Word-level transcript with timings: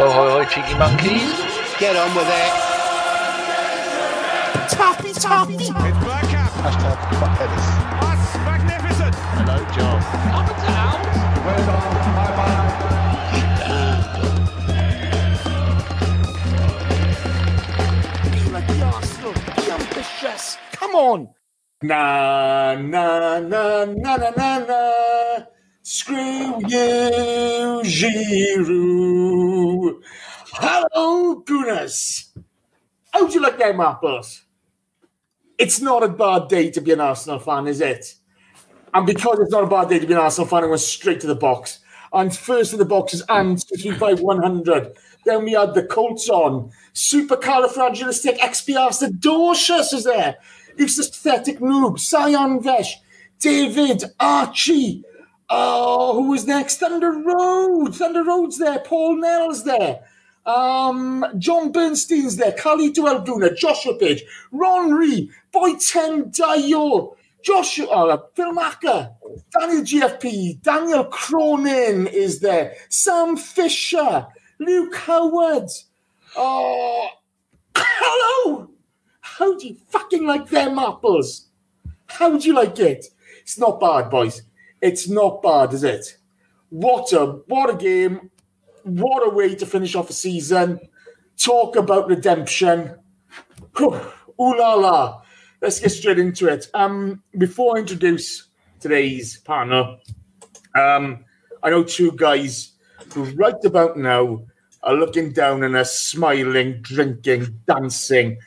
Ho, 0.00 0.08
ho, 0.08 0.30
ho, 0.30 0.40
cheeky 0.44 0.72
monkeys. 0.78 1.28
Get 1.78 1.94
on 1.94 2.14
with 2.16 2.24
it. 2.24 2.52
Toppy, 4.70 5.12
toppy. 5.12 5.54
It's 5.56 5.68
Bergkamp. 5.68 6.52
Hashtag 6.64 6.96
fuck 7.20 7.36
tennis. 7.36 7.66
That's 8.00 8.32
magnificent. 8.48 9.14
Hello, 9.36 9.60
John. 9.76 10.00
Up 10.32 10.48
and 10.48 10.60
down. 10.64 10.98
Well 11.44 11.62
done. 11.68 11.92
Bye 12.16 12.32
bye. 12.38 12.64
Like 18.54 18.70
Arsenal. 18.80 19.34
Ambitious. 19.70 20.56
Come 20.72 20.94
on. 20.94 21.28
Na 21.82 22.74
na 22.74 23.38
na 23.40 23.84
na 23.84 24.16
na 24.16 24.30
na 24.30 24.58
na. 24.64 25.09
Screw 25.92 26.60
you, 26.68 27.82
Giroud. 27.82 28.70
Hello, 30.52 31.34
Gunners. 31.40 32.30
How 33.12 33.26
do 33.26 33.34
you 33.34 33.40
like 33.42 33.58
them 33.58 33.80
apples? 33.80 34.44
It's 35.58 35.80
not 35.80 36.04
a 36.04 36.08
bad 36.08 36.46
day 36.46 36.70
to 36.70 36.80
be 36.80 36.92
an 36.92 37.00
Arsenal 37.00 37.40
fan, 37.40 37.66
is 37.66 37.80
it? 37.80 38.14
And 38.94 39.04
because 39.04 39.40
it's 39.40 39.50
not 39.50 39.64
a 39.64 39.66
bad 39.66 39.88
day 39.88 39.98
to 39.98 40.06
be 40.06 40.12
an 40.12 40.20
Arsenal 40.20 40.46
fan, 40.46 40.62
I 40.62 40.68
went 40.68 40.80
straight 40.80 41.18
to 41.22 41.26
the 41.26 41.34
box. 41.34 41.80
And 42.12 42.32
first 42.36 42.72
in 42.72 42.78
the 42.78 42.84
box 42.84 43.12
is 43.12 43.24
and 43.28 43.60
100. 43.60 44.92
Then 45.24 45.44
we 45.44 45.54
had 45.54 45.74
the 45.74 45.82
Colts 45.82 46.28
on. 46.28 46.70
Supercalifragilistic 46.94 48.38
expialidocious 48.38 49.92
is 49.92 50.04
there. 50.04 50.36
Eustathetic 50.78 51.58
noob. 51.58 51.98
Sion 51.98 52.62
Vesh. 52.62 52.96
David. 53.40 54.04
Archie. 54.20 55.02
Oh, 55.50 56.14
who 56.14 56.30
was 56.30 56.46
next? 56.46 56.78
Thunder 56.78 57.10
Road. 57.10 57.94
Thunder 57.94 58.22
Road's 58.22 58.58
there. 58.58 58.78
Paul 58.80 59.16
Nell's 59.20 59.64
there. 59.64 60.04
Um, 60.46 61.26
John 61.38 61.72
Bernstein's 61.72 62.36
there. 62.36 62.52
Kali 62.52 62.92
Duelduna. 62.92 63.56
Joshua 63.56 63.98
Page. 63.98 64.22
Ron 64.52 64.92
Ree. 64.92 65.30
Boy 65.52 65.74
Ten 65.74 66.30
Dio. 66.30 67.16
Joshua, 67.42 67.86
uh, 67.86 68.18
Phil 68.34 68.52
Macker, 68.52 69.12
Daniel 69.58 69.82
GFP, 69.82 70.60
Daniel 70.62 71.04
Cronin 71.04 72.06
is 72.06 72.40
there, 72.40 72.74
Sam 72.88 73.36
Fisher, 73.36 74.26
Luke 74.58 74.94
Howard. 74.94 75.70
Oh, 76.36 77.08
hello! 77.74 78.70
How 79.20 79.56
do 79.56 79.68
you 79.68 79.76
fucking 79.88 80.26
like 80.26 80.48
them 80.48 80.78
apples? 80.78 81.46
How 82.06 82.36
do 82.36 82.46
you 82.46 82.54
like 82.54 82.78
it? 82.78 83.06
It's 83.40 83.58
not 83.58 83.80
bad, 83.80 84.10
boys. 84.10 84.42
It's 84.80 85.08
not 85.08 85.42
bad, 85.42 85.72
is 85.72 85.84
it? 85.84 86.16
What 86.70 87.12
a 87.12 87.26
what 87.46 87.70
a 87.70 87.76
game! 87.76 88.30
What 88.84 89.26
a 89.26 89.30
way 89.30 89.54
to 89.54 89.66
finish 89.66 89.94
off 89.94 90.10
a 90.10 90.14
season. 90.14 90.80
Talk 91.36 91.76
about 91.76 92.08
redemption. 92.08 92.96
Ooh 93.80 94.00
la 94.38 94.74
la. 94.74 95.22
Let's 95.60 95.80
get 95.80 95.90
straight 95.90 96.18
into 96.18 96.48
it. 96.48 96.68
Um, 96.72 97.22
before 97.36 97.76
I 97.76 97.80
introduce 97.80 98.48
today's 98.80 99.38
panel, 99.40 99.98
um, 100.74 101.24
I 101.62 101.68
know 101.70 101.82
two 101.82 102.12
guys 102.12 102.72
who 103.12 103.24
right 103.36 103.62
about 103.64 103.98
now 103.98 104.42
are 104.82 104.94
looking 104.94 105.32
down 105.32 105.62
and 105.62 105.76
are 105.76 105.84
smiling, 105.84 106.80
drinking, 106.80 107.60
dancing, 107.66 108.38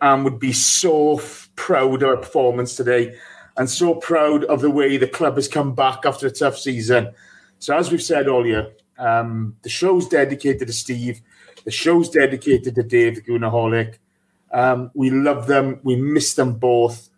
and 0.00 0.24
would 0.24 0.38
be 0.38 0.52
so 0.52 1.18
f- 1.18 1.50
proud 1.56 2.02
of 2.02 2.08
our 2.08 2.16
performance 2.16 2.76
today 2.76 3.14
and 3.56 3.68
so 3.70 3.94
proud 3.94 4.44
of 4.44 4.60
the 4.60 4.70
way 4.70 4.96
the 4.96 5.06
club 5.06 5.36
has 5.36 5.48
come 5.48 5.74
back 5.74 6.04
after 6.04 6.26
a 6.26 6.30
tough 6.30 6.58
season. 6.58 7.12
So, 7.58 7.76
as 7.76 7.90
we've 7.90 8.02
said 8.02 8.28
all 8.28 8.46
year, 8.46 8.72
um, 8.98 9.56
the 9.62 9.68
show's 9.68 10.08
dedicated 10.08 10.66
to 10.66 10.72
Steve, 10.72 11.20
the 11.64 11.70
show's 11.70 12.10
dedicated 12.10 12.74
to 12.74 12.82
Dave, 12.82 13.24
the. 13.24 13.98
Um, 14.52 14.90
we 14.94 15.10
love 15.10 15.46
them. 15.46 15.80
We 15.82 15.96
miss 15.96 16.34
them 16.34 16.54
both. 16.54 17.08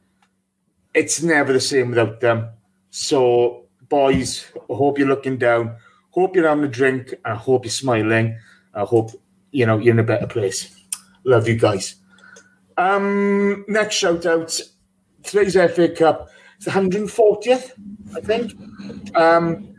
It's 0.94 1.22
never 1.22 1.52
the 1.52 1.60
same 1.60 1.90
without 1.90 2.20
them. 2.20 2.48
So, 2.90 3.64
boys, 3.88 4.46
I 4.70 4.74
hope 4.74 4.98
you're 4.98 5.08
looking 5.08 5.36
down. 5.36 5.76
Hope 6.10 6.34
you're 6.34 6.48
having 6.48 6.64
a 6.64 6.68
drink. 6.68 7.14
I 7.24 7.34
hope 7.34 7.64
you're 7.64 7.70
smiling. 7.70 8.38
I 8.72 8.84
hope 8.84 9.10
you 9.50 9.66
know 9.66 9.78
you're 9.78 9.92
in 9.92 9.98
a 9.98 10.04
better 10.04 10.26
place. 10.26 10.74
Love 11.24 11.48
you 11.48 11.56
guys. 11.56 11.96
Um, 12.78 13.64
next 13.68 13.96
shout 13.96 14.24
out. 14.24 14.58
Today's 15.22 15.54
FA 15.54 15.88
Cup. 15.88 16.30
It's 16.56 16.64
the 16.64 16.70
140th, 16.70 17.72
I 18.14 18.20
think. 18.20 18.52
Um, 19.16 19.74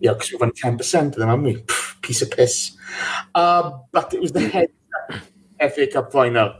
yeah, 0.00 0.12
because 0.12 0.32
we've 0.32 0.40
won 0.40 0.52
10% 0.52 1.06
of 1.06 1.14
them, 1.14 1.28
haven't 1.28 1.44
we? 1.44 1.56
Pff, 1.56 2.00
piece 2.02 2.22
of 2.22 2.30
piss. 2.30 2.76
Uh, 3.34 3.78
but 3.92 4.12
it 4.14 4.20
was 4.20 4.32
the 4.32 4.48
head 4.48 4.68
FA 5.58 5.86
Cup 5.86 6.12
final. 6.12 6.54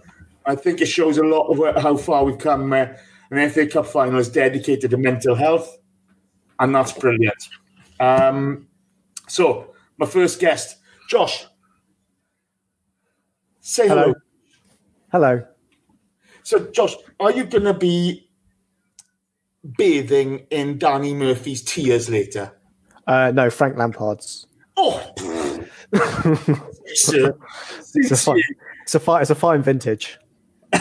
I 0.47 0.55
think 0.55 0.81
it 0.81 0.87
shows 0.87 1.19
a 1.19 1.23
lot 1.23 1.49
of 1.49 1.83
how 1.83 1.97
far 1.97 2.25
we've 2.25 2.39
come. 2.39 2.73
Uh, 2.73 2.87
an 3.31 3.51
FA 3.51 3.67
Cup 3.67 3.87
final 3.87 4.19
is 4.19 4.29
dedicated 4.29 4.91
to 4.91 4.97
mental 4.97 5.35
health, 5.35 5.79
and 6.59 6.75
that's 6.75 6.93
brilliant. 6.93 7.49
Um, 8.01 8.69
so, 9.27 9.75
my 9.99 10.07
first 10.07 10.41
guest, 10.41 10.79
Josh. 11.09 11.47
Say 13.61 13.89
hello. 13.89 14.15
Hello. 15.13 15.27
Hello. 15.37 15.47
So, 16.43 16.71
Josh, 16.71 16.95
are 17.21 17.31
you 17.33 17.45
going 17.45 17.65
to 17.65 17.75
be 17.75 18.28
bathing 19.77 20.47
in 20.51 20.79
Danny 20.79 21.15
Murphy's 21.15 21.62
tears 21.62 22.09
later? 22.09 22.53
Uh, 23.06 23.31
no, 23.34 23.51
Frank 23.51 23.77
Lampard's. 23.77 24.47
Oh. 24.77 25.12
It's 26.91 27.12
a 27.12 28.17
fine, 28.17 28.43
it's 28.83 28.95
a 28.95 29.01
fine, 29.01 29.21
it's 29.23 29.31
a 29.31 29.34
fine 29.34 29.62
vintage. 29.62 30.19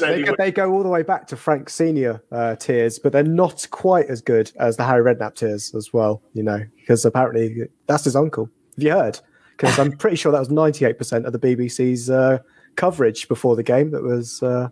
They, 0.00 0.22
go- 0.22 0.34
they 0.38 0.52
go 0.52 0.70
all 0.72 0.82
the 0.82 0.88
way 0.88 1.02
back 1.02 1.26
to 1.28 1.36
Frank 1.36 1.70
Senior 1.70 2.22
uh, 2.30 2.56
tears, 2.56 2.98
but 2.98 3.12
they're 3.12 3.22
not 3.22 3.66
quite 3.70 4.06
as 4.06 4.20
good 4.20 4.52
as 4.58 4.76
the 4.76 4.84
Harry 4.84 5.02
Redknapp 5.02 5.34
tears 5.34 5.74
as 5.74 5.92
well. 5.92 6.22
You 6.34 6.42
know, 6.42 6.64
because 6.76 7.04
apparently 7.04 7.68
that's 7.86 8.04
his 8.04 8.16
uncle. 8.16 8.50
Have 8.76 8.84
you 8.84 8.92
heard? 8.92 9.18
Because 9.56 9.78
I'm 9.78 9.92
pretty 9.92 10.16
sure 10.16 10.30
that 10.32 10.38
was 10.38 10.48
98% 10.48 11.24
of 11.24 11.32
the 11.32 11.38
BBC's 11.38 12.10
uh, 12.10 12.38
coverage 12.76 13.28
before 13.28 13.56
the 13.56 13.62
game. 13.62 13.90
That 13.90 14.02
was, 14.02 14.42
uh, 14.42 14.68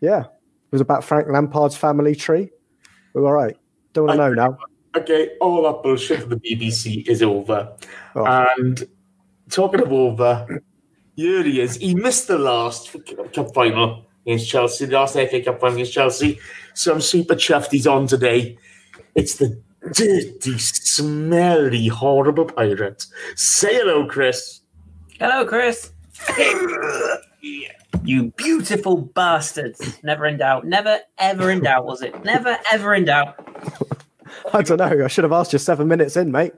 yeah, 0.00 0.20
it 0.20 0.72
was 0.72 0.80
about 0.80 1.04
Frank 1.04 1.28
Lampard's 1.28 1.76
family 1.76 2.14
tree. 2.14 2.50
We're 3.14 3.26
all 3.26 3.32
right. 3.32 3.56
Don't 3.92 4.06
want 4.06 4.18
to 4.18 4.28
know 4.28 4.34
now. 4.34 4.58
okay, 4.96 5.30
all 5.40 5.62
that 5.62 5.82
bullshit 5.82 6.20
for 6.20 6.26
the 6.26 6.36
BBC 6.36 7.06
is 7.08 7.22
over. 7.22 7.72
Oh. 8.16 8.24
And 8.24 8.86
talking 9.50 9.80
of 9.80 9.92
over, 9.92 10.62
here 11.16 11.42
he 11.42 11.60
is. 11.60 11.76
He 11.76 11.94
missed 11.94 12.28
the 12.28 12.38
last 12.38 12.94
cup 13.32 13.54
final 13.54 14.06
against 14.26 14.48
Chelsea, 14.48 14.86
the 14.86 14.94
last 14.94 15.14
FA 15.14 15.42
Cup 15.42 15.60
final 15.60 15.76
against 15.76 15.92
Chelsea. 15.92 16.40
So 16.74 16.92
I'm 16.92 17.00
super 17.00 17.34
chuffed 17.34 17.70
he's 17.70 17.86
on 17.86 18.06
today. 18.06 18.58
It's 19.14 19.36
the 19.36 19.60
dirty, 19.92 20.58
smelly, 20.58 21.86
horrible 21.88 22.46
pirate. 22.46 23.06
Say 23.36 23.74
hello, 23.74 24.06
Chris. 24.06 24.60
Hello, 25.18 25.44
Chris. 25.44 25.92
You 28.02 28.32
beautiful 28.36 28.96
bastards. 28.96 30.02
Never 30.02 30.26
in 30.26 30.38
doubt. 30.38 30.66
Never, 30.66 31.00
ever 31.18 31.50
in 31.50 31.62
doubt, 31.62 31.84
was 31.84 32.02
it? 32.02 32.24
Never, 32.24 32.58
ever 32.72 32.94
in 32.94 33.04
doubt. 33.04 33.34
I 34.52 34.62
don't 34.62 34.78
know. 34.78 35.04
I 35.04 35.08
should 35.08 35.24
have 35.24 35.32
asked 35.32 35.52
you 35.52 35.58
seven 35.58 35.88
minutes 35.88 36.16
in, 36.16 36.32
mate. 36.32 36.52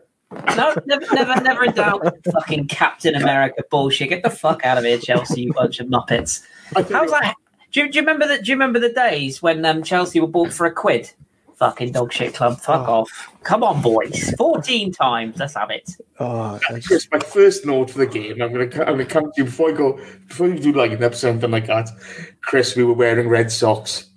No, 0.57 0.75
never, 0.87 1.07
never, 1.15 1.41
never 1.41 1.65
in 1.65 1.73
doubt. 1.73 2.17
Fucking 2.33 2.69
Captain 2.69 3.15
America 3.15 3.63
bullshit. 3.71 4.09
Get 4.09 4.23
the 4.23 4.31
fuck 4.31 4.65
out 4.65 4.79
of 4.79 4.85
here, 4.85 4.99
Chelsea, 4.99 5.43
you 5.43 5.53
bunch 5.53 5.79
of 5.79 5.87
muppets. 5.87 6.43
I 6.75 6.83
think 6.83 6.93
How's 6.97 7.11
that? 7.11 7.35
Do 7.73 7.81
you, 7.81 7.91
do 7.91 7.97
you 7.97 8.03
remember 8.03 8.27
the 8.27 8.43
Do 8.43 8.51
you 8.51 8.55
remember 8.55 8.79
the 8.79 8.93
days 8.93 9.43
when 9.43 9.65
um, 9.65 9.83
Chelsea 9.83 10.19
were 10.21 10.27
bought 10.27 10.53
for 10.53 10.67
a 10.67 10.73
quid? 10.73 11.13
Fucking 11.57 11.93
dog 11.93 12.13
shit 12.13 12.35
club. 12.35 12.61
Fuck 12.61 12.87
Oh. 12.89 12.93
off. 13.01 13.29
Come 13.43 13.63
on, 13.63 13.81
boys. 13.81 14.31
Fourteen 14.37 14.93
times. 14.93 15.39
Let's 15.39 15.55
have 15.55 15.71
it. 15.71 15.91
Oh, 16.21 16.59
I 16.69 16.75
just- 16.75 16.87
Chris, 16.89 17.09
my 17.11 17.19
first 17.19 17.65
note 17.65 17.91
for 17.91 17.99
the 17.99 18.07
game. 18.07 18.43
I'm 18.43 18.53
gonna 18.53 18.65
I'm 18.85 18.93
gonna 18.99 19.07
come 19.07 19.25
to 19.25 19.33
you 19.39 19.45
before 19.45 19.71
I 19.71 19.73
go 19.73 19.99
before 20.29 20.49
you 20.49 20.59
do 20.59 20.73
like 20.73 20.93
an 20.93 21.03
episode 21.03 21.29
something 21.33 21.51
like 21.51 21.69
ah, 21.71 21.83
that. 21.83 21.91
Chris, 22.43 22.77
we 22.77 22.85
were 22.85 22.93
wearing 22.93 23.29
red 23.29 23.51
socks. 23.51 24.11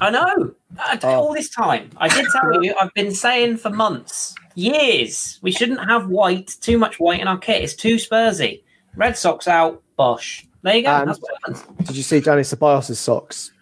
I 0.00 0.10
know. 0.10 0.54
Uh, 0.78 0.82
I- 0.82 0.98
Oh. 1.02 1.08
All 1.08 1.34
this 1.34 1.50
time, 1.50 1.90
I 1.98 2.08
did 2.08 2.26
tell 2.32 2.62
you. 2.64 2.74
I've 2.80 2.94
been 2.94 3.12
saying 3.14 3.58
for 3.58 3.68
months, 3.70 4.34
years, 4.54 5.38
we 5.42 5.50
shouldn't 5.52 5.80
have 5.86 6.08
white. 6.08 6.56
Too 6.60 6.78
much 6.78 6.98
white 6.98 7.20
in 7.20 7.28
our 7.28 7.38
kit. 7.38 7.62
It's 7.62 7.74
too 7.74 7.96
Spursy. 7.96 8.62
Red 8.96 9.18
socks 9.18 9.46
out. 9.48 9.82
Bosh. 9.96 10.46
There 10.62 10.76
you 10.76 10.82
go. 10.84 10.88
And- 10.90 11.10
That's 11.10 11.18
what. 11.18 11.86
Did 11.86 11.96
you 11.96 12.02
see 12.02 12.20
Danny 12.20 12.42
Ceballos' 12.42 12.96
socks? 12.96 13.52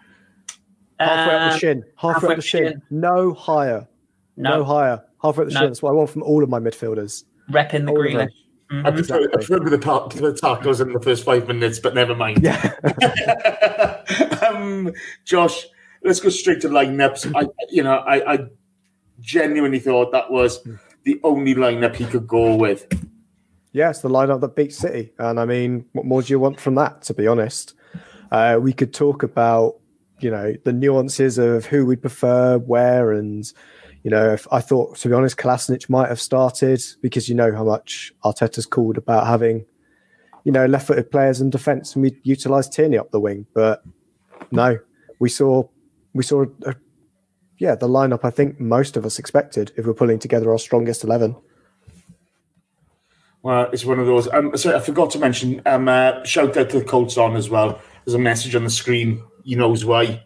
Halfway 1.01 1.35
up 1.35 1.51
the 1.51 1.55
Uh, 1.55 1.59
shin. 1.59 1.85
Halfway, 1.97 2.13
halfway 2.13 2.27
up 2.27 2.31
up 2.31 2.31
the 2.31 2.35
the 2.37 2.43
shin. 2.43 2.65
shin. 2.69 2.83
No 2.91 3.33
higher. 3.35 3.87
No, 4.37 4.59
no, 4.59 4.65
higher. 4.65 5.03
Halfway 5.23 5.43
up 5.45 5.49
the 5.49 5.55
No. 5.55 5.61
shin. 5.61 5.69
That's 5.71 5.83
what 5.83 5.91
I 5.91 5.93
want 5.95 6.11
from 6.11 6.23
all 6.23 6.43
of 6.43 6.49
my 6.49 6.59
midfielders. 6.61 7.25
repping 7.51 7.85
the 7.87 7.91
all 7.93 7.97
of 7.97 8.03
greenish. 8.03 8.33
them. 8.71 8.85
I 8.87 8.91
prefer, 8.91 9.23
I 9.25 9.37
prefer 9.37 9.59
the, 9.61 9.79
ta- 9.79 10.09
the 10.09 10.35
tackles 10.35 10.81
in 10.83 10.93
the 10.93 11.01
first 11.01 11.25
five 11.25 11.49
minutes, 11.49 11.79
but 11.79 11.95
never 11.95 12.15
mind. 12.15 12.43
Yeah. 12.43 12.75
um, 14.47 14.93
Josh, 15.25 15.67
let's 16.05 16.21
go 16.21 16.29
straight 16.29 16.61
to 16.63 16.69
lineups. 16.69 17.33
I, 17.35 17.49
you 17.71 17.83
know, 17.83 17.97
I, 17.97 18.35
I 18.35 18.39
genuinely 19.21 19.79
thought 19.79 20.13
that 20.13 20.31
was 20.31 20.63
the 21.05 21.19
only 21.25 21.55
lineup 21.55 21.97
he 21.97 22.05
could 22.05 22.27
go 22.29 22.55
with. 22.57 22.87
Yeah, 23.73 23.91
it's 23.91 24.01
the 24.01 24.09
lineup 24.11 24.41
that 24.43 24.55
beats 24.57 24.77
City. 24.77 25.13
And 25.19 25.39
I 25.41 25.45
mean, 25.47 25.87
what 25.93 26.05
more 26.05 26.23
do 26.23 26.31
you 26.33 26.39
want 26.41 26.61
from 26.61 26.75
that, 26.77 27.03
to 27.03 27.15
be 27.15 27.27
honest? 27.27 27.75
Uh, 28.31 28.59
we 28.61 28.73
could 28.75 28.93
talk 28.93 29.23
about, 29.23 29.77
you 30.21 30.31
know, 30.31 30.55
the 30.65 30.73
nuances 30.73 31.39
of 31.39 31.67
who 31.67 31.87
we'd 31.87 32.01
prefer, 32.01 32.59
where, 32.59 33.13
and, 33.13 33.51
you 34.03 34.11
know, 34.11 34.33
if 34.33 34.47
I 34.53 34.61
thought, 34.61 34.97
to 34.99 35.09
be 35.09 35.15
honest, 35.15 35.37
Kolasinac 35.37 35.89
might 35.89 36.09
have 36.09 36.21
started 36.21 36.83
because 37.01 37.29
you 37.29 37.35
know 37.35 37.53
how 37.53 37.65
much 37.65 38.13
Arteta's 38.25 38.67
called 38.67 38.99
about 38.99 39.27
having, 39.27 39.65
you 40.45 40.53
know, 40.53 40.67
left 40.67 40.87
footed 40.87 41.11
players 41.11 41.41
in 41.41 41.51
defence 41.51 41.95
and 41.95 42.03
we 42.03 42.19
utilised 42.23 42.73
Tierney 42.73 42.99
up 42.99 43.11
the 43.11 43.21
wing. 43.21 43.47
But 43.55 43.83
no, 44.51 44.79
we 45.19 45.29
saw, 45.29 45.65
we 46.15 46.23
saw, 46.23 46.47
a, 46.65 46.75
yeah, 47.59 47.75
the 47.75 47.89
lineup 47.89 48.21
I 48.25 48.31
think 48.31 48.61
most 48.61 48.97
of 48.97 49.05
us 49.05 49.19
expected 49.19 49.73
if 49.77 49.87
we're 49.87 49.95
pulling 49.95 50.19
together 50.19 50.51
our 50.51 50.59
strongest 50.59 51.05
11. 51.05 51.37
Well, 53.43 53.71
it's 53.73 53.85
one 53.85 53.99
of 54.01 54.07
those. 54.07 54.29
Um, 54.29 54.57
sorry, 54.57 54.77
I 54.77 54.81
forgot 54.81 55.11
to 55.13 55.19
mention. 55.19 55.63
Um, 55.65 55.89
uh, 55.89 56.25
shout 56.25 56.57
out 56.57 56.71
to 56.71 56.81
the 56.81 56.85
Colts 56.85 57.17
on 57.17 57.37
as 57.37 57.49
well. 57.49 57.81
There's 58.05 58.15
a 58.15 58.19
message 58.19 58.55
on 58.55 58.65
the 58.65 58.71
screen. 58.71 59.23
He 59.49 59.55
knows 59.55 59.83
why. 59.83 60.23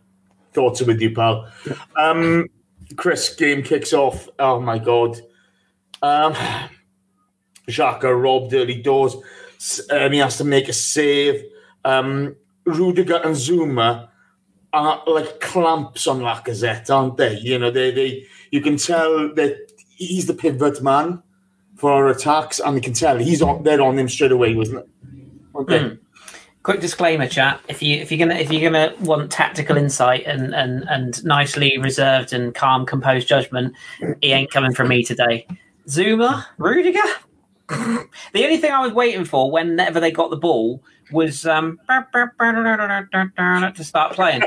Thoughts 0.52 0.82
are 0.82 0.84
with 0.84 1.00
you, 1.00 1.14
pal. 1.14 1.48
Um, 1.96 2.48
Chris, 2.96 3.32
game 3.36 3.62
kicks 3.62 3.92
off. 3.92 4.28
Oh 4.40 4.60
my 4.60 4.78
god. 4.78 5.16
Um, 6.02 6.34
Xhaka 7.68 8.20
robbed 8.20 8.52
early 8.52 8.82
doors. 8.82 9.14
Um, 9.90 10.10
he 10.10 10.18
has 10.18 10.38
to 10.38 10.44
make 10.44 10.68
a 10.68 10.72
save. 10.72 11.40
Um, 11.84 12.34
Rudiger 12.64 13.20
and 13.22 13.36
Zouma 13.36 14.08
are 14.72 15.02
like 15.06 15.40
clamps 15.40 16.08
on 16.08 16.18
Lacazette, 16.18 16.90
aren't 16.90 17.16
they? 17.16 17.38
You 17.38 17.60
know, 17.60 17.70
they 17.70 17.92
they 17.92 18.26
you 18.50 18.60
can 18.60 18.76
tell 18.76 19.32
that 19.34 19.70
he's 19.94 20.26
the 20.26 20.34
pivot 20.34 20.82
man 20.82 21.22
for 21.76 21.92
our 21.92 22.08
attacks, 22.08 22.58
and 22.58 22.74
you 22.74 22.82
can 22.82 22.92
tell 22.92 23.18
he's 23.18 23.40
on. 23.40 23.62
They're 23.62 23.82
on 23.82 24.00
him 24.00 24.08
straight 24.08 24.32
away, 24.32 24.56
wasn't 24.56 24.80
it? 24.80 24.88
Okay. 25.54 25.78
Mm. 25.78 25.98
Quick 26.62 26.80
disclaimer, 26.80 27.26
chat. 27.26 27.60
If 27.68 27.82
you 27.82 27.96
if 27.96 28.12
you're 28.12 28.18
gonna 28.18 28.38
if 28.38 28.52
you're 28.52 28.70
gonna 28.70 28.94
want 29.00 29.32
tactical 29.32 29.76
insight 29.76 30.24
and 30.26 30.54
and 30.54 30.88
and 30.88 31.24
nicely 31.24 31.76
reserved 31.78 32.32
and 32.32 32.54
calm, 32.54 32.86
composed 32.86 33.26
judgment, 33.26 33.74
he 34.20 34.30
ain't 34.32 34.50
coming 34.50 34.72
from 34.72 34.88
me 34.88 35.02
today. 35.02 35.46
Zouma, 35.88 36.46
Rudiger. 36.58 37.00
the 37.68 38.44
only 38.44 38.58
thing 38.58 38.70
I 38.70 38.80
was 38.80 38.92
waiting 38.92 39.24
for 39.24 39.50
whenever 39.50 39.98
they 39.98 40.10
got 40.10 40.30
the 40.30 40.36
ball 40.36 40.82
was 41.10 41.46
um, 41.46 41.80
to 43.74 43.84
start 43.84 44.12
playing. 44.12 44.42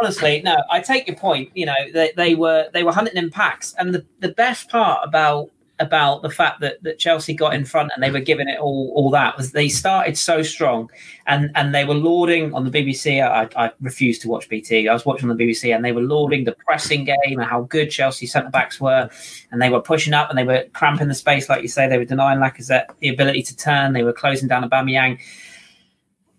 Honestly, 0.00 0.42
no, 0.42 0.56
I 0.70 0.80
take 0.80 1.06
your 1.06 1.16
point. 1.16 1.50
You 1.54 1.66
know, 1.66 1.74
they, 1.92 2.12
they 2.16 2.34
were 2.34 2.68
they 2.72 2.84
were 2.84 2.92
hunting 2.92 3.16
in 3.16 3.30
packs, 3.30 3.74
and 3.78 3.94
the, 3.94 4.04
the 4.20 4.30
best 4.30 4.68
part 4.68 5.00
about 5.06 5.50
about 5.80 6.22
the 6.22 6.30
fact 6.30 6.60
that, 6.60 6.82
that 6.82 6.98
Chelsea 6.98 7.34
got 7.34 7.54
in 7.54 7.64
front 7.64 7.90
and 7.94 8.02
they 8.02 8.10
were 8.10 8.20
giving 8.20 8.48
it 8.48 8.58
all 8.60 8.92
all 8.94 9.10
that 9.10 9.36
was 9.36 9.52
they 9.52 9.68
started 9.68 10.16
so 10.16 10.42
strong 10.42 10.90
and 11.26 11.50
and 11.54 11.74
they 11.74 11.84
were 11.84 11.94
lauding 11.94 12.54
on 12.54 12.64
the 12.64 12.70
BBC. 12.70 13.20
I, 13.22 13.48
I 13.56 13.72
refused 13.80 14.22
to 14.22 14.28
watch 14.28 14.48
BT. 14.48 14.88
I 14.88 14.92
was 14.92 15.06
watching 15.06 15.30
on 15.30 15.36
the 15.36 15.44
BBC 15.44 15.74
and 15.74 15.84
they 15.84 15.92
were 15.92 16.02
lauding 16.02 16.44
the 16.44 16.52
pressing 16.52 17.04
game 17.04 17.38
and 17.38 17.44
how 17.44 17.62
good 17.62 17.90
Chelsea 17.90 18.26
centre 18.26 18.50
backs 18.50 18.80
were, 18.80 19.08
and 19.50 19.60
they 19.60 19.70
were 19.70 19.80
pushing 19.80 20.12
up 20.12 20.28
and 20.28 20.38
they 20.38 20.44
were 20.44 20.64
cramping 20.72 21.08
the 21.08 21.14
space, 21.14 21.48
like 21.48 21.62
you 21.62 21.68
say. 21.68 21.88
They 21.88 21.98
were 21.98 22.04
denying 22.04 22.38
Lacazette 22.38 22.86
the 22.98 23.08
ability 23.08 23.42
to 23.44 23.56
turn. 23.56 23.92
They 23.92 24.02
were 24.02 24.12
closing 24.12 24.48
down 24.48 24.68
Aubameyang. 24.68 25.18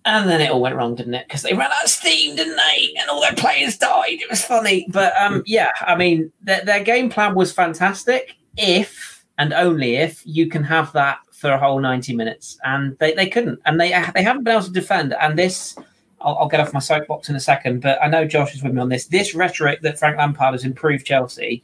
And 0.04 0.28
then 0.28 0.42
it 0.42 0.50
all 0.50 0.62
went 0.62 0.76
wrong, 0.76 0.96
didn't 0.96 1.14
it? 1.14 1.28
Because 1.28 1.44
they 1.44 1.54
ran 1.54 1.72
out 1.72 1.84
of 1.84 1.90
steam, 1.90 2.36
didn't 2.36 2.56
they? 2.56 2.94
And 3.00 3.10
all 3.10 3.22
their 3.22 3.36
players 3.36 3.78
died. 3.78 4.20
It 4.20 4.30
was 4.30 4.44
funny, 4.44 4.88
but 4.90 5.16
um, 5.16 5.44
yeah, 5.46 5.70
I 5.82 5.96
mean, 5.96 6.32
their, 6.42 6.66
their 6.66 6.84
game 6.84 7.10
plan 7.10 7.36
was 7.36 7.52
fantastic. 7.52 8.36
If 8.58 9.21
and 9.38 9.54
only 9.54 9.96
if 9.96 10.22
you 10.26 10.48
can 10.48 10.64
have 10.64 10.92
that 10.94 11.20
for 11.32 11.52
a 11.52 11.58
whole 11.58 11.80
90 11.80 12.16
minutes. 12.16 12.60
And 12.64 12.98
they, 13.00 13.14
they 13.14 13.28
couldn't. 13.28 13.60
And 13.66 13.80
they 13.80 13.90
they 14.14 14.24
haven't 14.24 14.44
been 14.44 14.54
able 14.54 14.66
to 14.66 14.72
defend. 14.72 15.14
And 15.20 15.38
this, 15.38 15.76
I'll, 16.22 16.38
I'll, 16.38 16.48
get 16.48 16.60
off 16.60 16.74
my 16.74 16.80
soapbox 16.80 17.30
in 17.30 17.36
a 17.36 17.40
second, 17.40 17.82
but 17.82 18.02
I 18.02 18.08
know 18.08 18.26
Josh 18.26 18.54
is 18.54 18.62
with 18.62 18.74
me 18.74 18.82
on 18.82 18.90
this. 18.90 19.08
This 19.08 19.34
rhetoric 19.34 19.82
that 19.82 19.98
Frank 19.98 20.18
Lampard 20.18 20.54
has 20.54 20.64
improved 20.64 21.06
Chelsea 21.06 21.64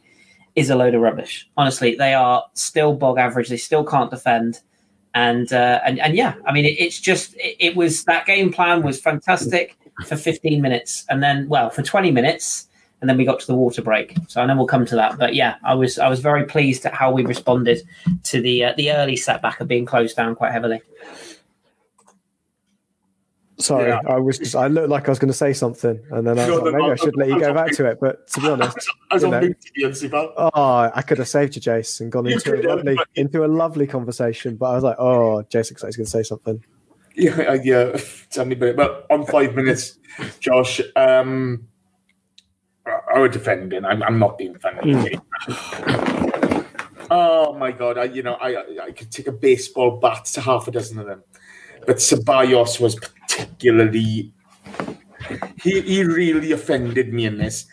is 0.55 0.71
a 0.71 0.75
load 0.75 0.95
of 0.95 1.01
rubbish. 1.01 1.47
Honestly, 1.55 1.95
they 1.95 2.15
are 2.15 2.43
still 2.55 2.95
bog 2.95 3.19
average. 3.19 3.49
They 3.49 3.57
still 3.57 3.83
can't 3.83 4.09
defend. 4.09 4.61
And 5.13 5.53
uh, 5.53 5.79
and 5.85 5.99
and 5.99 6.15
yeah, 6.15 6.33
I 6.45 6.51
mean, 6.51 6.65
it, 6.65 6.79
it's 6.79 6.99
just 6.99 7.35
it, 7.35 7.55
it 7.59 7.75
was 7.75 8.03
that 8.05 8.25
game 8.25 8.51
plan 8.51 8.81
was 8.81 8.99
fantastic 8.99 9.77
for 10.05 10.15
15 10.15 10.61
minutes, 10.61 11.05
and 11.09 11.23
then 11.23 11.47
well 11.47 11.69
for 11.69 11.81
20 11.81 12.11
minutes, 12.11 12.66
and 13.01 13.09
then 13.09 13.17
we 13.17 13.25
got 13.25 13.39
to 13.41 13.47
the 13.47 13.55
water 13.55 13.81
break. 13.81 14.15
So 14.27 14.41
I 14.41 14.45
know 14.45 14.55
we'll 14.55 14.65
come 14.67 14.85
to 14.87 14.95
that, 14.95 15.17
but 15.17 15.35
yeah, 15.35 15.55
I 15.63 15.73
was 15.75 15.99
I 15.99 16.09
was 16.09 16.19
very 16.19 16.45
pleased 16.45 16.85
at 16.85 16.93
how 16.93 17.11
we 17.11 17.25
responded 17.25 17.81
to 18.23 18.41
the 18.41 18.65
uh, 18.65 18.73
the 18.77 18.91
early 18.91 19.15
setback 19.15 19.59
of 19.61 19.67
being 19.67 19.85
closed 19.85 20.15
down 20.15 20.35
quite 20.35 20.51
heavily. 20.51 20.81
Sorry, 23.59 23.87
Yeah. 23.89 24.01
I 24.07 24.19
was 24.19 24.37
just, 24.37 24.55
I 24.55 24.67
looked 24.67 24.89
like 24.89 25.07
I 25.07 25.11
was 25.11 25.17
going 25.17 25.31
to 25.31 25.37
say 25.37 25.51
something, 25.51 25.99
and 26.11 26.27
then 26.27 26.37
I 26.37 26.47
was 26.47 26.59
like, 26.61 26.73
maybe 26.73 26.91
I 26.91 26.95
should 26.95 27.15
let 27.17 27.27
you 27.27 27.39
go 27.39 27.55
back 27.55 27.71
to 27.71 27.87
it. 27.87 27.97
But 27.99 28.27
to 28.29 28.41
be 28.41 28.47
honest, 28.49 28.77
I 29.09 29.15
you 29.17 29.27
know, 29.29 29.39
BT, 29.41 29.83
honestly, 29.83 30.09
pal. 30.09 30.31
oh, 30.37 30.51
I 30.93 31.01
could 31.01 31.17
have 31.17 31.27
saved 31.27 31.55
you, 31.55 31.61
Jace, 31.61 31.99
and 31.99 32.11
gone 32.11 32.27
into 32.27 32.53
a 32.53 32.61
lovely 32.67 32.97
into 33.15 33.43
a 33.43 33.47
lovely 33.47 33.87
conversation. 33.87 34.57
But 34.57 34.67
I 34.67 34.75
was 34.75 34.83
like, 34.83 34.97
oh, 34.99 35.43
Jace 35.49 35.71
looks 35.71 35.81
like 35.81 35.87
he's 35.89 35.95
going 35.97 36.05
to 36.05 36.11
say 36.11 36.21
something. 36.23 36.63
Yeah, 37.15 37.35
I- 37.49 37.59
yeah. 37.63 37.97
Tell 38.29 38.45
me 38.45 38.53
about 38.55 38.69
it. 38.69 38.77
But 38.77 39.07
on 39.09 39.25
five 39.25 39.55
minutes, 39.55 39.97
Josh, 40.39 40.79
um, 40.95 41.67
I- 42.87 43.15
I 43.15 43.19
would 43.19 43.31
defend 43.31 43.73
him. 43.73 43.85
I'm, 43.85 44.01
I'm 44.03 44.19
not 44.19 44.37
being 44.37 44.53
defended. 44.53 45.19
oh 47.11 47.53
my 47.57 47.71
god! 47.71 47.97
I, 47.97 48.03
you 48.05 48.23
know, 48.23 48.33
I, 48.35 48.81
I 48.83 48.91
could 48.91 49.11
take 49.11 49.27
a 49.27 49.31
baseball 49.31 49.97
bat 49.99 50.25
to 50.25 50.41
half 50.41 50.67
a 50.67 50.71
dozen 50.71 50.99
of 50.99 51.05
them, 51.07 51.23
but 51.85 51.97
Ceballos 51.97 52.79
was 52.79 52.95
particularly. 52.95 54.31
He 55.61 55.81
he 55.81 56.03
really 56.03 56.51
offended 56.51 57.13
me 57.13 57.25
in 57.25 57.37
this. 57.37 57.65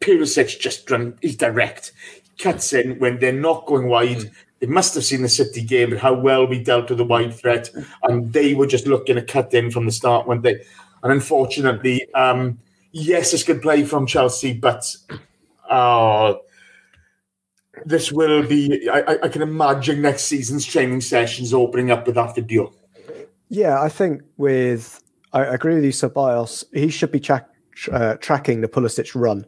Pulisic 0.00 0.58
just 0.60 0.90
run. 0.90 1.18
He's 1.22 1.36
direct. 1.36 1.92
He 2.22 2.42
cuts 2.42 2.72
in 2.72 2.98
when 2.98 3.18
they're 3.18 3.32
not 3.32 3.66
going 3.66 3.88
wide. 3.88 4.30
They 4.60 4.66
must 4.66 4.94
have 4.94 5.04
seen 5.04 5.22
the 5.22 5.28
City 5.28 5.62
game 5.62 5.92
and 5.92 6.00
how 6.00 6.14
well 6.14 6.46
we 6.46 6.62
dealt 6.62 6.88
with 6.88 6.98
the 6.98 7.04
wide 7.04 7.34
threat, 7.34 7.70
and 8.04 8.32
they 8.32 8.54
were 8.54 8.66
just 8.66 8.86
looking 8.86 9.16
to 9.16 9.22
cut 9.22 9.52
in 9.52 9.70
from 9.70 9.84
the 9.86 9.92
start, 9.92 10.26
weren't 10.26 10.42
they? 10.42 10.62
And 11.02 11.12
unfortunately, 11.12 12.06
um, 12.14 12.58
yes, 12.96 13.34
it's 13.34 13.42
good 13.42 13.62
play 13.62 13.84
from 13.84 14.06
Chelsea, 14.06 14.54
but 14.54 14.84
oh, 15.70 16.40
this 17.84 18.10
will 18.10 18.46
be. 18.46 18.88
I, 18.88 19.18
I- 19.22 19.28
can 19.28 19.42
imagine 19.42 20.00
next 20.02 20.24
season's 20.24 20.64
training 20.64 21.02
sessions 21.02 21.52
opening 21.52 21.90
up 21.90 22.06
with 22.06 22.14
that 22.14 22.34
video. 22.34 22.72
Yeah, 23.48 23.80
I 23.80 23.88
think 23.88 24.22
with 24.36 25.02
I 25.32 25.44
agree 25.44 25.74
with 25.74 25.84
you, 25.84 25.92
Ceballos. 25.92 26.64
He 26.72 26.88
should 26.88 27.12
be 27.12 27.20
track, 27.20 27.48
uh, 27.92 28.14
tracking 28.16 28.62
the 28.62 28.68
Pulisic 28.68 29.14
run. 29.14 29.46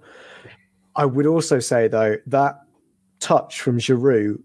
I 0.95 1.07
would 1.07 1.27
also 1.27 1.59
say 1.59 1.89
though 1.89 2.17
that 2.27 2.61
touch 3.21 3.61
from 3.61 3.79
Giroud, 3.79 4.41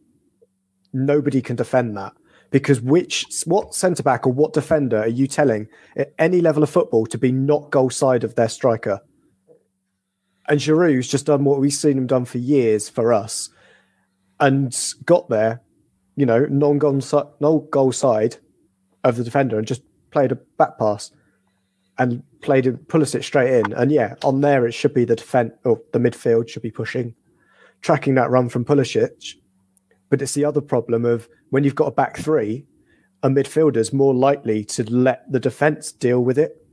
nobody 0.94 1.42
can 1.42 1.56
defend 1.56 1.98
that 1.98 2.14
because 2.54 2.80
which 2.80 3.26
what 3.46 3.74
centre 3.74 4.04
back 4.04 4.28
or 4.28 4.32
what 4.32 4.54
defender 4.54 5.00
are 5.00 5.08
you 5.08 5.26
telling 5.26 5.68
at 5.98 6.14
any 6.20 6.40
level 6.40 6.62
of 6.62 6.70
football 6.70 7.04
to 7.08 7.18
be 7.18 7.32
not 7.32 7.72
goal 7.72 7.90
side 7.90 8.24
of 8.24 8.36
their 8.36 8.48
striker? 8.48 9.02
And 10.48 10.60
Giroud's 10.60 11.08
just 11.08 11.26
done 11.26 11.46
what 11.46 11.60
we've 11.60 11.74
seen 11.74 11.98
him 11.98 12.06
done 12.06 12.26
for 12.26 12.38
years 12.38 12.90
for 12.90 13.12
us, 13.12 13.50
and 14.40 14.78
got 15.04 15.30
there, 15.30 15.62
you 16.16 16.28
know, 16.28 16.46
non 16.46 16.78
goal 16.78 17.02
no 17.40 17.68
goal 17.72 17.92
side 17.92 18.38
of 19.04 19.18
the 19.18 19.24
defender 19.24 19.58
and 19.58 19.66
just 19.66 19.82
played 20.12 20.32
a 20.32 20.36
back 20.36 20.78
pass 20.78 21.12
and 21.98 22.22
played 22.42 22.68
a 22.68 22.74
Pulisic 22.74 23.24
straight 23.24 23.52
in. 23.52 23.74
And 23.74 23.92
yeah, 23.92 24.14
on 24.24 24.42
there 24.42 24.68
it 24.68 24.74
should 24.74 24.94
be 24.94 25.06
the 25.06 25.16
defense 25.16 25.54
or 25.64 25.82
the 25.92 26.00
midfield 26.00 26.50
should 26.50 26.62
be 26.62 26.72
pushing, 26.72 27.16
tracking 27.82 28.14
that 28.14 28.30
run 28.30 28.48
from 28.48 28.64
Pulisic. 28.64 29.38
But 30.12 30.22
it's 30.22 30.36
the 30.36 30.46
other 30.46 30.62
problem 30.62 31.04
of 31.04 31.28
when 31.54 31.64
you've 31.64 31.76
got 31.76 31.86
a 31.86 31.92
back 31.92 32.18
three, 32.18 32.66
a 33.22 33.30
midfielder's 33.30 33.94
more 33.94 34.12
likely 34.12 34.64
to 34.66 34.84
let 34.92 35.32
the 35.32 35.40
defense 35.40 35.92
deal 35.92 36.20
with 36.24 36.40
it 36.40 36.66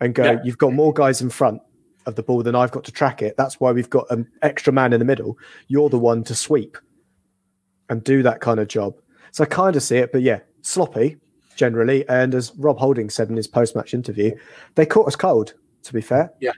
and 0.00 0.14
go, 0.14 0.22
Yeah. 0.22 0.38
you've 0.44 0.56
got 0.56 0.72
more 0.72 0.92
guys 0.92 1.20
in 1.20 1.30
front 1.30 1.60
of 2.06 2.14
the 2.14 2.22
ball 2.22 2.44
than 2.44 2.54
I've 2.54 2.70
got 2.70 2.84
to 2.84 2.92
track 2.92 3.22
it. 3.22 3.36
That's 3.36 3.58
why 3.58 3.72
we've 3.72 3.90
got 3.90 4.06
an 4.08 4.28
extra 4.40 4.72
man 4.72 4.92
in 4.92 5.00
the 5.00 5.04
middle. 5.04 5.36
You're 5.66 5.88
the 5.88 5.98
one 5.98 6.22
to 6.24 6.36
sweep 6.36 6.78
and 7.88 8.04
do 8.04 8.22
that 8.22 8.40
kind 8.40 8.60
of 8.60 8.68
job. 8.68 8.94
So 9.32 9.42
I 9.42 9.48
kind 9.48 9.74
of 9.74 9.82
see 9.82 9.96
it, 9.96 10.12
but 10.12 10.22
yeah, 10.22 10.38
sloppy 10.62 11.16
generally. 11.56 12.08
And 12.08 12.32
as 12.32 12.54
Rob 12.56 12.78
Holding 12.78 13.10
said 13.10 13.30
in 13.30 13.36
his 13.36 13.48
post 13.48 13.74
match 13.74 13.94
interview, 13.94 14.30
they 14.76 14.86
caught 14.86 15.08
us 15.08 15.16
cold, 15.16 15.54
to 15.82 15.92
be 15.92 16.00
fair. 16.00 16.32
Yeah. 16.40 16.52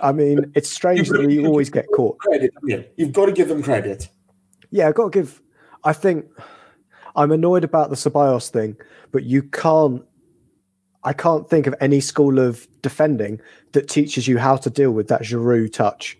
I 0.00 0.12
mean, 0.12 0.50
it's 0.54 0.70
strange 0.72 1.10
that 1.10 1.26
we 1.26 1.46
always 1.46 1.68
get 1.68 1.84
caught. 1.94 2.16
Credit, 2.20 2.50
yeah. 2.64 2.80
You've 2.96 3.12
got 3.12 3.26
to 3.26 3.32
give 3.32 3.48
them 3.48 3.62
credit. 3.62 4.08
Yeah, 4.70 4.88
I've 4.88 4.94
got 4.94 5.12
to 5.12 5.18
give. 5.20 5.42
I 5.84 5.92
think 5.92 6.24
I'm 7.16 7.32
annoyed 7.32 7.64
about 7.64 7.90
the 7.90 7.96
Ceballos 7.96 8.48
thing, 8.50 8.76
but 9.12 9.24
you 9.24 9.42
can't. 9.42 10.02
I 11.04 11.12
can't 11.12 11.48
think 11.48 11.66
of 11.66 11.74
any 11.80 12.00
school 12.00 12.38
of 12.38 12.66
defending 12.80 13.40
that 13.72 13.88
teaches 13.88 14.26
you 14.26 14.38
how 14.38 14.56
to 14.56 14.70
deal 14.70 14.90
with 14.90 15.08
that 15.08 15.22
Giroud 15.22 15.72
touch. 15.72 16.16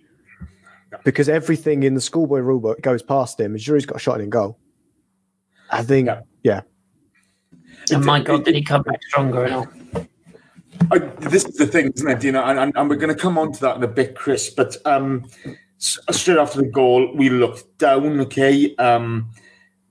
because 1.04 1.28
everything 1.28 1.82
in 1.82 1.94
the 1.94 2.00
schoolboy 2.00 2.40
rulebook 2.40 2.80
goes 2.82 3.02
past 3.02 3.40
him. 3.40 3.56
Giroud's 3.56 3.86
got 3.86 3.96
a 3.96 3.98
shot 3.98 4.20
in 4.20 4.28
goal. 4.30 4.58
I 5.70 5.82
think, 5.82 6.06
Yeah. 6.06 6.20
yeah, 6.44 6.60
And 7.90 8.04
my 8.04 8.20
God, 8.20 8.44
did 8.44 8.54
he 8.54 8.62
come 8.62 8.82
back 8.82 9.02
stronger 9.02 9.44
and 9.44 9.54
all? 9.54 9.66
I, 10.92 10.98
this 10.98 11.44
is 11.46 11.56
the 11.56 11.66
thing, 11.66 11.90
isn't 11.96 12.08
it? 12.08 12.22
You 12.22 12.32
know, 12.32 12.44
and, 12.44 12.58
and, 12.58 12.72
and 12.76 12.88
we're 12.90 12.96
going 12.96 13.12
to 13.14 13.20
come 13.20 13.38
on 13.38 13.52
to 13.52 13.60
that 13.62 13.76
in 13.76 13.82
a 13.82 13.88
bit, 13.88 14.14
Chris. 14.14 14.50
But 14.50 14.76
um, 14.86 15.24
s- 15.80 15.98
straight 16.10 16.38
after 16.38 16.58
the 16.62 16.68
goal, 16.68 17.10
we 17.16 17.28
looked 17.30 17.78
down. 17.78 18.20
Okay, 18.20 18.74
um, 18.76 19.30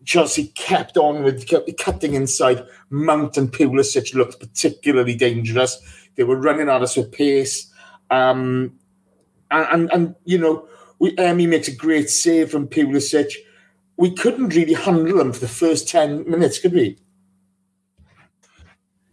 Chelsea 0.05 0.47
kept 0.47 0.97
on 0.97 1.23
with 1.23 1.47
cutting 1.77 2.13
inside. 2.13 2.65
Mount 2.89 3.37
and 3.37 3.51
Pulisic 3.51 4.13
looked 4.13 4.39
particularly 4.39 5.15
dangerous. 5.15 5.81
They 6.15 6.23
were 6.23 6.37
running 6.37 6.69
at 6.69 6.81
us 6.81 6.95
with 6.95 7.11
pace, 7.11 7.71
um, 8.11 8.77
and, 9.49 9.67
and 9.71 9.91
and 9.91 10.15
you 10.25 10.37
know, 10.37 10.67
we 10.99 11.15
Emi 11.15 11.47
makes 11.47 11.67
a 11.67 11.75
great 11.75 12.09
save 12.09 12.51
from 12.51 12.67
Pulisic. 12.67 13.33
We 13.97 14.11
couldn't 14.11 14.55
really 14.55 14.73
handle 14.73 15.17
them 15.17 15.33
for 15.33 15.39
the 15.39 15.47
first 15.47 15.87
ten 15.87 16.29
minutes, 16.29 16.59
could 16.59 16.73
we? 16.73 16.97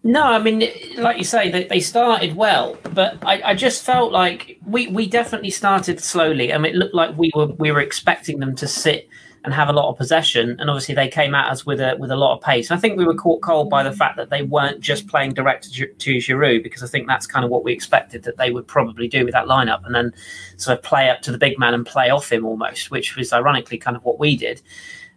No, 0.03 0.23
I 0.23 0.39
mean, 0.39 0.67
like 0.97 1.19
you 1.19 1.25
say, 1.25 1.51
they, 1.51 1.65
they 1.65 1.81
started 1.81 2.35
well, 2.35 2.79
but 2.95 3.19
I, 3.23 3.43
I 3.43 3.55
just 3.55 3.85
felt 3.85 4.13
like 4.13 4.59
we, 4.65 4.87
we 4.87 5.07
definitely 5.07 5.51
started 5.51 6.01
slowly. 6.01 6.55
I 6.55 6.59
mean, 6.59 6.73
it 6.73 6.79
looked 6.79 6.95
like 6.95 7.17
we 7.19 7.31
were 7.35 7.47
we 7.47 7.71
were 7.71 7.81
expecting 7.81 8.41
them 8.41 8.57
to 8.57 8.67
sit 8.67 9.09
and 9.43 9.55
have 9.55 9.71
a 9.71 9.73
lot 9.73 9.89
of 9.89 9.97
possession, 9.97 10.57
and 10.61 10.69
obviously 10.69 10.95
they 10.95 11.09
came 11.09 11.35
at 11.35 11.51
us 11.51 11.65
with 11.65 11.81
a 11.81 11.97
with 11.99 12.11
a 12.11 12.17
lot 12.17 12.37
of 12.37 12.43
pace. 12.43 12.71
And 12.71 12.77
I 12.77 12.81
think 12.81 12.99
we 12.99 13.07
were 13.07 13.15
caught 13.15 13.41
cold 13.41 13.71
by 13.71 13.83
the 13.83 13.93
fact 13.93 14.17
that 14.17 14.29
they 14.29 14.43
weren't 14.43 14.81
just 14.81 15.07
playing 15.07 15.33
direct 15.33 15.73
to, 15.73 15.87
to 15.87 16.17
Giroud, 16.17 16.63
because 16.63 16.83
I 16.83 16.87
think 16.87 17.07
that's 17.07 17.27
kind 17.27 17.45
of 17.45 17.51
what 17.51 17.65
we 17.65 17.73
expected 17.73 18.23
that 18.25 18.37
they 18.37 18.51
would 18.51 18.67
probably 18.67 19.09
do 19.09 19.25
with 19.25 19.33
that 19.33 19.47
lineup, 19.47 19.85
and 19.87 19.95
then 19.95 20.13
sort 20.57 20.77
of 20.77 20.85
play 20.85 21.09
up 21.09 21.23
to 21.23 21.33
the 21.33 21.39
big 21.39 21.59
man 21.59 21.73
and 21.73 21.87
play 21.87 22.11
off 22.11 22.31
him 22.31 22.45
almost, 22.45 22.91
which 22.91 23.17
was 23.17 23.33
ironically 23.33 23.79
kind 23.79 23.97
of 23.97 24.05
what 24.05 24.19
we 24.19 24.37
did. 24.37 24.61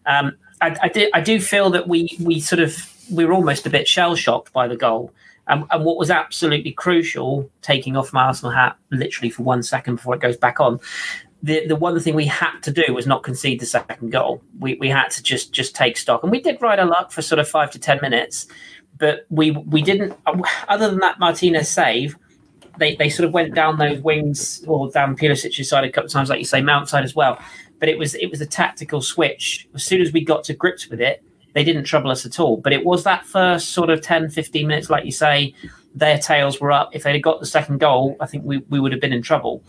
Um, 0.05 0.37
I, 0.61 0.77
I, 0.83 0.87
did, 0.87 1.09
I 1.13 1.19
do 1.19 1.41
feel 1.41 1.69
that 1.71 1.87
we 1.87 2.17
we 2.21 2.39
sort 2.39 2.61
of 2.61 2.77
we 3.11 3.25
were 3.25 3.33
almost 3.33 3.65
a 3.65 3.69
bit 3.69 3.87
shell 3.87 4.15
shocked 4.15 4.53
by 4.53 4.67
the 4.67 4.77
goal. 4.77 5.11
And, 5.45 5.65
and 5.71 5.83
what 5.83 5.97
was 5.97 6.09
absolutely 6.09 6.71
crucial, 6.71 7.49
taking 7.61 7.97
off 7.97 8.13
my 8.13 8.23
Arsenal 8.23 8.53
hat 8.53 8.77
literally 8.91 9.29
for 9.29 9.43
one 9.43 9.61
second 9.61 9.97
before 9.97 10.15
it 10.15 10.21
goes 10.21 10.37
back 10.37 10.61
on, 10.61 10.79
the 11.43 11.67
the 11.67 11.75
one 11.75 11.99
thing 11.99 12.15
we 12.15 12.25
had 12.25 12.59
to 12.61 12.71
do 12.71 12.93
was 12.93 13.05
not 13.05 13.21
concede 13.21 13.59
the 13.59 13.65
second 13.65 14.11
goal. 14.11 14.41
We 14.59 14.75
we 14.75 14.89
had 14.89 15.09
to 15.09 15.21
just 15.21 15.51
just 15.51 15.75
take 15.75 15.97
stock, 15.97 16.23
and 16.23 16.31
we 16.31 16.41
did 16.41 16.61
ride 16.61 16.79
our 16.79 16.85
luck 16.85 17.11
for 17.11 17.21
sort 17.21 17.39
of 17.39 17.47
five 17.47 17.69
to 17.71 17.79
ten 17.79 17.99
minutes, 18.01 18.47
but 18.97 19.25
we 19.29 19.51
we 19.51 19.81
didn't. 19.81 20.17
Other 20.69 20.89
than 20.89 20.99
that 20.99 21.19
Martinez 21.19 21.69
save, 21.69 22.17
they 22.77 22.95
they 22.95 23.09
sort 23.09 23.27
of 23.27 23.33
went 23.33 23.53
down 23.53 23.77
those 23.77 23.99
wings 23.99 24.63
or 24.67 24.89
down 24.89 25.17
Pulisic's 25.17 25.67
side 25.67 25.83
a 25.83 25.91
couple 25.91 26.05
of 26.05 26.13
times, 26.13 26.29
like 26.29 26.39
you 26.39 26.45
say, 26.45 26.61
Mount 26.61 26.87
side 26.87 27.03
as 27.03 27.13
well. 27.13 27.37
But 27.77 27.89
it 27.89 27.97
was 27.97 28.15
it 28.15 28.27
was 28.27 28.39
a 28.39 28.45
tactical 28.45 29.01
switch. 29.01 29.67
As 29.75 29.83
soon 29.83 30.01
as 30.01 30.13
we 30.13 30.23
got 30.23 30.45
to 30.45 30.53
grips 30.53 30.89
with 30.89 31.01
it, 31.01 31.21
they 31.53 31.65
didn't 31.65 31.83
trouble 31.83 32.09
us 32.09 32.25
at 32.25 32.39
all. 32.39 32.55
But 32.55 32.71
it 32.71 32.85
was 32.85 33.03
that 33.03 33.25
first 33.25 33.71
sort 33.71 33.89
of 33.89 34.01
10, 34.01 34.29
15 34.29 34.65
minutes, 34.65 34.89
like 34.89 35.03
you 35.03 35.11
say, 35.11 35.53
their 35.93 36.17
tails 36.17 36.59
were 36.61 36.71
up. 36.71 36.95
If 36.95 37.03
they'd 37.03 37.19
got 37.19 37.39
the 37.39 37.45
second 37.45 37.79
goal, 37.79 38.15
I 38.19 38.25
think 38.25 38.43
we, 38.45 38.59
we 38.69 38.79
would 38.79 38.91
have 38.91 39.01
been 39.01 39.13
in 39.13 39.21
trouble. 39.21 39.63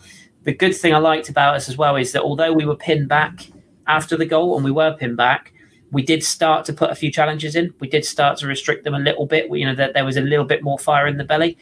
The 0.44 0.54
good 0.54 0.76
thing 0.76 0.94
I 0.94 0.98
liked 0.98 1.28
about 1.28 1.56
us 1.56 1.68
as 1.68 1.76
well 1.76 1.96
is 1.96 2.12
that 2.12 2.22
although 2.22 2.52
we 2.52 2.66
were 2.66 2.76
pinned 2.76 3.08
back 3.08 3.50
after 3.86 4.16
the 4.16 4.26
goal 4.26 4.56
and 4.56 4.64
we 4.64 4.70
were 4.70 4.96
pinned 4.98 5.16
back, 5.16 5.52
we 5.90 6.02
did 6.02 6.22
start 6.22 6.64
to 6.66 6.72
put 6.72 6.90
a 6.90 6.94
few 6.94 7.10
challenges 7.10 7.54
in. 7.56 7.72
We 7.78 7.88
did 7.88 8.04
start 8.04 8.38
to 8.38 8.46
restrict 8.46 8.84
them 8.84 8.94
a 8.94 8.98
little 8.98 9.26
bit. 9.26 9.48
We, 9.48 9.60
you 9.60 9.66
know, 9.66 9.74
that 9.76 9.94
there 9.94 10.04
was 10.04 10.16
a 10.16 10.20
little 10.20 10.44
bit 10.44 10.62
more 10.62 10.78
fire 10.78 11.06
in 11.06 11.16
the 11.16 11.24
belly. 11.24 11.56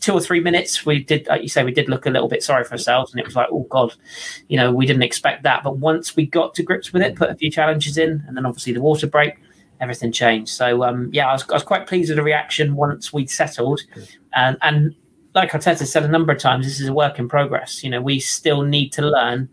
Two 0.00 0.14
or 0.14 0.20
three 0.20 0.40
minutes, 0.40 0.84
we 0.84 1.02
did, 1.02 1.26
like 1.26 1.42
you 1.42 1.48
say, 1.48 1.64
we 1.64 1.72
did 1.72 1.88
look 1.88 2.06
a 2.06 2.10
little 2.10 2.28
bit 2.28 2.42
sorry 2.42 2.64
for 2.64 2.72
ourselves, 2.72 3.12
and 3.12 3.20
it 3.20 3.26
was 3.26 3.36
like, 3.36 3.48
oh 3.50 3.66
god, 3.70 3.94
you 4.48 4.56
know, 4.56 4.72
we 4.72 4.86
didn't 4.86 5.02
expect 5.02 5.42
that. 5.44 5.62
But 5.62 5.78
once 5.78 6.16
we 6.16 6.26
got 6.26 6.54
to 6.54 6.62
grips 6.62 6.92
with 6.92 7.02
it, 7.02 7.16
put 7.16 7.30
a 7.30 7.34
few 7.34 7.50
challenges 7.50 7.98
in, 7.98 8.24
and 8.26 8.36
then 8.36 8.46
obviously 8.46 8.72
the 8.72 8.80
water 8.80 9.06
break, 9.06 9.34
everything 9.80 10.12
changed. 10.12 10.50
So 10.50 10.84
um, 10.84 11.10
yeah, 11.12 11.28
I 11.28 11.32
was, 11.32 11.48
I 11.48 11.54
was 11.54 11.62
quite 11.64 11.86
pleased 11.86 12.10
with 12.10 12.16
the 12.16 12.22
reaction 12.22 12.74
once 12.74 13.12
we'd 13.12 13.30
settled, 13.30 13.80
and 14.34 14.56
and 14.62 14.94
like 15.38 15.52
Arteta 15.52 15.86
said 15.86 16.04
a 16.04 16.08
number 16.08 16.32
of 16.32 16.38
times, 16.38 16.66
this 16.66 16.80
is 16.80 16.88
a 16.88 16.92
work 16.92 17.18
in 17.18 17.28
progress. 17.28 17.84
You 17.84 17.90
know, 17.90 18.02
we 18.02 18.18
still 18.18 18.62
need 18.62 18.92
to 18.94 19.02
learn 19.02 19.48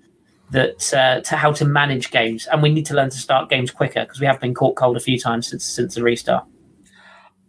that 0.50 0.94
uh, 0.94 1.22
to 1.22 1.36
how 1.36 1.52
to 1.54 1.66
manage 1.66 2.12
games, 2.12 2.48
and 2.48 2.62
we 2.62 2.74
need 2.74 2.86
to 2.88 2.96
learn 2.96 3.12
to 3.12 3.18
start 3.18 3.50
games 3.50 3.72
quicker 3.72 4.02
because 4.02 4.20
we 4.20 4.26
have 4.26 4.40
been 4.40 4.54
caught 4.54 4.76
cold 4.76 4.98
a 4.98 5.00
few 5.00 5.20
times 5.20 5.48
since 5.48 5.64
since 5.64 5.96
the 5.96 6.04
restart. 6.04 6.46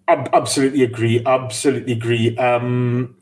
Ab- 0.08 0.28
absolutely 0.32 0.82
agree. 0.82 1.22
Absolutely 1.24 1.94
agree. 1.94 2.36
Um, 2.36 3.16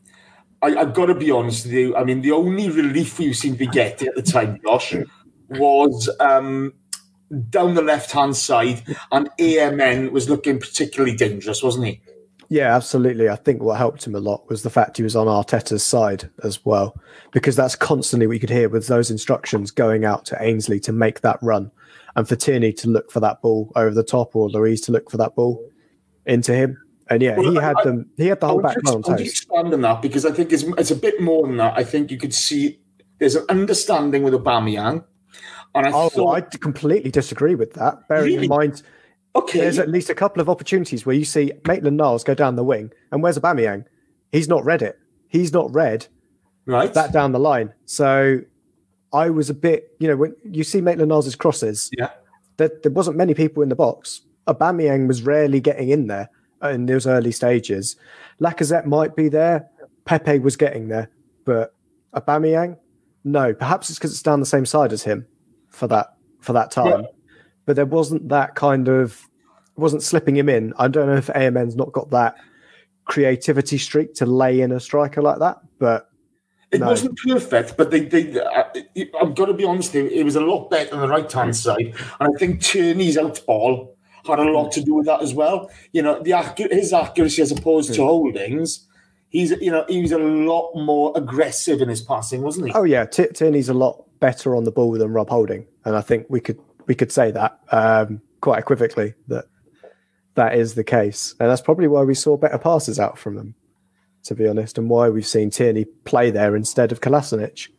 I, 0.61 0.75
I've 0.75 0.93
got 0.93 1.07
to 1.07 1.15
be 1.15 1.31
honest 1.31 1.65
with 1.65 1.73
you. 1.73 1.95
I 1.95 2.03
mean, 2.03 2.21
the 2.21 2.31
only 2.31 2.69
relief 2.69 3.17
we 3.17 3.31
seemed 3.33 3.57
to 3.57 3.65
be 3.65 3.71
getting 3.71 4.09
at 4.09 4.15
the 4.15 4.21
time, 4.21 4.59
Josh, 4.65 4.95
was 5.49 6.09
um, 6.19 6.73
down 7.49 7.73
the 7.73 7.81
left 7.81 8.11
hand 8.11 8.35
side, 8.35 8.83
and 9.13 9.29
AMN 9.39 10.11
was 10.11 10.29
looking 10.29 10.59
particularly 10.59 11.15
dangerous, 11.15 11.63
wasn't 11.63 11.85
he? 11.85 12.01
Yeah, 12.49 12.75
absolutely. 12.75 13.27
I 13.29 13.35
think 13.35 13.61
what 13.63 13.77
helped 13.77 14.05
him 14.05 14.15
a 14.15 14.19
lot 14.19 14.47
was 14.49 14.61
the 14.63 14.69
fact 14.69 14.97
he 14.97 15.03
was 15.03 15.15
on 15.15 15.27
Arteta's 15.27 15.83
side 15.83 16.29
as 16.43 16.63
well, 16.63 16.95
because 17.31 17.55
that's 17.55 17.75
constantly 17.75 18.27
what 18.27 18.33
you 18.33 18.39
could 18.39 18.49
hear 18.49 18.69
with 18.69 18.87
those 18.87 19.09
instructions 19.09 19.71
going 19.71 20.05
out 20.05 20.25
to 20.25 20.37
Ainsley 20.41 20.79
to 20.81 20.91
make 20.91 21.21
that 21.21 21.39
run, 21.41 21.71
and 22.15 22.27
for 22.27 22.35
Tierney 22.35 22.71
to 22.73 22.89
look 22.89 23.11
for 23.11 23.19
that 23.19 23.41
ball 23.41 23.71
over 23.75 23.93
the 23.93 24.03
top, 24.03 24.35
or 24.35 24.49
Luiz 24.49 24.81
to 24.81 24.91
look 24.91 25.09
for 25.09 25.17
that 25.17 25.35
ball 25.35 25.63
into 26.25 26.53
him. 26.53 26.77
And 27.09 27.21
yeah, 27.21 27.37
Well, 27.37 27.51
he 27.51 27.55
had 27.57 27.75
I- 27.77 27.83
them. 27.83 28.09
He 28.17 28.27
had 28.27 28.39
the 28.39 28.47
whole 28.47 28.61
back 28.61 28.75
just, 28.83 29.07
line 29.07 29.19
I 29.19 29.21
expand 29.21 29.73
on 29.73 29.81
that 29.81 30.01
because 30.01 30.25
I 30.25 30.31
think 30.31 30.51
it's, 30.51 30.63
it's 30.63 30.91
a 30.91 30.95
bit 30.95 31.21
more 31.21 31.45
than 31.47 31.57
that. 31.57 31.73
I 31.77 31.83
think 31.83 32.09
you 32.11 32.17
could 32.17 32.33
see 32.33 32.79
there's 33.19 33.35
an 33.35 33.45
understanding 33.49 34.23
with 34.23 34.33
Aubameyang, 34.33 35.03
and 35.75 35.87
I 35.87 35.91
Oh, 35.91 36.09
thought, 36.09 36.35
I 36.35 36.41
completely 36.41 37.11
disagree 37.11 37.55
with 37.55 37.73
that. 37.73 38.07
Bearing 38.07 38.25
Really? 38.33 38.43
in 38.45 38.49
mind, 38.49 38.83
okay, 39.35 39.59
there's 39.59 39.79
at 39.79 39.89
least 39.89 40.09
a 40.09 40.15
couple 40.15 40.41
of 40.41 40.49
opportunities 40.49 41.05
where 41.05 41.15
you 41.15 41.25
see 41.25 41.51
Maitland 41.67 41.97
Niles 41.97 42.23
go 42.23 42.33
down 42.33 42.55
the 42.55 42.63
wing, 42.63 42.91
and 43.11 43.21
where's 43.21 43.37
Aubameyang? 43.37 43.85
He's 44.31 44.47
not 44.47 44.65
read 44.65 44.81
it. 44.81 44.99
He's 45.27 45.53
not 45.53 45.73
read 45.73 46.07
right, 46.65 46.93
that 46.93 47.11
down 47.11 47.31
the 47.31 47.39
line. 47.39 47.73
So 47.85 48.41
I 49.13 49.29
was 49.29 49.49
a 49.49 49.53
bit, 49.53 49.95
you 49.99 50.07
know, 50.07 50.15
when 50.15 50.35
you 50.43 50.63
see 50.63 50.81
Maitland 50.81 51.09
Niles' 51.09 51.35
crosses, 51.35 51.89
yeah, 51.97 52.09
there, 52.57 52.71
there 52.83 52.91
wasn't 52.91 53.17
many 53.17 53.33
people 53.33 53.63
in 53.63 53.69
the 53.69 53.75
box. 53.75 54.21
Aubameyang 54.47 55.07
was 55.07 55.23
rarely 55.23 55.59
getting 55.59 55.89
in 55.89 56.07
there 56.07 56.29
in 56.63 56.85
those 56.85 57.07
early 57.07 57.31
stages. 57.31 57.95
Lacazette 58.39 58.85
might 58.85 59.15
be 59.15 59.29
there. 59.29 59.69
Pepe 60.05 60.39
was 60.39 60.55
getting 60.55 60.87
there, 60.87 61.09
but 61.45 61.73
Aubameyang, 62.13 62.77
no. 63.23 63.53
Perhaps 63.53 63.89
it's 63.89 63.97
because 63.97 64.11
it's 64.11 64.21
down 64.21 64.39
the 64.39 64.45
same 64.45 64.65
side 64.65 64.93
as 64.93 65.03
him 65.03 65.25
for 65.69 65.87
that 65.87 66.15
for 66.39 66.53
that 66.53 66.71
time. 66.71 67.01
Yeah. 67.01 67.07
But 67.65 67.75
there 67.75 67.85
wasn't 67.85 68.29
that 68.29 68.55
kind 68.55 68.87
of 68.87 69.27
wasn't 69.75 70.03
slipping 70.03 70.35
him 70.35 70.49
in. 70.49 70.73
I 70.77 70.87
don't 70.87 71.07
know 71.07 71.17
if 71.17 71.27
AMN's 71.27 71.75
not 71.75 71.91
got 71.91 72.11
that 72.11 72.35
creativity 73.05 73.77
streak 73.77 74.13
to 74.15 74.25
lay 74.25 74.61
in 74.61 74.71
a 74.71 74.79
striker 74.79 75.21
like 75.21 75.39
that, 75.39 75.57
but 75.79 76.09
It 76.71 76.79
No. 76.79 76.87
wasn't 76.87 77.17
perfect, 77.17 77.77
but 77.77 77.91
they, 77.91 78.01
they 78.01 78.39
uh, 78.39 78.63
I've 79.21 79.35
got 79.35 79.45
to 79.45 79.53
be 79.53 79.63
honest, 79.63 79.95
it, 79.95 80.11
it 80.11 80.23
was 80.23 80.35
a 80.35 80.41
lot 80.41 80.69
better 80.69 80.95
on 80.95 81.01
the 81.01 81.07
right 81.07 81.31
hand 81.31 81.51
mm. 81.51 81.55
side. 81.55 81.93
And 82.19 82.35
I 82.35 82.39
think 82.39 82.61
Tierney's 82.61 83.17
out 83.17 83.41
ball 83.45 83.95
had 84.25 84.39
a 84.39 84.43
lot 84.43 84.67
mm. 84.67 84.71
to 84.71 84.81
do 84.81 84.95
with 84.95 85.05
that 85.05 85.21
as 85.21 85.33
well. 85.33 85.69
You 85.93 86.01
know, 86.01 86.21
the 86.21 86.33
his 86.71 86.91
accuracy 86.91 87.41
as 87.41 87.51
opposed 87.51 87.93
to 87.93 88.01
mm. 88.01 88.05
Holdings, 88.05 88.87
he's, 89.29 89.51
you 89.51 89.71
know, 89.71 89.85
he 89.87 90.01
was 90.01 90.11
a 90.11 90.17
lot 90.17 90.73
more 90.75 91.13
aggressive 91.15 91.81
in 91.81 91.89
his 91.89 92.01
passing, 92.01 92.41
wasn't 92.41 92.67
he? 92.67 92.73
Oh 92.73 92.83
yeah, 92.83 93.05
Tierney's 93.05 93.69
a 93.69 93.73
lot 93.73 94.03
better 94.19 94.55
on 94.55 94.63
the 94.63 94.71
ball 94.71 94.91
than 94.93 95.13
Rob 95.13 95.29
Holding, 95.29 95.67
and 95.85 95.95
I 95.95 96.01
think 96.01 96.25
we 96.29 96.39
could 96.39 96.59
we 96.87 96.95
could 96.95 97.11
say 97.11 97.31
that 97.31 97.59
um, 97.71 98.21
quite 98.41 98.59
equivocally 98.59 99.13
that 99.27 99.45
that 100.35 100.55
is 100.55 100.75
the 100.75 100.83
case, 100.83 101.33
and 101.39 101.49
that's 101.49 101.61
probably 101.61 101.87
why 101.87 102.03
we 102.03 102.13
saw 102.13 102.35
better 102.37 102.57
passes 102.57 102.99
out 102.99 103.17
from 103.17 103.35
them, 103.35 103.55
to 104.23 104.35
be 104.35 104.47
honest, 104.47 104.77
and 104.77 104.89
why 104.89 105.07
we've 105.09 105.25
seen 105.25 105.49
Tierney 105.49 105.85
play 105.85 106.29
there 106.29 106.55
instead 106.55 106.91
of 106.91 106.99
Kolasinac. 107.01 107.69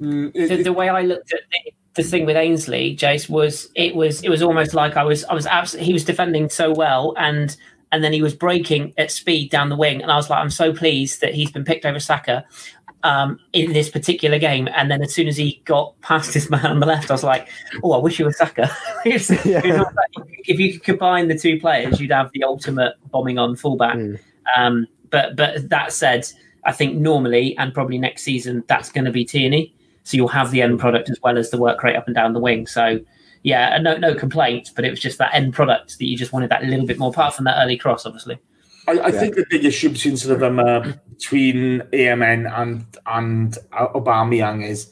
Mm, 0.00 0.30
it- 0.34 0.48
the, 0.48 0.62
the 0.62 0.72
way 0.72 0.88
I 0.88 1.02
looked 1.02 1.32
at 1.32 1.40
the, 1.50 1.72
the 1.94 2.02
thing 2.02 2.24
with 2.26 2.36
Ainsley, 2.36 2.96
Jace, 2.96 3.28
was 3.28 3.68
it 3.74 3.94
was 3.94 4.22
it 4.22 4.28
was 4.28 4.42
almost 4.42 4.74
like 4.74 4.96
I 4.96 5.04
was 5.04 5.24
I 5.24 5.34
was 5.34 5.46
absolutely 5.46 5.86
he 5.86 5.92
was 5.92 6.04
defending 6.04 6.48
so 6.48 6.72
well 6.72 7.14
and 7.16 7.56
and 7.90 8.04
then 8.04 8.12
he 8.12 8.22
was 8.22 8.34
breaking 8.34 8.92
at 8.98 9.10
speed 9.10 9.50
down 9.50 9.68
the 9.70 9.76
wing. 9.76 10.02
And 10.02 10.10
I 10.12 10.16
was 10.16 10.30
like 10.30 10.38
I'm 10.38 10.50
so 10.50 10.72
pleased 10.72 11.20
that 11.20 11.34
he's 11.34 11.50
been 11.50 11.64
picked 11.64 11.84
over 11.84 11.98
Saka 11.98 12.44
um, 13.04 13.38
in 13.52 13.72
this 13.72 13.88
particular 13.88 14.38
game 14.38 14.68
and 14.74 14.90
then 14.90 15.02
as 15.02 15.14
soon 15.14 15.28
as 15.28 15.36
he 15.36 15.62
got 15.64 15.98
past 16.00 16.34
his 16.34 16.50
man 16.50 16.66
on 16.66 16.80
the 16.80 16.86
left 16.86 17.10
I 17.10 17.14
was 17.14 17.24
like 17.24 17.48
oh 17.84 17.92
I 17.92 17.98
wish 17.98 18.16
he 18.18 18.24
was 18.24 18.36
Saka 18.36 18.70
It 19.04 19.12
was- 19.14 19.30
it 19.30 19.64
like 19.76 20.28
if 20.46 20.58
you 20.58 20.72
could 20.72 20.82
combine 20.84 21.28
the 21.28 21.38
two 21.38 21.60
players 21.60 22.00
you'd 22.00 22.10
have 22.10 22.30
the 22.32 22.44
ultimate 22.44 22.94
bombing 23.10 23.38
on 23.38 23.56
fullback 23.56 23.96
Mm. 23.96 24.18
um, 24.56 24.86
but 25.10 25.36
but 25.36 25.68
that 25.70 25.92
said 25.92 26.26
I 26.64 26.72
think 26.72 26.96
normally 26.96 27.56
and 27.58 27.72
probably 27.72 27.98
next 27.98 28.22
season 28.22 28.64
that's 28.66 28.90
going 28.90 29.04
to 29.04 29.12
be 29.12 29.24
Tierney 29.24 29.72
so 30.04 30.16
you'll 30.16 30.28
have 30.28 30.50
the 30.50 30.62
end 30.62 30.80
product 30.80 31.10
as 31.10 31.18
well 31.22 31.36
as 31.36 31.50
the 31.50 31.58
work 31.58 31.82
rate 31.82 31.94
up 31.94 32.06
and 32.06 32.14
down 32.14 32.32
the 32.32 32.40
wing. 32.40 32.66
So 32.66 32.98
yeah, 33.42 33.74
and 33.74 33.84
no 33.84 33.98
no 33.98 34.14
complaints, 34.14 34.70
but 34.70 34.86
it 34.86 34.90
was 34.90 35.00
just 35.00 35.18
that 35.18 35.34
end 35.34 35.52
product 35.52 35.98
that 35.98 36.06
you 36.06 36.16
just 36.16 36.32
wanted 36.32 36.48
that 36.50 36.64
little 36.64 36.86
bit 36.86 36.98
more. 36.98 37.10
Apart 37.10 37.34
from 37.34 37.44
that 37.44 37.62
early 37.62 37.76
cross, 37.76 38.06
obviously. 38.06 38.38
I, 38.88 38.92
I 38.92 39.10
think 39.10 39.34
the 39.34 39.44
big 39.50 39.66
issue 39.66 39.90
between 39.90 40.16
sort 40.16 40.34
of 40.36 40.42
um, 40.42 40.60
uh, 40.60 40.92
between 41.18 41.80
AMN 41.92 42.50
and 42.56 42.86
and 43.06 43.58
Aubameyang 43.72 44.66
is 44.66 44.90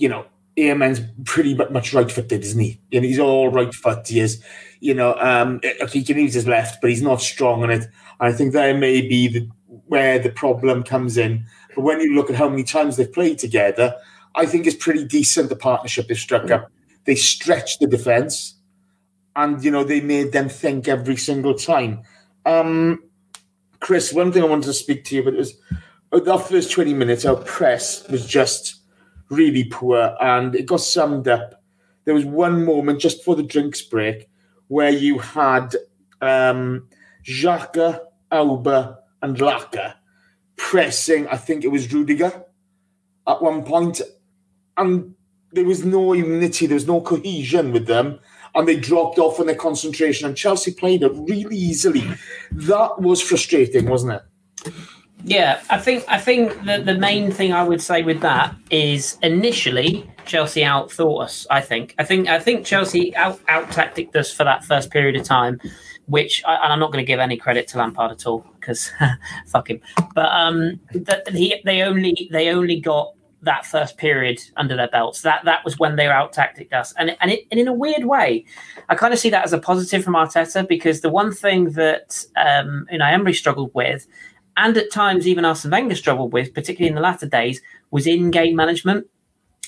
you 0.00 0.08
know, 0.08 0.24
AMN's 0.56 1.00
pretty 1.24 1.54
much 1.54 1.92
right 1.92 2.10
footed, 2.10 2.42
isn't 2.42 2.60
he? 2.60 2.80
And 2.92 3.04
he's 3.04 3.18
all 3.18 3.50
right 3.50 3.72
foot. 3.72 4.08
He 4.08 4.18
is, 4.18 4.42
you 4.80 4.94
know, 4.94 5.14
um, 5.20 5.60
he 5.92 6.02
can 6.02 6.18
use 6.18 6.34
his 6.34 6.46
left, 6.46 6.80
but 6.80 6.90
he's 6.90 7.02
not 7.02 7.20
strong 7.20 7.62
on 7.62 7.70
it. 7.70 7.86
I 8.18 8.32
think 8.32 8.52
there 8.52 8.76
may 8.76 9.02
be 9.02 9.28
the, 9.28 9.48
where 9.86 10.18
the 10.18 10.30
problem 10.30 10.82
comes 10.82 11.16
in. 11.16 11.44
But 11.74 11.82
when 11.82 12.00
you 12.00 12.14
look 12.14 12.30
at 12.30 12.36
how 12.36 12.48
many 12.48 12.64
times 12.64 12.96
they've 12.96 13.12
played 13.12 13.38
together, 13.38 13.94
I 14.34 14.46
think 14.46 14.66
it's 14.66 14.76
pretty 14.76 15.04
decent 15.04 15.50
the 15.50 15.56
partnership 15.56 16.08
they've 16.08 16.18
struck 16.18 16.50
up. 16.50 16.70
They 17.04 17.14
stretched 17.14 17.80
the 17.80 17.86
defence, 17.86 18.54
and 19.36 19.62
you 19.64 19.70
know 19.70 19.84
they 19.84 20.00
made 20.00 20.32
them 20.32 20.48
think 20.48 20.88
every 20.88 21.16
single 21.16 21.54
time. 21.54 22.02
Um, 22.44 23.02
Chris, 23.80 24.12
one 24.12 24.30
thing 24.30 24.42
I 24.42 24.46
wanted 24.46 24.66
to 24.66 24.74
speak 24.74 25.04
to 25.04 25.16
you 25.16 25.22
about 25.22 25.46
uh, 26.12 26.20
that 26.20 26.48
first 26.48 26.70
twenty 26.70 26.94
minutes. 26.94 27.24
Our 27.24 27.36
press 27.36 28.06
was 28.08 28.26
just 28.26 28.76
really 29.30 29.64
poor, 29.64 30.16
and 30.20 30.54
it 30.54 30.66
got 30.66 30.80
summed 30.80 31.28
up. 31.28 31.62
There 32.04 32.14
was 32.14 32.24
one 32.24 32.64
moment 32.64 33.00
just 33.00 33.18
before 33.18 33.36
the 33.36 33.42
drinks 33.42 33.82
break 33.82 34.28
where 34.68 34.90
you 34.90 35.18
had 35.18 35.74
um, 36.20 36.88
Xhaka, 37.24 38.00
Auba, 38.30 38.98
and 39.22 39.36
Laka 39.36 39.94
pressing. 40.56 41.26
I 41.28 41.36
think 41.36 41.64
it 41.64 41.68
was 41.68 41.92
Rudiger 41.92 42.44
at 43.26 43.42
one 43.42 43.64
point, 43.64 44.00
and 44.76 45.14
there 45.52 45.64
was 45.64 45.84
no 45.84 46.12
unity, 46.12 46.66
there 46.66 46.76
was 46.76 46.86
no 46.86 47.00
cohesion 47.00 47.72
with 47.72 47.86
them, 47.86 48.20
and 48.54 48.66
they 48.66 48.76
dropped 48.76 49.18
off 49.18 49.40
on 49.40 49.46
their 49.46 49.54
concentration. 49.54 50.26
And 50.26 50.36
Chelsea 50.36 50.72
played 50.72 51.02
it 51.02 51.12
really 51.14 51.56
easily. 51.56 52.08
That 52.52 53.00
was 53.00 53.20
frustrating, 53.20 53.88
wasn't 53.88 54.12
it? 54.12 54.72
Yeah, 55.24 55.60
I 55.68 55.78
think 55.78 56.04
I 56.08 56.18
think 56.18 56.64
the 56.64 56.82
the 56.82 56.94
main 56.94 57.30
thing 57.30 57.52
I 57.52 57.62
would 57.62 57.82
say 57.82 58.02
with 58.02 58.20
that 58.22 58.54
is 58.70 59.18
initially 59.22 60.10
Chelsea 60.24 60.62
outthought 60.62 61.24
us. 61.24 61.46
I 61.50 61.60
think 61.60 61.94
I 61.98 62.04
think 62.04 62.28
I 62.28 62.38
think 62.38 62.64
Chelsea 62.64 63.14
out 63.16 63.40
out 63.48 63.70
tacticked 63.70 64.16
us 64.16 64.32
for 64.32 64.44
that 64.44 64.64
first 64.64 64.90
period 64.90 65.16
of 65.16 65.24
time, 65.24 65.60
which 66.06 66.42
I, 66.46 66.54
and 66.56 66.72
I'm 66.72 66.80
not 66.80 66.90
going 66.90 67.04
to 67.04 67.06
give 67.06 67.20
any 67.20 67.36
credit 67.36 67.68
to 67.68 67.78
Lampard 67.78 68.12
at 68.12 68.26
all 68.26 68.46
because 68.58 68.90
fuck 69.46 69.68
him. 69.68 69.80
But 70.14 70.30
um, 70.32 70.80
that 70.94 71.28
he 71.28 71.60
they 71.64 71.82
only 71.82 72.28
they 72.32 72.48
only 72.48 72.80
got 72.80 73.12
that 73.42 73.64
first 73.64 73.96
period 73.96 74.40
under 74.56 74.76
their 74.76 74.88
belts. 74.88 75.22
That 75.22 75.44
that 75.44 75.64
was 75.64 75.78
when 75.78 75.96
they 75.96 76.06
were 76.06 76.12
out 76.12 76.32
tacticked 76.32 76.72
us, 76.72 76.92
and 76.98 77.16
and, 77.20 77.30
it, 77.30 77.46
and 77.50 77.58
in 77.60 77.68
a 77.68 77.72
weird 77.72 78.04
way, 78.04 78.44
I 78.88 78.94
kind 78.94 79.12
of 79.12 79.18
see 79.18 79.30
that 79.30 79.44
as 79.44 79.52
a 79.52 79.58
positive 79.58 80.04
from 80.04 80.14
Arteta 80.14 80.66
because 80.66 81.00
the 81.00 81.10
one 81.10 81.32
thing 81.32 81.72
that 81.72 82.24
um, 82.36 82.86
you 82.90 82.98
know 82.98 83.06
Emery 83.06 83.34
struggled 83.34 83.70
with 83.74 84.06
and 84.56 84.76
at 84.76 84.90
times 84.90 85.26
even 85.26 85.44
Arsene 85.44 85.70
Wenger 85.70 85.94
struggled 85.94 86.32
with, 86.32 86.52
particularly 86.52 86.88
in 86.88 86.94
the 86.94 87.00
latter 87.00 87.26
days, 87.26 87.62
was 87.90 88.06
in-game 88.06 88.54
management, 88.54 89.06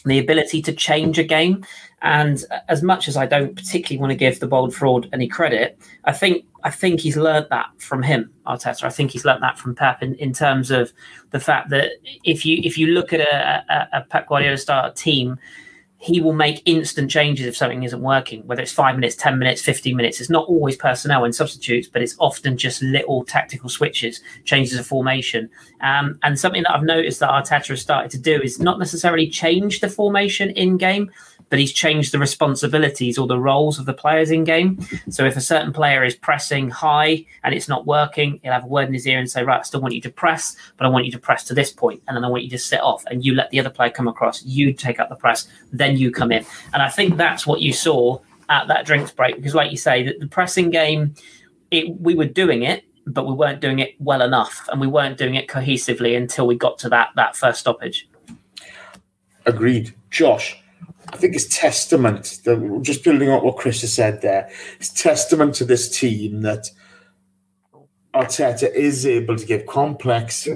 the 0.05 0.19
ability 0.19 0.63
to 0.63 0.73
change 0.73 1.19
a 1.19 1.25
game. 1.25 1.65
And 2.03 2.45
as 2.69 2.83
much 2.83 3.07
as 3.07 3.17
I 3.17 3.27
don't 3.27 3.55
particularly 3.55 4.01
want 4.01 4.11
to 4.11 4.17
give 4.17 4.41
the 4.41 4.49
bold 4.49 4.75
fraud 4.75 5.09
any 5.13 5.29
credit, 5.29 5.79
I 6.05 6.13
think 6.13 6.45
I 6.65 6.71
think 6.71 7.01
he's 7.01 7.17
learnt 7.17 7.49
that 7.51 7.71
from 7.79 8.03
him, 8.03 8.31
Arteta. 8.47 8.85
I 8.85 8.91
think 8.91 9.13
he's 9.13 9.25
learnt 9.25 9.41
that 9.41 9.59
from 9.59 9.75
Pep 9.75 10.03
in, 10.03 10.15
in 10.17 10.33
terms 10.33 10.71
of 10.71 10.93
the 11.31 11.41
fact 11.41 11.71
that 11.71 11.93
if 12.25 12.45
you 12.45 12.61
if 12.65 12.77
you 12.77 12.89
look 12.89 13.13
at 13.13 13.21
a, 13.21 13.65
a, 13.69 13.99
a 13.99 14.01
Pep 14.03 14.29
Guardiola 14.29 14.57
style 14.57 14.93
team, 14.93 15.39
he 16.03 16.21
will 16.21 16.33
make 16.33 16.63
instant 16.65 17.09
changes 17.09 17.47
if 17.47 17.57
something 17.57 17.85
isn't 17.85 18.03
working, 18.03 18.45
whether 18.49 18.61
it's 18.61 18.73
five 18.73 18.97
minutes, 18.97 19.15
10 19.15 19.39
minutes, 19.39 19.63
15 19.63 19.97
minutes. 19.97 20.21
It's 20.21 20.29
not 20.29 20.49
always 20.49 20.75
personnel 20.75 21.25
and 21.25 21.33
substitutes, 21.33 21.87
but 21.87 22.03
it's 22.03 22.17
often 22.19 22.57
just 22.57 22.83
little 22.83 23.25
tactical 23.25 23.69
switches, 23.69 24.21
changes 24.45 24.77
of 24.77 24.85
formation. 24.85 25.49
Um, 25.81 26.19
and 26.25 26.37
something 26.37 26.65
that 26.65 26.75
I've 26.75 26.83
noticed 26.83 27.21
that 27.21 27.31
Arteta 27.31 27.69
has 27.69 27.81
started 27.81 28.11
to 28.11 28.19
do 28.19 28.43
is 28.43 28.59
not 28.59 28.81
necessarily 28.81 29.29
change 29.29 29.79
the 29.79 29.89
formation 29.89 30.51
in 30.51 30.77
game, 30.77 31.09
but 31.53 31.59
he's 31.59 31.75
changed 31.75 32.13
the 32.13 32.19
responsibilities 32.19 33.19
or 33.19 33.27
the 33.27 33.39
roles 33.39 33.79
of 33.79 33.85
the 33.85 33.93
players 33.93 34.31
in 34.31 34.43
game. 34.43 34.79
So 35.11 35.27
if 35.27 35.37
a 35.37 35.41
certain 35.43 35.71
player 35.71 36.03
is 36.03 36.15
pressing 36.15 36.71
high 36.71 37.27
and 37.45 37.55
it's 37.55 37.69
not 37.69 37.87
working, 37.87 38.41
he'll 38.43 38.55
have 38.55 38.65
a 38.65 38.69
word 38.69 38.89
in 38.89 38.95
his 38.95 39.07
ear 39.07 39.19
and 39.19 39.31
say, 39.31 39.45
Right, 39.45 39.61
I 39.61 39.63
still 39.63 39.83
want 39.83 39.93
you 39.93 40.01
to 40.01 40.11
press, 40.11 40.57
but 40.79 40.87
I 40.87 40.89
want 40.89 41.05
you 41.05 41.13
to 41.13 41.19
press 41.19 41.45
to 41.45 41.55
this 41.55 41.71
point, 41.71 42.03
and 42.09 42.17
then 42.17 42.25
I 42.25 42.29
want 42.29 42.45
you 42.45 42.49
to 42.49 42.59
sit 42.59 42.81
off, 42.81 43.05
and 43.11 43.23
you 43.23 43.35
let 43.35 43.51
the 43.51 43.61
other 43.61 43.69
player 43.69 43.91
come 43.91 44.09
across, 44.09 44.43
you 44.47 44.73
take 44.73 44.99
up 44.99 45.11
the 45.11 45.15
press, 45.15 45.47
then 45.75 45.99
you 45.99 46.11
come 46.11 46.33
in. 46.33 46.43
And 46.73 46.83
I 46.83 46.89
think 46.89 47.19
that's 47.19 47.47
what 47.47 47.61
you 47.61 47.75
saw 47.75 48.19
at 48.49 48.67
that 48.69 48.87
drinks 48.87 49.11
break, 49.11 49.37
because 49.37 49.55
like 49.55 49.71
you 49.71 49.77
say, 49.77 50.05
the, 50.05 50.17
the 50.21 50.29
pressing 50.29 50.71
game, 50.71 51.15
it, 51.71 52.01
we 52.01 52.15
were 52.15 52.25
doing 52.25 52.63
it, 52.63 52.85
but 53.07 53.27
we 53.27 53.35
weren't 53.35 53.61
doing 53.61 53.79
it 53.81 53.95
well 53.99 54.23
enough, 54.23 54.67
and 54.73 54.81
we 54.81 54.87
weren't 54.87 55.19
doing 55.19 55.35
it 55.35 55.49
cohesively 55.49 56.17
until 56.17 56.47
we 56.47 56.57
got 56.57 56.79
to 56.79 56.89
that 56.89 57.11
that 57.17 57.37
first 57.37 57.61
stoppage. 57.61 58.09
Agreed. 59.45 59.95
Josh, 60.09 60.62
I 61.13 61.17
think 61.19 61.35
it's 61.35 61.57
testament 61.57 62.41
that 62.45 62.81
just 62.83 63.05
building 63.05 63.29
on 63.29 63.45
what 63.45 63.59
Chris 63.59 63.83
has 63.83 63.93
said 63.93 64.23
there, 64.23 64.51
it's 64.77 64.91
testament 64.91 65.55
to 65.57 65.65
this 65.65 65.99
team 65.99 66.41
that 66.41 66.71
Arteta 68.15 68.73
is 68.75 69.07
able 69.07 69.37
to 69.37 69.47
give 69.47 69.67
complex 69.67 70.49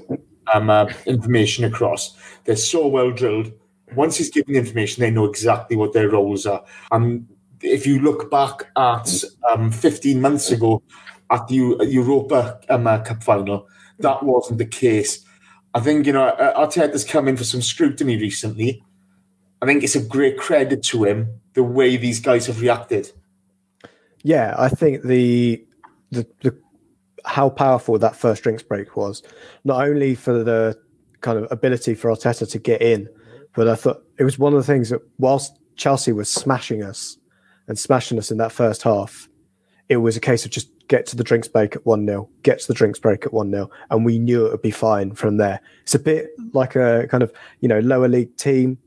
um, 0.52 0.70
uh, 0.70 0.90
information 1.04 1.64
across. 1.64 2.16
They're 2.44 2.56
so 2.56 2.86
well 2.86 3.10
drilled. 3.10 3.52
Once 3.94 4.16
he's 4.16 4.30
given 4.30 4.54
the 4.54 4.58
information, 4.58 5.02
they 5.02 5.10
know 5.10 5.26
exactly 5.26 5.76
what 5.76 5.92
their 5.92 6.08
roles 6.08 6.46
are. 6.46 6.64
And 6.90 7.28
if 7.62 7.86
you 7.86 8.00
look 8.00 8.30
back 8.30 8.66
at 8.76 9.24
um, 9.50 9.70
15 9.70 10.20
months 10.20 10.50
ago 10.50 10.82
at 11.30 11.46
the 11.48 11.54
Eu- 11.54 11.84
Europa 11.84 12.60
um, 12.68 12.86
uh, 12.86 12.98
Cup 13.00 13.22
final, 13.22 13.68
that 13.98 14.22
wasn't 14.22 14.58
the 14.58 14.66
case. 14.66 15.24
I 15.74 15.80
think, 15.80 16.06
you 16.06 16.12
know, 16.12 16.28
uh, 16.28 16.66
Arteta's 16.66 17.04
come 17.04 17.28
in 17.28 17.36
for 17.36 17.44
some 17.44 17.62
scrutiny 17.62 18.16
recently. 18.16 18.82
I 19.62 19.66
think 19.66 19.82
it's 19.82 19.96
a 19.96 20.02
great 20.02 20.38
credit 20.38 20.82
to 20.84 21.04
him 21.04 21.40
the 21.54 21.62
way 21.62 21.96
these 21.96 22.20
guys 22.20 22.46
have 22.46 22.60
reacted. 22.60 23.10
Yeah, 24.22 24.54
I 24.58 24.68
think 24.68 25.02
the 25.02 25.64
the, 26.10 26.26
the 26.42 26.56
how 27.24 27.48
powerful 27.48 27.98
that 27.98 28.16
first 28.16 28.42
drinks 28.42 28.62
break 28.62 28.96
was, 28.96 29.22
not 29.64 29.86
only 29.86 30.14
for 30.14 30.44
the 30.44 30.78
kind 31.20 31.38
of 31.38 31.50
ability 31.50 31.94
for 31.94 32.10
Arteta 32.10 32.48
to 32.50 32.58
get 32.58 32.80
in, 32.80 33.08
but 33.54 33.68
I 33.68 33.74
thought 33.74 34.04
it 34.18 34.24
was 34.24 34.38
one 34.38 34.52
of 34.52 34.58
the 34.58 34.72
things 34.72 34.90
that 34.90 35.00
whilst 35.18 35.58
Chelsea 35.76 36.12
was 36.12 36.28
smashing 36.28 36.82
us 36.82 37.18
and 37.66 37.78
smashing 37.78 38.18
us 38.18 38.30
in 38.30 38.38
that 38.38 38.52
first 38.52 38.82
half, 38.82 39.28
it 39.88 39.96
was 39.96 40.16
a 40.16 40.20
case 40.20 40.44
of 40.44 40.50
just 40.50 40.68
get 40.88 41.06
to 41.06 41.16
the 41.16 41.24
drinks 41.24 41.48
break 41.48 41.74
at 41.74 41.84
1 41.84 42.06
0, 42.06 42.28
get 42.42 42.60
to 42.60 42.68
the 42.68 42.74
drinks 42.74 42.98
break 42.98 43.26
at 43.26 43.32
1 43.32 43.50
0, 43.50 43.70
and 43.90 44.04
we 44.04 44.18
knew 44.18 44.46
it 44.46 44.52
would 44.52 44.62
be 44.62 44.70
fine 44.70 45.12
from 45.14 45.36
there. 45.36 45.60
It's 45.82 45.94
a 45.94 45.98
bit 45.98 46.30
like 46.52 46.76
a 46.76 47.08
kind 47.10 47.22
of, 47.22 47.32
you 47.60 47.68
know, 47.68 47.80
lower 47.80 48.08
league 48.08 48.36
team 48.36 48.78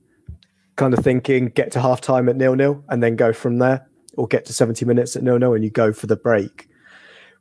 kind 0.79 0.93
of 0.93 1.03
thinking 1.03 1.49
get 1.49 1.71
to 1.73 1.81
half 1.81 2.01
time 2.01 2.27
at 2.29 2.35
nil 2.37 2.55
nil 2.55 2.83
and 2.89 3.03
then 3.03 3.15
go 3.15 3.33
from 3.33 3.59
there, 3.59 3.87
or 4.17 4.27
get 4.27 4.45
to 4.45 4.53
70 4.53 4.85
minutes 4.85 5.15
at 5.15 5.21
nil 5.23 5.37
nil 5.37 5.53
and 5.53 5.63
you 5.63 5.69
go 5.69 5.93
for 5.93 6.07
the 6.07 6.15
break. 6.15 6.67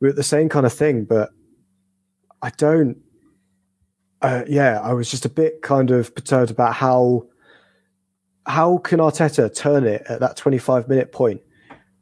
We're 0.01 0.09
at 0.11 0.16
the 0.16 0.22
same 0.22 0.48
kind 0.48 0.66
of 0.66 0.72
thing, 0.72 1.05
but 1.05 1.31
I 2.42 2.51
don't. 2.51 2.98
Uh, 4.20 4.42
yeah, 4.48 4.81
I 4.81 4.92
was 4.92 5.11
just 5.11 5.24
a 5.24 5.29
bit 5.29 5.62
kind 5.62 5.90
of 5.92 6.14
perturbed 6.14 6.51
about 6.51 6.74
how 6.74 7.27
how 8.46 8.79
can 8.79 8.98
Arteta 8.98 9.55
turn 9.55 9.87
it 9.87 10.03
at 10.09 10.20
that 10.20 10.37
25 10.37 10.88
minute 10.88 11.12
point, 11.12 11.40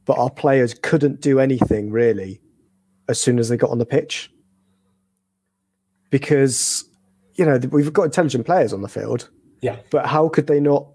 but 0.05 0.17
our 0.19 0.31
players 0.31 0.75
couldn't 0.75 1.21
do 1.21 1.41
anything 1.41 1.91
really 1.91 2.41
as 3.09 3.21
soon 3.21 3.39
as 3.39 3.49
they 3.49 3.57
got 3.57 3.71
on 3.71 3.79
the 3.79 3.87
pitch 3.87 4.31
because 6.11 6.85
you 7.35 7.45
know 7.45 7.59
we've 7.71 7.93
got 7.93 8.05
intelligent 8.05 8.47
players 8.47 8.73
on 8.73 8.83
the 8.83 8.89
field, 8.89 9.29
Yeah. 9.61 9.77
but 9.91 10.07
how 10.07 10.29
could 10.29 10.47
they 10.47 10.61
not 10.61 10.87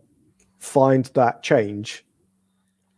find 0.61 1.05
that 1.15 1.41
change 1.41 2.05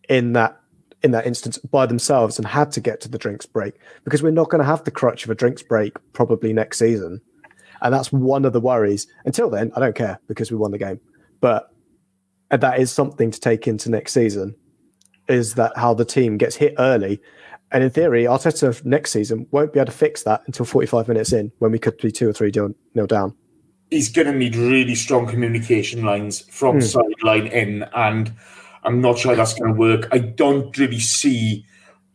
in 0.10 0.34
that 0.34 0.60
in 1.02 1.12
that 1.12 1.26
instance 1.26 1.58
by 1.58 1.86
themselves 1.86 2.38
and 2.38 2.46
had 2.46 2.72
to 2.72 2.80
get 2.80 3.02
to 3.02 3.10
the 3.10 3.18
drinks 3.18 3.46
break 3.46 3.76
because 4.04 4.22
we're 4.22 4.32
not 4.32 4.50
going 4.50 4.60
to 4.60 4.66
have 4.66 4.84
the 4.84 4.92
crutch 4.92 5.24
of 5.24 5.30
a 5.30 5.36
drinks 5.36 5.64
break 5.64 5.98
probably 6.14 6.54
next 6.54 6.78
season. 6.78 7.20
And 7.82 7.94
that's 7.94 8.12
one 8.12 8.46
of 8.46 8.54
the 8.54 8.62
worries. 8.62 9.08
Until 9.26 9.50
then 9.50 9.72
i 9.76 9.80
don't 9.80 9.96
care 9.96 10.20
because 10.28 10.52
we 10.52 10.58
won 10.58 10.72
the 10.72 10.78
game. 10.78 11.00
But 11.42 11.74
that 12.50 12.80
is 12.80 12.92
something 12.92 13.32
to 13.32 13.40
take 13.40 13.68
into 13.68 13.90
next 13.90 14.14
season 14.14 14.56
is 15.28 15.56
that 15.56 15.76
how 15.78 15.94
the 15.94 16.06
team 16.06 16.38
gets 16.38 16.56
hit 16.56 16.76
early. 16.78 17.22
And 17.72 17.84
in 17.84 17.90
theory 17.90 18.26
arteta 18.26 18.68
of 18.68 18.86
next 18.86 19.12
season 19.12 19.48
won't 19.52 19.74
be 19.74 19.80
able 19.80 19.88
to 19.88 19.98
fix 19.98 20.24
that 20.24 20.44
until 20.48 20.66
45 20.66 21.08
minutes 21.08 21.32
in 21.32 21.52
when 21.60 21.72
we 21.72 21.80
could 21.80 21.98
be 21.98 22.12
two 22.12 22.30
or 22.30 22.34
three 22.34 22.52
nil 22.94 23.08
down 23.08 23.36
He's 23.94 24.10
going 24.10 24.26
to 24.26 24.34
need 24.34 24.56
really 24.56 24.96
strong 24.96 25.28
communication 25.28 26.04
lines 26.04 26.42
from 26.50 26.82
sideline 26.82 27.48
in, 27.48 27.84
and 27.96 28.34
I'm 28.84 29.02
not 29.02 29.20
sure 29.20 29.36
that's 29.36 29.54
going 29.54 29.72
to 29.72 29.80
work. 29.80 30.08
I 30.12 30.18
don't 30.18 30.76
really 30.78 31.00
see, 31.00 31.64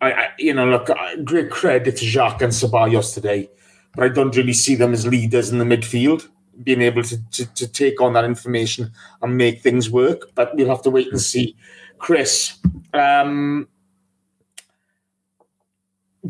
I, 0.00 0.12
I 0.12 0.28
you 0.38 0.52
know, 0.54 0.66
look, 0.66 0.90
great 1.24 1.50
credit 1.50 1.96
to 1.98 2.04
Xhaka 2.04 2.42
and 2.42 2.52
Ceballos 2.52 3.14
today, 3.14 3.48
but 3.94 4.04
I 4.04 4.08
don't 4.08 4.36
really 4.36 4.52
see 4.52 4.74
them 4.74 4.92
as 4.92 5.06
leaders 5.06 5.50
in 5.50 5.58
the 5.58 5.64
midfield, 5.64 6.28
being 6.64 6.82
able 6.82 7.04
to, 7.04 7.16
to, 7.30 7.54
to 7.54 7.68
take 7.68 8.00
on 8.00 8.12
that 8.14 8.24
information 8.24 8.90
and 9.22 9.36
make 9.36 9.62
things 9.62 9.88
work. 9.88 10.34
But 10.34 10.56
we'll 10.56 10.68
have 10.68 10.82
to 10.82 10.90
wait 10.90 11.12
and 11.12 11.20
see. 11.20 11.56
Chris, 11.98 12.58
um, 12.92 13.68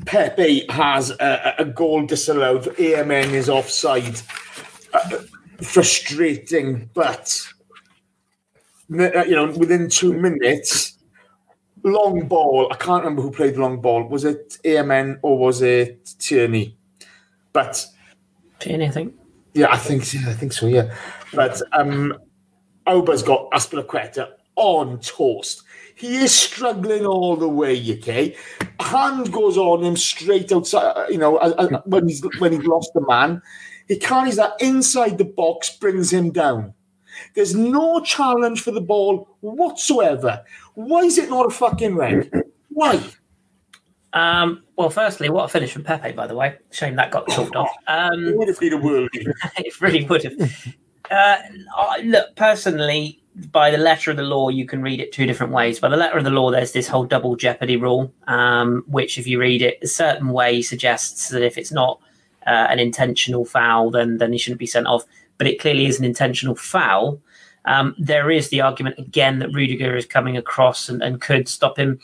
Pepe 0.04 0.66
has 0.68 1.11
a, 1.11 1.54
a 1.58 1.64
goal 1.64 2.04
disallowed. 2.04 2.64
AMN 2.76 3.32
is 3.32 3.48
offside. 3.48 4.20
Uh, 4.92 5.18
frustrating, 5.62 6.90
but 6.94 7.47
uh, 8.92 9.25
you 9.25 9.35
know, 9.37 9.47
within 9.53 9.88
two 9.88 10.12
minutes, 10.14 10.99
long 11.83 12.27
ball. 12.29 12.68
I 12.73 12.77
can't 12.77 13.03
remember 13.05 13.23
who 13.23 13.31
played 13.31 13.55
the 13.55 13.61
long 13.61 13.81
ball. 13.81 14.05
Was 14.09 14.25
it 14.25 14.59
AMN 14.64 15.18
or 15.23 15.38
was 15.38 15.62
it 15.62 16.14
Tierney? 16.18 16.77
But 17.53 17.85
Tierney, 18.59 18.87
I 18.87 18.90
think. 18.90 19.14
yeah, 19.55 19.68
I 19.71 19.77
think 19.77 20.12
yeah, 20.14 20.29
I 20.29 20.33
think 20.35 20.53
so. 20.53 20.66
Yeah, 20.66 20.94
but 21.35 21.61
um, 21.73 22.14
Auba's 22.87 23.23
got 23.23 23.51
Azpilicueta 23.51 24.29
on 24.57 24.99
toast. 25.01 25.62
He 25.94 26.16
is 26.16 26.33
struggling 26.33 27.05
all 27.05 27.37
the 27.37 27.49
way. 27.49 27.81
Okay, 27.99 28.37
hand 28.81 29.33
goes 29.33 29.57
on 29.57 29.83
him 29.83 29.97
straight 29.97 30.53
outside. 30.53 30.92
uh, 30.97 31.07
You 31.09 31.18
know, 31.18 31.37
uh, 31.38 31.81
when 31.87 32.09
he's 32.09 32.25
when 32.38 32.53
he's 32.53 32.64
lost 32.64 32.92
the 32.94 33.05
man, 33.07 33.42
he 33.88 33.96
carries 33.96 34.37
that 34.37 34.53
inside 34.61 35.18
the 35.18 35.24
box, 35.24 35.77
brings 35.77 36.12
him 36.12 36.31
down. 36.31 36.74
There's 37.35 37.55
no 37.55 38.01
challenge 38.01 38.62
for 38.62 38.70
the 38.70 38.81
ball 38.81 39.37
whatsoever. 39.40 40.44
Why 40.74 41.01
is 41.01 41.18
it 41.18 41.31
not 41.31 41.46
a 41.46 41.51
fucking 41.51 41.96
red? 41.96 42.31
Why? 42.68 43.03
Um, 44.12 44.62
well, 44.77 44.90
firstly, 44.90 45.29
what 45.29 45.44
a 45.46 45.48
finish 45.48 45.72
from 45.72 45.85
Pepe, 45.85 46.12
by 46.12 46.27
the 46.27 46.35
way. 46.35 46.57
Shame 46.70 46.96
that 46.96 47.11
got 47.11 47.29
chalked 47.29 47.57
off. 47.57 47.70
Um, 47.87 48.35
Would 48.37 48.48
have 48.48 48.61
been 48.61 48.72
a 48.74 48.79
world. 48.79 49.11
it 49.14 49.81
really 49.81 50.05
would 50.05 50.22
have. 50.24 50.66
Uh, 51.11 51.37
I- 51.77 52.03
look, 52.05 52.37
personally, 52.37 53.20
by 53.53 53.70
the 53.70 53.79
letter 53.79 54.11
of 54.11 54.16
the 54.16 54.22
law, 54.22 54.48
you 54.48 54.66
can 54.66 54.83
read 54.83 55.01
it 55.01 55.12
two 55.12 55.27
different 55.27 55.53
ways. 55.53 55.79
By 55.79 55.88
the 55.88 55.96
letter 55.96 56.18
of 56.18 56.24
the 56.24 56.31
law, 56.31 56.51
there's 56.51 56.72
this 56.72 56.88
whole 56.88 57.05
double 57.05 57.37
jeopardy 57.37 57.77
rule, 57.77 58.12
um, 58.27 58.85
which, 58.87 59.18
if 59.18 59.27
you 59.27 59.40
read 59.40 59.62
it 59.62 59.79
a 59.83 59.87
certain 59.87 60.29
way, 60.29 60.62
suggests 60.62 61.29
that 61.29 61.42
if 61.42 61.59
it's 61.59 61.72
not 61.72 62.01
uh, 62.48 62.66
an 62.70 62.78
intentional 62.78 63.44
foul, 63.44 63.90
then 63.90 64.18
then 64.18 64.32
he 64.32 64.38
shouldn't 64.38 64.58
be 64.58 64.66
sent 64.66 64.87
off. 64.87 65.04
But 65.37 65.46
it 65.46 65.61
clearly 65.61 65.87
is 65.87 65.98
an 65.98 66.04
intentional 66.04 66.56
foul. 66.56 67.20
Um, 67.64 67.94
there 67.98 68.30
is 68.30 68.48
the 68.48 68.62
argument 68.62 68.98
again 68.98 69.40
that 69.40 69.52
Rudiger 69.52 69.94
is 69.94 70.06
coming 70.06 70.37
across 70.37 70.88
and, 70.88 71.02
and 71.02 71.20
could 71.20 71.48
stop 71.48 71.78
him. 71.78 72.00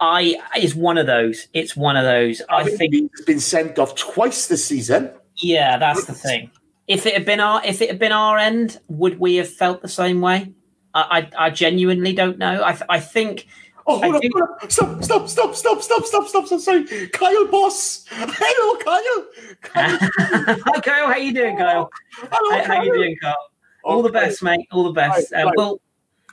I 0.00 0.36
is 0.56 0.74
one 0.74 0.98
of 0.98 1.06
those. 1.06 1.48
It's 1.52 1.76
one 1.76 1.96
of 1.96 2.04
those. 2.04 2.42
I 2.48 2.64
think 2.64 2.92
he's 2.92 3.24
been 3.24 3.40
sent 3.40 3.78
off 3.78 3.94
twice 3.94 4.48
this 4.48 4.64
season. 4.64 5.10
yeah, 5.36 5.78
that's 5.78 6.04
the 6.06 6.12
thing. 6.12 6.50
If 6.86 7.06
it 7.06 7.14
had 7.14 7.24
been 7.24 7.40
our 7.40 7.64
if 7.64 7.80
it 7.80 7.88
had 7.88 7.98
been 7.98 8.12
our 8.12 8.36
end, 8.36 8.80
would 8.88 9.18
we 9.18 9.36
have 9.36 9.48
felt 9.48 9.80
the 9.80 9.88
same 9.88 10.20
way? 10.20 10.52
I 10.92 11.28
I, 11.36 11.46
I 11.46 11.50
genuinely 11.50 12.12
don't 12.12 12.38
know. 12.38 12.62
I 12.64 12.72
th- 12.72 12.82
I 12.88 13.00
think 13.00 13.46
Oh, 13.86 13.98
hold 14.00 14.14
I 14.14 14.18
on, 14.18 14.30
hold 14.32 14.48
on. 14.62 14.70
Stop, 14.70 15.02
stop, 15.04 15.28
stop, 15.28 15.54
stop, 15.54 15.82
stop, 15.82 16.04
stop, 16.04 16.26
stop, 16.26 16.46
stop. 16.46 16.60
Sorry. 16.60 17.08
Kyle 17.08 17.46
Boss. 17.48 18.06
Hello, 18.08 18.76
Kyle. 18.78 19.26
Kyle. 19.60 19.98
Hi 20.64 20.80
Kyle, 20.80 21.06
how 21.08 21.16
you 21.16 21.34
doing, 21.34 21.56
Kyle? 21.58 21.90
Hello, 22.14 22.62
How, 22.62 22.76
how 22.76 22.82
you 22.82 22.92
doing, 22.94 23.16
Kyle? 23.20 23.36
All 23.84 24.02
the 24.02 24.10
best, 24.10 24.42
mate. 24.42 24.66
All 24.72 24.84
the 24.84 24.92
best. 24.92 25.30
Right, 25.32 25.42
Uh, 25.42 25.46
right. 25.46 25.54
we'll 25.56 25.80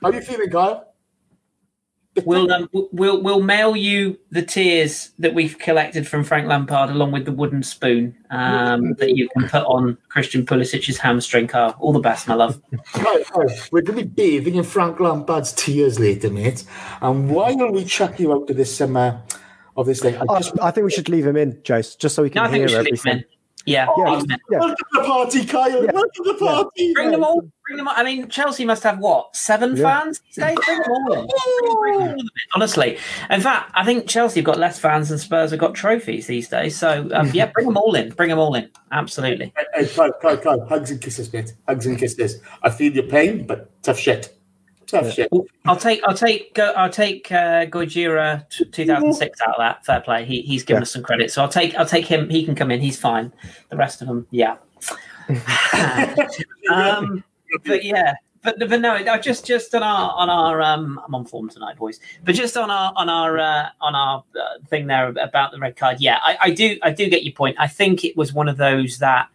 How 0.02 0.10
you 0.12 0.22
feeling, 0.22 0.50
Kyle? 0.50 0.91
We'll 2.24 2.52
um, 2.52 2.68
we'll 2.72 3.22
we'll 3.22 3.42
mail 3.42 3.76
you 3.76 4.18
the 4.30 4.42
tears 4.42 5.10
that 5.18 5.34
we've 5.34 5.58
collected 5.58 6.06
from 6.06 6.24
Frank 6.24 6.46
Lampard, 6.46 6.90
along 6.90 7.12
with 7.12 7.24
the 7.24 7.32
wooden 7.32 7.62
spoon 7.62 8.14
um, 8.30 8.94
that 8.94 9.16
you 9.16 9.28
can 9.30 9.48
put 9.48 9.64
on 9.64 9.96
Christian 10.08 10.44
Pulisic's 10.44 10.98
hamstring. 10.98 11.46
Kyle, 11.46 11.74
all 11.78 11.92
the 11.92 12.00
best, 12.00 12.28
my 12.28 12.34
love. 12.34 12.60
Kyle, 12.92 13.24
Kyle, 13.24 13.46
we're 13.70 13.82
going 13.82 13.98
to 13.98 14.04
be 14.04 14.08
bathing 14.08 14.56
in 14.56 14.64
Frank 14.64 15.00
Lampard's 15.00 15.52
tears 15.52 15.98
later, 15.98 16.30
mate. 16.30 16.64
And 17.00 17.30
why 17.30 17.52
will 17.54 17.72
we 17.72 17.84
chuck 17.84 18.20
you 18.20 18.32
out 18.32 18.48
of 18.50 18.56
this 18.56 18.76
summer 18.76 19.22
of 19.76 19.86
this 19.86 20.00
thing? 20.00 20.16
I 20.16 20.24
I, 20.28 20.38
just 20.40 20.58
I 20.60 20.70
think 20.70 20.84
we 20.84 20.90
should 20.90 21.08
leave 21.08 21.26
him 21.26 21.36
in, 21.36 21.54
Jace, 21.62 21.98
just 21.98 22.14
so 22.14 22.22
we 22.22 22.28
No, 22.28 22.42
can 22.42 22.44
I 22.44 22.50
think 22.50 22.68
hear 22.68 22.78
we 22.78 22.84
should 22.84 22.92
leave 22.92 23.04
him 23.04 23.10
everything. 23.10 23.24
In. 23.66 23.72
Yeah, 23.72 23.86
Yeah. 23.96 24.10
leave 24.10 24.24
him 24.24 24.30
in. 24.30 24.38
Yeah. 24.50 24.58
welcome 24.58 24.76
to 24.76 24.84
the 25.00 25.04
party, 25.06 25.44
Kyle. 25.46 25.84
Yeah. 25.84 25.92
Welcome 25.92 26.10
to 26.14 26.22
the 26.24 26.34
party. 26.34 26.92
Bring 26.94 27.10
them 27.10 27.24
all. 27.24 27.40
Bring 27.66 27.76
them 27.76 27.88
all. 27.88 27.94
I 27.96 28.02
mean, 28.02 28.28
Chelsea 28.28 28.64
must 28.64 28.82
have 28.82 28.98
what 28.98 29.34
seven 29.36 29.76
Yeah. 29.76 30.00
fans 30.00 30.20
these 30.20 30.44
days. 30.44 30.58
Bring 30.66 30.78
them 30.78 30.90
all 30.90 31.12
in. 31.12 31.26
Bring, 31.26 31.76
bring 31.80 31.94
all 32.00 32.10
in, 32.18 32.28
Honestly, 32.54 32.98
in 33.30 33.40
fact, 33.40 33.70
I 33.74 33.84
think 33.84 34.08
Chelsea 34.08 34.40
have 34.40 34.44
got 34.46 34.58
less 34.58 34.78
fans 34.78 35.08
than 35.08 35.18
Spurs 35.18 35.50
have 35.50 35.60
got 35.60 35.74
trophies 35.74 36.26
these 36.26 36.48
days. 36.48 36.76
So 36.76 37.08
um, 37.12 37.30
yeah, 37.32 37.46
bring 37.46 37.66
them 37.66 37.76
all 37.76 37.94
in. 37.94 38.10
Bring 38.10 38.30
them 38.30 38.38
all 38.38 38.54
in. 38.54 38.68
Absolutely. 38.90 39.52
Hey, 39.74 39.86
Kyle, 39.86 40.12
Kyle, 40.20 40.36
Kyle, 40.36 40.66
hugs 40.66 40.90
and 40.90 41.00
kisses, 41.00 41.32
mate. 41.32 41.54
Hugs 41.68 41.86
and 41.86 41.98
kisses. 41.98 42.40
I 42.62 42.70
feel 42.70 42.92
your 42.92 43.04
pain, 43.04 43.46
but 43.46 43.70
tough 43.82 43.98
shit. 43.98 44.36
Tough 44.92 45.12
shit. 45.12 45.30
I'll 45.64 45.76
take. 45.76 46.00
I'll 46.04 46.14
take. 46.14 46.54
Go, 46.54 46.70
I'll 46.72 46.90
take 46.90 47.32
uh, 47.32 47.64
Gojira 47.66 48.48
t- 48.50 48.66
2006 48.66 49.40
out 49.40 49.48
of 49.48 49.58
that. 49.58 49.86
Fair 49.86 50.00
play. 50.02 50.24
He, 50.26 50.42
he's 50.42 50.62
given 50.64 50.80
Yeah. 50.80 50.82
us 50.82 50.90
some 50.92 51.02
credit. 51.02 51.30
So 51.32 51.42
I'll 51.42 51.48
take. 51.48 51.74
I'll 51.76 51.86
take 51.86 52.06
him. 52.06 52.28
He 52.28 52.44
can 52.44 52.54
come 52.54 52.70
in. 52.70 52.80
He's 52.80 52.98
fine. 53.00 53.32
The 53.70 53.76
rest 53.76 54.02
of 54.02 54.08
them, 54.08 54.26
yeah. 54.30 54.56
um, 56.70 57.24
but 57.64 57.84
yeah, 57.84 58.14
but 58.42 58.58
but 58.58 58.80
no, 58.80 58.92
I 58.94 59.18
just 59.18 59.46
just 59.46 59.74
on 59.74 59.82
our 59.82 60.12
on 60.12 60.28
our 60.28 60.60
um, 60.60 61.00
I'm 61.06 61.14
on 61.14 61.24
form 61.24 61.48
tonight, 61.48 61.76
boys. 61.76 62.00
But 62.24 62.34
just 62.34 62.56
on 62.56 62.70
our 62.70 62.92
on 62.96 63.08
our 63.08 63.38
uh, 63.38 63.68
on 63.80 63.94
our 63.94 64.24
uh, 64.38 64.58
thing 64.68 64.86
there 64.88 65.08
about 65.08 65.52
the 65.52 65.58
red 65.58 65.76
card, 65.76 66.00
yeah, 66.00 66.18
I, 66.22 66.36
I 66.40 66.50
do 66.50 66.78
I 66.82 66.90
do 66.90 67.08
get 67.08 67.24
your 67.24 67.32
point. 67.34 67.56
I 67.58 67.68
think 67.68 68.04
it 68.04 68.16
was 68.16 68.32
one 68.32 68.48
of 68.48 68.56
those 68.56 68.98
that 68.98 69.28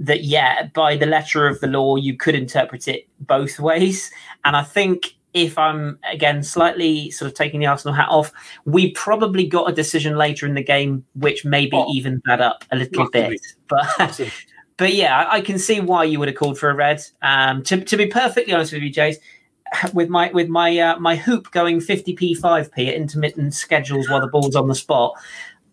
that 0.00 0.24
yeah, 0.24 0.68
by 0.74 0.96
the 0.96 1.06
letter 1.06 1.46
of 1.46 1.60
the 1.60 1.66
law, 1.66 1.96
you 1.96 2.16
could 2.16 2.34
interpret 2.34 2.88
it 2.88 3.08
both 3.20 3.58
ways, 3.58 4.10
and 4.44 4.56
I 4.56 4.62
think. 4.62 5.14
If 5.34 5.58
I'm 5.58 5.98
again 6.10 6.42
slightly 6.42 7.10
sort 7.10 7.30
of 7.30 7.36
taking 7.36 7.60
the 7.60 7.66
Arsenal 7.66 7.92
hat 7.92 8.08
off, 8.08 8.32
we 8.64 8.92
probably 8.92 9.46
got 9.46 9.68
a 9.68 9.72
decision 9.74 10.16
later 10.16 10.46
in 10.46 10.54
the 10.54 10.62
game 10.62 11.04
which 11.14 11.44
maybe 11.44 11.76
Oh. 11.76 11.92
evened 11.92 12.22
that 12.24 12.40
up 12.40 12.64
a 12.72 12.76
little 12.76 13.10
bit. 13.10 13.38
But 13.68 14.18
but 14.78 14.94
yeah, 14.94 15.14
I, 15.14 15.34
I 15.34 15.40
can 15.42 15.58
see 15.58 15.78
why 15.78 16.04
you 16.04 16.18
would 16.20 16.28
have 16.28 16.38
called 16.38 16.58
for 16.58 16.70
a 16.70 16.74
red. 16.74 17.02
Um, 17.20 17.62
to, 17.64 17.84
to 17.84 17.96
be 17.98 18.06
perfectly 18.06 18.54
honest 18.54 18.72
with 18.72 18.80
you, 18.82 18.90
Jace, 18.90 19.16
with 19.92 20.08
my 20.08 20.30
with 20.32 20.48
my 20.48 20.78
uh, 20.78 20.98
my 21.00 21.16
hoop 21.16 21.50
going 21.50 21.80
50p 21.80 22.38
5p 22.40 22.88
at 22.88 22.94
intermittent 22.94 23.52
schedules 23.52 24.08
while 24.08 24.22
the 24.22 24.28
ball's 24.28 24.56
on 24.56 24.68
the 24.68 24.74
spot, 24.74 25.12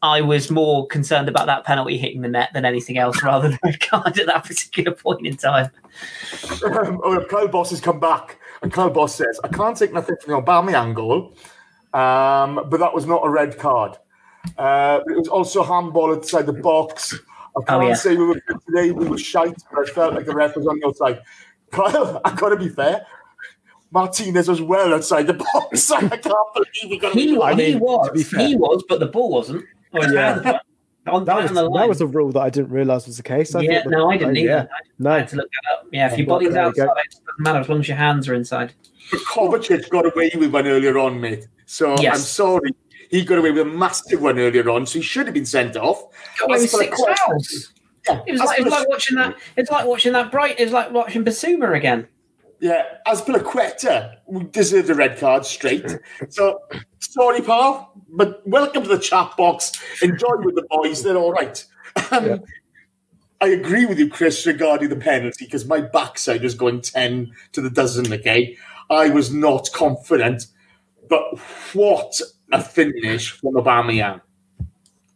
I 0.03 0.19
was 0.19 0.51
more 0.51 0.85
concerned 0.87 1.29
about 1.29 1.45
that 1.45 1.63
penalty 1.63 1.97
hitting 1.97 2.21
the 2.21 2.27
net 2.27 2.49
than 2.53 2.65
anything 2.65 2.97
else, 2.97 3.23
rather 3.23 3.47
than 3.47 3.59
a 3.63 3.67
red 3.67 3.79
card 3.79 4.19
at 4.19 4.27
that 4.27 4.43
particular 4.43 4.91
point 4.91 5.25
in 5.25 5.37
time. 5.37 5.71
um, 6.65 6.99
oh, 7.03 7.25
Kyle 7.29 7.47
Boss 7.47 7.69
has 7.69 7.79
come 7.79 8.01
back, 8.01 8.37
and 8.61 8.71
Kyle 8.71 8.89
Boss 8.89 9.15
says, 9.15 9.39
"I 9.43 9.47
can't 9.47 9.77
take 9.77 9.93
nothing 9.93 10.17
from 10.21 10.33
the 10.33 10.41
Aubameyang 10.41 10.93
goal, 10.93 11.33
um, 11.93 12.67
but 12.69 12.81
that 12.81 12.93
was 12.93 13.05
not 13.05 13.25
a 13.25 13.29
red 13.29 13.57
card. 13.57 13.97
Uh, 14.57 14.99
it 15.07 15.17
was 15.17 15.29
also 15.29 15.63
handball 15.63 16.13
outside 16.13 16.47
the 16.47 16.53
box. 16.53 17.17
I 17.57 17.63
can't 17.63 17.87
yeah. 17.87 17.93
say 17.93 18.17
we 18.17 18.25
were 18.25 18.41
good 18.45 18.59
today. 18.67 18.91
We 18.91 19.07
were 19.07 19.17
shite, 19.17 19.55
but 19.71 19.87
I 19.87 19.91
felt 19.93 20.15
like 20.15 20.25
the 20.25 20.35
ref 20.35 20.57
was 20.57 20.67
on 20.67 20.79
the 20.79 20.87
outside. 20.87 21.21
Kyle, 21.71 22.19
I 22.25 22.35
got 22.35 22.49
to 22.49 22.57
be 22.57 22.67
fair. 22.67 23.05
Martinez 23.91 24.49
was 24.49 24.61
well 24.61 24.93
outside 24.93 25.27
the 25.27 25.33
box. 25.53 25.91
I 25.91 26.01
can't 26.09 26.23
believe 26.53 26.65
he 26.81 26.97
got. 26.97 27.13
He, 27.13 27.39
I 27.39 27.53
he 27.53 27.75
was, 27.75 28.07
to 28.07 28.13
be 28.13 28.23
fair- 28.23 28.47
he 28.47 28.57
was, 28.57 28.83
but 28.89 28.99
the 28.99 29.05
ball 29.05 29.31
wasn't. 29.31 29.63
Or 29.93 30.03
Yeah. 30.11 30.59
on, 31.07 31.25
That 31.25 31.35
was, 31.43 31.51
that 31.53 31.87
was 31.89 32.01
a 32.01 32.07
rule 32.07 32.31
that 32.31 32.39
I 32.41 32.49
didn't 32.49 32.69
realise 32.71 33.05
was 33.07 33.17
the 33.17 33.23
case. 33.23 33.53
I 33.55 33.61
yeah, 33.61 33.81
thought 33.83 33.89
that- 33.89 33.97
no, 33.97 34.09
I 34.09 34.17
didn't 34.17 34.37
oh, 34.37 34.39
either. 34.39 34.49
Yeah. 34.49 34.61
I 34.71 34.79
No, 34.99 35.09
had 35.11 35.27
to 35.29 35.35
look 35.37 35.49
that 35.51 35.71
up. 35.73 35.87
Yeah, 35.91 36.07
if 36.07 36.13
oh, 36.13 36.15
your 36.17 36.27
body's 36.27 36.53
there 36.53 36.63
go. 36.63 36.67
outside, 36.69 37.03
it 37.05 37.11
doesn't 37.11 37.39
matter 37.39 37.59
as 37.59 37.69
long 37.69 37.79
as 37.79 37.87
your 37.87 37.97
hands 37.97 38.27
are 38.29 38.33
inside. 38.33 38.73
Kovacic 39.11 39.89
got 39.89 40.05
away 40.05 40.31
with 40.37 40.51
one 40.53 40.65
earlier 40.67 40.97
on, 40.97 41.19
mate. 41.19 41.47
So 41.65 41.95
Yes. 41.99 42.15
I'm 42.15 42.21
sorry. 42.21 42.71
He 43.09 43.23
got 43.23 43.37
away 43.37 43.51
with 43.51 43.61
a 43.61 43.65
massive 43.69 44.21
one 44.21 44.39
earlier 44.39 44.67
on, 44.69 44.85
so 44.85 44.99
he 44.99 45.03
should 45.03 45.27
have 45.27 45.33
been 45.33 45.45
sent 45.45 45.75
off. 45.75 46.03
Got 46.39 46.49
away 46.49 46.55
with 46.59 46.63
As 46.63 46.71
for 46.71 46.77
the 46.77 46.83
six 46.85 46.97
question- 46.97 47.15
fouls. 47.27 47.73
Yeah, 48.07 48.19
It 48.27 48.31
was 48.33 48.41
like, 48.41 48.59
it 48.59 48.63
was 48.63 48.71
like 48.73 48.89
watching 48.89 49.17
that. 49.17 49.35
It's 49.55 49.71
like 49.71 49.85
watching 49.85 50.11
that 50.13 50.29
bright. 50.31 50.55
It's 50.59 50.71
like 50.73 50.91
watching 50.91 51.23
Basuma 51.23 51.75
again. 51.75 52.07
Yeah, 52.59 52.83
Azpilicueta 53.07 54.17
deserved 54.51 54.89
a 54.89 54.95
red 54.95 55.17
card 55.17 55.45
straight. 55.45 55.85
So 56.29 56.59
sorry, 57.13 57.41
pal, 57.41 57.91
but 58.09 58.45
welcome 58.47 58.83
to 58.83 58.89
the 58.89 58.97
chat 58.97 59.37
box. 59.37 59.71
Enjoy 60.01 60.35
with 60.39 60.55
the 60.55 60.65
boys; 60.69 61.03
they're 61.03 61.17
all 61.17 61.31
right. 61.31 61.63
Um, 62.11 62.25
Yeah. 62.25 62.37
I 63.39 63.47
agree 63.47 63.85
with 63.85 63.99
you, 63.99 64.09
Chris, 64.09 64.45
regarding 64.45 64.87
the 64.89 64.95
penalty 64.95 65.45
because 65.45 65.65
my 65.65 65.81
backside 65.81 66.43
was 66.43 66.55
going 66.55 66.81
ten 66.81 67.33
to 67.51 67.61
the 67.61 67.69
dozen. 67.69 68.11
Okay, 68.11 68.57
I 68.89 69.09
was 69.09 69.31
not 69.31 69.69
confident, 69.73 70.47
but 71.09 71.37
what 71.73 72.19
a 72.51 72.63
finish 72.63 73.31
from 73.31 73.53
Aubameyang! 73.55 74.21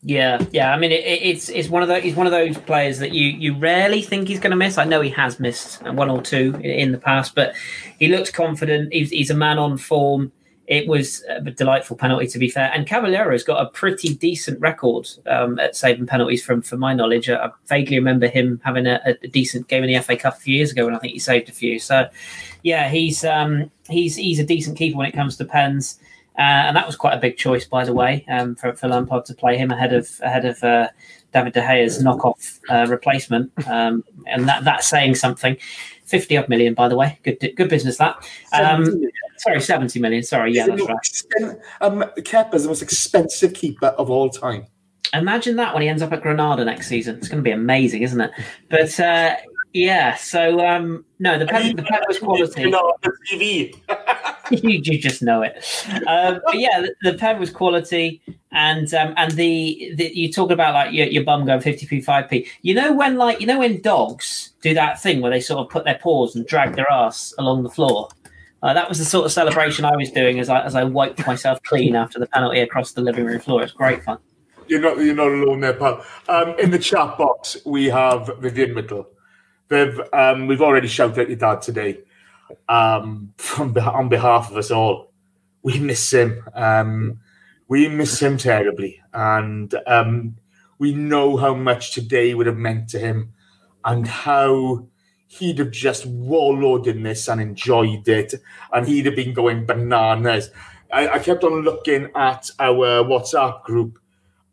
Yeah, 0.04 0.46
yeah. 0.52 0.74
I 0.74 0.78
mean, 0.78 0.92
it, 0.92 1.04
it, 1.06 1.22
it's 1.24 1.50
it's 1.50 1.70
one 1.70 1.82
of 1.82 1.88
those. 1.88 2.04
He's 2.04 2.16
one 2.16 2.28
of 2.28 2.32
those 2.32 2.58
players 2.58 3.00
that 3.00 3.14
you 3.14 3.30
you 3.30 3.58
rarely 3.58 4.02
think 4.02 4.28
he's 4.28 4.40
going 4.40 4.52
to 4.52 4.58
miss. 4.58 4.78
I 4.78 4.84
know 4.84 5.02
he 5.02 5.10
has 5.12 5.40
missed 5.40 5.82
one 5.84 6.10
or 6.10 6.22
two 6.22 6.54
in, 6.56 6.72
in 6.72 6.92
the 6.92 6.98
past, 6.98 7.34
but 7.34 7.56
he 7.98 8.08
looked 8.08 8.34
confident. 8.34 8.94
He's, 8.94 9.10
he's 9.10 9.30
a 9.30 9.36
man 9.36 9.58
on 9.58 9.78
form. 9.78 10.32
It 10.68 10.88
was 10.88 11.24
a 11.30 11.40
delightful 11.40 11.96
penalty, 11.96 12.28
to 12.28 12.38
be 12.38 12.50
fair. 12.50 12.70
And 12.74 12.86
Caballero's 12.86 13.44
got 13.44 13.66
a 13.66 13.70
pretty 13.70 14.14
decent 14.14 14.60
record 14.60 15.08
um, 15.26 15.60
at 15.60 15.78
saving 15.78 16.08
penalties, 16.08 16.44
from 16.44 16.62
from 16.62 16.80
my 16.80 16.94
knowledge. 16.94 17.30
I 17.30 17.50
vaguely 17.68 17.98
remember 17.98 18.28
him 18.28 18.60
having 18.66 18.86
a, 18.86 19.02
a 19.06 19.28
decent 19.28 19.70
game 19.70 19.86
in 19.86 19.94
the 19.94 20.02
FA 20.02 20.18
Cup 20.18 20.36
a 20.36 20.40
few 20.40 20.56
years 20.56 20.72
ago, 20.72 20.86
and 20.86 20.96
I 20.96 21.00
think 21.00 21.14
he 21.14 21.20
saved 21.20 21.48
a 21.48 21.54
few. 21.54 21.80
So, 21.80 22.10
yeah, 22.64 22.90
he's 22.90 23.24
um, 23.24 23.72
he's 23.90 24.18
he's 24.18 24.40
a 24.40 24.44
decent 24.44 24.78
keeper 24.78 24.98
when 24.98 25.08
it 25.08 25.14
comes 25.14 25.38
to 25.38 25.46
pens. 25.46 26.00
Uh, 26.38 26.70
and 26.70 26.78
that 26.78 26.86
was 26.86 26.96
quite 26.96 27.16
a 27.16 27.20
big 27.20 27.36
choice, 27.36 27.66
by 27.66 27.84
the 27.84 27.94
way, 27.94 28.24
um, 28.30 28.54
for, 28.54 28.72
for 28.76 28.88
Lampard 28.88 29.26
to 29.26 29.34
play 29.34 29.58
him 29.58 29.72
ahead 29.72 29.92
of 29.92 30.08
ahead 30.22 30.46
of 30.46 30.64
uh, 30.64 30.88
David 31.34 31.54
De 31.54 31.62
Gea's 31.62 32.04
knockoff 32.04 32.60
uh, 32.70 32.86
replacement, 32.88 33.52
um, 33.68 34.04
and 34.28 34.48
that 34.48 34.64
that's 34.64 34.88
saying 34.88 35.16
something. 35.16 35.58
Fifty 36.06 36.38
odd 36.38 36.48
million, 36.48 36.76
by 36.76 36.90
the 36.90 36.96
way, 36.96 37.20
good 37.24 37.40
good 37.56 37.70
business 37.70 37.98
that. 37.98 38.18
Um, 38.54 38.86
70 38.86 38.92
million. 38.98 39.12
Sorry, 39.38 39.62
seventy 39.62 40.00
million. 40.00 40.24
Sorry, 40.24 40.54
yeah, 40.54 40.68
that's 40.68 40.88
most 40.88 41.26
right. 41.42 41.58
Um, 41.82 42.04
Kepa's 42.18 42.64
the 42.64 42.70
most 42.70 42.82
expensive 42.82 43.54
keeper 43.54 43.88
of 43.88 44.10
all 44.10 44.30
time. 44.30 44.66
Imagine 45.14 45.56
that 45.56 45.74
when 45.74 45.84
he 45.84 45.90
ends 45.90 46.02
up 46.02 46.12
at 46.12 46.22
Granada 46.22 46.66
next 46.66 46.88
season. 46.88 47.18
It's 47.18 47.28
going 47.28 47.42
to 47.42 47.44
be 47.44 47.52
amazing, 47.52 48.02
isn't 48.04 48.20
it? 48.20 48.32
But 48.70 49.00
uh, 49.00 49.36
yeah, 49.74 50.16
so 50.16 50.66
um, 50.66 51.06
no, 51.20 51.40
the 51.40 51.46
Pep, 51.46 51.76
the 51.76 52.20
quality. 52.20 52.62
You 52.62 52.70
know, 52.72 52.94
TV. 53.32 53.74
you, 54.52 54.82
you 54.84 55.00
just 55.00 55.22
know 55.22 55.42
it. 55.42 55.64
Um, 56.08 56.42
but 56.46 56.58
yeah, 56.58 56.82
the, 56.82 57.12
the 57.12 57.18
pen 57.18 57.40
was 57.40 57.50
quality, 57.50 58.22
and 58.52 58.92
um, 58.94 59.14
and 59.18 59.32
the, 59.32 59.94
the 59.96 60.12
you 60.14 60.32
talk 60.32 60.52
about 60.52 60.74
like 60.74 60.94
your, 60.94 61.08
your 61.08 61.24
bum 61.24 61.46
going 61.46 61.62
fifty 61.62 61.86
p 61.86 62.02
five 62.02 62.30
p. 62.30 62.48
You 62.62 62.74
know 62.74 62.94
when 62.94 63.18
like 63.18 63.42
you 63.42 63.48
know 63.48 63.60
when 63.60 63.82
dogs 63.82 64.52
do 64.62 64.74
that 64.74 65.02
thing 65.02 65.22
where 65.22 65.32
they 65.32 65.42
sort 65.42 65.60
of 65.60 65.70
put 65.70 65.86
their 65.86 66.00
paws 66.02 66.36
and 66.36 66.46
drag 66.46 66.76
their 66.76 66.90
ass 66.92 67.34
along 67.38 67.64
the 67.64 67.70
floor. 67.70 68.10
Uh, 68.64 68.74
that 68.74 68.90
was 68.90 68.98
the 68.98 69.06
sort 69.06 69.26
of 69.26 69.32
celebration 69.32 69.86
I 69.86 69.96
was 69.96 70.12
doing 70.12 70.40
as 70.40 70.50
I 70.50 70.62
as 70.62 70.76
I 70.76 70.84
wiped 70.84 71.26
myself 71.28 71.62
clean 71.64 71.96
after 71.96 72.20
the 72.20 72.28
penalty 72.28 72.60
across 72.60 72.92
the 72.94 73.02
living 73.02 73.26
room 73.26 73.40
floor. 73.40 73.64
It's 73.64 73.72
great 73.72 74.04
fun. 74.04 74.18
You're 74.68 74.82
not 74.82 74.98
you're 74.98 75.16
not 75.16 75.28
alone 75.28 75.62
there, 75.62 75.74
pal. 75.74 76.04
Um, 76.28 76.56
in 76.60 76.72
the 76.72 76.80
chat 76.80 77.18
box, 77.18 77.58
we 77.66 77.86
have 77.86 78.32
Vivian 78.40 78.76
Whittle. 78.76 79.08
Viv, 79.70 80.00
um, 80.14 80.48
we've 80.48 80.62
already 80.62 80.88
shouted 80.88 81.20
at 81.20 81.30
your 81.30 81.38
dad 81.38 81.62
today. 81.62 82.00
Um, 82.68 83.34
from 83.38 83.78
on 83.78 84.10
behalf 84.10 84.50
of 84.50 84.58
us 84.58 84.72
all, 84.72 85.14
we 85.62 85.80
miss 85.80 86.12
him. 86.12 86.44
Um, 86.54 87.20
we 87.68 87.88
miss 87.90 88.22
him 88.22 88.38
terribly, 88.38 89.02
and 89.14 89.74
um, 89.86 90.38
we 90.80 90.94
know 90.94 91.38
how 91.38 91.54
much 91.54 91.94
today 91.94 92.34
would 92.34 92.48
have 92.48 92.58
meant 92.58 92.90
to 92.90 93.00
him, 93.00 93.34
and 93.86 94.08
how 94.08 94.88
he'd 95.28 95.60
have 95.60 95.72
just 95.72 96.06
wallowed 96.06 96.88
in 96.88 97.04
this 97.04 97.28
and 97.28 97.40
enjoyed 97.40 98.08
it, 98.08 98.34
and 98.74 98.88
he'd 98.88 99.06
have 99.06 99.16
been 99.16 99.34
going 99.34 99.66
bananas. 99.66 100.50
I, 100.92 101.08
I 101.10 101.20
kept 101.20 101.44
on 101.44 101.62
looking 101.62 102.10
at 102.16 102.50
our 102.60 103.04
WhatsApp 103.04 103.64
group 103.64 104.00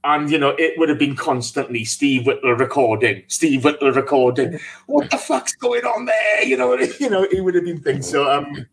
and 0.05 0.31
you 0.31 0.39
know 0.39 0.55
it 0.59 0.79
would 0.79 0.91
have 0.91 0.99
been 0.99 1.17
constantly 1.17 1.85
Steve 1.85 2.27
Whittle 2.27 2.53
recording, 2.53 3.25
Steve 3.27 3.65
Whittle 3.65 3.91
recording. 3.91 4.61
What 4.87 5.11
the 5.11 5.17
fuck's 5.17 5.55
going 5.55 5.85
on 5.85 6.05
there? 6.05 6.45
You 6.45 6.57
know, 6.57 6.75
you 7.01 7.11
know, 7.11 7.25
it 7.25 7.43
would 7.43 7.55
have 7.55 7.65
been 7.65 7.81
things. 7.81 8.09
So 8.09 8.31
um, 8.31 8.67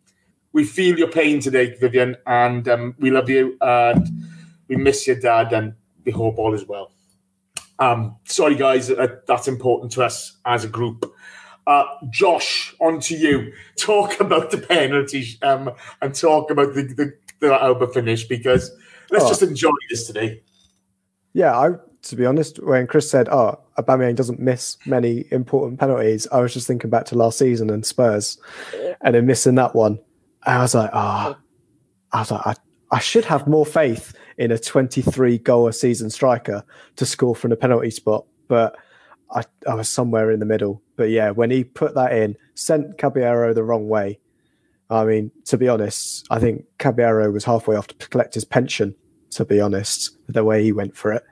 we 0.51 0.65
feel 0.65 0.99
your 0.99 1.07
pain 1.07 1.39
today, 1.39 1.75
Vivian, 1.79 2.17
and 2.27 2.67
um, 2.67 2.95
we 2.99 3.09
love 3.09 3.29
you, 3.29 3.57
and 3.61 4.07
we 4.67 4.75
miss 4.75 5.07
your 5.07 5.19
dad, 5.19 5.53
and 5.53 5.73
we 6.03 6.11
hope 6.11 6.37
all 6.37 6.53
is 6.53 6.67
well. 6.67 6.91
Um, 7.79 8.17
sorry, 8.25 8.55
guys, 8.55 8.89
that, 8.89 9.25
that's 9.25 9.47
important 9.47 9.91
to 9.93 10.03
us 10.03 10.37
as 10.45 10.65
a 10.65 10.67
group. 10.67 11.11
Uh, 11.71 11.85
Josh, 12.09 12.75
on 12.81 12.99
to 12.99 13.15
you. 13.15 13.53
Talk 13.77 14.19
about 14.19 14.51
the 14.51 14.57
penalties 14.57 15.37
um, 15.41 15.71
and 16.01 16.13
talk 16.13 16.51
about 16.51 16.73
the, 16.73 16.81
the, 16.83 17.13
the 17.39 17.47
Auba 17.47 17.93
finish 17.93 18.25
because 18.25 18.71
let's 19.09 19.23
Oh. 19.23 19.29
just 19.29 19.41
enjoy 19.41 19.71
this 19.89 20.05
today. 20.05 20.41
Yeah, 21.33 21.57
I 21.57 21.69
to 22.03 22.15
be 22.15 22.25
honest, 22.25 22.61
when 22.61 22.87
Chris 22.87 23.09
said, 23.09 23.29
"Oh, 23.29 23.57
Aubameyang 23.77 24.15
doesn't 24.17 24.39
miss 24.39 24.77
many 24.85 25.25
important 25.31 25.79
penalties," 25.79 26.27
I 26.29 26.41
was 26.41 26.53
just 26.53 26.67
thinking 26.67 26.89
back 26.89 27.05
to 27.05 27.15
last 27.15 27.37
season 27.37 27.69
and 27.69 27.85
Spurs, 27.85 28.37
and 29.01 29.15
then 29.15 29.25
missing 29.25 29.55
that 29.55 29.73
one. 29.73 29.99
And 30.45 30.57
I 30.57 30.61
was 30.61 30.75
like, 30.75 30.89
"Ah," 30.91 31.37
I 32.11 32.19
was 32.19 32.31
like, 32.31 32.47
I, 32.47 32.55
"I 32.91 32.99
should 32.99 33.23
have 33.25 33.47
more 33.47 33.65
faith 33.65 34.13
in 34.37 34.51
a 34.51 34.57
23 34.57 35.37
goal 35.37 35.67
a 35.69 35.73
season 35.73 36.09
striker 36.09 36.65
to 36.97 37.05
score 37.05 37.35
from 37.35 37.51
the 37.51 37.55
penalty 37.55 37.91
spot," 37.91 38.25
but 38.49 38.75
I, 39.33 39.43
I 39.69 39.75
was 39.75 39.87
somewhere 39.87 40.31
in 40.31 40.39
the 40.39 40.45
middle. 40.45 40.81
But 41.01 41.09
yeah, 41.09 41.31
when 41.31 41.49
he 41.49 41.63
put 41.63 41.95
that 41.95 42.13
in, 42.13 42.37
sent 42.53 42.99
Caballero 42.99 43.55
the 43.55 43.63
wrong 43.63 43.89
way. 43.89 44.19
I 44.87 45.03
mean, 45.03 45.31
to 45.45 45.57
be 45.57 45.67
honest, 45.67 46.27
I 46.29 46.37
think 46.37 46.65
Caballero 46.77 47.31
was 47.31 47.43
halfway 47.43 47.75
off 47.75 47.87
to 47.87 48.07
collect 48.09 48.35
his 48.35 48.45
pension. 48.45 48.93
To 49.31 49.43
be 49.43 49.59
honest, 49.59 50.15
the 50.27 50.43
way 50.43 50.61
he 50.63 50.71
went 50.71 50.95
for 50.95 51.11
it, 51.11 51.23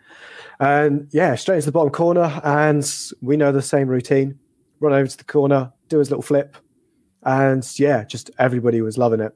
and 0.60 1.08
yeah, 1.12 1.36
straight 1.36 1.58
into 1.58 1.68
the 1.68 1.72
bottom 1.72 1.92
corner, 1.92 2.42
and 2.44 2.84
we 3.22 3.38
know 3.38 3.52
the 3.52 3.62
same 3.62 3.88
routine: 3.88 4.40
run 4.80 4.92
over 4.92 5.06
to 5.06 5.18
the 5.18 5.24
corner, 5.24 5.72
do 5.88 6.00
his 6.00 6.10
little 6.10 6.24
flip, 6.24 6.58
and 7.22 7.64
yeah, 7.78 8.04
just 8.06 8.32
everybody 8.40 8.82
was 8.82 8.98
loving 8.98 9.20
it. 9.20 9.36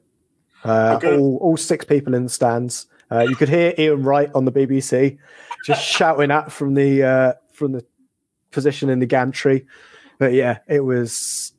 Uh, 0.64 0.94
Okay. 0.96 1.16
all, 1.16 1.36
all 1.42 1.56
six 1.56 1.84
people 1.84 2.12
in 2.12 2.24
the 2.24 2.28
stands. 2.28 2.86
Uh, 3.08 3.20
you 3.20 3.36
could 3.36 3.48
hear 3.48 3.72
Ian 3.78 4.02
Wright 4.02 4.32
on 4.34 4.46
the 4.46 4.52
BBC 4.52 5.16
just 5.64 5.84
shouting 5.84 6.32
at 6.32 6.50
from 6.50 6.74
the 6.74 7.04
uh, 7.04 7.32
from 7.52 7.70
the 7.70 7.84
position 8.50 8.88
in 8.88 8.98
the 8.98 9.06
gantry. 9.06 9.66
But 10.24 10.32
yeah, 10.32 10.60
it 10.66 10.80
was 10.80 11.52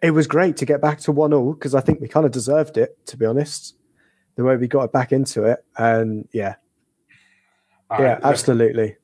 it 0.00 0.12
was 0.12 0.28
great 0.28 0.56
to 0.58 0.64
get 0.64 0.80
back 0.80 1.00
to 1.00 1.10
one 1.10 1.32
all 1.32 1.54
because 1.54 1.74
I 1.74 1.80
think 1.80 2.00
we 2.00 2.06
kind 2.06 2.24
of 2.24 2.30
deserved 2.30 2.76
it, 2.76 3.04
to 3.06 3.16
be 3.16 3.26
honest. 3.26 3.74
The 4.36 4.44
way 4.44 4.56
we 4.56 4.68
got 4.68 4.84
it 4.84 4.92
back 4.92 5.10
into 5.10 5.42
it, 5.42 5.64
and 5.76 6.28
yeah, 6.32 6.54
yeah, 7.90 8.20
I- 8.22 8.28
absolutely. 8.28 8.94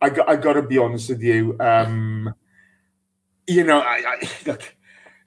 I 0.00 0.10
got, 0.10 0.28
I 0.28 0.34
got 0.34 0.54
to 0.54 0.62
be 0.62 0.78
honest 0.78 1.10
with 1.10 1.22
you. 1.22 1.56
Um, 1.60 2.34
you 3.46 3.62
know, 3.62 3.78
I, 3.78 4.02
I 4.04 4.28
look, 4.46 4.74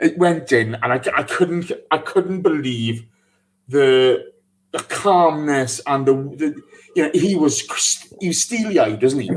it 0.02 0.18
went 0.18 0.52
in, 0.52 0.76
and 0.76 0.92
I, 0.92 1.02
I 1.16 1.24
couldn't, 1.24 1.72
I 1.92 1.98
couldn't 1.98 2.42
believe 2.42 3.06
the, 3.70 4.34
the 4.74 4.80
calmness 4.80 5.80
and 5.88 6.06
the, 6.06 6.14
the, 6.14 6.62
you 6.98 7.04
know, 7.04 7.12
he 7.14 7.36
was, 7.36 7.62
he 8.20 8.28
was 8.28 8.42
steely 8.42 8.80
eyed, 8.80 9.02
wasn't 9.02 9.22
he? 9.24 9.32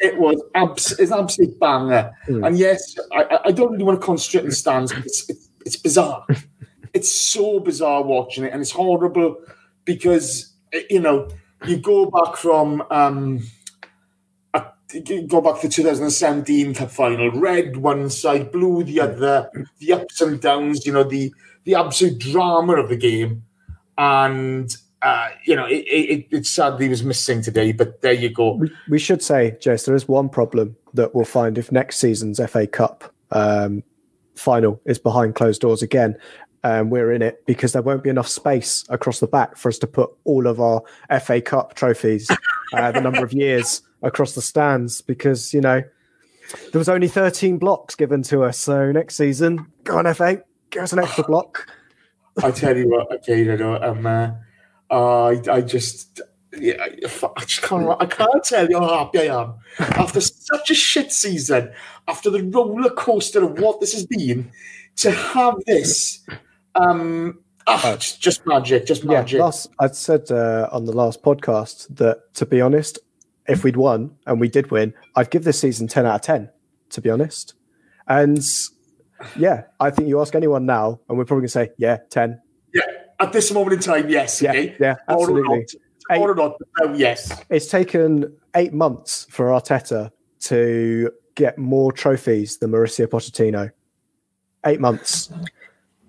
It 0.00 0.18
was 0.18 0.42
abs- 0.54 0.98
it's 0.98 1.10
an 1.10 1.20
absolute 1.20 1.58
banger. 1.60 2.12
Mm. 2.28 2.46
And 2.46 2.58
yes, 2.58 2.96
I, 3.12 3.38
I- 3.46 3.52
don't 3.52 3.72
really 3.72 3.84
want 3.84 4.00
to 4.00 4.06
on 4.10 4.16
the 4.16 4.52
stands, 4.52 4.92
but 4.92 5.04
it's, 5.04 5.28
it's, 5.28 5.48
it's 5.64 5.76
bizarre. 5.76 6.26
it's 6.94 7.12
so 7.12 7.60
bizarre 7.60 8.02
watching 8.02 8.44
it, 8.44 8.52
and 8.52 8.62
it's 8.62 8.70
horrible 8.70 9.36
because 9.84 10.52
you 10.90 11.00
know 11.00 11.28
you 11.66 11.76
go 11.78 12.10
back 12.10 12.36
from. 12.36 12.82
Um, 12.90 13.46
uh, 14.54 14.70
go 15.26 15.40
back 15.40 15.60
to 15.60 15.66
the 15.66 15.72
2017 15.74 16.74
Cup 16.74 16.90
final. 16.90 17.30
Red 17.32 17.76
one 17.76 18.08
side, 18.10 18.52
blue 18.52 18.84
the 18.84 19.00
other. 19.00 19.50
The 19.78 19.92
ups 19.94 20.20
and 20.20 20.40
downs, 20.40 20.86
you 20.86 20.92
know, 20.92 21.04
the 21.04 21.32
the 21.64 21.74
absolute 21.74 22.18
drama 22.18 22.74
of 22.74 22.88
the 22.88 22.96
game, 22.96 23.44
and 23.98 24.74
uh, 25.04 25.28
you 25.44 25.54
know, 25.54 25.66
it, 25.66 26.26
it, 26.30 26.46
sadly 26.46 26.88
was 26.88 27.04
missing 27.04 27.42
today. 27.42 27.72
But 27.72 28.00
there 28.00 28.14
you 28.14 28.30
go. 28.30 28.54
We, 28.54 28.70
we 28.88 28.98
should 28.98 29.22
say, 29.22 29.56
Jess, 29.60 29.84
there 29.84 29.94
is 29.94 30.08
one 30.08 30.30
problem 30.30 30.76
that 30.94 31.14
we'll 31.14 31.26
find 31.26 31.58
if 31.58 31.70
next 31.70 31.98
season's 31.98 32.40
FA 32.48 32.66
Cup 32.66 33.12
um, 33.30 33.82
final 34.34 34.80
is 34.86 34.98
behind 34.98 35.34
closed 35.34 35.60
doors 35.60 35.82
again. 35.82 36.16
Um, 36.62 36.88
we're 36.88 37.12
in 37.12 37.20
it 37.20 37.44
because 37.44 37.74
there 37.74 37.82
won't 37.82 38.02
be 38.02 38.08
enough 38.08 38.28
space 38.28 38.86
across 38.88 39.20
the 39.20 39.26
back 39.26 39.58
for 39.58 39.68
us 39.68 39.78
to 39.80 39.86
put 39.86 40.10
all 40.24 40.46
of 40.46 40.58
our 40.58 40.80
FA 41.20 41.42
Cup 41.42 41.74
trophies, 41.74 42.30
uh, 42.72 42.90
the 42.90 43.02
number 43.02 43.22
of 43.22 43.34
years 43.34 43.82
across 44.02 44.34
the 44.34 44.40
stands. 44.40 45.02
Because 45.02 45.52
you 45.52 45.60
know 45.60 45.82
there 46.72 46.78
was 46.78 46.88
only 46.88 47.08
13 47.08 47.58
blocks 47.58 47.94
given 47.94 48.22
to 48.22 48.42
us. 48.44 48.56
So 48.56 48.90
next 48.90 49.16
season, 49.16 49.66
go 49.82 49.98
on 49.98 50.14
FA, 50.14 50.42
give 50.70 50.84
us 50.84 50.94
an 50.94 51.00
extra 51.00 51.24
block. 51.28 51.70
I 52.42 52.50
tell 52.50 52.74
you 52.74 52.88
what, 52.88 53.12
okay, 53.16 53.44
you 53.44 53.56
know, 53.56 53.76
um, 53.80 54.06
uh, 54.06 54.30
I, 54.90 55.40
I 55.50 55.60
just, 55.60 56.20
yeah, 56.56 56.82
I 56.84 57.44
just 57.44 57.62
can't, 57.62 57.88
I 58.00 58.06
can't 58.06 58.44
tell 58.44 58.68
you 58.68 58.78
how 58.78 59.04
happy 59.04 59.28
I 59.28 59.42
am 59.42 59.54
after 59.78 60.20
such 60.20 60.70
a 60.70 60.74
shit 60.74 61.12
season, 61.12 61.72
after 62.06 62.30
the 62.30 62.42
roller 62.44 62.90
coaster 62.90 63.42
of 63.42 63.58
what 63.58 63.80
this 63.80 63.92
has 63.92 64.06
been, 64.06 64.50
to 64.96 65.10
have 65.10 65.56
this, 65.66 66.24
um, 66.74 67.40
ah, 67.66 67.96
just, 67.98 68.20
just 68.20 68.46
magic, 68.46 68.86
just 68.86 69.02
Yeah, 69.04 69.20
magic. 69.20 69.40
last 69.40 69.70
I'd 69.80 69.96
said 69.96 70.30
uh, 70.30 70.68
on 70.70 70.84
the 70.84 70.92
last 70.92 71.22
podcast 71.22 71.96
that 71.96 72.32
to 72.34 72.46
be 72.46 72.60
honest, 72.60 72.98
if 73.48 73.64
we'd 73.64 73.76
won 73.76 74.16
and 74.26 74.40
we 74.40 74.48
did 74.48 74.70
win, 74.70 74.94
I'd 75.16 75.30
give 75.30 75.44
this 75.44 75.58
season 75.58 75.88
ten 75.88 76.06
out 76.06 76.16
of 76.16 76.20
ten. 76.22 76.50
To 76.90 77.00
be 77.00 77.10
honest, 77.10 77.54
and 78.06 78.38
yeah, 79.36 79.64
I 79.80 79.90
think 79.90 80.08
you 80.08 80.20
ask 80.20 80.34
anyone 80.36 80.64
now, 80.66 81.00
and 81.08 81.18
we're 81.18 81.24
probably 81.24 81.42
gonna 81.42 81.48
say 81.48 81.72
yeah, 81.76 81.98
ten. 82.10 82.40
yeah, 82.72 82.82
at 83.20 83.32
this 83.32 83.52
moment 83.52 83.74
in 83.74 83.80
time, 83.80 84.08
yes, 84.08 84.40
Yeah, 84.42 84.50
okay, 84.50 84.76
yeah, 84.80 84.94
Or 85.08 85.20
absolutely. 85.20 85.66
not, 86.10 86.18
or 86.20 86.34
not, 86.34 86.56
no, 86.80 86.92
yes. 86.94 87.42
It's 87.50 87.66
taken 87.66 88.34
eight 88.54 88.72
months 88.72 89.26
for 89.30 89.46
Arteta 89.46 90.10
to 90.40 91.10
get 91.34 91.58
more 91.58 91.92
trophies 91.92 92.58
than 92.58 92.70
Mauricio 92.70 93.06
Pochettino. 93.06 93.70
Eight 94.66 94.80
months. 94.80 95.30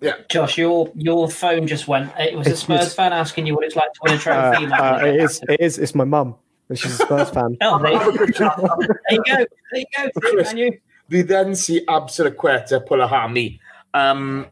Yeah. 0.02 0.14
Josh, 0.30 0.58
your 0.58 0.92
your 0.96 1.30
phone 1.30 1.68
just 1.68 1.88
went. 1.88 2.12
It 2.20 2.38
was 2.38 2.48
a 2.48 2.56
Spurs 2.56 2.94
fan 2.94 3.12
asking 3.14 3.48
you 3.48 3.56
what 3.56 3.64
it's 3.64 3.76
like 3.76 3.92
to 3.94 4.00
win 4.04 4.14
a 4.14 4.16
Uh, 4.18 4.20
trophy. 4.20 4.66
uh, 4.74 5.06
it 5.06 5.16
is. 5.22 5.42
It 5.50 5.60
is. 5.62 5.78
It's 5.80 5.96
my 5.96 6.04
mum. 6.04 6.36
She's 6.74 7.00
a 7.00 7.04
Spurs 7.06 7.30
fan. 7.30 7.58
Oh, 7.62 7.80
there, 7.82 7.98
Have 7.98 8.08
a 8.14 8.18
good 8.18 8.36
chat. 8.36 8.56
there 8.58 8.68
you 9.12 9.24
go. 9.26 9.46
There 9.72 9.80
you 9.82 9.86
go. 9.98 10.10
Chris. 10.22 10.50
Can 10.50 10.58
you? 10.58 10.78
We 11.10 11.22
then 11.22 11.56
see 11.56 11.86
Azpilicueta 11.86 12.86
pull 12.86 13.02
a. 13.02 13.60
Um, 13.94 14.48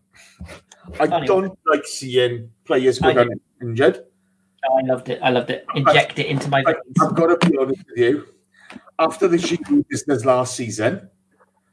I 0.99 1.07
Funny 1.07 1.27
don't 1.27 1.57
like 1.65 1.85
seeing 1.85 2.51
players 2.65 2.99
go 2.99 3.13
down 3.13 3.29
injured. 3.61 4.05
I 4.63 4.81
loved 4.85 5.09
it. 5.09 5.19
I 5.21 5.29
loved 5.29 5.49
it. 5.49 5.65
Inject 5.75 6.19
it 6.19 6.27
into 6.27 6.49
my 6.49 6.63
I. 6.65 6.75
I've 7.01 7.15
got 7.15 7.39
to 7.39 7.49
be 7.49 7.57
honest 7.57 7.83
with 7.89 7.97
you. 7.97 8.27
After 8.99 9.27
the 9.27 9.37
Giroud 9.37 9.87
business 9.89 10.23
last 10.23 10.55
season, 10.55 11.09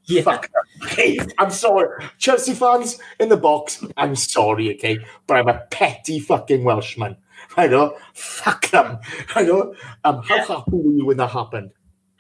Yeah. 0.05 0.23
fuck. 0.23 0.51
Okay, 0.85 1.19
I'm 1.39 1.51
sorry. 1.51 2.05
Chelsea 2.19 2.55
fans 2.55 2.99
in 3.21 3.29
the 3.29 3.37
box, 3.37 3.85
I'm 3.97 4.17
sorry, 4.17 4.75
okay? 4.75 4.99
But 5.27 5.37
I'm 5.37 5.49
a 5.49 5.61
petty 5.71 6.19
fucking 6.19 6.65
Welshman. 6.65 7.17
I 7.57 7.67
know. 7.69 7.97
Fuck 8.15 8.71
them. 8.71 8.99
I 9.35 9.43
know. 9.43 9.75
Um, 10.05 10.23
how 10.23 10.39
happy 10.39 10.71
were 10.73 10.93
you 10.93 11.07
when 11.07 11.17
that 11.19 11.31
happened? 11.31 11.71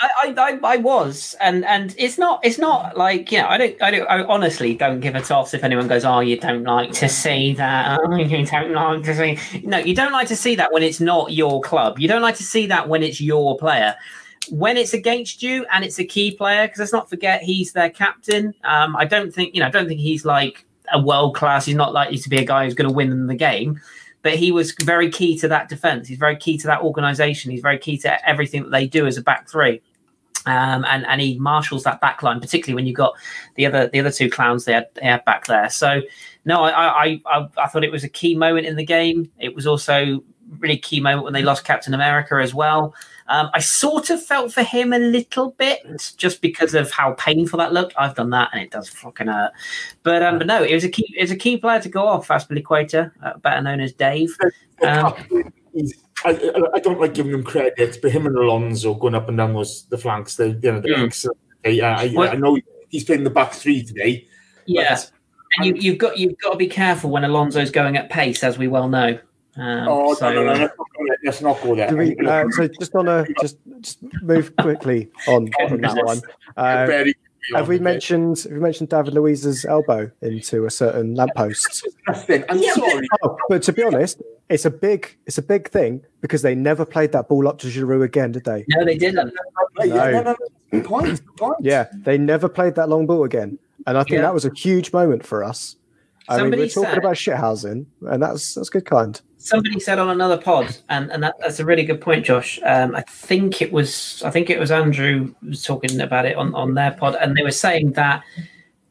I, 0.00 0.34
I, 0.36 0.58
I, 0.62 0.76
was, 0.78 1.36
and 1.40 1.62
and 1.66 1.94
it's 1.98 2.16
not, 2.16 2.40
it's 2.42 2.58
not 2.58 2.96
like 2.96 3.30
you 3.30 3.38
know, 3.38 3.48
I 3.48 3.58
don't, 3.58 3.82
I 3.82 3.90
don't, 3.90 4.06
I 4.08 4.22
honestly 4.24 4.74
don't 4.74 5.00
give 5.00 5.14
a 5.14 5.20
toss 5.20 5.52
if 5.52 5.62
anyone 5.62 5.88
goes, 5.88 6.06
oh, 6.06 6.20
you 6.20 6.38
don't 6.38 6.64
like 6.64 6.92
to 6.92 7.08
see 7.08 7.52
that, 7.54 8.00
oh, 8.04 8.16
you 8.16 8.46
don't 8.46 8.72
like 8.72 9.02
to 9.04 9.14
see. 9.14 9.60
No, 9.62 9.76
you 9.76 9.94
don't 9.94 10.12
like 10.12 10.28
to 10.28 10.36
see 10.36 10.54
that 10.54 10.72
when 10.72 10.82
it's 10.82 11.00
not 11.00 11.32
your 11.32 11.60
club. 11.60 11.98
You 11.98 12.08
don't 12.08 12.22
like 12.22 12.36
to 12.36 12.42
see 12.42 12.66
that 12.66 12.88
when 12.88 13.02
it's 13.02 13.20
your 13.20 13.58
player. 13.58 13.94
When 14.48 14.78
it's 14.78 14.94
against 14.94 15.42
you 15.42 15.66
and 15.70 15.84
it's 15.84 15.98
a 15.98 16.04
key 16.04 16.34
player, 16.34 16.66
because 16.66 16.78
let's 16.78 16.92
not 16.92 17.10
forget 17.10 17.42
he's 17.42 17.72
their 17.72 17.90
captain. 17.90 18.54
Um, 18.64 18.96
I 18.96 19.04
don't 19.04 19.32
think, 19.32 19.54
you 19.54 19.60
know, 19.60 19.66
I 19.66 19.70
don't 19.70 19.86
think 19.86 20.00
he's 20.00 20.24
like 20.24 20.64
a 20.92 21.00
world 21.00 21.36
class. 21.36 21.66
He's 21.66 21.76
not 21.76 21.92
likely 21.92 22.16
to 22.18 22.28
be 22.30 22.38
a 22.38 22.44
guy 22.44 22.64
who's 22.64 22.74
going 22.74 22.88
to 22.88 22.94
win 22.94 23.10
them 23.10 23.26
the 23.26 23.34
game 23.34 23.78
but 24.22 24.34
he 24.36 24.52
was 24.52 24.74
very 24.82 25.10
key 25.10 25.38
to 25.38 25.48
that 25.48 25.68
defense. 25.68 26.06
He's 26.06 26.18
very 26.18 26.36
key 26.36 26.58
to 26.58 26.66
that 26.66 26.82
organization. 26.82 27.50
He's 27.50 27.62
very 27.62 27.78
key 27.78 27.96
to 27.98 28.28
everything 28.28 28.64
that 28.64 28.70
they 28.70 28.86
do 28.86 29.06
as 29.06 29.16
a 29.16 29.22
back 29.22 29.48
three. 29.48 29.80
Um, 30.46 30.87
and 30.88 31.07
and 31.07 31.20
he 31.20 31.38
marshals 31.38 31.83
that 31.85 32.00
back 32.00 32.22
line, 32.22 32.40
particularly 32.40 32.74
when 32.74 32.87
you 32.87 32.94
got 32.94 33.14
the 33.57 33.66
other 33.66 33.88
the 33.88 34.00
other 34.00 34.11
two 34.11 34.31
clowns 34.31 34.64
they 34.64 34.72
had, 34.72 34.87
they 34.94 35.07
had 35.07 35.24
back 35.24 35.46
there. 35.46 35.68
So 35.68 36.00
no, 36.44 36.62
I, 36.62 36.70
I 36.70 37.20
I 37.26 37.48
I 37.59 37.66
thought 37.66 37.85
it 37.85 37.92
was 37.92 38.05
a 38.05 38.09
key 38.09 38.35
moment 38.35 38.66
in 38.66 38.76
the 38.76 38.85
game. 38.85 39.31
It 39.38 39.55
was 39.55 39.66
also 39.66 40.24
really 40.59 40.79
key 40.79 41.00
moment 41.00 41.24
when 41.24 41.33
they 41.33 41.42
lost 41.42 41.64
Captain 41.64 41.94
America 41.94 42.40
as 42.42 42.55
well. 42.55 42.94
Um, 43.29 43.48
I 43.55 43.61
sort 43.61 44.11
of 44.11 44.24
felt 44.24 44.53
for 44.53 44.64
him 44.64 44.92
a 44.92 44.98
little 44.98 45.53
bit 45.53 45.81
just 46.16 46.40
because 46.42 46.74
of 46.74 46.90
how 46.90 47.12
painful 47.12 47.59
that 47.59 47.72
looked. 47.72 47.94
I've 47.96 48.16
done 48.16 48.31
that 48.31 48.50
and 48.53 48.61
it 48.61 48.72
does 48.72 48.88
fucking 48.88 49.29
hurt. 49.29 49.53
But 50.03 50.22
um, 50.22 50.38
but 50.38 50.46
no, 50.46 50.62
it 50.64 50.74
was 50.74 50.85
a 50.85 50.88
key 50.88 51.14
it 51.16 51.22
was 51.22 51.31
a 51.31 51.37
key 51.37 51.57
player 51.57 51.81
to 51.81 51.88
go 51.88 52.07
off, 52.07 52.29
Azpilicueta, 52.29 53.12
uh, 53.22 53.38
better 53.38 53.62
known 53.62 53.81
as 53.81 53.92
Dave. 53.92 54.37
Um, 54.83 55.14
I, 56.24 56.30
I- 56.30 56.76
I 56.76 56.78
don't 56.80 57.00
like 57.00 57.14
giving 57.14 57.33
him 57.33 57.42
credit, 57.42 57.98
but 58.02 58.11
him 58.12 58.26
and 58.26 58.37
Alonso 58.37 58.94
going 58.94 59.14
up 59.14 59.28
and 59.28 59.37
down 59.38 59.54
those 59.54 59.85
the 59.87 59.98
flanks, 59.98 60.37
they 60.37 60.48
you 60.48 60.72
know 60.72 60.80
they're 60.80 60.96
Mm. 60.96 61.06
excellent. 61.06 61.38
I, 61.64 61.80
I, 61.80 62.28
I 62.30 62.37
know 62.37 62.59
he's 62.88 63.04
playing 63.04 63.24
the 63.24 63.30
back 63.30 63.52
three 63.52 63.83
today. 63.83 64.26
Yeah, 64.66 64.98
and 65.59 65.66
you, 65.66 65.74
you've 65.76 65.98
got 65.98 66.18
you've 66.18 66.38
got 66.38 66.52
to 66.52 66.56
be 66.56 66.66
careful 66.68 67.11
when 67.11 67.24
Alonso's 67.24 67.70
going 67.70 67.96
at 67.96 68.09
pace, 68.11 68.42
as 68.44 68.56
we 68.59 68.68
well 68.68 68.88
know. 68.88 69.18
Um, 69.56 69.88
Oh 69.88 70.14
so, 70.14 70.33
no, 70.33 70.44
no, 70.44 70.54
no, 70.54 70.64
uh, 70.64 70.68
let's 70.68 70.72
not 70.76 70.87
go 70.96 71.04
there. 71.06 71.16
Let's 71.24 71.40
not 71.42 71.62
go 71.62 71.74
there. 71.74 71.96
We, 71.96 72.16
uh, 72.26 72.44
so 72.50 72.68
just 72.68 72.94
on 72.94 73.09
a 73.09 73.26
just 73.40 73.59
just 73.80 73.98
move 74.22 74.54
quickly 74.56 75.11
on, 75.28 75.48
on 75.61 75.80
that 75.80 76.04
one. 76.04 76.20
Uh, 76.56 76.85
Very 76.87 77.14
have 77.55 77.68
we 77.68 77.79
mentioned 77.79 78.38
have 78.40 78.53
we 78.53 78.59
mentioned 78.59 78.88
David 78.90 79.14
Luiz's 79.14 79.64
elbow 79.64 80.11
into 80.22 80.66
a 80.66 80.70
certain 80.70 81.14
lamppost? 81.14 81.87
nothing? 82.09 82.44
I'm 82.48 82.62
sorry. 82.62 83.07
Oh, 83.22 83.37
but 83.48 83.62
to 83.64 83.72
be 83.72 83.83
honest, 83.83 84.20
it's 84.48 84.64
a 84.64 84.70
big 84.70 85.16
it's 85.26 85.38
a 85.38 85.42
big 85.42 85.68
thing 85.70 86.05
because 86.20 86.42
they 86.42 86.55
never 86.55 86.85
played 86.85 87.12
that 87.12 87.29
ball 87.29 87.48
up 87.48 87.59
to 87.61 87.66
Giroud 87.68 88.03
again, 88.05 88.33
did 88.33 88.44
they? 88.44 88.64
no, 88.68 88.85
they 88.85 88.96
didn't. 88.98 89.33
Yeah, 89.83 89.94
no, 89.94 90.11
No. 90.11 90.22
no, 90.22 90.37
no. 90.72 90.83
Point. 90.83 91.20
Point. 91.37 91.57
Yeah, 91.61 91.87
they 92.05 92.16
never 92.18 92.48
played 92.48 92.74
that 92.76 92.88
long 92.88 93.07
ball 93.07 93.24
again, 93.24 93.59
and 93.87 93.98
I 93.98 94.03
think 94.03 94.16
Yeah. 94.16 94.22
that 94.22 94.35
was 94.35 94.44
a 94.44 94.53
huge 94.55 94.92
moment 94.92 95.26
for 95.26 95.42
us. 95.42 95.76
I 96.29 96.42
mean, 96.42 96.50
we're 96.53 96.68
talking 96.68 96.90
said- 96.90 96.98
about 96.98 97.16
shithousing, 97.16 97.87
and 98.03 98.22
that's 98.22 98.55
that's 98.55 98.68
good 98.68 98.85
kind. 98.85 99.20
Somebody 99.42 99.81
said 99.81 99.98
on 99.98 100.11
another 100.11 100.37
pod, 100.37 100.76
and, 100.90 101.11
and 101.11 101.22
that, 101.22 101.35
that's 101.40 101.61
a 101.61 101.64
really 101.64 101.83
good 101.83 102.00
point, 102.03 102.26
Josh. 102.26 102.61
Um, 102.62 102.94
I 102.94 103.00
think 103.00 103.62
it 103.62 103.72
was 103.72 104.22
I 104.22 104.31
think 104.31 104.50
it 104.50 104.59
was 104.61 104.70
Andrew 104.70 105.35
was 105.42 105.62
talking 105.64 105.98
about 105.98 106.26
it 106.26 106.37
on, 106.37 106.55
on 106.55 106.74
their 106.74 106.90
pod, 106.92 107.16
and 107.18 107.35
they 107.35 107.42
were 107.42 107.50
saying 107.50 107.92
that 107.92 108.22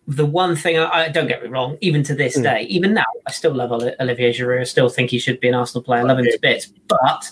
the 0.07 0.25
one 0.25 0.55
thing 0.55 0.79
I, 0.79 1.05
I 1.05 1.09
don't 1.09 1.27
get 1.27 1.43
me 1.43 1.49
wrong, 1.49 1.77
even 1.81 2.01
to 2.03 2.15
this 2.15 2.35
Mm. 2.35 2.43
day, 2.43 2.61
even 2.63 2.95
now, 2.95 3.05
I 3.27 3.31
still 3.31 3.53
love 3.53 3.71
Olivier 3.71 4.33
Giroud. 4.33 4.61
I 4.61 4.63
still 4.63 4.89
think 4.89 5.11
he 5.11 5.19
should 5.19 5.39
be 5.39 5.49
an 5.49 5.53
Arsenal 5.53 5.83
player. 5.83 6.01
I 6.01 6.03
love 6.05 6.17
him 6.17 6.25
to 6.25 6.39
bits, 6.41 6.65
but 6.87 7.31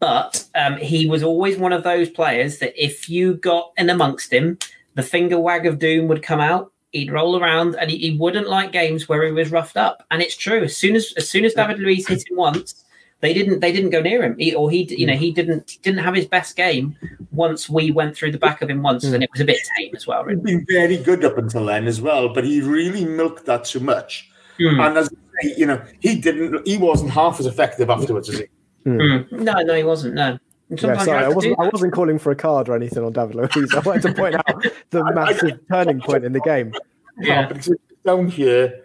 but 0.00 0.44
um, 0.56 0.76
he 0.76 1.06
was 1.06 1.22
always 1.22 1.56
one 1.56 1.72
of 1.72 1.84
those 1.84 2.10
players 2.10 2.58
that 2.58 2.74
if 2.76 3.08
you 3.08 3.34
got 3.34 3.72
in 3.78 3.90
amongst 3.90 4.32
him, 4.32 4.58
the 4.96 5.02
finger 5.04 5.38
wag 5.38 5.66
of 5.66 5.78
doom 5.78 6.08
would 6.08 6.22
come 6.22 6.40
out. 6.40 6.72
He'd 6.92 7.12
roll 7.12 7.40
around, 7.40 7.76
and 7.76 7.90
he, 7.90 7.98
he 7.98 8.18
wouldn't 8.18 8.48
like 8.48 8.72
games 8.72 9.08
where 9.08 9.24
he 9.24 9.30
was 9.32 9.52
roughed 9.52 9.76
up. 9.76 10.04
And 10.10 10.20
it's 10.20 10.36
true. 10.36 10.64
As 10.64 10.76
soon 10.76 10.96
as 10.96 11.12
as 11.16 11.28
soon 11.28 11.44
as 11.44 11.54
David 11.54 11.78
Luiz 11.78 12.08
hit 12.08 12.28
him 12.28 12.36
once, 12.36 12.84
they 13.20 13.32
didn't 13.32 13.60
they 13.60 13.70
didn't 13.70 13.90
go 13.90 14.02
near 14.02 14.22
him, 14.24 14.36
he, 14.38 14.54
or 14.54 14.70
he 14.70 14.82
you 14.94 15.06
know 15.06 15.14
he 15.14 15.30
didn't 15.30 15.78
didn't 15.82 16.02
have 16.02 16.14
his 16.14 16.26
best 16.26 16.56
game 16.56 16.96
once 17.30 17.68
we 17.68 17.90
went 17.92 18.16
through 18.16 18.32
the 18.32 18.38
back 18.38 18.60
of 18.60 18.68
him 18.68 18.82
once, 18.82 19.04
and 19.04 19.22
it 19.22 19.30
was 19.30 19.40
a 19.40 19.44
bit 19.44 19.58
tame 19.78 19.94
as 19.94 20.06
well. 20.06 20.24
He'd 20.24 20.38
Really. 20.42 20.56
been 20.56 20.66
very 20.68 20.96
good 20.96 21.24
up 21.24 21.38
until 21.38 21.66
then 21.66 21.86
as 21.86 22.00
well, 22.00 22.28
but 22.34 22.44
he 22.44 22.60
really 22.60 23.04
milked 23.04 23.46
that 23.46 23.66
too 23.66 23.80
much. 23.80 24.28
Hmm. 24.58 24.80
And 24.80 24.98
as 24.98 25.10
you 25.56 25.66
know, 25.66 25.80
he 26.00 26.20
didn't. 26.20 26.66
He 26.66 26.76
wasn't 26.76 27.12
half 27.12 27.38
as 27.40 27.46
effective 27.46 27.88
afterwards, 27.88 28.28
was 28.28 28.38
he? 28.38 28.46
Mm. 28.84 29.30
No, 29.32 29.52
no, 29.62 29.74
he 29.74 29.84
wasn't. 29.84 30.14
No. 30.14 30.38
And 30.70 30.80
Yeah, 30.80 31.02
sorry, 31.02 31.24
I 31.24 31.28
wasn't, 31.28 31.58
I 31.58 31.68
wasn't 31.68 31.92
calling 31.92 32.18
for 32.18 32.30
a 32.30 32.36
card 32.36 32.68
or 32.68 32.76
anything 32.76 33.02
on 33.04 33.12
David 33.12 33.34
Luiz. 33.34 33.74
I 33.74 33.80
wanted 33.80 34.02
to 34.02 34.14
point 34.14 34.36
out 34.36 34.64
the 34.90 35.04
massive 35.12 35.60
turning 35.68 36.00
point 36.00 36.24
in 36.24 36.32
the 36.32 36.40
game. 36.40 36.72
Yeah. 37.18 37.48
But 37.48 37.56
it's 37.58 37.70
down 38.04 38.28
here, 38.28 38.82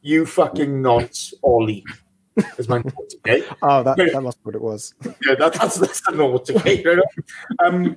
you 0.00 0.24
fucking 0.24 0.80
not 0.80 1.30
Ollie. 1.42 1.84
Is 2.58 2.68
my 2.68 2.78
note, 2.78 3.12
okay? 3.18 3.44
Oh, 3.62 3.82
that, 3.82 3.96
that 3.96 4.22
must 4.22 4.42
be 4.42 4.48
what 4.48 4.54
it 4.54 4.62
was. 4.62 4.94
Yeah, 5.04 5.34
that, 5.38 5.52
that's 5.52 5.76
that's 5.76 6.00
the 6.06 6.12
note, 6.12 6.48
okay? 6.50 6.82
Um, 7.62 7.96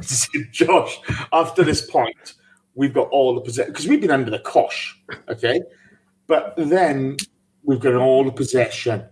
Josh, 0.50 1.00
after 1.32 1.62
this 1.62 1.84
point, 1.84 2.34
we've 2.74 2.94
got 2.94 3.08
all 3.10 3.34
the 3.34 3.40
possession 3.42 3.72
because 3.72 3.86
we've 3.86 4.00
been 4.00 4.10
under 4.10 4.30
the 4.30 4.38
cosh, 4.38 4.98
okay? 5.28 5.60
But 6.26 6.54
then 6.56 7.18
we've 7.62 7.80
got 7.80 7.94
all 7.94 8.24
the 8.24 8.32
possession, 8.32 9.04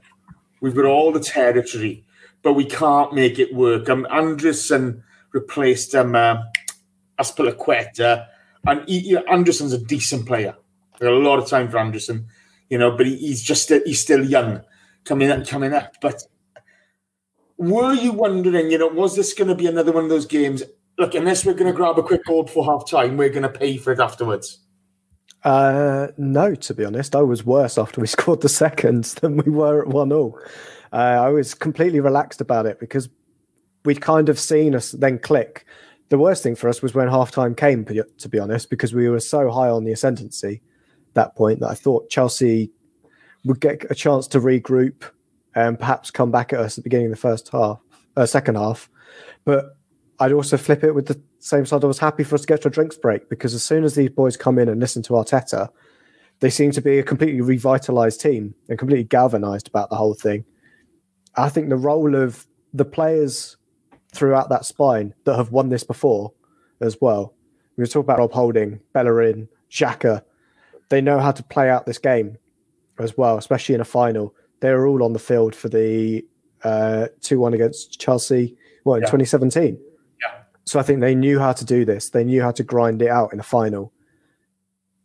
we've 0.60 0.74
got 0.74 0.86
all 0.86 1.12
the 1.12 1.20
territory, 1.20 2.04
but 2.42 2.54
we 2.54 2.64
can't 2.64 3.12
make 3.12 3.38
it 3.38 3.54
work. 3.54 3.88
Um, 3.88 4.06
Anderson 4.10 5.02
replaced 5.32 5.94
um, 5.94 6.14
uh, 6.14 6.42
Azpilicueta, 7.18 8.26
and 8.66 8.88
he, 8.88 8.98
you 9.00 9.14
know, 9.16 9.24
Anderson's 9.30 9.72
a 9.72 9.78
decent 9.78 10.26
player. 10.26 10.54
Got 10.98 11.12
a 11.12 11.16
lot 11.16 11.38
of 11.38 11.48
time 11.48 11.70
for 11.70 11.78
Anderson, 11.78 12.26
you 12.68 12.78
know, 12.78 12.96
but 12.96 13.06
he, 13.06 13.16
he's 13.16 13.42
just 13.42 13.72
he's 13.84 14.00
still 14.00 14.24
young, 14.24 14.62
coming 15.04 15.30
up, 15.30 15.46
coming 15.46 15.72
up. 15.72 15.94
But 16.00 16.22
were 17.56 17.94
you 17.94 18.12
wondering, 18.12 18.70
you 18.70 18.78
know, 18.78 18.88
was 18.88 19.16
this 19.16 19.34
going 19.34 19.48
to 19.48 19.54
be 19.54 19.66
another 19.66 19.92
one 19.92 20.04
of 20.04 20.10
those 20.10 20.26
games? 20.26 20.62
Look, 20.98 21.14
unless 21.14 21.44
we're 21.44 21.54
going 21.54 21.70
to 21.70 21.76
grab 21.76 21.98
a 21.98 22.02
quick 22.02 22.24
goal 22.26 22.42
before 22.42 22.64
half 22.64 22.88
time, 22.88 23.16
we're 23.16 23.30
going 23.30 23.42
to 23.42 23.48
pay 23.48 23.76
for 23.76 23.92
it 23.92 24.00
afterwards. 24.00 24.58
Uh, 25.44 26.08
no, 26.18 26.54
to 26.54 26.74
be 26.74 26.84
honest, 26.84 27.16
I 27.16 27.22
was 27.22 27.44
worse 27.44 27.78
after 27.78 28.00
we 28.00 28.06
scored 28.18 28.42
the 28.42 28.48
seconds 28.48 29.14
than 29.14 29.36
we 29.36 29.50
were 29.50 29.82
at 29.82 29.88
one 29.88 30.12
all. 30.12 30.38
Uh, 30.92 30.96
I 30.96 31.28
was 31.28 31.54
completely 31.54 32.00
relaxed 32.00 32.40
about 32.40 32.66
it 32.66 32.80
because 32.80 33.08
we'd 33.84 34.00
kind 34.00 34.28
of 34.28 34.38
seen 34.38 34.74
us 34.74 34.92
then 34.92 35.18
click. 35.18 35.64
The 36.08 36.18
worst 36.18 36.42
thing 36.42 36.56
for 36.56 36.68
us 36.68 36.82
was 36.82 36.94
when 36.94 37.08
half 37.08 37.30
time 37.30 37.54
came, 37.54 37.84
to 37.86 38.04
to 38.04 38.28
be 38.28 38.38
honest, 38.38 38.70
because 38.70 38.92
we 38.92 39.08
were 39.08 39.20
so 39.20 39.50
high 39.50 39.68
on 39.68 39.84
the 39.84 39.92
ascendancy 39.92 40.60
at 41.08 41.14
that 41.14 41.36
point 41.36 41.60
that 41.60 41.70
I 41.70 41.74
thought 41.74 42.10
Chelsea 42.10 42.72
would 43.44 43.60
get 43.60 43.90
a 43.90 43.94
chance 43.94 44.26
to 44.28 44.40
regroup 44.40 45.04
and 45.54 45.78
perhaps 45.78 46.10
come 46.10 46.30
back 46.30 46.52
at 46.52 46.60
us 46.60 46.78
at 46.78 46.84
the 46.84 46.88
beginning 46.88 47.06
of 47.06 47.12
the 47.12 47.16
first 47.16 47.48
half, 47.48 47.80
uh, 48.16 48.26
second 48.26 48.56
half. 48.56 48.88
But 49.44 49.76
I'd 50.18 50.32
also 50.32 50.56
flip 50.56 50.84
it 50.84 50.94
with 50.94 51.06
the 51.06 51.20
same 51.38 51.64
side. 51.64 51.82
I 51.82 51.86
was 51.86 51.98
happy 51.98 52.24
for 52.24 52.34
us 52.34 52.42
to 52.42 52.46
get 52.46 52.62
to 52.62 52.68
a 52.68 52.70
drinks 52.70 52.96
break 52.96 53.28
because 53.28 53.54
as 53.54 53.62
soon 53.62 53.84
as 53.84 53.94
these 53.94 54.10
boys 54.10 54.36
come 54.36 54.58
in 54.58 54.68
and 54.68 54.80
listen 54.80 55.02
to 55.04 55.14
Arteta, 55.14 55.70
they 56.40 56.50
seem 56.50 56.72
to 56.72 56.82
be 56.82 56.98
a 56.98 57.02
completely 57.02 57.40
revitalized 57.40 58.20
team 58.20 58.54
and 58.68 58.78
completely 58.78 59.04
galvanized 59.04 59.68
about 59.68 59.90
the 59.90 59.96
whole 59.96 60.14
thing. 60.14 60.44
I 61.36 61.48
think 61.48 61.68
the 61.68 61.76
role 61.76 62.14
of 62.14 62.46
the 62.74 62.84
players 62.84 63.56
throughout 64.12 64.48
that 64.48 64.64
spine 64.64 65.14
that 65.24 65.36
have 65.36 65.52
won 65.52 65.68
this 65.68 65.84
before 65.84 66.32
as 66.80 67.00
well. 67.00 67.34
We 67.76 67.86
talk 67.86 68.04
about 68.04 68.18
Rob 68.18 68.32
Holding, 68.32 68.80
Bellerin, 68.92 69.48
Xhaka. 69.70 70.22
They 70.88 71.00
know 71.00 71.18
how 71.20 71.32
to 71.32 71.42
play 71.42 71.70
out 71.70 71.86
this 71.86 71.98
game 71.98 72.36
as 72.98 73.16
well, 73.16 73.38
especially 73.38 73.74
in 73.74 73.80
a 73.80 73.84
final. 73.86 74.34
They 74.60 74.70
were 74.72 74.86
all 74.86 75.02
on 75.02 75.12
the 75.12 75.18
field 75.18 75.54
for 75.54 75.68
the 75.68 76.24
uh, 76.62 77.06
2 77.22 77.38
1 77.40 77.54
against 77.54 77.98
Chelsea, 77.98 78.56
what, 78.84 78.96
in 78.96 79.02
Yeah. 79.02 79.06
2017? 79.06 79.78
Yeah. 80.20 80.42
So 80.64 80.78
I 80.78 80.82
think 80.82 81.00
they 81.00 81.14
knew 81.14 81.38
how 81.38 81.52
to 81.52 81.64
do 81.64 81.84
this. 81.84 82.10
They 82.10 82.24
knew 82.24 82.42
how 82.42 82.50
to 82.50 82.62
grind 82.62 83.00
it 83.00 83.08
out 83.08 83.32
in 83.32 83.40
a 83.40 83.44
final. 83.44 83.92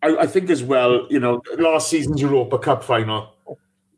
I, 0.01 0.17
I 0.17 0.27
think 0.27 0.49
as 0.49 0.63
well, 0.63 1.07
you 1.09 1.19
know, 1.19 1.41
last 1.57 1.89
season's 1.89 2.19
Europa 2.21 2.59
Cup 2.59 2.83
final 2.83 3.33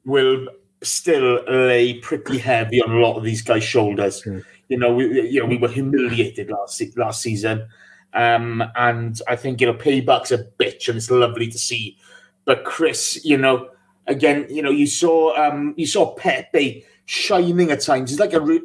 will 0.06 0.48
still 0.82 1.44
lay 1.46 1.96
pretty 1.96 2.38
heavy 2.38 2.82
on 2.82 2.92
a 2.92 3.00
lot 3.00 3.18
of 3.18 3.24
these 3.24 3.42
guys' 3.42 3.64
shoulders. 3.64 4.22
Mm. 4.24 4.46
You 4.70 4.78
know, 4.78 4.94
we 4.94 5.30
you 5.30 5.40
know 5.40 5.46
we 5.46 5.58
were 5.58 5.70
humiliated 5.70 6.50
last 6.50 6.82
last 6.98 7.22
season, 7.22 7.68
um, 8.14 8.64
and 8.76 9.20
I 9.28 9.36
think 9.36 9.62
you 9.62 9.68
know 9.68 9.74
payback's 9.74 10.32
a 10.32 10.46
bitch, 10.60 10.88
and 10.88 10.98
it's 10.98 11.10
lovely 11.10 11.48
to 11.48 11.58
see. 11.58 11.98
But 12.46 12.64
Chris, 12.64 13.24
you 13.26 13.38
know, 13.38 13.70
again, 14.08 14.46
you 14.50 14.62
know, 14.62 14.72
you 14.72 14.88
saw 14.88 15.36
um, 15.38 15.74
you 15.78 15.86
saw 15.86 16.14
Pepe 16.16 16.86
shining 17.06 17.72
at 17.72 17.82
times. 17.82 18.10
He's 18.10 18.20
like 18.20 18.34
a, 18.34 18.42
re- 18.42 18.62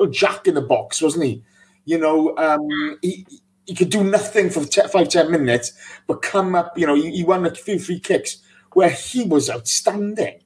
a 0.00 0.06
jack 0.08 0.46
in 0.46 0.54
the 0.54 0.62
box, 0.62 1.00
wasn't 1.00 1.24
he? 1.24 1.42
You 1.84 1.98
know, 1.98 2.36
um, 2.36 2.98
he 3.02 3.26
he 3.66 3.74
could 3.74 3.90
do 3.90 4.02
nothing 4.04 4.50
for 4.50 4.64
te- 4.64 4.88
five 4.88 5.08
ten 5.08 5.30
minutes, 5.30 5.72
but 6.06 6.22
come 6.22 6.54
up. 6.54 6.76
You 6.76 6.86
know, 6.86 6.94
he, 6.94 7.10
he 7.10 7.24
won 7.24 7.46
a 7.46 7.54
few 7.54 7.78
free 7.78 8.00
kicks 8.00 8.38
where 8.72 8.90
he 8.90 9.24
was 9.24 9.50
outstanding. 9.50 10.41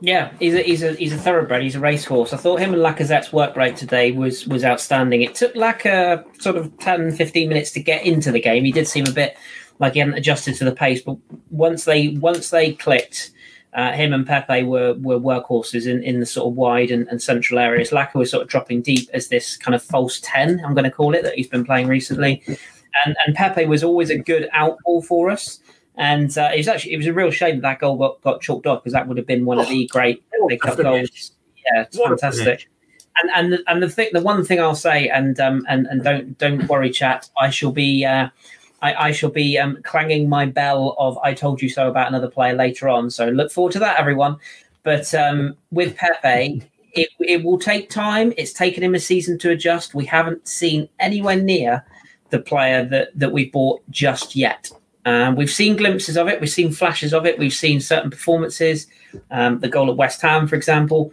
Yeah, 0.00 0.32
he's 0.38 0.54
a 0.54 0.62
he's 0.62 0.82
a 0.82 0.92
he's 0.92 1.12
a 1.14 1.16
thoroughbred. 1.16 1.62
He's 1.62 1.74
a 1.74 1.80
racehorse. 1.80 2.34
I 2.34 2.36
thought 2.36 2.60
him 2.60 2.74
and 2.74 2.82
Lacazette's 2.82 3.32
work 3.32 3.56
rate 3.56 3.76
today 3.76 4.12
was 4.12 4.46
was 4.46 4.62
outstanding. 4.62 5.22
It 5.22 5.34
took 5.34 5.54
Laka 5.54 6.24
sort 6.40 6.56
of 6.56 6.76
10, 6.78 7.12
15 7.12 7.48
minutes 7.48 7.70
to 7.72 7.80
get 7.82 8.04
into 8.04 8.30
the 8.30 8.40
game. 8.40 8.64
He 8.64 8.72
did 8.72 8.86
seem 8.86 9.06
a 9.06 9.12
bit 9.12 9.36
like 9.78 9.94
he 9.94 10.00
hadn't 10.00 10.14
adjusted 10.14 10.54
to 10.56 10.64
the 10.64 10.72
pace, 10.72 11.00
but 11.00 11.16
once 11.50 11.84
they 11.84 12.08
once 12.08 12.50
they 12.50 12.74
clicked, 12.74 13.30
uh, 13.72 13.92
him 13.92 14.12
and 14.12 14.26
Pepe 14.26 14.64
were 14.64 14.94
were 14.94 15.18
workhorses 15.18 15.86
in, 15.86 16.02
in 16.02 16.20
the 16.20 16.26
sort 16.26 16.48
of 16.48 16.56
wide 16.56 16.90
and, 16.90 17.08
and 17.08 17.22
central 17.22 17.58
areas. 17.58 17.90
Laka 17.90 18.16
was 18.16 18.30
sort 18.30 18.42
of 18.42 18.48
dropping 18.50 18.82
deep 18.82 19.08
as 19.14 19.28
this 19.28 19.56
kind 19.56 19.74
of 19.74 19.82
false 19.82 20.20
ten, 20.22 20.60
I'm 20.62 20.74
going 20.74 20.84
to 20.84 20.90
call 20.90 21.14
it, 21.14 21.22
that 21.22 21.36
he's 21.36 21.48
been 21.48 21.64
playing 21.64 21.88
recently. 21.88 22.42
And 23.06 23.16
and 23.26 23.34
Pepe 23.34 23.64
was 23.64 23.82
always 23.82 24.10
a 24.10 24.18
good 24.18 24.50
outball 24.54 25.02
for 25.06 25.30
us. 25.30 25.60
And 25.96 26.36
uh, 26.36 26.50
it 26.52 26.58
was 26.58 26.68
actually 26.68 26.92
it 26.92 26.98
was 26.98 27.06
a 27.06 27.12
real 27.12 27.30
shame 27.30 27.56
that, 27.56 27.62
that 27.62 27.78
goal 27.80 27.96
got, 27.96 28.20
got 28.22 28.40
chalked 28.42 28.66
off 28.66 28.82
because 28.82 28.92
that 28.92 29.08
would 29.08 29.16
have 29.16 29.26
been 29.26 29.44
one 29.44 29.58
of 29.58 29.68
the 29.68 29.86
great 29.86 30.22
FA 30.48 30.56
Cup 30.58 30.76
goals. 30.76 31.32
Yeah, 31.56 31.82
it's 31.82 31.96
What 31.96 32.08
fantastic. 32.08 32.68
And 33.22 33.30
and 33.34 33.52
the, 33.54 33.64
and 33.66 33.82
the 33.82 33.88
thing, 33.88 34.10
the 34.12 34.20
one 34.20 34.44
thing 34.44 34.60
I'll 34.60 34.74
say, 34.74 35.08
and 35.08 35.40
um 35.40 35.64
and 35.68 35.86
and 35.86 36.04
don't 36.04 36.36
don't 36.36 36.68
worry, 36.68 36.90
chat. 36.90 37.30
I 37.40 37.48
shall 37.48 37.72
be 37.72 38.04
uh, 38.04 38.28
I, 38.82 39.08
I 39.08 39.12
shall 39.12 39.30
be 39.30 39.58
um 39.58 39.78
clanging 39.84 40.28
my 40.28 40.44
bell 40.44 40.94
of 40.98 41.16
I 41.18 41.32
told 41.32 41.62
you 41.62 41.70
so 41.70 41.88
about 41.88 42.08
another 42.08 42.28
player 42.28 42.54
later 42.54 42.90
on. 42.90 43.10
So 43.10 43.28
look 43.28 43.50
forward 43.50 43.72
to 43.72 43.78
that, 43.78 43.98
everyone. 43.98 44.36
But 44.82 45.14
um 45.14 45.56
with 45.70 45.96
Pepe, 45.96 46.62
it 46.92 47.08
it 47.20 47.42
will 47.42 47.58
take 47.58 47.88
time. 47.88 48.34
It's 48.36 48.52
taken 48.52 48.82
him 48.82 48.94
a 48.94 49.00
season 49.00 49.38
to 49.38 49.50
adjust. 49.50 49.94
We 49.94 50.04
haven't 50.04 50.46
seen 50.46 50.90
anywhere 51.00 51.36
near 51.36 51.86
the 52.28 52.38
player 52.38 52.84
that 52.84 53.18
that 53.18 53.32
we 53.32 53.48
bought 53.48 53.82
just 53.88 54.36
yet. 54.36 54.70
Um, 55.06 55.36
we've 55.36 55.50
seen 55.50 55.76
glimpses 55.76 56.16
of 56.16 56.26
it. 56.26 56.40
We've 56.40 56.50
seen 56.50 56.72
flashes 56.72 57.14
of 57.14 57.24
it. 57.26 57.38
We've 57.38 57.54
seen 57.54 57.80
certain 57.80 58.10
performances. 58.10 58.88
Um, 59.30 59.60
the 59.60 59.68
goal 59.68 59.88
at 59.88 59.96
West 59.96 60.20
Ham, 60.20 60.48
for 60.48 60.56
example. 60.56 61.12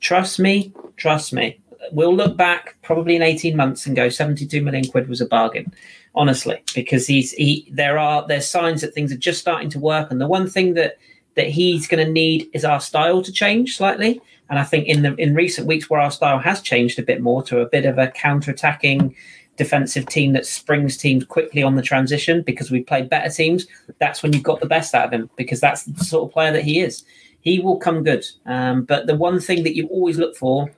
Trust 0.00 0.40
me, 0.40 0.72
trust 0.96 1.34
me. 1.34 1.60
We'll 1.92 2.16
look 2.16 2.36
back 2.36 2.76
probably 2.82 3.14
in 3.14 3.22
18 3.22 3.54
months 3.54 3.86
and 3.86 3.94
go 3.94 4.08
72 4.08 4.62
million 4.62 4.86
quid 4.86 5.08
was 5.08 5.20
a 5.20 5.26
bargain. 5.26 5.72
Honestly, 6.14 6.62
because 6.74 7.06
he's 7.06 7.32
he 7.32 7.68
there 7.70 7.98
are 7.98 8.26
there's 8.26 8.48
signs 8.48 8.80
that 8.80 8.94
things 8.94 9.12
are 9.12 9.18
just 9.18 9.38
starting 9.38 9.68
to 9.68 9.78
work. 9.78 10.10
And 10.10 10.18
the 10.18 10.26
one 10.26 10.48
thing 10.48 10.72
that 10.74 10.96
that 11.34 11.48
he's 11.48 11.86
going 11.86 12.04
to 12.04 12.10
need 12.10 12.48
is 12.54 12.64
our 12.64 12.80
style 12.80 13.20
to 13.20 13.30
change 13.30 13.76
slightly. 13.76 14.22
And 14.48 14.58
I 14.58 14.64
think 14.64 14.86
in 14.86 15.02
the 15.02 15.14
in 15.16 15.34
recent 15.34 15.66
weeks 15.66 15.90
where 15.90 16.00
our 16.00 16.10
style 16.10 16.38
has 16.38 16.62
changed 16.62 16.98
a 16.98 17.02
bit 17.02 17.20
more 17.20 17.42
to 17.44 17.60
a 17.60 17.68
bit 17.68 17.84
of 17.84 17.98
a 17.98 18.08
counter-attacking 18.08 19.14
defensive 19.56 20.06
team 20.06 20.32
that 20.32 20.46
springs 20.46 20.96
teams 20.96 21.24
quickly 21.24 21.62
on 21.62 21.76
the 21.76 21.82
transition 21.82 22.42
because 22.42 22.70
we 22.70 22.82
played 22.82 23.08
better 23.08 23.30
teams, 23.30 23.66
that's 23.98 24.22
when 24.22 24.32
you've 24.32 24.42
got 24.42 24.60
the 24.60 24.66
best 24.66 24.94
out 24.94 25.06
of 25.06 25.12
him 25.12 25.30
because 25.36 25.60
that's 25.60 25.84
the 25.84 26.04
sort 26.04 26.28
of 26.28 26.32
player 26.32 26.52
that 26.52 26.64
he 26.64 26.80
is. 26.80 27.04
He 27.40 27.60
will 27.60 27.76
come 27.78 28.02
good. 28.02 28.24
Um, 28.44 28.84
but 28.84 29.06
the 29.06 29.14
one 29.14 29.40
thing 29.40 29.62
that 29.64 29.76
you 29.76 29.86
always 29.88 30.18
look 30.18 30.36
for 30.36 30.70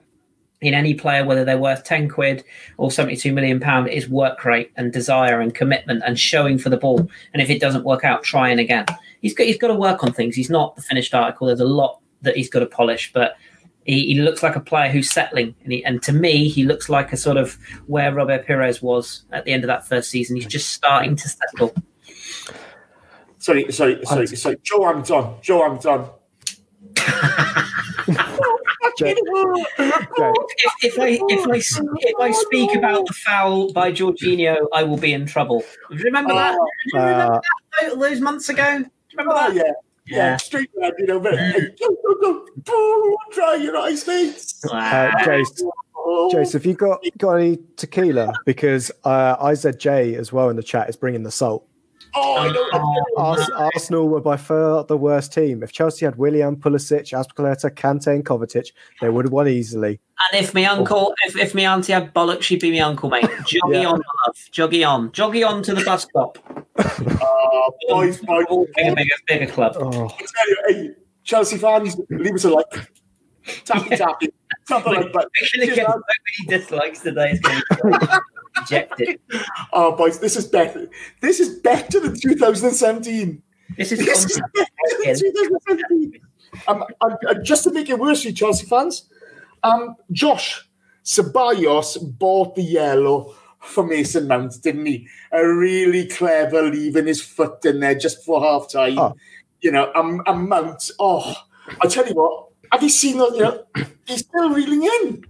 in 0.60 0.74
any 0.74 0.94
player, 0.94 1.24
whether 1.24 1.44
they're 1.44 1.58
worth 1.58 1.84
10 1.84 2.08
quid 2.08 2.44
or 2.76 2.90
72 2.90 3.32
million 3.32 3.60
pound, 3.60 3.88
is 3.88 4.08
work 4.08 4.44
rate 4.44 4.72
and 4.76 4.92
desire 4.92 5.40
and 5.40 5.54
commitment 5.54 6.02
and 6.04 6.18
showing 6.18 6.58
for 6.58 6.68
the 6.68 6.76
ball. 6.76 7.08
And 7.32 7.42
if 7.42 7.50
it 7.50 7.60
doesn't 7.60 7.84
work 7.84 8.04
out, 8.04 8.22
trying 8.22 8.58
again. 8.58 8.86
He's 9.20 9.34
got, 9.34 9.46
he's 9.46 9.58
got 9.58 9.68
to 9.68 9.74
work 9.74 10.04
on 10.04 10.12
things. 10.12 10.36
He's 10.36 10.50
not 10.50 10.76
the 10.76 10.82
finished 10.82 11.14
article. 11.14 11.46
There's 11.46 11.60
a 11.60 11.64
lot 11.64 12.00
that 12.22 12.36
he's 12.36 12.50
got 12.50 12.60
to 12.60 12.66
polish, 12.66 13.12
but 13.12 13.36
he, 13.88 14.06
he 14.06 14.14
looks 14.20 14.42
like 14.42 14.54
a 14.54 14.60
player 14.60 14.90
who's 14.90 15.10
settling. 15.10 15.54
And, 15.64 15.72
he, 15.72 15.84
and 15.84 16.02
to 16.02 16.12
me, 16.12 16.48
he 16.48 16.62
looks 16.64 16.88
like 16.88 17.12
a 17.12 17.16
sort 17.16 17.38
of 17.38 17.56
where 17.86 18.12
Robert 18.14 18.46
Pires 18.46 18.82
was 18.82 19.24
at 19.32 19.44
the 19.44 19.52
end 19.52 19.64
of 19.64 19.68
that 19.68 19.88
first 19.88 20.10
season. 20.10 20.36
He's 20.36 20.46
just 20.46 20.70
starting 20.70 21.16
to 21.16 21.28
settle. 21.28 21.74
Sorry, 23.38 23.70
sorry, 23.72 24.04
sorry, 24.04 24.26
sorry. 24.26 24.56
Joe 24.62 24.84
Hampton. 24.84 25.34
Joe 25.42 25.62
Hampton. 25.62 26.10
Joe, 28.98 29.14
If, 29.78 30.72
if 30.82 30.98
I 30.98 31.18
if 31.28 31.46
I 31.48 31.56
if 32.00 32.14
I 32.20 32.30
speak 32.32 32.74
about 32.74 33.06
the 33.06 33.12
foul 33.14 33.72
by 33.72 33.92
Jorginho, 33.92 34.56
I 34.74 34.82
will 34.82 34.96
be 34.96 35.12
in 35.12 35.26
trouble. 35.26 35.62
Remember 35.90 36.34
that? 36.34 36.56
Oh, 36.58 36.66
Do 36.92 36.98
you 36.98 37.04
remember 37.04 37.34
uh, 37.34 37.40
that 37.80 37.98
those 37.98 38.20
months 38.20 38.48
ago? 38.48 38.78
Do 38.78 38.84
you 38.84 38.88
remember 39.18 39.34
Oh 39.34 39.52
that? 39.52 39.56
yeah, 39.56 39.72
yeah, 40.10 40.16
Yeah. 40.16 40.36
straight 40.36 40.70
red, 40.80 40.94
you 40.98 41.06
know. 41.06 41.20
But 41.20 41.38
hey, 41.38 41.74
go, 41.80 41.96
go, 42.04 42.14
go, 42.20 42.46
go, 42.64 43.16
try 43.32 43.54
your 43.56 43.76
eyes, 43.76 44.06
mates. 44.06 44.64
uh, 44.64 45.10
Jace, 45.24 45.62
Jace, 46.32 46.52
have 46.54 46.66
you 46.66 46.74
got 46.74 47.00
got 47.18 47.34
any 47.34 47.58
tequila? 47.76 48.32
Because 48.46 48.90
uh, 49.04 49.36
IZJ 49.44 50.16
as 50.16 50.32
well 50.32 50.48
in 50.48 50.56
the 50.56 50.62
chat 50.62 50.88
is 50.88 50.96
bringing 50.96 51.22
the 51.22 51.30
salt. 51.30 51.67
Oh, 52.14 52.36
I 52.38 52.52
know. 52.52 53.04
Ars- 53.16 53.50
Arsenal 53.50 54.08
were 54.08 54.20
by 54.20 54.36
far 54.36 54.84
the 54.84 54.96
worst 54.96 55.32
team. 55.32 55.62
If 55.62 55.72
Chelsea 55.72 56.04
had 56.04 56.16
Willian, 56.16 56.56
Pulisic, 56.56 57.12
Azpilicueta, 57.12 57.70
Kante, 57.70 58.08
and 58.14 58.24
Kovacic, 58.24 58.72
they 59.00 59.08
would 59.08 59.26
have 59.26 59.32
won 59.32 59.48
easily. 59.48 60.00
And 60.32 60.42
if 60.42 60.54
my 60.54 60.64
uncle, 60.64 61.14
if, 61.26 61.36
if 61.36 61.54
my 61.54 61.62
auntie 61.62 61.92
had 61.92 62.12
bollocks, 62.14 62.42
she'd 62.42 62.60
be 62.60 62.72
my 62.72 62.80
uncle, 62.80 63.08
mate. 63.10 63.24
Joggy 63.44 63.82
Yeah. 63.82 63.88
on, 63.88 63.98
love. 64.26 64.36
Joggy 64.52 64.88
on. 64.88 65.10
Joggy 65.10 65.48
on 65.48 65.62
to 65.62 65.74
the 65.74 65.84
bus 65.84 66.04
stop. 66.04 66.38
Oh, 67.20 67.70
boys, 67.88 68.18
boys. 68.20 68.46
Bigger, 68.76 68.94
bigger, 68.94 69.14
bigger 69.26 69.46
club. 69.52 69.76
Oh, 69.78 70.06
I 70.06 70.08
tell 70.08 70.48
you, 70.48 70.56
hey, 70.68 70.90
Chelsea 71.24 71.58
fans, 71.58 71.96
leave 72.10 72.34
us 72.34 72.44
a 72.44 72.50
like. 72.50 72.66
Tappy, 73.64 73.96
tappy. 73.96 74.28
Tap 74.66 74.84
the 74.84 74.90
like 74.90 75.12
button. 75.12 75.30
We're 75.58 75.66
get 75.74 75.86
so 75.86 76.00
many 76.46 76.58
dislikes 76.58 77.00
today. 77.00 77.38
It's 78.60 78.70
going 78.70 78.88
to 78.88 78.96
be 78.96 79.04
rejected. 79.06 79.20
Oh, 79.72 79.96
boys, 79.96 80.18
this 80.20 80.36
is 80.36 80.46
better. 80.46 80.88
This 81.20 81.40
is 81.40 81.58
better 81.60 82.00
than 82.00 82.18
2017. 82.18 83.42
This 83.76 83.92
is 83.92 83.98
This 83.98 84.24
is 84.24 84.40
better 84.54 84.68
than 85.04 85.14
2017. 85.14 86.20
Um, 86.66 86.84
and, 87.02 87.16
and 87.22 87.44
just 87.44 87.64
to 87.64 87.72
make 87.72 87.88
it 87.90 87.98
worse 87.98 88.22
for 88.22 88.28
you 88.28 88.34
Chelsea 88.34 88.66
fans, 88.66 89.08
um, 89.62 89.96
Josh 90.10 90.68
Ceballos 91.04 91.98
bought 92.18 92.54
the 92.54 92.62
yellow 92.62 93.34
for 93.60 93.86
Mason 93.86 94.28
Mount, 94.28 94.54
didn't 94.62 94.86
he? 94.86 95.06
A 95.32 95.46
really 95.46 96.06
clever 96.06 96.62
leaving 96.62 97.06
his 97.06 97.22
foot 97.22 97.64
in 97.64 97.80
there 97.80 97.94
just 97.94 98.24
for 98.24 98.40
half 98.40 98.70
time. 98.70 98.98
Oh. 98.98 99.14
You 99.60 99.72
know, 99.72 99.90
and, 99.94 100.20
and 100.26 100.48
Mount, 100.48 100.90
oh, 100.98 101.34
I 101.82 101.88
tell 101.88 102.06
you 102.06 102.14
what, 102.14 102.48
have 102.72 102.82
you 102.82 102.88
seen 102.88 103.18
that? 103.18 103.32
You 103.34 103.42
know, 103.42 103.64
he's 104.06 104.20
still 104.20 104.50
reeling 104.50 104.84
in. 104.84 105.24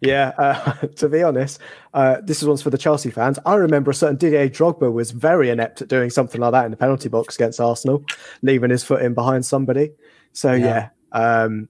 Yeah. 0.00 0.32
Uh, 0.38 0.72
to 0.96 1.08
be 1.08 1.22
honest, 1.22 1.60
uh, 1.94 2.16
this 2.22 2.42
is 2.42 2.48
one's 2.48 2.62
for 2.62 2.70
the 2.70 2.78
Chelsea 2.78 3.10
fans. 3.10 3.38
I 3.44 3.54
remember 3.54 3.90
a 3.90 3.94
certain 3.94 4.16
Didier 4.16 4.48
Drogba 4.48 4.92
was 4.92 5.10
very 5.10 5.50
inept 5.50 5.82
at 5.82 5.88
doing 5.88 6.10
something 6.10 6.40
like 6.40 6.52
that 6.52 6.64
in 6.64 6.70
the 6.70 6.76
penalty 6.76 7.08
box 7.08 7.36
against 7.36 7.60
Arsenal, 7.60 8.04
leaving 8.42 8.70
his 8.70 8.84
foot 8.84 9.02
in 9.02 9.14
behind 9.14 9.44
somebody. 9.46 9.92
So 10.32 10.52
yeah, 10.52 10.90
um, 11.12 11.68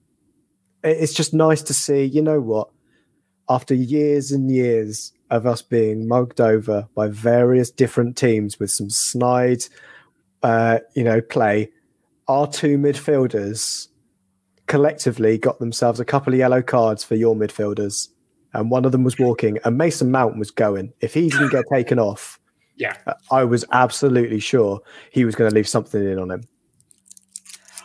it's 0.83 1.13
just 1.13 1.33
nice 1.33 1.61
to 1.63 1.73
see. 1.73 2.03
You 2.03 2.21
know 2.21 2.39
what? 2.39 2.69
After 3.47 3.73
years 3.73 4.31
and 4.31 4.51
years 4.51 5.11
of 5.31 5.45
us 5.45 5.61
being 5.61 6.07
mugged 6.07 6.39
over 6.39 6.87
by 6.95 7.07
various 7.07 7.71
different 7.71 8.15
teams 8.15 8.59
with 8.59 8.71
some 8.71 8.89
snide, 8.89 9.63
uh, 10.43 10.79
you 10.95 11.03
know, 11.03 11.21
play, 11.21 11.71
our 12.27 12.47
two 12.47 12.77
midfielders 12.77 13.87
collectively 14.67 15.37
got 15.37 15.59
themselves 15.59 15.99
a 15.99 16.05
couple 16.05 16.31
of 16.31 16.39
yellow 16.39 16.61
cards 16.61 17.03
for 17.03 17.15
your 17.15 17.35
midfielders, 17.35 18.09
and 18.53 18.71
one 18.71 18.85
of 18.85 18.91
them 18.91 19.03
was 19.03 19.17
walking, 19.19 19.57
and 19.63 19.77
Mason 19.77 20.11
Mount 20.11 20.37
was 20.37 20.51
going. 20.51 20.93
If 21.01 21.13
he 21.13 21.29
didn't 21.29 21.51
get 21.51 21.65
taken 21.71 21.99
off, 21.99 22.39
Yeah. 22.75 22.95
Uh, 23.05 23.13
I 23.31 23.43
was 23.43 23.65
absolutely 23.71 24.39
sure 24.39 24.81
he 25.11 25.25
was 25.25 25.35
going 25.35 25.49
to 25.49 25.55
leave 25.55 25.67
something 25.67 26.01
in 26.01 26.17
on 26.17 26.31
him. 26.31 26.43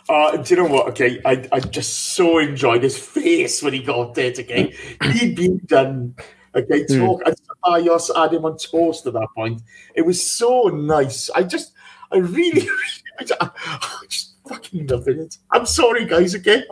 Uh, 0.07 0.37
do 0.37 0.55
you 0.55 0.61
know 0.61 0.69
what? 0.69 0.87
Okay, 0.89 1.19
I, 1.25 1.47
I 1.51 1.59
just 1.59 2.13
so 2.15 2.37
enjoyed 2.37 2.83
his 2.83 2.97
face 2.97 3.63
when 3.63 3.73
he 3.73 3.81
got 3.81 4.13
there 4.13 4.31
today. 4.31 4.75
He'd 5.13 5.35
been 5.35 5.59
done. 5.65 6.15
Okay, 6.53 6.85
hmm. 6.87 6.99
talk. 6.99 7.21
And 7.25 7.35
Ceballos 7.35 8.11
ah, 8.15 8.23
had 8.23 8.33
him 8.33 8.45
on 8.45 8.57
toast 8.57 9.05
at 9.07 9.13
that 9.13 9.27
point. 9.35 9.61
It 9.95 10.03
was 10.03 10.23
so 10.23 10.67
nice. 10.67 11.29
I 11.31 11.43
just, 11.43 11.73
I 12.11 12.17
really, 12.17 12.67
I 13.19 13.23
just, 13.23 13.41
I 13.41 14.05
just 14.07 14.35
fucking 14.47 14.87
loving 14.87 15.19
it. 15.21 15.37
I'm 15.51 15.65
sorry, 15.65 16.05
guys. 16.05 16.35
Okay, 16.35 16.63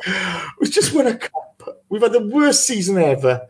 we 0.60 0.70
just 0.70 0.94
won 0.94 1.08
a 1.08 1.18
cup. 1.18 1.84
We've 1.89 2.02
had 2.02 2.14
the 2.14 2.28
worst 2.28 2.68
season 2.68 2.98
ever, 2.98 3.48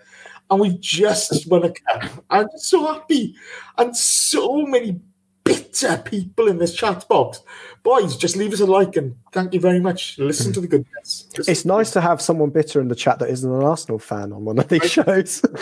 and 0.49 0.59
we've 0.59 0.79
just 0.79 1.47
won 1.49 1.63
a 1.63 1.71
cup. 1.71 2.03
I'm 2.29 2.47
so 2.55 2.93
happy, 2.93 3.35
and 3.77 3.95
so 3.95 4.65
many 4.65 4.99
bitter 5.43 5.97
people 6.05 6.47
in 6.47 6.57
this 6.57 6.73
chat 6.73 7.07
box. 7.09 7.41
Boys, 7.83 8.15
just 8.15 8.37
leave 8.37 8.53
us 8.53 8.61
a 8.61 8.65
like 8.65 8.95
and 8.95 9.15
thank 9.33 9.53
you 9.53 9.59
very 9.59 9.79
much. 9.81 10.17
Listen 10.17 10.53
to 10.53 10.61
the 10.61 10.67
goodness. 10.67 11.27
Just- 11.33 11.49
It's 11.49 11.65
nice 11.65 11.91
to 11.91 12.01
have 12.01 12.21
someone 12.21 12.49
bitter 12.49 12.79
in 12.79 12.87
the 12.87 12.95
chat 12.95 13.19
that 13.19 13.29
isn't 13.29 13.51
an 13.51 13.61
Arsenal 13.61 13.99
fan 13.99 14.31
on 14.31 14.45
one 14.45 14.57
of 14.57 14.69
these 14.69 14.89
shows. 14.89 15.43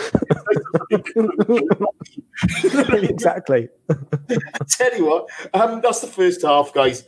exactly. 3.02 3.68
I 3.90 3.94
tell 4.68 4.96
you 4.96 5.06
what, 5.06 5.28
um, 5.54 5.80
that's 5.80 6.00
the 6.00 6.06
first 6.06 6.42
half, 6.42 6.72
guys. 6.72 7.04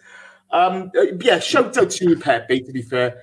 Um, 0.51 0.91
uh, 0.97 1.03
yeah, 1.21 1.39
shout 1.39 1.77
out 1.77 1.91
to 1.91 2.17
Pepe. 2.17 2.61
To 2.61 2.73
be 2.73 2.83
fair, 2.83 3.23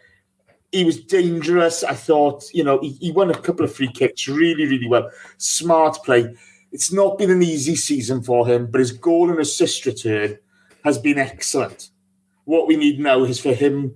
he 0.72 0.84
was 0.84 1.02
dangerous. 1.02 1.84
I 1.84 1.94
thought, 1.94 2.46
you 2.54 2.64
know, 2.64 2.80
he, 2.80 2.92
he 2.94 3.12
won 3.12 3.30
a 3.30 3.38
couple 3.38 3.66
of 3.66 3.76
free 3.76 3.92
kicks 3.92 4.28
really, 4.28 4.66
really 4.66 4.88
well. 4.88 5.10
Smart 5.38 5.98
play. 6.04 6.36
It's 6.72 6.92
not 6.92 7.18
been 7.18 7.30
an 7.30 7.44
easy 7.44 7.76
season 7.76 8.22
for 8.22 8.48
him, 8.48 8.68
but 8.68 8.80
his 8.80 8.92
goal 8.92 9.30
and 9.30 9.40
assist 9.40 9.86
return 9.86 10.38
has 10.84 10.98
been 10.98 11.18
excellent. 11.18 11.90
What 12.46 12.68
we 12.68 12.78
need 12.78 13.00
now 13.00 13.24
is 13.24 13.40
for 13.40 13.54
him 13.54 13.94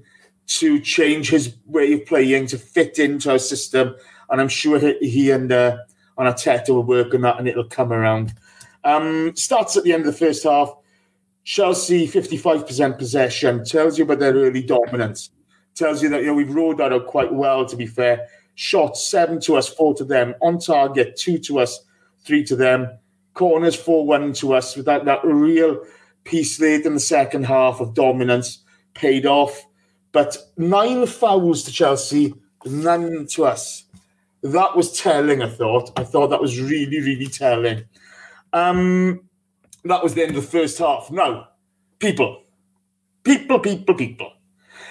to 0.47 0.79
change 0.79 1.29
his 1.29 1.55
way 1.65 1.93
of 1.93 2.05
playing 2.05 2.47
to 2.47 2.57
fit 2.57 2.99
into 2.99 3.31
our 3.31 3.39
system, 3.39 3.95
and 4.29 4.39
I'm 4.39 4.49
sure 4.49 4.77
he, 4.79 5.31
and 5.31 5.51
uh, 5.51 5.77
on 6.17 6.33
will 6.67 6.83
work 6.83 7.13
on 7.13 7.21
that, 7.21 7.39
and 7.39 7.47
it'll 7.47 7.67
come 7.67 7.91
around. 7.91 8.33
Um, 8.83 9.35
starts 9.35 9.75
at 9.77 9.83
the 9.83 9.93
end 9.93 10.05
of 10.05 10.13
the 10.13 10.25
first 10.25 10.43
half. 10.43 10.75
Chelsea 11.43 12.07
55% 12.07 12.97
possession 12.97 13.63
tells 13.63 13.97
you 13.97 14.03
about 14.03 14.19
their 14.19 14.33
early 14.33 14.63
dominance. 14.63 15.31
Tells 15.75 16.01
you 16.01 16.07
that 16.09 16.21
you 16.21 16.27
know 16.27 16.33
we've 16.33 16.53
rolled 16.53 16.77
that 16.77 16.93
out 16.93 17.05
quite 17.07 17.33
well. 17.33 17.65
To 17.65 17.75
be 17.75 17.85
fair, 17.85 18.27
shots 18.55 19.05
seven 19.05 19.41
to 19.41 19.57
us, 19.57 19.67
four 19.67 19.93
to 19.95 20.05
them. 20.05 20.33
On 20.41 20.57
target, 20.57 21.17
two 21.17 21.37
to 21.39 21.59
us, 21.59 21.83
three 22.23 22.43
to 22.45 22.55
them. 22.55 22.97
Corners 23.33 23.75
four 23.75 24.05
one 24.05 24.31
to 24.33 24.53
us. 24.53 24.77
With 24.77 24.85
that 24.85 25.03
that 25.03 25.19
real 25.23 25.83
piece 26.23 26.59
late 26.61 26.85
in 26.85 26.93
the 26.93 26.99
second 26.99 27.43
half 27.43 27.81
of 27.81 27.93
dominance 27.93 28.63
paid 28.93 29.25
off. 29.25 29.65
But 30.13 30.37
nine 30.57 31.05
fouls 31.07 31.63
to 31.63 31.71
Chelsea, 31.73 32.33
none 32.65 33.27
to 33.31 33.45
us. 33.45 33.83
That 34.43 34.77
was 34.77 34.97
telling. 34.97 35.41
I 35.41 35.49
thought. 35.49 35.91
I 35.99 36.05
thought 36.05 36.29
that 36.29 36.41
was 36.41 36.59
really 36.61 37.01
really 37.01 37.27
telling. 37.27 37.83
Um, 38.53 39.27
that 39.83 40.01
was 40.01 40.13
the 40.13 40.21
end 40.21 40.37
of 40.37 40.41
the 40.41 40.49
first 40.49 40.77
half. 40.77 41.11
Now, 41.11 41.49
people, 41.99 42.43
people, 43.23 43.59
people, 43.59 43.95
people. 43.95 44.31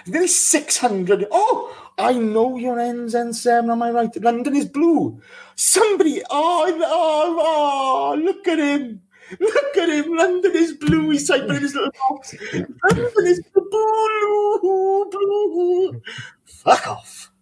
There's 0.07 0.35
600. 0.35 1.27
Oh, 1.31 1.93
I 1.99 2.15
know 2.15 2.57
your 2.57 2.79
ends 2.79 3.15
and 3.15 3.35
seven. 3.35 3.71
Am 3.71 3.83
I 3.83 3.91
right? 3.91 4.23
London 4.23 4.57
is 4.57 4.67
blue. 4.67 5.21
Somebody. 5.55 6.23
Oh, 6.31 6.81
oh, 6.83 7.39
oh, 7.41 8.21
look 8.21 8.47
at 8.49 8.59
him. 8.59 9.03
Look 9.41 9.77
at 9.77 9.89
him. 9.89 10.17
London 10.17 10.53
is 10.55 10.75
blue. 10.75 11.11
He's 11.11 11.31
in 11.31 11.49
his 11.51 11.75
little 11.75 11.93
box. 12.11 12.35
London 12.53 13.13
is 13.27 13.41
blue, 13.55 15.09
blue. 15.11 16.03
Fuck 16.45 16.87
off. 16.89 17.33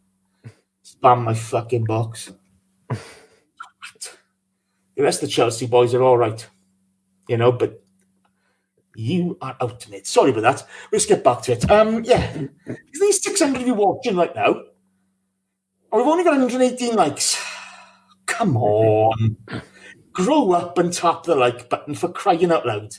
Spam 0.85 1.25
my 1.25 1.35
fucking 1.35 1.85
box. 1.85 2.33
The 4.97 5.03
rest 5.03 5.23
of 5.23 5.29
the 5.29 5.33
Chelsea 5.35 5.67
boys 5.67 5.95
are 5.95 6.03
all 6.03 6.19
right 6.19 6.47
you 7.29 7.37
know, 7.37 7.53
but 7.53 7.82
you 8.97 9.39
are 9.41 9.57
out 9.61 9.87
it. 9.93 10.07
Sorry 10.07 10.31
about 10.31 10.43
that. 10.43 10.69
Let's 10.91 11.07
get 11.07 11.25
back 11.25 11.43
to 11.43 11.53
it. 11.53 11.71
Um, 11.71 12.05
yeah, 12.05 12.35
is 12.67 13.01
these 13.01 13.23
600 13.23 13.63
of 13.63 13.67
you 13.67 13.75
watching 13.75 14.17
right 14.17 14.35
now? 14.35 14.63
Oh, 15.91 15.99
we've 15.99 16.07
only 16.07 16.25
got 16.25 16.33
118 16.33 16.95
likes. 16.97 17.43
Come 18.27 18.57
on. 18.57 19.37
Grow 20.13 20.53
up 20.53 20.79
and 20.79 20.93
tap 20.93 21.25
the 21.25 21.35
like 21.35 21.69
button 21.69 21.95
for 21.95 22.09
crying 22.09 22.51
out 22.51 22.67
loud. 22.67 22.97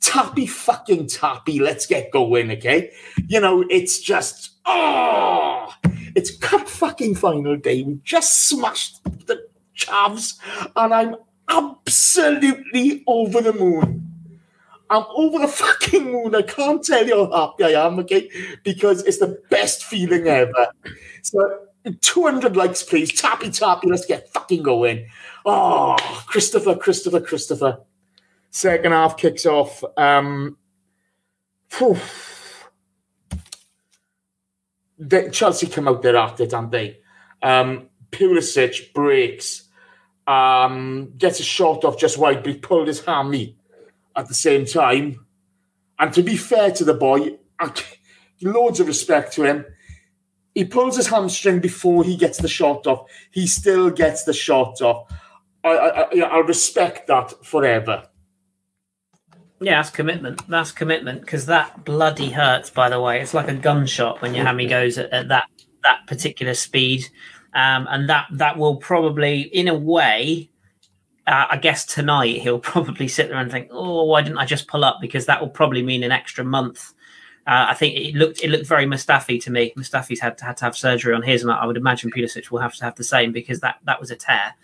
Tappy 0.00 0.46
fucking 0.46 1.08
tappy. 1.08 1.60
Let's 1.60 1.86
get 1.86 2.10
going, 2.10 2.50
okay? 2.52 2.90
You 3.28 3.40
know, 3.40 3.64
it's 3.68 4.00
just, 4.00 4.58
oh, 4.66 5.72
it's 6.16 6.36
cup 6.36 6.68
fucking 6.68 7.14
final 7.14 7.56
day. 7.56 7.82
We 7.82 8.00
just 8.02 8.48
smashed 8.48 9.02
the 9.26 9.46
Chavs, 9.76 10.38
and 10.76 10.92
I'm 10.92 11.16
absolutely 11.48 13.02
over 13.06 13.40
the 13.40 13.52
moon. 13.52 14.09
I'm 14.90 15.04
over 15.14 15.38
the 15.38 15.48
fucking 15.48 16.12
moon. 16.12 16.34
I 16.34 16.42
can't 16.42 16.84
tell 16.84 17.06
you 17.06 17.30
how 17.30 17.48
happy 17.48 17.74
I 17.74 17.86
am, 17.86 18.00
okay? 18.00 18.28
Because 18.64 19.04
it's 19.04 19.18
the 19.18 19.40
best 19.48 19.84
feeling 19.84 20.26
ever. 20.26 20.68
So 21.22 21.60
200 22.00 22.56
likes, 22.56 22.82
please. 22.82 23.12
Tappy 23.12 23.50
tappy. 23.50 23.88
Let's 23.88 24.04
get 24.04 24.28
fucking 24.32 24.62
going. 24.62 25.06
Oh, 25.46 25.96
Christopher, 26.26 26.74
Christopher, 26.74 27.20
Christopher. 27.20 27.78
Second 28.50 28.92
half 28.92 29.16
kicks 29.16 29.46
off. 29.46 29.82
Um. 29.96 30.56
The, 34.98 35.30
Chelsea 35.32 35.68
come 35.68 35.88
out 35.88 36.02
there 36.02 36.16
after 36.16 36.42
it, 36.42 36.52
aren't 36.52 36.72
they? 36.72 36.98
Um, 37.42 37.88
Pulisic 38.10 38.92
breaks 38.92 39.68
um, 40.26 41.12
gets 41.16 41.40
a 41.40 41.44
shot 41.44 41.84
off 41.84 41.96
just 41.96 42.18
wide, 42.18 42.42
but 42.42 42.52
he 42.52 42.58
pulled 42.58 42.88
his 42.88 43.02
hammy 43.04 43.56
at 44.16 44.28
the 44.28 44.34
same 44.34 44.64
time. 44.64 45.26
And 45.98 46.12
to 46.14 46.22
be 46.22 46.36
fair 46.36 46.70
to 46.72 46.84
the 46.84 46.94
boy, 46.94 47.38
loads 48.42 48.80
of 48.80 48.86
respect 48.86 49.32
to 49.34 49.44
him. 49.44 49.66
He 50.54 50.64
pulls 50.64 50.96
his 50.96 51.06
hamstring 51.06 51.60
before 51.60 52.02
he 52.02 52.16
gets 52.16 52.38
the 52.38 52.48
shot 52.48 52.86
off. 52.86 53.08
He 53.30 53.46
still 53.46 53.90
gets 53.90 54.24
the 54.24 54.32
shot 54.32 54.80
off. 54.82 55.12
I, 55.62 55.68
I, 55.68 56.00
I, 56.00 56.20
I 56.20 56.38
respect 56.38 57.06
that 57.06 57.44
forever. 57.44 58.08
Yeah, 59.60 59.82
that's 59.82 59.90
commitment. 59.90 60.48
That's 60.48 60.72
commitment 60.72 61.20
because 61.20 61.46
that 61.46 61.84
bloody 61.84 62.30
hurts. 62.30 62.70
By 62.70 62.88
the 62.88 63.00
way, 63.00 63.20
it's 63.20 63.34
like 63.34 63.48
a 63.48 63.54
gunshot 63.54 64.22
when 64.22 64.34
your 64.34 64.44
hammy 64.44 64.66
goes 64.66 64.96
at, 64.98 65.12
at 65.12 65.28
that 65.28 65.48
that 65.82 66.06
particular 66.06 66.54
speed 66.54 67.06
um, 67.54 67.86
and 67.90 68.08
that 68.08 68.26
that 68.32 68.56
will 68.56 68.76
probably, 68.76 69.42
in 69.42 69.68
a 69.68 69.74
way, 69.74 70.49
uh, 71.30 71.46
I 71.48 71.56
guess 71.58 71.86
tonight 71.86 72.40
he'll 72.42 72.58
probably 72.74 73.06
sit 73.06 73.28
there 73.28 73.38
and 73.38 73.50
think, 73.50 73.68
"Oh, 73.70 74.04
why 74.04 74.22
didn't 74.22 74.38
I 74.38 74.44
just 74.44 74.66
pull 74.66 74.84
up?" 74.84 74.98
Because 75.00 75.26
that 75.26 75.40
will 75.40 75.48
probably 75.48 75.82
mean 75.82 76.02
an 76.02 76.12
extra 76.12 76.44
month. 76.44 76.92
Uh, 77.46 77.66
I 77.68 77.74
think 77.74 77.96
it 77.96 78.14
looked 78.14 78.42
it 78.42 78.50
looked 78.50 78.66
very 78.66 78.84
Mustafi 78.84 79.40
to 79.44 79.50
me. 79.50 79.72
Mustafi's 79.76 80.20
had 80.20 80.36
to, 80.38 80.44
had 80.44 80.56
to 80.58 80.64
have 80.64 80.76
surgery 80.76 81.14
on 81.14 81.22
his, 81.22 81.42
and 81.42 81.50
I 81.50 81.64
would 81.66 81.76
imagine 81.76 82.10
Pulisic 82.10 82.50
will 82.50 82.58
have 82.58 82.74
to 82.74 82.84
have 82.84 82.96
the 82.96 83.04
same 83.04 83.32
because 83.32 83.60
that 83.60 83.76
that 83.84 84.00
was 84.00 84.10
a 84.10 84.16
tear, 84.16 84.54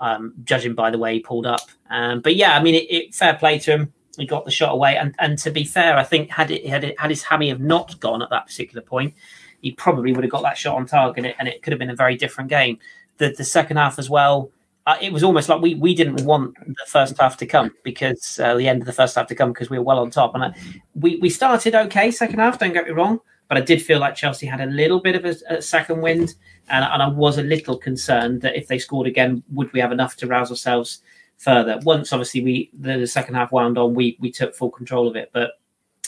um, 0.00 0.32
judging 0.44 0.74
by 0.74 0.90
the 0.90 0.98
way 0.98 1.14
he 1.14 1.20
pulled 1.20 1.46
up. 1.46 1.60
Um, 1.90 2.20
but 2.20 2.34
yeah, 2.34 2.56
I 2.56 2.62
mean, 2.62 2.74
it, 2.74 2.90
it, 2.90 3.14
fair 3.14 3.34
play 3.34 3.58
to 3.60 3.72
him. 3.72 3.92
He 4.16 4.26
got 4.26 4.46
the 4.46 4.50
shot 4.50 4.72
away, 4.72 4.96
and 4.96 5.14
and 5.18 5.38
to 5.40 5.50
be 5.50 5.64
fair, 5.64 5.98
I 5.98 6.02
think 6.04 6.30
had 6.30 6.50
it 6.50 6.66
had 6.66 6.82
it 6.82 6.98
had 6.98 7.10
his 7.10 7.22
hammy 7.22 7.50
have 7.50 7.60
not 7.60 8.00
gone 8.00 8.22
at 8.22 8.30
that 8.30 8.46
particular 8.46 8.82
point, 8.82 9.14
he 9.60 9.72
probably 9.72 10.14
would 10.14 10.24
have 10.24 10.32
got 10.32 10.42
that 10.42 10.56
shot 10.56 10.76
on 10.76 10.86
target, 10.86 11.18
and 11.18 11.26
it, 11.26 11.36
and 11.38 11.48
it 11.48 11.62
could 11.62 11.72
have 11.74 11.78
been 11.78 11.90
a 11.90 11.96
very 11.96 12.16
different 12.16 12.48
game. 12.48 12.78
The 13.18 13.34
the 13.36 13.44
second 13.44 13.76
half 13.76 13.98
as 13.98 14.08
well, 14.08 14.50
uh, 14.86 14.96
it 15.00 15.12
was 15.12 15.24
almost 15.24 15.48
like 15.48 15.60
we 15.60 15.74
we 15.74 15.94
didn't 15.94 16.24
want 16.24 16.54
the 16.64 16.86
first 16.86 17.18
half 17.18 17.36
to 17.36 17.46
come 17.46 17.70
because 17.82 18.38
uh, 18.38 18.54
the 18.54 18.68
end 18.68 18.80
of 18.80 18.86
the 18.86 18.92
first 18.92 19.16
half 19.16 19.26
to 19.26 19.34
come 19.34 19.52
because 19.52 19.68
we 19.68 19.78
were 19.78 19.84
well 19.84 19.98
on 19.98 20.10
top, 20.10 20.34
and 20.34 20.44
I, 20.44 20.54
we 20.94 21.16
we 21.16 21.28
started 21.28 21.74
okay 21.74 22.10
second 22.10 22.38
half. 22.38 22.58
Don't 22.58 22.72
get 22.72 22.86
me 22.86 22.92
wrong, 22.92 23.20
but 23.48 23.58
I 23.58 23.62
did 23.62 23.82
feel 23.82 23.98
like 23.98 24.14
Chelsea 24.14 24.46
had 24.46 24.60
a 24.60 24.66
little 24.66 25.00
bit 25.00 25.16
of 25.16 25.24
a, 25.24 25.56
a 25.56 25.60
second 25.60 26.00
wind, 26.02 26.34
and, 26.68 26.84
and 26.84 27.02
I 27.02 27.08
was 27.08 27.36
a 27.36 27.42
little 27.42 27.76
concerned 27.76 28.42
that 28.42 28.56
if 28.56 28.68
they 28.68 28.78
scored 28.78 29.08
again, 29.08 29.42
would 29.52 29.72
we 29.72 29.80
have 29.80 29.92
enough 29.92 30.16
to 30.18 30.28
rouse 30.28 30.50
ourselves 30.50 31.02
further? 31.36 31.80
Once 31.82 32.12
obviously 32.12 32.44
we 32.44 32.70
the, 32.78 32.98
the 32.98 33.06
second 33.08 33.34
half 33.34 33.50
wound 33.50 33.78
on, 33.78 33.92
we 33.92 34.16
we 34.20 34.30
took 34.30 34.54
full 34.54 34.70
control 34.70 35.08
of 35.08 35.16
it, 35.16 35.30
but 35.32 35.52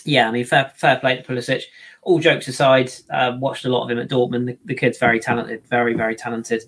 yeah, 0.04 0.28
I 0.28 0.30
mean, 0.30 0.44
fair, 0.44 0.72
fair 0.76 0.98
play 1.00 1.16
to 1.16 1.22
Pulisic 1.22 1.64
all 2.02 2.18
jokes 2.20 2.48
aside, 2.48 2.90
uh, 3.10 3.36
watched 3.38 3.64
a 3.64 3.68
lot 3.68 3.84
of 3.84 3.90
him 3.90 3.98
at 3.98 4.08
Dortmund. 4.08 4.46
The, 4.46 4.58
the 4.64 4.74
kid's 4.74 4.98
very 4.98 5.18
talented, 5.18 5.66
very 5.66 5.94
very 5.94 6.14
talented, 6.14 6.62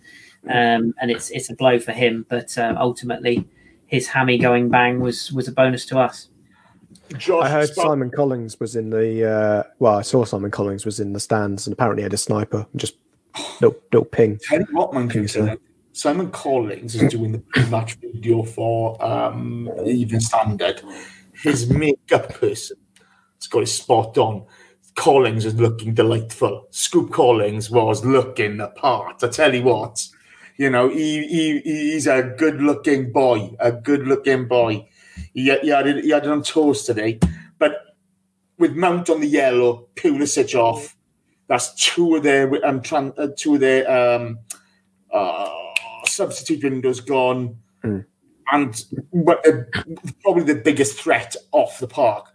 um, 0.49 0.95
and 1.01 1.11
it's 1.11 1.31
it's 1.31 1.51
a 1.51 1.55
blow 1.55 1.79
for 1.79 1.93
him. 1.93 2.27
But 2.29 2.57
uh, 2.57 2.75
ultimately, 2.79 3.47
his 3.87 4.09
hammy 4.09 4.39
going 4.39 4.69
bang 4.69 5.01
was 5.01 5.33
was 5.33 5.49
a 5.49 5.53
bonus 5.53 5.87
to 5.87 5.99
us. 5.99 6.29
Josh, 7.17 7.45
I 7.45 7.49
heard 7.49 7.75
Simon 7.75 8.11
Collings 8.11 8.61
was 8.61 8.77
in 8.77 8.91
the 8.91 9.29
uh, 9.29 9.63
well. 9.79 9.99
I 9.99 10.03
saw 10.03 10.25
Simon 10.25 10.51
Collings 10.51 10.85
was 10.85 11.01
in 11.01 11.13
the 11.13 11.21
stands 11.21 11.67
and 11.67 11.75
apparently 11.75 12.03
had 12.03 12.15
a 12.15 12.19
sniper. 12.19 12.67
Just 12.77 12.97
little 13.61 13.79
little 13.93 14.05
ping. 14.05 14.39
Tell 14.43 14.61
you 14.61 14.67
what, 14.73 14.95
man, 14.95 15.09
ping 15.09 15.29
Simon 15.93 16.31
Collings 16.31 16.95
is 16.95 17.11
doing 17.11 17.33
the 17.33 17.67
match 17.67 17.95
video 17.95 18.45
for 18.45 19.03
um, 19.05 19.69
Evening 19.85 20.21
Standard. 20.21 20.83
His 21.35 21.69
makeup 21.69 22.33
person 22.35 22.77
has 23.39 23.47
got 23.49 23.61
his 23.61 23.73
spot 23.73 24.17
on. 24.17 24.47
Collings 24.95 25.45
is 25.45 25.55
looking 25.55 25.95
delightful. 25.95 26.67
Scoop 26.71 27.13
Collings 27.13 27.71
was 27.71 28.05
looking 28.05 28.59
the 28.59 28.69
part. 28.69 29.23
I 29.25 29.29
tell 29.29 29.55
you 29.55 29.65
what, 29.65 30.07
you 30.61 30.69
know, 30.69 30.91
he, 30.91 31.27
he 31.27 31.61
he's 31.61 32.07
a 32.07 32.35
good 32.37 32.61
looking 32.61 33.13
boy, 33.13 33.57
a 33.59 33.73
good 33.73 34.07
looking 34.07 34.47
boy. 34.47 34.87
He, 35.33 35.45
he, 35.63 35.69
had 35.69 35.87
it, 35.87 36.05
he 36.05 36.11
had 36.11 36.27
it 36.27 36.31
on 36.31 36.43
toes 36.43 36.85
today, 36.85 37.19
but 37.59 37.97
with 38.59 38.77
Mount 38.77 39.09
on 39.09 39.23
the 39.23 39.27
yellow, 39.27 39.89
Pulisic 39.95 40.55
off. 40.55 40.95
That's 41.47 41.75
two 41.75 42.17
of 42.17 42.25
their 42.25 42.47
um, 42.65 42.83
tran, 42.83 43.19
uh, 43.19 43.29
two 43.35 43.55
of 43.55 43.61
their 43.61 43.91
um, 43.91 44.39
uh, 45.11 45.49
substitute 46.05 46.63
windows 46.63 47.01
gone, 47.01 47.57
mm. 47.83 48.05
and 48.53 48.85
but, 49.15 49.47
uh, 49.49 49.63
probably 50.23 50.45
the 50.45 50.61
biggest 50.61 51.01
threat 51.01 51.37
off 51.53 51.79
the 51.79 51.89
park 51.89 52.27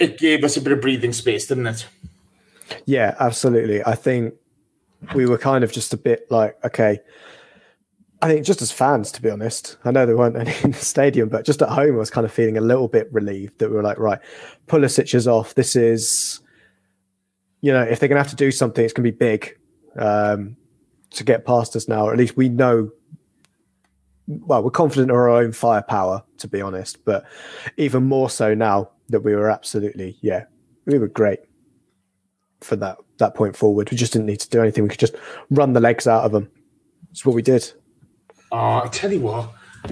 it 0.00 0.18
gave 0.18 0.42
us 0.42 0.56
a 0.56 0.60
bit 0.60 0.72
of 0.72 0.80
breathing 0.80 1.12
space, 1.12 1.46
didn't 1.46 1.68
it? 1.68 1.86
Yeah, 2.86 3.14
absolutely. 3.20 3.84
I 3.84 3.94
think 3.94 4.34
we 5.14 5.26
were 5.26 5.38
kind 5.38 5.64
of 5.64 5.72
just 5.72 5.92
a 5.92 5.96
bit 5.96 6.30
like, 6.30 6.56
okay. 6.64 7.00
I 8.22 8.28
think 8.28 8.46
just 8.46 8.62
as 8.62 8.72
fans, 8.72 9.12
to 9.12 9.22
be 9.22 9.28
honest, 9.28 9.76
I 9.84 9.90
know 9.90 10.06
there 10.06 10.16
weren't 10.16 10.36
any 10.48 10.54
in 10.62 10.70
the 10.70 10.78
stadium, 10.78 11.28
but 11.28 11.44
just 11.44 11.62
at 11.62 11.68
home, 11.68 11.94
I 11.94 11.98
was 11.98 12.10
kind 12.10 12.24
of 12.24 12.32
feeling 12.32 12.56
a 12.56 12.62
little 12.62 12.88
bit 12.88 13.12
relieved 13.12 13.58
that 13.58 13.70
we 13.70 13.76
were 13.76 13.82
like, 13.82 13.98
right, 13.98 14.20
Pulisic 14.66 15.14
is 15.14 15.28
off. 15.28 15.54
This 15.54 15.76
is, 15.76 16.40
you 17.60 17.72
know, 17.72 17.82
if 17.82 18.00
they're 18.00 18.08
going 18.08 18.16
to 18.16 18.22
have 18.22 18.30
to 18.30 18.36
do 18.36 18.50
something, 18.50 18.84
it's 18.84 18.94
going 18.94 19.04
to 19.04 19.12
be 19.12 19.16
big 19.16 19.58
um, 19.96 20.56
to 21.10 21.24
get 21.24 21.44
past 21.44 21.76
us 21.76 21.88
now. 21.88 22.06
Or 22.06 22.12
at 22.12 22.18
least 22.18 22.36
we 22.36 22.48
know. 22.48 22.90
Well, 24.26 24.62
we're 24.62 24.70
confident 24.70 25.10
in 25.10 25.14
our 25.14 25.28
own 25.28 25.52
firepower, 25.52 26.24
to 26.38 26.48
be 26.48 26.62
honest, 26.62 27.04
but 27.04 27.26
even 27.76 28.04
more 28.04 28.30
so 28.30 28.54
now 28.54 28.88
that 29.10 29.20
we 29.20 29.34
were 29.34 29.50
absolutely, 29.50 30.16
yeah, 30.22 30.44
we 30.86 30.98
were 30.98 31.08
great 31.08 31.40
for 32.62 32.76
that 32.76 32.96
that 33.18 33.34
point 33.34 33.56
forward. 33.56 33.90
We 33.90 33.96
just 33.96 34.12
didn't 34.12 34.26
need 34.26 34.40
to 34.40 34.48
do 34.50 34.60
anything. 34.60 34.84
We 34.84 34.90
could 34.90 34.98
just 35.00 35.14
run 35.50 35.72
the 35.72 35.80
legs 35.80 36.06
out 36.06 36.24
of 36.24 36.32
them. 36.32 36.50
That's 37.08 37.24
what 37.24 37.34
we 37.34 37.42
did. 37.42 37.70
Oh, 38.52 38.82
I 38.84 38.88
tell 38.88 39.12
you 39.12 39.20
what, 39.20 39.50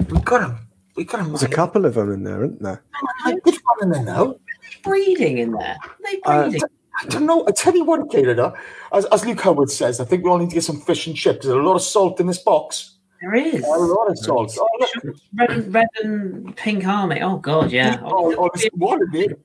we 0.09 0.19
got 0.21 0.41
him. 0.49 0.57
We 0.95 1.03
got 1.05 1.21
him. 1.21 1.29
There's 1.29 1.43
a 1.43 1.47
couple 1.47 1.85
of 1.85 1.95
them 1.95 2.11
in 2.11 2.23
there, 2.23 2.43
isn't 2.43 2.61
there? 2.61 2.83
Which 3.43 3.59
one 3.65 3.83
in 3.83 3.89
there 3.91 4.03
now? 4.03 4.35
breeding 4.83 5.37
in 5.37 5.51
there. 5.51 5.77
Are 5.83 5.95
they 6.03 6.21
Uh, 6.25 6.49
breeding? 6.49 6.61
I 7.01 7.05
don't 7.07 7.25
know. 7.25 7.45
I 7.47 7.51
tell 7.51 7.75
you 7.75 7.83
what, 7.83 8.11
Canada, 8.11 8.53
as, 8.91 9.05
as 9.05 9.25
Luke 9.25 9.41
Howard 9.41 9.71
says, 9.71 9.99
I 9.99 10.05
think 10.05 10.23
we 10.23 10.29
all 10.29 10.37
need 10.37 10.49
to 10.49 10.55
get 10.55 10.63
some 10.63 10.79
fish 10.79 11.07
and 11.07 11.15
chips. 11.15 11.45
There's 11.45 11.57
a 11.57 11.61
lot 11.61 11.75
of 11.75 11.81
salt 11.81 12.19
in 12.19 12.27
this 12.27 12.37
box. 12.37 12.97
There 13.23 13.35
is. 13.35 13.63
A 13.63 13.67
lot 13.67 14.09
of 14.11 14.17
salt. 14.19 14.55
Oh, 14.59 14.67
look. 14.79 15.15
Red, 15.35 15.49
and- 15.51 15.73
red 15.73 15.87
and 16.03 16.55
pink 16.55 16.85
army. 16.85 17.21
Oh 17.21 17.37
god, 17.37 17.71
yeah. 17.71 17.99
Oh, 18.03 18.35
oh, 18.37 18.49
what 18.73 19.01
a 19.01 19.05
name. 19.11 19.35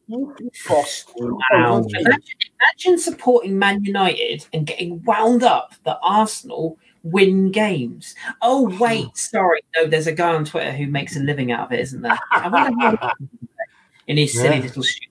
Boss. 0.69 1.05
Wow. 1.17 1.79
Imagine, 1.89 2.21
imagine 2.61 2.99
supporting 2.99 3.59
Man 3.59 3.85
United 3.85 4.47
and 4.53 4.67
getting 4.67 5.03
wound 5.05 5.43
up 5.43 5.75
that 5.85 5.99
Arsenal 6.03 6.77
win 7.05 7.51
games. 7.53 8.15
Oh 8.43 8.77
wait, 8.81 9.17
sorry. 9.17 9.61
No, 9.77 9.87
there's 9.87 10.07
a 10.09 10.13
guy 10.13 10.35
on 10.35 10.45
Twitter 10.45 10.73
who 10.73 10.87
makes 10.89 11.17
a 11.17 11.21
living 11.21 11.53
out 11.53 11.67
of 11.67 11.73
it, 11.73 11.81
isn't 11.81 12.03
there? 12.03 12.19
I 12.33 12.49
wonder 12.49 12.97
how 13.01 13.13
in 14.09 14.17
his 14.17 14.33
silly 14.33 14.57
Yeah. 14.57 14.63
little 14.63 14.83
studio. 14.83 15.09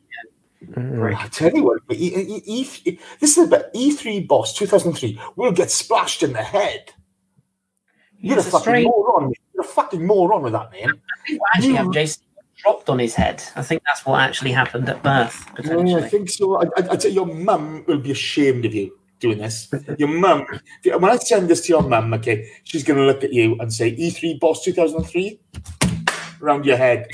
Mm. 0.72 1.15
I 1.15 1.28
tell 1.30 1.51
you 1.53 1.63
what, 1.63 1.80
E- 1.91 2.41
E- 2.45 2.68
E- 2.86 2.99
this 3.22 3.38
is 3.38 3.47
about 3.47 3.72
E3 3.74 4.28
Boss 4.28 4.53
2003 4.53 5.18
We'll 5.38 5.51
get 5.53 5.72
splashed 5.72 6.24
in 6.24 6.34
the 6.34 6.43
head. 6.43 6.91
You're 8.20 8.38
It's 8.39 8.53
a 8.53 8.57
a 8.57 8.59
fucking 8.59 8.84
moron. 8.84 9.34
You're 9.53 9.63
a 9.63 9.68
fucking 9.68 10.05
moron 10.05 10.41
with 10.43 10.53
that 10.53 10.72
name. 10.72 10.89
I 10.89 11.28
think 11.28 11.41
we'll 11.41 11.49
actually 11.55 11.74
have 11.76 11.91
Jason 11.91 12.24
dropped 12.57 12.89
on 12.89 12.99
his 12.99 13.15
head. 13.15 13.43
I 13.55 13.61
think 13.61 13.84
that's 13.86 14.05
what 14.05 14.20
actually 14.20 14.51
happened 14.51 14.89
at 14.89 15.03
birth, 15.03 15.45
Yeah, 15.63 15.97
I 15.97 16.09
think 16.09 16.30
so. 16.30 16.61
I, 16.61 16.65
I, 16.78 16.91
I 16.91 16.95
tell 16.95 17.11
you, 17.11 17.26
your 17.26 17.28
mum 17.28 17.84
will 17.88 17.99
be 17.99 18.11
ashamed 18.11 18.65
of 18.65 18.74
you 18.74 18.97
doing 19.20 19.38
this. 19.38 19.72
Your 19.97 20.09
mum, 20.09 20.45
when 20.84 21.05
I 21.05 21.18
send 21.18 21.49
this 21.49 21.61
to 21.61 21.70
your 21.70 21.84
mum, 21.84 22.13
okay, 22.15 22.49
she's 22.63 22.84
going 22.84 22.99
to 22.99 23.05
look 23.05 23.24
at 23.24 23.34
you 23.34 23.55
and 23.59 23.72
say, 23.72 23.95
E3 23.95 24.39
Boss 24.39 24.63
2003 24.63 25.39
around 26.41 26.65
your 26.65 26.78
head. 26.78 27.07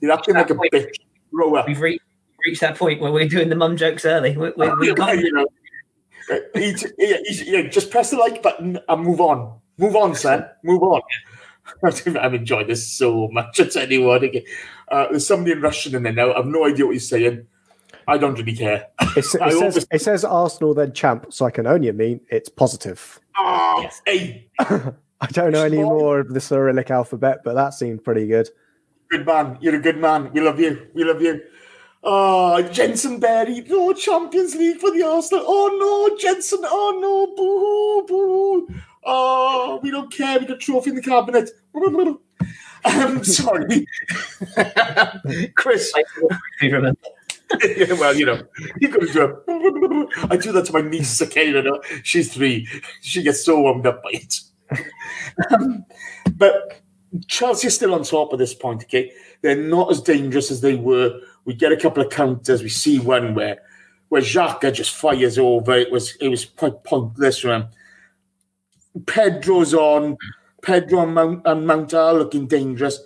You're 0.00 0.12
acting 0.12 0.34
like 0.34 0.50
a 0.50 0.54
bitch. 0.54 0.90
Grow 1.32 1.54
up. 1.54 1.66
We've 1.66 1.80
reached, 1.80 2.02
reached 2.44 2.60
that 2.60 2.76
point 2.76 3.00
where 3.00 3.12
we're 3.12 3.28
doing 3.28 3.48
the 3.48 3.56
mum 3.56 3.76
jokes 3.76 4.04
early. 4.04 4.36
We, 4.36 4.52
we, 4.56 4.70
we 4.76 4.94
got 4.94 5.16
you 5.18 5.32
know, 5.32 5.46
uh, 6.30 6.38
yeah, 6.98 7.16
yeah, 7.28 7.68
just 7.68 7.90
press 7.90 8.10
the 8.10 8.16
like 8.16 8.42
button 8.42 8.78
and 8.88 9.02
move 9.02 9.20
on. 9.20 9.59
Move 9.80 9.96
on, 9.96 10.14
son. 10.14 10.46
Move 10.62 10.82
on. 10.82 11.00
I've 11.82 12.34
enjoyed 12.34 12.66
this 12.68 12.86
so 12.86 13.28
much. 13.32 13.58
I 13.60 13.64
tell 13.64 13.90
you 13.90 14.02
what, 14.02 14.22
okay. 14.24 14.44
uh, 14.88 15.06
there's 15.10 15.26
somebody 15.26 15.52
in 15.52 15.60
Russian 15.62 15.94
in 15.94 16.02
there 16.02 16.12
now. 16.12 16.34
I've 16.34 16.46
no 16.46 16.66
idea 16.66 16.84
what 16.84 16.92
he's 16.92 17.08
saying. 17.08 17.46
I 18.06 18.18
don't 18.18 18.34
really 18.38 18.54
care. 18.56 18.88
It's, 19.16 19.34
it, 19.34 19.38
says, 19.40 19.54
always- 19.54 19.86
it 19.90 20.02
says 20.02 20.24
Arsenal 20.24 20.74
then 20.74 20.92
champ, 20.92 21.26
so 21.32 21.46
I 21.46 21.50
can 21.50 21.66
only 21.66 21.90
mean 21.92 22.20
it's 22.28 22.48
positive. 22.48 23.18
Oh, 23.38 23.80
Yes. 23.82 24.02
hey, 24.06 24.48
I 24.58 25.26
don't 25.32 25.52
know 25.52 25.64
any 25.64 25.78
Small. 25.78 25.98
more 25.98 26.20
of 26.20 26.34
the 26.34 26.40
Cyrillic 26.40 26.90
alphabet, 26.90 27.38
but 27.44 27.54
that 27.54 27.72
seemed 27.74 28.04
pretty 28.04 28.26
good. 28.26 28.50
good 29.10 29.24
man. 29.24 29.56
You're 29.60 29.76
a 29.76 29.80
good 29.80 29.96
man. 29.98 30.30
We 30.32 30.40
love 30.40 30.60
you. 30.60 30.88
We 30.92 31.04
love 31.04 31.22
you. 31.22 31.40
Oh, 32.02 32.60
Jensen 32.62 33.20
Berry. 33.20 33.60
No 33.68 33.92
Champions 33.92 34.54
League 34.54 34.78
for 34.78 34.90
the 34.90 35.02
Arsenal. 35.02 35.44
Oh 35.46 36.08
no, 36.10 36.16
Jensen. 36.16 36.60
Oh 36.64 36.98
no, 37.00 37.26
boo, 37.36 38.66
boo. 38.68 38.74
Oh, 39.04 39.80
we 39.82 39.90
don't 39.90 40.12
care. 40.12 40.38
We 40.38 40.46
got 40.46 40.56
a 40.56 40.58
trophy 40.58 40.90
in 40.90 40.96
the 40.96 41.02
cabinet. 41.02 41.50
I'm 42.84 43.24
sorry, 43.24 43.86
Chris. 45.54 45.92
yeah, 46.62 46.92
well, 47.92 48.14
you 48.16 48.26
know, 48.26 48.42
you 48.80 48.88
got 48.88 49.00
to 49.00 49.12
do 49.12 49.42
it. 49.48 50.30
I 50.30 50.36
do 50.36 50.52
that 50.52 50.66
to 50.66 50.72
my 50.72 50.80
niece, 50.80 51.20
okay? 51.22 51.48
You 51.48 51.62
know, 51.62 51.80
she's 52.02 52.32
three. 52.32 52.66
She 53.00 53.22
gets 53.22 53.44
so 53.44 53.60
warmed 53.60 53.86
up 53.86 54.02
by 54.02 54.10
it. 54.12 54.40
Um, 55.50 55.84
but 56.36 56.80
Chelsea 57.26 57.68
are 57.68 57.70
still 57.70 57.94
on 57.94 58.04
top 58.04 58.32
at 58.32 58.38
this 58.38 58.54
point, 58.54 58.84
okay? 58.84 59.12
They're 59.42 59.56
not 59.56 59.90
as 59.90 60.00
dangerous 60.00 60.50
as 60.50 60.60
they 60.60 60.74
were. 60.74 61.20
We 61.44 61.54
get 61.54 61.72
a 61.72 61.76
couple 61.76 62.02
of 62.02 62.10
counters. 62.10 62.62
We 62.62 62.68
see 62.68 62.98
one 62.98 63.34
where 63.34 63.58
where 64.10 64.22
Xhaka 64.22 64.72
just 64.72 64.94
fires 64.94 65.38
over. 65.38 65.72
It 65.72 65.90
was 65.90 66.16
it 66.16 66.28
was 66.28 66.44
quite 66.44 66.84
pointless 66.84 67.38
from 67.38 67.62
him. 67.62 67.68
Pedro's 69.06 69.74
on. 69.74 70.16
Pedro 70.62 71.02
and 71.04 71.14
Mount, 71.14 71.42
and 71.46 71.66
Mount 71.66 71.94
are 71.94 72.12
looking 72.12 72.46
dangerous. 72.46 73.00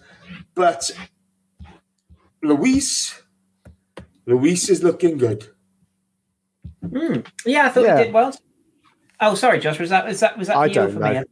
But 0.57 0.91
Luiz, 2.43 3.15
Luiz 4.27 4.69
is 4.71 4.83
looking 4.83 5.19
good. 5.19 5.49
Hmm. 6.83 7.21
Yeah, 7.47 7.67
I 7.67 7.69
thought 7.71 7.85
Yeah. 7.85 7.97
we 7.99 8.05
did 8.05 8.13
well. 8.15 8.35
Oh, 9.21 9.35
sorry, 9.35 9.61
Josh. 9.61 9.79
Was 9.79 9.91
that 9.91 10.05
was 10.07 10.21
that 10.21 10.37
was 10.37 10.49
that 10.49 10.57
I 10.57 10.67
you 10.67 10.75
don't 10.75 10.93
for 10.93 10.99
know. 10.99 11.11
me? 11.13 11.17
Uh, 11.19 11.23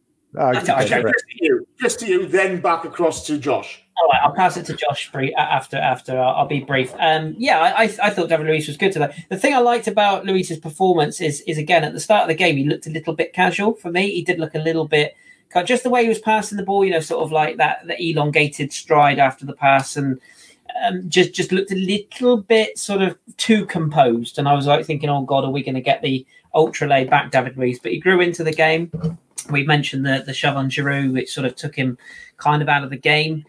I 0.45 0.53
don't- 0.53 0.71
I 0.71 0.87
don't- 0.87 1.03
Just 1.03 1.25
to 1.29 1.37
you, 1.45 1.67
just 1.81 2.01
to 2.01 2.07
you, 2.07 2.27
then 2.27 2.61
back 2.61 2.85
across 2.85 3.27
to 3.27 3.37
Josh. 3.39 3.82
All 4.01 4.09
right, 4.09 4.21
I'll 4.25 4.33
pass 4.33 4.57
it 4.57 4.65
to 4.67 4.75
Josh 4.75 5.11
after. 5.37 5.77
After 5.77 6.19
I'll, 6.19 6.37
I'll 6.37 6.47
be 6.47 6.61
brief. 6.61 6.95
Um, 6.99 7.35
yeah, 7.37 7.61
I, 7.61 7.83
I, 8.03 8.11
thought 8.11 8.29
David 8.29 8.47
Luiz 8.47 8.67
was 8.67 8.79
good 8.79 8.93
today. 8.93 9.15
The 9.29 9.37
thing 9.37 9.55
I 9.55 9.59
liked 9.59 9.87
about 9.87 10.25
Luiz's 10.25 10.59
performance 10.59 11.21
is, 11.21 11.43
is 11.43 11.59
again 11.59 11.85
at 11.85 11.93
the 11.93 12.01
start 12.01 12.23
of 12.23 12.29
the 12.29 12.35
game, 12.35 12.57
he 12.57 12.65
looked 12.65 12.87
a 12.87 12.91
little 12.91 13.15
bit 13.15 13.35
casual 13.35 13.75
for 13.75 13.91
me. 13.91 14.11
He 14.11 14.23
did 14.23 14.39
look 14.39 14.55
a 14.55 14.59
little 14.59 14.89
bit 14.89 15.15
just 15.63 15.83
the 15.83 15.91
way 15.91 16.03
he 16.03 16.09
was 16.09 16.19
passing 16.19 16.57
the 16.57 16.65
ball, 16.65 16.85
you 16.85 16.91
know, 16.91 17.01
sort 17.01 17.23
of 17.23 17.31
like 17.31 17.59
that, 17.59 17.87
the 17.87 18.03
elongated 18.03 18.73
stride 18.73 19.19
after 19.19 19.45
the 19.45 19.53
pass, 19.53 19.97
and 19.97 20.19
um, 20.83 21.09
just 21.09 21.35
just 21.35 21.53
looked 21.53 21.71
a 21.71 21.77
little 21.77 22.39
bit 22.39 22.79
sort 22.79 23.03
of 23.03 23.19
too 23.37 23.67
composed. 23.67 24.39
And 24.39 24.49
I 24.49 24.55
was 24.55 24.67
like 24.67 24.87
thinking, 24.87 25.11
oh 25.11 25.23
god, 25.23 25.45
are 25.45 25.51
we 25.51 25.63
going 25.63 25.75
to 25.75 25.83
get 25.83 26.01
the 26.01 26.27
ultra 26.55 26.89
laid 26.89 27.11
back 27.11 27.31
David 27.31 27.59
Luiz? 27.59 27.79
But 27.79 27.93
he 27.93 28.01
grew 28.01 28.21
into 28.21 28.43
the 28.43 28.53
game. 28.53 28.91
We 29.51 29.65
mentioned 29.65 30.07
the 30.07 30.23
the 30.25 30.33
shove 30.33 30.57
on 30.57 30.71
Giroud, 30.71 31.13
which 31.13 31.33
sort 31.33 31.47
of 31.47 31.55
took 31.55 31.75
him 31.75 31.99
kind 32.39 32.63
of 32.63 32.69
out 32.69 32.85
of 32.85 32.91
the 32.91 32.97
game. 32.97 33.45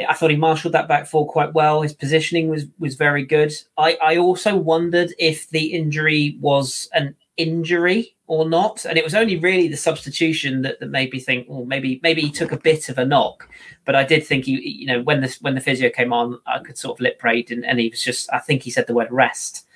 I 0.00 0.14
thought 0.14 0.30
he 0.30 0.36
marshalled 0.36 0.74
that 0.74 0.88
back 0.88 1.06
four 1.06 1.28
quite 1.28 1.52
well. 1.54 1.82
His 1.82 1.92
positioning 1.92 2.48
was 2.48 2.66
was 2.78 2.96
very 2.96 3.24
good. 3.24 3.52
I, 3.76 3.98
I 4.02 4.16
also 4.16 4.56
wondered 4.56 5.12
if 5.18 5.48
the 5.50 5.66
injury 5.66 6.36
was 6.40 6.88
an 6.94 7.14
injury 7.36 8.14
or 8.26 8.48
not, 8.48 8.84
and 8.84 8.96
it 8.96 9.04
was 9.04 9.14
only 9.14 9.36
really 9.38 9.68
the 9.68 9.76
substitution 9.76 10.62
that, 10.62 10.80
that 10.80 10.90
made 10.90 11.12
me 11.12 11.18
think, 11.18 11.46
well, 11.48 11.64
maybe 11.64 12.00
maybe 12.02 12.22
he 12.22 12.30
took 12.30 12.52
a 12.52 12.56
bit 12.56 12.88
of 12.88 12.98
a 12.98 13.04
knock. 13.04 13.48
But 13.84 13.94
I 13.94 14.04
did 14.04 14.26
think 14.26 14.46
he, 14.46 14.52
you 14.60 14.86
know, 14.86 15.02
when 15.02 15.20
the 15.20 15.36
when 15.40 15.54
the 15.54 15.60
physio 15.60 15.90
came 15.90 16.12
on, 16.12 16.40
I 16.46 16.60
could 16.60 16.78
sort 16.78 16.96
of 16.96 17.00
lip 17.00 17.22
read, 17.22 17.50
and, 17.50 17.64
and 17.64 17.78
he 17.78 17.88
was 17.88 18.02
just, 18.02 18.32
I 18.32 18.38
think 18.38 18.62
he 18.62 18.70
said 18.70 18.86
the 18.86 18.94
word 18.94 19.10
rest, 19.10 19.66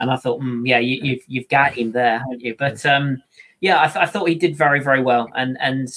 and 0.00 0.10
I 0.10 0.16
thought, 0.16 0.40
mm, 0.40 0.66
yeah, 0.66 0.78
you, 0.78 1.00
you've 1.02 1.24
you've 1.26 1.48
got 1.48 1.74
him 1.74 1.92
there, 1.92 2.18
haven't 2.20 2.40
you? 2.40 2.54
But 2.58 2.84
um, 2.86 3.22
yeah, 3.60 3.82
I, 3.82 3.86
th- 3.86 3.96
I 3.96 4.06
thought 4.06 4.28
he 4.28 4.34
did 4.34 4.56
very 4.56 4.80
very 4.80 5.02
well, 5.02 5.28
and 5.34 5.58
and 5.60 5.88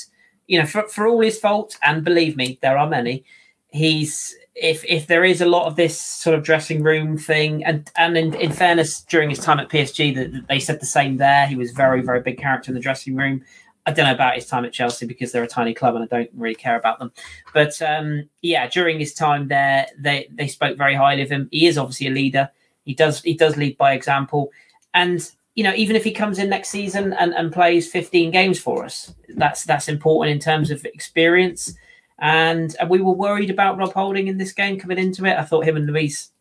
you 0.48 0.60
know, 0.60 0.66
for 0.66 0.88
for 0.88 1.08
all 1.08 1.22
his 1.22 1.40
faults, 1.40 1.78
and 1.84 2.04
believe 2.04 2.36
me, 2.36 2.60
there 2.62 2.78
are 2.78 2.90
many 2.90 3.24
he's 3.72 4.36
if 4.56 4.84
if 4.86 5.08
there 5.08 5.24
is 5.24 5.42
a 5.42 5.46
lot 5.46 5.68
of 5.68 5.76
this 5.76 6.00
sort 6.00 6.36
of 6.36 6.44
dressing 6.44 6.84
room 6.84 7.18
thing 7.18 7.64
and 7.64 7.90
and 7.96 8.18
in, 8.18 8.34
in 8.36 8.52
fairness 8.52 9.02
during 9.02 9.30
his 9.30 9.40
time 9.40 9.60
at 9.60 9.70
PSG 9.70 10.14
that 10.16 10.48
they 10.48 10.60
said 10.60 10.80
the 10.80 10.86
same 10.86 11.18
there. 11.18 11.48
He 11.48 11.56
was 11.56 11.72
very 11.72 12.02
very 12.02 12.22
big 12.22 12.38
character 12.38 12.72
in 12.72 12.76
the 12.76 12.82
dressing 12.82 13.16
room. 13.16 13.44
I 13.86 13.92
don't 13.92 14.06
know 14.06 14.14
about 14.14 14.36
his 14.36 14.46
time 14.46 14.66
at 14.66 14.74
Chelsea 14.74 15.06
because 15.06 15.32
they're 15.32 15.44
a 15.44 15.48
tiny 15.48 15.74
club 15.74 15.96
and 15.96 16.04
I 16.04 16.08
don't 16.08 16.30
really 16.36 16.56
care 16.56 16.78
about 16.78 17.00
them. 17.00 17.12
But 17.54 17.82
um 17.82 18.30
yeah 18.42 18.68
during 18.68 19.00
his 19.00 19.14
time 19.14 19.48
there 19.48 19.88
they 19.98 20.28
they 20.32 20.48
spoke 20.48 20.78
very 20.78 20.96
highly 20.96 21.22
of 21.22 21.30
him. 21.30 21.48
He 21.52 21.68
is 21.68 21.78
obviously 21.78 22.08
a 22.08 22.12
leader. 22.12 22.50
He 22.84 22.94
does 22.94 23.22
he 23.22 23.36
does 23.36 23.56
lead 23.56 23.78
by 23.78 23.94
example. 23.94 24.52
And 24.94 25.30
you 25.56 25.64
know 25.64 25.74
even 25.76 25.96
if 25.96 26.04
he 26.04 26.12
comes 26.12 26.40
in 26.40 26.50
next 26.50 26.70
season 26.70 27.14
and, 27.14 27.34
and 27.34 27.52
plays 27.52 27.90
15 27.92 28.32
games 28.32 28.60
for 28.60 28.86
us 28.86 29.14
that's 29.36 29.64
that's 29.64 29.88
important 29.88 30.34
in 30.34 30.40
terms 30.40 30.72
of 30.72 30.86
experience 30.86 31.76
and 32.22 32.76
we 32.90 33.02
were 33.02 33.14
worried 33.14 33.50
about 33.50 33.78
Rob 33.78 33.94
Holding 33.94 34.28
in 34.28 34.38
this 34.38 34.52
game 34.52 34.80
coming 34.80 34.98
into 34.98 35.26
it. 35.26 35.38
I 35.38 35.44
thought 35.44 35.66
him 35.66 35.78
and 35.78 35.88
Luiz 35.88 36.32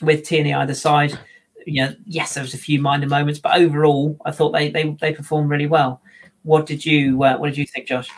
with 0.00 0.24
Tierney 0.24 0.54
either 0.54 0.74
side. 0.74 1.18
You 1.66 1.84
know, 1.84 1.94
yes, 2.04 2.34
there 2.34 2.44
was 2.44 2.54
a 2.54 2.58
few 2.58 2.80
minor 2.80 3.08
moments, 3.08 3.40
but 3.40 3.56
overall, 3.56 4.16
I 4.24 4.30
thought 4.30 4.52
they 4.52 4.70
they, 4.70 4.96
they 5.00 5.12
performed 5.12 5.50
really 5.50 5.66
well. 5.66 6.00
What 6.42 6.66
did 6.66 6.86
you 6.86 7.22
uh, 7.24 7.36
What 7.38 7.48
did 7.48 7.58
you 7.58 7.66
think, 7.66 7.88
Josh? 7.88 8.08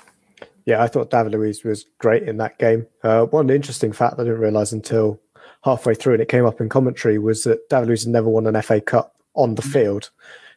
Yeah, 0.67 0.83
I 0.83 0.87
thought 0.87 1.11
David 1.11 1.33
Luiz 1.33 1.65
was 1.65 1.87
great 1.97 2.25
in 2.25 2.37
that 2.37 2.59
game. 2.59 2.87
Uh, 3.03 3.25
one 3.25 3.49
interesting 3.49 3.91
fact 3.91 4.17
I 4.19 4.25
didn't 4.25 4.41
realise 4.41 4.73
until 4.73 5.19
halfway 5.65 5.95
through, 5.95 6.15
and 6.15 6.23
it 6.23 6.29
came 6.29 6.45
up 6.45 6.61
in 6.61 6.69
commentary, 6.69 7.19
was 7.19 7.45
that 7.45 7.67
David 7.71 7.89
Luiz 7.89 8.05
had 8.05 8.13
never 8.13 8.29
won 8.29 8.47
an 8.47 8.61
FA 8.61 8.83
Cup 8.83 9.17
on 9.33 9.55
the 9.55 9.63
field. 9.63 10.11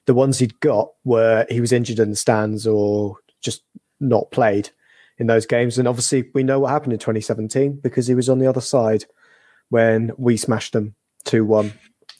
The 0.05 0.13
ones 0.13 0.39
he'd 0.39 0.59
got 0.59 0.91
were 1.05 1.45
he 1.49 1.61
was 1.61 1.71
injured 1.71 1.99
in 1.99 2.09
the 2.09 2.15
stands 2.17 2.67
or 2.67 3.15
just 3.39 3.63
not 4.01 4.31
played 4.31 4.69
in 5.21 5.27
those 5.27 5.45
games. 5.45 5.77
And 5.77 5.87
obviously, 5.87 6.29
we 6.33 6.41
know 6.41 6.59
what 6.59 6.71
happened 6.71 6.93
in 6.93 6.99
2017 6.99 7.79
because 7.83 8.07
he 8.07 8.15
was 8.15 8.27
on 8.27 8.39
the 8.39 8.47
other 8.47 8.59
side 8.59 9.05
when 9.69 10.11
we 10.17 10.35
smashed 10.35 10.73
them 10.73 10.95
2 11.25 11.45
1 11.45 11.71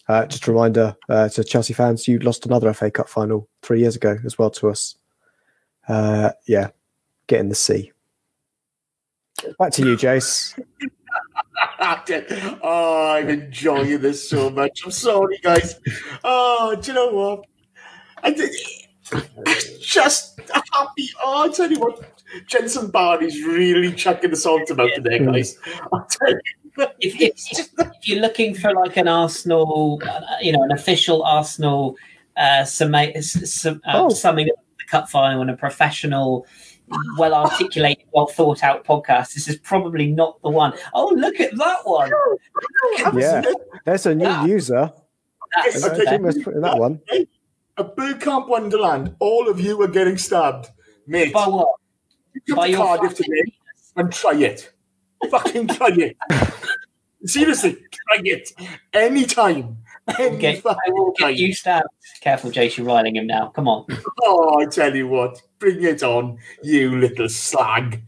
Uh, 0.07 0.25
just 0.27 0.45
a 0.47 0.51
reminder 0.51 0.95
uh, 1.09 1.27
to 1.29 1.43
Chelsea 1.43 1.73
fans, 1.73 2.07
you 2.07 2.19
lost 2.19 2.45
another 2.45 2.71
FA 2.73 2.91
Cup 2.91 3.09
final 3.09 3.49
three 3.63 3.79
years 3.79 3.95
ago 3.95 4.17
as 4.23 4.37
well 4.37 4.51
to 4.51 4.69
us. 4.69 4.95
Uh, 5.87 6.31
yeah, 6.47 6.69
get 7.27 7.39
in 7.39 7.49
the 7.49 7.55
sea. 7.55 7.91
Back 9.57 9.71
to 9.73 9.85
you, 9.85 9.95
Jace. 9.97 10.61
oh, 12.61 13.13
I'm 13.15 13.29
enjoying 13.29 13.99
this 13.99 14.29
so 14.29 14.49
much. 14.51 14.81
I'm 14.85 14.91
sorry, 14.91 15.39
guys. 15.41 15.79
Oh, 16.23 16.75
do 16.79 16.91
you 16.91 16.93
know 16.93 17.11
what? 17.11 17.45
I 18.23 18.31
did, 18.31 18.51
just 19.81 20.39
happy. 20.71 21.09
Oh, 21.23 21.45
I 21.45 21.49
tell 21.49 21.71
you 21.71 21.79
what, 21.79 22.20
Jensen 22.47 22.91
Barney's 22.91 23.43
really 23.45 23.91
chucking 23.93 24.29
the 24.29 24.35
salt 24.35 24.69
about 24.69 24.89
today, 24.95 25.19
guys. 25.19 25.57
I 25.93 25.99
tell 26.09 26.29
you. 26.29 26.39
if, 26.99 27.19
if, 27.21 27.69
if 27.79 28.07
you're 28.07 28.21
looking 28.21 28.55
for 28.55 28.73
like 28.73 28.97
an 28.97 29.07
Arsenal, 29.07 30.01
uh, 30.07 30.21
you 30.41 30.51
know, 30.51 30.63
an 30.63 30.71
official 30.71 31.23
Arsenal 31.23 31.95
uh, 32.37 32.63
summa- 32.63 33.11
s- 33.15 33.51
sum- 33.53 33.81
uh, 33.85 33.91
Oh. 34.05 34.09
summing 34.09 34.49
up 34.49 34.55
the 34.79 34.85
cup 34.89 35.09
final 35.09 35.41
and 35.41 35.49
a 35.49 35.55
professional, 35.57 36.45
well 37.17 37.33
articulated, 37.33 38.05
well 38.13 38.27
thought 38.27 38.63
out 38.63 38.85
podcast, 38.85 39.33
this 39.33 39.47
is 39.47 39.57
probably 39.57 40.07
not 40.11 40.41
the 40.41 40.49
one. 40.49 40.73
Oh, 40.93 41.13
look 41.15 41.39
at 41.39 41.55
that 41.57 41.79
one! 41.85 42.11
Yeah, 43.15 43.41
there's 43.85 44.05
a 44.05 44.15
new 44.15 44.25
Yeah. 44.25 44.45
user. 44.45 44.91
That's, 45.55 45.83
Okay. 45.85 46.01
I 46.01 46.05
think 46.09 46.23
let's 46.23 46.41
put 46.43 46.55
in 46.55 46.61
that 46.61 46.77
one. 46.77 47.01
At 47.77 47.95
Bergkamp 47.95 48.47
Wonderland, 48.47 49.15
all 49.19 49.49
of 49.49 49.59
you 49.59 49.81
are 49.81 49.87
getting 49.87 50.17
stabbed. 50.17 50.67
Mate, 51.07 51.33
by 51.33 51.47
what? 51.47 51.67
Come 52.47 52.55
By 52.55 52.71
to 52.71 52.77
Cardiff 52.77 53.15
today 53.15 53.53
and 53.95 54.11
try 54.11 54.35
it. 54.35 54.71
Fucking 55.29 55.67
try 55.67 55.89
it. 55.89 56.17
Seriously, 57.25 57.73
try 57.73 58.21
it. 58.23 58.51
Anytime. 58.93 59.77
Any 60.07 60.35
Okay, 60.35 60.61
I 60.65 60.75
will 60.87 61.13
fucking 61.13 61.27
get 61.27 61.35
you 61.37 61.53
stabbed. 61.53 61.87
Careful, 62.21 62.51
Jace, 62.51 62.77
you're 62.77 62.87
riling 62.87 63.15
him 63.15 63.27
now. 63.27 63.49
Come 63.49 63.67
on. 63.67 63.85
Oh, 64.23 64.59
I 64.59 64.65
tell 64.65 64.95
you 64.95 65.07
what, 65.07 65.41
bring 65.59 65.83
it 65.83 66.01
on, 66.01 66.39
you 66.63 66.97
little 66.97 67.29
slag. 67.29 68.01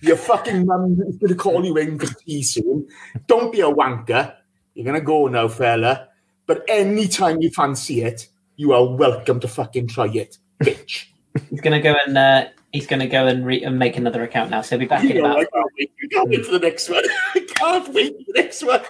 Your 0.00 0.16
fucking 0.16 0.64
mum 0.64 0.96
is 1.06 1.16
going 1.16 1.28
to 1.28 1.34
call 1.34 1.64
you 1.64 1.76
in 1.76 1.98
for 1.98 2.06
tea 2.06 2.42
soon. 2.42 2.88
Don't 3.26 3.52
be 3.52 3.60
a 3.60 3.64
wanker. 3.64 4.34
You're 4.74 4.84
going 4.84 4.98
to 4.98 5.04
go 5.04 5.26
now, 5.26 5.48
fella. 5.48 6.08
But 6.46 6.64
anytime 6.68 7.42
you 7.42 7.50
fancy 7.50 8.02
it, 8.02 8.28
you 8.60 8.72
are 8.72 8.84
welcome 8.84 9.40
to 9.40 9.48
fucking 9.48 9.88
try 9.88 10.08
it, 10.08 10.36
bitch. 10.62 11.06
He's 11.48 11.62
gonna 11.62 11.80
go 11.80 11.94
and 12.06 12.18
uh, 12.18 12.44
he's 12.72 12.86
gonna 12.86 13.06
go 13.06 13.26
and, 13.26 13.44
re- 13.46 13.62
and 13.64 13.78
make 13.78 13.96
another 13.96 14.22
account 14.22 14.50
now. 14.50 14.62
So 14.62 14.70
he'll 14.70 14.80
be 14.80 14.86
back 14.86 15.02
in 15.04 15.16
You 15.16 15.22
know, 15.22 15.36
I 15.36 15.42
about. 15.42 15.52
can't 15.52 15.66
wait. 15.78 15.90
Hmm. 16.00 16.04
I 16.04 16.08
can't 16.14 16.28
wait 16.30 16.46
for 16.46 16.52
the 16.52 16.58
next 16.58 16.88
one. 16.88 17.04
I 17.34 17.40
can't 17.54 17.94
wait 17.94 18.16
for 18.16 18.32
the 18.32 18.42
next 18.42 18.62
one. 18.64 18.82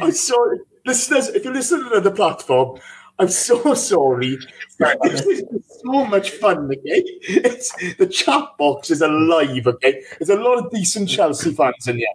I'm 0.00 0.12
sorry. 0.12 0.60
Listeners, 0.86 1.28
if 1.28 1.44
you're 1.44 1.52
listening 1.52 1.84
to 1.84 1.90
another 1.92 2.10
platform, 2.12 2.78
I'm 3.18 3.28
so 3.28 3.74
sorry. 3.74 4.38
This 5.02 5.22
is 5.26 5.42
so 5.82 6.04
much 6.06 6.30
fun, 6.30 6.66
okay? 6.66 7.02
It's, 7.22 7.72
the 7.96 8.06
chat 8.06 8.44
box 8.58 8.90
is 8.90 9.02
alive, 9.02 9.66
okay? 9.66 10.02
There's 10.18 10.30
a 10.30 10.36
lot 10.40 10.58
of 10.64 10.70
decent 10.70 11.08
Chelsea 11.08 11.52
fans 11.52 11.88
in 11.88 11.96
here. 11.96 12.06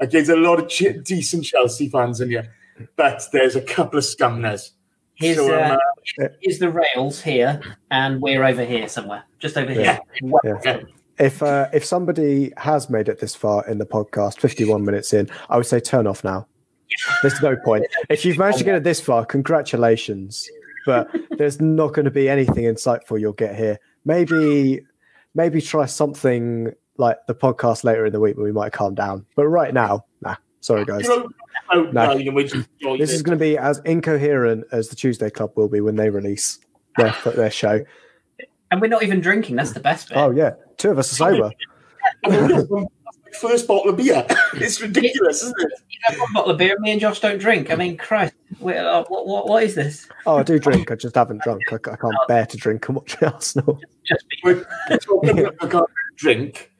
Okay, 0.00 0.10
there's 0.12 0.28
a 0.28 0.36
lot 0.36 0.60
of 0.60 0.68
ch- 0.68 1.02
decent 1.02 1.44
Chelsea 1.44 1.88
fans 1.88 2.20
in 2.20 2.28
here. 2.30 2.54
But 2.94 3.24
there's 3.32 3.56
a 3.56 3.62
couple 3.62 3.98
of 3.98 4.04
scumners. 4.04 4.70
Here's, 5.18 5.38
um, 5.38 5.78
uh, 6.20 6.28
here's 6.40 6.60
the 6.60 6.70
rails 6.70 7.20
here, 7.20 7.60
and 7.90 8.22
we're 8.22 8.44
over 8.44 8.64
here 8.64 8.88
somewhere, 8.88 9.24
just 9.38 9.56
over 9.56 9.72
here. 9.72 9.98
Yeah. 10.44 10.80
If 11.18 11.42
uh, 11.42 11.68
if 11.72 11.84
somebody 11.84 12.52
has 12.56 12.88
made 12.88 13.08
it 13.08 13.18
this 13.18 13.34
far 13.34 13.66
in 13.66 13.78
the 13.78 13.86
podcast, 13.86 14.38
51 14.38 14.84
minutes 14.84 15.12
in, 15.12 15.28
I 15.48 15.56
would 15.56 15.66
say 15.66 15.80
turn 15.80 16.06
off 16.06 16.22
now. 16.22 16.46
There's 17.22 17.42
no 17.42 17.56
point. 17.56 17.86
If 18.08 18.24
you've 18.24 18.38
managed 18.38 18.58
to 18.58 18.64
get 18.64 18.76
it 18.76 18.84
this 18.84 19.00
far, 19.00 19.26
congratulations. 19.26 20.48
But 20.86 21.14
there's 21.36 21.60
not 21.60 21.92
going 21.92 22.04
to 22.04 22.10
be 22.10 22.30
anything 22.30 22.64
insightful 22.64 23.20
you'll 23.20 23.34
get 23.34 23.56
here. 23.56 23.78
Maybe 24.06 24.80
maybe 25.34 25.60
try 25.60 25.84
something 25.84 26.72
like 26.96 27.18
the 27.26 27.34
podcast 27.34 27.84
later 27.84 28.06
in 28.06 28.12
the 28.12 28.20
week 28.20 28.36
where 28.36 28.44
we 28.46 28.52
might 28.52 28.72
calm 28.72 28.94
down. 28.94 29.26
But 29.34 29.48
right 29.48 29.74
now. 29.74 30.04
Sorry 30.68 30.84
guys. 30.84 31.04
you 31.04 31.08
know, 31.08 31.28
No. 31.72 31.90
now, 31.92 32.12
you 32.12 32.26
know, 32.26 32.32
we 32.32 32.44
just 32.44 32.68
enjoy 32.80 32.98
This 32.98 33.10
is 33.10 33.22
going 33.22 33.38
to 33.38 33.42
be 33.42 33.56
as 33.56 33.80
incoherent 33.86 34.66
as 34.70 34.90
the 34.90 34.96
Tuesday 34.96 35.30
Club 35.30 35.52
will 35.56 35.70
be 35.70 35.80
when 35.80 35.96
they 35.96 36.10
release 36.10 36.58
their 36.98 37.14
their 37.34 37.50
show. 37.50 37.82
And 38.70 38.78
we're 38.78 38.88
not 38.88 39.02
even 39.02 39.22
drinking. 39.22 39.56
That's 39.56 39.72
the 39.72 39.80
best 39.80 40.10
bit. 40.10 40.18
Oh 40.18 40.30
yeah, 40.30 40.52
two 40.76 40.90
of 40.90 40.98
us 40.98 41.10
are 41.10 41.16
sober. 41.16 41.50
I 42.26 42.28
mean, 42.28 42.48
that's 42.48 42.68
my 42.70 42.84
first 43.40 43.66
bottle 43.66 43.90
of 43.90 43.96
beer. 43.96 44.26
It's 44.56 44.78
ridiculous, 44.82 45.42
isn't 45.42 45.58
it? 45.58 45.72
You 45.88 45.98
have 46.02 46.20
one 46.20 46.32
bottle 46.34 46.50
of 46.50 46.58
beer. 46.58 46.76
Me 46.80 46.90
and 46.90 47.00
Josh 47.00 47.20
don't 47.20 47.38
drink. 47.38 47.70
I 47.70 47.74
mean, 47.74 47.96
Christ, 47.96 48.34
we're, 48.60 48.78
uh, 48.78 49.04
what, 49.08 49.26
what, 49.26 49.48
what 49.48 49.62
is 49.62 49.74
this? 49.74 50.06
Oh, 50.26 50.36
I 50.36 50.42
do 50.42 50.58
drink. 50.58 50.90
I 50.90 50.96
just 50.96 51.14
haven't 51.14 51.40
drunk. 51.42 51.62
I, 51.72 51.76
I 51.76 51.96
can't 51.96 52.14
bear 52.28 52.44
to 52.44 52.56
drink 52.58 52.86
and 52.88 52.96
watch 52.96 53.16
Arsenal. 53.22 53.80
Just 54.04 54.26
be, 54.28 54.36
We're 54.44 54.98
talking 54.98 55.46
about 55.62 55.90
drink. 56.16 56.70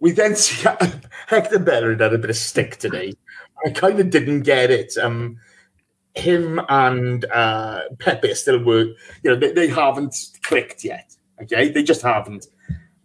We 0.00 0.12
then 0.12 0.34
see 0.34 0.68
Hector 1.26 1.58
Bellerin 1.58 2.00
had 2.00 2.14
a 2.14 2.18
bit 2.18 2.30
of 2.30 2.36
stick 2.36 2.76
today. 2.76 3.14
I 3.64 3.70
kind 3.70 4.00
of 4.00 4.10
didn't 4.10 4.42
get 4.42 4.70
it. 4.70 4.96
Um, 4.96 5.38
him 6.14 6.60
and 6.68 7.24
uh, 7.26 7.82
Pepe 7.98 8.34
still 8.34 8.64
work. 8.64 8.88
You 9.22 9.30
know, 9.30 9.36
they, 9.36 9.52
they 9.52 9.68
haven't 9.68 10.16
clicked 10.42 10.84
yet. 10.84 11.14
Okay, 11.42 11.70
they 11.70 11.82
just 11.82 12.02
haven't. 12.02 12.46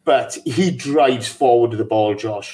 But 0.04 0.38
he 0.46 0.72
drives 0.72 1.28
forward 1.28 1.72
with 1.72 1.80
the 1.80 1.86
ball, 1.86 2.16
Josh. 2.16 2.54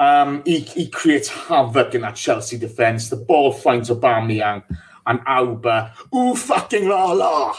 Um, 0.00 0.42
he, 0.44 0.60
he 0.60 0.88
creates 0.88 1.28
havoc 1.28 1.94
in 1.94 2.02
that 2.02 2.14
Chelsea 2.14 2.56
defence. 2.56 3.08
The 3.08 3.16
ball 3.16 3.52
finds 3.52 3.90
Aubameyang 3.90 4.62
and 5.06 5.20
Auba. 5.20 5.92
Ooh, 6.14 6.36
fucking 6.36 6.88
la 6.88 7.12
la! 7.12 7.56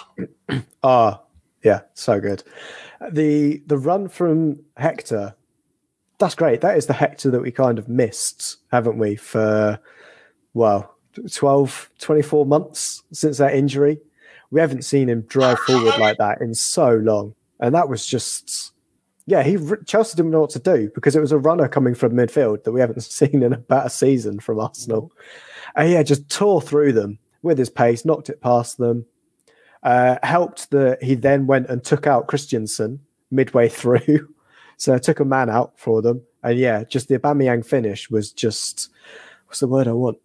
Ah, 0.82 1.22
yeah, 1.64 1.82
so 1.94 2.22
good. 2.22 2.44
The 3.12 3.62
the 3.66 3.78
run 3.78 4.08
from 4.08 4.62
Hector, 4.78 5.36
that's 6.20 6.36
great. 6.36 6.62
That 6.62 6.78
is 6.78 6.86
the 6.86 6.94
Hector 6.94 7.32
that 7.32 7.42
we 7.42 7.52
kind 7.52 7.80
of 7.80 7.90
missed, 7.90 8.58
haven't 8.72 8.98
we, 8.98 9.16
for 9.16 9.80
well, 10.54 10.96
12, 11.32 11.90
24 12.00 12.46
months 12.46 13.04
since 13.12 13.38
that 13.38 13.56
injury. 13.56 14.00
We 14.52 14.62
haven't 14.62 14.84
seen 14.84 15.10
him 15.10 15.22
drive 15.22 15.60
forward 15.60 15.98
like 16.00 16.18
that 16.18 16.42
in 16.42 16.54
so 16.54 16.96
long. 16.96 17.36
And 17.60 17.74
that 17.76 17.90
was 17.90 18.06
just 18.06 18.74
yeah, 19.30 19.44
he 19.44 19.60
Chelsea 19.86 20.16
didn't 20.16 20.32
know 20.32 20.42
what 20.42 20.50
to 20.52 20.60
do 20.60 20.90
because 20.96 21.16
it 21.16 21.20
was 21.20 21.32
a 21.32 21.38
runner 21.38 21.68
coming 21.68 21.94
from 21.94 22.14
midfield 22.14 22.64
that 22.64 22.72
we 22.72 22.80
haven't 22.80 23.02
seen 23.04 23.44
in 23.44 23.54
about 23.54 23.86
a 23.86 23.90
season 23.90 24.40
from 24.40 24.60
Arsenal. 24.60 25.12
And 25.76 25.92
yeah, 25.92 26.02
just 26.02 26.30
tore 26.30 26.62
through 26.62 26.94
them 26.94 27.20
with 27.44 27.60
his 27.60 27.70
pace, 27.70 28.06
knocked 28.06 28.30
it 28.30 28.42
past 28.42 28.80
them. 28.80 29.06
Uh, 29.84 30.18
helped 30.24 30.72
that 30.72 31.02
he 31.02 31.16
then 31.16 31.46
went 31.48 31.70
and 31.70 31.84
took 31.84 32.08
out 32.08 32.28
Christensen 32.28 33.00
midway 33.30 33.70
through. 33.70 34.34
So 34.80 34.96
I 34.96 34.98
took 34.98 35.20
a 35.20 35.26
man 35.26 35.50
out 35.50 35.78
for 35.78 36.02
them. 36.02 36.22
And 36.42 36.58
yeah, 36.58 36.84
just 36.86 37.10
the 37.10 37.20
Aubameyang 37.20 37.66
finish 37.66 38.10
was 38.10 38.32
just 38.32 38.90
what's 39.46 39.60
the 39.60 39.68
word 39.68 39.88
I 39.88 39.92
want 39.92 40.18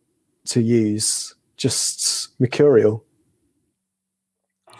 to 0.47 0.63
use? 0.63 1.35
Just 1.57 2.29
mercurial. 2.41 3.05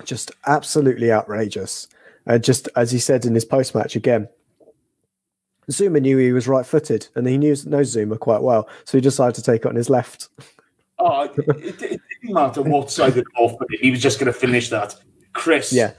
Just 0.05 0.31
absolutely 0.47 1.12
outrageous. 1.12 1.89
And 2.27 2.43
just 2.43 2.68
as 2.77 2.91
he 2.91 2.99
said 2.99 3.25
in 3.27 3.35
his 3.35 3.45
post 3.45 3.75
match 3.75 3.97
again, 3.97 4.29
Zouma 5.70 6.01
knew 6.01 6.18
he 6.18 6.33
was 6.33 6.47
right 6.49 6.64
footed 6.66 7.09
and 7.14 7.27
he 7.27 7.37
knew 7.39 7.57
knows 7.66 7.95
Zouma 7.97 8.18
quite 8.18 8.43
well. 8.43 8.68
So 8.85 8.97
he 8.99 9.03
decided 9.03 9.35
to 9.37 9.43
take 9.43 9.62
it 9.64 9.68
on 9.68 9.75
his 9.77 9.91
left. 9.91 10.29
Oh, 10.99 11.22
it, 11.22 11.33
it, 11.39 11.83
it 11.83 12.01
didn't 12.22 12.35
matter 12.35 12.62
what 12.62 12.91
side 12.91 13.09
of 13.11 13.14
the 13.16 13.25
ball 13.35 13.51
him. 13.51 13.59
He 13.81 13.91
was 13.91 14.01
just 14.01 14.18
going 14.20 14.33
to 14.33 14.39
finish 14.39 14.68
that. 14.70 14.95
Chris, 15.33 15.72
Yeah. 15.72 15.93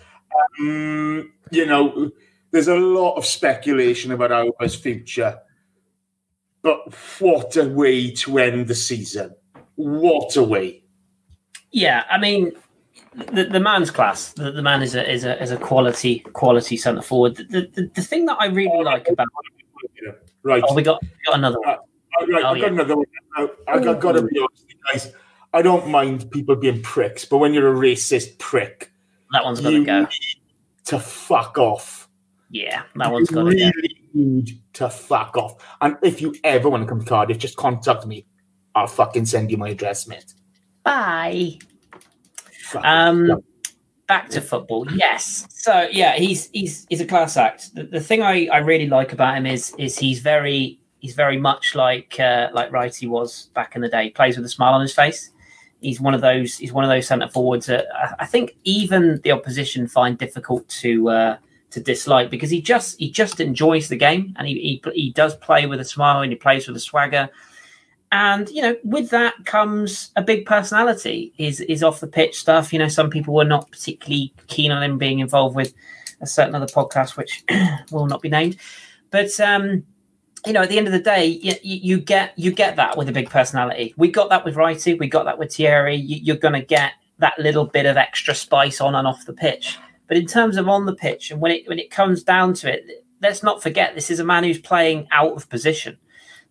um, 0.60 1.34
you 1.52 1.66
know, 1.66 2.12
there's 2.52 2.68
a 2.68 2.76
lot 2.76 3.16
of 3.16 3.26
speculation 3.26 4.12
about 4.12 4.32
Auba's 4.32 4.76
future. 4.76 5.38
But 6.62 6.94
what 7.20 7.56
a 7.58 7.66
way 7.68 8.12
to 8.12 8.38
end 8.40 8.68
the 8.68 8.76
season. 8.76 9.36
What 9.76 10.36
a 10.36 10.44
way. 10.44 10.84
yeah, 11.72 12.06
I 12.10 12.18
mean, 12.18 12.54
the, 13.14 13.44
the 13.46 13.60
man's 13.60 13.92
class. 13.92 14.32
The, 14.34 14.52
the 14.52 14.62
man 14.62 14.82
is 14.82 14.96
a 14.96 15.10
is 15.12 15.26
a 15.26 15.42
is 15.42 15.52
a 15.52 15.58
quality 15.58 16.20
quality 16.20 16.78
centre 16.78 17.02
forward. 17.02 17.36
The, 17.36 17.70
the 17.74 17.92
the 17.94 18.02
thing 18.02 18.26
that 18.28 18.38
I 18.40 18.48
really 18.48 18.72
oh, 18.74 18.80
like 18.80 19.08
about 19.10 19.28
Right. 20.44 20.64
oh, 20.68 20.74
we 20.76 20.82
got 20.84 21.02
we 21.02 21.10
got 21.26 21.36
another 21.36 21.60
one. 21.60 21.70
All 22.20 22.28
right, 22.28 22.44
Oh, 22.44 22.48
I've 22.50 22.58
yeah. 22.58 22.64
got 22.64 22.72
another 22.72 22.96
one. 22.98 23.06
I, 23.36 23.48
I 23.68 23.80
got, 23.80 24.00
got 24.00 24.12
to 24.14 24.22
be 24.22 24.40
honest, 24.40 24.66
guys. 24.92 25.14
I 25.54 25.62
don't 25.62 25.90
mind 25.90 26.32
people 26.32 26.56
being 26.56 26.82
pricks, 26.82 27.26
but 27.26 27.38
when 27.40 27.54
you're 27.54 27.72
a 27.74 27.76
racist 27.78 28.38
prick, 28.40 28.92
That 29.32 29.44
one's 29.44 29.60
gotta 29.62 29.84
go. 29.84 30.08
to 30.86 31.00
fuck 31.00 31.58
off. 31.58 32.05
Yeah, 32.56 32.84
that 32.96 33.12
one's 33.12 33.30
got 33.30 33.44
really 33.46 33.70
go. 33.70 33.72
need 34.14 34.60
to 34.74 34.90
fuck 34.90 35.36
off. 35.36 35.56
And 35.82 35.98
if 36.02 36.22
you 36.22 36.34
ever 36.46 36.70
want 36.70 36.84
to 36.84 36.88
come 36.90 37.02
to 37.02 37.06
Cardiff, 37.06 37.38
just 37.38 37.58
contact 37.58 38.06
me. 38.06 38.26
I'll 38.76 38.88
fucking 38.88 39.26
send 39.26 39.52
you 39.52 39.58
my 39.58 39.70
address, 39.70 40.08
mate. 40.08 40.34
Bye. 40.84 41.60
Fuck 42.62 42.86
Um, 42.86 43.26
yeah. 43.28 43.36
back 44.08 44.30
to 44.30 44.40
football. 44.42 44.88
Yes. 44.94 45.48
So 45.50 45.88
yeah, 45.92 46.16
he's 46.16 46.50
he's 46.52 46.86
he's 46.90 47.02
a 47.02 47.06
class 47.06 47.36
act. 47.36 47.76
The, 47.76 47.84
the 47.84 48.00
thing 48.00 48.22
I, 48.22 48.48
I 48.48 48.60
really 48.60 48.88
like 48.88 49.12
about 49.12 49.36
him 49.36 49.46
is 49.46 49.76
is 49.78 50.00
he's 50.00 50.20
very 50.20 50.80
he's 51.00 51.14
very 51.14 51.38
much 51.38 51.76
like 51.76 52.18
uh, 52.20 52.48
like 52.54 52.72
Wrighty 52.72 53.10
was 53.10 53.48
back 53.54 53.76
in 53.76 53.82
the 53.82 53.90
day. 53.90 54.06
He 54.06 54.10
plays 54.12 54.38
with 54.38 54.46
a 54.46 54.50
smile 54.50 54.74
on 54.76 54.82
his 54.82 54.94
face. 54.94 55.32
He's 55.82 56.00
one 56.00 56.14
of 56.14 56.22
those. 56.22 56.58
He's 56.58 56.72
one 56.72 56.86
of 56.86 56.90
those 56.90 57.06
centre 57.06 57.28
forwards 57.28 57.66
that 57.66 57.86
I, 57.94 58.24
I 58.24 58.26
think 58.26 58.56
even 58.64 59.20
the 59.24 59.34
opposition 59.34 59.88
find 59.88 60.18
difficult 60.18 60.68
to 60.70 61.10
uh, 61.10 61.38
to 61.72 61.80
dislike 61.80 62.30
because 62.30 62.50
he 62.50 62.62
just 62.62 62.98
he 63.00 63.10
just 63.12 63.40
enjoys 63.40 63.90
the 63.90 63.96
game 63.96 64.34
and 64.38 64.48
he, 64.48 64.82
he 64.84 64.92
he 64.94 65.12
does 65.12 65.36
play 65.36 65.66
with 65.66 65.80
a 65.80 65.86
smile 65.86 66.22
and 66.22 66.32
he 66.32 66.38
plays 66.38 66.68
with 66.68 66.78
a 66.78 66.80
swagger. 66.80 67.30
And 68.12 68.48
you 68.50 68.62
know, 68.62 68.76
with 68.84 69.10
that 69.10 69.34
comes 69.46 70.12
a 70.16 70.22
big 70.22 70.46
personality. 70.46 71.34
Is 71.38 71.60
is 71.62 71.84
off 71.84 72.00
the 72.00 72.08
pitch 72.08 72.40
stuff. 72.40 72.72
You 72.72 72.80
know, 72.80 72.88
some 72.88 73.10
people 73.10 73.34
were 73.34 73.44
not 73.44 73.72
particularly 73.72 74.34
keen 74.48 74.72
on 74.72 74.84
him 74.84 74.98
being 74.98 75.20
involved 75.20 75.56
with 75.56 75.74
a 76.22 76.28
certain 76.28 76.56
other 76.56 76.68
podcast, 76.68 77.18
which 77.18 77.44
will 77.92 78.06
not 78.06 78.22
be 78.22 78.30
named. 78.30 78.58
But 79.12 79.38
um, 79.40 79.84
you 80.46 80.54
know, 80.54 80.62
at 80.62 80.70
the 80.70 80.78
end 80.78 80.88
of 80.88 80.94
the 80.94 81.00
day, 81.00 81.26
you, 81.26 81.54
you, 81.64 82.00
get 82.00 82.38
you 82.38 82.52
get 82.52 82.76
that 82.76 82.98
with 82.98 83.10
a 83.10 83.12
big 83.12 83.30
personality. 83.30 83.94
We 83.98 84.10
got 84.10 84.30
that 84.30 84.46
with 84.46 84.56
Wrighty, 84.56 84.98
we 85.00 85.08
got 85.08 85.26
that 85.26 85.40
with 85.40 85.54
Thierry. 85.54 85.96
You, 85.96 86.34
are 86.34 86.38
going 86.38 86.54
to 86.54 86.62
get 86.62 86.94
that 87.20 87.38
little 87.40 87.66
bit 87.66 87.86
of 87.86 87.98
extra 87.98 88.36
spice 88.36 88.80
on 88.80 88.96
and 88.96 89.08
off 89.08 89.26
the 89.26 89.34
pitch. 89.34 89.78
But 90.08 90.18
in 90.18 90.26
terms 90.26 90.58
of 90.58 90.68
on 90.68 90.86
the 90.86 90.96
pitch, 90.96 91.32
and 91.32 91.42
when 91.42 91.52
it 91.52 91.68
when 91.68 91.80
it 91.80 91.90
comes 91.90 92.24
down 92.24 92.54
to 92.56 92.72
it, 92.72 93.06
let's 93.22 93.44
not 93.44 93.64
forget 93.64 93.96
this 93.96 94.12
is 94.12 94.20
a 94.20 94.26
man 94.26 94.44
who's 94.44 94.60
playing 94.60 95.08
out 95.12 95.34
of 95.34 95.50
position. 95.50 95.98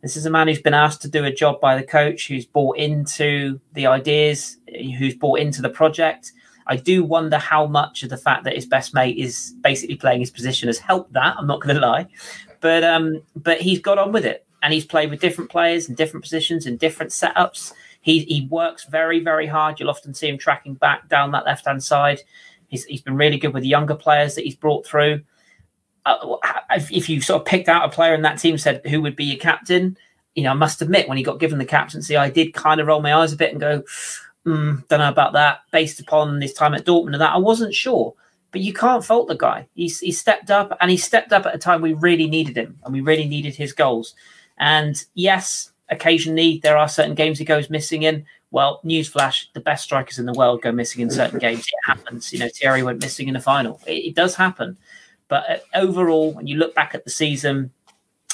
This 0.02 0.16
is 0.16 0.26
a 0.26 0.30
man 0.30 0.48
who's 0.48 0.61
been 0.61 0.74
asked 0.74 1.00
to 1.02 1.09
do 1.09 1.24
a 1.24 1.32
job 1.32 1.61
by 1.61 1.76
the 1.76 1.82
coach, 1.82 2.28
who's 2.28 2.44
bought 2.44 2.76
into 2.76 3.59
the 3.72 3.86
ideas, 3.86 4.59
who's 4.98 5.14
bought 5.14 5.38
into 5.38 5.62
the 5.62 5.70
project. 5.70 6.32
I 6.66 6.76
do 6.76 7.05
wonder 7.05 7.38
how 7.38 7.66
much 7.66 8.02
of 8.02 8.11
the 8.11 8.16
fact 8.16 8.44
that 8.44 8.55
his 8.55 8.66
best 8.66 8.94
mate 8.94 9.16
is 9.16 9.55
basically 9.62 9.96
playing 9.96 10.20
his 10.20 10.30
position 10.30 10.68
has 10.68 10.78
helped 10.78 11.12
that. 11.12 11.36
I'm 11.38 11.46
not 11.46 11.61
going 11.61 11.76
to 11.76 11.80
lie, 11.80 12.07
but 12.61 12.84
um, 12.84 13.22
but 13.36 13.61
he's 13.61 13.80
got 13.80 13.98
on 13.98 14.12
with 14.12 14.26
it, 14.26 14.46
and 14.62 14.72
he's 14.72 14.84
played 14.84 15.11
with 15.11 15.20
different 15.20 15.50
players 15.50 15.88
in 15.88 15.94
different 15.94 16.24
positions 16.24 16.66
in 16.66 16.76
different 16.76 17.12
setups. 17.12 17.72
He 18.00 18.20
he 18.24 18.46
works 18.50 18.84
very 18.84 19.20
very 19.20 19.46
hard. 19.46 19.78
You'll 19.78 19.90
often 19.90 20.14
see 20.14 20.28
him 20.28 20.38
tracking 20.38 20.74
back 20.74 21.09
down 21.09 21.32
that 21.32 21.46
left 21.46 21.66
hand 21.66 21.82
side. 21.82 22.20
He's 22.69 22.85
he's 22.85 23.03
been 23.03 23.17
really 23.17 23.39
good 23.39 23.55
with 23.55 23.62
the 23.62 23.69
younger 23.69 23.95
players 23.95 24.35
that 24.35 24.45
he's 24.45 24.57
brought 24.57 24.87
through. 24.87 25.23
Uh, 26.07 26.37
if, 26.71 26.93
if 26.93 27.09
you 27.09 27.21
sort 27.21 27.41
of 27.41 27.47
picked 27.47 27.69
out 27.69 27.85
a 27.85 27.89
player 27.89 28.15
in 28.15 28.23
that 28.23 28.39
team, 28.39 28.59
said 28.59 28.83
who 28.87 29.01
would 29.01 29.17
be 29.17 29.25
your 29.25 29.39
captain, 29.39 29.97
you 30.35 30.43
know, 30.43 30.51
I 30.51 30.55
must 30.55 30.83
admit 30.83 31.09
when 31.09 31.17
he 31.17 31.25
got 31.25 31.41
given 31.41 31.59
the 31.59 31.65
captaincy, 31.65 32.17
I 32.17 32.29
did 32.31 32.53
kind 32.53 32.81
of 32.81 32.87
roll 32.87 33.01
my 33.01 33.15
eyes 33.15 33.33
a 33.33 33.37
bit 33.37 33.53
and 33.53 33.61
go, 33.61 33.83
mm, 34.45 34.87
don't 34.89 34.99
know 34.99 35.09
about 35.09 35.33
that. 35.35 35.61
Based 35.71 36.01
upon 36.01 36.41
his 36.41 36.53
time 36.53 36.75
at 36.75 36.85
Dortmund 36.85 37.12
and 37.12 37.21
that, 37.21 37.35
I 37.35 37.39
wasn't 37.39 37.75
sure. 37.75 38.15
But 38.51 38.61
you 38.61 38.73
can't 38.73 39.05
fault 39.05 39.29
the 39.29 39.37
guy. 39.37 39.67
He's 39.75 40.01
he 40.01 40.12
stepped 40.12 40.51
up 40.51 40.77
and 40.81 40.91
he 40.91 40.97
stepped 40.97 41.33
up 41.33 41.47
at 41.47 41.55
a 41.55 41.59
time 41.59 41.81
we 41.81 41.93
really 41.93 42.29
needed 42.29 42.57
him 42.57 42.79
and 42.85 42.93
we 42.93 43.01
really 43.01 43.27
needed 43.27 43.55
his 43.57 43.73
goals. 43.73 44.15
And 44.59 45.03
yes, 45.15 45.73
occasionally 45.89 46.61
there 46.62 46.77
are 46.77 46.89
certain 46.89 47.15
games 47.15 47.39
he 47.39 47.45
goes 47.45 47.71
missing 47.71 48.03
in. 48.03 48.27
Well, 48.55 48.80
newsflash: 48.84 49.46
the 49.52 49.59
best 49.59 49.82
strikers 49.82 50.20
in 50.20 50.26
the 50.26 50.32
world 50.32 50.62
go 50.62 50.70
missing 50.70 51.02
in 51.02 51.11
certain 51.11 51.38
games. 51.46 51.66
It 51.66 51.74
happens. 51.84 52.32
You 52.32 52.38
know, 52.38 52.48
Thierry 52.48 52.84
went 52.84 53.02
missing 53.02 53.26
in 53.26 53.34
the 53.34 53.40
final. 53.40 53.80
It, 53.84 54.05
it 54.07 54.14
does 54.14 54.36
happen. 54.36 54.76
But 55.26 55.50
uh, 55.50 55.57
overall, 55.74 56.32
when 56.32 56.46
you 56.46 56.57
look 56.57 56.72
back 56.72 56.94
at 56.94 57.02
the 57.02 57.11
season, 57.11 57.72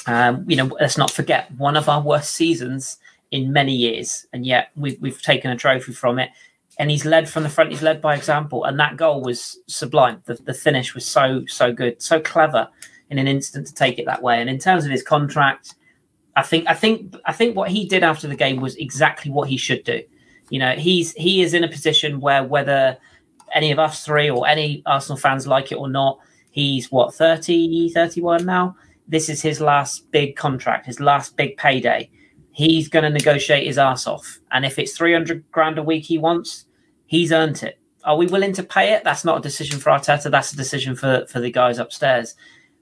um, 0.05 0.45
you 0.47 0.55
know, 0.55 0.69
let's 0.79 0.95
not 0.95 1.09
forget 1.09 1.51
one 1.57 1.75
of 1.75 1.89
our 1.89 2.01
worst 2.01 2.35
seasons 2.35 2.99
in 3.31 3.51
many 3.51 3.73
years, 3.73 4.27
and 4.31 4.45
yet 4.45 4.69
we've 4.75 5.01
we've 5.01 5.21
taken 5.23 5.49
a 5.49 5.57
trophy 5.57 5.91
from 5.91 6.19
it 6.19 6.29
and 6.77 6.89
he's 6.89 7.05
led 7.05 7.27
from 7.27 7.43
the 7.43 7.49
front. 7.49 7.71
He's 7.71 7.81
led 7.81 7.99
by 7.99 8.15
example, 8.15 8.63
and 8.63 8.79
that 8.79 8.97
goal 8.97 9.21
was 9.21 9.57
sublime. 9.67 10.21
The, 10.25 10.35
the 10.35 10.53
finish 10.53 10.93
was 10.93 11.05
so 11.05 11.43
so 11.47 11.73
good, 11.73 11.99
so 11.99 12.19
clever 12.19 12.69
in 13.09 13.17
an 13.17 13.27
instant 13.27 13.65
to 13.67 13.73
take 13.73 13.97
it 13.97 14.05
that 14.05 14.21
way. 14.21 14.39
And 14.39 14.49
in 14.49 14.59
terms 14.59 14.85
of 14.85 14.91
his 14.91 15.03
contract, 15.03 15.73
I 16.35 16.43
think 16.43 16.67
I 16.67 16.73
think 16.73 17.15
I 17.25 17.33
think 17.33 17.55
what 17.55 17.69
he 17.69 17.85
did 17.85 18.03
after 18.03 18.27
the 18.27 18.35
game 18.35 18.61
was 18.61 18.75
exactly 18.75 19.31
what 19.31 19.49
he 19.49 19.57
should 19.57 19.83
do. 19.83 20.01
You 20.49 20.59
know, 20.59 20.73
he's 20.73 21.13
he 21.13 21.41
is 21.41 21.53
in 21.53 21.63
a 21.63 21.67
position 21.67 22.19
where 22.19 22.43
whether 22.43 22.97
any 23.53 23.71
of 23.71 23.79
us 23.79 24.05
three 24.05 24.29
or 24.29 24.47
any 24.47 24.81
Arsenal 24.85 25.17
fans 25.17 25.45
like 25.45 25.71
it 25.71 25.75
or 25.75 25.89
not, 25.89 26.19
he's 26.51 26.91
what 26.91 27.13
30, 27.13 27.91
31 27.93 28.45
now. 28.45 28.75
This 29.07 29.27
is 29.27 29.41
his 29.41 29.59
last 29.59 30.09
big 30.11 30.35
contract, 30.35 30.85
his 30.85 30.99
last 30.99 31.35
big 31.35 31.57
payday 31.57 32.09
he's 32.51 32.89
going 32.89 33.03
to 33.03 33.09
negotiate 33.09 33.65
his 33.65 33.77
ass 33.77 34.07
off. 34.07 34.39
And 34.51 34.65
if 34.65 34.77
it's 34.77 34.97
300 34.97 35.49
grand 35.51 35.77
a 35.77 35.83
week 35.83 36.05
he 36.05 36.17
wants, 36.17 36.65
he's 37.05 37.31
earned 37.31 37.63
it. 37.63 37.79
Are 38.03 38.17
we 38.17 38.27
willing 38.27 38.53
to 38.53 38.63
pay 38.63 38.93
it? 38.93 39.03
That's 39.03 39.25
not 39.25 39.37
a 39.37 39.41
decision 39.41 39.79
for 39.79 39.91
Arteta. 39.91 40.29
That's 40.29 40.53
a 40.53 40.57
decision 40.57 40.95
for, 40.95 41.25
for 41.27 41.39
the 41.39 41.51
guys 41.51 41.77
upstairs. 41.77 42.35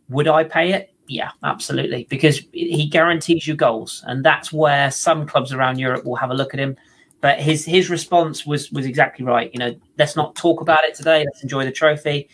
Would 0.10 0.28
I 0.28 0.44
pay 0.44 0.74
it? 0.74 0.94
Yeah, 1.10 1.32
absolutely. 1.44 2.06
Because 2.08 2.42
he 2.54 2.88
guarantees 2.88 3.48
you 3.48 3.56
goals. 3.56 4.04
And 4.06 4.24
that's 4.24 4.54
where 4.54 4.92
some 4.92 5.26
clubs 5.26 5.52
around 5.52 5.80
Europe 5.80 6.06
will 6.06 6.16
have 6.16 6.30
a 6.30 6.36
look 6.36 6.54
at 6.54 6.60
him. 6.60 6.78
But 7.20 7.40
his 7.42 7.66
his 7.66 7.90
response 7.90 8.46
was 8.46 8.72
was 8.72 8.86
exactly 8.86 9.26
right. 9.26 9.52
You 9.52 9.60
know, 9.60 9.76
let's 9.98 10.16
not 10.16 10.36
talk 10.36 10.62
about 10.62 10.84
it 10.84 10.94
today. 10.94 11.26
Let's 11.26 11.42
enjoy 11.42 11.66
the 11.66 11.72
trophy. 11.72 12.30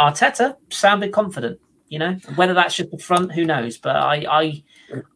Arteta 0.00 0.56
sounded 0.70 1.12
confident. 1.12 1.60
You 1.88 1.98
know, 1.98 2.14
whether 2.36 2.54
that's 2.54 2.76
just 2.76 2.90
the 2.90 2.98
front, 2.98 3.32
who 3.32 3.44
knows? 3.44 3.76
But 3.76 3.96
I 3.96 4.24
I 4.28 4.64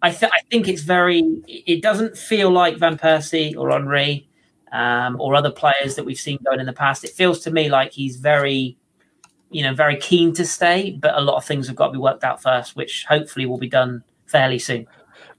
I, 0.02 0.10
th- 0.10 0.30
I 0.32 0.40
think 0.50 0.68
it's 0.68 0.82
very. 0.82 1.20
It 1.48 1.82
doesn't 1.82 2.16
feel 2.18 2.50
like 2.50 2.76
Van 2.76 2.98
Persie 2.98 3.56
or 3.56 3.70
Henry 3.70 4.28
um, 4.70 5.18
or 5.18 5.34
other 5.34 5.50
players 5.50 5.94
that 5.96 6.04
we've 6.04 6.20
seen 6.20 6.38
going 6.44 6.60
in 6.60 6.66
the 6.66 6.72
past. 6.74 7.04
It 7.04 7.10
feels 7.10 7.40
to 7.40 7.50
me 7.50 7.70
like 7.70 7.92
he's 7.92 8.16
very, 8.16 8.76
you 9.52 9.62
know, 9.62 9.74
very 9.74 9.96
keen 9.96 10.32
to 10.34 10.44
stay, 10.44 10.90
but 10.90 11.14
a 11.14 11.20
lot 11.20 11.36
of 11.36 11.44
things 11.44 11.66
have 11.66 11.76
got 11.76 11.88
to 11.88 11.92
be 11.92 11.98
worked 11.98 12.24
out 12.24 12.42
first, 12.42 12.74
which 12.74 13.04
hopefully 13.08 13.46
will 13.46 13.58
be 13.58 13.68
done 13.68 14.02
fairly 14.26 14.58
soon. 14.58 14.86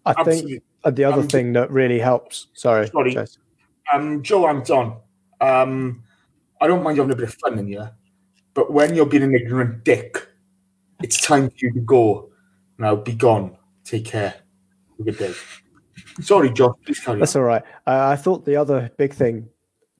I 0.06 0.14
Absolutely. 0.18 0.62
think 0.84 0.96
the 0.96 1.04
other 1.04 1.22
um, 1.22 1.28
thing 1.28 1.54
that 1.54 1.72
really 1.72 2.00
helps. 2.00 2.48
Sorry, 2.54 2.88
sorry, 2.88 3.18
um, 3.92 4.22
Joe 4.24 4.62
done. 4.62 4.98
Um, 5.42 6.04
I 6.62 6.68
don't 6.68 6.84
mind 6.84 6.98
you 6.98 7.04
having 7.04 7.14
a 7.14 7.18
bit 7.18 7.28
of 7.28 7.36
fun 7.36 7.60
in 7.60 7.68
here, 7.68 7.92
but 8.54 8.72
when 8.72 8.96
you're 8.96 9.06
being 9.06 9.24
an 9.24 9.36
ignorant 9.36 9.84
dick, 9.84 10.28
it's 11.02 11.20
time 11.20 11.50
for 11.50 11.56
you 11.58 11.74
to 11.74 11.80
go. 11.80 12.30
Now 12.78 12.96
be 12.96 13.14
gone. 13.14 13.58
Take 13.84 14.06
care. 14.06 14.30
Have 14.30 15.00
a 15.00 15.04
good 15.04 15.18
day. 15.18 15.34
Sorry, 16.22 16.52
John. 16.52 16.74
Please 16.86 17.00
carry 17.00 17.20
That's 17.20 17.36
on. 17.36 17.42
all 17.42 17.48
right. 17.48 17.64
Uh, 17.86 18.08
I 18.08 18.16
thought 18.16 18.46
the 18.46 18.56
other 18.56 18.92
big 18.98 19.14
thing 19.14 19.50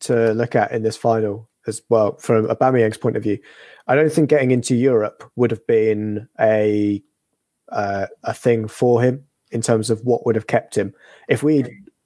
to 0.02 0.34
look 0.34 0.56
at 0.56 0.72
in 0.72 0.84
this 0.84 0.98
final, 0.98 1.50
as 1.68 1.82
well, 1.90 2.18
from 2.18 2.48
Aubameyang's 2.48 2.98
point 2.98 3.18
of 3.18 3.24
view, 3.24 3.40
I 3.88 3.96
don't 3.96 4.12
think 4.12 4.30
getting 4.30 4.52
into 4.52 4.76
Europe 4.76 5.30
would 5.36 5.52
have 5.52 5.66
been 5.68 6.28
a 6.40 7.04
uh, 7.70 8.08
a 8.24 8.34
thing 8.34 8.68
for 8.68 9.02
him 9.02 9.26
in 9.52 9.62
terms 9.62 9.90
of 9.90 10.02
what 10.04 10.26
would 10.26 10.36
have 10.36 10.48
kept 10.48 10.76
him. 10.76 10.94
If 11.28 11.44
we, 11.44 11.66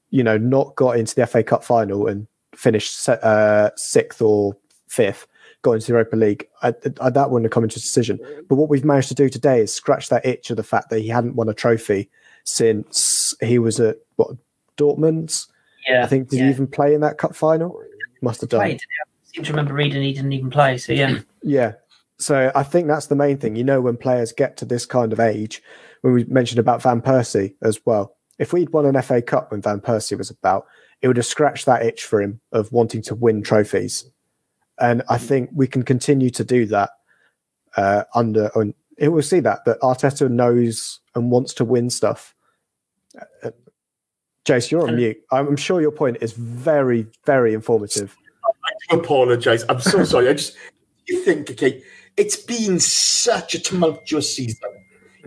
you 0.09 0.23
know, 0.23 0.37
not 0.37 0.75
got 0.75 0.97
into 0.97 1.15
the 1.15 1.27
FA 1.27 1.43
Cup 1.43 1.63
final 1.63 2.07
and 2.07 2.27
finished 2.55 3.07
uh, 3.07 3.71
sixth 3.75 4.21
or 4.21 4.55
fifth, 4.87 5.27
got 5.61 5.73
into 5.73 5.87
the 5.87 5.93
Europa 5.93 6.15
League, 6.15 6.47
I, 6.61 6.73
I, 7.01 7.09
that 7.09 7.29
wouldn't 7.29 7.45
have 7.45 7.51
come 7.51 7.63
into 7.63 7.77
a 7.77 7.79
decision. 7.79 8.19
But 8.47 8.55
what 8.55 8.69
we've 8.69 8.85
managed 8.85 9.09
to 9.09 9.15
do 9.15 9.29
today 9.29 9.61
is 9.61 9.73
scratch 9.73 10.09
that 10.09 10.25
itch 10.25 10.49
of 10.49 10.57
the 10.57 10.63
fact 10.63 10.89
that 10.89 10.99
he 10.99 11.07
hadn't 11.07 11.35
won 11.35 11.49
a 11.49 11.53
trophy 11.53 12.09
since 12.43 13.35
he 13.41 13.59
was 13.59 13.79
at 13.79 13.97
what 14.15 14.31
Dortmund's. 14.77 15.47
Yeah, 15.87 16.03
I 16.03 16.07
think 16.07 16.29
did 16.29 16.39
yeah. 16.39 16.45
he 16.45 16.49
even 16.49 16.67
play 16.67 16.93
in 16.93 17.01
that 17.01 17.17
cup 17.17 17.35
final? 17.35 17.81
Must 18.21 18.41
have 18.41 18.49
done. 18.49 18.61
Played, 18.61 18.81
I 18.81 19.07
seem 19.23 19.43
to 19.43 19.51
remember 19.51 19.73
reading 19.73 20.01
he 20.01 20.13
didn't 20.13 20.33
even 20.33 20.49
play. 20.49 20.77
So 20.77 20.91
yeah, 20.91 21.19
yeah. 21.47 21.73
So 22.19 22.51
I 22.55 22.63
think 22.63 22.87
that's 22.87 23.07
the 23.07 23.15
main 23.15 23.37
thing. 23.37 23.55
You 23.55 23.63
know, 23.63 23.81
when 23.81 23.97
players 23.97 24.31
get 24.31 24.57
to 24.57 24.65
this 24.65 24.85
kind 24.85 25.13
of 25.13 25.19
age, 25.19 25.61
when 26.01 26.13
we 26.13 26.23
mentioned 26.25 26.59
about 26.59 26.81
Van 26.81 27.01
Persie 27.01 27.55
as 27.61 27.79
well. 27.85 28.15
If 28.39 28.53
we'd 28.53 28.69
won 28.69 28.85
an 28.85 29.01
FA 29.01 29.21
Cup 29.21 29.51
when 29.51 29.61
Van 29.61 29.81
Persie 29.81 30.17
was 30.17 30.29
about, 30.29 30.67
it 31.01 31.07
would 31.07 31.17
have 31.17 31.25
scratched 31.25 31.65
that 31.65 31.83
itch 31.83 32.03
for 32.03 32.21
him 32.21 32.39
of 32.51 32.71
wanting 32.71 33.01
to 33.03 33.15
win 33.15 33.41
trophies. 33.41 34.09
And 34.79 35.01
I 35.09 35.17
think 35.17 35.49
we 35.53 35.67
can 35.67 35.83
continue 35.83 36.29
to 36.31 36.43
do 36.43 36.65
that 36.67 36.91
uh, 37.75 38.03
under. 38.13 38.51
And 38.55 38.73
it 38.97 39.09
will 39.09 39.23
see 39.23 39.39
that 39.39 39.65
that 39.65 39.79
Arteta 39.81 40.29
knows 40.29 40.99
and 41.15 41.31
wants 41.31 41.53
to 41.55 41.65
win 41.65 41.89
stuff. 41.89 42.35
Uh, 43.43 43.51
Jace, 44.45 44.71
you're 44.71 44.87
on 44.87 44.95
mute. 44.95 45.17
I'm 45.31 45.57
sure 45.57 45.81
your 45.81 45.91
point 45.91 46.17
is 46.21 46.33
very, 46.33 47.07
very 47.25 47.53
informative. 47.53 48.15
I 48.45 48.71
do 48.89 48.99
apologise. 48.99 49.65
I'm 49.67 49.81
so 49.81 50.03
sorry. 50.03 50.29
I 50.29 50.33
just 50.33 50.55
you 51.07 51.23
think, 51.23 51.49
okay, 51.51 51.81
it's 52.15 52.35
been 52.35 52.79
such 52.79 53.55
a 53.55 53.59
tumultuous 53.59 54.35
season. 54.35 54.69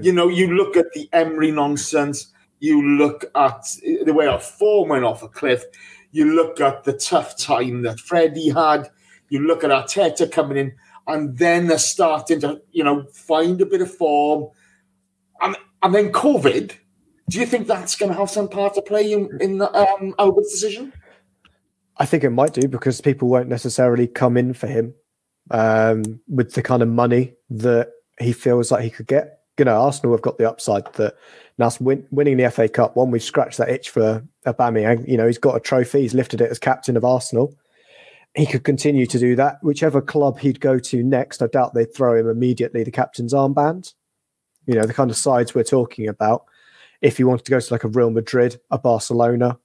You 0.00 0.12
know, 0.12 0.28
you 0.28 0.54
look 0.54 0.76
at 0.76 0.92
the 0.92 1.08
Emery 1.12 1.50
nonsense. 1.50 2.32
You 2.58 2.82
look 2.98 3.24
at 3.34 3.64
the 4.04 4.12
way 4.12 4.26
our 4.26 4.40
form 4.40 4.90
went 4.90 5.04
off 5.04 5.22
a 5.22 5.28
cliff. 5.28 5.64
You 6.12 6.34
look 6.34 6.60
at 6.60 6.84
the 6.84 6.92
tough 6.92 7.38
time 7.38 7.82
that 7.82 8.00
Freddie 8.00 8.50
had 8.50 8.90
you 9.30 9.38
look 9.46 9.64
at 9.64 9.70
Arteta 9.70 10.30
coming 10.30 10.58
in, 10.58 10.74
and 11.06 11.38
then 11.38 11.68
they're 11.68 11.78
starting 11.78 12.40
to, 12.40 12.60
you 12.72 12.84
know, 12.84 13.06
find 13.14 13.60
a 13.60 13.66
bit 13.66 13.80
of 13.80 13.92
form. 13.94 14.50
And, 15.40 15.56
and 15.82 15.94
then 15.94 16.12
COVID, 16.12 16.74
do 17.30 17.38
you 17.38 17.46
think 17.46 17.66
that's 17.66 17.96
going 17.96 18.12
to 18.12 18.18
have 18.18 18.28
some 18.28 18.48
part 18.48 18.74
to 18.74 18.82
play 18.82 19.12
in, 19.12 19.30
in 19.40 19.58
the, 19.58 19.72
um, 19.72 20.14
Auba's 20.18 20.50
decision? 20.50 20.92
I 21.96 22.06
think 22.06 22.24
it 22.24 22.30
might 22.30 22.52
do 22.52 22.68
because 22.68 23.00
people 23.00 23.28
won't 23.28 23.48
necessarily 23.48 24.06
come 24.06 24.36
in 24.36 24.52
for 24.52 24.66
him 24.66 24.94
um, 25.50 26.20
with 26.28 26.54
the 26.54 26.62
kind 26.62 26.82
of 26.82 26.88
money 26.88 27.34
that 27.50 27.90
he 28.18 28.32
feels 28.32 28.70
like 28.70 28.84
he 28.84 28.90
could 28.90 29.06
get. 29.06 29.40
you 29.58 29.64
know, 29.64 29.80
Arsenal 29.80 30.14
have 30.14 30.22
got 30.22 30.38
the 30.38 30.48
upside 30.48 30.92
that 30.94 31.14
now 31.58 31.70
win, 31.80 32.06
winning 32.10 32.36
the 32.36 32.50
FA 32.50 32.68
Cup. 32.68 32.96
One, 32.96 33.10
we've 33.10 33.22
scratched 33.22 33.58
that 33.58 33.68
itch 33.68 33.90
for 33.90 34.24
Aubameyang. 34.46 35.06
You 35.06 35.16
know, 35.16 35.26
he's 35.26 35.38
got 35.38 35.56
a 35.56 35.60
trophy. 35.60 36.02
He's 36.02 36.14
lifted 36.14 36.40
it 36.40 36.50
as 36.50 36.58
captain 36.58 36.96
of 36.96 37.04
Arsenal. 37.04 37.54
He 38.34 38.46
could 38.46 38.64
continue 38.64 39.06
to 39.06 39.18
do 39.18 39.34
that. 39.36 39.58
Whichever 39.62 40.00
club 40.00 40.38
he'd 40.38 40.60
go 40.60 40.78
to 40.78 41.02
next, 41.02 41.42
I 41.42 41.48
doubt 41.48 41.74
they'd 41.74 41.92
throw 41.94 42.16
him 42.16 42.28
immediately 42.28 42.84
the 42.84 42.90
captain's 42.90 43.34
armband. 43.34 43.92
You 44.66 44.74
know, 44.74 44.86
the 44.86 44.94
kind 44.94 45.10
of 45.10 45.16
sides 45.16 45.54
we're 45.54 45.64
talking 45.64 46.08
about. 46.08 46.44
If 47.02 47.16
he 47.16 47.24
wanted 47.24 47.44
to 47.46 47.50
go 47.50 47.60
to 47.60 47.74
like 47.74 47.84
a 47.84 47.88
Real 47.88 48.10
Madrid, 48.10 48.60
a 48.70 48.78
Barcelona, 48.78 49.58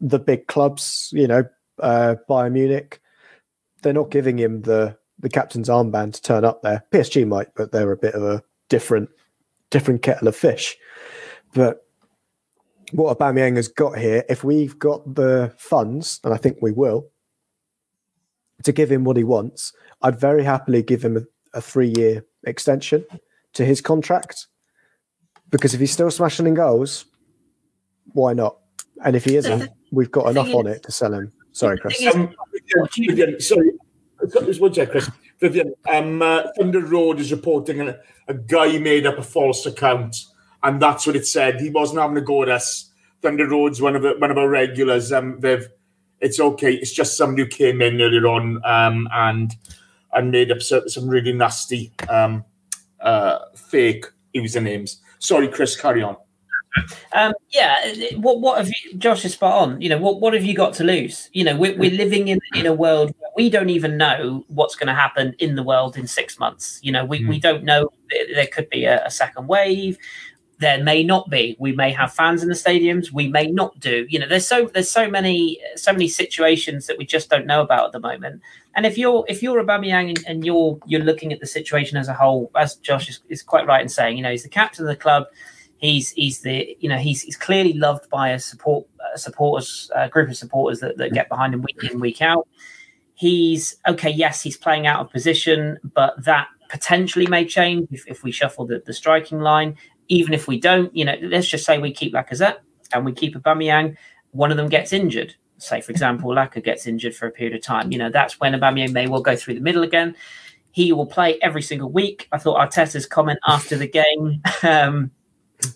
the 0.00 0.18
big 0.18 0.46
clubs, 0.46 1.10
you 1.12 1.26
know, 1.26 1.44
uh, 1.80 2.14
Bayern 2.28 2.52
Munich, 2.52 3.00
they're 3.82 3.92
not 3.92 4.10
giving 4.10 4.38
him 4.38 4.62
the 4.62 4.96
the 5.18 5.28
captain's 5.30 5.68
armband 5.68 6.12
to 6.14 6.22
turn 6.22 6.44
up 6.44 6.62
there. 6.62 6.84
PSG 6.92 7.26
might, 7.26 7.48
but 7.54 7.72
they're 7.72 7.92
a 7.92 7.96
bit 7.96 8.14
of 8.14 8.22
a 8.22 8.42
different 8.68 9.08
different 9.70 10.02
kettle 10.02 10.28
of 10.28 10.36
fish. 10.36 10.76
But 11.54 11.86
what 12.92 13.18
Aubameyang 13.18 13.56
has 13.56 13.68
got 13.68 13.98
here, 13.98 14.24
if 14.28 14.44
we've 14.44 14.78
got 14.78 15.14
the 15.14 15.52
funds, 15.58 16.20
and 16.22 16.32
I 16.32 16.36
think 16.36 16.58
we 16.60 16.72
will, 16.72 17.08
to 18.62 18.72
give 18.72 18.90
him 18.90 19.04
what 19.04 19.16
he 19.16 19.24
wants, 19.24 19.72
I'd 20.02 20.20
very 20.20 20.44
happily 20.44 20.82
give 20.82 21.04
him 21.04 21.16
a, 21.16 21.22
a 21.58 21.60
three-year 21.60 22.24
extension 22.44 23.04
to 23.54 23.64
his 23.64 23.80
contract. 23.80 24.46
Because 25.50 25.74
if 25.74 25.80
he's 25.80 25.92
still 25.92 26.10
smashing 26.10 26.46
in 26.46 26.54
goals, 26.54 27.06
why 28.12 28.32
not? 28.32 28.58
And 29.04 29.16
if 29.16 29.24
he 29.24 29.36
isn't, 29.36 29.70
we've 29.92 30.10
got 30.10 30.28
enough 30.28 30.54
on 30.54 30.66
it 30.66 30.82
to 30.84 30.92
sell 30.92 31.12
him. 31.12 31.32
Sorry, 31.52 31.78
Chris. 31.78 32.04
Um, 32.14 32.34
Vivian, 32.96 33.40
sorry, 33.40 33.72
just 34.44 34.60
one 34.60 34.74
sec, 34.74 34.90
Chris. 34.90 35.10
Vivian, 35.40 35.74
um, 35.92 36.22
uh, 36.22 36.44
Thunder 36.58 36.80
Road 36.80 37.20
is 37.20 37.30
reporting 37.30 37.80
a, 37.80 37.98
a 38.28 38.34
guy 38.34 38.78
made 38.78 39.06
up 39.06 39.18
a 39.18 39.22
false 39.22 39.66
account, 39.66 40.16
and 40.62 40.80
that's 40.80 41.06
what 41.06 41.16
it 41.16 41.26
said. 41.26 41.60
He 41.60 41.70
wasn't 41.70 42.00
having 42.00 42.16
a 42.16 42.22
go 42.22 42.42
at 42.42 42.48
us. 42.48 42.90
Thunder 43.22 43.48
Road's 43.48 43.80
one 43.80 43.96
of 43.96 44.02
the, 44.02 44.14
one 44.18 44.30
of 44.30 44.38
our 44.38 44.48
regulars. 44.48 45.12
Um, 45.12 45.40
they've, 45.40 45.66
it's 46.20 46.40
okay. 46.40 46.72
It's 46.72 46.92
just 46.92 47.16
somebody 47.16 47.42
who 47.42 47.48
came 47.48 47.82
in 47.82 48.00
earlier 48.00 48.26
on 48.26 48.64
um, 48.64 49.08
and 49.12 49.54
and 50.12 50.30
made 50.30 50.50
up 50.50 50.62
some, 50.62 50.88
some 50.88 51.08
really 51.08 51.32
nasty 51.32 51.92
um, 52.08 52.44
uh, 53.00 53.38
fake 53.54 54.06
usernames. 54.34 54.96
Sorry, 55.18 55.48
Chris. 55.48 55.78
Carry 55.78 56.02
on. 56.02 56.16
Um, 57.12 57.32
yeah, 57.50 57.92
what 58.16 58.40
what 58.40 58.58
have 58.58 58.68
you, 58.68 58.98
Josh 58.98 59.24
is 59.24 59.32
spot 59.32 59.54
on. 59.54 59.80
You 59.80 59.88
know, 59.88 59.98
what 59.98 60.20
what 60.20 60.34
have 60.34 60.44
you 60.44 60.54
got 60.54 60.74
to 60.74 60.84
lose? 60.84 61.30
You 61.32 61.44
know, 61.44 61.56
we're, 61.56 61.76
we're 61.76 61.90
living 61.90 62.28
in 62.28 62.38
in 62.54 62.66
a 62.66 62.74
world 62.74 63.14
where 63.18 63.30
we 63.36 63.50
don't 63.50 63.70
even 63.70 63.96
know 63.96 64.44
what's 64.48 64.74
going 64.74 64.88
to 64.88 64.94
happen 64.94 65.34
in 65.38 65.56
the 65.56 65.62
world 65.62 65.96
in 65.96 66.06
six 66.06 66.38
months. 66.38 66.78
You 66.82 66.92
know, 66.92 67.04
we, 67.04 67.24
we 67.24 67.38
don't 67.38 67.64
know 67.64 67.88
there 68.10 68.26
there 68.34 68.46
could 68.46 68.68
be 68.70 68.84
a, 68.84 69.04
a 69.04 69.10
second 69.10 69.46
wave. 69.46 69.98
There 70.58 70.82
may 70.82 71.04
not 71.04 71.28
be. 71.28 71.54
We 71.58 71.72
may 71.72 71.92
have 71.92 72.14
fans 72.14 72.42
in 72.42 72.48
the 72.48 72.54
stadiums. 72.54 73.12
We 73.12 73.28
may 73.28 73.46
not 73.46 73.78
do. 73.78 74.06
You 74.08 74.18
know, 74.18 74.26
there's 74.26 74.46
so 74.46 74.70
there's 74.72 74.90
so 74.90 75.08
many 75.08 75.60
so 75.76 75.92
many 75.92 76.08
situations 76.08 76.86
that 76.86 76.98
we 76.98 77.04
just 77.04 77.28
don't 77.28 77.46
know 77.46 77.60
about 77.60 77.86
at 77.86 77.92
the 77.92 78.00
moment. 78.00 78.42
And 78.74 78.86
if 78.86 78.96
you're 78.98 79.24
if 79.28 79.42
you're 79.42 79.62
Aubameyang 79.62 80.08
and, 80.08 80.24
and 80.26 80.46
you're 80.46 80.78
you're 80.86 81.02
looking 81.02 81.32
at 81.32 81.40
the 81.40 81.46
situation 81.46 81.98
as 81.98 82.08
a 82.08 82.14
whole, 82.14 82.50
as 82.56 82.76
Josh 82.76 83.08
is, 83.08 83.20
is 83.28 83.42
quite 83.42 83.66
right 83.66 83.82
in 83.82 83.88
saying, 83.88 84.16
you 84.16 84.22
know, 84.22 84.30
he's 84.30 84.44
the 84.44 84.48
captain 84.48 84.84
of 84.84 84.88
the 84.88 84.96
club 84.96 85.26
he's 85.78 86.10
he's 86.10 86.40
the 86.40 86.76
you 86.80 86.88
know 86.88 86.96
he's 86.96 87.22
he's 87.22 87.36
clearly 87.36 87.72
loved 87.74 88.08
by 88.10 88.30
a 88.30 88.38
support 88.38 88.86
a 89.14 89.18
supporters 89.18 89.90
a 89.94 90.08
group 90.08 90.28
of 90.28 90.36
supporters 90.36 90.80
that, 90.80 90.96
that 90.98 91.12
get 91.12 91.28
behind 91.28 91.54
him 91.54 91.62
week 91.62 91.90
in 91.90 92.00
week 92.00 92.22
out. 92.22 92.48
He's 93.14 93.76
okay 93.88 94.10
yes 94.10 94.42
he's 94.42 94.56
playing 94.56 94.86
out 94.86 95.00
of 95.00 95.10
position 95.10 95.78
but 95.94 96.24
that 96.24 96.48
potentially 96.68 97.26
may 97.26 97.44
change 97.44 97.88
if, 97.90 98.06
if 98.08 98.24
we 98.24 98.32
shuffle 98.32 98.66
the, 98.66 98.82
the 98.84 98.92
striking 98.92 99.40
line. 99.40 99.76
Even 100.08 100.34
if 100.34 100.48
we 100.48 100.58
don't 100.58 100.94
you 100.94 101.04
know 101.04 101.16
let's 101.22 101.48
just 101.48 101.64
say 101.64 101.78
we 101.78 101.92
keep 101.92 102.14
Lacazette 102.14 102.58
and 102.92 103.04
we 103.04 103.12
keep 103.12 103.36
Aubameyang 103.36 103.96
one 104.30 104.50
of 104.50 104.56
them 104.56 104.68
gets 104.68 104.92
injured. 104.92 105.34
Say 105.58 105.80
for 105.80 105.92
example 105.92 106.30
Laka 106.30 106.62
gets 106.62 106.86
injured 106.86 107.14
for 107.14 107.26
a 107.26 107.30
period 107.30 107.56
of 107.56 107.62
time. 107.62 107.92
You 107.92 107.98
know 107.98 108.10
that's 108.10 108.40
when 108.40 108.52
Aubameyang 108.52 108.92
may 108.92 109.06
well 109.06 109.22
go 109.22 109.36
through 109.36 109.54
the 109.54 109.60
middle 109.60 109.82
again. 109.82 110.14
He 110.70 110.92
will 110.92 111.06
play 111.06 111.38
every 111.40 111.62
single 111.62 111.90
week. 111.90 112.28
I 112.32 112.38
thought 112.38 112.58
Arteta's 112.58 113.06
comment 113.06 113.38
after 113.46 113.78
the 113.78 113.88
game 113.88 114.42
um, 114.62 115.10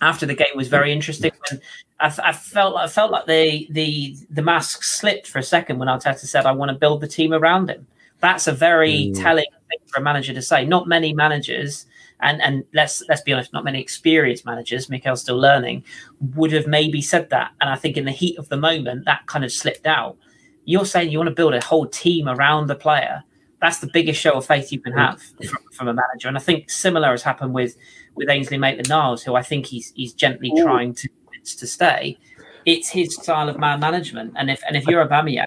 after 0.01 0.27
the 0.27 0.35
game 0.35 0.55
was 0.55 0.69
very 0.69 0.93
interesting. 0.93 1.33
When 1.49 1.61
I, 2.01 2.15
I 2.23 2.33
felt 2.33 2.77
I 2.77 2.89
felt 2.89 3.11
like 3.11 3.27
the 3.27 3.67
the 3.71 4.17
the 4.31 4.43
mask 4.43 4.83
slipped 4.83 5.27
for 5.27 5.39
a 5.39 5.43
second 5.43 5.79
when 5.79 5.89
Arteta 5.89 6.27
said, 6.27 6.47
"I 6.47 6.53
want 6.53 6.71
to 6.71 6.77
build 6.77 7.01
the 7.01 7.09
team 7.09 7.33
around 7.33 7.71
him." 7.71 7.87
That's 8.21 8.47
a 8.47 8.53
very 8.53 9.09
hmm. 9.09 9.13
telling 9.15 9.47
thing 9.69 9.79
for 9.87 10.01
a 10.01 10.03
manager 10.03 10.35
to 10.35 10.43
say. 10.43 10.65
Not 10.65 10.89
many 10.89 11.13
managers, 11.13 11.87
and 12.21 12.41
and 12.43 12.65
let's 12.75 13.03
let's 13.09 13.23
be 13.23 13.33
honest, 13.33 13.53
not 13.53 13.65
many 13.65 13.81
experienced 13.81 14.45
managers. 14.45 14.89
Mikel's 14.89 15.23
still 15.23 15.39
learning. 15.39 15.85
Would 16.35 16.53
have 16.53 16.67
maybe 16.67 17.01
said 17.01 17.31
that, 17.31 17.53
and 17.61 17.71
I 17.71 17.77
think 17.77 17.97
in 17.97 18.05
the 18.05 18.13
heat 18.13 18.39
of 18.39 18.49
the 18.49 18.57
moment, 18.57 19.05
that 19.07 19.27
kind 19.27 19.45
of 19.45 19.53
slipped 19.53 19.87
out. 19.87 20.17
You're 20.65 20.87
saying 20.87 21.11
you 21.11 21.19
want 21.19 21.29
to 21.29 21.35
build 21.35 21.55
a 21.55 21.65
whole 21.65 21.87
team 21.87 22.29
around 22.29 22.67
the 22.67 22.75
player. 22.75 23.25
That's 23.61 23.79
the 23.79 23.91
biggest 23.93 24.21
show 24.21 24.33
of 24.33 24.47
faith 24.47 24.73
you 24.73 24.81
can 24.81 24.93
hmm. 24.93 24.99
have 24.99 25.23
from, 25.23 25.63
from 25.73 25.89
a 25.89 25.95
manager, 25.95 26.29
and 26.29 26.37
I 26.37 26.41
think 26.41 26.71
similar 26.71 27.11
has 27.11 27.23
happened 27.23 27.55
with 27.55 27.77
with 28.15 28.29
Ainsley 28.29 28.59
Maitland-Niles, 28.59 29.23
who 29.23 29.35
I 29.35 29.43
think 29.43 29.67
he's 29.67 29.93
he's 29.95 30.13
gently 30.13 30.53
trying 30.63 30.95
to 30.95 31.09
to 31.45 31.67
stay. 31.67 32.19
It's 32.67 32.89
his 32.89 33.17
style 33.17 33.49
of 33.49 33.59
man 33.59 33.81
management, 33.81 34.35
and 34.37 34.51
if 34.51 34.63
and 34.67 34.77
if 34.77 34.87
you're 34.87 35.01
a 35.01 35.09
Aubameyang, 35.09 35.47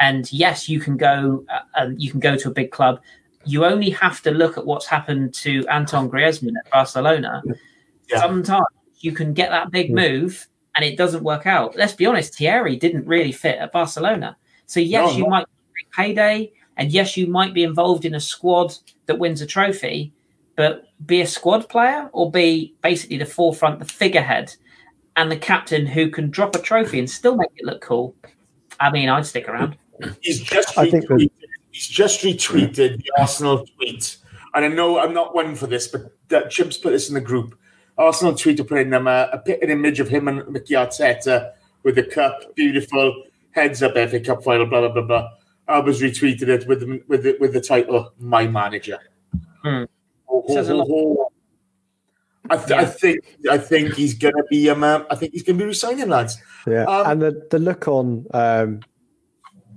and 0.00 0.30
yes, 0.32 0.68
you 0.68 0.80
can 0.80 0.96
go 0.96 1.44
uh, 1.50 1.60
um, 1.76 1.96
you 1.98 2.10
can 2.10 2.20
go 2.20 2.36
to 2.36 2.48
a 2.48 2.52
big 2.52 2.70
club. 2.70 3.00
You 3.46 3.64
only 3.64 3.90
have 3.90 4.22
to 4.22 4.30
look 4.30 4.56
at 4.56 4.64
what's 4.64 4.86
happened 4.86 5.34
to 5.34 5.66
Antoine 5.68 6.10
Griezmann 6.10 6.54
at 6.64 6.70
Barcelona. 6.70 7.42
Yeah. 8.08 8.20
Sometimes 8.20 8.66
you 9.00 9.12
can 9.12 9.34
get 9.34 9.50
that 9.50 9.70
big 9.70 9.92
move, 9.92 10.46
and 10.76 10.84
it 10.84 10.96
doesn't 10.96 11.22
work 11.22 11.46
out. 11.46 11.76
Let's 11.76 11.92
be 11.92 12.06
honest, 12.06 12.36
Thierry 12.36 12.76
didn't 12.76 13.06
really 13.06 13.32
fit 13.32 13.58
at 13.58 13.72
Barcelona. 13.72 14.36
So 14.66 14.80
yes, 14.80 15.10
No, 15.10 15.16
you 15.16 15.24
no. 15.24 15.30
might 15.30 15.46
payday, 15.96 16.52
and 16.76 16.90
yes, 16.92 17.16
you 17.16 17.26
might 17.26 17.54
be 17.54 17.62
involved 17.62 18.04
in 18.04 18.14
a 18.14 18.20
squad 18.20 18.74
that 19.06 19.18
wins 19.18 19.40
a 19.40 19.46
trophy 19.46 20.12
but 20.56 20.88
be 21.04 21.20
a 21.20 21.26
squad 21.26 21.68
player 21.68 22.08
or 22.12 22.30
be 22.30 22.74
basically 22.82 23.18
the 23.18 23.26
forefront, 23.26 23.78
the 23.78 23.84
figurehead, 23.84 24.54
and 25.16 25.30
the 25.30 25.36
captain 25.36 25.86
who 25.86 26.10
can 26.10 26.30
drop 26.30 26.54
a 26.54 26.58
trophy 26.58 26.98
and 26.98 27.08
still 27.08 27.36
make 27.36 27.50
it 27.56 27.64
look 27.64 27.80
cool. 27.80 28.14
I 28.80 28.90
mean, 28.90 29.08
I'd 29.08 29.26
stick 29.26 29.48
around. 29.48 29.76
He's 30.20 30.40
just 30.40 30.76
I 30.76 30.90
think 30.90 31.06
that- 31.08 31.14
retweeted, 31.14 31.30
he's 31.70 31.86
just 31.88 32.22
retweeted 32.22 33.02
the 33.02 33.12
Arsenal 33.18 33.66
tweet, 33.76 34.16
and 34.54 34.64
I 34.64 34.68
know 34.68 34.98
I'm 34.98 35.14
not 35.14 35.34
one 35.34 35.54
for 35.54 35.66
this, 35.66 35.86
but 35.88 36.12
that 36.28 36.50
Chips 36.50 36.76
put 36.76 36.90
this 36.90 37.08
in 37.08 37.14
the 37.14 37.20
group. 37.20 37.56
Arsenal 37.96 38.34
tweet 38.34 38.58
are 38.58 38.64
putting 38.64 38.90
them 38.90 39.06
a, 39.06 39.28
a 39.32 39.62
an 39.62 39.70
image 39.70 40.00
of 40.00 40.08
him 40.08 40.26
and 40.26 40.48
Mickey 40.48 40.74
Arteta 40.74 41.52
with 41.84 41.94
the 41.94 42.02
cup, 42.02 42.54
beautiful 42.56 43.22
heads 43.52 43.82
up 43.82 43.94
FA 43.94 44.18
Cup 44.18 44.42
final, 44.42 44.66
blah 44.66 44.80
blah 44.80 45.02
blah 45.02 45.30
blah. 45.66 45.80
was 45.82 46.02
retweeted 46.02 46.48
it 46.48 46.66
with 46.66 46.80
the, 46.80 47.02
with 47.06 47.22
the, 47.22 47.36
with 47.38 47.52
the 47.52 47.60
title 47.60 48.12
"My 48.18 48.48
Manager." 48.48 48.98
Hmm. 49.62 49.84
Ho, 50.42 50.54
Says 50.54 50.68
a 50.68 50.74
lot. 50.74 51.32
I, 52.50 52.56
th- 52.58 52.70
I 52.72 52.84
think 52.84 53.20
I 53.50 53.56
think 53.56 53.94
he's 53.94 54.14
gonna 54.14 54.44
be 54.50 54.68
um, 54.68 54.84
uh, 54.84 55.00
I 55.10 55.14
think 55.14 55.32
he's 55.32 55.42
gonna 55.42 55.58
be 55.58 55.64
resigning, 55.64 56.08
lads. 56.08 56.36
Yeah, 56.66 56.84
Um, 56.84 57.12
and 57.12 57.22
the 57.22 57.46
the 57.50 57.58
look 57.58 57.88
on 57.88 58.26
um, 58.34 58.80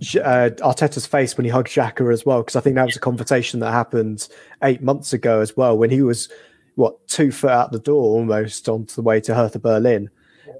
uh, 0.01 0.49
Arteta's 0.62 1.05
face 1.05 1.38
when 1.38 1.45
he 1.45 1.49
hugged 1.49 1.70
Xhaka 1.70 2.12
as 2.12 2.26
well, 2.26 2.41
because 2.41 2.58
I 2.58 2.62
think 2.62 2.76
that 2.76 2.86
was 2.86 2.97
a 2.97 2.99
conversation 2.99 3.62
that 3.62 3.72
happened 3.72 4.28
eight 4.64 4.82
months 4.82 5.14
ago 5.14 5.39
as 5.39 5.55
well, 5.55 5.78
when 5.78 5.89
he 5.89 6.01
was 6.01 6.30
what 6.76 7.08
two 7.08 7.32
foot 7.32 7.51
out 7.51 7.72
the 7.72 7.80
door 7.80 8.03
almost 8.18 8.68
on 8.68 8.86
the 8.95 9.01
way 9.01 9.22
to 9.22 9.34
Hertha 9.34 9.60
Berlin, 9.60 10.10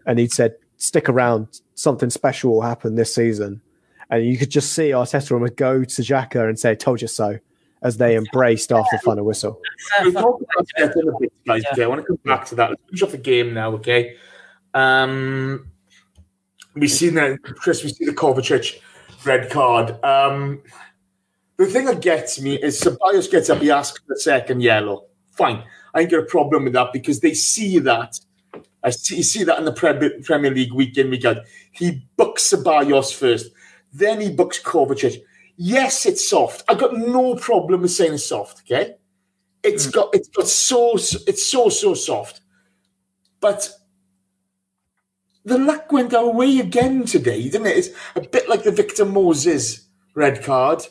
and 0.06 0.18
he'd 0.18 0.32
said, 0.32 0.56
"Stick 0.78 1.10
around, 1.10 1.60
something 1.76 2.10
special 2.10 2.54
will 2.54 2.62
happen 2.62 2.96
this 2.96 3.14
season," 3.14 3.62
and 4.10 4.26
you 4.26 4.38
could 4.38 4.50
just 4.50 4.72
see 4.72 4.92
Arteta 4.92 5.34
almost 5.34 5.58
go 5.58 5.84
to 5.84 6.02
Xhaka 6.02 6.48
and 6.48 6.58
say, 6.58 6.74
"Told 6.74 7.02
you 7.02 7.10
so," 7.10 7.40
as 7.82 7.98
they 7.98 8.16
embraced 8.16 8.72
after 8.72 8.98
the 8.98 9.02
final 9.04 9.26
whistle. 9.26 9.62
We'll 10.02 10.14
talk 10.14 10.42
about 10.42 10.68
I 11.84 11.88
want 11.88 12.02
to 12.02 12.08
come 12.08 12.20
back 12.26 12.46
to 12.48 12.56
that. 12.56 12.72
Let's 12.72 12.82
finish 12.86 13.04
off 13.04 13.12
the 13.12 13.18
game 13.18 13.54
now, 13.54 13.72
okay? 13.74 14.16
Um, 14.74 15.72
we 16.76 16.88
see 16.88 17.10
that 17.10 17.42
Chris. 17.42 17.84
We 17.84 17.90
see 17.90 18.06
the 18.06 18.14
Kovacic 18.14 18.80
red 19.26 19.50
card. 19.50 20.04
Um, 20.04 20.62
the 21.58 21.66
thing 21.66 21.86
that 21.86 22.02
gets 22.02 22.40
me 22.40 22.56
is 22.56 22.80
Ceballos 22.80 23.30
gets 23.30 23.50
up. 23.50 23.60
He 23.60 23.72
asks 23.72 24.00
for 24.00 24.06
the 24.10 24.20
second 24.20 24.62
yellow. 24.62 25.06
Fine, 25.32 25.64
I 25.94 26.02
ain't 26.02 26.12
got 26.12 26.22
a 26.22 26.26
problem 26.26 26.66
with 26.66 26.74
that 26.74 26.94
because 26.94 27.20
they 27.20 27.34
see 27.34 27.80
that. 27.80 28.20
I 28.84 28.92
see, 28.92 29.18
you 29.18 29.24
see 29.24 29.44
that 29.44 29.58
in 29.60 29.66
the 29.66 29.74
Pre- 29.74 30.22
Premier 30.22 30.52
League 30.52 30.74
week 30.74 30.98
in 30.98 31.10
week 31.10 31.26
out. 31.26 31.38
He 31.72 32.04
books 32.16 32.44
Ceballos 32.44 33.14
first, 33.14 33.52
then 33.94 34.22
he 34.22 34.32
books 34.32 34.62
Kovacic. 34.62 35.22
Yes, 35.58 36.06
it's 36.06 36.30
soft. 36.30 36.64
I've 36.70 36.78
got 36.78 36.96
no 36.96 37.36
problem 37.36 37.82
with 37.82 37.92
saying 37.92 38.14
it's 38.14 38.28
soft. 38.28 38.62
Okay, 38.62 38.96
it's 39.64 39.88
mm. 39.88 39.94
got 39.94 40.14
it's 40.14 40.30
got 40.30 40.48
so 40.48 40.94
it's 40.94 41.46
so 41.46 41.70
so 41.70 41.96
soft, 41.96 42.42
but 43.42 43.72
the 45.44 45.58
luck 45.58 45.92
went 45.92 46.14
our 46.14 46.30
way 46.32 46.60
again 46.60 47.06
today, 47.06 47.50
didn't 47.50 47.68
it? 47.68 47.78
It's 47.78 47.90
a 48.16 48.22
bit 48.22 48.48
like 48.48 48.64
the 48.64 48.72
Victor 48.72 49.06
Moses 49.06 49.88
red 50.14 50.44
card. 50.44 50.84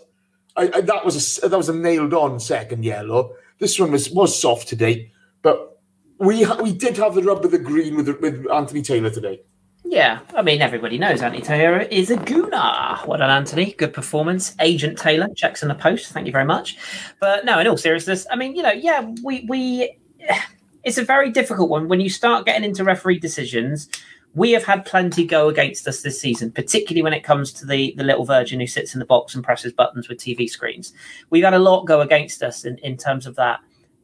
I, 0.57 0.71
I, 0.75 0.81
that 0.81 1.05
was 1.05 1.39
a 1.45 1.49
that 1.49 1.57
was 1.57 1.69
a 1.69 1.75
nailed 1.75 2.15
on 2.15 2.41
second 2.41 2.85
yellow. 2.85 3.35
This 3.61 3.79
one 3.79 3.93
was 3.93 4.11
was 4.11 4.41
soft 4.41 4.67
today, 4.67 5.13
but 5.43 5.81
we 6.19 6.43
ha- 6.43 6.61
we 6.61 6.73
did 6.73 6.97
have 6.97 7.15
the 7.15 7.23
rub 7.23 7.45
of 7.45 7.53
the 7.53 7.59
green 7.59 7.97
with 7.97 8.09
with 8.21 8.51
Anthony 8.51 8.83
Taylor 8.83 9.11
today. 9.11 9.43
Yeah, 9.89 10.19
I 10.35 10.43
mean, 10.43 10.63
everybody 10.63 10.99
knows 10.99 11.23
Anthony 11.23 11.43
Taylor 11.43 11.79
is 11.79 12.11
a 12.11 12.17
gooner. 12.17 13.07
Well 13.07 13.19
done, 13.19 13.31
Anthony. 13.31 13.73
Good 13.73 13.95
performance. 13.95 14.57
Agent 14.61 14.99
Taylor 14.99 15.29
checks 15.37 15.63
in 15.63 15.69
the 15.69 15.77
post. 15.77 16.11
Thank 16.13 16.27
you 16.27 16.33
very 16.33 16.45
much. 16.45 16.77
But 17.21 17.45
no, 17.45 17.61
in 17.61 17.69
all 17.69 17.77
seriousness, 17.77 18.27
I 18.29 18.35
mean, 18.35 18.57
you 18.57 18.65
know, 18.65 18.73
yeah, 18.73 19.09
we 19.23 19.47
we 19.49 19.97
it's 20.83 20.99
a 20.99 21.05
very 21.05 21.31
difficult 21.31 21.71
one 21.71 21.87
when 21.87 22.01
you 22.01 22.11
start 22.11 22.47
getting 22.47 22.65
into 22.65 22.83
referee 22.83 23.21
decisions. 23.21 23.89
We 24.35 24.51
have 24.53 24.65
had 24.65 24.85
plenty 24.85 25.25
go 25.25 25.49
against 25.49 25.87
us 25.87 26.03
this 26.03 26.21
season, 26.21 26.51
particularly 26.51 27.03
when 27.03 27.15
it 27.15 27.23
comes 27.23 27.53
to 27.55 27.67
the 27.67 27.95
the 27.97 28.05
little 28.05 28.25
virgin 28.25 28.59
who 28.59 28.67
sits 28.67 28.93
in 28.93 28.99
the 28.99 29.07
box 29.07 29.37
and 29.37 29.45
presses 29.45 29.73
buttons 29.73 30.09
with 30.09 30.19
TV 30.19 30.51
screens. 30.51 30.93
We've 31.31 31.45
had 31.45 31.55
a 31.55 31.61
lot 31.61 31.85
go 31.85 32.01
against 32.01 32.43
us 32.43 32.65
in, 32.65 32.77
in 32.79 32.97
terms 32.97 33.25
of 33.25 33.37
that. 33.37 33.61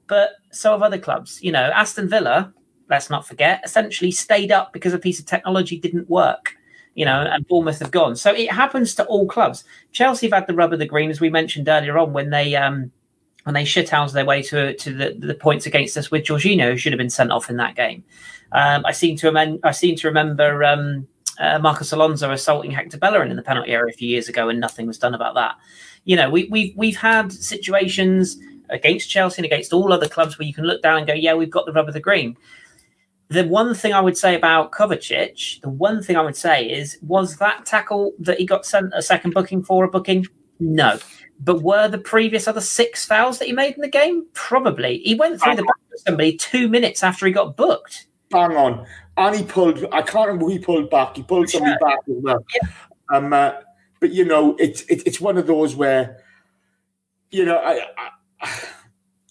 But 0.07 0.31
so 0.53 0.71
have 0.71 0.83
other 0.83 0.99
clubs. 0.99 1.43
You 1.43 1.51
know, 1.51 1.73
Aston 1.75 2.09
Villa, 2.09 2.55
let's 2.89 3.11
not 3.11 3.27
forget, 3.27 3.61
essentially 3.65 4.11
stayed 4.11 4.53
up 4.53 4.73
because 4.73 4.93
a 4.93 4.99
piece 4.99 5.19
of 5.19 5.27
technology 5.27 5.79
didn't 5.79 6.09
work. 6.09 6.57
You 6.95 7.07
know, 7.07 7.23
and 7.23 7.49
Bournemouth 7.49 7.79
have 7.79 7.91
gone. 7.91 8.17
So 8.17 8.33
it 8.35 8.53
happens 8.53 8.95
to 8.97 9.07
all 9.07 9.27
clubs. 9.27 9.65
Chelsea 9.93 10.27
have 10.27 10.35
had 10.35 10.47
the 10.47 10.55
rub 10.55 10.75
of 10.75 10.79
the 10.79 10.85
green, 10.85 11.09
as 11.09 11.23
we 11.23 11.31
mentioned 11.31 11.67
earlier 11.67 11.97
on, 11.97 12.13
when 12.13 12.29
they 12.29 12.55
um 12.55 12.93
when 13.45 13.55
they 13.55 13.65
shithoused 13.65 14.13
their 14.13 14.27
way 14.27 14.43
to 14.43 14.75
to 14.75 14.93
the, 14.93 15.17
the 15.19 15.35
points 15.35 15.65
against 15.67 15.97
us 15.97 16.11
with 16.11 16.25
Jorginho, 16.25 16.73
who 16.73 16.77
should 16.77 16.93
have 16.93 16.99
been 16.99 17.11
sent 17.11 17.33
off 17.33 17.49
in 17.49 17.57
that 17.57 17.77
game. 17.77 18.05
Um, 18.53 18.85
I 18.85 18.93
seem 18.93 19.17
to 19.17 19.27
remember. 19.27 19.67
I 19.67 19.73
seem 19.73 19.97
to 19.97 20.07
remember 20.07 20.63
um, 20.65 21.09
uh, 21.39 21.59
Marcos 21.59 21.93
Alonso 21.93 22.31
assaulting 22.31 22.71
Hector 22.71 22.99
Bellerin 22.99 23.31
in 23.31 23.37
the 23.37 23.43
penalty 23.43 23.73
area 23.73 23.93
a 23.93 23.97
few 23.97 24.09
years 24.09 24.29
ago, 24.29 24.49
and 24.49 24.61
nothing 24.61 24.87
was 24.87 24.99
done 24.99 25.15
about 25.15 25.35
that. 25.35 25.57
You 26.05 26.17
know, 26.17 26.31
we, 26.31 26.49
we've 26.51 26.77
we've 26.77 26.97
had 26.97 27.33
situations 27.33 28.39
against 28.69 29.11
Chelsea 29.11 29.39
and 29.39 29.47
against 29.47 29.73
all 29.73 29.93
other 29.93 30.09
clubs 30.09 30.39
where 30.39 30.47
you 30.47 30.55
can 30.55 30.65
look 30.65 30.83
down 30.83 30.99
and 30.99 31.07
go, 31.07 31.15
"Yeah, 31.15 31.35
we've 31.35 31.51
got 31.51 31.67
the 31.67 31.73
rub 31.73 31.89
of 31.89 31.95
the 31.95 32.01
green." 32.01 32.37
The 33.33 33.45
one 33.45 33.75
thing 33.75 33.93
I 33.93 34.01
would 34.01 34.19
say 34.19 34.35
about 34.35 34.73
Kovacic, 34.73 35.61
the 35.63 35.69
one 35.69 36.03
thing 36.03 36.17
I 36.17 36.23
would 36.23 36.37
say 36.37 36.69
is, 36.69 36.99
was 37.03 37.37
that 37.37 37.65
tackle 37.65 38.13
that 38.19 38.39
he 38.39 38.45
got 38.47 38.67
sent 38.67 38.93
a 38.95 39.01
second 39.01 39.33
booking 39.33 39.63
for 39.63 39.85
a 39.85 39.89
booking? 39.89 40.27
No. 40.61 40.99
But 41.41 41.63
were 41.63 41.89
the 41.89 41.99
previous 41.99 42.47
other 42.47 42.61
six 42.61 43.05
fouls 43.05 43.39
that 43.39 43.47
he 43.47 43.53
made 43.53 43.75
in 43.75 43.81
the 43.81 43.89
game? 43.89 44.27
Probably. 44.35 44.99
He 44.99 45.15
went 45.15 45.41
through 45.41 45.57
the 45.57 45.63
back 45.63 45.77
of 45.93 46.01
somebody 46.01 46.37
two 46.37 46.69
minutes 46.69 47.03
after 47.03 47.27
he 47.27 47.33
got 47.33 47.57
booked. 47.57 48.07
Bang 48.31 48.57
on. 48.57 48.87
And 49.17 49.37
he 49.37 49.45
pulled, 49.45 49.85
I 49.93 50.03
can't 50.03 50.27
remember 50.27 50.47
who 50.47 50.53
he 50.53 50.59
pulled 50.59 50.91
back. 50.91 51.17
He 51.17 51.23
pulled 51.23 51.49
somebody 51.49 51.73
Yeah. 51.73 51.89
back 51.89 51.99
as 52.09 52.17
well. 52.23 52.45
Yeah. 52.55 52.69
Um, 53.17 53.33
uh, 53.33 53.53
but, 54.01 54.13
you 54.13 54.25
know, 54.25 54.57
it's 54.59 54.83
it, 54.83 55.07
it's 55.07 55.21
one 55.21 55.39
of 55.39 55.47
those 55.47 55.75
where, 55.75 56.19
you 57.31 57.45
know, 57.45 57.57
I, 57.57 57.87
I, 58.41 58.51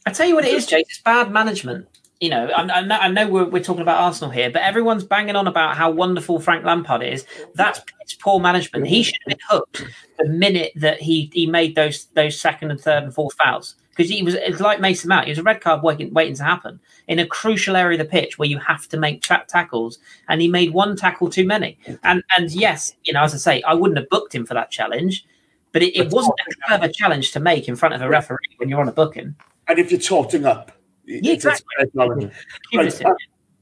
I 0.05 0.11
tell 0.11 0.27
you 0.27 0.35
what 0.35 0.45
it 0.45 0.53
is, 0.53 0.65
Jake. 0.65 0.87
It's 0.89 1.01
bad 1.01 1.31
management. 1.31 1.87
You 2.21 2.29
know, 2.29 2.47
I, 2.49 2.61
I 2.61 2.81
know, 2.81 2.97
I 2.97 3.07
know 3.07 3.27
we're, 3.27 3.45
we're 3.45 3.63
talking 3.63 3.81
about 3.81 3.99
Arsenal 3.99 4.29
here, 4.29 4.51
but 4.51 4.61
everyone's 4.61 5.03
banging 5.03 5.35
on 5.35 5.47
about 5.47 5.75
how 5.75 5.89
wonderful 5.89 6.39
Frank 6.39 6.63
Lampard 6.63 7.01
is. 7.01 7.25
That's 7.55 7.81
poor 8.19 8.39
management. 8.39 8.85
He 8.85 9.01
should 9.01 9.15
have 9.27 9.37
been 9.37 9.47
hooked 9.49 9.85
the 10.19 10.29
minute 10.29 10.71
that 10.75 11.01
he 11.01 11.31
he 11.33 11.47
made 11.47 11.75
those 11.75 12.05
those 12.13 12.39
second 12.39 12.69
and 12.71 12.79
third 12.79 13.03
and 13.03 13.13
fourth 13.13 13.35
fouls 13.43 13.75
because 13.89 14.09
he 14.09 14.21
was 14.21 14.35
it's 14.35 14.59
like 14.59 14.79
Mason 14.79 15.09
Mount. 15.09 15.25
He 15.25 15.31
was 15.31 15.39
a 15.39 15.43
red 15.43 15.61
card 15.61 15.81
waiting 15.81 16.13
waiting 16.13 16.35
to 16.35 16.43
happen 16.43 16.79
in 17.07 17.17
a 17.17 17.25
crucial 17.25 17.75
area 17.75 17.99
of 17.99 18.05
the 18.05 18.11
pitch 18.11 18.37
where 18.37 18.47
you 18.47 18.59
have 18.59 18.87
to 18.89 18.97
make 18.97 19.23
trap 19.23 19.47
tackles, 19.47 19.97
and 20.27 20.41
he 20.41 20.47
made 20.47 20.73
one 20.73 20.95
tackle 20.95 21.29
too 21.29 21.45
many. 21.45 21.77
And 22.03 22.23
and 22.37 22.51
yes, 22.51 22.93
you 23.03 23.13
know, 23.13 23.23
as 23.23 23.33
I 23.33 23.37
say, 23.37 23.61
I 23.63 23.73
wouldn't 23.73 23.97
have 23.97 24.09
booked 24.09 24.35
him 24.35 24.45
for 24.45 24.53
that 24.53 24.69
challenge, 24.69 25.25
but 25.71 25.81
it, 25.81 25.97
it 25.97 26.11
wasn't 26.11 26.35
a 26.47 26.67
clever 26.67 26.87
challenge 26.87 27.31
to 27.31 27.39
make 27.39 27.67
in 27.67 27.75
front 27.75 27.95
of 27.95 28.01
a 28.01 28.09
referee 28.09 28.37
when 28.57 28.69
you're 28.69 28.81
on 28.81 28.89
a 28.89 28.93
booking. 28.93 29.35
and 29.67 29.79
if 29.79 29.91
you're 29.91 29.99
totting 29.99 30.45
up, 30.45 30.71
Yeah, 31.11 31.33
it's- 31.33 31.45
exactly. 31.45 32.31
Right, 32.73 33.05
uh, 33.05 33.13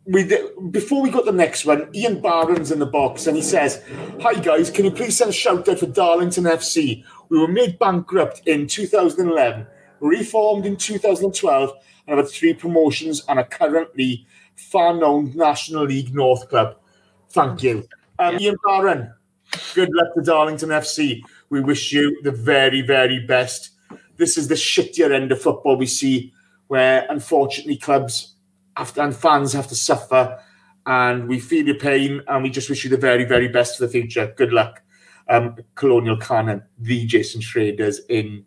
we 0.05 0.23
did, 0.23 0.71
before 0.71 1.01
we 1.01 1.09
got 1.09 1.25
the 1.25 1.31
next 1.31 1.65
one, 1.65 1.89
Ian 1.93 2.21
Barron's 2.21 2.71
in 2.71 2.79
the 2.79 2.85
box 2.85 3.27
and 3.27 3.35
he 3.35 3.43
says, 3.43 3.83
Hi 4.21 4.33
guys, 4.33 4.69
can 4.71 4.85
you 4.85 4.91
please 4.91 5.17
send 5.17 5.29
a 5.29 5.33
shout 5.33 5.67
out 5.69 5.79
for 5.79 5.85
Darlington 5.85 6.45
FC? 6.45 7.03
We 7.29 7.37
were 7.39 7.47
made 7.47 7.77
bankrupt 7.77 8.41
in 8.47 8.65
2011, 8.67 9.67
reformed 9.99 10.65
in 10.65 10.77
2012, 10.77 11.71
and 12.07 12.17
have 12.17 12.25
had 12.25 12.33
three 12.33 12.53
promotions 12.55 13.23
and 13.27 13.37
are 13.37 13.45
currently 13.45 14.25
Vanarama 14.71 15.35
National 15.35 15.83
League 15.85 16.13
North 16.13 16.49
club. 16.49 16.77
Thank 17.29 17.61
you. 17.63 17.87
Um, 18.17 18.39
Ian 18.39 18.55
Barron, 18.65 19.13
good 19.75 19.89
luck 19.93 20.13
to 20.15 20.21
Darlington 20.23 20.69
FC. 20.69 21.21
We 21.49 21.61
wish 21.61 21.93
you 21.93 22.19
the 22.23 22.31
very, 22.31 22.81
very 22.81 23.19
best. 23.19 23.71
This 24.17 24.37
is 24.37 24.47
the 24.47 24.55
shittier 24.55 25.11
end 25.13 25.31
of 25.31 25.39
football 25.41 25.77
we 25.77 25.85
see, 25.85 26.33
where 26.69 27.05
unfortunately 27.09 27.75
clubs 27.75 28.35
have 28.77 28.93
to, 28.93 29.03
and 29.03 29.15
fans 29.15 29.53
have 29.53 29.67
to 29.67 29.75
suffer. 29.75 30.39
And 30.85 31.27
we 31.27 31.39
feel 31.39 31.65
your 31.65 31.75
pain, 31.75 32.21
and 32.27 32.41
we 32.41 32.49
just 32.49 32.69
wish 32.69 32.83
you 32.83 32.89
the 32.89 32.97
very, 32.97 33.25
very 33.25 33.47
best 33.47 33.77
for 33.77 33.85
the 33.85 33.91
future. 33.91 34.33
Good 34.37 34.53
luck, 34.53 34.81
um, 35.27 35.57
Colonial 35.75 36.17
Cannon, 36.17 36.63
the 36.77 37.05
Jason 37.05 37.41
Schrader's 37.41 37.99
in 38.07 38.45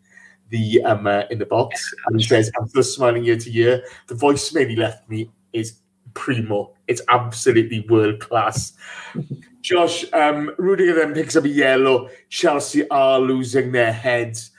the 0.52 0.82
um 0.84 1.06
uh, 1.06 1.22
in 1.30 1.38
the 1.38 1.46
box, 1.46 1.92
and 2.06 2.20
he 2.20 2.26
says, 2.26 2.50
"I'm 2.58 2.68
still 2.68 2.82
smiling 2.82 3.24
year 3.24 3.38
to 3.38 3.50
year." 3.50 3.82
The 4.06 4.14
voicemail 4.14 4.68
he 4.68 4.76
left 4.76 5.08
me 5.08 5.30
is 5.52 5.80
primo. 6.14 6.74
It's 6.86 7.02
absolutely 7.08 7.86
world 7.88 8.20
class. 8.20 8.72
Josh, 9.62 10.04
um, 10.12 10.52
Rudiger 10.58 10.94
then 10.94 11.14
picks 11.14 11.36
up 11.36 11.44
a 11.44 11.48
yellow. 11.48 12.08
Chelsea 12.28 12.88
are 12.90 13.20
losing 13.20 13.72
their 13.72 13.92
heads, 13.92 14.50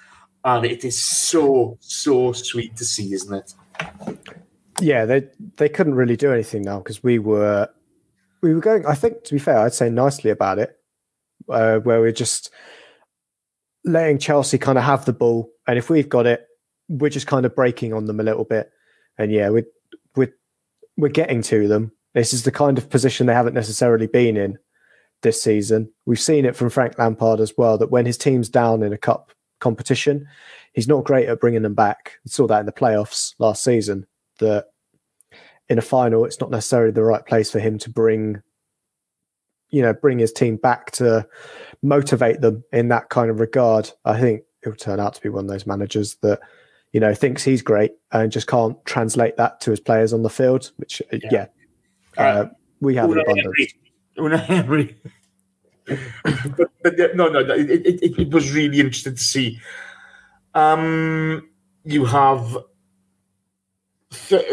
and 0.45 0.65
it 0.65 0.83
is 0.83 1.01
so 1.01 1.77
so 1.79 2.31
sweet 2.33 2.75
to 2.77 2.85
see, 2.85 3.13
isn't 3.13 3.33
it? 3.33 3.53
Yeah, 4.81 5.05
they 5.05 5.27
they 5.57 5.69
couldn't 5.69 5.95
really 5.95 6.17
do 6.17 6.31
anything 6.31 6.63
now 6.63 6.79
because 6.79 7.03
we 7.03 7.19
were 7.19 7.69
we 8.41 8.53
were 8.53 8.61
going. 8.61 8.85
I 8.85 8.95
think 8.95 9.23
to 9.25 9.33
be 9.33 9.39
fair, 9.39 9.59
I'd 9.59 9.73
say 9.73 9.89
nicely 9.89 10.31
about 10.31 10.59
it, 10.59 10.77
uh, 11.49 11.77
where 11.79 12.01
we're 12.01 12.11
just 12.11 12.51
letting 13.85 14.17
Chelsea 14.17 14.57
kind 14.57 14.77
of 14.77 14.83
have 14.83 15.05
the 15.05 15.13
ball, 15.13 15.49
and 15.67 15.77
if 15.77 15.89
we've 15.89 16.09
got 16.09 16.25
it, 16.25 16.45
we're 16.89 17.09
just 17.09 17.27
kind 17.27 17.45
of 17.45 17.55
breaking 17.55 17.93
on 17.93 18.05
them 18.05 18.19
a 18.19 18.23
little 18.23 18.45
bit. 18.45 18.69
And 19.17 19.31
yeah, 19.31 19.49
we're 19.49 19.67
we're 20.15 20.33
we're 20.97 21.09
getting 21.09 21.41
to 21.43 21.67
them. 21.67 21.91
This 22.13 22.33
is 22.33 22.43
the 22.43 22.51
kind 22.51 22.77
of 22.77 22.89
position 22.89 23.25
they 23.25 23.33
haven't 23.33 23.55
necessarily 23.55 24.07
been 24.07 24.37
in 24.37 24.59
this 25.23 25.41
season. 25.41 25.91
We've 26.05 26.19
seen 26.19 26.45
it 26.45 26.55
from 26.55 26.69
Frank 26.69 26.99
Lampard 26.99 27.39
as 27.39 27.53
well 27.57 27.77
that 27.77 27.89
when 27.89 28.05
his 28.05 28.17
team's 28.17 28.49
down 28.49 28.83
in 28.83 28.93
a 28.93 28.97
cup 28.97 29.31
competition, 29.63 30.27
he's 30.73 30.87
not 30.87 31.05
great 31.05 31.29
at 31.29 31.39
bringing 31.39 31.63
them 31.63 31.73
back. 31.73 32.19
We 32.25 32.29
saw 32.29 32.45
that 32.47 32.59
in 32.59 32.65
the 32.65 32.71
playoffs 32.71 33.33
last 33.39 33.63
season. 33.63 34.05
That 34.39 34.65
in 35.69 35.77
a 35.77 35.81
final, 35.81 36.25
it's 36.25 36.41
not 36.41 36.51
necessarily 36.51 36.91
the 36.91 37.03
right 37.03 37.25
place 37.25 37.49
for 37.49 37.59
him 37.59 37.79
to 37.79 37.89
bring, 37.89 38.41
you 39.69 39.81
know, 39.81 39.93
bring 39.93 40.19
his 40.19 40.33
team 40.33 40.57
back 40.57 40.91
to 40.91 41.25
motivate 41.81 42.41
them 42.41 42.63
in 42.71 42.89
that 42.89 43.09
kind 43.09 43.31
of 43.31 43.39
regard. 43.39 43.89
I 44.03 44.19
think 44.19 44.43
he'll 44.63 44.75
turn 44.75 44.99
out 44.99 45.13
to 45.15 45.21
be 45.21 45.29
one 45.29 45.45
of 45.45 45.49
those 45.49 45.65
managers 45.65 46.15
that, 46.21 46.39
you 46.91 46.99
know, 46.99 47.13
thinks 47.13 47.43
he's 47.43 47.61
great 47.61 47.91
and 48.11 48.31
just 48.31 48.47
can't 48.47 48.77
translate 48.85 49.37
that 49.37 49.61
to 49.61 49.71
his 49.71 49.79
players 49.79 50.13
on 50.13 50.23
the 50.23 50.29
field. 50.29 50.71
Which, 50.77 51.01
uh, 51.13 51.17
yeah, 51.31 51.47
uh, 52.17 52.45
we 52.81 52.95
have 52.95 53.09
an 53.11 53.19
abundance. 53.19 53.73
But, 55.85 56.69
but 56.83 57.15
no, 57.15 57.29
no, 57.29 57.39
it, 57.39 57.69
it, 57.69 58.19
it, 58.19 58.29
was 58.31 58.53
really 58.53 58.79
interesting 58.79 59.15
to 59.15 59.23
see. 59.23 59.59
Um, 60.53 61.49
you 61.83 62.05
have 62.05 62.57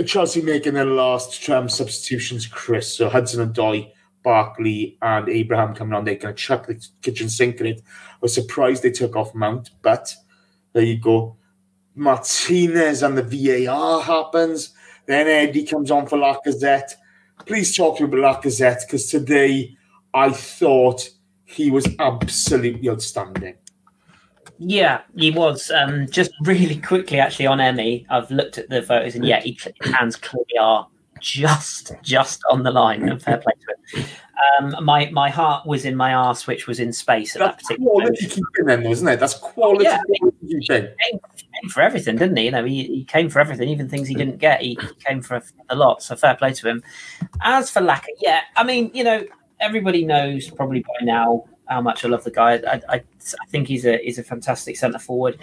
Chelsea 0.07 0.43
making 0.43 0.74
their 0.74 0.85
last 0.85 1.48
um, 1.51 1.69
substitutions, 1.69 2.47
Chris. 2.47 2.97
So 2.97 3.09
Hudson-Odoi, 3.09 3.90
Barkley, 4.23 4.98
and 5.02 5.28
Abraham 5.28 5.74
coming 5.74 5.94
on. 5.94 6.05
They're 6.05 6.16
going 6.16 6.35
to 6.35 6.40
chuck 6.40 6.66
the 6.66 6.85
kitchen 7.02 7.28
sink 7.28 7.61
in 7.61 7.66
it. 7.66 7.82
I 7.86 8.19
was 8.20 8.35
surprised 8.35 8.82
they 8.82 8.90
took 8.90 9.16
off 9.16 9.35
Mount, 9.35 9.70
but 9.82 10.15
there 10.73 10.82
you 10.82 10.98
go. 10.98 11.36
Martinez 11.94 13.02
and 13.02 13.19
the 13.19 13.66
VAR 13.66 14.01
happens. 14.01 14.74
Then 15.07 15.27
Eddie 15.27 15.66
comes 15.66 15.90
on 15.90 16.07
for 16.07 16.19
Lacazette. 16.19 16.93
Please 17.47 17.77
talk 17.77 17.98
to 17.98 18.07
me 18.07 18.19
about 18.19 18.43
Lacazette 18.43 18.82
because 18.86 19.11
today 19.11 19.77
I 20.15 20.31
thought 20.31 21.09
he 21.51 21.70
was 21.70 21.86
absolutely 21.98 22.89
outstanding. 22.89 23.56
Yeah, 24.59 25.01
he 25.16 25.31
was. 25.31 25.70
Um, 25.70 26.06
just 26.10 26.32
really 26.43 26.77
quickly, 26.77 27.18
actually, 27.18 27.47
on 27.47 27.59
Emi, 27.59 28.06
I've 28.10 28.31
looked 28.31 28.59
at 28.59 28.68
the 28.68 28.82
photos, 28.82 29.14
and 29.14 29.24
yeah, 29.24 29.40
he, 29.40 29.59
his 29.82 29.94
hands 29.94 30.16
clearly 30.16 30.59
are 30.60 30.86
just 31.20 31.93
just 32.02 32.40
on 32.51 32.62
the 32.62 32.70
line. 32.70 33.09
And 33.09 33.22
fair 33.22 33.39
play 33.39 33.52
to 33.94 34.01
him. 34.01 34.06
Um, 34.59 34.85
my 34.85 35.10
my 35.10 35.31
heart 35.31 35.66
was 35.66 35.85
in 35.85 35.97
my 35.97 36.14
arse, 36.14 36.47
which 36.47 36.66
was 36.66 36.78
in 36.78 36.93
space 36.93 37.36
at 37.36 37.40
that 37.40 37.59
particular 37.59 37.90
quality 37.90 38.27
moment. 38.27 38.32
keeping, 38.32 38.66
then, 38.66 38.86
isn't 38.86 39.09
it? 39.09 39.20
That's 39.20 39.35
quality 39.35 39.85
Yeah. 39.85 39.98
keeping. 40.06 40.32
He 40.47 40.68
came 40.68 41.70
for 41.70 41.81
everything, 41.82 42.16
didn't 42.16 42.36
he? 42.36 42.44
You 42.44 42.51
know, 42.51 42.64
he, 42.64 42.85
he 42.85 43.05
came 43.05 43.28
for 43.28 43.40
everything, 43.40 43.68
even 43.68 43.89
things 43.89 44.09
he 44.09 44.14
didn't 44.14 44.39
get. 44.39 44.62
He, 44.62 44.78
he 44.81 44.94
came 45.05 45.20
for 45.22 45.43
a 45.68 45.77
lot. 45.77 46.02
So 46.02 46.16
fair 46.16 46.35
play 46.36 46.52
to 46.55 46.68
him. 46.68 46.82
As 47.43 47.70
for 47.70 47.81
Laka, 47.81 48.06
yeah, 48.20 48.40
I 48.56 48.64
mean, 48.64 48.90
you 48.94 49.05
know, 49.05 49.24
everybody 49.61 50.05
knows 50.05 50.51
probably 50.51 50.81
by 50.81 51.05
now 51.05 51.45
how 51.69 51.81
much 51.81 52.05
I 52.05 52.09
love 52.09 52.24
the 52.24 52.31
guy. 52.31 52.55
I, 52.55 52.81
I, 52.89 52.97
I 52.97 53.47
think 53.49 53.69
he's 53.69 53.87
a 53.87 53.99
he's 53.99 54.19
a 54.19 54.24
fantastic 54.24 54.77
centre 54.77 54.99
forward. 54.99 55.39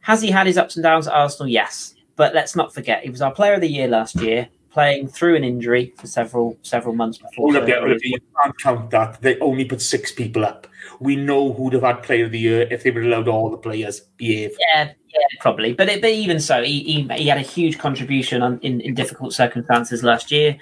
Has 0.00 0.22
he 0.22 0.30
had 0.30 0.46
his 0.46 0.58
ups 0.58 0.76
and 0.76 0.82
downs 0.82 1.06
at 1.06 1.14
Arsenal? 1.14 1.48
Yes, 1.48 1.94
but 2.16 2.34
let's 2.34 2.54
not 2.54 2.74
forget 2.74 3.02
he 3.02 3.10
was 3.10 3.22
our 3.22 3.32
Player 3.32 3.54
of 3.54 3.60
the 3.60 3.68
Year 3.68 3.88
last 3.88 4.16
year. 4.16 4.48
playing 4.70 5.08
through 5.08 5.34
an 5.34 5.44
injury 5.44 5.92
for 5.96 6.06
several 6.06 6.56
several 6.62 6.94
months 6.94 7.18
before. 7.18 7.46
Hold 7.46 7.56
up, 7.56 7.68
yeah, 7.68 7.76
surgery. 7.76 7.90
Oliver, 7.90 8.00
you 8.04 8.18
can't 8.40 8.58
count 8.60 8.90
that. 8.90 9.20
They 9.22 9.38
only 9.40 9.64
put 9.64 9.80
six 9.80 10.12
people 10.12 10.44
up. 10.44 10.66
We 11.00 11.16
know 11.16 11.52
who'd 11.52 11.72
have 11.72 11.82
had 11.82 12.02
Player 12.02 12.26
of 12.26 12.32
the 12.32 12.38
Year 12.38 12.68
if 12.70 12.82
they 12.82 12.90
would 12.90 13.04
allowed 13.04 13.28
all 13.28 13.50
the 13.50 13.56
players 13.56 14.00
behave. 14.16 14.56
Yeah, 14.74 14.92
yeah, 15.08 15.26
probably. 15.40 15.72
But 15.72 15.88
it, 15.88 16.00
but 16.00 16.10
even 16.10 16.38
so, 16.40 16.62
he, 16.62 16.82
he 16.82 17.08
he 17.14 17.28
had 17.28 17.38
a 17.38 17.42
huge 17.42 17.78
contribution 17.78 18.42
on, 18.42 18.58
in 18.60 18.80
in 18.80 18.94
difficult 18.94 19.32
circumstances 19.32 20.02
last 20.02 20.30
year. 20.30 20.56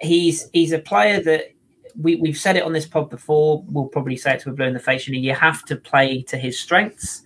He's 0.00 0.48
he's 0.52 0.72
a 0.72 0.78
player 0.78 1.20
that 1.22 1.52
we 2.00 2.16
we've 2.16 2.38
said 2.38 2.56
it 2.56 2.62
on 2.62 2.72
this 2.72 2.86
pod 2.86 3.10
before. 3.10 3.64
We'll 3.68 3.86
probably 3.86 4.16
say 4.16 4.34
it 4.34 4.40
to 4.40 4.50
a 4.50 4.52
blue 4.52 4.66
in 4.66 4.74
the 4.74 4.80
face. 4.80 5.06
You 5.06 5.14
know, 5.14 5.20
you 5.20 5.34
have 5.34 5.64
to 5.66 5.76
play 5.76 6.22
to 6.22 6.36
his 6.36 6.58
strengths 6.58 7.22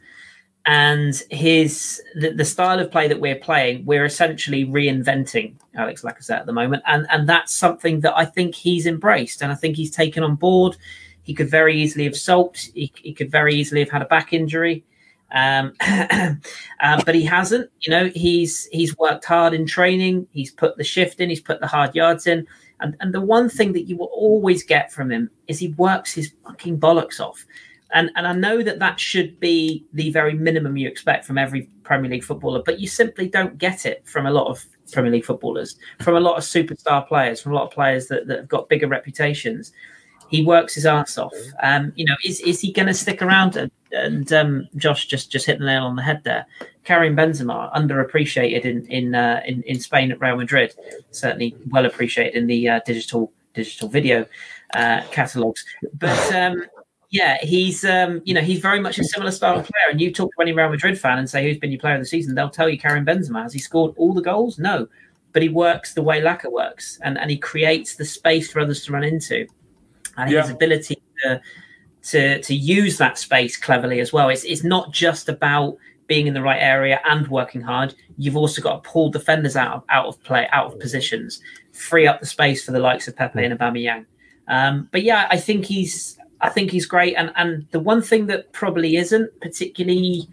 and 0.66 1.22
his 1.30 2.02
the, 2.14 2.30
the 2.30 2.44
style 2.44 2.80
of 2.80 2.90
play 2.90 3.08
that 3.08 3.20
we're 3.20 3.36
playing. 3.36 3.84
We're 3.84 4.04
essentially 4.04 4.64
reinventing 4.64 5.54
Alex 5.74 6.02
Lacazette 6.02 6.40
at 6.40 6.46
the 6.46 6.52
moment, 6.52 6.82
and 6.86 7.06
and 7.10 7.28
that's 7.28 7.54
something 7.54 8.00
that 8.00 8.16
I 8.16 8.24
think 8.24 8.54
he's 8.54 8.86
embraced, 8.86 9.42
and 9.42 9.52
I 9.52 9.54
think 9.54 9.76
he's 9.76 9.90
taken 9.90 10.22
on 10.22 10.36
board. 10.36 10.76
He 11.22 11.34
could 11.34 11.50
very 11.50 11.76
easily 11.76 12.04
have 12.04 12.16
sulked. 12.16 12.70
He, 12.74 12.92
he 12.96 13.14
could 13.14 13.30
very 13.30 13.54
easily 13.54 13.80
have 13.80 13.90
had 13.90 14.02
a 14.02 14.06
back 14.06 14.32
injury. 14.32 14.84
Um, 15.32 15.72
um, 16.80 17.00
but 17.04 17.14
he 17.14 17.24
hasn't. 17.24 17.70
You 17.80 17.90
know, 17.90 18.06
he's 18.14 18.66
he's 18.66 18.96
worked 18.96 19.24
hard 19.24 19.52
in 19.52 19.66
training. 19.66 20.26
He's 20.32 20.50
put 20.50 20.76
the 20.76 20.84
shift 20.84 21.20
in. 21.20 21.28
He's 21.28 21.40
put 21.40 21.60
the 21.60 21.66
hard 21.66 21.94
yards 21.94 22.26
in. 22.26 22.46
And 22.84 22.96
and 23.00 23.12
the 23.12 23.20
one 23.20 23.48
thing 23.48 23.72
that 23.72 23.88
you 23.88 23.96
will 23.96 24.12
always 24.12 24.62
get 24.62 24.92
from 24.92 25.10
him 25.10 25.30
is 25.48 25.58
he 25.58 25.68
works 25.68 26.12
his 26.12 26.32
fucking 26.44 26.78
bollocks 26.78 27.18
off. 27.18 27.44
And 27.92 28.10
and 28.14 28.26
I 28.26 28.32
know 28.34 28.62
that 28.62 28.78
that 28.78 29.00
should 29.00 29.40
be 29.40 29.86
the 29.92 30.10
very 30.10 30.34
minimum 30.34 30.76
you 30.76 30.86
expect 30.86 31.24
from 31.24 31.38
every 31.38 31.70
Premier 31.82 32.10
League 32.10 32.24
footballer, 32.24 32.62
but 32.64 32.78
you 32.78 32.86
simply 32.86 33.28
don't 33.28 33.58
get 33.58 33.86
it 33.86 34.06
from 34.06 34.26
a 34.26 34.30
lot 34.30 34.48
of 34.48 34.64
Premier 34.92 35.10
League 35.10 35.24
footballers, 35.24 35.76
from 36.00 36.14
a 36.14 36.20
lot 36.20 36.36
of 36.36 36.44
superstar 36.44 37.06
players, 37.08 37.40
from 37.40 37.52
a 37.52 37.54
lot 37.54 37.64
of 37.64 37.70
players 37.70 38.06
that, 38.08 38.26
that 38.26 38.38
have 38.40 38.48
got 38.48 38.68
bigger 38.68 38.86
reputations 38.86 39.72
he 40.28 40.44
works 40.44 40.74
his 40.74 40.86
ass 40.86 41.18
off. 41.18 41.34
Um, 41.62 41.92
you 41.96 42.04
know, 42.04 42.16
is 42.24 42.40
is 42.40 42.60
he 42.60 42.72
going 42.72 42.88
to 42.88 42.94
stick 42.94 43.22
around? 43.22 43.56
And, 43.56 43.70
and 43.94 44.32
um, 44.32 44.68
Josh 44.76 45.06
just 45.06 45.30
just 45.30 45.46
hit 45.46 45.58
the 45.58 45.64
nail 45.64 45.84
on 45.84 45.96
the 45.96 46.02
head 46.02 46.22
there. 46.24 46.46
Karim 46.84 47.16
Benzema 47.16 47.72
underappreciated 47.74 48.64
in 48.64 48.86
in 48.86 49.14
uh, 49.14 49.42
in, 49.46 49.62
in 49.62 49.80
Spain 49.80 50.12
at 50.12 50.20
Real 50.20 50.36
Madrid. 50.36 50.74
Certainly 51.10 51.56
well 51.70 51.86
appreciated 51.86 52.34
in 52.34 52.46
the 52.46 52.68
uh, 52.68 52.80
digital 52.84 53.32
digital 53.54 53.88
video 53.88 54.26
uh, 54.74 55.02
catalogs. 55.10 55.64
But 55.94 56.34
um, 56.34 56.64
yeah, 57.10 57.38
he's 57.42 57.84
um, 57.84 58.20
you 58.24 58.34
know 58.34 58.40
he's 58.40 58.60
very 58.60 58.80
much 58.80 58.98
a 58.98 59.04
similar 59.04 59.30
style 59.30 59.58
of 59.60 59.64
player. 59.66 59.90
And 59.90 60.00
you 60.00 60.12
talk 60.12 60.30
to 60.36 60.42
any 60.42 60.52
Real 60.52 60.68
Madrid 60.68 60.98
fan 60.98 61.18
and 61.18 61.30
say 61.30 61.44
who's 61.44 61.58
been 61.58 61.70
your 61.70 61.80
player 61.80 61.94
of 61.94 62.00
the 62.00 62.06
season, 62.06 62.34
they'll 62.34 62.50
tell 62.50 62.68
you 62.68 62.78
Karim 62.78 63.06
Benzema. 63.06 63.42
Has 63.42 63.52
he 63.52 63.58
scored 63.58 63.94
all 63.96 64.12
the 64.12 64.22
goals? 64.22 64.58
No, 64.58 64.88
but 65.32 65.42
he 65.42 65.48
works 65.48 65.94
the 65.94 66.02
way 66.02 66.20
Laka 66.20 66.50
works, 66.50 66.98
and 67.02 67.16
and 67.18 67.30
he 67.30 67.36
creates 67.38 67.94
the 67.94 68.04
space 68.04 68.50
for 68.50 68.60
others 68.60 68.84
to 68.84 68.92
run 68.92 69.04
into 69.04 69.46
and 70.16 70.30
Yeah. 70.30 70.42
his 70.42 70.50
ability 70.50 70.96
to, 71.22 71.40
to 72.04 72.40
to 72.42 72.54
use 72.54 72.98
that 72.98 73.18
space 73.18 73.56
cleverly 73.56 74.00
as 74.00 74.12
well. 74.12 74.28
It's 74.28 74.44
it's 74.44 74.64
not 74.64 74.92
just 74.92 75.28
about 75.28 75.76
being 76.06 76.26
in 76.26 76.34
the 76.34 76.42
right 76.42 76.60
area 76.60 77.00
and 77.06 77.26
working 77.28 77.62
hard. 77.62 77.94
You've 78.18 78.36
also 78.36 78.60
got 78.60 78.82
to 78.82 78.90
pull 78.90 79.10
defenders 79.10 79.56
out 79.56 79.76
of 79.76 79.84
out 79.88 80.06
of 80.06 80.22
play, 80.22 80.48
out 80.52 80.72
of 80.72 80.80
positions, 80.80 81.40
free 81.72 82.06
up 82.06 82.20
the 82.20 82.26
space 82.26 82.64
for 82.64 82.72
the 82.72 82.78
likes 82.78 83.08
of 83.08 83.16
Pepe 83.16 83.42
and 83.42 83.58
Aubameyang. 83.58 84.06
Um, 84.48 84.88
but 84.92 85.02
yeah, 85.02 85.26
I 85.30 85.38
think 85.38 85.64
he's 85.64 86.18
I 86.40 86.50
think 86.50 86.70
he's 86.70 86.86
great. 86.86 87.14
And 87.14 87.32
and 87.36 87.66
the 87.70 87.80
one 87.80 88.02
thing 88.02 88.26
that 88.26 88.52
probably 88.52 88.96
isn't 88.96 89.40
particularly 89.40 90.28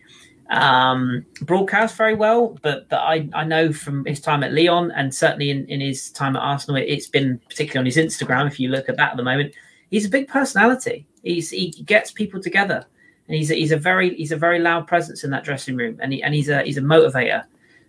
um, 0.49 1.25
broadcast 1.43 1.95
very 1.95 2.15
well, 2.15 2.59
but 2.61 2.89
that 2.89 2.99
I, 2.99 3.29
I 3.33 3.45
know 3.45 3.71
from 3.71 4.03
his 4.03 4.19
time 4.19 4.43
at 4.43 4.51
Lyon 4.51 4.91
and 4.91 5.15
certainly 5.15 5.49
in, 5.49 5.65
in 5.67 5.79
his 5.79 6.11
time 6.11 6.35
at 6.35 6.41
Arsenal, 6.41 6.75
it, 6.75 6.89
it's 6.89 7.07
been 7.07 7.39
particularly 7.47 7.79
on 7.79 7.85
his 7.85 7.95
Instagram. 7.95 8.47
If 8.47 8.59
you 8.59 8.67
look 8.67 8.89
at 8.89 8.97
that 8.97 9.11
at 9.11 9.17
the 9.17 9.23
moment, 9.23 9.53
he's 9.91 10.05
a 10.05 10.09
big 10.09 10.27
personality. 10.27 11.05
He's 11.21 11.51
he 11.51 11.69
gets 11.69 12.11
people 12.11 12.41
together, 12.41 12.83
and 13.27 13.37
he's 13.37 13.51
a, 13.51 13.55
he's 13.55 13.71
a 13.71 13.77
very 13.77 14.15
he's 14.15 14.31
a 14.31 14.37
very 14.37 14.57
loud 14.57 14.87
presence 14.87 15.23
in 15.23 15.29
that 15.31 15.43
dressing 15.43 15.75
room, 15.75 15.99
and 16.01 16.13
he, 16.13 16.23
and 16.23 16.33
he's 16.33 16.49
a 16.49 16.63
he's 16.63 16.77
a 16.77 16.81
motivator. 16.81 17.43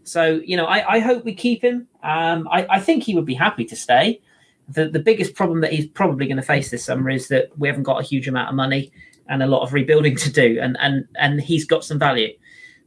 So 0.04 0.42
you 0.44 0.56
know, 0.56 0.66
I, 0.66 0.96
I 0.96 0.98
hope 0.98 1.24
we 1.24 1.34
keep 1.34 1.62
him. 1.62 1.88
Um, 2.02 2.46
I, 2.50 2.66
I 2.68 2.80
think 2.80 3.04
he 3.04 3.14
would 3.14 3.24
be 3.24 3.34
happy 3.34 3.64
to 3.64 3.76
stay. 3.76 4.20
The 4.68 4.88
the 4.88 4.98
biggest 4.98 5.34
problem 5.34 5.62
that 5.62 5.72
he's 5.72 5.86
probably 5.86 6.26
going 6.26 6.36
to 6.36 6.42
face 6.42 6.70
this 6.70 6.84
summer 6.84 7.08
is 7.08 7.28
that 7.28 7.56
we 7.56 7.68
haven't 7.68 7.84
got 7.84 8.00
a 8.00 8.04
huge 8.04 8.28
amount 8.28 8.50
of 8.50 8.54
money 8.54 8.92
and 9.28 9.42
a 9.42 9.46
lot 9.46 9.62
of 9.62 9.72
rebuilding 9.72 10.16
to 10.16 10.30
do, 10.30 10.58
and 10.60 10.76
and 10.80 11.06
and 11.16 11.40
he's 11.40 11.64
got 11.64 11.84
some 11.84 11.98
value. 11.98 12.34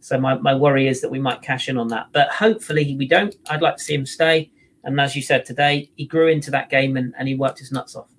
So 0.06 0.20
my, 0.20 0.36
my 0.36 0.54
worry 0.54 0.88
is 0.88 1.02
that 1.02 1.10
we 1.10 1.18
might 1.18 1.42
cash 1.42 1.68
in 1.68 1.80
on 1.80 1.88
that. 1.88 2.10
But 2.12 2.30
hopefully 2.30 2.96
we 2.96 3.08
don't. 3.08 3.36
I'd 3.50 3.64
like 3.64 3.78
to 3.78 3.84
see 3.84 3.96
him 3.96 4.06
stay. 4.06 4.52
And 4.84 5.02
as 5.02 5.16
you 5.16 5.24
said 5.24 5.46
today, 5.46 5.90
he 5.96 6.06
grew 6.06 6.28
into 6.28 6.52
that 6.52 6.70
game 6.70 6.96
and, 6.96 7.16
and 7.18 7.28
he 7.28 7.34
worked 7.34 7.58
his 7.58 7.72
nuts 7.72 7.96
off. 7.96 8.15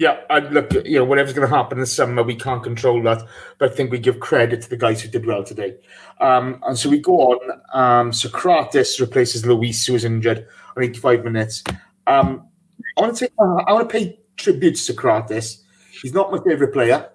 Yeah, 0.00 0.20
I 0.30 0.38
look, 0.38 0.72
you 0.86 0.98
know, 0.98 1.04
whatever's 1.04 1.34
going 1.34 1.46
to 1.46 1.54
happen 1.54 1.78
this 1.78 1.94
summer, 1.94 2.22
we 2.22 2.34
can't 2.34 2.62
control 2.62 3.02
that. 3.02 3.22
But 3.58 3.70
I 3.70 3.74
think 3.74 3.92
we 3.92 3.98
give 3.98 4.18
credit 4.18 4.62
to 4.62 4.70
the 4.70 4.78
guys 4.78 5.02
who 5.02 5.10
did 5.10 5.26
well 5.26 5.44
today. 5.44 5.76
Um, 6.22 6.58
and 6.66 6.78
so 6.78 6.88
we 6.88 7.00
go 7.00 7.32
on. 7.32 7.60
Um, 7.74 8.10
Sokratis 8.10 8.98
replaces 8.98 9.44
Luiz, 9.44 9.84
who 9.84 9.92
was 9.92 10.06
injured 10.06 10.46
on 10.74 10.84
85 10.84 11.24
minutes. 11.24 11.62
Um, 12.06 12.48
I 12.96 13.02
want 13.02 13.14
to 13.18 13.26
take, 13.26 13.34
I 13.38 13.72
want 13.74 13.90
to 13.90 13.92
pay 13.92 14.18
tribute 14.38 14.76
to 14.76 14.94
Sokratis. 14.94 15.64
He's 16.00 16.14
not 16.14 16.32
my 16.32 16.38
favorite 16.48 16.72
player. 16.72 17.10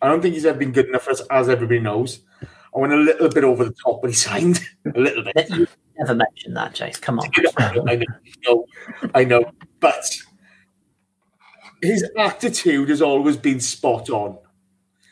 I 0.00 0.06
don't 0.06 0.22
think 0.22 0.34
he's 0.34 0.46
ever 0.46 0.58
been 0.60 0.70
good 0.70 0.86
enough 0.86 1.02
for 1.02 1.10
us, 1.10 1.22
as 1.28 1.48
everybody 1.48 1.80
knows. 1.80 2.20
I 2.40 2.78
went 2.78 2.92
a 2.92 2.98
little 2.98 3.30
bit 3.30 3.42
over 3.42 3.64
the 3.64 3.74
top 3.84 4.00
when 4.00 4.12
he 4.12 4.16
signed, 4.28 4.60
a 4.94 5.00
little 5.00 5.24
bit. 5.24 5.50
You 5.50 5.66
never 5.98 6.14
mentioned 6.14 6.56
that, 6.56 6.72
Chase. 6.72 6.98
Come 6.98 7.18
on. 7.18 7.28
I 7.58 8.00
know, 8.46 8.66
I 9.12 9.24
know, 9.24 9.44
but 9.80 10.08
his 11.82 12.08
attitude 12.16 12.88
has 12.88 13.02
always 13.02 13.36
been 13.36 13.60
spot 13.60 14.08
on. 14.08 14.38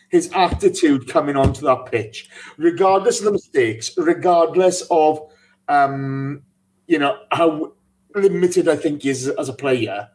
His 0.08 0.30
attitude 0.32 1.08
coming 1.08 1.36
onto 1.36 1.60
that 1.66 1.86
pitch, 1.86 2.30
regardless 2.56 3.18
of 3.18 3.26
the 3.26 3.32
mistakes, 3.32 3.92
regardless 3.96 4.82
of 4.90 5.20
um, 5.68 6.42
you 6.86 6.98
know 6.98 7.18
how 7.30 7.74
limited 8.14 8.68
I 8.68 8.74
think 8.76 9.02
he 9.02 9.10
is 9.10 9.28
as 9.28 9.48
a 9.48 9.52
player, 9.52 10.08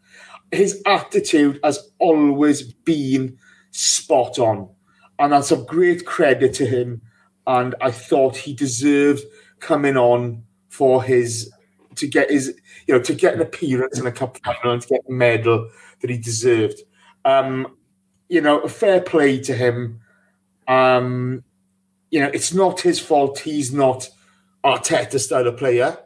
his 0.52 0.82
attitude 0.86 1.60
has 1.64 1.92
always 2.00 2.62
been 2.64 3.38
spot 3.72 4.38
on, 4.38 4.70
and 5.18 5.32
that's 5.32 5.52
a 5.52 5.58
great 5.58 6.06
credit 6.06 6.54
to 6.56 6.66
him. 6.66 7.02
And 7.48 7.76
I 7.80 7.92
thought 7.92 8.36
he 8.36 8.54
deserved 8.54 9.22
coming 9.60 9.96
on 9.96 10.44
for 10.68 11.04
his 11.04 11.52
to 11.96 12.08
get 12.08 12.30
his 12.30 12.54
you 12.88 12.94
know 12.94 13.02
to 13.02 13.14
get 13.14 13.34
an 13.34 13.42
appearance 13.42 13.98
in 13.98 14.06
a 14.06 14.12
cup 14.12 14.38
final 14.44 14.74
and 14.74 14.82
to 14.82 14.88
get 14.90 15.08
the 15.08 15.14
medal 15.14 15.70
that 16.06 16.14
he 16.14 16.20
deserved. 16.20 16.82
Um, 17.26 17.76
you 18.30 18.42
know, 18.42 18.60
a 18.60 18.70
fair 18.70 19.02
play 19.02 19.40
to 19.40 19.54
him. 19.56 20.02
Um, 20.68 21.44
you 22.12 22.20
know, 22.20 22.30
it's 22.32 22.54
not 22.54 22.82
his 22.82 23.00
fault. 23.00 23.40
He's 23.40 23.74
not 23.74 24.10
Arteta 24.64 25.20
style 25.20 25.48
of 25.48 25.58
player. 25.58 25.98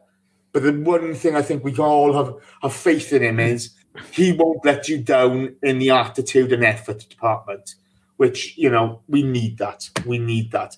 But 0.53 0.63
the 0.63 0.71
one 0.71 1.13
thing 1.13 1.35
I 1.35 1.41
think 1.41 1.63
we 1.63 1.73
can 1.73 1.83
all 1.83 2.13
have, 2.13 2.33
have 2.61 2.73
faith 2.73 3.11
in 3.11 3.23
him 3.23 3.39
is 3.39 3.71
he 4.13 4.31
won't 4.31 4.63
let 4.63 4.87
you 4.87 4.97
down 4.97 5.55
in 5.61 5.79
the 5.79 5.91
attitude 5.91 6.53
and 6.53 6.63
effort 6.63 7.05
department, 7.09 7.75
which, 8.15 8.57
you 8.57 8.69
know, 8.69 9.01
we 9.09 9.21
need 9.21 9.57
that. 9.57 9.89
We 10.05 10.17
need 10.17 10.51
that. 10.51 10.77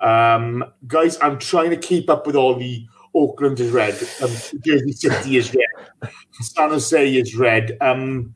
Um, 0.00 0.64
guys, 0.86 1.18
I'm 1.20 1.38
trying 1.38 1.70
to 1.70 1.76
keep 1.76 2.08
up 2.08 2.26
with 2.26 2.36
all 2.36 2.56
the 2.56 2.86
Auckland 3.14 3.60
is 3.60 3.70
red, 3.70 3.94
um, 4.22 4.30
Jersey 4.64 4.92
City 4.92 5.36
is 5.36 5.54
red, 5.54 6.10
San 6.40 6.70
Jose 6.70 7.14
is 7.14 7.36
red. 7.36 7.76
Um, 7.80 8.34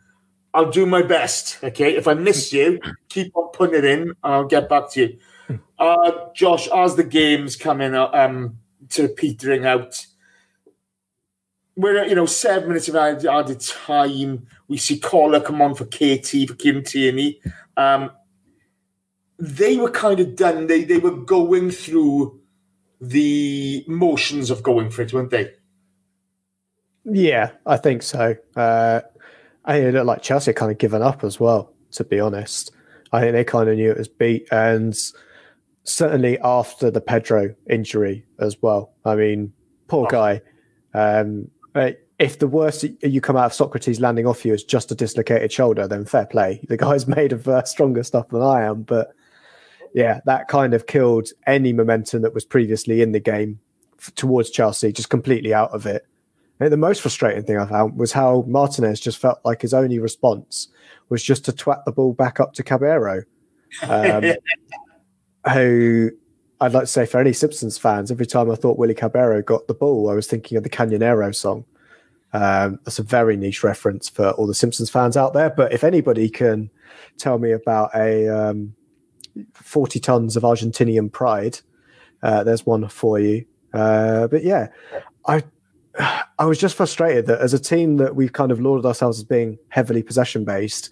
I'll 0.56 0.70
do 0.70 0.86
my 0.86 1.02
best. 1.02 1.58
Okay, 1.62 1.96
if 1.96 2.08
I 2.08 2.14
miss 2.14 2.50
you, 2.52 2.80
keep 3.10 3.36
on 3.36 3.50
putting 3.52 3.76
it 3.76 3.84
in, 3.84 4.00
and 4.02 4.16
I'll 4.22 4.46
get 4.46 4.68
back 4.68 4.90
to 4.92 5.00
you. 5.00 5.18
Uh, 5.78 6.30
Josh, 6.34 6.68
as 6.68 6.96
the 6.96 7.04
game's 7.04 7.54
coming 7.54 7.94
uh, 7.94 8.08
um, 8.14 8.56
to 8.88 9.08
petering 9.08 9.66
out, 9.66 10.06
we're 11.76 11.98
at, 11.98 12.08
you 12.08 12.14
know 12.14 12.24
seven 12.24 12.68
minutes 12.68 12.88
of 12.88 12.96
added, 12.96 13.26
added 13.26 13.60
time. 13.60 14.46
We 14.68 14.78
see 14.78 14.98
Collar 14.98 15.40
come 15.40 15.60
on 15.60 15.74
for 15.74 15.84
KT 15.84 16.48
for 16.48 16.54
Kim 16.54 16.82
Tierney. 16.82 17.42
Um, 17.76 18.10
they 19.38 19.76
were 19.76 19.90
kind 19.90 20.18
of 20.18 20.34
done. 20.34 20.66
They 20.66 20.82
they 20.84 20.96
were 20.96 21.14
going 21.14 21.70
through 21.70 22.40
the 22.98 23.84
motions 23.86 24.50
of 24.50 24.62
going 24.62 24.88
for 24.88 25.02
it, 25.02 25.12
weren't 25.12 25.30
they? 25.30 25.52
Yeah, 27.04 27.50
I 27.66 27.76
think 27.76 28.02
so. 28.02 28.34
Uh, 28.56 29.02
I 29.66 29.74
think 29.74 29.88
it 29.88 29.92
looked 29.94 30.06
like 30.06 30.22
Chelsea 30.22 30.50
had 30.50 30.56
kind 30.56 30.70
of 30.72 30.78
given 30.78 31.02
up 31.02 31.24
as 31.24 31.38
well, 31.40 31.72
to 31.92 32.04
be 32.04 32.20
honest. 32.20 32.70
I 33.12 33.20
think 33.20 33.32
they 33.32 33.44
kind 33.44 33.68
of 33.68 33.76
knew 33.76 33.90
it 33.90 33.98
was 33.98 34.08
beat. 34.08 34.46
And 34.52 34.96
certainly 35.84 36.38
after 36.40 36.90
the 36.90 37.00
Pedro 37.00 37.54
injury 37.68 38.24
as 38.38 38.60
well. 38.62 38.92
I 39.04 39.14
mean, 39.16 39.52
poor 39.88 40.06
Oh. 40.06 40.10
guy. 40.10 40.42
Um, 40.94 41.50
if 42.18 42.38
the 42.38 42.48
worst 42.48 42.84
you 43.02 43.20
come 43.20 43.36
out 43.36 43.46
of 43.46 43.52
Sokratis 43.52 44.00
landing 44.00 44.26
off 44.26 44.44
you 44.46 44.54
is 44.54 44.64
just 44.64 44.90
a 44.90 44.94
dislocated 44.94 45.52
shoulder, 45.52 45.86
then 45.86 46.04
fair 46.06 46.26
play. 46.26 46.60
The 46.68 46.76
guy's 46.76 47.06
made 47.06 47.32
of 47.32 47.46
uh, 47.46 47.64
stronger 47.64 48.02
stuff 48.02 48.28
than 48.30 48.42
I 48.42 48.62
am. 48.62 48.82
But 48.82 49.12
yeah, 49.94 50.20
that 50.26 50.48
kind 50.48 50.74
of 50.74 50.86
killed 50.86 51.28
any 51.46 51.72
momentum 51.72 52.22
that 52.22 52.34
was 52.34 52.44
previously 52.44 53.02
in 53.02 53.12
the 53.12 53.20
game 53.20 53.60
f- 53.98 54.14
towards 54.14 54.50
Chelsea, 54.50 54.92
just 54.92 55.10
completely 55.10 55.52
out 55.52 55.70
of 55.72 55.86
it. 55.86 56.06
I 56.58 56.64
think 56.64 56.70
the 56.70 56.78
most 56.78 57.02
frustrating 57.02 57.44
thing 57.44 57.58
I 57.58 57.66
found 57.66 57.98
was 57.98 58.12
how 58.12 58.44
Martinez 58.48 58.98
just 58.98 59.18
felt 59.18 59.38
like 59.44 59.62
his 59.62 59.74
only 59.74 59.98
response 59.98 60.68
was 61.10 61.22
just 61.22 61.44
to 61.44 61.52
twat 61.52 61.84
the 61.84 61.92
ball 61.92 62.14
back 62.14 62.40
up 62.40 62.54
to 62.54 62.62
Caballero, 62.62 63.24
um, 63.82 64.24
who 65.52 66.10
I'd 66.60 66.72
like 66.72 66.84
to 66.84 66.86
say 66.86 67.04
for 67.04 67.20
any 67.20 67.34
Simpsons 67.34 67.76
fans, 67.76 68.10
every 68.10 68.26
time 68.26 68.50
I 68.50 68.54
thought 68.54 68.78
Willy 68.78 68.94
Caballero 68.94 69.42
got 69.42 69.68
the 69.68 69.74
ball, 69.74 70.10
I 70.10 70.14
was 70.14 70.26
thinking 70.26 70.56
of 70.56 70.64
the 70.64 70.70
Canyonero 70.70 71.34
song. 71.34 71.66
Um, 72.32 72.80
that's 72.84 72.98
a 72.98 73.02
very 73.02 73.36
niche 73.36 73.62
reference 73.62 74.08
for 74.08 74.30
all 74.30 74.46
the 74.46 74.54
Simpsons 74.54 74.88
fans 74.88 75.16
out 75.16 75.34
there. 75.34 75.50
But 75.50 75.72
if 75.72 75.84
anybody 75.84 76.30
can 76.30 76.70
tell 77.18 77.38
me 77.38 77.52
about 77.52 77.90
a 77.94 78.28
um, 78.28 78.74
40 79.52 80.00
tons 80.00 80.36
of 80.36 80.42
Argentinian 80.42 81.12
pride, 81.12 81.60
uh, 82.22 82.44
there's 82.44 82.64
one 82.64 82.88
for 82.88 83.18
you. 83.18 83.44
Uh, 83.74 84.26
but 84.28 84.42
yeah, 84.42 84.68
I 85.26 85.42
I 86.38 86.44
was 86.44 86.58
just 86.58 86.76
frustrated 86.76 87.26
that 87.26 87.40
as 87.40 87.54
a 87.54 87.58
team 87.58 87.96
that 87.96 88.14
we've 88.14 88.32
kind 88.32 88.52
of 88.52 88.60
lauded 88.60 88.86
ourselves 88.86 89.18
as 89.18 89.24
being 89.24 89.58
heavily 89.68 90.02
possession 90.02 90.44
based, 90.44 90.90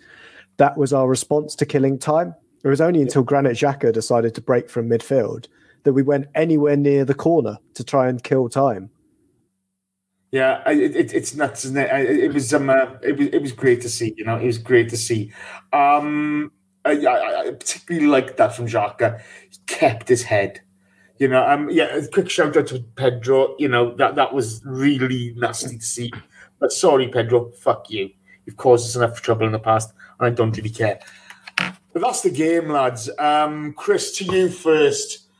that 0.56 0.76
was 0.76 0.92
our 0.92 1.08
response 1.08 1.54
to 1.56 1.66
killing 1.66 1.98
time. 1.98 2.34
It 2.64 2.68
was 2.68 2.80
only 2.80 3.02
until 3.02 3.22
Granit 3.22 3.56
Xhaka 3.56 3.92
decided 3.92 4.34
to 4.34 4.40
break 4.40 4.70
from 4.70 4.88
midfield 4.88 5.48
that 5.82 5.92
we 5.92 6.02
went 6.02 6.28
anywhere 6.34 6.76
near 6.76 7.04
the 7.04 7.14
corner 7.14 7.58
to 7.74 7.84
try 7.84 8.08
and 8.08 8.22
kill 8.22 8.48
time. 8.48 8.90
Yeah, 10.32 10.68
it, 10.68 10.96
it, 10.96 11.14
it's 11.14 11.34
nuts, 11.34 11.64
isn't 11.64 11.76
it? 11.76 11.90
It 11.92 12.32
was 12.32 12.52
um, 12.52 12.68
uh, 12.68 12.94
it 13.02 13.16
was 13.16 13.28
it 13.28 13.40
was 13.40 13.52
great 13.52 13.82
to 13.82 13.88
see. 13.88 14.14
You 14.16 14.24
know, 14.24 14.36
it 14.36 14.46
was 14.46 14.58
great 14.58 14.88
to 14.88 14.96
see. 14.96 15.32
Um, 15.72 16.50
I, 16.84 17.06
I, 17.06 17.40
I 17.40 17.50
particularly 17.52 18.08
liked 18.08 18.36
that 18.38 18.56
from 18.56 18.66
Xhaka. 18.66 19.20
He 19.50 19.58
kept 19.66 20.08
his 20.08 20.24
head. 20.24 20.60
You 21.24 21.30
know, 21.30 21.48
um, 21.48 21.70
yeah. 21.70 22.02
Quick 22.12 22.28
shout 22.28 22.54
out 22.54 22.66
to 22.66 22.80
Pedro. 22.96 23.56
You 23.58 23.68
know 23.68 23.94
that 23.94 24.14
that 24.16 24.34
was 24.34 24.60
really 24.62 25.32
nasty 25.38 25.78
to 25.78 25.82
see. 25.82 26.12
But 26.60 26.70
sorry, 26.70 27.08
Pedro. 27.08 27.50
Fuck 27.52 27.88
you. 27.88 28.10
You've 28.44 28.58
caused 28.58 28.86
us 28.86 28.96
enough 28.96 29.22
trouble 29.22 29.46
in 29.46 29.52
the 29.52 29.58
past, 29.58 29.94
and 30.20 30.26
I 30.26 30.30
don't 30.30 30.54
really 30.54 30.68
care. 30.68 31.00
But 31.56 32.02
that's 32.02 32.20
the 32.20 32.28
game, 32.28 32.68
lads. 32.68 33.08
Um, 33.18 33.72
Chris, 33.72 34.14
to 34.18 34.24
you 34.26 34.50
first. 34.50 35.30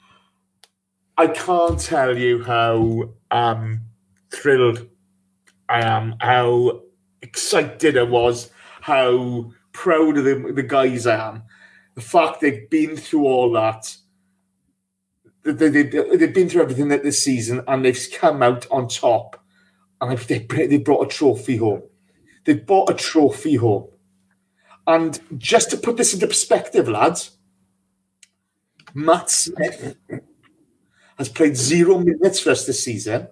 I 1.18 1.26
can't 1.26 1.78
tell 1.78 2.16
you 2.16 2.42
how 2.42 3.10
um, 3.30 3.82
thrilled 4.30 4.88
I 5.68 5.82
am, 5.82 6.14
how 6.18 6.80
excited 7.20 7.98
I 7.98 8.04
was, 8.04 8.50
how 8.80 9.52
proud 9.72 10.16
of 10.16 10.24
the, 10.24 10.50
the 10.50 10.62
guys 10.62 11.06
I 11.06 11.28
am. 11.28 11.42
The 11.94 12.00
fact 12.00 12.40
they've 12.40 12.70
been 12.70 12.96
through 12.96 13.26
all 13.26 13.52
that, 13.52 13.94
they, 15.44 15.68
they, 15.68 15.82
they, 15.82 16.16
they've 16.16 16.34
been 16.34 16.48
through 16.48 16.62
everything 16.62 16.88
that 16.88 17.02
this 17.02 17.22
season, 17.22 17.62
and 17.68 17.84
they've 17.84 18.08
come 18.18 18.42
out 18.42 18.66
on 18.70 18.88
top, 18.88 19.42
and 20.00 20.18
they, 20.18 20.38
they, 20.38 20.78
brought 20.78 21.06
a 21.06 21.14
trophy 21.14 21.58
home. 21.58 21.82
They 22.44 22.54
brought 22.54 22.90
a 22.90 22.94
trophy 22.94 23.56
home. 23.56 23.88
And 24.86 25.20
just 25.38 25.70
to 25.70 25.76
put 25.76 25.96
this 25.96 26.14
into 26.14 26.26
perspective, 26.26 26.88
lads, 26.88 27.36
Matt 28.94 29.30
Smith 29.30 29.96
has 31.18 31.28
played 31.28 31.56
zero 31.56 31.98
minutes 31.98 32.40
for 32.40 32.50
us 32.50 32.66
this 32.66 32.82
season 32.82 33.28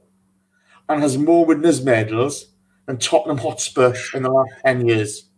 and 0.89 1.03
has 1.03 1.19
more 1.19 1.45
winners' 1.45 1.85
medals 1.85 2.53
than 2.87 2.99
Tottenham 2.99 3.39
Hotspur 3.39 3.95
in 4.15 4.23
the 4.23 4.31
last 4.31 4.53
10 4.65 4.89
years. 4.89 5.29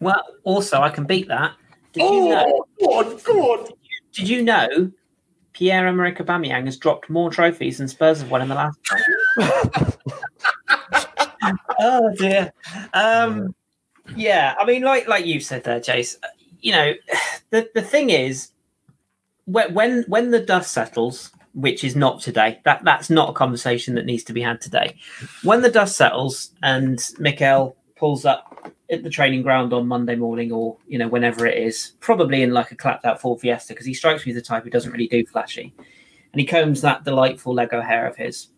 Well, 0.00 0.22
also 0.44 0.80
I 0.80 0.90
can 0.90 1.04
beat 1.04 1.28
that. 1.28 1.54
Did 1.92 2.02
you 2.02 2.08
oh, 2.08 2.28
know? 2.30 2.66
Oh, 2.82 3.02
go 3.02 3.10
on, 3.10 3.20
go 3.24 3.52
on. 3.52 3.68
Did 4.12 4.28
you 4.28 4.42
know 4.42 4.92
Pierre 5.60 5.86
Emerick 5.86 6.16
Aubameyang 6.16 6.64
has 6.64 6.78
dropped 6.78 7.10
more 7.10 7.30
trophies 7.30 7.76
than 7.76 7.86
Spurs 7.86 8.22
have 8.22 8.30
won 8.30 8.40
in 8.40 8.48
the 8.48 8.54
last? 8.54 8.78
oh 11.78 12.14
dear. 12.16 12.50
Um, 12.94 13.54
yeah, 14.16 14.54
I 14.58 14.64
mean, 14.64 14.80
like 14.80 15.06
like 15.06 15.26
you 15.26 15.38
said 15.38 15.64
there, 15.64 15.78
Jace. 15.78 16.16
You 16.62 16.72
know, 16.72 16.94
the 17.50 17.70
the 17.74 17.82
thing 17.82 18.08
is, 18.08 18.52
when 19.44 19.74
when 19.74 20.04
when 20.08 20.30
the 20.30 20.40
dust 20.40 20.72
settles, 20.72 21.30
which 21.52 21.84
is 21.84 21.94
not 21.94 22.22
today, 22.22 22.58
that 22.64 22.82
that's 22.82 23.10
not 23.10 23.28
a 23.28 23.34
conversation 23.34 23.96
that 23.96 24.06
needs 24.06 24.24
to 24.24 24.32
be 24.32 24.40
had 24.40 24.62
today. 24.62 24.96
When 25.42 25.60
the 25.60 25.70
dust 25.70 25.94
settles 25.94 26.52
and 26.62 27.06
Mikel 27.18 27.76
pulls 27.96 28.24
up 28.24 28.59
at 28.90 29.02
the 29.02 29.10
training 29.10 29.42
ground 29.42 29.72
on 29.72 29.86
Monday 29.86 30.16
morning 30.16 30.52
or 30.52 30.76
you 30.86 30.98
know 30.98 31.08
whenever 31.08 31.46
it 31.46 31.58
is, 31.58 31.92
probably 32.00 32.42
in 32.42 32.52
like 32.52 32.70
a 32.70 32.76
clapped 32.76 33.04
out 33.04 33.20
Ford 33.20 33.40
Fiesta 33.40 33.72
because 33.72 33.86
he 33.86 33.94
strikes 33.94 34.26
me 34.26 34.32
as 34.32 34.36
the 34.36 34.42
type 34.42 34.64
who 34.64 34.70
doesn't 34.70 34.92
really 34.92 35.08
do 35.08 35.24
flashy, 35.26 35.72
and 35.78 36.40
he 36.40 36.46
combs 36.46 36.80
that 36.82 37.04
delightful 37.04 37.54
Lego 37.54 37.80
hair 37.80 38.06
of 38.06 38.16
his, 38.16 38.48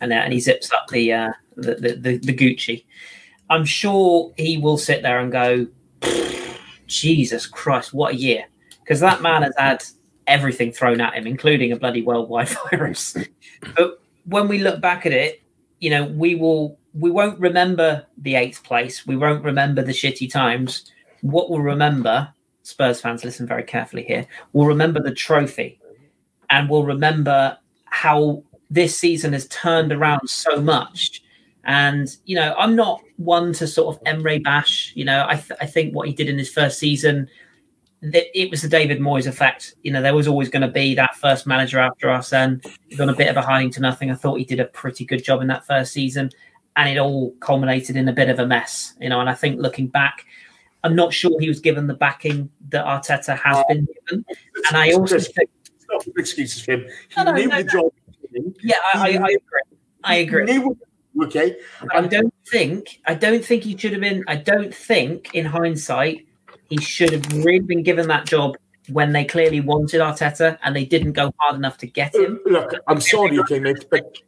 and 0.00 0.12
uh, 0.12 0.16
and 0.16 0.32
he 0.32 0.40
zips 0.40 0.72
up 0.72 0.86
the, 0.88 1.12
uh, 1.12 1.32
the, 1.56 1.74
the 1.74 1.96
the 1.96 2.18
the 2.18 2.36
Gucci. 2.36 2.84
I'm 3.48 3.64
sure 3.64 4.32
he 4.36 4.58
will 4.58 4.78
sit 4.78 5.02
there 5.02 5.20
and 5.20 5.30
go, 5.30 5.68
Jesus 6.86 7.46
Christ, 7.46 7.92
what 7.92 8.14
a 8.14 8.16
year! 8.16 8.46
Because 8.80 9.00
that 9.00 9.22
man 9.22 9.42
has 9.42 9.54
had 9.56 9.84
everything 10.26 10.72
thrown 10.72 11.00
at 11.00 11.14
him, 11.14 11.26
including 11.26 11.72
a 11.72 11.76
bloody 11.76 12.02
worldwide 12.02 12.48
virus. 12.70 13.16
but 13.76 14.00
when 14.24 14.48
we 14.48 14.58
look 14.58 14.80
back 14.80 15.06
at 15.06 15.12
it, 15.12 15.42
you 15.80 15.90
know, 15.90 16.04
we 16.04 16.34
will 16.34 16.78
we 16.98 17.10
won't 17.10 17.38
remember 17.38 18.06
the 18.18 18.34
eighth 18.34 18.62
place. 18.62 19.06
We 19.06 19.16
won't 19.16 19.44
remember 19.44 19.82
the 19.82 19.92
shitty 19.92 20.30
times. 20.30 20.90
What 21.20 21.50
we'll 21.50 21.60
remember, 21.60 22.32
Spurs 22.62 23.00
fans, 23.00 23.24
listen 23.24 23.46
very 23.46 23.64
carefully 23.64 24.04
here. 24.04 24.26
We'll 24.52 24.66
remember 24.66 25.00
the 25.00 25.14
trophy, 25.14 25.78
and 26.50 26.68
we'll 26.68 26.84
remember 26.84 27.58
how 27.84 28.42
this 28.70 28.96
season 28.96 29.32
has 29.32 29.46
turned 29.48 29.92
around 29.92 30.28
so 30.28 30.60
much. 30.60 31.22
And 31.64 32.14
you 32.24 32.36
know, 32.36 32.54
I'm 32.58 32.76
not 32.76 33.02
one 33.16 33.52
to 33.54 33.66
sort 33.66 33.94
of 33.94 34.02
Emery 34.06 34.38
bash. 34.38 34.92
You 34.94 35.04
know, 35.04 35.26
I 35.28 35.36
th- 35.36 35.58
I 35.60 35.66
think 35.66 35.94
what 35.94 36.08
he 36.08 36.14
did 36.14 36.28
in 36.28 36.38
his 36.38 36.50
first 36.50 36.78
season 36.78 37.28
that 38.02 38.38
it 38.38 38.50
was 38.50 38.62
the 38.62 38.68
David 38.68 39.00
Moyes 39.00 39.26
effect. 39.26 39.74
You 39.82 39.92
know, 39.92 40.02
there 40.02 40.14
was 40.14 40.28
always 40.28 40.48
going 40.48 40.62
to 40.62 40.68
be 40.68 40.94
that 40.94 41.16
first 41.16 41.46
manager 41.46 41.78
after 41.78 42.10
Arsene. 42.10 42.60
He's 42.88 43.00
on 43.00 43.08
a 43.08 43.16
bit 43.16 43.28
of 43.28 43.36
a 43.36 43.42
hiding 43.42 43.70
to 43.72 43.80
nothing. 43.80 44.10
I 44.10 44.14
thought 44.14 44.38
he 44.38 44.44
did 44.44 44.60
a 44.60 44.66
pretty 44.66 45.04
good 45.04 45.24
job 45.24 45.40
in 45.40 45.48
that 45.48 45.66
first 45.66 45.92
season, 45.92 46.30
and 46.76 46.88
it 46.88 46.98
all 46.98 47.32
culminated 47.40 47.96
in 47.96 48.08
a 48.08 48.12
bit 48.12 48.28
of 48.28 48.38
a 48.38 48.46
mess. 48.46 48.94
You 49.00 49.08
know, 49.08 49.20
and 49.20 49.28
I 49.28 49.34
think 49.34 49.60
looking 49.60 49.86
back, 49.88 50.24
I'm 50.84 50.94
not 50.94 51.12
sure 51.12 51.38
he 51.40 51.48
was 51.48 51.60
given 51.60 51.86
the 51.86 51.94
backing 51.94 52.50
that 52.68 52.84
Arteta 52.84 53.36
has 53.38 53.64
been 53.68 53.86
given. 54.06 54.24
And 54.68 54.76
I 54.76 54.92
also 54.92 55.16
Chris, 55.16 55.28
think, 55.32 55.50
Stop 55.78 56.04
the 56.04 56.12
excuses 56.20 56.62
for 56.62 56.72
him. 56.72 56.80
He 56.80 57.22
No, 57.22 57.24
no, 57.24 57.32
knew 57.32 57.46
no, 57.48 57.56
the 57.58 57.64
no. 57.64 57.68
job. 57.70 57.92
he 58.06 58.12
was 58.22 58.30
doing. 58.32 58.54
yeah, 58.62 58.76
I, 58.94 58.98
I, 58.98 59.02
I 59.04 59.30
agree. 59.30 59.60
I 60.04 60.14
agree. 60.16 60.74
Okay. 61.22 61.56
I 61.92 62.02
don't 62.02 62.34
think 62.48 63.00
I 63.06 63.14
don't 63.14 63.42
think 63.44 63.62
he 63.64 63.76
should 63.76 63.92
have 63.92 64.00
been. 64.02 64.22
I 64.28 64.36
don't 64.36 64.74
think, 64.74 65.34
in 65.34 65.46
hindsight, 65.46 66.26
he 66.68 66.76
should 66.78 67.10
have 67.12 67.44
really 67.44 67.60
been 67.60 67.82
given 67.82 68.06
that 68.08 68.26
job 68.26 68.56
when 68.90 69.12
they 69.12 69.24
clearly 69.24 69.60
wanted 69.60 70.00
Arteta 70.00 70.58
and 70.62 70.76
they 70.76 70.84
didn't 70.84 71.12
go 71.12 71.32
hard 71.38 71.56
enough 71.56 71.78
to 71.78 71.86
get 71.86 72.14
him. 72.14 72.38
Look, 72.44 72.72
I'm 72.86 73.00
sorry, 73.00 73.38
okay, 73.40 73.58
mate, 73.60 73.86
but 73.90 74.18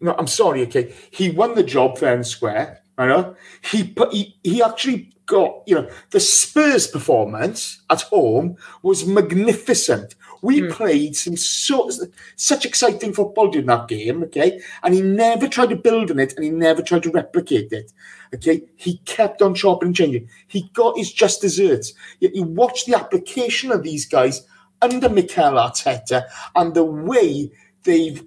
no, 0.00 0.14
I'm 0.18 0.26
sorry, 0.26 0.62
okay. 0.62 0.94
He 1.10 1.30
won 1.30 1.54
the 1.54 1.62
job 1.62 1.98
fair 1.98 2.14
and 2.14 2.26
square. 2.26 2.82
I 2.96 3.06
know 3.06 3.36
he 3.62 3.84
put 3.84 4.12
he, 4.12 4.36
he 4.42 4.62
actually 4.62 5.12
got 5.26 5.62
you 5.66 5.74
know 5.76 5.88
the 6.10 6.20
Spurs 6.20 6.86
performance 6.86 7.80
at 7.90 8.02
home 8.02 8.56
was 8.82 9.06
magnificent. 9.06 10.14
We 10.42 10.60
Hmm. 10.60 10.70
played 10.70 11.16
some 11.16 11.36
so 11.36 11.90
such 12.36 12.64
exciting 12.64 13.12
football 13.12 13.48
during 13.48 13.66
that 13.66 13.88
game, 13.88 14.22
okay, 14.24 14.60
and 14.82 14.94
he 14.94 15.00
never 15.02 15.48
tried 15.48 15.70
to 15.70 15.76
build 15.76 16.10
on 16.10 16.18
it 16.18 16.34
and 16.36 16.44
he 16.44 16.50
never 16.50 16.82
tried 16.82 17.02
to 17.04 17.10
replicate 17.10 17.72
it. 17.72 17.92
Okay, 18.34 18.62
he 18.76 18.98
kept 19.04 19.42
on 19.42 19.54
chopping 19.54 19.88
and 19.88 19.96
changing. 19.96 20.28
He 20.46 20.70
got 20.74 20.96
his 20.98 21.12
just 21.12 21.40
desserts. 21.40 21.92
Yet 22.20 22.34
you 22.34 22.42
watch 22.44 22.84
the 22.84 22.94
application 22.94 23.70
of 23.72 23.82
these 23.82 24.06
guys 24.06 24.46
under 24.82 25.08
Mikel 25.08 25.54
Arteta 25.54 26.24
and 26.54 26.74
the 26.74 26.84
way 26.84 27.50
they've 27.84 28.22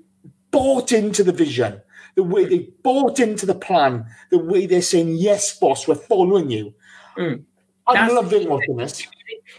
bought 0.51 0.91
into 0.91 1.23
the 1.23 1.31
vision, 1.31 1.81
the 2.15 2.23
way 2.23 2.45
they 2.45 2.69
bought 2.83 3.19
into 3.19 3.45
the 3.45 3.55
plan, 3.55 4.05
the 4.29 4.37
way 4.37 4.65
they're 4.65 4.81
saying, 4.81 5.15
"Yes, 5.15 5.57
boss, 5.57 5.87
we're 5.87 5.95
following 5.95 6.49
you." 6.49 6.73
Mm. 7.17 7.43
I'm 7.87 8.15
loving 8.15 8.47
watching 8.47 8.77
this. 8.77 9.07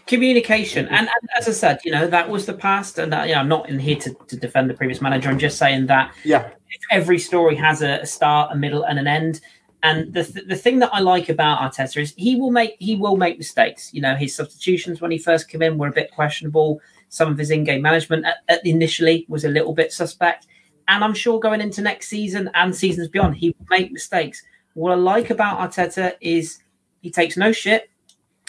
Communication, 0.07 0.87
and, 0.87 1.07
and 1.07 1.29
as 1.37 1.47
I 1.47 1.51
said, 1.51 1.79
you 1.83 1.91
know 1.91 2.07
that 2.07 2.29
was 2.29 2.45
the 2.45 2.53
past, 2.53 2.97
and 2.97 3.13
uh, 3.13 3.23
you 3.23 3.33
know, 3.33 3.41
I'm 3.41 3.47
not 3.47 3.69
in 3.69 3.79
here 3.79 3.97
to, 3.97 4.13
to 4.27 4.37
defend 4.37 4.69
the 4.69 4.73
previous 4.73 5.01
manager. 5.01 5.29
I'm 5.29 5.39
just 5.39 5.57
saying 5.57 5.87
that 5.87 6.13
Yeah, 6.23 6.49
every 6.91 7.19
story 7.19 7.55
has 7.55 7.81
a, 7.81 7.99
a 7.99 8.05
start, 8.05 8.51
a 8.51 8.55
middle, 8.55 8.83
and 8.83 8.97
an 8.97 9.07
end. 9.07 9.41
And 9.83 10.13
the 10.13 10.23
th- 10.23 10.47
the 10.47 10.55
thing 10.55 10.79
that 10.79 10.89
I 10.93 10.99
like 10.99 11.29
about 11.29 11.59
Arteta 11.59 12.01
is 12.01 12.13
he 12.17 12.35
will 12.35 12.51
make 12.51 12.75
he 12.79 12.95
will 12.95 13.17
make 13.17 13.37
mistakes. 13.37 13.93
You 13.93 14.01
know, 14.01 14.15
his 14.15 14.33
substitutions 14.33 15.01
when 15.01 15.11
he 15.11 15.17
first 15.17 15.49
came 15.49 15.61
in 15.61 15.77
were 15.77 15.89
a 15.89 15.91
bit 15.91 16.11
questionable. 16.11 16.79
Some 17.09 17.31
of 17.31 17.37
his 17.37 17.51
in-game 17.51 17.81
management 17.81 18.25
at, 18.25 18.37
at 18.47 18.65
initially 18.65 19.25
was 19.27 19.43
a 19.45 19.49
little 19.49 19.73
bit 19.73 19.91
suspect. 19.91 20.47
And 20.87 21.03
I'm 21.03 21.13
sure 21.13 21.39
going 21.39 21.61
into 21.61 21.81
next 21.81 22.07
season 22.07 22.49
and 22.53 22.75
seasons 22.75 23.07
beyond, 23.07 23.35
he 23.35 23.55
will 23.57 23.67
make 23.69 23.91
mistakes. 23.91 24.43
What 24.73 24.91
I 24.91 24.95
like 24.95 25.29
about 25.29 25.59
Arteta 25.59 26.13
is 26.19 26.59
he 27.01 27.11
takes 27.11 27.37
no 27.37 27.51
shit. 27.51 27.89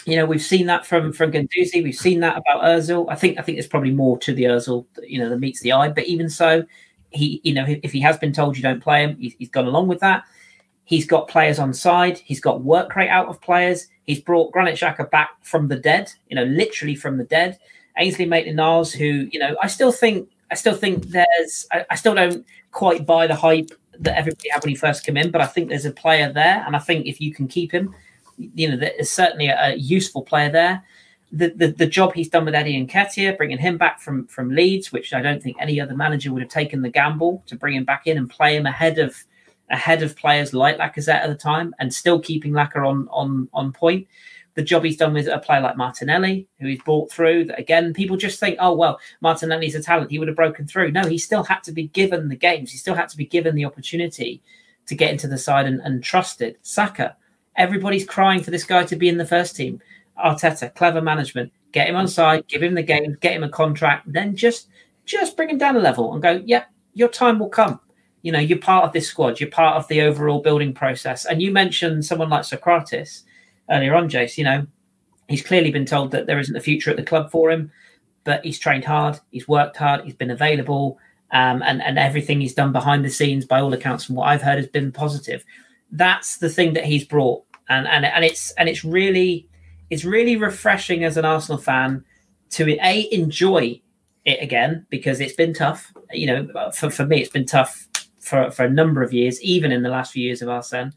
You 0.05 0.17
know, 0.17 0.25
we've 0.25 0.41
seen 0.41 0.67
that 0.67 0.85
from 0.85 1.11
from 1.13 1.31
Guendouzi. 1.31 1.83
We've 1.83 1.95
seen 1.95 2.19
that 2.19 2.37
about 2.37 2.63
Özil. 2.63 3.07
I 3.09 3.15
think 3.15 3.39
I 3.39 3.41
think 3.41 3.57
there's 3.57 3.67
probably 3.67 3.91
more 3.91 4.17
to 4.19 4.33
the 4.33 4.43
Özil, 4.43 4.85
you 5.03 5.19
know, 5.19 5.29
that 5.29 5.39
meets 5.39 5.61
the 5.61 5.71
eye. 5.71 5.89
But 5.89 6.05
even 6.05 6.29
so, 6.29 6.63
he, 7.09 7.41
you 7.43 7.53
know, 7.53 7.65
if 7.67 7.91
he 7.91 8.01
has 8.01 8.17
been 8.17 8.33
told 8.33 8.55
you 8.55 8.63
don't 8.63 8.83
play 8.83 9.03
him, 9.03 9.17
he's, 9.17 9.33
he's 9.39 9.49
gone 9.49 9.65
along 9.65 9.87
with 9.87 9.99
that. 10.01 10.23
He's 10.83 11.07
got 11.07 11.27
players 11.27 11.57
on 11.57 11.73
side. 11.73 12.19
He's 12.19 12.39
got 12.39 12.61
work 12.61 12.95
rate 12.95 13.09
out 13.09 13.27
of 13.27 13.41
players. 13.41 13.87
He's 14.03 14.21
brought 14.21 14.51
Granit 14.51 14.75
Xhaka 14.75 15.09
back 15.09 15.31
from 15.41 15.67
the 15.67 15.77
dead, 15.77 16.11
you 16.29 16.35
know, 16.35 16.43
literally 16.43 16.93
from 16.95 17.17
the 17.17 17.23
dead. 17.23 17.57
Ainsley 17.97 18.25
Maitland-Niles, 18.25 18.93
who, 18.93 19.27
you 19.31 19.39
know, 19.39 19.55
I 19.63 19.67
still 19.67 19.91
think, 19.91 20.29
I 20.51 20.55
still 20.55 20.75
think 20.75 21.07
there's, 21.07 21.67
I, 21.71 21.85
I 21.89 21.95
still 21.95 22.15
don't 22.15 22.45
quite 22.71 23.05
buy 23.05 23.27
the 23.27 23.35
hype 23.35 23.71
that 23.99 24.17
everybody 24.17 24.49
had 24.49 24.63
when 24.63 24.69
he 24.69 24.75
first 24.75 25.05
came 25.05 25.17
in, 25.17 25.31
but 25.31 25.41
I 25.41 25.45
think 25.45 25.69
there's 25.69 25.85
a 25.85 25.91
player 25.91 26.31
there, 26.31 26.63
and 26.65 26.75
I 26.75 26.79
think 26.79 27.05
if 27.05 27.21
you 27.21 27.33
can 27.33 27.47
keep 27.47 27.71
him, 27.71 27.95
you 28.37 28.69
know, 28.69 28.77
there's 28.77 29.09
certainly 29.09 29.47
a, 29.47 29.57
a 29.57 29.75
useful 29.75 30.21
player 30.21 30.49
there. 30.49 30.83
The, 31.31 31.49
the 31.49 31.67
the 31.67 31.87
job 31.87 32.13
he's 32.13 32.29
done 32.29 32.45
with 32.45 32.55
Eddie 32.55 32.85
Nketiah, 32.85 33.35
bringing 33.35 33.57
him 33.57 33.77
back 33.77 33.99
from 33.99 34.27
from 34.27 34.51
Leeds, 34.51 34.91
which 34.91 35.13
I 35.13 35.21
don't 35.21 35.41
think 35.41 35.57
any 35.59 35.81
other 35.81 35.95
manager 35.95 36.31
would 36.31 36.41
have 36.41 36.51
taken 36.51 36.81
the 36.81 36.89
gamble 36.89 37.43
to 37.47 37.55
bring 37.55 37.75
him 37.75 37.83
back 37.83 38.05
in 38.05 38.17
and 38.17 38.29
play 38.29 38.55
him 38.55 38.65
ahead 38.65 38.99
of 38.99 39.15
ahead 39.69 40.03
of 40.03 40.15
players 40.15 40.53
like 40.53 40.77
Lacazette 40.77 41.23
at 41.23 41.27
the 41.27 41.35
time, 41.35 41.73
and 41.79 41.93
still 41.93 42.19
keeping 42.19 42.53
Lacazette 42.53 42.87
on 42.87 43.07
on 43.09 43.49
on 43.53 43.71
point. 43.73 44.07
The 44.55 44.63
job 44.63 44.83
he's 44.83 44.97
done 44.97 45.13
with 45.13 45.27
a 45.27 45.39
player 45.39 45.61
like 45.61 45.77
Martinelli, 45.77 46.47
who 46.59 46.67
he's 46.67 46.81
brought 46.81 47.11
through. 47.11 47.45
That 47.45 47.59
again, 47.59 47.93
people 47.93 48.17
just 48.17 48.39
think, 48.39 48.57
oh 48.59 48.73
well, 48.73 48.99
Martinelli's 49.21 49.75
a 49.75 49.81
talent; 49.81 50.11
he 50.11 50.19
would 50.19 50.29
have 50.29 50.37
broken 50.37 50.65
through. 50.65 50.91
No, 50.91 51.05
he 51.05 51.17
still 51.17 51.43
had 51.43 51.61
to 51.63 51.71
be 51.71 51.87
given 51.87 52.29
the 52.29 52.35
games. 52.35 52.71
He 52.71 52.77
still 52.77 52.95
had 52.95 53.09
to 53.09 53.17
be 53.17 53.25
given 53.25 53.55
the 53.55 53.65
opportunity 53.65 54.41
to 54.87 54.95
get 54.95 55.11
into 55.11 55.27
the 55.27 55.37
side 55.37 55.65
and, 55.65 55.81
and 55.81 56.03
trusted. 56.03 56.57
Saka, 56.61 57.15
everybody's 57.55 58.05
crying 58.05 58.41
for 58.41 58.51
this 58.51 58.63
guy 58.63 58.85
to 58.85 58.95
be 58.95 59.09
in 59.09 59.17
the 59.17 59.25
first 59.25 59.55
team. 59.55 59.81
Arteta, 60.23 60.73
clever 60.73 61.01
management, 61.01 61.51
get 61.71 61.89
him 61.89 61.95
on 61.95 62.07
side, 62.07 62.47
give 62.47 62.63
him 62.63 62.73
the 62.73 62.83
game, 62.83 63.17
get 63.19 63.33
him 63.33 63.43
a 63.43 63.49
contract, 63.49 64.11
then 64.11 64.35
just 64.35 64.69
just 65.05 65.35
bring 65.35 65.49
him 65.49 65.57
down 65.57 65.75
a 65.75 65.79
level 65.79 66.13
and 66.13 66.21
go, 66.21 66.41
yeah, 66.45 66.63
your 66.93 67.09
time 67.09 67.37
will 67.39 67.49
come. 67.49 67.79
You 68.23 68.31
know, 68.31 68.39
you're 68.39 68.57
part 68.57 68.85
of 68.85 68.93
this 68.93 69.07
squad, 69.07 69.39
you're 69.39 69.51
part 69.51 69.75
of 69.75 69.87
the 69.87 70.01
overall 70.01 70.41
building 70.41 70.73
process. 70.73 71.25
And 71.25 71.41
you 71.41 71.51
mentioned 71.51 72.05
someone 72.05 72.29
like 72.29 72.41
Sokratis 72.41 73.21
earlier 73.69 73.95
on, 73.95 74.09
Jace, 74.09 74.37
you 74.37 74.43
know, 74.43 74.65
he's 75.27 75.45
clearly 75.45 75.71
been 75.71 75.85
told 75.85 76.11
that 76.11 76.27
there 76.27 76.39
isn't 76.39 76.55
a 76.55 76.61
future 76.61 76.89
at 76.89 76.97
the 76.97 77.03
club 77.03 77.31
for 77.31 77.51
him, 77.51 77.71
but 78.23 78.43
he's 78.43 78.59
trained 78.59 78.85
hard, 78.85 79.19
he's 79.31 79.47
worked 79.47 79.77
hard, 79.77 80.03
he's 80.03 80.13
been 80.13 80.31
available, 80.31 80.97
um, 81.31 81.61
and, 81.63 81.81
and 81.81 81.97
everything 81.97 82.41
he's 82.41 82.53
done 82.53 82.71
behind 82.71 83.03
the 83.03 83.09
scenes, 83.09 83.45
by 83.45 83.59
all 83.59 83.73
accounts, 83.73 84.05
from 84.05 84.15
what 84.15 84.27
I've 84.27 84.41
heard, 84.41 84.57
has 84.57 84.67
been 84.67 84.91
positive. 84.91 85.43
That's 85.91 86.37
the 86.37 86.49
thing 86.49 86.73
that 86.73 86.85
he's 86.85 87.05
brought. 87.05 87.43
And, 87.67 87.87
and 87.87 88.05
and 88.05 88.23
it's 88.23 88.51
and 88.51 88.69
it's 88.69 88.85
really 88.85 89.49
it's 89.89 90.05
really 90.05 90.35
refreshing 90.35 91.03
as 91.03 91.17
an 91.17 91.25
Arsenal 91.25 91.59
fan 91.59 92.05
to 92.51 92.77
a 92.79 93.07
enjoy 93.11 93.81
it 94.23 94.41
again 94.41 94.85
because 94.89 95.19
it's 95.19 95.33
been 95.33 95.53
tough. 95.53 95.91
You 96.11 96.27
know, 96.27 96.71
for, 96.71 96.89
for 96.89 97.05
me, 97.05 97.21
it's 97.21 97.31
been 97.31 97.45
tough 97.45 97.87
for, 98.19 98.51
for 98.51 98.65
a 98.65 98.69
number 98.69 99.03
of 99.03 99.13
years, 99.13 99.41
even 99.41 99.71
in 99.71 99.83
the 99.83 99.89
last 99.89 100.13
few 100.13 100.23
years 100.23 100.41
of 100.41 100.49
Arsene. 100.49 100.93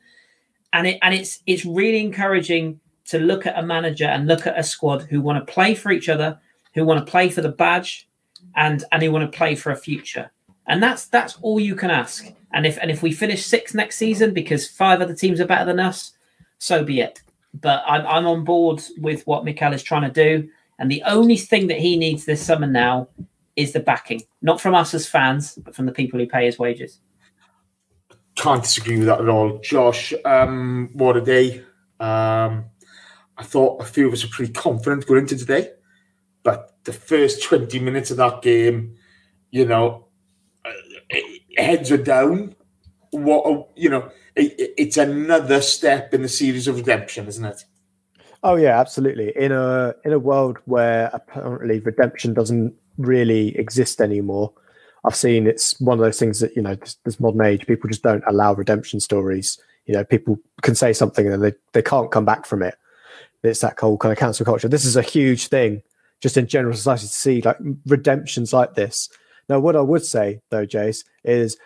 And 0.72 0.86
it 0.86 0.98
and 1.02 1.14
it's 1.14 1.42
it's 1.46 1.64
really 1.64 2.00
encouraging 2.00 2.80
to 3.06 3.18
look 3.18 3.46
at 3.46 3.58
a 3.58 3.62
manager 3.62 4.04
and 4.04 4.26
look 4.26 4.46
at 4.46 4.58
a 4.58 4.62
squad 4.62 5.02
who 5.02 5.20
want 5.20 5.44
to 5.44 5.52
play 5.52 5.74
for 5.74 5.90
each 5.90 6.08
other, 6.08 6.38
who 6.74 6.84
want 6.84 7.04
to 7.04 7.10
play 7.10 7.28
for 7.30 7.40
the 7.40 7.48
badge, 7.48 8.08
and 8.56 8.84
and 8.92 9.02
who 9.02 9.10
want 9.10 9.30
to 9.30 9.36
play 9.36 9.54
for 9.54 9.70
a 9.72 9.76
future. 9.76 10.30
And 10.66 10.82
that's 10.82 11.06
that's 11.06 11.38
all 11.40 11.58
you 11.58 11.74
can 11.74 11.90
ask. 11.90 12.26
And 12.52 12.66
if 12.66 12.78
and 12.80 12.90
if 12.90 13.02
we 13.02 13.12
finish 13.12 13.44
sixth 13.46 13.74
next 13.74 13.96
season 13.96 14.34
because 14.34 14.68
five 14.68 15.00
other 15.00 15.14
teams 15.14 15.40
are 15.40 15.46
better 15.46 15.64
than 15.64 15.80
us, 15.80 16.12
so 16.58 16.84
be 16.84 17.00
it 17.00 17.22
but 17.54 17.82
I'm, 17.86 18.06
I'm 18.06 18.26
on 18.26 18.44
board 18.44 18.82
with 18.98 19.26
what 19.26 19.44
Mikel 19.44 19.72
is 19.72 19.82
trying 19.82 20.10
to 20.10 20.10
do. 20.10 20.48
And 20.78 20.90
the 20.90 21.02
only 21.04 21.36
thing 21.36 21.66
that 21.68 21.78
he 21.78 21.96
needs 21.96 22.24
this 22.24 22.44
summer 22.44 22.66
now 22.66 23.08
is 23.56 23.72
the 23.72 23.80
backing, 23.80 24.22
not 24.42 24.60
from 24.60 24.74
us 24.74 24.94
as 24.94 25.08
fans, 25.08 25.54
but 25.56 25.74
from 25.74 25.86
the 25.86 25.92
people 25.92 26.20
who 26.20 26.26
pay 26.26 26.44
his 26.44 26.58
wages. 26.58 27.00
Can't 28.38 28.62
disagree 28.62 28.98
with 28.98 29.06
that 29.08 29.20
at 29.20 29.28
all. 29.28 29.58
Josh, 29.58 30.14
um, 30.24 30.90
what 30.92 31.16
a 31.16 31.20
day. 31.20 31.58
Um, 31.98 32.66
I 33.36 33.42
thought 33.42 33.82
a 33.82 33.84
few 33.84 34.06
of 34.06 34.12
us 34.12 34.22
were 34.22 34.30
pretty 34.30 34.52
confident 34.52 35.06
going 35.06 35.22
into 35.22 35.36
today, 35.36 35.72
but 36.44 36.76
the 36.84 36.92
first 36.92 37.42
20 37.42 37.80
minutes 37.80 38.12
of 38.12 38.16
that 38.18 38.42
game, 38.42 38.94
you 39.50 39.64
know, 39.64 40.06
uh, 40.64 40.70
heads 41.56 41.90
are 41.90 41.96
down. 41.96 42.54
What, 43.10 43.44
a, 43.44 43.64
you 43.74 43.90
know, 43.90 44.10
it, 44.36 44.74
it's 44.76 44.96
another 44.96 45.60
step 45.60 46.14
in 46.14 46.22
the 46.22 46.28
series 46.28 46.68
of 46.68 46.76
redemption, 46.76 47.26
isn't 47.26 47.44
it? 47.44 47.64
Oh 48.44 48.54
yeah, 48.54 48.78
absolutely. 48.78 49.32
In 49.34 49.50
a 49.50 49.94
in 50.04 50.12
a 50.12 50.18
world 50.18 50.58
where 50.64 51.10
apparently 51.12 51.80
redemption 51.80 52.34
doesn't 52.34 52.72
really 52.96 53.56
exist 53.58 54.00
anymore, 54.00 54.52
I've 55.04 55.16
seen 55.16 55.46
it's 55.46 55.78
one 55.80 55.98
of 55.98 56.04
those 56.04 56.18
things 56.18 56.40
that 56.40 56.54
you 56.56 56.62
know 56.62 56.74
this, 56.74 56.96
this 57.04 57.20
modern 57.20 57.42
age 57.42 57.66
people 57.66 57.88
just 57.88 58.02
don't 58.02 58.24
allow 58.26 58.54
redemption 58.54 59.00
stories. 59.00 59.58
You 59.86 59.94
know, 59.94 60.04
people 60.04 60.38
can 60.62 60.74
say 60.74 60.92
something 60.92 61.26
and 61.26 61.42
they 61.42 61.52
they 61.72 61.82
can't 61.82 62.10
come 62.10 62.24
back 62.24 62.46
from 62.46 62.62
it. 62.62 62.74
It's 63.42 63.60
that 63.60 63.78
whole 63.78 63.96
kind 63.96 64.12
of 64.12 64.18
cancel 64.18 64.44
culture. 64.44 64.68
This 64.68 64.84
is 64.84 64.96
a 64.96 65.02
huge 65.02 65.48
thing, 65.48 65.82
just 66.20 66.36
in 66.36 66.46
general 66.46 66.74
society, 66.74 67.06
to 67.06 67.12
see 67.12 67.40
like 67.42 67.56
redemptions 67.86 68.52
like 68.52 68.74
this. 68.74 69.08
Now, 69.48 69.60
what 69.60 69.76
I 69.76 69.80
would 69.80 70.04
say 70.04 70.40
though, 70.50 70.66
Jace, 70.66 71.04
is 71.24 71.56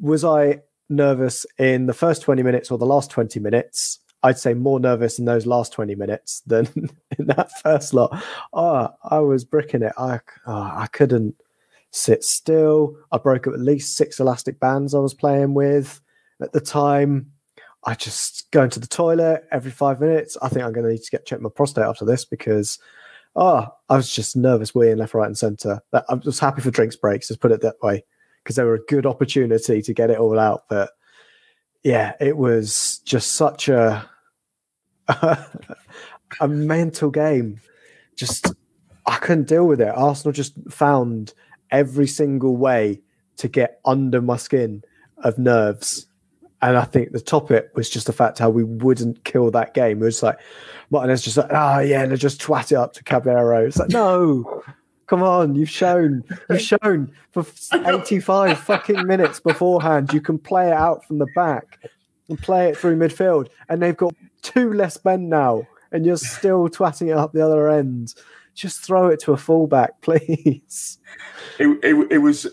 was 0.00 0.24
I 0.24 0.60
nervous 0.88 1.46
in 1.58 1.86
the 1.86 1.94
first 1.94 2.22
20 2.22 2.42
minutes 2.42 2.70
or 2.70 2.78
the 2.78 2.86
last 2.86 3.10
20 3.10 3.40
minutes. 3.40 3.98
I'd 4.22 4.38
say 4.38 4.54
more 4.54 4.80
nervous 4.80 5.18
in 5.18 5.24
those 5.24 5.46
last 5.46 5.72
20 5.72 5.94
minutes 5.94 6.42
than 6.46 6.68
in 7.18 7.26
that 7.26 7.50
first 7.60 7.94
lot. 7.94 8.22
Oh, 8.52 8.88
I 9.04 9.20
was 9.20 9.44
bricking 9.44 9.82
it. 9.82 9.92
I, 9.96 10.20
oh, 10.46 10.72
I 10.74 10.88
couldn't 10.92 11.36
sit 11.96 12.22
still. 12.22 12.96
I 13.10 13.18
broke 13.18 13.46
up 13.46 13.54
at 13.54 13.60
least 13.60 13.96
six 13.96 14.20
elastic 14.20 14.60
bands 14.60 14.94
I 14.94 14.98
was 14.98 15.14
playing 15.14 15.54
with 15.54 16.00
at 16.40 16.52
the 16.52 16.60
time. 16.60 17.32
I 17.84 17.94
just 17.94 18.50
go 18.50 18.64
into 18.64 18.80
the 18.80 18.86
toilet 18.86 19.44
every 19.52 19.70
five 19.70 20.00
minutes. 20.00 20.36
I 20.42 20.48
think 20.48 20.64
I'm 20.64 20.72
going 20.72 20.86
to 20.86 20.92
need 20.92 21.02
to 21.02 21.10
get 21.10 21.26
check 21.26 21.40
my 21.40 21.48
prostate 21.48 21.84
after 21.84 22.04
this 22.04 22.24
because, 22.24 22.78
oh, 23.36 23.66
I 23.88 23.96
was 23.96 24.12
just 24.12 24.36
nervous 24.36 24.72
weeing 24.72 24.98
left, 24.98 25.14
right, 25.14 25.26
and 25.26 25.38
centre. 25.38 25.80
I 25.92 26.14
was 26.14 26.40
happy 26.40 26.62
for 26.62 26.70
drinks 26.70 26.96
breaks. 26.96 27.30
Let's 27.30 27.38
put 27.38 27.52
it 27.52 27.62
that 27.62 27.76
way 27.82 28.04
because 28.42 28.56
they 28.56 28.64
were 28.64 28.74
a 28.74 28.84
good 28.86 29.06
opportunity 29.06 29.82
to 29.82 29.94
get 29.94 30.10
it 30.10 30.18
all 30.18 30.38
out. 30.38 30.64
But 30.68 30.90
yeah, 31.84 32.14
it 32.20 32.36
was 32.36 33.00
just 33.04 33.32
such 33.32 33.68
a 33.68 34.08
a 35.08 36.48
mental 36.48 37.10
game. 37.10 37.60
Just 38.16 38.52
I 39.06 39.18
couldn't 39.18 39.48
deal 39.48 39.66
with 39.66 39.80
it. 39.80 39.94
Arsenal 39.94 40.32
just 40.32 40.54
found 40.68 41.32
every 41.70 42.06
single 42.06 42.56
way 42.56 43.00
to 43.36 43.48
get 43.48 43.80
under 43.84 44.20
my 44.20 44.36
skin 44.36 44.82
of 45.18 45.38
nerves. 45.38 46.06
And 46.62 46.76
I 46.76 46.84
think 46.84 47.12
the 47.12 47.20
top 47.20 47.50
it 47.50 47.70
was 47.74 47.90
just 47.90 48.06
the 48.06 48.12
fact 48.12 48.38
how 48.38 48.50
we 48.50 48.64
wouldn't 48.64 49.24
kill 49.24 49.50
that 49.50 49.74
game. 49.74 50.00
It 50.02 50.06
was 50.06 50.22
like 50.22 50.38
Martinez 50.90 51.22
just 51.22 51.36
like, 51.36 51.50
oh 51.50 51.80
yeah, 51.80 52.02
and 52.02 52.12
they 52.12 52.16
just 52.16 52.40
twat 52.40 52.72
it 52.72 52.76
up 52.76 52.94
to 52.94 53.04
Caballero. 53.04 53.66
It's 53.66 53.78
like, 53.78 53.90
no, 53.90 54.62
Come 55.06 55.22
on, 55.22 55.54
you've 55.54 55.70
shown, 55.70 56.24
you've 56.50 56.60
shown 56.60 57.12
for 57.30 57.46
85 57.72 58.58
fucking 58.58 59.06
minutes 59.06 59.38
beforehand, 59.38 60.12
you 60.12 60.20
can 60.20 60.36
play 60.36 60.68
it 60.68 60.72
out 60.72 61.04
from 61.04 61.18
the 61.18 61.28
back 61.34 61.78
and 62.28 62.38
play 62.40 62.68
it 62.68 62.76
through 62.76 62.96
midfield. 62.96 63.48
And 63.68 63.80
they've 63.80 63.96
got 63.96 64.14
two 64.42 64.72
less 64.72 65.02
men 65.04 65.28
now, 65.28 65.66
and 65.92 66.04
you're 66.04 66.16
still 66.16 66.68
twatting 66.68 67.08
it 67.08 67.16
up 67.16 67.32
the 67.32 67.44
other 67.44 67.70
end. 67.70 68.14
Just 68.56 68.80
throw 68.80 69.08
it 69.08 69.20
to 69.20 69.32
a 69.32 69.36
fullback, 69.36 70.00
please. 70.00 70.98
It, 71.58 71.68
it, 71.84 72.12
it 72.12 72.18
was 72.18 72.46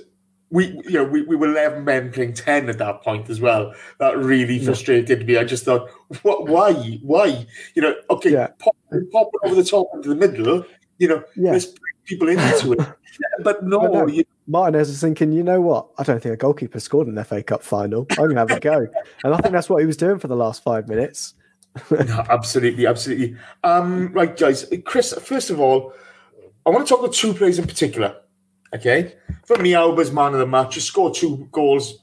we 0.52 0.68
you 0.84 0.92
know 0.92 1.04
we, 1.04 1.24
we 1.24 1.36
were 1.36 1.48
11 1.48 1.84
men 1.84 2.12
playing 2.12 2.36
10 2.36 2.70
at 2.70 2.78
that 2.78 3.02
point 3.02 3.28
as 3.28 3.42
well 3.42 3.74
that 3.98 4.16
really 4.20 4.64
frustrated 4.64 5.22
yeah. 5.22 5.26
me 5.26 5.38
i 5.38 5.44
just 5.44 5.66
thought 5.66 5.90
what 6.22 6.48
why 6.48 6.74
why 7.02 7.48
you 7.74 7.82
know 7.82 7.96
okay 8.12 8.34
yeah. 8.34 8.50
pop, 8.60 8.76
pop 9.12 9.30
over 9.44 9.56
the 9.56 9.64
top 9.64 9.88
into 9.96 10.10
the 10.10 10.16
middle 10.16 10.64
you 11.00 11.08
know 11.08 11.24
yeah. 11.36 11.54
let's 11.54 11.66
bring 11.66 11.94
people 12.06 12.30
into 12.30 12.74
it. 12.74 12.80
but 13.44 13.64
no, 13.64 13.82
no 13.82 14.08
you... 14.08 14.24
Martinez 14.48 14.90
is 14.90 15.02
thinking, 15.02 15.32
you 15.32 15.44
know 15.44 15.62
what? 15.62 15.88
I 15.98 16.04
don't 16.04 16.22
think 16.22 16.34
a 16.34 16.38
goalkeeper 16.38 16.80
scored 16.80 17.08
an 17.08 17.22
FA 17.24 17.44
Cup 17.44 17.64
final. 17.64 18.06
I'm 18.12 18.16
going 18.18 18.36
to 18.36 18.40
have 18.40 18.52
a 18.52 18.60
go. 18.60 18.88
And 19.24 19.34
I 19.34 19.38
think 19.38 19.54
that's 19.54 19.70
what 19.70 19.80
he 19.80 19.86
was 19.86 19.98
doing 19.98 20.20
for 20.20 20.28
the 20.28 20.36
last 20.36 20.64
five 20.64 20.88
minutes. 20.88 21.36
no, 21.92 22.26
absolutely, 22.30 22.86
absolutely. 22.86 23.36
Um, 23.64 24.14
right, 24.14 24.36
guys. 24.36 24.66
Chris, 24.86 25.14
first 25.14 25.50
of 25.50 25.60
all, 25.60 25.94
I 26.66 26.70
want 26.70 26.86
to 26.86 26.90
talk 26.90 27.00
about 27.00 27.14
two 27.14 27.34
players 27.34 27.60
in 27.60 27.66
particular. 27.66 28.16
Okay? 28.74 29.16
For 29.46 29.58
me, 29.58 29.72
Auba's 29.72 30.12
man 30.12 30.34
of 30.34 30.40
the 30.40 30.48
match. 30.48 30.76
He 30.76 30.82
scored 30.82 31.16
two 31.16 31.48
goals 31.52 32.00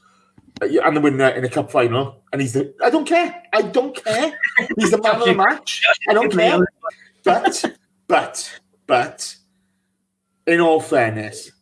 uh, 0.61 0.67
and 0.67 0.97
the 0.97 1.01
winner 1.01 1.29
in 1.29 1.45
a 1.45 1.49
cup 1.49 1.71
final. 1.71 2.23
And 2.33 2.41
he's 2.41 2.53
the. 2.53 2.75
I 2.83 2.91
don't 2.91 3.07
care. 3.07 3.43
I 3.53 3.63
don't 3.63 3.95
care. 3.97 4.39
He's 4.77 4.91
the 4.91 5.01
man 5.01 5.17
of 5.17 5.25
the 5.25 5.35
match. 5.35 5.83
I 6.09 6.15
don't 6.15 6.33
care. 6.33 6.61
But, 7.25 7.77
but, 8.07 8.61
but, 8.87 9.37
in 10.47 10.61
all 10.61 10.81
fairness, 10.81 11.53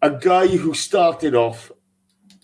a 0.00 0.10
guy 0.10 0.46
who 0.46 0.74
started 0.74 1.34
off 1.34 1.70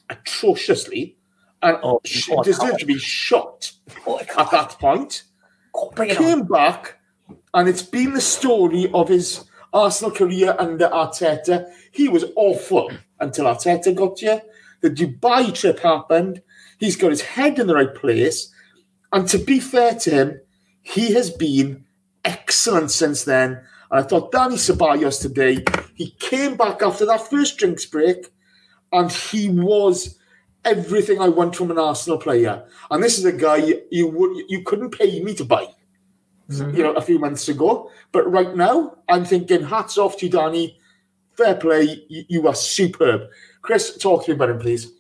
atrociously 0.09 1.16
and 1.62 1.78
oh, 1.82 2.01
deserved 2.43 2.81
to 2.81 2.87
be 2.87 2.99
shot 2.99 3.73
at 4.39 4.51
that 4.51 4.77
point, 4.78 5.24
came 6.09 6.45
back, 6.45 6.99
and 7.55 7.69
it's 7.69 7.82
been 7.82 8.15
the 8.15 8.20
story 8.20 8.91
of 8.93 9.09
his 9.09 9.45
Arsenal 9.73 10.11
career 10.11 10.57
under 10.59 10.89
Arteta. 10.89 11.70
He 11.93 12.09
was 12.09 12.24
awful 12.37 12.91
until 13.20 13.45
Arteta 13.45 13.95
got 13.95 14.19
here. 14.19 14.43
The 14.81 14.91
Dubai 14.91 15.55
trip 15.55 15.81
happened. 15.81 16.43
He's 16.78 16.97
got 16.97 17.11
his 17.11 17.23
head 17.23 17.59
in 17.59 17.66
the 17.66 17.74
right 17.74 17.95
place. 17.95 18.53
And 19.12 19.28
to 19.28 19.39
be 19.39 19.61
fair 19.61 19.95
to 19.95 20.11
him, 20.11 20.41
he 20.82 21.12
has 21.15 21.31
been 21.31 21.85
excellent 22.24 22.91
since 22.91 23.24
then. 23.24 23.62
And 23.91 24.01
I 24.01 24.03
thought 24.03 24.32
Dani 24.32 24.55
Ceballos 24.55 25.20
today, 25.20 25.65
he 25.95 26.12
came 26.19 26.57
back 26.57 26.82
after 26.82 27.05
that 27.07 27.28
first 27.28 27.59
drinks 27.59 27.85
break 27.85 28.32
and 28.93 29.11
he 29.11 29.49
was 29.51 30.19
everything 30.65 31.20
I 31.20 31.28
want 31.28 31.57
from 31.57 31.70
an 31.70 31.78
Arsenal 31.78 32.19
player. 32.19 32.65
And 32.91 33.03
this 33.03 33.19
is 33.19 33.24
a 33.24 33.32
guy 33.32 33.57
you, 33.57 33.82
you 33.91 34.09
would 34.09 34.45
you 34.49 34.62
couldn't 34.62 34.91
pay 34.91 35.23
me 35.23 35.35
to 35.35 35.45
buy, 35.45 35.69
you 36.49 36.82
know, 36.82 36.93
a 36.93 37.03
few 37.03 37.19
months 37.19 37.49
ago. 37.49 37.91
But 38.12 38.31
right 38.31 38.55
now, 38.55 38.97
I'm 39.09 39.24
thinking 39.24 39.65
hats 39.65 39.99
off 39.99 40.16
to 40.19 40.27
you, 40.27 40.32
Dani. 40.32 40.77
Fair 41.37 41.55
play, 41.55 42.05
you, 42.09 42.24
you 42.28 42.49
are 42.49 42.55
superb. 42.55 43.23
Chris, 43.62 43.97
talk 43.97 44.24
to 44.24 44.31
me 44.31 44.35
about 44.35 44.51
him, 44.51 44.59
please. 44.59 44.93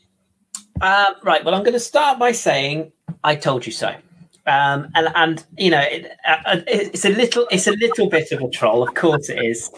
Uh, 0.80 1.12
right. 1.22 1.44
Well, 1.44 1.54
I'm 1.54 1.62
going 1.62 1.74
to 1.74 1.80
start 1.80 2.18
by 2.18 2.32
saying 2.32 2.92
I 3.22 3.36
told 3.36 3.66
you 3.66 3.72
so. 3.72 3.94
Um, 4.46 4.88
and 4.94 5.08
and 5.14 5.44
you 5.58 5.70
know 5.70 5.80
it, 5.80 6.10
uh, 6.26 6.60
it's 6.66 7.04
a 7.04 7.10
little 7.10 7.46
it's 7.50 7.66
a 7.66 7.72
little 7.72 8.08
bit 8.08 8.32
of 8.32 8.40
a 8.40 8.48
troll, 8.48 8.82
of 8.82 8.94
course 8.94 9.28
it 9.28 9.44
is. 9.44 9.70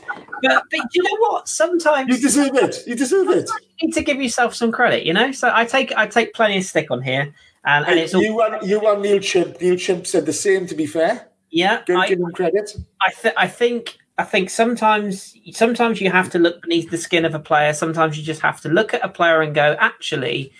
But 0.42 0.64
but 0.70 0.80
you 0.94 1.02
know 1.02 1.16
what? 1.18 1.48
Sometimes 1.48 2.08
You 2.08 2.22
deserve 2.22 2.54
it. 2.54 2.76
You 2.86 2.94
deserve 2.94 3.28
it. 3.30 3.50
you 3.78 3.88
need 3.88 3.94
to 3.94 4.02
give 4.02 4.22
yourself 4.22 4.54
some 4.54 4.70
credit. 4.70 5.04
You 5.04 5.14
know, 5.14 5.32
so 5.32 5.50
I 5.52 5.64
take 5.64 5.92
I 5.96 6.06
take 6.06 6.32
plenty 6.32 6.58
of 6.58 6.64
stick 6.64 6.90
on 6.90 7.02
here, 7.02 7.34
and 7.64 7.86
and 7.86 7.98
it's 7.98 8.14
all 8.14 8.22
you 8.22 8.40
and 8.40 8.68
you 8.68 8.80
and 8.88 9.02
Neil 9.02 9.18
Chimp. 9.18 9.60
Neil 9.60 9.76
Chimp 9.76 10.06
said 10.06 10.26
the 10.26 10.32
same. 10.32 10.66
To 10.66 10.74
be 10.76 10.86
fair, 10.86 11.28
yeah. 11.50 11.82
give, 11.84 11.96
I, 11.96 12.08
give 12.08 12.20
him 12.20 12.30
credit. 12.32 12.76
I, 13.00 13.10
th- 13.10 13.34
I 13.36 13.48
think 13.48 13.98
I 14.18 14.24
think 14.24 14.50
sometimes 14.50 15.34
sometimes 15.52 16.00
you 16.00 16.10
have 16.10 16.30
to 16.30 16.38
look 16.38 16.62
beneath 16.62 16.90
the 16.90 16.98
skin 16.98 17.24
of 17.24 17.34
a 17.34 17.40
player. 17.40 17.72
Sometimes 17.72 18.16
you 18.16 18.22
just 18.22 18.42
have 18.42 18.60
to 18.60 18.68
look 18.68 18.94
at 18.94 19.04
a 19.04 19.08
player 19.08 19.40
and 19.40 19.54
go, 19.54 19.76
actually, 19.80 20.52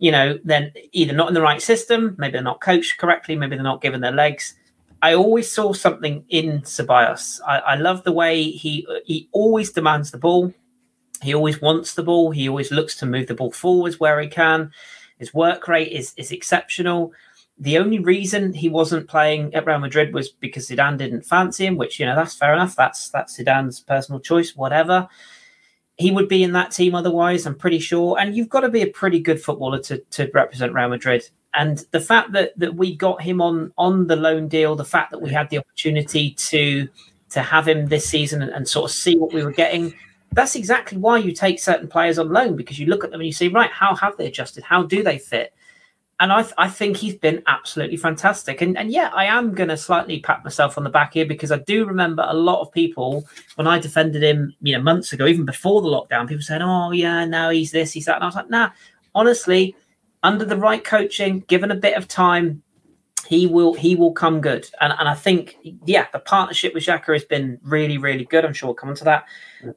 you 0.00 0.10
know, 0.10 0.38
then 0.42 0.72
either 0.92 1.12
not 1.12 1.28
in 1.28 1.34
the 1.34 1.42
right 1.42 1.60
system, 1.60 2.16
maybe 2.18 2.32
they're 2.32 2.42
not 2.42 2.60
coached 2.60 2.98
correctly, 2.98 3.36
maybe 3.36 3.54
they're 3.54 3.62
not 3.62 3.82
given 3.82 4.00
their 4.00 4.10
legs. 4.10 4.54
I 5.02 5.14
always 5.14 5.50
saw 5.52 5.72
something 5.72 6.24
in 6.30 6.62
Ceballos. 6.62 7.40
I, 7.46 7.58
I 7.58 7.74
love 7.76 8.02
the 8.02 8.12
way 8.12 8.44
he 8.44 8.86
he 9.04 9.28
always 9.32 9.72
demands 9.72 10.10
the 10.10 10.18
ball. 10.18 10.52
He 11.22 11.34
always 11.34 11.60
wants 11.60 11.94
the 11.94 12.02
ball. 12.02 12.30
He 12.30 12.48
always 12.48 12.70
looks 12.70 12.96
to 12.96 13.06
move 13.06 13.26
the 13.26 13.34
ball 13.34 13.52
forwards 13.52 14.00
where 14.00 14.20
he 14.20 14.28
can. 14.28 14.72
His 15.18 15.32
work 15.34 15.68
rate 15.68 15.92
is 15.92 16.14
is 16.16 16.32
exceptional. 16.32 17.12
The 17.58 17.76
only 17.76 17.98
reason 17.98 18.54
he 18.54 18.70
wasn't 18.70 19.06
playing 19.06 19.54
at 19.54 19.66
Real 19.66 19.78
Madrid 19.78 20.14
was 20.14 20.30
because 20.30 20.68
Zidane 20.68 20.96
didn't 20.96 21.26
fancy 21.26 21.66
him, 21.66 21.76
which 21.76 22.00
you 22.00 22.06
know 22.06 22.16
that's 22.16 22.34
fair 22.34 22.54
enough. 22.54 22.74
That's 22.74 23.10
that's 23.10 23.38
Zidane's 23.38 23.80
personal 23.80 24.20
choice, 24.20 24.56
whatever. 24.56 25.08
He 26.00 26.10
would 26.10 26.28
be 26.28 26.42
in 26.42 26.52
that 26.52 26.70
team 26.70 26.94
otherwise, 26.94 27.46
I'm 27.46 27.54
pretty 27.54 27.78
sure. 27.78 28.18
And 28.18 28.34
you've 28.34 28.48
got 28.48 28.60
to 28.60 28.68
be 28.68 28.82
a 28.82 28.86
pretty 28.86 29.20
good 29.20 29.40
footballer 29.40 29.80
to, 29.80 29.98
to 29.98 30.30
represent 30.32 30.72
Real 30.72 30.88
Madrid. 30.88 31.28
And 31.54 31.84
the 31.90 32.00
fact 32.00 32.32
that, 32.32 32.58
that 32.58 32.74
we 32.74 32.96
got 32.96 33.20
him 33.22 33.40
on 33.40 33.72
on 33.76 34.06
the 34.06 34.16
loan 34.16 34.48
deal, 34.48 34.76
the 34.76 34.84
fact 34.84 35.10
that 35.10 35.20
we 35.20 35.30
had 35.30 35.50
the 35.50 35.58
opportunity 35.58 36.30
to 36.30 36.88
to 37.30 37.42
have 37.42 37.68
him 37.68 37.86
this 37.86 38.08
season 38.08 38.42
and, 38.42 38.50
and 38.52 38.68
sort 38.68 38.90
of 38.90 38.96
see 38.96 39.16
what 39.16 39.32
we 39.32 39.44
were 39.44 39.52
getting, 39.52 39.94
that's 40.32 40.54
exactly 40.54 40.98
why 40.98 41.18
you 41.18 41.32
take 41.32 41.60
certain 41.60 41.88
players 41.88 42.18
on 42.18 42.28
loan 42.28 42.56
because 42.56 42.78
you 42.78 42.86
look 42.86 43.04
at 43.04 43.10
them 43.10 43.20
and 43.20 43.26
you 43.26 43.32
say, 43.32 43.48
right, 43.48 43.70
how 43.70 43.94
have 43.96 44.16
they 44.16 44.26
adjusted? 44.26 44.64
How 44.64 44.82
do 44.82 45.02
they 45.02 45.18
fit? 45.18 45.52
And 46.20 46.32
I, 46.32 46.42
th- 46.42 46.54
I 46.58 46.68
think 46.68 46.98
he's 46.98 47.14
been 47.14 47.42
absolutely 47.46 47.96
fantastic. 47.96 48.60
And, 48.60 48.76
and 48.76 48.92
yeah, 48.92 49.10
I 49.14 49.24
am 49.24 49.54
going 49.54 49.70
to 49.70 49.76
slightly 49.76 50.20
pat 50.20 50.44
myself 50.44 50.76
on 50.76 50.84
the 50.84 50.90
back 50.90 51.14
here 51.14 51.24
because 51.24 51.50
I 51.50 51.58
do 51.58 51.86
remember 51.86 52.26
a 52.28 52.34
lot 52.34 52.60
of 52.60 52.70
people 52.70 53.26
when 53.56 53.66
I 53.66 53.78
defended 53.78 54.22
him, 54.22 54.54
you 54.60 54.76
know, 54.76 54.82
months 54.82 55.12
ago, 55.12 55.26
even 55.26 55.46
before 55.46 55.80
the 55.80 55.88
lockdown, 55.88 56.28
people 56.28 56.42
saying, 56.42 56.62
oh, 56.62 56.90
yeah, 56.92 57.24
now 57.24 57.50
he's 57.50 57.72
this, 57.72 57.92
he's 57.92 58.04
that. 58.04 58.16
And 58.16 58.24
I 58.24 58.26
was 58.26 58.36
like, 58.36 58.50
nah, 58.50 58.70
honestly, 59.14 59.74
under 60.22 60.44
the 60.44 60.56
right 60.56 60.84
coaching, 60.84 61.40
given 61.48 61.70
a 61.70 61.74
bit 61.74 61.96
of 61.96 62.06
time, 62.06 62.62
he 63.26 63.46
will 63.46 63.74
he 63.74 63.94
will 63.94 64.12
come 64.12 64.40
good. 64.40 64.68
And 64.80 64.92
and 64.98 65.08
I 65.08 65.14
think, 65.14 65.56
yeah, 65.86 66.06
the 66.12 66.18
partnership 66.18 66.74
with 66.74 66.84
Xhaka 66.84 67.12
has 67.12 67.24
been 67.24 67.58
really, 67.62 67.96
really 67.96 68.24
good. 68.24 68.44
I'm 68.44 68.52
sure 68.52 68.68
we'll 68.68 68.74
come 68.74 68.88
on 68.88 68.96
to 68.96 69.04
that. 69.04 69.24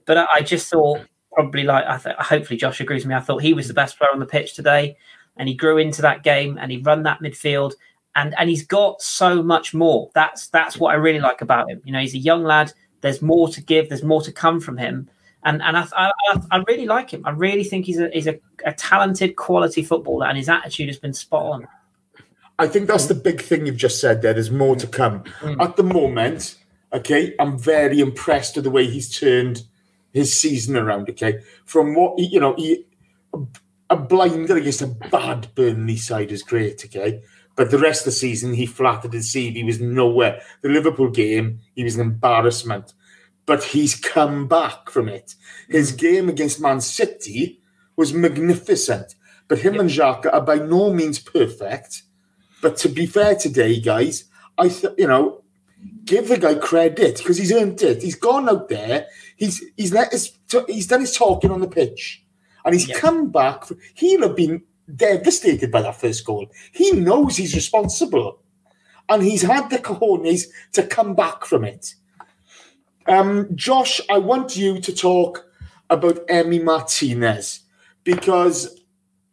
But 0.06 0.18
I, 0.18 0.26
I 0.34 0.42
just 0.42 0.72
thought 0.72 1.02
probably 1.34 1.64
like 1.64 1.86
I 1.86 1.98
th- 1.98 2.16
hopefully 2.18 2.58
Josh 2.58 2.82
agrees 2.82 3.04
with 3.04 3.10
me. 3.10 3.16
I 3.16 3.20
thought 3.20 3.42
he 3.42 3.54
was 3.54 3.68
the 3.68 3.74
best 3.74 3.98
player 3.98 4.10
on 4.12 4.20
the 4.20 4.26
pitch 4.26 4.56
today, 4.56 4.98
and 5.38 5.50
he 5.50 5.56
grew 5.56 5.78
into 5.78 6.02
that 6.02 6.24
game 6.24 6.58
and 6.60 6.72
he 6.72 6.78
run 6.78 7.04
that 7.04 7.20
midfield, 7.20 7.74
and 8.16 8.36
and 8.38 8.50
he's 8.50 8.66
got 8.66 9.02
so 9.02 9.42
much 9.44 9.74
more. 9.74 10.10
That's 10.14 10.48
that's 10.50 10.78
what 10.78 10.92
I 10.92 10.96
really 10.96 11.20
like 11.20 11.42
about 11.42 11.70
him. 11.70 11.82
You 11.84 11.94
know, 11.94 12.00
he's 12.00 12.16
a 12.16 12.20
young 12.20 12.44
lad. 12.44 12.74
There's 13.02 13.22
more 13.22 13.50
to 13.50 13.62
give. 13.62 13.90
There's 13.90 14.04
more 14.04 14.22
to 14.22 14.32
come 14.32 14.60
from 14.60 14.78
him, 14.78 15.10
and 15.44 15.62
and 15.62 15.78
I 15.78 15.88
I, 15.96 16.12
I 16.52 16.64
really 16.68 16.86
like 16.86 17.12
him. 17.12 17.24
I 17.26 17.32
really 17.32 17.64
think 17.64 17.86
he's 17.86 18.00
a 18.00 18.10
he's 18.14 18.28
a, 18.28 18.40
a 18.66 18.74
talented, 18.74 19.36
quality 19.36 19.84
footballer, 19.84 20.28
and 20.28 20.38
his 20.38 20.50
attitude 20.50 20.88
has 20.88 21.00
been 21.00 21.14
spot 21.14 21.44
on. 21.44 21.68
I 22.60 22.68
think 22.68 22.88
that's 22.88 23.08
the 23.08 23.16
big 23.16 23.42
thing 23.42 23.66
you've 23.66 23.78
just 23.78 24.00
said 24.00 24.22
there. 24.22 24.34
There's 24.34 24.52
more 24.52 24.76
to 24.76 24.88
come. 24.88 25.24
Mm. 25.42 25.60
At 25.60 25.76
the 25.76 25.84
moment, 25.84 26.56
okay, 26.94 27.34
I'm 27.40 27.58
very 27.58 28.00
impressed 28.00 28.56
with 28.56 28.64
the 28.64 28.72
way 28.72 28.88
he's 28.88 29.18
turned 29.20 29.64
his 30.14 30.40
season 30.40 30.78
around, 30.78 31.10
okay? 31.10 31.40
From 31.66 31.96
what, 31.96 32.20
he- 32.20 32.28
you 32.28 32.40
know, 32.40 32.54
he, 32.56 32.86
a 33.90 33.96
blinder 33.96 34.58
against 34.58 34.82
a 34.82 34.88
bad 34.88 35.54
Burnley 35.56 35.98
side 35.98 36.32
is 36.32 36.44
great, 36.44 36.84
okay? 36.86 37.22
But 37.56 37.70
the 37.70 37.78
rest 37.78 38.02
of 38.02 38.06
the 38.06 38.12
season, 38.12 38.54
he 38.54 38.66
flattered 38.66 39.14
his 39.14 39.32
seed. 39.32 39.56
He 39.56 39.64
was 39.64 39.80
nowhere. 39.80 40.42
The 40.62 40.70
Liverpool 40.70 41.10
game, 41.10 41.60
he 41.76 41.84
was 41.84 41.96
an 41.96 42.02
embarrassment. 42.02 42.94
But 43.46 43.64
he's 43.64 43.96
come 43.96 44.48
back 44.48 44.90
from 44.90 45.10
it. 45.10 45.36
His 45.70 45.92
hmm. 45.92 45.98
game 45.98 46.30
against 46.30 46.62
Man 46.62 46.82
City 46.82 47.62
was 47.96 48.14
magnificent. 48.14 49.16
But 49.48 49.60
him 49.60 49.80
and 49.80 49.90
Xhaka 49.90 50.34
are 50.34 50.42
by 50.42 50.56
no 50.56 50.92
means 50.94 51.20
perfect. 51.20 52.04
But 52.62 52.78
to 52.78 52.90
be 52.90 53.06
fair 53.06 53.36
today, 53.36 53.80
guys, 53.80 54.26
I 54.58 54.70
th- 54.70 54.94
you 54.98 55.08
know, 55.08 55.44
give 56.06 56.30
the 56.30 56.38
guy 56.38 56.56
credit 56.56 57.18
because 57.18 57.38
he's 57.38 57.52
earned 57.52 57.82
it. 57.82 58.02
He's 58.02 58.16
gone 58.16 58.48
out 58.50 58.70
there. 58.70 59.08
He's 59.36 59.64
he's 59.76 59.94
let 59.94 60.12
his 60.12 60.32
he's 60.68 60.88
done 60.88 61.02
his 61.02 61.16
talking 61.16 61.52
on 61.52 61.60
the 61.60 61.68
pitch, 61.68 62.23
and 62.66 62.74
he's 62.74 62.88
Yeah. 62.88 63.00
come 63.00 63.30
back. 63.30 63.66
He'll 63.94 64.22
have 64.28 64.36
been 64.36 64.64
devastated 64.96 65.72
by 65.72 65.82
that 65.82 66.00
first 66.00 66.26
goal. 66.26 66.48
He 66.72 66.92
knows 66.92 67.38
he's 67.38 67.56
responsible, 67.56 68.40
and 69.10 69.24
he's 69.24 69.42
had 69.44 69.70
the 69.70 69.78
cojones 69.80 70.46
to 70.74 70.84
come 70.84 71.16
back 71.16 71.46
from 71.46 71.64
it. 71.64 71.96
Um, 73.08 73.50
Josh, 73.56 74.00
I 74.10 74.18
want 74.18 74.56
you 74.56 74.80
to 74.80 74.96
talk 74.96 75.46
about 75.90 76.26
Emi 76.28 76.64
Martinez 76.64 77.62
because 78.04 78.80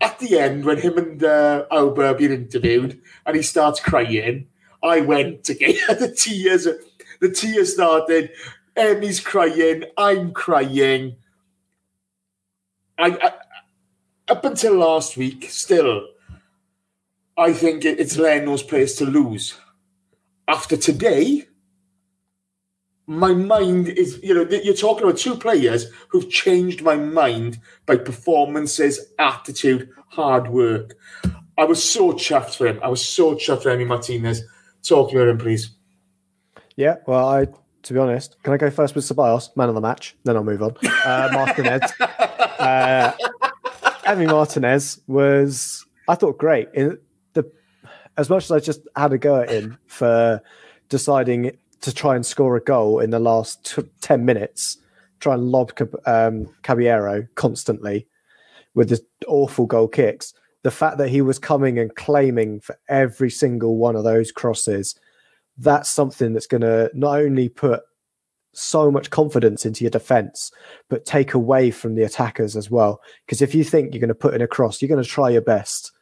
at 0.01 0.19
the 0.19 0.39
end, 0.39 0.65
when 0.65 0.79
him 0.79 0.99
and 0.99 1.23
uh, 1.23 1.67
Auba 1.71 2.11
are 2.11 2.15
being 2.15 2.33
interviewed, 2.33 3.01
and 3.27 3.37
he 3.37 3.43
starts 3.43 3.81
crying, 3.81 4.47
I 4.83 5.03
went 5.03 5.45
to 5.45 5.55
get 5.55 5.77
the 5.99 6.13
tears. 6.13 6.67
The 7.21 7.31
tears 7.31 7.75
started. 7.75 8.31
Emi's 8.77 9.21
crying. 9.21 9.85
I'm 9.99 10.33
crying. 10.33 11.17
I, 13.01 13.07
I 13.27 13.33
up 14.29 14.45
until 14.45 14.75
last 14.75 15.17
week, 15.17 15.47
still, 15.51 16.07
I 17.37 17.53
think 17.53 17.85
it- 17.85 17.99
it's 17.99 18.17
Leno's 18.17 18.63
place 18.63 18.95
to 18.97 19.05
lose. 19.07 19.57
After 20.47 20.77
today, 20.77 21.47
my 23.07 23.33
mind 23.33 23.89
is, 23.89 24.21
you 24.23 24.35
know, 24.35 24.47
you're 24.49 24.75
talking 24.75 25.03
about 25.05 25.17
two 25.19 25.35
players 25.35 25.87
who've 26.11 26.31
changed 26.31 26.83
my 26.83 26.95
mind 26.97 27.59
by 27.87 27.97
performances, 27.97 29.01
attitude, 29.19 29.91
hard 30.09 30.49
work. 30.49 30.97
I 31.59 31.65
was 31.65 31.83
so 31.83 32.13
chuffed 32.13 32.55
for 32.57 32.67
him. 32.69 32.79
I 32.83 32.89
was 32.89 33.05
so 33.07 33.35
chuffed 33.35 33.65
for 33.65 33.71
Emi 33.71 33.87
Martinez. 33.87 34.43
Talk 34.83 35.13
about 35.13 35.29
him, 35.29 35.39
please. 35.39 35.71
Yeah, 36.77 36.97
well, 37.07 37.29
I 37.29 37.47
to 37.83 37.93
be 37.95 37.99
honest, 37.99 38.37
can 38.43 38.53
I 38.53 38.57
go 38.57 38.71
first 38.71 38.95
with 38.95 39.05
Ceballos, 39.05 39.57
man 39.57 39.69
of 39.69 39.75
the 39.75 39.81
match? 39.81 40.17
Then 40.25 40.37
I'll 40.37 40.45
move 40.45 40.63
on. 40.63 40.77
Uh, 41.05 41.31
Martinez, 41.33 41.93
uh, 42.01 43.13
Emi 44.05 44.27
Martinez 44.27 45.01
was, 45.07 45.87
I 46.09 46.15
thought, 46.15 46.39
great. 46.39 46.69
In 46.75 46.99
the 47.33 47.51
as 48.17 48.29
much 48.29 48.45
as 48.45 48.51
I 48.51 48.61
just 48.61 48.83
had 48.97 49.13
a 49.13 49.19
go 49.19 49.41
at 49.41 49.51
him 49.51 49.79
for 49.87 50.43
deciding 50.89 51.57
to 51.81 51.95
try 51.95 52.15
and 52.15 52.27
score 52.27 52.57
a 52.57 52.61
goal 52.61 53.01
in 53.01 53.11
the 53.11 53.19
last 53.19 53.65
t- 53.65 53.89
ten 54.01 54.25
minutes, 54.25 54.79
try 55.21 55.35
and 55.35 55.51
lob 55.51 55.73
um, 56.07 56.53
Caballero 56.63 57.27
constantly 57.35 58.07
with 58.75 58.91
his 58.91 59.03
awful 59.27 59.67
goal 59.67 59.89
kicks. 59.89 60.35
The 60.63 60.71
fact 60.71 60.99
that 60.99 61.09
he 61.09 61.23
was 61.23 61.39
coming 61.39 61.79
and 61.79 61.95
claiming 61.95 62.61
for 62.61 62.79
every 62.89 63.31
single 63.31 63.77
one 63.79 63.97
of 63.97 64.05
those 64.05 64.31
crosses 64.31 64.95
that's 65.61 65.91
something 65.91 66.33
that's 66.33 66.47
going 66.47 66.63
to 66.63 66.91
not 66.95 67.21
only 67.21 67.49
put 67.49 67.83
so 68.53 68.91
much 68.91 69.11
confidence 69.11 69.65
into 69.65 69.85
your 69.85 69.91
defense, 69.91 70.51
but 70.89 71.05
take 71.05 71.35
away 71.35 71.71
from 71.71 71.95
the 71.95 72.03
attackers 72.03 72.57
as 72.57 72.71
well. 72.71 73.01
Because 73.25 73.43
if 73.43 73.55
you 73.55 73.63
think 73.63 73.93
you're 73.93 74.01
going 74.01 74.09
to 74.09 74.15
put 74.15 74.35
in 74.35 74.43
a 74.43 74.49
cross, 74.49 74.81
you're 74.81 74.89
going 74.89 75.03
to 75.03 75.09
try 75.09 75.31
your 75.31 75.43
best. 75.43 75.93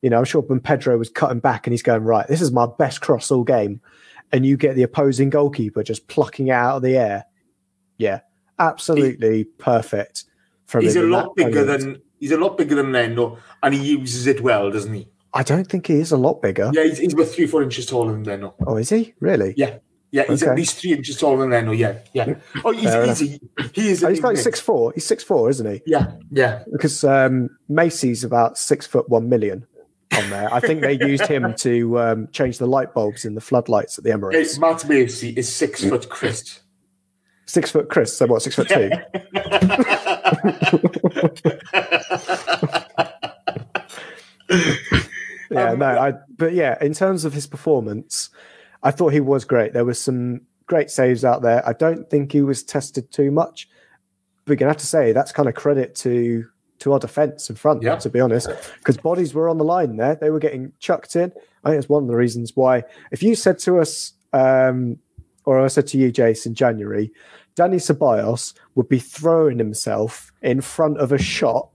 You 0.00 0.08
know, 0.08 0.18
I'm 0.18 0.24
sure 0.24 0.40
when 0.40 0.60
Pedro 0.60 0.96
was 0.96 1.10
cutting 1.10 1.40
back 1.40 1.66
and 1.66 1.72
he's 1.72 1.82
going, 1.82 2.04
right, 2.04 2.26
this 2.26 2.40
is 2.40 2.52
my 2.52 2.66
best 2.78 3.02
cross 3.02 3.30
all 3.30 3.44
game. 3.44 3.80
And 4.32 4.46
you 4.46 4.56
get 4.56 4.76
the 4.76 4.84
opposing 4.84 5.28
goalkeeper 5.28 5.82
just 5.82 6.08
plucking 6.08 6.48
it 6.48 6.52
out 6.52 6.76
of 6.76 6.82
the 6.82 6.96
air. 6.96 7.24
Yeah, 7.98 8.20
absolutely 8.58 9.44
perfect. 9.44 10.24
From 10.66 10.82
He's 10.82 10.96
a 10.96 11.02
lot 11.02 11.34
bigger 11.34 11.66
moment. 11.66 11.80
than 11.80 12.02
He's 12.20 12.32
a 12.32 12.38
lot 12.38 12.56
bigger 12.56 12.74
than 12.76 12.92
Leno, 12.92 13.38
and 13.62 13.74
he 13.74 13.96
uses 13.96 14.26
it 14.26 14.42
well, 14.42 14.70
doesn't 14.70 14.92
he? 14.92 15.08
I 15.32 15.42
don't 15.42 15.66
think 15.66 15.86
he 15.86 15.94
is 15.94 16.12
a 16.12 16.16
lot 16.16 16.42
bigger. 16.42 16.70
Yeah, 16.74 16.84
he's, 16.84 16.98
he's 16.98 17.14
about 17.14 17.28
three, 17.28 17.46
four 17.46 17.62
inches 17.62 17.86
taller 17.86 18.12
than 18.12 18.24
Leno. 18.24 18.54
Oh, 18.66 18.76
is 18.76 18.88
he 18.90 19.14
really? 19.20 19.54
Yeah, 19.56 19.78
yeah, 20.10 20.24
he's 20.28 20.42
Okay. 20.42 20.50
at 20.50 20.56
least 20.56 20.78
three 20.80 20.92
inches 20.92 21.16
taller 21.16 21.38
than 21.38 21.50
Leno. 21.50 21.72
Yeah, 21.72 21.98
yeah. 22.12 22.34
Oh, 22.64 22.72
he's, 22.72 22.86
a, 22.86 23.14
he 23.72 23.90
is. 23.90 24.02
Oh, 24.02 24.08
he's 24.08 24.22
like 24.22 24.36
six 24.36 24.58
four. 24.58 24.92
He's 24.92 25.06
six 25.06 25.22
four, 25.22 25.48
isn't 25.50 25.70
he? 25.70 25.82
Yeah, 25.86 26.12
yeah. 26.32 26.64
Because 26.72 27.04
um, 27.04 27.50
Macy's 27.68 28.24
about 28.24 28.58
six 28.58 28.86
foot 28.86 29.08
one 29.08 29.28
million 29.28 29.66
on 30.16 30.30
there. 30.30 30.52
I 30.52 30.58
think 30.58 30.80
they 30.80 30.98
used 30.98 31.26
him 31.26 31.54
to 31.58 32.00
um, 32.00 32.28
change 32.32 32.58
the 32.58 32.66
light 32.66 32.92
bulbs 32.92 33.24
in 33.24 33.36
the 33.36 33.40
floodlights 33.40 33.98
at 33.98 34.04
the 34.04 34.10
Emirates. 34.10 34.58
Matt 34.58 34.88
Macy 34.88 35.30
is 35.30 35.52
six 35.54 35.84
foot 35.84 36.08
Chris. 36.08 36.60
Six 37.46 37.70
foot 37.70 37.88
Chris. 37.88 38.16
So 38.16 38.26
what? 38.26 38.42
Six 38.42 38.56
foot 38.56 38.68
two. 38.68 38.90
yeah, 39.34 39.46
no, 45.50 45.86
I. 45.86 46.14
But 46.36 46.52
yeah, 46.54 46.76
in 46.80 46.94
terms 46.94 47.24
of 47.24 47.32
his 47.32 47.46
performance, 47.46 48.30
I 48.82 48.90
thought 48.90 49.12
he 49.12 49.20
was 49.20 49.44
great. 49.44 49.72
There 49.72 49.84
were 49.84 49.94
some 49.94 50.42
great 50.66 50.90
saves 50.90 51.24
out 51.24 51.42
there. 51.42 51.66
I 51.68 51.72
don't 51.72 52.08
think 52.08 52.32
he 52.32 52.40
was 52.42 52.62
tested 52.62 53.10
too 53.10 53.30
much. 53.30 53.68
But 54.44 54.52
you're 54.52 54.56
gonna 54.56 54.70
have 54.70 54.78
to 54.78 54.86
say 54.86 55.12
that's 55.12 55.32
kind 55.32 55.48
of 55.48 55.54
credit 55.54 55.94
to 55.96 56.46
to 56.80 56.92
our 56.94 56.98
defence 56.98 57.50
in 57.50 57.56
front, 57.56 57.82
Yeah. 57.82 57.96
to 57.96 58.08
be 58.08 58.20
honest, 58.20 58.48
because 58.78 58.96
bodies 58.96 59.34
were 59.34 59.50
on 59.50 59.58
the 59.58 59.64
line 59.64 59.96
there. 59.96 60.14
They 60.14 60.30
were 60.30 60.38
getting 60.38 60.72
chucked 60.78 61.14
in. 61.14 61.30
I 61.62 61.70
think 61.70 61.78
it's 61.80 61.90
one 61.90 62.04
of 62.04 62.08
the 62.08 62.16
reasons 62.16 62.56
why. 62.56 62.84
If 63.12 63.22
you 63.22 63.34
said 63.34 63.58
to 63.60 63.80
us, 63.80 64.14
um, 64.32 64.96
or 65.44 65.60
I 65.60 65.66
said 65.66 65.86
to 65.88 65.98
you, 65.98 66.10
Jace, 66.10 66.46
in 66.46 66.54
January, 66.54 67.12
Dani 67.54 67.74
Ceballos 67.76 68.54
would 68.76 68.88
be 68.88 68.98
throwing 68.98 69.58
himself 69.58 70.32
in 70.40 70.62
front 70.62 70.96
of 70.98 71.12
a 71.12 71.18
shot 71.18 71.68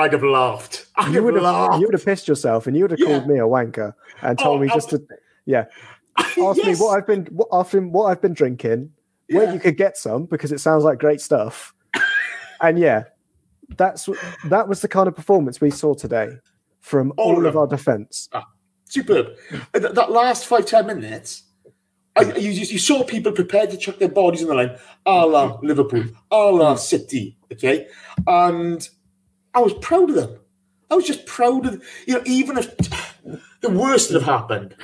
I'd 0.00 0.12
have 0.12 0.22
laughed. 0.24 0.86
I'd 0.96 1.12
you 1.14 1.22
would 1.22 1.34
have 1.34 1.42
laughed. 1.44 1.80
you 1.80 1.86
would 1.86 1.94
have 1.94 2.04
pissed 2.04 2.26
yourself 2.28 2.66
and 2.66 2.76
you 2.76 2.84
would 2.84 2.90
have 2.92 3.00
called 3.00 3.26
me 3.26 3.36
a 3.38 3.42
wanker 3.42 3.94
and 4.22 4.38
told 4.38 4.58
Oh, 4.58 4.60
me 4.62 4.68
just 4.68 4.90
to 4.90 5.02
yeah. 5.46 5.64
Ask 6.18 6.36
me 6.64 6.74
what 6.76 6.96
I've 6.96 7.06
been 7.06 7.26
what, 7.26 7.48
after 7.52 7.80
what 7.80 8.06
I've 8.06 8.20
been 8.20 8.34
drinking 8.34 8.90
where 9.30 9.52
you 9.52 9.60
could 9.60 9.76
get 9.76 9.96
some 9.96 10.26
because 10.26 10.50
it 10.52 10.58
sounds 10.60 10.84
like 10.84 10.98
great 10.98 11.20
stuff. 11.20 11.72
And 12.62 12.78
yeah 12.78 13.04
that's 13.76 14.06
what- 14.08 14.18
that 14.48 14.68
was 14.68 14.80
the 14.82 14.88
kind 14.88 15.06
of 15.08 15.14
performance 15.16 15.60
we 15.60 15.70
saw 15.70 15.94
today 15.94 16.28
from 16.80 17.12
All 17.16 17.36
all, 17.36 17.46
of 17.46 17.56
our 17.56 17.66
defense. 17.66 18.28
Superb. 18.86 19.28
Uh, 19.74 19.78
That, 19.78 19.94
that 19.94 20.10
last 20.10 20.46
five, 20.46 20.66
ten 20.66 20.86
minutes, 20.88 21.44
I, 22.16 22.22
you, 22.36 22.50
you 22.50 22.64
you 22.66 22.78
saw 22.78 23.04
people 23.04 23.30
prepared 23.32 23.70
to 23.70 23.76
chuck 23.76 23.98
their 23.98 24.08
bodies 24.08 24.42
on 24.42 24.48
the 24.48 24.54
line, 24.56 24.76
a 25.06 25.24
la 25.26 25.58
Liverpool, 25.62 26.04
a 26.32 26.36
la 26.50 26.74
City, 26.74 27.38
okay? 27.52 27.86
And 28.26 28.86
I 29.54 29.60
was 29.60 29.74
proud 29.74 30.10
of 30.10 30.16
them. 30.16 30.38
I 30.90 30.94
was 30.94 31.06
just 31.06 31.26
proud 31.26 31.66
of, 31.66 31.82
you 32.06 32.14
know, 32.14 32.22
even 32.26 32.58
if 32.58 32.76
the 33.60 33.70
worst 33.70 34.10
had 34.10 34.22
have 34.22 34.28
happened, 34.28 34.74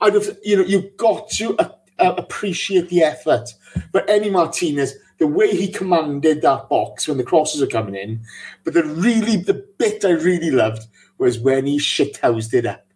I'd 0.00 0.14
have, 0.14 0.38
you 0.42 0.56
know, 0.56 0.64
you've 0.64 0.96
got 0.96 1.30
to 1.30 1.56
uh, 1.56 1.70
uh, 1.98 2.14
appreciate 2.18 2.88
the 2.88 3.02
effort. 3.02 3.54
But 3.92 4.06
Emi 4.08 4.30
Martinez, 4.30 4.94
the 5.18 5.26
way 5.26 5.54
he 5.54 5.68
commanded 5.68 6.42
that 6.42 6.68
box 6.68 7.08
when 7.08 7.16
the 7.16 7.24
crosses 7.24 7.60
were 7.60 7.66
coming 7.66 7.94
in, 7.94 8.20
but 8.64 8.74
the 8.74 8.84
really, 8.84 9.36
the 9.36 9.64
bit 9.78 10.04
I 10.04 10.10
really 10.10 10.50
loved 10.50 10.86
was 11.18 11.38
when 11.38 11.66
he 11.66 11.78
shit 11.78 12.14
shithoused 12.14 12.52
it 12.52 12.66
up. 12.66 12.86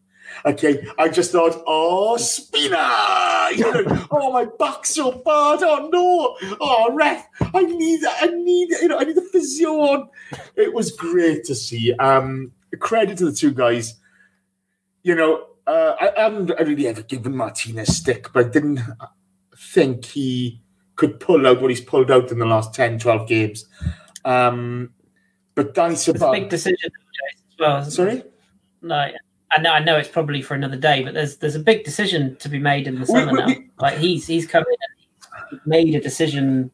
Okay, 0.46 0.86
I 0.96 1.08
just 1.08 1.32
thought, 1.32 1.60
oh, 1.66 2.16
spinner! 2.16 2.76
You 3.52 3.84
know, 3.84 4.06
oh, 4.12 4.32
my 4.32 4.46
back's 4.58 4.94
so 4.94 5.10
bad. 5.10 5.58
Oh 5.62 5.88
no! 5.92 6.56
Oh, 6.60 6.92
ref! 6.94 7.26
I 7.40 7.62
need, 7.62 8.00
I 8.04 8.26
need, 8.26 8.70
you 8.80 8.88
know, 8.88 8.98
I 8.98 9.04
need 9.04 9.16
the 9.16 9.28
physio 9.32 9.70
on. 9.70 10.08
It 10.54 10.72
was 10.72 10.92
great 10.92 11.44
to 11.44 11.54
see. 11.54 11.92
Um, 11.94 12.52
credit 12.78 13.18
to 13.18 13.26
the 13.26 13.36
two 13.36 13.52
guys. 13.52 13.94
You 15.02 15.16
know, 15.16 15.46
uh, 15.66 15.96
I, 16.00 16.12
I 16.16 16.22
haven't 16.22 16.52
really 16.60 16.86
ever 16.86 17.02
given 17.02 17.36
Martinez 17.36 17.96
stick, 17.96 18.32
but 18.32 18.46
I 18.46 18.48
didn't 18.48 18.80
think 19.56 20.04
he 20.04 20.60
could 20.94 21.20
pull 21.20 21.46
out 21.46 21.60
what 21.60 21.70
he's 21.70 21.80
pulled 21.80 22.10
out 22.10 22.30
in 22.30 22.38
the 22.38 22.46
last 22.46 22.74
10, 22.74 22.98
12 22.98 23.28
games. 23.28 23.66
Um, 24.24 24.90
but 25.54 25.74
Danny 25.74 25.94
It's 25.94 26.08
a 26.08 26.30
big 26.30 26.48
decision 26.48 26.78
as 26.84 27.58
well. 27.58 27.76
it? 27.78 27.90
sorry. 27.90 28.22
No, 28.82 29.10
I 29.52 29.60
know, 29.60 29.70
I 29.72 29.78
know 29.80 29.96
it's 29.96 30.08
probably 30.08 30.42
for 30.42 30.54
another 30.54 30.76
day, 30.76 31.02
but 31.02 31.14
there's 31.14 31.36
there's 31.36 31.54
a 31.54 31.60
big 31.60 31.84
decision 31.84 32.36
to 32.36 32.48
be 32.48 32.58
made 32.58 32.86
in 32.86 32.98
the 32.98 33.06
summer 33.06 33.32
we- 33.32 33.38
now. 33.38 33.46
we- 33.46 33.70
like 33.78 33.98
he's 33.98 34.26
he's 34.26 34.46
come 34.46 34.64
in 34.68 34.76
he's 35.50 35.60
made 35.66 35.94
a 35.94 36.00
decision 36.00 36.70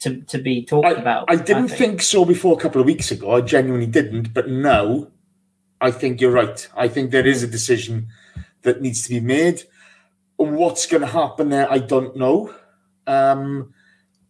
to 0.00 0.20
to 0.22 0.38
be 0.38 0.64
talked 0.64 0.86
I, 0.86 0.92
about. 0.92 1.24
I 1.28 1.36
didn't 1.36 1.68
think. 1.68 2.02
so 2.02 2.24
before 2.24 2.56
a 2.56 2.60
couple 2.60 2.80
of 2.80 2.86
weeks 2.86 3.10
ago. 3.10 3.32
I 3.32 3.40
genuinely 3.40 3.86
didn't, 3.86 4.34
but 4.34 4.48
now 4.48 5.08
I 5.80 5.90
think 5.90 6.20
you're 6.20 6.32
right. 6.32 6.68
I 6.76 6.88
think 6.88 7.10
there 7.10 7.26
is 7.26 7.42
a 7.42 7.46
decision 7.46 8.08
that 8.62 8.82
needs 8.82 9.02
to 9.04 9.08
be 9.08 9.20
made. 9.20 9.62
What's 10.36 10.86
going 10.86 11.00
to 11.00 11.06
happen 11.06 11.48
there, 11.48 11.70
I 11.70 11.78
don't 11.78 12.16
know. 12.16 12.54
Um, 13.06 13.72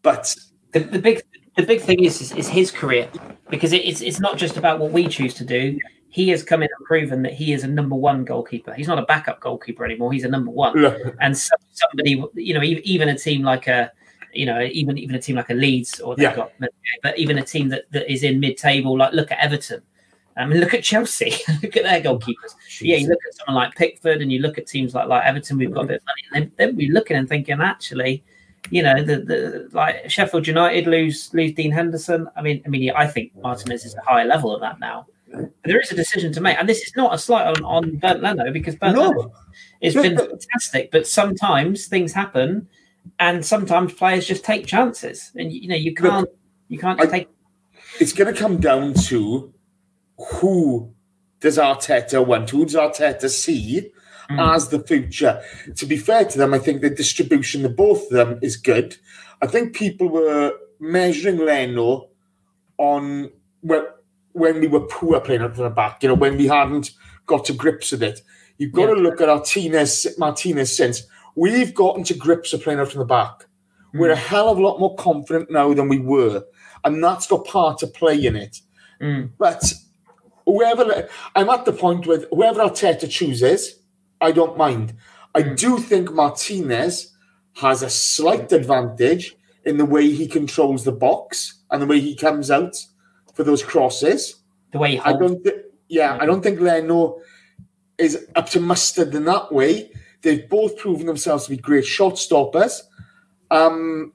but 0.02 0.36
the, 0.72 0.80
the 0.80 0.98
big 1.00 1.22
the 1.56 1.64
big 1.64 1.80
thing 1.80 2.04
is 2.04 2.20
is, 2.20 2.32
is 2.32 2.48
his 2.48 2.70
career 2.70 3.08
because 3.50 3.72
it, 3.72 3.84
it's 3.84 4.00
it's 4.02 4.20
not 4.20 4.36
just 4.36 4.56
about 4.56 4.78
what 4.78 4.92
we 4.92 5.08
choose 5.08 5.34
to 5.34 5.44
do. 5.44 5.78
He 6.16 6.30
has 6.30 6.42
come 6.42 6.62
in 6.62 6.68
and 6.78 6.86
proven 6.86 7.20
that 7.24 7.34
he 7.34 7.52
is 7.52 7.62
a 7.62 7.66
number 7.68 7.94
one 7.94 8.24
goalkeeper. 8.24 8.72
He's 8.72 8.88
not 8.88 8.98
a 8.98 9.02
backup 9.04 9.38
goalkeeper 9.38 9.84
anymore. 9.84 10.14
He's 10.14 10.24
a 10.24 10.30
number 10.30 10.50
one. 10.50 10.72
look, 10.74 10.96
and 11.20 11.36
some, 11.36 11.58
somebody, 11.72 12.24
you 12.32 12.54
know, 12.54 12.62
even, 12.62 12.82
even 12.86 13.08
a 13.10 13.18
team 13.18 13.42
like 13.42 13.66
a, 13.66 13.92
you 14.32 14.46
know, 14.46 14.62
even 14.62 14.96
even 14.96 15.14
a 15.14 15.20
team 15.20 15.36
like 15.36 15.50
a 15.50 15.54
Leeds 15.54 16.00
or 16.00 16.16
they've 16.16 16.22
Yeah. 16.30 16.36
got, 16.36 16.52
but 17.02 17.18
even 17.18 17.36
a 17.36 17.44
team 17.44 17.68
that, 17.68 17.82
that 17.90 18.10
is 18.10 18.22
in 18.22 18.40
mid-table, 18.40 18.96
like 18.96 19.12
look 19.12 19.30
at 19.30 19.40
Everton. 19.44 19.82
I 20.38 20.46
mean, 20.46 20.58
look 20.58 20.72
at 20.72 20.82
Chelsea. 20.82 21.32
look 21.62 21.76
at 21.76 21.82
their 21.82 22.00
goalkeepers. 22.00 22.52
Oh, 22.54 22.80
yeah, 22.80 22.96
you 22.96 23.08
look 23.08 23.18
at 23.28 23.34
someone 23.34 23.62
like 23.62 23.74
Pickford, 23.74 24.22
and 24.22 24.32
you 24.32 24.38
look 24.38 24.56
at 24.56 24.66
teams 24.66 24.94
like 24.94 25.08
like 25.08 25.22
Everton. 25.26 25.58
We've 25.58 25.70
got 25.70 25.84
a 25.84 25.88
bit 25.88 25.96
of 26.00 26.06
money, 26.06 26.22
and 26.32 26.52
then, 26.56 26.68
then 26.68 26.76
we're 26.76 26.92
looking 26.94 27.18
and 27.18 27.28
thinking, 27.28 27.60
actually, 27.60 28.24
you 28.70 28.82
know, 28.82 29.02
the, 29.02 29.16
the 29.18 29.68
like 29.72 30.08
Sheffield 30.10 30.46
United 30.46 30.86
lose 30.86 31.28
lose 31.34 31.52
Dean 31.52 31.72
Henderson. 31.72 32.26
I 32.36 32.40
mean, 32.40 32.62
I 32.64 32.70
mean, 32.70 32.90
I 32.96 33.06
think 33.06 33.32
Martinez 33.36 33.84
is 33.84 33.94
a 33.96 34.00
higher 34.00 34.24
level 34.24 34.54
of 34.54 34.62
that 34.62 34.80
now. 34.80 35.06
There 35.64 35.80
is 35.80 35.90
a 35.90 35.96
decision 35.96 36.32
to 36.32 36.40
make, 36.40 36.58
and 36.58 36.68
this 36.68 36.82
is 36.82 36.94
not 36.96 37.14
a 37.14 37.18
slight 37.18 37.46
on 37.46 37.64
on 37.64 37.96
Bernd 37.96 38.22
Leno 38.22 38.52
because 38.52 38.76
Bernd 38.76 38.96
No. 38.96 39.08
Leno 39.08 39.32
has 39.82 39.94
been 39.94 40.16
fantastic. 40.16 40.90
But 40.90 41.06
sometimes 41.06 41.86
things 41.86 42.12
happen, 42.12 42.68
and 43.18 43.44
sometimes 43.44 43.92
players 43.94 44.26
just 44.26 44.44
take 44.44 44.66
chances, 44.66 45.32
and 45.34 45.52
you 45.52 45.68
know 45.68 45.76
you 45.76 45.94
can't 45.94 46.28
you 46.68 46.78
can't 46.78 46.98
just 46.98 47.12
I- 47.12 47.18
take. 47.18 47.28
it's 48.00 48.12
going 48.12 48.32
to 48.32 48.40
come 48.40 48.58
down 48.58 48.94
to 48.94 49.52
who 50.18 50.94
does 51.40 51.58
Arteta 51.58 52.24
want? 52.24 52.50
Who 52.50 52.64
does 52.64 52.74
Arteta 52.74 53.28
see 53.28 53.92
hmm. 54.28 54.38
as 54.38 54.68
the 54.68 54.80
future? 54.80 55.42
To 55.74 55.86
be 55.86 55.96
fair 55.96 56.24
to 56.24 56.38
them, 56.38 56.54
I 56.54 56.58
think 56.58 56.80
the 56.80 56.90
distribution 56.90 57.64
of 57.64 57.76
both 57.76 58.04
of 58.04 58.10
them 58.10 58.38
is 58.42 58.56
good. 58.56 58.96
I 59.42 59.46
think 59.46 59.74
people 59.74 60.08
were 60.08 60.54
measuring 60.80 61.38
Leno 61.38 62.08
on 62.78 63.30
when, 63.60 63.84
when 64.36 64.60
we 64.60 64.66
were 64.66 64.86
poor 64.86 65.18
playing 65.20 65.42
up 65.42 65.54
from 65.54 65.64
the 65.64 65.70
back, 65.70 66.02
you 66.02 66.08
know, 66.08 66.14
when 66.14 66.36
we 66.36 66.46
hadn't 66.46 66.90
got 67.24 67.44
to 67.46 67.54
grips 67.54 67.92
with 67.92 68.02
it. 68.02 68.20
You've 68.58 68.72
got 68.72 68.88
Yeah. 68.88 68.94
to 68.94 69.00
look 69.00 69.20
at 69.20 69.28
Martinez, 69.28 70.06
Martinez 70.18 70.76
since 70.76 71.04
we've 71.34 71.74
gotten 71.74 72.04
to 72.04 72.14
grips 72.14 72.52
with 72.52 72.62
playing 72.62 72.80
out 72.80 72.88
from 72.92 72.98
the 73.00 73.06
back. 73.06 73.46
We're 73.94 74.10
a 74.10 74.16
hell 74.16 74.50
of 74.50 74.58
a 74.58 74.62
lot 74.62 74.78
more 74.78 74.94
confident 74.96 75.50
now 75.50 75.72
than 75.72 75.88
we 75.88 75.98
were. 75.98 76.44
And 76.84 77.02
that's 77.02 77.26
got 77.26 77.46
part 77.46 77.78
to 77.78 77.86
play 77.86 78.26
in 78.26 78.36
it. 78.36 78.60
Mm. 79.00 79.30
But 79.38 79.72
whoever 80.44 81.08
I'm 81.34 81.48
at 81.48 81.64
the 81.64 81.72
point 81.72 82.06
with 82.06 82.26
whoever 82.30 82.60
Arteta 82.60 83.08
chooses, 83.08 83.80
I 84.20 84.32
don't 84.32 84.58
mind. 84.58 84.94
I 85.34 85.42
do 85.42 85.78
think 85.78 86.12
Martinez 86.12 87.12
has 87.54 87.82
a 87.82 87.90
slight 87.90 88.52
advantage 88.52 89.34
in 89.64 89.78
the 89.78 89.86
way 89.86 90.10
he 90.10 90.28
controls 90.28 90.84
the 90.84 90.92
box 90.92 91.62
and 91.70 91.80
the 91.82 91.86
way 91.86 92.00
he 92.00 92.14
comes 92.14 92.50
out 92.50 92.76
for 93.36 93.44
those 93.44 93.62
crosses. 93.62 94.36
The 94.72 94.78
way 94.78 94.92
he 94.92 94.98
I 94.98 95.10
holds 95.12 95.20
don't 95.20 95.44
thi- 95.44 95.62
yeah, 95.88 96.18
I 96.20 96.26
don't 96.26 96.42
think 96.42 96.58
Leno 96.58 97.20
is 97.98 98.26
up 98.34 98.48
to 98.50 98.60
mustard 98.60 99.14
in 99.14 99.24
that 99.26 99.52
way. 99.52 99.90
They've 100.22 100.48
both 100.48 100.76
proven 100.78 101.06
themselves 101.06 101.44
to 101.44 101.50
be 101.50 101.56
great 101.58 101.84
shot 101.84 102.18
stoppers. 102.18 102.82
Um, 103.50 104.12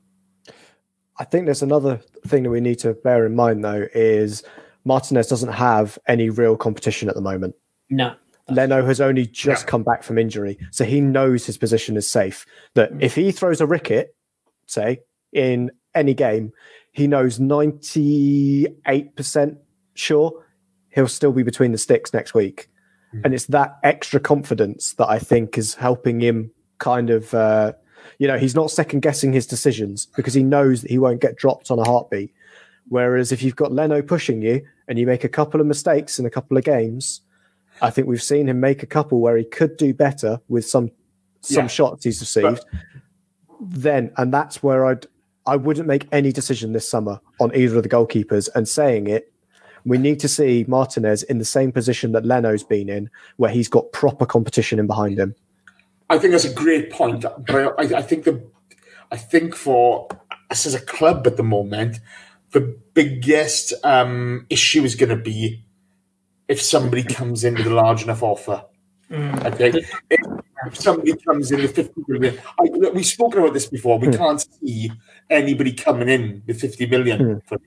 I 1.18 1.24
think 1.24 1.46
there's 1.46 1.62
another 1.62 2.02
thing 2.28 2.44
that 2.44 2.50
we 2.50 2.62
need 2.62 2.80
to 2.80 2.94
bear 2.94 3.26
in 3.26 3.36
mind 3.36 3.64
though 3.64 3.88
is 3.94 4.44
Martinez 4.86 5.28
doesn't 5.28 5.54
have 5.54 5.98
any 6.08 6.30
real 6.30 6.58
competition 6.58 7.08
at 7.10 7.16
the 7.16 7.22
moment. 7.22 7.56
no. 7.90 8.16
Leno 8.50 8.86
has 8.86 9.00
only 9.00 9.26
just 9.28 9.64
Yeah. 9.64 9.70
come 9.70 9.84
back 9.84 10.04
from 10.04 10.18
injury, 10.18 10.58
so 10.72 10.84
he 10.84 11.00
knows 11.00 11.46
his 11.46 11.58
position 11.58 11.96
is 11.96 12.12
safe. 12.12 12.46
That 12.74 12.92
if 13.00 13.16
he 13.16 13.32
throws 13.32 13.62
a 13.62 13.66
ricket, 13.68 14.14
say 14.66 15.02
in 15.32 15.72
any 15.96 16.14
game, 16.14 16.52
he 16.92 17.08
knows 17.08 17.40
ninety 17.40 18.68
eight 18.88 19.16
percent 19.16 19.58
sure 19.94 20.46
he'll 20.90 21.08
still 21.08 21.32
be 21.32 21.44
between 21.44 21.72
the 21.72 21.78
sticks 21.78 22.14
next 22.14 22.34
week, 22.34 22.70
and 23.24 23.34
it's 23.34 23.46
that 23.48 23.78
extra 23.84 24.20
confidence 24.20 24.94
that 24.94 25.08
I 25.10 25.20
think 25.20 25.58
is 25.58 25.76
helping 25.76 26.20
him 26.22 26.52
kind 26.80 27.10
of. 27.10 27.34
Uh, 27.34 27.74
you 28.18 28.28
know, 28.28 28.38
he's 28.38 28.56
not 28.56 28.70
second 28.70 29.02
guessing 29.02 29.34
his 29.34 29.48
decisions 29.48 30.06
because 30.16 30.34
he 30.34 30.44
knows 30.44 30.82
that 30.82 30.92
he 30.92 31.00
won't 31.00 31.22
get 31.22 31.38
dropped 31.38 31.72
on 31.72 31.80
a 31.80 31.84
heartbeat. 31.84 32.32
Whereas 32.90 33.32
if 33.32 33.42
you've 33.42 33.56
got 33.56 33.72
Leno 33.72 34.02
pushing 34.02 34.42
you 34.42 34.62
and 34.88 35.00
you 35.00 35.06
make 35.08 35.24
a 35.24 35.30
couple 35.30 35.60
of 35.62 35.66
mistakes 35.68 36.20
in 36.20 36.26
a 36.26 36.30
couple 36.30 36.58
of 36.58 36.64
games, 36.64 37.22
I 37.82 37.90
think 37.90 38.08
we've 38.08 38.22
seen 38.22 38.48
him 38.50 38.60
make 38.60 38.84
a 38.84 38.86
couple 38.88 39.22
where 39.22 39.38
he 39.38 39.44
could 39.46 39.78
do 39.78 39.94
better 39.94 40.40
with 40.50 40.66
some 40.68 40.92
some 41.42 41.64
Yeah. 41.64 41.68
shots 41.68 42.04
he's 42.04 42.20
received. 42.20 42.64
then 43.60 44.12
and 44.18 44.34
that's 44.34 44.62
where 44.62 44.86
I'd 44.86 45.06
I 45.46 45.56
wouldn't 45.56 45.88
make 45.88 46.08
any 46.12 46.32
decision 46.32 46.74
this 46.74 46.90
summer 46.90 47.20
on 47.40 47.56
either 47.56 47.78
of 47.78 47.84
the 47.84 47.90
goalkeepers 47.90 48.50
and 48.54 48.68
saying 48.68 49.08
it. 49.08 49.32
We 49.84 49.98
need 49.98 50.20
to 50.20 50.28
see 50.28 50.66
Martinez 50.68 51.24
in 51.24 51.40
the 51.40 51.46
same 51.46 51.72
position 51.72 52.12
that 52.12 52.26
Leno's 52.26 52.64
been 52.64 52.88
in, 52.88 53.10
where 53.38 53.50
he's 53.50 53.68
got 53.68 53.92
proper 53.92 54.28
competition 54.28 54.78
in 54.78 54.86
behind 54.86 55.18
him. 55.18 55.36
I 56.10 56.20
think 56.20 56.32
that's 56.32 56.46
a 56.46 56.54
great 56.54 56.92
point, 56.92 57.22
but 57.22 57.74
I, 57.80 57.98
I 57.98 58.02
think 58.02 58.26
the, 58.26 58.46
I 59.12 59.18
think 59.18 59.56
for 59.56 60.08
us 60.52 60.66
as 60.66 60.76
a 60.76 60.82
club 60.82 61.26
at 61.26 61.38
the 61.38 61.44
moment, 61.44 61.98
the 62.52 62.78
biggest 62.94 63.74
um, 63.84 64.46
issue 64.50 64.84
is 64.84 64.96
going 64.96 65.10
to 65.10 65.16
be 65.16 65.64
if 66.48 66.62
somebody 66.62 67.04
comes 67.04 67.44
in 67.44 67.56
with 67.56 67.66
a 67.66 67.74
large 67.74 68.04
enough 68.04 68.22
offer. 68.22 68.66
Okay, 69.12 69.84
if, 70.66 70.74
if 70.74 70.80
somebody 70.80 71.16
comes 71.18 71.52
in 71.52 71.62
with 71.62 71.76
fifty 71.76 72.04
million, 72.08 72.40
I, 72.60 72.64
look, 72.64 72.94
we've 72.94 73.06
spoken 73.06 73.40
about 73.42 73.54
this 73.54 73.68
before. 73.68 74.00
We 74.00 74.10
can't 74.10 74.42
see 74.42 74.92
anybody 75.30 75.74
coming 75.74 76.10
in 76.10 76.44
with 76.48 76.60
fifty 76.60 76.86
million 76.86 77.42
for, 77.46 77.60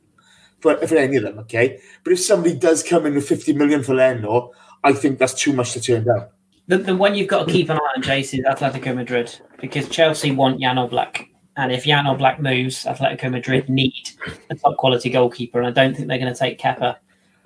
for 0.60 0.86
for 0.86 0.96
any 0.96 1.16
of 1.16 1.22
them. 1.22 1.38
Okay, 1.40 1.80
but 2.02 2.12
if 2.12 2.20
somebody 2.20 2.54
does 2.56 2.82
come 2.82 3.06
in 3.06 3.14
with 3.14 3.28
fifty 3.28 3.52
million 3.52 3.82
for 3.82 3.94
Leno, 3.94 4.52
I 4.82 4.92
think 4.92 5.18
that's 5.18 5.34
too 5.34 5.52
much 5.52 5.72
to 5.72 5.80
turn 5.80 6.04
down. 6.04 6.28
The, 6.66 6.78
the 6.78 6.96
one 6.96 7.14
you've 7.14 7.28
got 7.28 7.46
to 7.46 7.52
keep 7.52 7.68
an 7.68 7.76
eye 7.76 7.92
on, 7.96 8.02
Jason, 8.02 8.40
is 8.40 8.46
Atletico 8.46 8.94
Madrid 8.94 9.38
because 9.60 9.88
Chelsea 9.88 10.30
want 10.30 10.60
Jan 10.60 10.76
Oblak. 10.76 11.28
And 11.56 11.70
if 11.70 11.84
Jan 11.84 12.06
Oblak 12.06 12.40
moves, 12.40 12.84
Atletico 12.84 13.30
Madrid 13.30 13.68
need 13.68 14.10
a 14.50 14.54
top 14.54 14.76
quality 14.78 15.10
goalkeeper. 15.10 15.58
And 15.60 15.68
I 15.68 15.70
don't 15.70 15.94
think 15.94 16.08
they're 16.08 16.18
going 16.18 16.32
to 16.32 16.38
take 16.38 16.58
Kepa. 16.58 16.96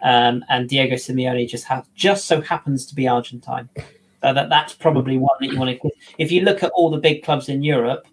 Um, 0.03 0.45
and 0.49 0.69
Diego 0.69 0.95
Simeone 0.95 1.49
just 1.49 1.65
have, 1.65 1.87
just 1.95 2.27
so 2.27 2.41
happens 2.41 2.87
to 2.87 2.95
be 2.95 3.09
Argentine. 3.09 3.69
So 4.23 4.35
that, 4.35 4.49
that's 4.49 4.75
probably 4.75 5.17
one 5.17 5.37
that 5.41 5.53
you 5.53 5.59
want 5.59 5.81
to. 5.81 5.91
If 6.19 6.33
you 6.33 6.43
look 6.43 6.63
at 6.63 6.71
all 6.75 6.91
the 6.91 6.99
big 6.99 7.23
clubs 7.23 7.49
in 7.49 7.63
Europe, 7.63 8.07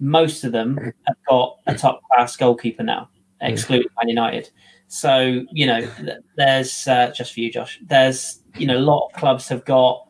most 0.00 0.44
of 0.44 0.52
them 0.52 0.76
have 0.76 1.16
got 1.28 1.58
a 1.66 1.74
top 1.74 2.00
class 2.12 2.36
goalkeeper 2.36 2.84
now, 2.84 3.08
excluding 3.40 3.88
Man 3.98 4.08
United. 4.08 4.50
So 4.86 5.44
you 5.50 5.66
know, 5.66 5.88
there's 6.36 6.86
uh, 6.86 7.12
just 7.14 7.34
for 7.34 7.40
you, 7.40 7.52
Josh. 7.52 7.80
There's 7.86 8.40
you 8.56 8.66
know, 8.66 8.76
a 8.76 8.80
lot 8.80 9.06
of 9.06 9.12
clubs 9.18 9.48
have 9.48 9.64
got 9.64 10.08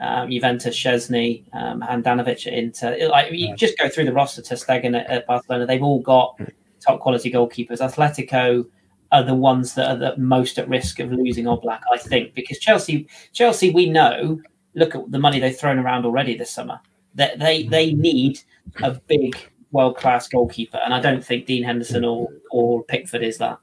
um, 0.00 0.30
Juventus, 0.30 0.76
Szczesny, 0.76 1.44
um, 1.54 1.80
Handanovic 1.80 2.46
at 2.46 2.52
Inter. 2.52 3.08
Like 3.08 3.32
you 3.32 3.54
just 3.56 3.78
go 3.78 3.88
through 3.88 4.04
the 4.04 4.12
roster 4.12 4.42
ter 4.42 4.56
Stegen 4.56 4.98
at, 4.98 5.06
at 5.08 5.26
Barcelona, 5.26 5.66
they've 5.66 5.82
all 5.82 6.00
got 6.00 6.40
top 6.80 7.00
quality 7.00 7.30
goalkeepers. 7.32 7.80
Atletico 7.80 8.64
are 9.10 9.22
the 9.22 9.34
ones 9.34 9.74
that 9.74 9.90
are 9.90 9.96
the 9.96 10.16
most 10.16 10.58
at 10.58 10.68
risk 10.68 11.00
of 11.00 11.10
losing 11.10 11.46
Oblak, 11.46 11.80
I 11.92 11.98
think, 11.98 12.34
because 12.34 12.58
Chelsea, 12.58 13.08
Chelsea, 13.32 13.70
we 13.70 13.88
know. 13.88 14.40
Look 14.78 14.94
at 14.94 15.10
the 15.10 15.18
money 15.18 15.40
they've 15.40 15.56
thrown 15.56 15.78
around 15.78 16.06
already 16.06 16.36
this 16.36 16.50
summer. 16.50 16.80
That 17.14 17.38
they, 17.38 17.64
they 17.64 17.92
need 17.92 18.40
a 18.82 18.92
big 18.92 19.36
world 19.72 19.96
class 19.96 20.28
goalkeeper, 20.28 20.78
and 20.84 20.94
I 20.94 21.00
don't 21.00 21.24
think 21.24 21.46
Dean 21.46 21.64
Henderson 21.64 22.04
or 22.04 22.28
or 22.50 22.84
Pickford 22.84 23.22
is 23.22 23.38
that. 23.38 23.58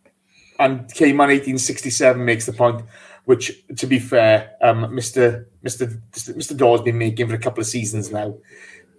And 0.60 0.92
K-Man 0.94 1.30
1867 1.30 2.24
makes 2.24 2.46
the 2.46 2.54
point, 2.54 2.84
which, 3.26 3.66
to 3.76 3.88
be 3.88 4.00
fair, 4.00 4.52
um, 4.62 4.86
Mr. 4.86 5.46
Mr. 5.64 6.02
Mr. 6.12 6.56
Dawes 6.56 6.82
been 6.82 6.98
making 6.98 7.28
for 7.28 7.36
a 7.36 7.40
couple 7.40 7.62
of 7.62 7.68
seasons 7.68 8.12
now. 8.12 8.38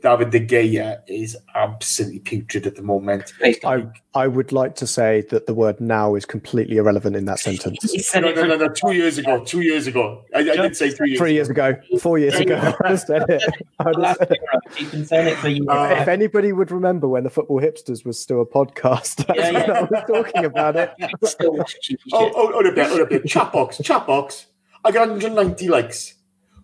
David 0.03 0.31
De 0.31 0.41
Gea 0.41 0.99
is 1.09 1.37
absolutely 1.55 2.21
putrid 2.21 2.67
at 2.67 2.77
the 2.77 2.83
moment. 2.83 3.33
I 3.43 3.87
I 4.15 4.27
would 4.27 4.53
like 4.53 4.75
to 4.77 4.87
say 4.87 5.23
that 5.31 5.47
the 5.47 5.55
word 5.55 5.81
now 5.81 6.15
is 6.15 6.25
completely 6.25 6.77
irrelevant 6.77 7.17
in 7.17 7.25
that 7.27 7.39
sentence. 7.39 7.85
No, 8.17 8.33
no, 8.33 8.47
no, 8.47 8.57
no. 8.57 8.69
Two 8.69 8.93
years 8.93 9.19
ago. 9.19 9.45
Two 9.45 9.61
years 9.61 9.87
ago. 9.87 10.25
I, 10.35 10.39
I 10.41 10.43
did 10.57 10.77
say 10.77 10.91
three 10.91 11.11
years. 11.11 11.19
Three 11.19 11.33
years 11.35 11.49
ago, 11.51 11.77
four 12.01 12.19
years 12.19 12.35
ago, 12.37 12.57
I 12.85 12.91
would 12.91 13.01
said 13.01 13.29
it. 13.29 13.43
I 13.79 13.85
would 13.85 14.17
said 14.17 14.31
it. 14.33 14.39
You've 14.79 14.91
been 14.93 15.07
saying 15.07 15.29
it 15.29 15.37
for 15.39 15.49
years. 15.49 15.67
Uh, 15.69 15.97
If 16.01 16.09
anybody 16.09 16.53
would 16.53 16.71
remember 16.71 17.09
when 17.09 17.25
the 17.25 17.31
Football 17.31 17.61
Hipsters 17.61 18.05
was 18.05 18.19
still 18.19 18.41
a 18.41 18.47
podcast, 18.47 19.17
that's 19.27 19.39
Yeah, 19.39 19.51
yeah. 19.51 19.73
I 19.73 19.83
was 19.83 20.05
talking 20.07 20.45
about 20.45 20.77
it. 20.77 20.93
Still 21.25 21.61
Oh, 21.61 21.65
shit. 21.83 22.01
oh, 22.13 22.33
oh, 22.35 22.61
a 22.61 22.73
bit, 22.73 22.87
oh, 22.91 23.03
a 23.03 23.07
bit. 23.07 23.27
Chat 23.27 23.53
box, 23.53 23.79
chat 23.83 24.07
box. 24.07 24.47
I 24.85 24.91
got 24.93 25.09
190 25.09 25.69
likes. 25.69 26.15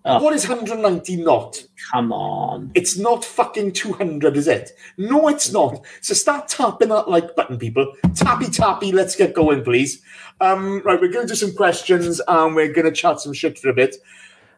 Oh. 0.05 0.21
What 0.23 0.35
is 0.35 0.49
190 0.49 1.17
not? 1.23 1.63
Come 1.93 2.13
on. 2.13 2.73
It's 2.75 2.99
not 2.99 3.25
fucking 3.25 3.73
200, 3.73 4.37
is 4.37 4.49
it? 4.49 4.73
No, 4.97 5.29
it's 5.29 5.53
not. 5.53 5.85
So 6.01 6.13
start 6.13 6.49
tapping 6.49 6.89
that 6.89 7.09
like 7.09 7.37
button, 7.37 7.57
people. 7.57 7.93
Tappy, 8.15 8.47
tappy. 8.47 8.91
Let's 8.91 9.15
get 9.15 9.33
going, 9.33 9.63
please. 9.63 10.03
Um, 10.41 10.83
right, 10.85 11.01
we're 11.01 11.13
going 11.13 11.27
to 11.29 11.33
do 11.33 11.37
some 11.37 11.55
questions 11.55 12.21
and 12.27 12.57
we're 12.57 12.73
going 12.73 12.87
to 12.87 12.93
chat 12.93 13.21
some 13.21 13.33
shit 13.33 13.59
for 13.59 13.69
a 13.69 13.75
bit. 13.75 13.97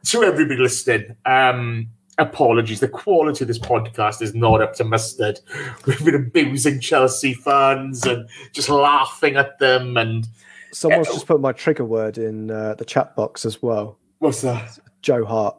To 0.07 0.23
everybody 0.23 0.61
listening, 0.61 1.17
um, 1.27 1.89
apologies. 2.19 2.81
The 2.81 2.89
quality 2.89 3.45
of 3.45 3.49
this 3.49 3.59
podcast 3.59 4.23
is 4.23 4.35
not 4.35 4.63
up 4.63 4.75
to 4.75 4.85
mustard. 4.85 5.41
We've 5.87 6.05
been 6.05 6.15
abusing 6.15 6.81
Chelsea 6.81 7.35
fans 7.35 8.05
and 8.07 8.29
just 8.53 8.69
laughing 8.71 9.37
at 9.37 9.59
them. 9.59 9.97
And 9.99 10.27
Someone's 10.73 11.09
just 11.09 11.27
put 11.27 11.41
my 11.41 11.53
trigger 11.53 11.85
word 11.85 12.19
in 12.19 12.51
uh, 12.51 12.75
the 12.75 12.85
chat 12.85 13.15
box 13.15 13.45
as 13.45 13.63
well. 13.63 13.99
what's 14.19 14.41
that? 14.43 14.79
Joe 15.05 15.27
Hart. 15.27 15.57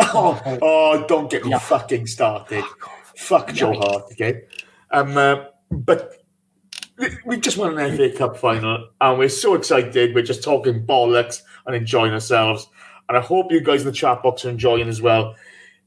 Oh, 0.00 0.58
oh, 0.60 1.04
don't 1.06 1.30
get 1.30 1.44
me 1.46 1.56
fucking 1.56 2.08
started. 2.08 2.64
Fuck 3.16 3.52
Joe 3.52 3.74
Hart, 3.74 4.04
okay? 4.12 4.42
Um, 4.90 5.16
uh, 5.16 5.44
but 5.70 6.16
we- 6.98 7.16
we 7.24 7.36
just 7.38 7.56
won 7.56 7.78
an 7.78 7.96
FA 7.96 8.10
Cup 8.10 8.36
final, 8.36 8.88
and 9.00 9.18
we're 9.20 9.28
so 9.28 9.54
excited. 9.54 10.14
We're 10.16 10.24
just 10.24 10.42
talking 10.42 10.84
bollocks 10.84 11.42
and 11.64 11.76
enjoying 11.76 12.12
ourselves. 12.12 12.66
And 13.08 13.16
I 13.16 13.20
hope 13.20 13.52
you 13.52 13.60
guys 13.60 13.82
in 13.82 13.86
the 13.86 13.92
chat 13.92 14.20
box 14.22 14.44
are 14.44 14.50
enjoying 14.50 14.88
as 14.88 15.00
well. 15.00 15.36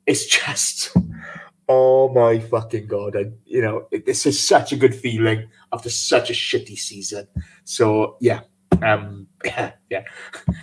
It's 0.05 0.25
just, 0.25 0.95
oh 1.67 2.07
my 2.13 2.39
fucking 2.39 2.87
god! 2.87 3.17
I, 3.17 3.25
you 3.45 3.61
know, 3.61 3.87
it, 3.91 4.05
this 4.05 4.25
is 4.25 4.41
such 4.41 4.71
a 4.71 4.77
good 4.77 4.95
feeling 4.95 5.49
after 5.73 5.89
such 5.89 6.29
a 6.29 6.33
shitty 6.33 6.77
season. 6.77 7.27
So 7.65 8.15
yeah, 8.21 8.41
um, 8.81 9.27
yeah, 9.45 9.73
yeah. 9.89 10.03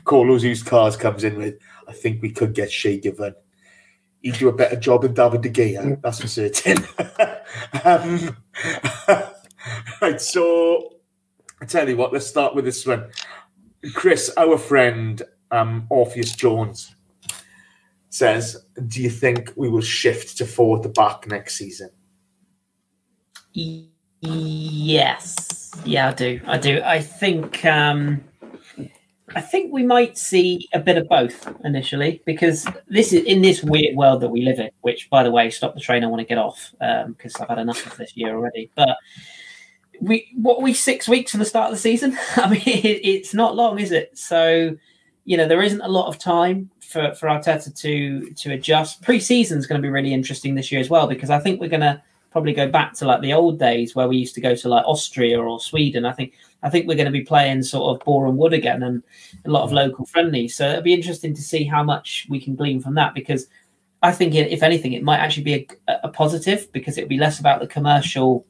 Colo's 0.04 0.44
used 0.44 0.64
cars 0.64 0.96
comes 0.96 1.24
in 1.24 1.36
with. 1.36 1.58
I 1.88 1.92
think 1.92 2.22
we 2.22 2.30
could 2.30 2.54
get 2.54 2.70
Shay 2.70 2.98
Given. 2.98 3.34
He'd 4.22 4.34
do 4.34 4.48
a 4.48 4.52
better 4.52 4.76
job 4.76 5.02
than 5.02 5.14
David 5.14 5.42
De 5.42 5.50
Gea, 5.50 6.00
that's 6.00 6.20
for 6.20 6.28
certain. 6.28 6.78
um, 7.84 8.36
right, 10.00 10.20
so 10.20 10.96
I 11.60 11.64
tell 11.64 11.88
you 11.88 11.96
what, 11.96 12.12
let's 12.12 12.26
start 12.26 12.54
with 12.54 12.64
this 12.64 12.86
one. 12.86 13.10
Chris, 13.94 14.32
our 14.36 14.58
friend 14.58 15.22
um, 15.50 15.86
Orpheus 15.90 16.36
Jones 16.36 16.94
says, 18.10 18.64
"Do 18.86 19.02
you 19.02 19.10
think 19.10 19.52
we 19.56 19.68
will 19.68 19.80
shift 19.80 20.38
to 20.38 20.46
four 20.46 20.76
at 20.76 20.82
the 20.84 20.88
back 20.88 21.26
next 21.26 21.56
season?" 21.56 21.90
Yes. 24.20 25.72
Yeah, 25.84 26.08
I 26.08 26.12
do. 26.12 26.40
I 26.46 26.58
do. 26.58 26.80
I 26.84 27.00
think 27.00 27.64
um 27.64 28.22
I 29.34 29.40
think 29.40 29.72
we 29.72 29.84
might 29.84 30.18
see 30.18 30.68
a 30.72 30.78
bit 30.78 30.96
of 30.96 31.08
both 31.08 31.48
initially 31.64 32.22
because 32.24 32.66
this 32.88 33.12
is 33.12 33.24
in 33.24 33.42
this 33.42 33.62
weird 33.62 33.96
world 33.96 34.20
that 34.20 34.28
we 34.28 34.42
live 34.42 34.58
in, 34.58 34.70
which 34.82 35.08
by 35.10 35.22
the 35.22 35.30
way, 35.30 35.50
stop 35.50 35.74
the 35.74 35.80
train, 35.80 36.04
I 36.04 36.06
want 36.06 36.20
to 36.20 36.26
get 36.26 36.38
off 36.38 36.74
um, 36.80 37.12
because 37.12 37.34
I've 37.36 37.48
had 37.48 37.58
enough 37.58 37.86
of 37.86 37.96
this 37.96 38.16
year 38.16 38.34
already. 38.34 38.70
But 38.74 38.96
we 40.00 40.28
what 40.36 40.62
we 40.62 40.74
six 40.74 41.08
weeks 41.08 41.30
from 41.30 41.40
the 41.40 41.46
start 41.46 41.70
of 41.70 41.76
the 41.76 41.80
season? 41.80 42.18
I 42.36 42.50
mean 42.50 42.62
it, 42.62 43.00
it's 43.04 43.34
not 43.34 43.56
long, 43.56 43.78
is 43.78 43.92
it? 43.92 44.16
So 44.18 44.76
you 45.24 45.36
know, 45.36 45.46
there 45.46 45.62
isn't 45.62 45.80
a 45.80 45.88
lot 45.88 46.08
of 46.08 46.18
time 46.18 46.70
for, 46.80 47.14
for 47.14 47.28
Arteta 47.28 47.74
to 47.80 48.30
to 48.30 48.52
adjust. 48.52 49.02
Pre-season 49.02 49.58
is 49.58 49.66
going 49.66 49.80
to 49.80 49.86
be 49.86 49.90
really 49.90 50.12
interesting 50.12 50.54
this 50.54 50.72
year 50.72 50.80
as 50.80 50.90
well 50.90 51.06
because 51.06 51.30
I 51.30 51.38
think 51.38 51.60
we're 51.60 51.68
going 51.68 51.80
to 51.80 52.02
probably 52.30 52.52
go 52.52 52.68
back 52.68 52.94
to 52.94 53.06
like 53.06 53.20
the 53.20 53.32
old 53.32 53.58
days 53.58 53.94
where 53.94 54.08
we 54.08 54.16
used 54.16 54.34
to 54.34 54.40
go 54.40 54.56
to 54.56 54.68
like 54.68 54.84
Austria 54.86 55.40
or 55.40 55.60
Sweden. 55.60 56.04
I 56.04 56.12
think 56.12 56.34
I 56.62 56.70
think 56.70 56.86
we're 56.86 56.96
going 56.96 57.06
to 57.06 57.12
be 57.12 57.22
playing 57.22 57.62
sort 57.62 57.94
of 57.94 58.04
Boreham 58.04 58.36
Wood 58.36 58.52
again 58.52 58.82
and 58.82 59.02
a 59.44 59.50
lot 59.50 59.64
of 59.64 59.72
local 59.72 60.06
friendlies. 60.06 60.54
So 60.54 60.68
it'll 60.68 60.82
be 60.82 60.94
interesting 60.94 61.34
to 61.34 61.42
see 61.42 61.64
how 61.64 61.82
much 61.82 62.26
we 62.28 62.40
can 62.40 62.54
glean 62.54 62.80
from 62.80 62.94
that 62.94 63.14
because 63.14 63.46
I 64.02 64.12
think 64.12 64.34
if 64.34 64.62
anything, 64.62 64.92
it 64.92 65.02
might 65.02 65.18
actually 65.18 65.44
be 65.44 65.68
a, 65.88 65.94
a 66.04 66.08
positive 66.08 66.70
because 66.72 66.98
it'll 66.98 67.08
be 67.08 67.18
less 67.18 67.38
about 67.38 67.60
the 67.60 67.66
commercial 67.66 68.46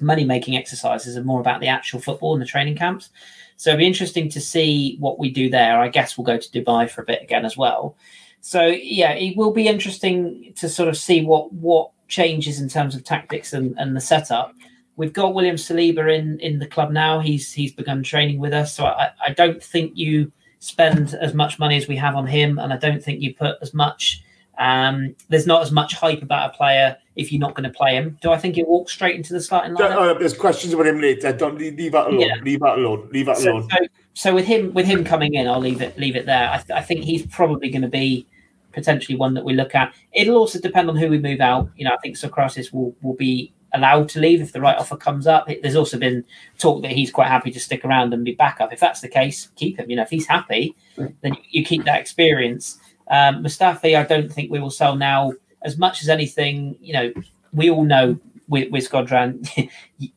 money 0.00 0.24
making 0.24 0.56
exercises 0.56 1.16
and 1.16 1.26
more 1.26 1.40
about 1.40 1.60
the 1.60 1.68
actual 1.68 2.00
football 2.00 2.32
and 2.32 2.42
the 2.42 2.46
training 2.46 2.76
camps. 2.76 3.10
So 3.56 3.70
it'll 3.70 3.78
be 3.78 3.86
interesting 3.86 4.28
to 4.30 4.40
see 4.40 4.96
what 4.98 5.18
we 5.18 5.30
do 5.30 5.48
there. 5.48 5.78
I 5.78 5.88
guess 5.88 6.16
we'll 6.16 6.24
go 6.24 6.38
to 6.38 6.48
Dubai 6.48 6.90
for 6.90 7.02
a 7.02 7.04
bit 7.04 7.22
again 7.22 7.44
as 7.44 7.56
well. 7.56 7.96
So 8.40 8.66
yeah, 8.66 9.12
it 9.12 9.36
will 9.36 9.52
be 9.52 9.68
interesting 9.68 10.52
to 10.56 10.68
sort 10.68 10.88
of 10.88 10.96
see 10.96 11.24
what 11.24 11.52
what 11.52 11.90
changes 12.08 12.60
in 12.60 12.68
terms 12.68 12.94
of 12.94 13.02
tactics 13.02 13.52
and, 13.52 13.74
and 13.78 13.96
the 13.96 14.00
setup. 14.00 14.54
We've 14.96 15.12
got 15.12 15.34
William 15.34 15.56
Saliba 15.56 16.16
in 16.16 16.38
in 16.40 16.58
the 16.58 16.66
club 16.66 16.90
now. 16.92 17.20
He's 17.20 17.52
he's 17.52 17.72
begun 17.72 18.02
training 18.02 18.38
with 18.38 18.52
us. 18.52 18.74
So 18.74 18.84
I, 18.86 19.10
I 19.26 19.32
don't 19.32 19.62
think 19.62 19.92
you 19.96 20.30
spend 20.60 21.14
as 21.14 21.34
much 21.34 21.58
money 21.58 21.76
as 21.76 21.88
we 21.88 21.96
have 21.96 22.14
on 22.16 22.26
him, 22.26 22.58
and 22.58 22.72
I 22.72 22.76
don't 22.76 23.02
think 23.02 23.20
you 23.20 23.34
put 23.34 23.56
as 23.60 23.74
much. 23.74 24.22
Um, 24.56 25.16
there's 25.28 25.48
not 25.48 25.62
as 25.62 25.72
much 25.72 25.94
hype 25.94 26.22
about 26.22 26.54
a 26.54 26.56
player 26.56 26.96
if 27.16 27.32
you're 27.32 27.40
not 27.40 27.54
going 27.54 27.68
to 27.68 27.76
play 27.76 27.96
him. 27.96 28.16
Do 28.22 28.30
I 28.30 28.38
think 28.38 28.54
he'll 28.54 28.66
walk 28.66 28.88
straight 28.88 29.16
into 29.16 29.32
the 29.32 29.40
starting 29.40 29.74
lineup? 29.74 30.14
uh, 30.14 30.14
there's 30.18 30.36
questions 30.36 30.72
about 30.72 30.86
him 30.86 31.00
later. 31.00 31.32
Don't 31.32 31.58
leave, 31.58 31.74
leave 31.76 31.90
that 31.92 32.06
alone. 32.06 32.20
Yeah. 32.20 32.34
Leave 32.42 32.60
that 32.60 32.78
alone. 32.78 33.08
Leave 33.12 33.26
that 33.26 33.38
So, 33.38 33.50
alone. 33.50 33.68
so, 33.68 33.78
so 34.14 34.34
with 34.34 34.44
him 34.46 34.72
with 34.72 34.86
him 34.86 35.04
coming 35.04 35.34
in, 35.34 35.48
I'll 35.48 35.58
leave 35.58 35.82
it 35.82 35.98
leave 35.98 36.14
it 36.14 36.26
there. 36.26 36.48
I, 36.50 36.58
th- 36.58 36.70
I 36.70 36.82
think 36.82 37.02
he's 37.04 37.26
probably 37.26 37.68
going 37.68 37.82
to 37.82 37.88
be 37.88 38.28
potentially 38.72 39.16
one 39.18 39.34
that 39.34 39.44
we 39.44 39.54
look 39.54 39.74
at. 39.74 39.92
It'll 40.12 40.36
also 40.36 40.60
depend 40.60 40.88
on 40.88 40.96
who 40.96 41.08
we 41.08 41.18
move 41.18 41.40
out. 41.40 41.68
You 41.76 41.84
know, 41.86 41.92
I 41.92 41.96
think 41.98 42.16
Sokratis 42.16 42.72
will 42.72 42.94
will 43.02 43.14
be 43.14 43.52
allowed 43.74 44.08
to 44.10 44.20
leave 44.20 44.40
if 44.40 44.52
the 44.52 44.60
right 44.60 44.76
offer 44.78 44.96
comes 44.96 45.26
up. 45.26 45.50
It- 45.50 45.60
There's 45.62 45.76
also 45.76 45.98
been 45.98 46.24
talk 46.58 46.82
that 46.82 46.92
he's 46.92 47.10
quite 47.10 47.28
happy 47.28 47.50
to 47.50 47.60
stick 47.60 47.84
around 47.84 48.14
and 48.14 48.24
be 48.24 48.32
backup. 48.34 48.72
If 48.72 48.80
that's 48.80 49.00
the 49.00 49.08
case, 49.08 49.48
keep 49.56 49.78
him. 49.78 49.90
You 49.90 49.96
know, 49.96 50.02
if 50.02 50.10
he's 50.10 50.26
happy, 50.26 50.74
then 51.22 51.36
you 51.50 51.64
keep 51.64 51.84
that 51.84 52.00
experience. 52.00 52.78
Um, 53.10 53.42
Mustafi, 53.42 53.98
I 53.98 54.04
don't 54.04 54.32
think 54.32 54.50
we 54.50 54.60
will 54.60 54.70
sell 54.70 54.96
now 54.96 55.32
as 55.62 55.76
much 55.76 56.02
as 56.02 56.08
anything. 56.08 56.76
You 56.80 56.92
know, 56.94 57.12
we 57.52 57.68
all 57.70 57.84
know 57.84 58.18
with, 58.48 58.70
with 58.70 58.88
Shkodran, 58.88 59.70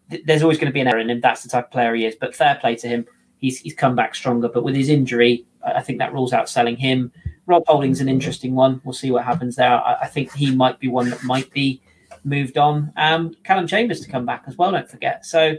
there's 0.26 0.44
always 0.44 0.58
going 0.58 0.68
to 0.68 0.74
be 0.74 0.82
an 0.82 0.88
error 0.88 1.00
in 1.00 1.10
him. 1.10 1.20
That's 1.22 1.44
the 1.44 1.50
type 1.50 1.66
of 1.66 1.72
player 1.72 1.94
he 1.96 2.06
is. 2.06 2.16
But 2.16 2.36
fair 2.36 2.56
play 2.62 2.76
to 2.78 2.88
him. 2.88 3.06
He's, 3.40 3.60
he's 3.60 3.74
come 3.74 3.96
back 3.96 4.16
stronger. 4.16 4.50
But 4.50 4.64
with 4.64 4.76
his 4.76 4.90
injury, 4.90 5.46
I 5.64 5.82
think 5.82 6.00
that 6.00 6.14
rules 6.14 6.34
out 6.34 6.48
selling 6.50 6.78
him. 6.78 7.12
Rob 7.46 7.64
Holding's 7.68 8.02
an 8.02 8.10
interesting 8.10 8.56
one. 8.56 8.82
We'll 8.84 8.94
see 8.94 9.12
what 9.12 9.24
happens 9.24 9.56
there. 9.56 9.72
I, 9.72 9.98
I 10.04 10.08
think 10.08 10.34
he 10.34 10.54
might 10.56 10.80
be 10.80 10.88
one 10.88 11.10
that 11.10 11.24
might 11.24 11.50
be 11.52 11.82
moved 12.28 12.58
on. 12.58 12.92
Um, 12.98 13.34
Callum 13.44 13.68
Chambers 13.68 14.02
to 14.02 14.12
come 14.12 14.26
back 14.26 14.44
as 14.48 14.58
well, 14.58 14.72
don't 14.72 14.90
forget. 14.90 15.26
So, 15.26 15.56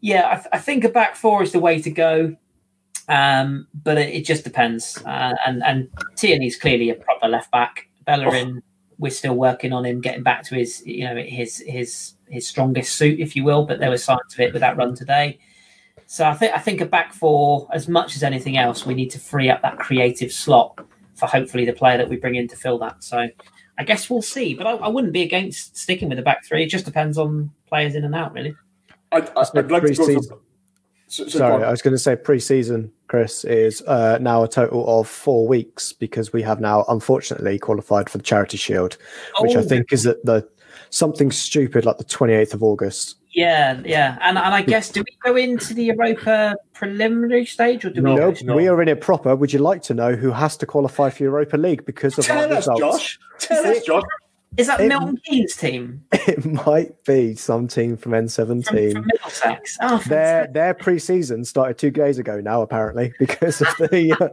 yeah, 0.00 0.28
I, 0.30 0.34
th- 0.34 0.48
I 0.52 0.58
think 0.58 0.84
a 0.84 0.88
back 0.88 1.16
four 1.16 1.42
is 1.42 1.52
the 1.52 1.60
way 1.60 1.80
to 1.82 1.90
go. 1.90 2.36
Um, 3.08 3.66
but 3.74 3.98
it, 3.98 4.14
it 4.14 4.24
just 4.24 4.44
depends. 4.44 4.98
Uh, 5.04 5.34
and 5.46 5.62
and 5.64 5.88
Tierney's 6.16 6.56
clearly 6.56 6.90
a 6.90 6.94
proper 6.94 7.28
left 7.28 7.50
back. 7.50 7.88
Bellerin, 8.04 8.62
we're 8.98 9.10
still 9.10 9.34
working 9.34 9.72
on 9.72 9.84
him 9.84 10.00
getting 10.00 10.22
back 10.22 10.44
to 10.44 10.54
his 10.54 10.82
you 10.86 11.04
know 11.04 11.16
his 11.16 11.62
his 11.66 12.14
his 12.28 12.48
strongest 12.48 12.94
suit, 12.94 13.20
if 13.20 13.36
you 13.36 13.44
will. 13.44 13.64
But 13.64 13.80
there 13.80 13.90
were 13.90 13.98
signs 13.98 14.32
of 14.32 14.40
it 14.40 14.52
with 14.52 14.60
that 14.60 14.76
run 14.76 14.94
today. 14.94 15.38
So 16.06 16.26
I 16.26 16.34
think 16.34 16.54
I 16.54 16.58
think 16.58 16.80
a 16.80 16.86
back 16.86 17.12
four, 17.12 17.68
as 17.72 17.88
much 17.88 18.16
as 18.16 18.22
anything 18.22 18.56
else, 18.56 18.86
we 18.86 18.94
need 18.94 19.10
to 19.10 19.18
free 19.18 19.50
up 19.50 19.62
that 19.62 19.78
creative 19.78 20.32
slot 20.32 20.78
for 21.14 21.26
hopefully 21.26 21.64
the 21.64 21.72
player 21.72 21.98
that 21.98 22.08
we 22.08 22.16
bring 22.16 22.36
in 22.36 22.48
to 22.48 22.56
fill 22.56 22.78
that. 22.78 23.02
So 23.02 23.28
I 23.78 23.84
guess 23.84 24.08
we'll 24.10 24.22
see. 24.22 24.54
But 24.54 24.66
I, 24.66 24.72
I 24.72 24.88
wouldn't 24.88 25.12
be 25.12 25.22
against 25.22 25.76
sticking 25.76 26.08
with 26.08 26.16
the 26.18 26.22
back 26.22 26.44
three. 26.44 26.62
It 26.64 26.68
just 26.68 26.84
depends 26.84 27.18
on 27.18 27.50
players 27.66 27.94
in 27.94 28.04
and 28.04 28.14
out, 28.14 28.32
really. 28.34 28.54
I'd, 29.12 29.28
I'd, 29.36 29.46
I'd 29.56 29.70
like 29.70 29.82
to 29.84 29.94
go. 29.94 30.04
Pre-season. 30.04 30.22
For, 30.22 30.38
so, 31.08 31.24
so 31.28 31.38
Sorry, 31.38 31.64
I 31.64 31.70
was 31.70 31.82
going 31.82 31.92
to 31.92 31.98
say 31.98 32.16
pre-season, 32.16 32.90
Chris, 33.08 33.44
is 33.44 33.82
uh, 33.82 34.16
now 34.20 34.42
a 34.42 34.48
total 34.48 35.00
of 35.00 35.06
four 35.06 35.46
weeks 35.46 35.92
because 35.92 36.32
we 36.32 36.40
have 36.42 36.58
now, 36.60 36.86
unfortunately, 36.88 37.58
qualified 37.58 38.08
for 38.08 38.16
the 38.16 38.24
Charity 38.24 38.56
Shield, 38.56 38.96
which 39.40 39.54
I 39.54 39.60
Oh. 39.60 39.62
think 39.62 39.92
is 39.92 40.06
at 40.06 40.24
the 40.24 40.48
something 40.88 41.30
stupid 41.30 41.84
like 41.84 41.98
the 41.98 42.04
28th 42.04 42.54
of 42.54 42.62
August. 42.62 43.16
Yeah, 43.34 43.80
yeah, 43.84 44.18
and 44.20 44.36
and 44.36 44.54
I 44.54 44.60
guess 44.62 44.90
do 44.90 45.00
we 45.00 45.16
go 45.24 45.36
into 45.36 45.72
the 45.72 45.84
Europa 45.84 46.54
preliminary 46.74 47.46
stage 47.46 47.84
or 47.84 47.90
do 47.90 48.02
we? 48.02 48.10
No. 48.10 48.16
go 48.16 48.30
Nope, 48.30 48.42
no. 48.42 48.56
we 48.56 48.68
are 48.68 48.82
in 48.82 48.88
it 48.88 49.00
proper. 49.00 49.34
Would 49.34 49.52
you 49.52 49.58
like 49.58 49.82
to 49.84 49.94
know 49.94 50.14
who 50.14 50.30
has 50.32 50.56
to 50.58 50.66
qualify 50.66 51.08
for 51.10 51.22
Europa 51.22 51.56
League 51.56 51.86
because 51.86 52.18
of 52.18 52.28
our 52.30 52.36
Tell 52.36 52.52
us, 52.52 52.56
results? 52.68 52.80
Josh. 52.80 53.18
Tell 53.38 53.66
us, 53.66 53.82
Josh. 53.84 54.02
Is 54.58 54.66
that 54.66 54.80
It- 54.82 54.88
Milton 54.88 55.16
Keynes 55.24 55.56
team 55.56 56.04
It 56.12 56.44
might 56.44 57.02
be 57.04 57.34
some 57.34 57.68
team 57.68 57.96
from 57.96 58.12
from, 58.12 58.26
N17. 58.26 58.92
from 58.92 59.06
Middlesex? 59.06 59.78
Oh, 59.80 59.88
their 59.88 59.98
fantastic. 60.44 60.52
their 60.52 60.74
pre-season 60.74 61.44
started 61.46 61.78
two 61.78 61.90
days 61.90 62.18
ago 62.18 62.38
now, 62.38 62.60
apparently, 62.60 63.14
because 63.18 63.62
of 63.62 63.68
the 63.78 64.12
uh, 64.20 64.28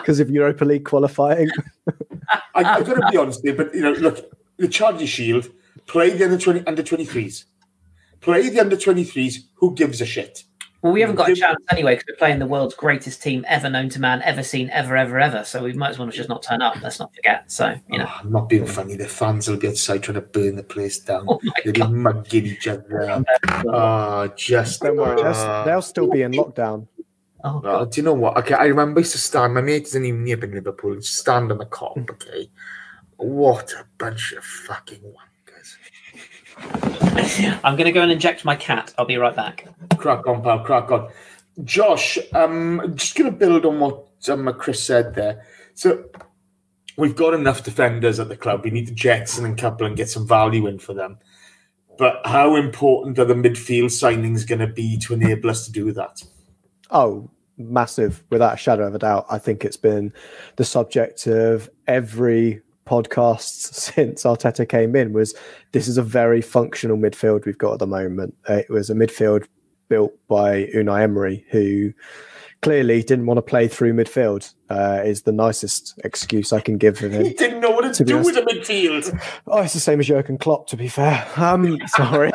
because 0.00 0.18
of 0.18 0.30
Europa 0.30 0.64
League 0.64 0.84
qualifying. 0.84 1.48
I, 2.56 2.64
I've 2.64 2.84
got 2.86 2.94
to 2.94 3.08
be 3.12 3.16
honest 3.16 3.42
here, 3.44 3.54
but 3.54 3.72
you 3.72 3.82
know, 3.82 3.92
look, 3.92 4.36
the 4.56 4.66
Charity 4.66 5.06
Shield 5.06 5.48
play 5.86 6.10
the 6.10 6.24
under 6.24 6.38
twenty 6.38 6.66
under 6.66 6.82
twenty 6.82 7.04
threes, 7.04 7.44
play 8.22 8.48
the 8.48 8.60
under 8.60 8.76
twenty 8.76 9.04
threes. 9.04 9.48
Who 9.56 9.74
gives 9.74 10.00
a 10.00 10.06
shit? 10.06 10.44
Well, 10.80 10.92
we 10.92 11.00
haven't 11.00 11.14
got 11.14 11.30
a 11.30 11.36
chance 11.36 11.62
anyway 11.70 11.94
because 11.94 12.06
we're 12.08 12.16
playing 12.16 12.40
the 12.40 12.46
world's 12.46 12.74
greatest 12.74 13.22
team 13.22 13.44
ever 13.46 13.70
known 13.70 13.88
to 13.90 14.00
man, 14.00 14.20
ever 14.22 14.42
seen, 14.42 14.68
ever, 14.70 14.96
ever, 14.96 15.20
ever. 15.20 15.44
So 15.44 15.62
we 15.62 15.72
might 15.74 15.90
as 15.90 15.98
well 16.00 16.08
just 16.08 16.28
not 16.28 16.42
turn 16.42 16.60
up. 16.60 16.74
Let's 16.82 16.98
not 16.98 17.14
forget. 17.14 17.48
So 17.52 17.76
you 17.88 17.98
know, 17.98 18.06
Oh, 18.08 18.20
I'm 18.20 18.32
not 18.32 18.48
being 18.48 18.66
funny. 18.66 18.96
The 18.96 19.06
fans 19.06 19.46
will 19.48 19.58
be 19.58 19.68
outside 19.68 20.02
trying 20.02 20.16
to 20.16 20.22
burn 20.22 20.56
the 20.56 20.64
place 20.64 20.98
down. 20.98 21.26
oh 21.28 21.38
my 21.44 21.52
They'll 21.64 21.72
be 21.72 21.86
mugging 21.94 22.46
each 22.46 22.66
other. 22.66 23.22
Oh, 23.68 24.26
just 24.36 24.80
Don't 24.82 24.96
worry, 24.96 25.22
uh, 25.22 25.32
they'll, 25.32 25.64
they'll 25.66 25.82
still 25.82 26.10
be 26.10 26.22
in 26.22 26.32
lockdown. 26.32 26.88
oh, 27.44 27.58
Uh, 27.58 27.60
god. 27.60 27.92
do 27.92 28.00
you 28.00 28.04
know 28.04 28.14
what? 28.14 28.36
Okay, 28.38 28.54
I 28.54 28.64
remember 28.64 28.98
I 28.98 29.02
used 29.02 29.12
to 29.12 29.18
stand. 29.18 29.54
My 29.54 29.60
mate 29.60 29.84
isn't 29.84 30.04
even 30.04 30.24
near 30.24 30.42
in 30.44 30.50
Liverpool. 30.52 30.94
Used 30.96 31.12
to 31.12 31.18
stand 31.20 31.52
on 31.52 31.58
the 31.58 31.66
Kop. 31.66 32.10
Okay, 32.10 32.50
what 33.18 33.72
a 33.74 33.84
bunch 33.98 34.32
of 34.32 34.42
fucking 34.42 34.98
wankers! 35.02 35.31
I'm 37.64 37.76
going 37.76 37.86
to 37.86 37.92
go 37.92 38.02
and 38.02 38.12
inject 38.12 38.44
my 38.44 38.56
cat. 38.56 38.92
I'll 38.98 39.04
be 39.04 39.16
right 39.16 39.34
back. 39.34 39.66
Crack 39.96 40.26
on, 40.26 40.42
pal. 40.42 40.60
Crack 40.60 40.90
on. 40.90 41.10
Josh, 41.64 42.18
um, 42.32 42.92
just 42.94 43.14
going 43.14 43.30
to 43.30 43.36
build 43.36 43.66
on 43.66 43.80
what 43.80 44.06
um, 44.28 44.52
Chris 44.58 44.82
said 44.82 45.14
there. 45.14 45.44
So 45.74 46.04
we've 46.96 47.16
got 47.16 47.34
enough 47.34 47.62
defenders 47.62 48.18
at 48.18 48.28
the 48.28 48.36
club. 48.36 48.64
We 48.64 48.70
need 48.70 48.86
to 48.86 48.94
jetson 48.94 49.44
and 49.44 49.58
couple 49.58 49.86
and 49.86 49.96
get 49.96 50.08
some 50.08 50.26
value 50.26 50.66
in 50.66 50.78
for 50.78 50.94
them. 50.94 51.18
But 51.98 52.22
how 52.24 52.56
important 52.56 53.18
are 53.18 53.24
the 53.24 53.34
midfield 53.34 53.90
signings 53.90 54.46
going 54.46 54.60
to 54.60 54.66
be 54.66 54.98
to 54.98 55.14
enable 55.14 55.50
us 55.50 55.66
to 55.66 55.72
do 55.72 55.92
that? 55.92 56.22
Oh, 56.90 57.30
massive, 57.58 58.24
without 58.30 58.54
a 58.54 58.56
shadow 58.56 58.86
of 58.86 58.94
a 58.94 58.98
doubt. 58.98 59.26
I 59.30 59.38
think 59.38 59.64
it's 59.64 59.76
been 59.76 60.12
the 60.56 60.64
subject 60.64 61.26
of 61.26 61.70
every 61.86 62.62
podcast 62.86 63.40
since 63.74 64.24
Arteta 64.24 64.68
came 64.68 64.94
in 64.96 65.12
was 65.12 65.34
this 65.72 65.88
is 65.88 65.98
a 65.98 66.02
very 66.02 66.40
functional 66.40 66.96
midfield 66.96 67.44
we've 67.46 67.58
got 67.58 67.74
at 67.74 67.78
the 67.78 67.86
moment. 67.86 68.34
Uh, 68.48 68.54
It 68.54 68.70
was 68.70 68.90
a 68.90 68.94
midfield 68.94 69.46
built 69.88 70.12
by 70.28 70.64
Unai 70.74 71.02
Emery, 71.02 71.44
who 71.50 71.92
clearly 72.62 73.02
didn't 73.02 73.26
want 73.26 73.38
to 73.38 73.42
play 73.42 73.66
through 73.68 73.92
midfield. 73.92 74.54
Uh, 74.70 75.02
is 75.04 75.22
the 75.22 75.32
nicest 75.32 75.98
excuse 76.04 76.52
I 76.52 76.60
can 76.60 76.78
give 76.78 76.98
him. 76.98 77.12
He 77.24 77.32
didn't 77.34 77.60
know 77.60 77.70
what 77.70 77.82
to, 77.82 77.92
To 77.92 78.04
do 78.04 78.18
with 78.18 78.36
the 78.36 78.40
midfield. 78.42 79.20
Oh, 79.46 79.60
it's 79.62 79.74
the 79.74 79.80
same 79.80 80.00
as 80.00 80.06
Jurgen 80.06 80.38
Klopp, 80.38 80.66
to 80.68 80.76
be 80.76 80.88
fair. 80.88 81.26
Um, 81.36 81.78
sorry, 81.88 82.30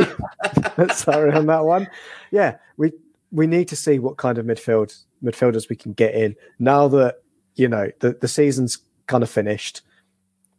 sorry 0.94 1.32
on 1.32 1.48
that 1.48 1.66
one. 1.66 1.88
Yeah, 2.32 2.58
we 2.78 2.92
we 3.32 3.48
need 3.48 3.68
to 3.70 3.76
see 3.76 4.00
what 4.00 4.18
kind 4.18 4.38
of 4.38 4.46
midfield 4.46 4.98
midfielders 5.24 5.70
we 5.70 5.76
can 5.76 5.94
get 5.94 6.14
in 6.14 6.36
now 6.60 6.88
that 6.90 7.16
you 7.56 7.68
know 7.68 7.90
the 8.02 8.14
the 8.22 8.28
season's 8.28 8.78
kind 9.08 9.24
of 9.24 9.30
finished. 9.30 9.82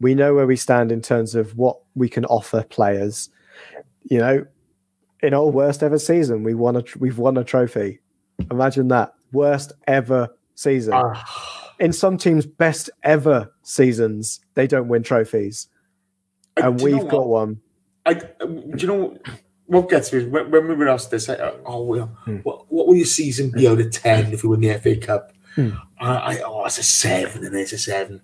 We 0.01 0.15
know 0.15 0.35
where 0.35 0.47
we 0.47 0.57
stand 0.57 0.93
in 0.93 1.01
terms 1.03 1.35
of 1.35 1.57
what 1.57 1.79
we 1.95 2.09
can 2.09 2.25
offer 2.27 2.63
players. 2.63 3.31
You 4.05 4.19
know, 4.19 4.47
in 5.23 5.35
our 5.35 5.47
worst 5.47 5.83
ever 5.83 5.99
season, 5.99 6.45
we 6.45 6.55
won 6.55 6.77
a 6.77 6.83
tr- 6.83 6.99
we've 6.99 7.19
won 7.19 7.37
a 7.37 7.45
trophy. 7.45 8.01
Imagine 8.51 8.89
that 8.89 9.15
worst 9.33 9.73
ever 9.87 10.29
season 10.55 10.93
Ah, 10.95 11.75
in 11.81 11.93
some 11.93 12.17
teams' 12.17 12.47
best 12.47 12.91
ever 13.03 13.53
seasons, 13.63 14.41
they 14.55 14.67
don't 14.67 14.89
win 14.89 15.03
trophies, 15.03 15.69
and 16.57 16.81
we've 16.81 17.09
got 17.09 17.27
what? 17.27 17.29
one. 17.29 17.61
I, 18.07 18.15
do 18.15 18.75
you 18.79 18.87
know 18.87 19.19
what 19.67 19.91
gets 19.91 20.13
me 20.13 20.25
when, 20.25 20.51
when 20.51 20.67
we 20.69 20.75
were 20.75 20.89
asked 20.89 21.11
this? 21.11 21.29
I, 21.29 21.35
oh, 21.67 21.83
well, 21.83 22.07
Hmm. 22.25 22.37
what, 22.39 22.73
what 22.73 22.87
will 22.87 22.97
your 22.97 23.05
season 23.05 23.51
be 23.51 23.69
out 23.69 23.81
of 23.81 23.91
ten 23.91 24.33
if 24.33 24.43
we 24.43 24.49
win 24.49 24.61
the 24.61 24.75
FA 24.79 24.97
Cup? 24.97 25.33
Hmm. 25.57 25.71
I, 26.01 26.17
I, 26.17 26.41
oh, 26.45 26.65
it's 26.65 26.79
a 26.79 26.83
seven, 26.85 27.45
and 27.45 27.55
it's 27.57 27.73
a 27.73 27.79
seven. 27.79 28.23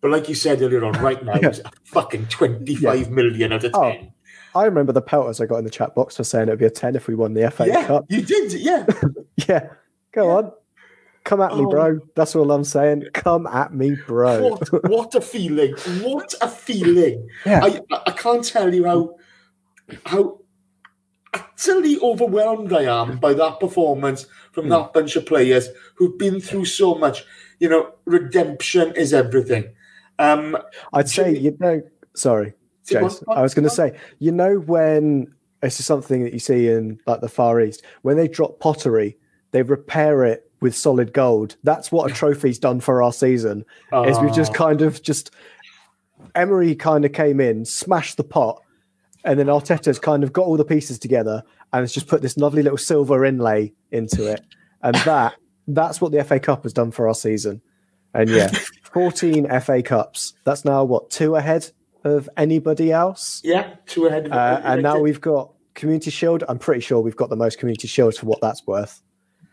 But 0.00 0.10
like 0.10 0.28
you 0.28 0.34
said 0.34 0.62
earlier 0.62 0.84
on, 0.84 0.92
right 1.02 1.22
now 1.24 1.34
it's 1.42 1.58
a 1.60 1.70
fucking 1.84 2.26
twenty-five 2.26 3.10
million 3.10 3.52
out 3.52 3.64
of 3.64 3.72
Oh, 3.74 3.90
ten. 3.90 4.12
I 4.54 4.64
remember 4.64 4.92
the 4.92 5.02
pelters 5.02 5.40
I 5.40 5.46
got 5.46 5.56
in 5.58 5.64
the 5.64 5.70
chat 5.70 5.94
box 5.94 6.16
for 6.16 6.24
saying 6.24 6.48
it'd 6.48 6.58
be 6.58 6.64
a 6.66 6.70
ten 6.70 6.96
if 6.96 7.06
we 7.08 7.14
won 7.14 7.34
the 7.34 7.50
FA 7.50 7.66
yeah, 7.66 7.86
Cup. 7.86 8.06
you 8.08 8.22
did. 8.22 8.52
Yeah, 8.54 8.86
Yeah, 9.48 9.68
go 10.12 10.26
Yeah. 10.28 10.34
on, 10.36 10.52
come 11.24 11.40
at 11.40 11.54
me, 11.56 11.64
Oh. 11.64 11.70
bro. 11.70 12.00
That's 12.16 12.34
all 12.36 12.50
I'm 12.50 12.64
saying. 12.64 13.04
Come 13.12 13.46
at 13.46 13.74
me, 13.74 13.96
bro. 14.06 14.48
what, 14.48 14.88
what 14.90 15.14
a 15.14 15.20
feeling! 15.20 15.74
What 16.02 16.34
a 16.40 16.48
feeling! 16.48 17.28
Yeah. 17.44 17.60
I, 17.64 17.80
I 18.06 18.10
can't 18.12 18.44
tell 18.44 18.72
you 18.74 18.84
how 18.86 19.16
how 20.06 20.38
utterly 21.34 21.98
overwhelmed 22.00 22.72
I 22.72 22.82
am 22.84 23.18
by 23.18 23.34
that 23.34 23.60
performance 23.60 24.26
from 24.52 24.64
Hmm. 24.64 24.70
that 24.70 24.92
bunch 24.92 25.16
of 25.16 25.26
players 25.26 25.68
who've 25.96 26.16
been 26.18 26.40
through 26.40 26.64
so 26.66 26.94
much. 26.94 27.24
You 27.60 27.68
know, 27.68 27.92
redemption 28.04 28.92
is 28.96 29.12
everything. 29.12 29.64
Um, 30.18 30.56
I'd 30.92 31.08
say 31.08 31.36
you 31.36 31.56
know. 31.60 31.82
Sorry, 32.14 32.54
James. 32.86 33.22
I 33.28 33.42
was 33.42 33.54
going 33.54 33.64
to 33.68 33.70
say, 33.74 33.96
you 34.18 34.32
know, 34.32 34.56
when 34.58 35.32
this 35.62 35.78
is 35.80 35.86
something 35.86 36.24
that 36.24 36.32
you 36.32 36.38
see 36.40 36.68
in 36.68 37.00
like 37.06 37.20
the 37.20 37.28
Far 37.28 37.60
East, 37.60 37.82
when 38.02 38.16
they 38.16 38.26
drop 38.28 38.58
pottery, 38.60 39.16
they 39.52 39.62
repair 39.62 40.24
it 40.24 40.50
with 40.60 40.74
solid 40.74 41.12
gold. 41.12 41.54
That's 41.62 41.92
what 41.92 42.10
a 42.10 42.14
trophy's 42.14 42.58
done 42.58 42.80
for 42.80 43.02
our 43.02 43.12
season. 43.12 43.64
is 44.06 44.18
we've 44.18 44.34
just 44.34 44.50
Oh. 44.52 44.54
kind 44.54 44.82
of 44.82 45.00
just 45.02 45.30
Emery 46.34 46.74
kind 46.74 47.04
of 47.04 47.12
came 47.12 47.40
in, 47.40 47.64
smashed 47.64 48.16
the 48.16 48.24
pot, 48.24 48.60
and 49.24 49.38
then 49.38 49.46
Arteta's 49.46 49.98
kind 50.00 50.24
of 50.24 50.32
got 50.32 50.46
all 50.46 50.56
the 50.56 50.64
pieces 50.64 50.98
together 50.98 51.42
and 51.72 51.82
has 51.82 51.92
just 51.92 52.08
put 52.08 52.22
this 52.22 52.36
lovely 52.36 52.62
little 52.62 52.78
silver 52.78 53.24
inlay 53.24 53.72
into 53.92 54.26
it, 54.30 54.40
and 54.82 54.94
that 54.96 55.34
that's 55.68 56.00
what 56.00 56.10
the 56.12 56.24
FA 56.24 56.40
Cup 56.40 56.64
has 56.64 56.72
done 56.72 56.90
for 56.90 57.06
our 57.08 57.14
season. 57.14 57.60
And 58.14 58.28
yeah, 58.30 58.50
fourteen 58.92 59.46
FA 59.60 59.82
Cups. 59.82 60.34
That's 60.44 60.64
now 60.64 60.84
what 60.84 61.10
two 61.10 61.34
ahead 61.36 61.70
of 62.04 62.28
anybody 62.36 62.92
else. 62.92 63.40
Yeah, 63.44 63.74
two 63.86 64.06
ahead 64.06 64.26
of 64.26 64.32
Uh, 64.32 64.60
and 64.64 64.82
now 64.82 64.98
we've 65.00 65.20
got 65.20 65.52
Community 65.74 66.10
Shield. 66.10 66.44
I'm 66.48 66.58
pretty 66.58 66.80
sure 66.80 67.00
we've 67.00 67.16
got 67.16 67.28
the 67.30 67.36
most 67.36 67.58
Community 67.58 67.88
Shields 67.88 68.18
for 68.18 68.26
what 68.26 68.40
that's 68.40 68.66
worth. 68.66 69.02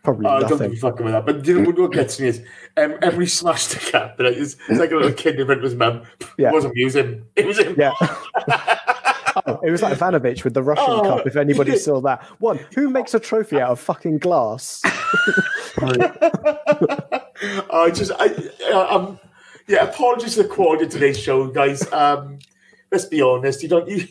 Probably 0.02 0.26
Oh, 0.26 0.36
I 0.36 0.40
don't 0.40 0.50
nothing. 0.52 0.70
be 0.70 0.76
fucking 0.76 1.04
with 1.04 1.14
that. 1.14 1.26
But 1.26 1.44
you 1.46 1.60
know 1.62 1.70
what 1.82 1.92
gets 1.92 2.20
me 2.20 2.28
is 2.28 2.40
um, 2.76 2.94
Emery 3.02 3.26
smashed 3.26 3.70
the 3.70 3.78
cat. 3.90 4.14
But 4.16 4.26
it's, 4.26 4.56
it's 4.68 4.78
like 4.78 4.92
a 4.92 4.96
little 4.96 5.12
kid 5.12 5.38
in 5.40 5.46
front 5.46 5.58
of 5.58 5.64
his 5.64 5.74
mum. 5.74 6.02
Yeah. 6.38 6.50
It 6.50 6.52
wasn't 6.52 6.74
it 6.76 6.84
was 6.84 6.94
him. 6.94 7.26
It 7.34 7.44
was 7.46 7.58
him. 7.58 7.74
Yeah. 7.76 7.90
oh, 8.00 9.60
it 9.64 9.70
was 9.72 9.82
like 9.82 9.98
Vanovich 9.98 10.44
with 10.44 10.54
the 10.54 10.62
Russian 10.62 10.84
Oh, 10.88 11.02
Cup. 11.02 11.26
If 11.26 11.34
anybody 11.34 11.76
saw 11.76 12.00
that, 12.02 12.22
one 12.38 12.60
who 12.76 12.88
makes 12.88 13.14
a 13.14 13.20
trophy 13.20 13.60
out 13.60 13.70
of 13.70 13.80
fucking 13.80 14.18
glass? 14.18 14.80
I 15.78 17.22
just, 17.92 18.12
I, 18.18 18.34
I, 18.72 18.88
um, 18.90 19.18
yeah. 19.66 19.84
Apologies 19.84 20.36
for 20.36 20.42
the 20.42 20.48
quality 20.48 20.84
of 20.84 20.90
today's 20.90 21.18
show, 21.18 21.48
guys. 21.48 21.90
Um, 21.92 22.38
let's 22.90 23.04
be 23.04 23.22
honest. 23.22 23.62
You 23.62 23.68
don't. 23.68 23.88
You, 23.88 24.06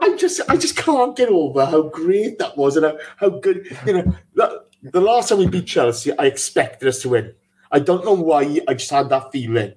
I 0.00 0.16
just, 0.16 0.40
I 0.48 0.56
just 0.56 0.76
can't 0.76 1.16
get 1.16 1.30
over 1.30 1.64
how 1.64 1.82
great 1.82 2.38
that 2.38 2.56
was 2.58 2.76
and 2.76 2.84
how, 2.84 2.98
how 3.16 3.28
good. 3.30 3.66
You 3.86 3.92
know, 3.92 4.16
the, 4.34 4.64
the 4.82 5.00
last 5.00 5.28
time 5.28 5.38
we 5.38 5.46
beat 5.46 5.66
Chelsea, 5.66 6.16
I 6.18 6.24
expected 6.26 6.88
us 6.88 7.00
to 7.02 7.08
win. 7.08 7.34
I 7.70 7.78
don't 7.78 8.04
know 8.04 8.12
why. 8.14 8.60
I 8.68 8.74
just 8.74 8.90
had 8.90 9.08
that 9.08 9.32
feeling. 9.32 9.74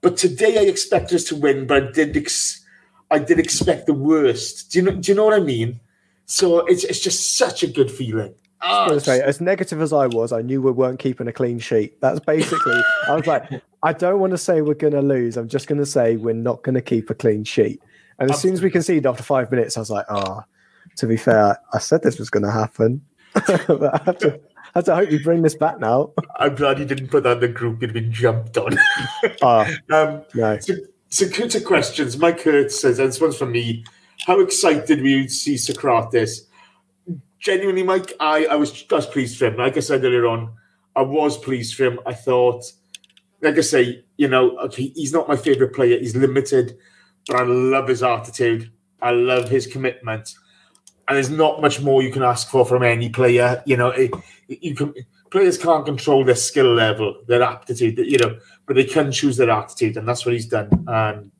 But 0.00 0.16
today, 0.16 0.58
I 0.58 0.62
expected 0.62 1.16
us 1.16 1.24
to 1.24 1.36
win, 1.36 1.66
but 1.66 1.82
I 1.82 1.90
did, 1.90 2.16
ex- 2.16 2.64
I 3.10 3.18
did 3.18 3.38
expect 3.38 3.86
the 3.86 3.94
worst. 3.94 4.70
Do 4.70 4.78
you 4.78 4.84
know? 4.84 4.92
Do 4.92 5.10
you 5.10 5.16
know 5.16 5.24
what 5.24 5.34
I 5.34 5.40
mean? 5.40 5.80
So 6.26 6.60
it's, 6.66 6.84
it's 6.84 7.00
just 7.00 7.36
such 7.36 7.62
a 7.62 7.66
good 7.66 7.90
feeling. 7.90 8.34
Ah, 8.64 8.88
gonna 8.88 9.00
say, 9.00 9.20
as 9.20 9.40
negative 9.40 9.80
as 9.80 9.92
I 9.92 10.06
was, 10.06 10.32
I 10.32 10.42
knew 10.42 10.62
we 10.62 10.70
weren't 10.70 10.98
keeping 10.98 11.28
a 11.28 11.32
clean 11.32 11.58
sheet. 11.58 12.00
That's 12.00 12.20
basically. 12.20 12.80
I 13.08 13.14
was 13.14 13.26
like, 13.26 13.50
I 13.82 13.92
don't 13.92 14.18
want 14.18 14.30
to 14.30 14.38
say 14.38 14.62
we're 14.62 14.74
going 14.74 14.94
to 14.94 15.02
lose. 15.02 15.36
I'm 15.36 15.48
just 15.48 15.66
going 15.66 15.78
to 15.78 15.86
say 15.86 16.16
we're 16.16 16.32
not 16.34 16.62
going 16.62 16.74
to 16.74 16.80
keep 16.80 17.10
a 17.10 17.14
clean 17.14 17.44
sheet. 17.44 17.82
And 18.18 18.30
as 18.30 18.40
soon 18.40 18.54
as 18.54 18.62
we 18.62 18.70
conceded 18.70 19.06
after 19.06 19.22
five 19.22 19.50
minutes, 19.50 19.76
I 19.76 19.80
was 19.80 19.90
like, 19.90 20.06
oh. 20.08 20.42
To 20.98 21.06
be 21.06 21.16
fair, 21.16 21.58
I 21.72 21.78
said 21.78 22.02
this 22.02 22.18
was 22.18 22.30
going 22.30 22.44
to 22.44 22.50
happen. 22.50 23.02
but 23.34 23.94
I 23.94 24.00
have 24.04 24.18
to, 24.18 24.40
I 24.74 24.78
have 24.78 24.84
to 24.84 24.94
hope 24.94 25.10
you 25.10 25.22
bring 25.22 25.42
this 25.42 25.54
back 25.54 25.80
now. 25.80 26.12
I'm 26.36 26.54
glad 26.54 26.78
you 26.78 26.84
didn't 26.84 27.08
put 27.08 27.24
that 27.24 27.32
in 27.32 27.40
the 27.40 27.48
group. 27.48 27.82
You'd 27.82 27.92
been 27.92 28.12
jumped 28.12 28.56
on. 28.56 28.78
Ah, 29.42 29.66
um, 29.92 30.22
no. 30.34 30.58
so, 31.08 31.28
to 31.28 31.60
questions. 31.60 32.16
Mike 32.16 32.40
Kurtz 32.40 32.80
says, 32.80 32.98
and 32.98 33.08
this 33.08 33.20
one's 33.20 33.36
from 33.36 33.52
me. 33.52 33.84
How 34.26 34.40
excited 34.40 35.00
were 35.00 35.06
you 35.06 35.24
to 35.24 35.30
see 35.30 35.56
Sokratis? 35.56 36.42
Genuinely, 37.44 37.82
Mike, 37.82 38.14
I, 38.18 38.46
I 38.46 38.54
was 38.54 38.72
just 38.72 39.12
pleased 39.12 39.38
for 39.38 39.44
him. 39.44 39.58
Like 39.58 39.76
I 39.76 39.80
said 39.80 40.02
earlier 40.02 40.26
on, 40.26 40.54
I 40.96 41.02
was 41.02 41.36
pleased 41.36 41.74
for 41.74 41.84
him. 41.84 42.00
I 42.06 42.14
thought, 42.14 42.64
like 43.42 43.58
I 43.58 43.60
say, 43.60 44.02
you 44.16 44.28
know, 44.28 44.56
okay, 44.60 44.90
he's 44.94 45.12
not 45.12 45.28
my 45.28 45.36
favorite 45.36 45.74
player. 45.74 45.98
He's 45.98 46.16
limited, 46.16 46.78
but 47.26 47.36
I 47.36 47.42
love 47.42 47.88
his 47.88 48.02
attitude. 48.02 48.72
I 49.02 49.10
love 49.10 49.50
his 49.50 49.66
commitment. 49.66 50.34
And 51.06 51.16
there's 51.16 51.28
not 51.28 51.60
much 51.60 51.82
more 51.82 52.02
you 52.02 52.10
can 52.10 52.22
ask 52.22 52.48
for 52.48 52.64
from 52.64 52.82
any 52.82 53.10
player. 53.10 53.62
You 53.66 53.76
know, 53.76 53.88
it, 53.88 54.10
you 54.48 54.74
can 54.74 54.94
players 55.30 55.58
can't 55.58 55.84
control 55.84 56.24
their 56.24 56.36
skill 56.36 56.72
level, 56.72 57.24
their 57.28 57.42
aptitude, 57.42 57.98
you 57.98 58.16
know, 58.16 58.38
but 58.64 58.76
they 58.76 58.84
can 58.84 59.12
choose 59.12 59.36
their 59.36 59.50
attitude, 59.50 59.98
and 59.98 60.08
that's 60.08 60.24
what 60.24 60.32
he's 60.32 60.46
done. 60.46 60.70
And 60.88 61.30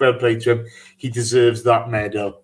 well 0.00 0.14
played 0.14 0.40
to 0.42 0.52
him. 0.52 0.66
He 0.96 1.10
deserves 1.10 1.62
that 1.64 1.90
medal. 1.90 2.42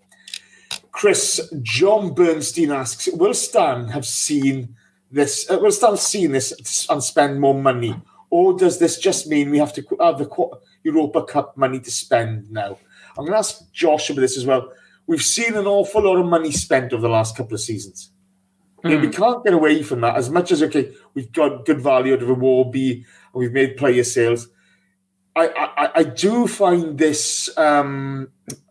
Chris 0.97 1.52
John 1.62 2.14
Bernstein 2.14 2.73
asks, 2.73 3.06
"Will 3.12 3.35
Stan 3.35 3.89
have 3.89 4.06
seen 4.06 4.77
this? 5.12 5.48
Uh, 5.48 5.59
will 5.60 5.70
Stan 5.70 5.90
have 5.90 6.01
seen 6.01 6.32
this 6.32 6.86
and 6.89 7.05
spend 7.05 7.39
more 7.39 7.55
money, 7.55 7.94
or 8.31 8.56
does 8.56 8.78
this 8.78 8.98
just 8.98 9.28
mean 9.28 9.51
we 9.51 9.59
have 9.59 9.74
to 9.74 9.82
have 10.01 10.16
the 10.16 10.28
Europa 10.85 11.23
Cup 11.24 11.55
money 11.55 11.81
to 11.81 11.90
spend 11.90 12.51
now?" 12.51 12.78
I'm 13.10 13.24
going 13.24 13.32
to 13.32 13.39
ask 13.39 13.70
Josh 13.73 14.09
about 14.09 14.23
this 14.23 14.39
as 14.39 14.47
well. 14.47 14.73
We've 15.06 15.20
seen 15.20 15.55
an 15.55 15.66
awful 15.66 16.02
lot 16.02 16.18
of 16.18 16.24
money 16.24 16.51
spent 16.51 16.94
over 16.94 17.02
the 17.02 17.10
last 17.10 17.36
couple 17.36 17.55
of 17.55 17.60
seasons. 17.60 18.10
Okay, 18.82 18.97
We 18.97 19.10
can't 19.10 19.44
get 19.44 19.52
away 19.52 19.82
from 19.82 20.01
that. 20.01 20.16
As 20.16 20.31
much 20.31 20.51
as 20.51 20.62
okay, 20.62 20.93
we've 21.12 21.31
got 21.31 21.66
good 21.66 21.81
value 21.82 22.14
out 22.14 22.23
of 22.23 22.28
Iwobi 22.28 22.93
and 22.93 23.05
we've 23.35 23.52
made 23.52 23.77
player 23.77 24.02
sales. 24.02 24.48
I 25.35 25.48
I, 25.77 25.90
I 25.97 26.02
do 26.05 26.47
find 26.47 26.97
this 26.97 27.51
um, 27.59 28.28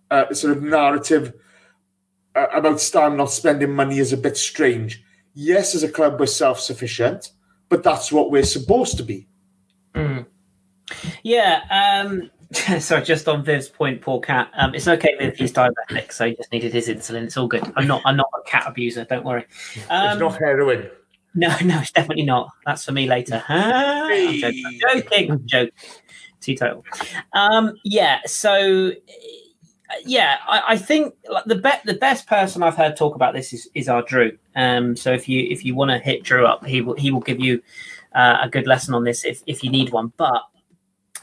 uh, 0.09 0.33
sort 0.33 0.57
of 0.57 0.63
narrative 0.63 1.33
about 2.35 2.79
Stan 2.81 3.17
not 3.17 3.31
spending 3.31 3.73
money 3.73 3.99
is 3.99 4.13
a 4.13 4.17
bit 4.17 4.37
strange. 4.37 5.03
Yes, 5.33 5.75
as 5.75 5.83
a 5.83 5.89
club, 5.91 6.19
we're 6.19 6.25
self 6.27 6.59
sufficient, 6.59 7.31
but 7.69 7.83
that's 7.83 8.11
what 8.11 8.31
we're 8.31 8.43
supposed 8.43 8.97
to 8.97 9.03
be. 9.03 9.27
Yeah. 11.23 11.61
Um, 12.05 12.29
sorry, 12.79 13.03
just 13.03 13.27
on 13.27 13.43
Viv's 13.43 13.69
point, 13.69 14.01
poor 14.01 14.19
cat. 14.19 14.49
Um, 14.55 14.75
it's 14.75 14.87
okay, 14.87 15.15
Viv. 15.19 15.35
He's 15.35 15.51
diabetic, 15.51 16.11
so 16.11 16.27
he 16.27 16.35
just 16.35 16.51
needed 16.51 16.73
his 16.73 16.87
insulin. 16.87 17.23
It's 17.23 17.37
all 17.37 17.47
good. 17.47 17.63
I'm 17.75 17.87
not. 17.87 18.01
I'm 18.05 18.15
not 18.17 18.27
a 18.39 18.47
cat 18.49 18.65
abuser. 18.67 19.05
Don't 19.05 19.25
worry. 19.25 19.45
it's 19.75 19.85
Um, 19.89 20.19
not 20.19 20.37
heroin. 20.37 20.89
no, 21.33 21.47
no, 21.63 21.79
it's 21.79 21.91
definitely 21.91 22.25
not. 22.25 22.49
That's 22.65 22.85
for 22.85 22.91
me 22.91 23.07
later. 23.07 23.43
Ah, 23.49 24.05
I'm 24.11 24.39
joking. 24.39 24.63
I'm 24.65 24.79
joking. 25.01 25.31
I'm 25.31 25.47
joking. 25.47 25.71
Teetotal. 26.41 26.85
Um, 27.33 27.73
yeah. 27.83 28.19
So. 28.25 28.91
Yeah, 30.03 30.37
I, 30.47 30.61
I 30.69 30.77
think 30.77 31.15
like, 31.29 31.45
the 31.45 31.55
be- 31.55 31.83
the 31.85 31.93
best 31.93 32.27
person 32.27 32.63
I've 32.63 32.75
heard 32.75 32.97
talk 32.97 33.15
about 33.15 33.33
this 33.33 33.53
is, 33.53 33.69
is 33.73 33.87
our 33.87 34.01
Drew. 34.01 34.37
Um, 34.55 34.95
so 34.95 35.11
if 35.13 35.29
you 35.29 35.47
if 35.49 35.63
you 35.63 35.75
want 35.75 35.91
to 35.91 35.99
hit 35.99 36.23
Drew 36.23 36.45
up, 36.45 36.65
he 36.65 36.81
will 36.81 36.95
he 36.95 37.11
will 37.11 37.21
give 37.21 37.39
you 37.39 37.61
uh, 38.13 38.39
a 38.41 38.49
good 38.49 38.67
lesson 38.67 38.93
on 38.93 39.03
this 39.03 39.25
if, 39.25 39.43
if 39.45 39.63
you 39.63 39.69
need 39.69 39.91
one. 39.91 40.11
But 40.17 40.41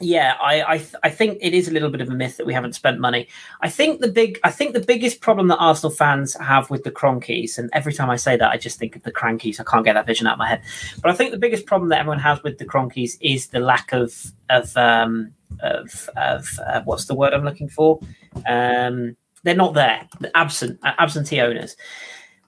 yeah, 0.01 0.35
I 0.41 0.63
I, 0.63 0.79
th- 0.79 0.95
I 1.03 1.11
think 1.11 1.39
it 1.41 1.55
is 1.55 1.69
a 1.69 1.73
little 1.73 1.91
bit 1.91 2.01
of 2.01 2.09
a 2.09 2.15
myth 2.15 2.37
that 2.37 2.47
we 2.47 2.55
haven't 2.55 2.75
spent 2.75 2.99
money. 2.99 3.29
I 3.61 3.69
think 3.69 4.01
the 4.01 4.09
big 4.11 4.39
I 4.45 4.51
think 4.51 4.75
the 4.75 4.81
biggest 4.81 5.21
problem 5.21 5.49
that 5.49 5.59
Arsenal 5.59 5.93
fans 5.93 6.35
have 6.35 6.71
with 6.71 6.85
the 6.85 6.91
Kroenkes, 6.91 7.59
and 7.59 7.69
every 7.73 7.93
time 7.93 8.11
I 8.11 8.17
say 8.17 8.37
that, 8.37 8.51
I 8.51 8.57
just 8.57 8.79
think 8.79 8.97
of 8.97 9.03
the 9.03 9.13
Crankies. 9.13 9.61
I 9.61 9.65
can't 9.65 9.85
get 9.85 9.95
that 9.95 10.07
vision 10.07 10.27
out 10.27 10.35
of 10.35 10.39
my 10.39 10.49
head. 10.49 10.63
But 11.01 11.11
I 11.11 11.15
think 11.15 11.31
the 11.31 11.39
biggest 11.39 11.67
problem 11.67 11.91
that 11.91 12.01
everyone 12.01 12.21
has 12.21 12.43
with 12.43 12.59
the 12.59 12.65
Kroenkes 12.65 13.17
is 13.21 13.49
the 13.49 13.61
lack 13.61 13.93
of 13.93 14.33
of 14.49 14.77
um, 14.77 15.35
of, 15.61 16.09
of 16.17 16.49
uh, 16.67 16.83
what's 16.85 17.07
the 17.07 17.15
word 17.15 17.35
I'm 17.35 17.45
looking 17.45 17.69
for? 17.69 18.01
Um, 18.47 19.17
they're 19.45 19.55
not 19.55 19.75
there. 19.75 20.09
Absent 20.35 20.79
uh, 20.83 20.93
absentee 20.99 21.41
owners 21.41 21.77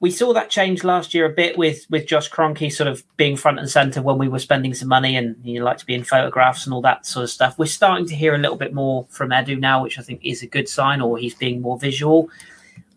we 0.05 0.11
saw 0.11 0.35
that 0.35 0.51
change 0.51 0.85
last 0.85 1.15
year 1.15 1.25
a 1.25 1.31
bit 1.31 1.57
with 1.57 1.87
with 1.89 2.07
Josh 2.07 2.31
Kroenke 2.31 2.71
sort 2.71 2.89
of 2.89 3.03
being 3.17 3.39
front 3.39 3.59
and 3.59 3.71
center 3.71 4.03
when 4.03 4.19
we 4.19 4.29
were 4.29 4.39
spending 4.39 4.75
some 4.75 4.89
money 4.89 5.17
and 5.17 5.35
you 5.43 5.59
know, 5.59 5.65
like 5.65 5.79
to 5.79 5.87
be 5.87 5.95
in 5.95 6.05
photographs 6.05 6.67
and 6.67 6.75
all 6.75 6.83
that 6.83 7.07
sort 7.07 7.25
of 7.25 7.31
stuff. 7.31 7.59
We're 7.59 7.65
starting 7.65 8.07
to 8.09 8.15
hear 8.15 8.35
a 8.35 8.39
little 8.39 8.59
bit 8.59 8.75
more 8.75 9.07
from 9.09 9.31
Edu 9.31 9.59
now, 9.59 9.83
which 9.83 9.99
I 9.99 10.03
think 10.03 10.21
is 10.23 10.43
a 10.43 10.47
good 10.47 10.69
sign, 10.69 11.01
or 11.01 11.17
he's 11.17 11.35
being 11.35 11.63
more 11.63 11.79
visual. 11.79 12.29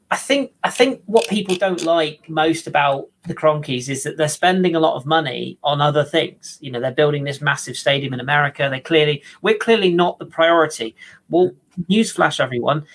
I 0.10 0.16
think 0.16 0.54
I 0.64 0.70
think 0.70 1.02
what 1.06 1.28
people 1.28 1.56
don't 1.56 1.84
like 1.84 2.30
most 2.30 2.66
about 2.66 3.10
the 3.24 3.36
Kroenkes 3.36 3.90
is 3.90 4.04
that 4.04 4.16
they're 4.16 4.30
spending 4.30 4.74
a 4.74 4.80
lot 4.80 4.96
of 4.96 5.06
money 5.06 5.58
on 5.64 5.82
other 5.82 6.06
things. 6.06 6.58
You 6.62 6.72
know, 6.72 6.80
they're 6.80 6.92
building 6.92 7.26
this 7.26 7.42
massive 7.42 7.76
stadium 7.76 8.14
in 8.14 8.22
America. 8.22 8.70
They 8.70 8.80
clearly 8.80 9.24
we're 9.42 9.58
clearly 9.58 9.94
not 9.94 10.18
the 10.18 10.26
priority. 10.26 10.96
Well, 11.30 11.52
newsflash, 11.90 12.40
everyone, 12.40 12.86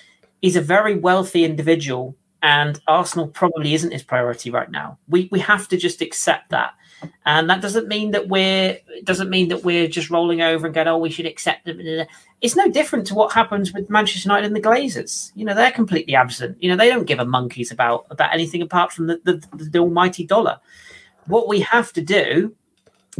he's 0.40 0.56
a 0.56 0.62
very 0.62 0.96
wealthy 0.96 1.44
individual 1.44 2.16
and 2.42 2.80
Arsenal 2.88 3.28
probably 3.28 3.74
isn't 3.74 3.92
his 3.92 4.02
priority 4.02 4.50
right 4.50 4.70
now. 4.70 4.98
We 5.08 5.28
we 5.30 5.38
have 5.40 5.68
to 5.68 5.76
just 5.76 6.00
accept 6.00 6.50
that, 6.50 6.74
and 7.24 7.48
that 7.50 7.60
doesn't 7.60 7.88
mean 7.88 8.12
that 8.12 8.28
we're 8.28 8.78
doesn't 9.04 9.30
mean 9.30 9.48
that 9.48 9.64
we're 9.64 9.88
just 9.88 10.10
rolling 10.10 10.42
over 10.42 10.66
and 10.66 10.74
going, 10.74 10.88
oh, 10.88 10.98
we 10.98 11.10
should 11.10 11.26
accept 11.26 11.68
it. 11.68 12.08
It's 12.40 12.56
no 12.56 12.68
different 12.68 13.06
to 13.08 13.14
what 13.14 13.32
happens 13.32 13.72
with 13.72 13.90
Manchester 13.90 14.28
United 14.28 14.46
and 14.46 14.56
the 14.56 14.60
Glazers. 14.60 15.32
You 15.34 15.44
know, 15.44 15.54
they're 15.54 15.70
completely 15.70 16.14
absent. 16.14 16.62
You 16.62 16.70
know, 16.70 16.76
they 16.76 16.88
don't 16.88 17.06
give 17.06 17.18
a 17.18 17.24
monkeys 17.24 17.70
about 17.70 18.06
about 18.10 18.32
anything 18.32 18.62
apart 18.62 18.92
from 18.92 19.06
the 19.06 19.20
the, 19.24 19.42
the, 19.56 19.64
the 19.64 19.78
almighty 19.78 20.26
dollar. 20.26 20.60
What 21.26 21.48
we 21.48 21.60
have 21.60 21.92
to 21.92 22.02
do, 22.02 22.54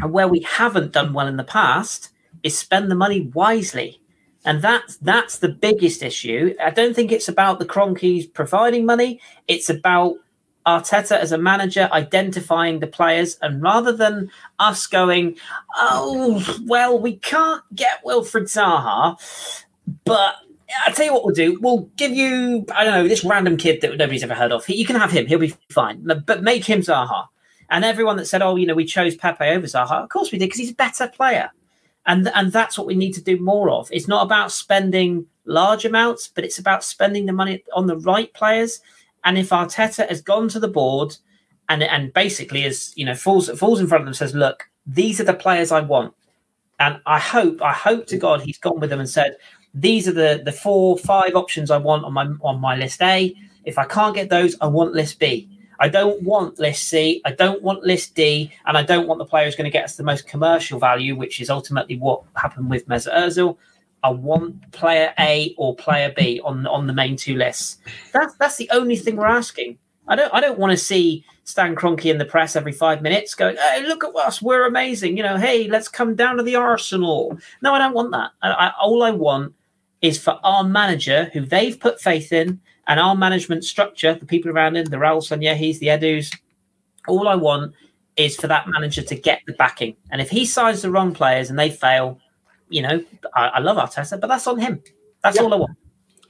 and 0.00 0.12
where 0.12 0.28
we 0.28 0.40
haven't 0.40 0.92
done 0.92 1.12
well 1.12 1.28
in 1.28 1.36
the 1.36 1.44
past, 1.44 2.10
is 2.42 2.59
spend 2.59 2.90
the 2.90 2.96
money 2.96 3.30
wisely. 3.34 4.00
And 4.44 4.60
that's 4.60 4.96
that's 4.96 5.38
the 5.38 5.48
biggest 5.48 6.02
issue. 6.02 6.54
I 6.60 6.70
don't 6.70 6.96
think 6.96 7.12
it's 7.12 7.28
about 7.28 7.60
the 7.60 7.66
Kroenkes 7.66 8.32
providing 8.32 8.84
money. 8.84 9.20
It's 9.46 9.70
about 9.70 10.16
Arteta 10.66 11.18
as 11.18 11.32
a 11.32 11.39
manager 11.39 11.89
identifying 11.93 12.80
the 12.80 12.86
players, 12.86 13.39
and 13.43 13.62
rather 13.62 13.93
than 13.93 14.30
us 14.59 14.86
going, 14.86 15.36
"Oh, 15.76 16.44
well, 16.66 16.98
we 16.98 17.16
can't 17.16 17.62
get 17.74 18.05
Wilfried 18.05 18.44
Zaha," 18.44 19.16
but 20.05 20.36
I'll 20.86 20.94
tell 20.94 21.06
you 21.06 21.12
what 21.12 21.24
we'll 21.24 21.34
do. 21.34 21.59
We'll 21.60 21.90
give 21.97 22.12
you, 22.12 22.64
I 22.74 22.84
don't 22.84 22.94
know, 22.94 23.09
this 23.09 23.24
random 23.24 23.56
kid 23.56 23.80
that 23.82 23.97
nobody's 23.97 24.22
ever 24.22 24.34
heard 24.34 24.52
of. 24.52 24.68
You 24.68 24.86
can 24.86 24.97
have 24.97 25.10
him. 25.10 25.26
He'll 25.26 25.39
be 25.39 25.55
fine. 25.70 26.06
But 26.26 26.43
make 26.43 26.64
him 26.64 26.80
Zaha. 26.80 27.26
And 27.70 27.84
everyone 27.84 28.16
that 28.16 28.26
said, 28.26 28.43
"Oh, 28.43 28.56
you 28.56 28.66
know, 28.66 28.74
we 28.74 28.84
chose 28.84 29.14
Pepe 29.14 29.44
over 29.44 29.66
Zaha," 29.66 30.02
of 30.02 30.09
course 30.09 30.32
we 30.32 30.39
did 30.39 30.47
because 30.47 30.60
he's 30.60 30.72
a 30.72 30.74
better 30.74 31.09
player 31.09 31.51
and 32.06 32.28
and 32.34 32.52
that's 32.52 32.76
what 32.76 32.86
we 32.86 32.94
need 32.94 33.12
to 33.12 33.22
do 33.22 33.39
more 33.40 33.70
of. 33.70 33.89
It's 33.93 34.09
not 34.09 34.24
about 34.24 34.52
spending 34.52 35.26
large 35.44 35.84
amounts, 35.84 36.28
but 36.28 36.44
it's 36.44 36.59
about 36.59 36.84
spending 36.84 37.26
the 37.26 37.32
money 37.32 37.64
on 37.74 37.86
the 37.86 37.97
right 37.98 38.32
players. 38.34 38.80
And 39.24 39.39
if 39.39 39.51
Arteta 39.51 40.09
has 40.09 40.20
gone 40.20 40.49
to 40.49 40.61
the 40.61 40.69
board 40.69 41.16
and 41.69 41.82
and 41.82 42.12
basically 42.12 42.65
is 42.65 42.93
you 42.97 43.05
know 43.05 43.15
falls 43.15 43.49
falls 43.51 43.81
in 43.81 43.86
front 43.86 44.03
of 44.03 44.07
them 44.07 44.15
says, 44.15 44.35
look, 44.35 44.69
these 44.86 45.20
are 45.20 45.24
the 45.24 45.35
players 45.35 45.73
I 45.73 45.81
want, 45.81 46.15
And 46.78 47.01
I 47.07 47.19
hope, 47.20 47.62
I 47.62 47.73
hope 47.73 48.07
to 48.09 48.19
God, 48.19 48.43
he's 48.43 48.59
gone 48.59 48.81
with 48.81 48.90
them 48.90 48.99
and 49.01 49.09
said, 49.09 49.36
"These 49.74 50.09
are 50.09 50.12
the 50.12 50.43
the 50.44 50.53
four, 50.53 50.99
five 50.99 51.36
options 51.36 51.70
I 51.70 51.78
want 51.78 52.05
on 52.05 52.12
my 52.12 52.27
on 52.43 52.61
my 52.61 52.77
list 52.77 53.01
A. 53.03 53.35
If 53.65 53.78
I 53.78 53.85
can't 53.85 54.15
get 54.15 54.28
those, 54.31 54.57
I 54.61 54.66
want 54.66 54.93
list 54.93 55.20
B. 55.20 55.49
I 55.78 55.89
don't 55.89 56.23
want 56.23 56.59
list 56.59 56.89
C. 56.89 57.20
I 57.24 57.32
don't 57.32 57.62
want 57.62 57.85
list 57.85 58.15
D, 58.16 58.53
and 58.66 58.77
I 58.77 58.82
don't 58.82 59.07
want 59.07 59.19
the 59.19 59.24
player 59.24 59.44
who's 59.44 59.57
going 59.57 59.70
to 59.70 59.78
get 59.78 59.85
us 59.85 59.97
the 59.97 60.03
most 60.03 60.27
commercial 60.27 60.78
value, 60.81 61.15
which 61.16 61.40
is 61.40 61.51
ultimately 61.51 61.97
what 61.97 62.24
happened 62.35 62.69
with 62.70 62.89
Mesut 62.89 63.15
Ozil. 63.15 63.57
I 64.02 64.10
want 64.10 64.72
player 64.72 65.14
A 65.18 65.54
or 65.56 65.76
player 65.76 66.12
B 66.16 66.40
on 66.44 66.66
on 66.66 66.86
the 66.86 66.92
main 66.92 67.16
two 67.16 67.36
lists. 67.36 67.78
That's 68.12 68.34
that's 68.36 68.56
the 68.56 68.70
only 68.72 68.96
thing 68.96 69.16
we're 69.16 69.26
asking. 69.26 69.78
I 70.08 70.16
don't 70.16 70.34
I 70.34 70.40
don't 70.40 70.58
want 70.58 70.72
to 70.72 70.76
see 70.76 71.24
Stan 71.44 71.74
Kroenke 71.76 72.10
in 72.10 72.18
the 72.18 72.24
press 72.24 72.56
every 72.56 72.72
five 72.72 73.02
minutes 73.02 73.34
going, 73.34 73.56
"Hey, 73.56 73.84
look 73.86 74.04
at 74.04 74.14
us, 74.16 74.42
we're 74.42 74.66
amazing." 74.66 75.16
You 75.16 75.22
know, 75.22 75.36
hey, 75.36 75.68
let's 75.68 75.88
come 75.88 76.14
down 76.14 76.36
to 76.36 76.42
the 76.42 76.56
Arsenal. 76.56 77.38
No, 77.62 77.74
I 77.74 77.78
don't 77.78 77.94
want 77.94 78.10
that. 78.12 78.30
I, 78.42 78.50
I, 78.50 78.72
all 78.80 79.02
I 79.02 79.10
want 79.10 79.54
is 80.00 80.18
for 80.18 80.38
our 80.42 80.64
manager, 80.64 81.30
who 81.32 81.46
they've 81.46 81.78
put 81.78 82.00
faith 82.00 82.32
in, 82.32 82.60
and 82.88 82.98
our 82.98 83.14
management 83.14 83.64
structure, 83.64 84.14
the 84.14 84.26
people 84.26 84.50
around 84.50 84.76
him, 84.76 84.86
the 84.86 84.96
Raul 84.96 85.22
Sanllehis, 85.22 85.78
the 85.78 85.86
Edus, 85.86 86.36
all 87.06 87.28
I 87.28 87.36
want 87.36 87.74
is 88.16 88.36
for 88.36 88.46
that 88.48 88.68
manager 88.68 89.02
to 89.02 89.14
get 89.14 89.40
the 89.46 89.52
backing. 89.54 89.96
And 90.10 90.20
if 90.20 90.30
he 90.30 90.44
signs 90.44 90.82
the 90.82 90.90
wrong 90.90 91.14
players 91.14 91.48
and 91.48 91.58
they 91.58 91.70
fail, 91.70 92.18
you 92.73 92.82
know, 92.82 93.05
I, 93.35 93.47
I 93.49 93.59
love 93.61 93.77
Arteta, 93.77 94.20
but 94.20 94.27
that's 94.27 94.47
on 94.47 94.59
him. 94.59 94.82
That's 95.23 95.36
Yeah. 95.36 95.43
all 95.43 95.55
I 95.55 95.57
want. 95.57 95.77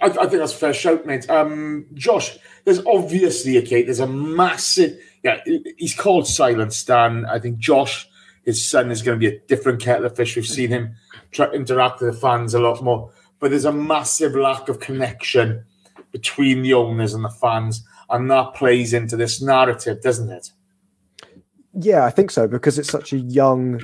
I, 0.01 0.07
I 0.07 0.11
think 0.11 0.33
that's 0.33 0.53
a 0.53 0.57
fair 0.57 0.75
shout, 0.75 1.07
mate. 1.07 1.31
Um, 1.31 1.87
Josh, 1.95 2.37
there's 2.65 2.85
obviously 2.87 3.57
a 3.57 3.63
case. 3.63 3.87
There's 3.87 4.01
a 4.01 4.07
massive. 4.07 4.99
Yeah, 5.23 5.41
he's 5.79 5.95
called 5.95 6.27
Silent 6.27 6.73
Stan. 6.73 7.25
I 7.27 7.39
think 7.39 7.59
Josh, 7.59 8.09
his 8.45 8.65
son, 8.67 8.91
is 8.91 9.03
going 9.03 9.19
to 9.19 9.31
be 9.31 9.35
a 9.35 9.41
different 9.47 9.81
kettle 9.81 10.07
of 10.07 10.17
fish. 10.17 10.35
We've 10.35 10.47
seen 10.47 10.71
him 10.71 10.97
try 11.31 11.47
to 11.47 11.53
interact 11.53 12.01
with 12.01 12.15
the 12.15 12.21
fans 12.21 12.55
a 12.55 12.61
lot 12.61 12.83
more, 12.83 13.13
but 13.39 13.51
there's 13.51 13.65
a 13.65 13.73
massive 13.73 14.35
lack 14.35 14.69
of 14.69 14.81
connection 14.81 15.65
between 16.11 16.63
the 16.63 16.75
owners 16.75 17.15
and 17.15 17.25
the 17.25 17.31
fans, 17.31 17.85
and 18.11 18.29
that 18.31 18.55
plays 18.55 18.93
into 18.93 19.17
this 19.17 19.41
narrative, 19.41 20.03
doesn't 20.03 20.31
it? 20.31 20.51
Yeah, 21.75 22.05
I 22.05 22.11
think 22.11 22.31
so 22.31 22.47
because 22.49 22.79
it's 22.79 22.91
such 22.91 23.13
a 23.13 23.19
young 23.19 23.81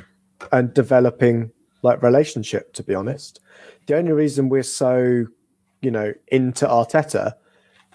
and 0.52 0.74
developing 0.74 1.52
like 1.82 2.02
relationship. 2.02 2.72
To 2.74 2.82
be 2.82 2.94
honest, 2.94 3.40
the 3.86 3.96
only 3.96 4.12
reason 4.12 4.48
we're 4.48 4.62
so, 4.62 5.26
you 5.80 5.90
know, 5.90 6.12
into 6.28 6.66
Arteta 6.66 7.34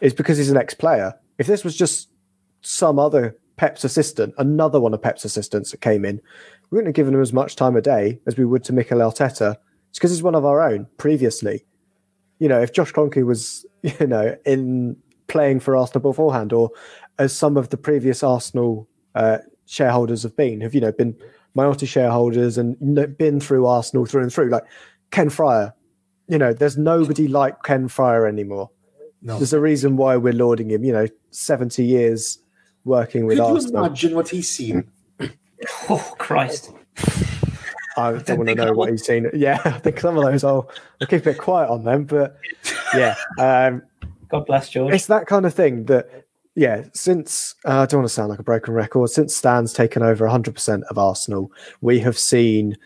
is 0.01 0.13
because 0.13 0.37
he's 0.37 0.49
an 0.51 0.57
ex-player. 0.57 1.13
If 1.37 1.47
this 1.47 1.63
was 1.63 1.75
just 1.75 2.09
some 2.61 2.99
other 2.99 3.37
Pep's 3.55 3.83
assistant, 3.83 4.33
another 4.37 4.79
one 4.79 4.93
of 4.93 5.01
Pep's 5.01 5.25
assistants 5.25 5.71
that 5.71 5.81
came 5.81 6.05
in, 6.05 6.19
we 6.69 6.77
wouldn't 6.77 6.87
have 6.87 6.95
given 6.95 7.13
him 7.13 7.21
as 7.21 7.33
much 7.33 7.55
time 7.55 7.75
a 7.75 7.81
day 7.81 8.19
as 8.25 8.37
we 8.37 8.45
would 8.45 8.63
to 8.65 8.73
Mikel 8.73 8.99
Arteta. 8.99 9.55
It's 9.89 9.99
because 9.99 10.11
he's 10.11 10.23
one 10.23 10.35
of 10.35 10.45
our 10.45 10.61
own 10.61 10.87
previously. 10.97 11.65
You 12.39 12.49
know, 12.49 12.61
if 12.61 12.73
Josh 12.73 12.91
Kroenke 12.91 13.25
was, 13.25 13.65
you 13.81 14.07
know, 14.07 14.35
in 14.45 14.97
playing 15.27 15.59
for 15.59 15.75
Arsenal 15.75 16.01
beforehand, 16.01 16.51
or 16.51 16.71
as 17.19 17.31
some 17.31 17.57
of 17.57 17.69
the 17.69 17.77
previous 17.77 18.23
Arsenal 18.23 18.87
uh, 19.15 19.37
shareholders 19.65 20.23
have 20.23 20.35
been, 20.35 20.61
have 20.61 20.73
you 20.73 20.81
know 20.81 20.91
been 20.91 21.15
minority 21.55 21.85
shareholders 21.85 22.57
and 22.57 22.77
been 23.17 23.39
through 23.39 23.65
Arsenal 23.65 24.05
through 24.05 24.23
and 24.23 24.33
through, 24.33 24.49
like 24.49 24.63
Ken 25.11 25.29
Friar. 25.29 25.73
You 26.27 26.37
know, 26.37 26.53
there's 26.53 26.77
nobody 26.77 27.27
like 27.27 27.63
Ken 27.63 27.87
Friar 27.87 28.25
anymore. 28.25 28.69
No. 29.21 29.37
There's 29.37 29.53
a 29.53 29.59
reason 29.59 29.97
why 29.97 30.17
we're 30.17 30.33
lauding 30.33 30.69
him. 30.71 30.83
You 30.83 30.93
know, 30.93 31.07
70 31.31 31.83
years 31.83 32.39
working 32.85 33.25
with 33.25 33.37
Could 33.37 33.63
you 33.63 33.77
imagine 33.77 34.15
what 34.15 34.29
he's 34.29 34.49
seen? 34.49 34.89
Oh 35.89 36.13
Christ! 36.17 36.73
I 37.95 38.11
don't 38.25 38.37
want 38.37 38.49
to 38.49 38.55
know 38.55 38.73
what 38.73 38.89
he's 38.89 39.05
seen. 39.05 39.29
Yeah, 39.33 39.61
I 39.65 39.79
think 39.79 39.99
some 39.99 40.17
of 40.17 40.23
those 40.25 40.43
I'll, 40.43 40.69
I'll 40.99 41.07
keep 41.07 41.25
it 41.25 41.37
quiet 41.37 41.69
on 41.69 41.85
them. 41.85 42.03
But 42.03 42.37
yeah, 42.93 43.15
um, 43.39 43.83
God 44.29 44.45
bless 44.45 44.69
George. 44.69 44.93
it's 44.93 45.05
that 45.05 45.25
kind 45.25 45.45
of 45.45 45.53
thing 45.53 45.85
that, 45.85 46.22
yeah, 46.55 46.85
since 46.93 47.55
uh, 47.65 47.79
I 47.79 47.85
don't 47.85 48.01
want 48.01 48.09
to 48.09 48.13
sound 48.13 48.29
like 48.29 48.39
a 48.39 48.43
broken 48.43 48.73
record, 48.73 49.09
since 49.09 49.35
Stan's 49.35 49.73
taken 49.73 50.03
over 50.03 50.25
100% 50.27 50.83
of 50.83 50.97
Arsenal, 50.97 51.51
we 51.81 51.99
have 51.99 52.17
seen 52.17 52.77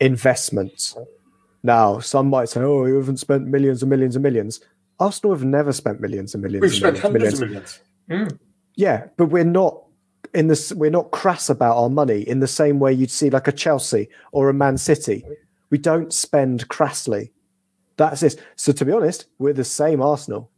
investment. 0.00 0.94
Now, 1.62 2.00
some 2.00 2.28
might 2.28 2.48
say, 2.48 2.60
oh, 2.60 2.86
you 2.86 2.96
haven't 2.96 3.18
spent 3.18 3.46
millions 3.46 3.82
and 3.82 3.90
millions 3.90 4.16
and 4.16 4.22
millions. 4.22 4.60
Arsenal 4.98 5.34
have 5.34 5.44
never 5.44 5.72
spent 5.72 6.00
millions 6.00 6.34
and 6.34 6.42
1000000s 6.44 6.60
We've 6.60 6.62
and 6.62 6.72
spent 6.72 6.94
millions, 6.94 7.00
hundreds 7.02 7.40
millions. 7.40 7.80
of 7.80 8.08
millions. 8.08 8.38
Yeah, 8.76 9.06
but 9.16 9.26
we're 9.26 9.44
not 9.44 9.82
in 10.34 10.48
this. 10.48 10.72
We're 10.72 10.90
not 10.90 11.10
crass 11.10 11.50
about 11.50 11.76
our 11.76 11.90
money 11.90 12.22
in 12.22 12.40
the 12.40 12.46
same 12.46 12.78
way 12.78 12.92
you'd 12.92 13.10
see 13.10 13.28
like 13.28 13.48
a 13.48 13.52
Chelsea 13.52 14.08
or 14.32 14.48
a 14.48 14.54
Man 14.54 14.78
City. 14.78 15.24
We 15.70 15.78
don't 15.78 16.12
spend 16.12 16.68
crassly. 16.68 17.32
That's 17.96 18.20
this. 18.20 18.36
So 18.56 18.72
to 18.72 18.84
be 18.84 18.92
honest, 18.92 19.26
we're 19.38 19.52
the 19.52 19.64
same 19.64 20.00
Arsenal. 20.00 20.50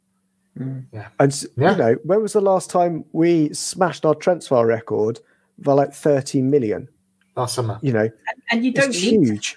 Yeah. 0.93 1.09
And 1.19 1.45
Yeah. 1.57 1.73
you 1.73 1.77
know, 1.79 1.97
when 2.05 2.23
was 2.23 2.33
the 2.33 2.41
last 2.41 2.71
time 2.71 3.05
we 3.13 3.53
smashed 3.53 4.05
our 4.05 4.15
transfer 4.15 4.65
record 4.65 5.21
by 5.59 5.73
like 5.73 5.93
thirty 5.93 6.43
million? 6.43 6.89
Last 7.37 7.55
summer. 7.55 7.79
You 7.83 7.93
know, 7.93 8.11
and 8.51 8.65
you 8.65 8.73
don't 8.73 8.91
it's 8.91 9.03
need 9.03 9.27
huge. 9.27 9.57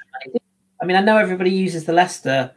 I 0.81 0.85
mean, 0.85 0.95
I 0.95 1.01
know 1.01 1.17
everybody 1.17 1.49
uses 1.51 1.85
the 1.85 1.93
Leicester, 1.93 2.51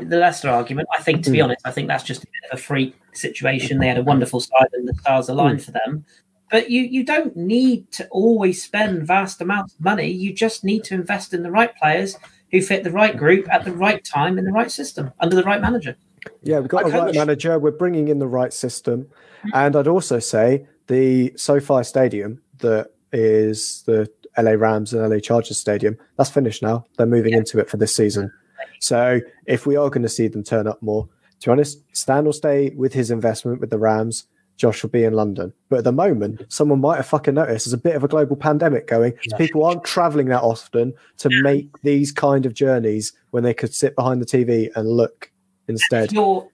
the 0.00 0.16
Leicester 0.16 0.48
argument. 0.48 0.88
I 0.96 1.02
think, 1.02 1.24
to 1.24 1.30
be 1.30 1.38
Mm. 1.38 1.44
honest, 1.44 1.60
I 1.64 1.70
think 1.72 1.88
that's 1.88 2.04
just 2.04 2.22
a 2.22 2.26
bit 2.26 2.50
of 2.52 2.58
a 2.58 2.62
freak 2.62 2.94
situation. 3.12 3.78
They 3.78 3.88
had 3.88 3.98
a 3.98 4.02
wonderful 4.02 4.40
side, 4.40 4.68
and 4.74 4.86
the 4.88 4.94
stars 4.94 5.28
aligned 5.28 5.62
for 5.64 5.72
them. 5.72 6.04
But 6.50 6.70
you, 6.70 6.82
you 6.82 7.04
don't 7.04 7.36
need 7.36 7.90
to 7.92 8.06
always 8.08 8.62
spend 8.62 9.04
vast 9.06 9.40
amounts 9.40 9.74
of 9.74 9.80
money. 9.80 10.08
You 10.08 10.32
just 10.32 10.62
need 10.62 10.84
to 10.84 10.94
invest 10.94 11.34
in 11.34 11.42
the 11.42 11.50
right 11.50 11.74
players 11.76 12.16
who 12.52 12.60
fit 12.62 12.84
the 12.84 12.92
right 12.92 13.16
group 13.16 13.52
at 13.52 13.64
the 13.64 13.72
right 13.72 14.04
time 14.04 14.38
in 14.38 14.44
the 14.44 14.52
right 14.52 14.70
system 14.70 15.10
under 15.18 15.34
the 15.34 15.42
right 15.42 15.60
manager. 15.60 15.96
Yeah, 16.42 16.60
we've 16.60 16.68
got 16.68 16.86
I 16.86 16.88
a 16.88 17.02
right 17.02 17.14
manager. 17.14 17.58
We're 17.58 17.70
bringing 17.70 18.08
in 18.08 18.18
the 18.18 18.26
right 18.26 18.52
system, 18.52 19.04
mm-hmm. 19.04 19.50
and 19.54 19.76
I'd 19.76 19.88
also 19.88 20.18
say 20.18 20.66
the 20.86 21.32
SoFi 21.36 21.82
Stadium 21.84 22.40
that 22.58 22.90
is 23.12 23.82
the 23.86 24.10
LA 24.36 24.52
Rams 24.52 24.92
and 24.92 25.08
LA 25.08 25.18
Chargers 25.18 25.58
Stadium. 25.58 25.96
That's 26.16 26.30
finished 26.30 26.62
now. 26.62 26.84
They're 26.96 27.06
moving 27.06 27.32
into 27.32 27.58
it 27.58 27.70
for 27.70 27.76
this 27.76 27.94
season. 27.94 28.32
So 28.80 29.20
if 29.46 29.66
we 29.66 29.76
are 29.76 29.88
going 29.88 30.02
to 30.02 30.08
see 30.08 30.28
them 30.28 30.42
turn 30.42 30.66
up 30.66 30.82
more, 30.82 31.08
to 31.40 31.48
be 31.48 31.52
honest, 31.52 31.82
Stan 31.92 32.24
will 32.24 32.32
stay 32.32 32.70
with 32.70 32.92
his 32.92 33.10
investment 33.10 33.60
with 33.60 33.70
the 33.70 33.78
Rams. 33.78 34.24
Josh 34.56 34.82
will 34.82 34.90
be 34.90 35.04
in 35.04 35.14
London. 35.14 35.52
But 35.68 35.78
at 35.78 35.84
the 35.84 35.92
moment, 35.92 36.36
mm-hmm. 36.36 36.44
someone 36.48 36.80
might 36.80 36.96
have 36.96 37.06
fucking 37.06 37.34
noticed 37.34 37.66
there's 37.66 37.72
a 37.72 37.78
bit 37.78 37.96
of 37.96 38.04
a 38.04 38.08
global 38.08 38.36
pandemic 38.36 38.86
going. 38.86 39.14
So 39.28 39.36
people 39.36 39.64
aren't 39.64 39.84
traveling 39.84 40.28
that 40.28 40.42
often 40.42 40.94
to 41.18 41.28
make 41.42 41.68
these 41.82 42.12
kind 42.12 42.46
of 42.46 42.54
journeys 42.54 43.12
when 43.30 43.42
they 43.42 43.54
could 43.54 43.74
sit 43.74 43.96
behind 43.96 44.20
the 44.20 44.26
TV 44.26 44.70
and 44.76 44.88
look 44.88 45.30
instead. 45.68 46.12
You're, 46.12 46.48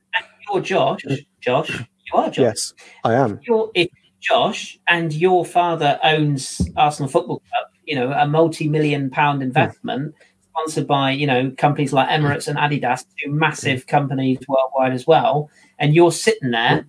you're 0.49 0.61
Josh. 0.61 1.03
Mm. 1.05 1.27
Josh, 1.41 1.71
you 1.71 2.19
are 2.19 2.31
Josh. 2.31 2.39
Yes, 2.39 2.75
I 3.05 3.15
am. 3.15 3.41
You're, 3.43 3.71
if 3.75 3.89
Josh 4.21 4.79
and 4.89 5.13
your 5.13 5.45
father 5.45 5.99
owns 6.05 6.61
Arsenal 6.77 7.09
Football 7.09 7.41
Club, 7.41 7.67
you 7.85 7.95
know, 7.95 8.13
a 8.13 8.27
multi-million 8.27 9.11
pound 9.11 9.43
investment 9.43 10.15
sponsored 10.51 10.87
by, 10.87 11.11
you 11.11 11.27
know, 11.27 11.51
companies 11.57 11.93
like 11.93 12.09
Emirates 12.09 12.47
and 12.47 12.59
Adidas, 12.59 13.05
two 13.19 13.31
massive 13.31 13.87
companies 13.87 14.39
worldwide 14.47 14.93
as 14.93 15.07
well, 15.07 15.51
and 15.79 15.95
you're 15.95 16.13
sitting 16.13 16.51
there, 16.51 16.87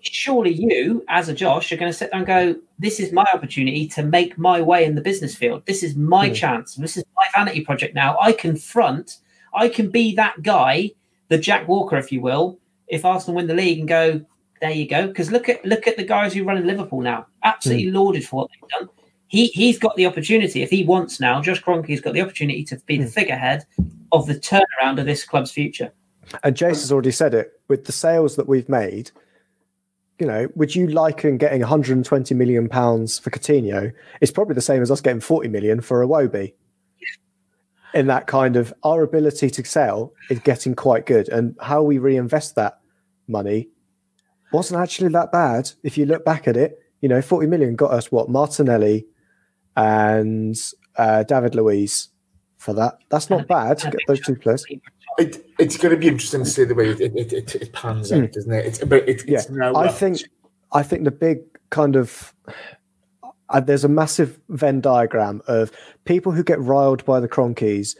surely 0.00 0.52
you, 0.52 1.04
as 1.08 1.28
a 1.28 1.34
Josh, 1.34 1.70
are 1.72 1.76
going 1.76 1.92
to 1.92 1.96
sit 1.96 2.10
there 2.10 2.18
and 2.18 2.26
go, 2.26 2.56
this 2.78 3.00
is 3.00 3.12
my 3.12 3.26
opportunity 3.34 3.86
to 3.88 4.02
make 4.02 4.38
my 4.38 4.60
way 4.60 4.84
in 4.84 4.94
the 4.94 5.00
business 5.00 5.34
field. 5.34 5.64
This 5.66 5.82
is 5.82 5.96
my 5.96 6.28
hmm. 6.28 6.34
chance. 6.34 6.74
This 6.76 6.96
is 6.96 7.04
my 7.16 7.26
vanity 7.34 7.60
project 7.60 7.94
now. 7.94 8.16
I 8.20 8.32
can 8.32 8.56
front, 8.56 9.18
I 9.52 9.68
can 9.68 9.90
be 9.90 10.14
that 10.14 10.42
guy, 10.42 10.92
the 11.34 11.40
Jack 11.40 11.66
Walker, 11.66 11.96
if 11.96 12.12
you 12.12 12.20
will, 12.20 12.60
if 12.86 13.04
Arsenal 13.04 13.34
win 13.34 13.48
the 13.48 13.54
league 13.54 13.80
and 13.80 13.88
go, 13.88 14.24
there 14.60 14.70
you 14.70 14.88
go. 14.88 15.08
Because 15.08 15.32
look 15.32 15.48
at 15.48 15.64
look 15.64 15.88
at 15.88 15.96
the 15.96 16.04
guys 16.04 16.32
who 16.32 16.44
run 16.44 16.56
in 16.56 16.64
Liverpool 16.64 17.00
now. 17.00 17.26
Absolutely 17.42 17.88
hmm. 17.88 17.96
lauded 17.96 18.24
for 18.24 18.36
what 18.36 18.50
they've 18.50 18.70
done. 18.70 18.88
He 19.26 19.46
he's 19.48 19.76
got 19.76 19.96
the 19.96 20.06
opportunity 20.06 20.62
if 20.62 20.70
he 20.70 20.84
wants 20.84 21.18
now. 21.18 21.42
Josh 21.42 21.60
Kroenke's 21.60 22.00
got 22.00 22.14
the 22.14 22.22
opportunity 22.22 22.62
to 22.66 22.76
be 22.86 22.98
the 22.98 23.04
hmm. 23.04 23.10
figurehead 23.10 23.64
of 24.12 24.26
the 24.28 24.36
turnaround 24.36 25.00
of 25.00 25.06
this 25.06 25.24
club's 25.24 25.50
future. 25.50 25.92
And 26.44 26.54
Jace 26.54 26.82
has 26.82 26.92
already 26.92 27.10
said 27.10 27.34
it 27.34 27.60
with 27.66 27.84
the 27.86 27.92
sales 27.92 28.36
that 28.36 28.48
we've 28.48 28.68
made. 28.68 29.10
You 30.20 30.28
know, 30.28 30.48
would 30.54 30.76
you 30.76 30.86
liken 30.86 31.36
getting 31.36 31.60
120 31.60 32.32
million 32.36 32.68
pounds 32.68 33.18
for 33.18 33.30
Coutinho? 33.30 33.92
It's 34.20 34.30
probably 34.30 34.54
the 34.54 34.60
same 34.60 34.82
as 34.82 34.90
us 34.92 35.00
getting 35.00 35.20
40 35.20 35.48
million 35.48 35.80
for 35.80 36.06
Iwobi. 36.06 36.54
In 37.94 38.08
that 38.08 38.26
kind 38.26 38.56
of 38.56 38.74
our 38.82 39.02
ability 39.02 39.50
to 39.50 39.64
sell 39.64 40.12
is 40.28 40.40
getting 40.40 40.74
quite 40.74 41.06
good, 41.06 41.28
and 41.28 41.56
how 41.60 41.82
we 41.82 41.98
reinvest 41.98 42.56
that 42.56 42.80
money 43.28 43.68
wasn't 44.52 44.80
actually 44.80 45.08
that 45.10 45.32
bad. 45.32 45.70
If 45.82 45.96
you 45.96 46.06
look 46.06 46.24
back 46.24 46.48
at 46.48 46.56
it, 46.56 46.78
you 47.00 47.08
know, 47.08 47.22
40 47.22 47.46
million 47.46 47.76
got 47.76 47.90
us 47.90 48.10
what 48.10 48.28
Martinelli 48.28 49.06
and 49.76 50.56
uh, 50.96 51.22
David 51.24 51.54
Luiz 51.54 52.08
for 52.56 52.72
that. 52.74 52.98
That's 53.10 53.30
not 53.30 53.46
bad 53.46 53.78
to 53.78 53.90
get 53.90 54.00
those 54.06 54.20
two 54.20 54.36
players. 54.36 54.64
It, 55.18 55.44
it's 55.58 55.76
going 55.76 55.94
to 55.94 56.00
be 56.00 56.08
interesting 56.08 56.44
to 56.44 56.50
see 56.50 56.64
the 56.64 56.74
way 56.74 56.90
it, 56.90 57.00
it, 57.00 57.32
it, 57.32 57.54
it 57.54 57.72
pans 57.72 58.10
out, 58.10 58.36
isn't 58.36 58.52
it? 58.52 58.66
It's, 58.66 58.78
but 58.78 59.08
it, 59.08 59.22
Yeah, 59.28 59.42
now 59.50 59.74
I 59.76 59.88
think 59.88 60.18
I 60.72 60.82
think 60.82 61.04
the 61.04 61.10
big 61.10 61.40
kind 61.70 61.94
of 61.94 62.34
uh, 63.50 63.60
there's 63.60 63.84
a 63.84 63.88
massive 63.88 64.38
Venn 64.48 64.80
diagram 64.80 65.42
of 65.46 65.70
people 66.04 66.32
who 66.32 66.42
get 66.42 66.60
riled 66.60 67.04
by 67.04 67.20
the 67.20 67.28
Cronkies 67.28 67.96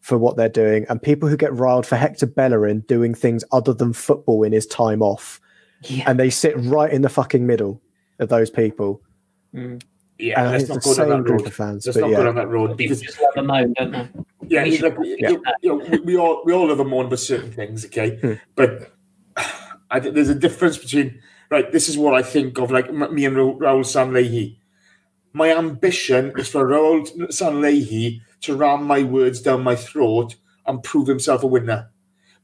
for 0.00 0.16
what 0.16 0.36
they're 0.36 0.48
doing, 0.48 0.86
and 0.88 1.02
people 1.02 1.28
who 1.28 1.36
get 1.36 1.52
riled 1.54 1.84
for 1.86 1.96
Hector 1.96 2.26
Bellerin 2.26 2.80
doing 2.80 3.14
things 3.14 3.44
other 3.52 3.74
than 3.74 3.92
football 3.92 4.42
in 4.44 4.52
his 4.52 4.66
time 4.66 5.02
off, 5.02 5.40
Yeah. 5.84 6.04
and 6.06 6.18
they 6.18 6.30
sit 6.30 6.54
right 6.56 6.90
in 6.92 7.02
the 7.02 7.08
fucking 7.08 7.46
middle 7.46 7.82
of 8.18 8.28
those 8.28 8.48
people. 8.50 9.02
Yeah, 9.52 10.42
And 10.42 10.50
let's 10.52 10.68
not 10.68 10.82
the 10.82 10.94
go 10.94 10.94
down 10.96 11.22
that 11.24 11.30
road. 11.30 11.46
of 11.46 11.54
fans, 11.54 11.86
Let's 11.86 11.98
not 11.98 12.10
yeah. 12.10 12.16
go 12.16 12.24
down 12.24 12.34
that 12.36 12.48
road 12.48 12.76
People 12.76 12.96
because 12.96 13.00
just 13.02 13.20
love 13.20 13.32
a 13.36 13.42
moan, 13.42 13.72
don't 13.76 13.92
they? 13.92 14.08
yeah, 14.48 14.64
We 14.64 14.70
you 14.70 14.76
should 14.76 14.96
know, 14.96 15.04
you, 15.04 15.42
you 15.62 15.78
know, 15.78 15.84
we- 15.90 15.98
we 16.00 16.16
all 16.16 16.42
we 16.44 16.52
all 16.52 16.68
have 16.68 16.80
a 16.80 16.84
moan 16.84 17.06
about 17.06 17.18
certain 17.20 17.52
things, 17.52 17.84
okay? 17.86 18.16
Hmm. 18.16 18.32
But 18.56 18.90
I 19.90 20.00
there's 20.00 20.28
a 20.28 20.34
difference 20.34 20.76
between 20.78 21.20
right. 21.50 21.70
This 21.70 21.88
is 21.88 21.96
what 21.96 22.14
I 22.14 22.22
think 22.22 22.58
of, 22.58 22.70
like 22.72 22.92
me 22.92 23.24
and 23.26 23.36
Ra- 23.36 23.44
Raul 23.72 23.84
Sanllehi. 23.84 24.56
My 25.38 25.56
ambition 25.56 26.32
is 26.36 26.48
for 26.48 26.66
Raul 26.66 27.06
Sanllehi 27.28 28.20
to 28.40 28.56
ram 28.56 28.82
my 28.82 29.04
words 29.04 29.40
down 29.40 29.62
my 29.62 29.76
throat 29.76 30.34
and 30.66 30.82
prove 30.82 31.06
himself 31.06 31.44
a 31.44 31.46
winner, 31.46 31.90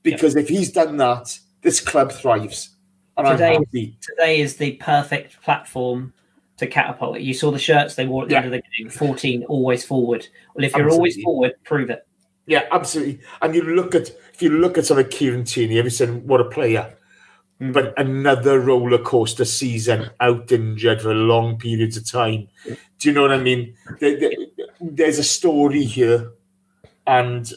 because 0.05 0.37
if 0.37 0.49
he's 0.49 0.71
done 0.71 0.97
that, 0.99 1.37
this 1.62 1.81
club 1.81 2.12
thrives, 2.12 2.77
and 3.16 3.27
Today-. 3.27 3.97
Today 4.01 4.41
is 4.41 4.59
the 4.59 4.77
perfect 4.77 5.43
platform 5.43 6.12
to 6.59 6.69
catapult 6.69 7.16
it. 7.16 7.23
You 7.23 7.35
saw 7.35 7.51
the 7.51 7.59
shirts 7.59 7.97
they 7.97 8.07
wore 8.07 8.23
at 8.23 8.29
the 8.29 8.35
Yeah. 8.35 8.43
end 8.45 8.55
of 8.55 8.62
the 8.62 8.62
game 8.79 8.89
14, 8.89 9.43
always 9.47 9.85
forward. 9.85 10.29
Well, 10.55 10.65
if 10.65 10.77
you're 10.77 10.89
always 10.89 11.21
forward, 11.21 11.55
prove 11.65 11.91
it. 11.91 12.07
Yeah, 12.47 12.62
absolutely. 12.71 13.19
And 13.43 13.57
you 13.57 13.62
look 13.62 13.97
at 13.97 14.11
if 14.33 14.41
you 14.41 14.51
look 14.51 14.79
at 14.79 14.87
something 14.87 15.09
Kieran 15.09 15.43
Tierney, 15.43 15.81
every 15.81 15.91
saying 15.91 16.29
what 16.29 16.41
a 16.41 16.45
player. 16.45 16.95
But 17.73 17.95
another 17.99 18.61
roller 18.61 18.99
coaster 18.99 19.45
season, 19.45 20.11
out 20.20 20.51
injured 20.51 21.03
for 21.03 21.15
long 21.15 21.59
periods 21.59 21.97
of 21.97 22.07
time. 22.11 22.49
Do 22.66 23.09
you 23.09 23.12
know 23.12 23.23
what 23.23 23.32
I 23.32 23.39
mean? 23.41 23.74
There- 24.01 24.19
there- 24.19 24.31
there's 24.81 25.19
a 25.19 25.24
story 25.24 25.85
here, 25.85 26.32
and 27.07 27.51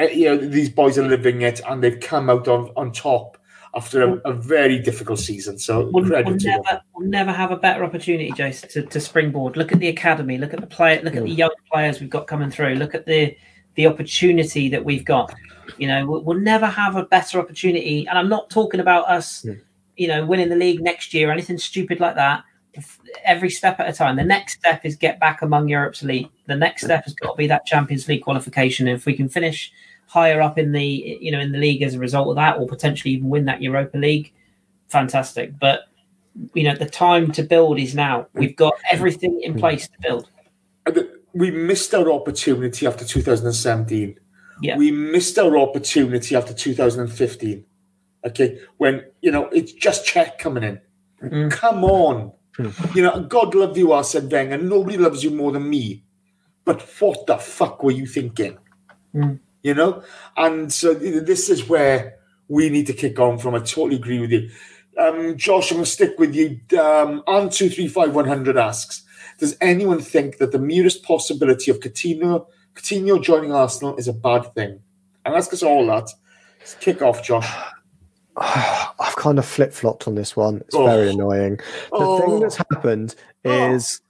uh, 0.00 0.04
you 0.04 0.24
know 0.26 0.36
these 0.36 0.70
boys 0.70 0.98
are 0.98 1.06
living 1.06 1.42
it, 1.42 1.60
and 1.68 1.82
they've 1.82 2.00
come 2.00 2.28
out 2.30 2.48
on 2.48 2.70
on 2.76 2.92
top 2.92 3.38
after 3.74 4.02
a, 4.02 4.30
a 4.30 4.32
very 4.32 4.78
difficult 4.78 5.18
season. 5.18 5.58
So 5.58 5.90
We'll, 5.92 6.06
credit 6.06 6.26
we'll 6.26 6.38
to 6.38 6.46
never, 6.46 6.80
we'll 6.94 7.08
never 7.08 7.32
have 7.32 7.50
a 7.50 7.56
better 7.56 7.84
opportunity, 7.84 8.32
Jason, 8.32 8.70
to, 8.70 8.82
to 8.82 9.00
springboard. 9.00 9.56
Look 9.58 9.70
at 9.72 9.78
the 9.80 9.88
academy. 9.88 10.38
Look 10.38 10.54
at 10.54 10.60
the 10.60 10.66
play. 10.66 11.00
Look 11.02 11.14
at 11.14 11.24
the 11.24 11.30
young 11.30 11.50
players 11.70 12.00
we've 12.00 12.08
got 12.10 12.26
coming 12.26 12.50
through. 12.50 12.74
Look 12.76 12.94
at 12.94 13.04
the 13.06 13.36
the 13.74 13.86
opportunity 13.86 14.68
that 14.70 14.82
we've 14.84 15.04
got. 15.04 15.32
You 15.78 15.88
know, 15.88 16.06
we'll, 16.06 16.22
we'll 16.22 16.40
never 16.40 16.66
have 16.66 16.96
a 16.96 17.04
better 17.04 17.38
opportunity. 17.38 18.06
And 18.06 18.18
I'm 18.18 18.28
not 18.28 18.50
talking 18.50 18.80
about 18.80 19.08
us, 19.08 19.42
hmm. 19.42 19.52
you 19.96 20.08
know, 20.08 20.24
winning 20.24 20.48
the 20.48 20.56
league 20.56 20.82
next 20.82 21.14
year 21.14 21.28
or 21.28 21.32
anything 21.32 21.58
stupid 21.58 22.00
like 22.00 22.16
that. 22.16 22.44
Every 23.24 23.48
step 23.48 23.80
at 23.80 23.88
a 23.88 23.92
time. 23.92 24.16
The 24.16 24.24
next 24.24 24.58
step 24.58 24.84
is 24.84 24.96
get 24.96 25.18
back 25.18 25.40
among 25.40 25.68
Europe's 25.68 26.02
elite. 26.02 26.30
The 26.46 26.56
next 26.56 26.84
step 26.84 27.04
has 27.04 27.14
got 27.14 27.32
to 27.32 27.36
be 27.36 27.46
that 27.46 27.64
Champions 27.64 28.06
League 28.06 28.22
qualification. 28.22 28.86
If 28.86 29.06
we 29.06 29.14
can 29.14 29.30
finish 29.30 29.72
higher 30.08 30.40
up 30.40 30.58
in 30.58 30.72
the 30.72 31.18
you 31.20 31.32
know 31.32 31.40
in 31.40 31.52
the 31.52 31.58
league 31.58 31.82
as 31.82 31.94
a 31.94 31.98
result 31.98 32.28
of 32.28 32.36
that, 32.36 32.58
or 32.58 32.66
potentially 32.66 33.14
even 33.14 33.30
win 33.30 33.46
that 33.46 33.62
Europa 33.62 33.96
League, 33.96 34.32
fantastic. 34.88 35.58
But 35.58 35.88
you 36.52 36.64
know 36.64 36.74
the 36.74 36.86
time 36.86 37.32
to 37.32 37.42
build 37.42 37.78
is 37.78 37.94
now. 37.94 38.26
We've 38.34 38.56
got 38.56 38.74
everything 38.90 39.40
in 39.42 39.52
hmm. 39.54 39.58
place 39.58 39.88
to 39.88 39.98
build. 40.00 40.30
We 41.32 41.50
missed 41.50 41.94
our 41.94 42.10
opportunity 42.10 42.86
after 42.86 43.04
2017. 43.04 44.18
Yeah. 44.60 44.76
We 44.76 44.90
missed 44.90 45.38
our 45.38 45.56
opportunity 45.58 46.34
after 46.34 46.54
2015. 46.54 47.64
Okay, 48.26 48.58
when 48.78 49.04
you 49.20 49.30
know 49.30 49.48
it's 49.48 49.72
just 49.72 50.06
Cech 50.06 50.38
coming 50.38 50.64
in. 50.64 50.80
Mm. 51.22 51.50
Come 51.50 51.84
on, 51.84 52.32
you 52.94 53.02
know 53.02 53.22
God 53.22 53.54
love 53.54 53.76
you, 53.76 53.92
Arsene 53.92 54.28
Wenger. 54.28 54.58
Nobody 54.58 54.96
loves 54.96 55.22
you 55.22 55.30
more 55.30 55.52
than 55.52 55.68
me. 55.68 56.02
But 56.64 56.82
what 56.98 57.26
the 57.26 57.38
fuck 57.38 57.82
were 57.82 57.92
you 57.92 58.06
thinking? 58.06 58.58
Mm. 59.14 59.38
You 59.62 59.74
know, 59.74 60.02
and 60.36 60.72
so 60.72 60.94
this 60.94 61.48
is 61.48 61.68
where 61.68 62.16
we 62.48 62.68
need 62.68 62.86
to 62.86 62.92
kick 62.92 63.18
on 63.18 63.38
from. 63.38 63.54
I 63.54 63.58
totally 63.58 63.96
agree 63.96 64.20
with 64.20 64.30
you. 64.30 64.50
Um, 64.98 65.36
Josh, 65.36 65.70
I'm 65.70 65.78
going 65.78 65.84
to 65.84 65.90
stick 65.90 66.18
with 66.18 66.34
you. 66.34 66.60
Um, 66.78 67.22
on 67.26 67.50
two 67.50 67.68
three 67.68 67.88
five 67.88 68.14
one 68.14 68.26
hundred 68.26 68.56
asks. 68.56 69.02
Does 69.38 69.56
anyone 69.60 70.00
think 70.00 70.38
that 70.38 70.52
the 70.52 70.58
merest 70.58 71.02
possibility 71.02 71.70
of 71.70 71.80
Coutinho, 71.80 72.46
Coutinho 72.76 73.22
joining 73.22 73.52
Arsenal 73.52 73.96
is 73.96 74.06
a 74.06 74.12
bad 74.12 74.54
thing? 74.54 74.80
And 75.24 75.34
ask 75.34 75.52
us 75.52 75.62
all 75.62 75.86
that. 75.86 76.10
Let's 76.60 76.74
kick 76.74 77.02
off, 77.02 77.22
Josh. 77.24 77.50
I've 78.36 79.16
kind 79.16 79.38
of 79.38 79.46
flip 79.46 79.72
flopped 79.72 80.06
on 80.06 80.14
this 80.14 80.36
one. 80.36 80.58
It's 80.66 80.74
Oh. 80.74 80.84
very 80.86 81.10
annoying. 81.10 81.56
The 81.56 81.62
Oh. 81.92 82.20
thing 82.20 82.40
that's 82.40 82.56
happened 82.56 83.14
oh. 83.44 83.74
is, 83.74 84.00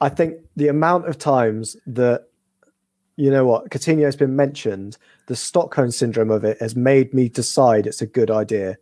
I 0.00 0.08
think 0.08 0.36
the 0.56 0.68
amount 0.68 1.08
of 1.08 1.18
times 1.18 1.76
that 1.86 2.24
you 3.18 3.30
know 3.30 3.46
what 3.46 3.70
Coutinho 3.70 4.04
has 4.04 4.16
been 4.16 4.36
mentioned, 4.36 4.98
the 5.26 5.36
Stockholm 5.36 5.90
syndrome 5.90 6.30
of 6.30 6.44
it 6.44 6.60
has 6.60 6.76
made 6.76 7.14
me 7.14 7.30
decide 7.30 7.86
it's 7.86 8.02
a 8.02 8.06
good 8.06 8.30
idea. 8.30 8.76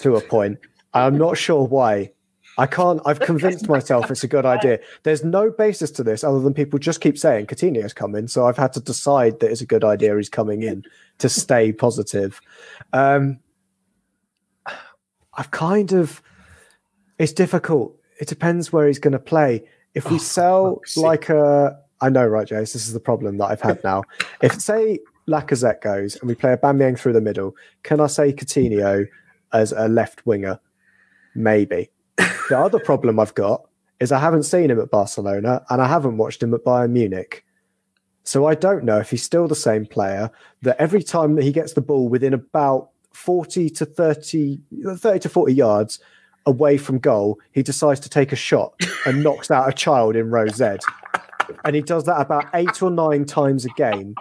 To 0.00 0.16
a 0.16 0.20
point, 0.20 0.58
I'm 0.92 1.16
not 1.16 1.36
sure 1.38 1.64
why. 1.64 2.10
I 2.58 2.66
can't. 2.66 3.00
I've 3.06 3.20
convinced 3.20 3.68
myself 3.68 4.10
it's 4.10 4.24
a 4.24 4.28
good 4.28 4.44
idea. 4.44 4.78
There's 5.04 5.24
no 5.24 5.50
basis 5.50 5.90
to 5.92 6.02
this 6.02 6.22
other 6.22 6.40
than 6.40 6.52
people 6.52 6.78
just 6.78 7.00
keep 7.00 7.16
saying 7.16 7.46
Coutinho's 7.46 7.94
coming, 7.94 8.28
so 8.28 8.46
I've 8.46 8.58
had 8.58 8.72
to 8.74 8.80
decide 8.80 9.40
that 9.40 9.50
it's 9.50 9.62
a 9.62 9.66
good 9.66 9.84
idea 9.84 10.16
he's 10.16 10.28
coming 10.28 10.62
in 10.62 10.84
to 11.18 11.28
stay 11.28 11.72
positive. 11.72 12.40
Um, 12.92 13.40
I've 15.34 15.50
kind 15.50 15.92
of. 15.92 16.22
It's 17.18 17.32
difficult. 17.32 17.96
It 18.20 18.28
depends 18.28 18.72
where 18.72 18.86
he's 18.86 18.98
going 18.98 19.12
to 19.12 19.18
play. 19.18 19.64
If 19.94 20.10
we 20.10 20.18
sell 20.18 20.80
like 20.96 21.28
a, 21.28 21.78
I 22.00 22.08
know, 22.08 22.26
right, 22.26 22.46
Jace. 22.46 22.72
This 22.72 22.86
is 22.86 22.92
the 22.92 23.00
problem 23.00 23.38
that 23.38 23.46
I've 23.46 23.60
had 23.60 23.82
now. 23.84 24.02
if 24.42 24.60
say 24.60 24.98
Lacazette 25.28 25.80
goes 25.80 26.16
and 26.16 26.28
we 26.28 26.34
play 26.34 26.54
Aubameyang 26.54 26.98
through 26.98 27.12
the 27.12 27.20
middle, 27.20 27.54
can 27.82 28.00
I 28.00 28.06
say 28.08 28.32
Coutinho 28.32 29.06
as 29.52 29.72
a 29.72 29.88
left 29.88 30.26
winger? 30.26 30.60
Maybe. 31.34 31.90
The 32.48 32.58
other 32.58 32.78
problem 32.78 33.18
I've 33.18 33.34
got 33.34 33.66
is 34.00 34.12
I 34.12 34.18
haven't 34.18 34.42
seen 34.42 34.70
him 34.70 34.80
at 34.80 34.90
Barcelona 34.90 35.62
and 35.70 35.80
I 35.80 35.86
haven't 35.86 36.16
watched 36.16 36.42
him 36.42 36.52
at 36.54 36.64
Bayern 36.64 36.90
Munich. 36.90 37.44
So 38.24 38.46
I 38.46 38.54
don't 38.54 38.84
know 38.84 38.98
if 38.98 39.10
he's 39.10 39.22
still 39.22 39.48
the 39.48 39.54
same 39.54 39.86
player 39.86 40.30
that 40.62 40.76
every 40.78 41.02
time 41.02 41.34
that 41.36 41.44
he 41.44 41.52
gets 41.52 41.72
the 41.72 41.80
ball 41.80 42.08
within 42.08 42.34
about 42.34 42.90
40 43.12 43.70
to 43.70 43.86
30, 43.86 44.60
30 44.96 45.18
to 45.20 45.28
40 45.28 45.54
yards 45.54 46.00
away 46.46 46.76
from 46.76 46.98
goal, 46.98 47.38
he 47.52 47.62
decides 47.62 48.00
to 48.00 48.08
take 48.08 48.32
a 48.32 48.36
shot 48.36 48.74
and 49.06 49.22
knocks 49.24 49.50
out 49.50 49.68
a 49.68 49.72
child 49.72 50.16
in 50.16 50.30
row 50.30 50.48
Z. 50.48 50.78
And 51.64 51.76
he 51.76 51.82
does 51.82 52.04
that 52.04 52.20
about 52.20 52.46
eight 52.54 52.82
or 52.82 52.90
nine 52.90 53.24
times 53.24 53.64
a 53.64 53.70
game. 53.70 54.14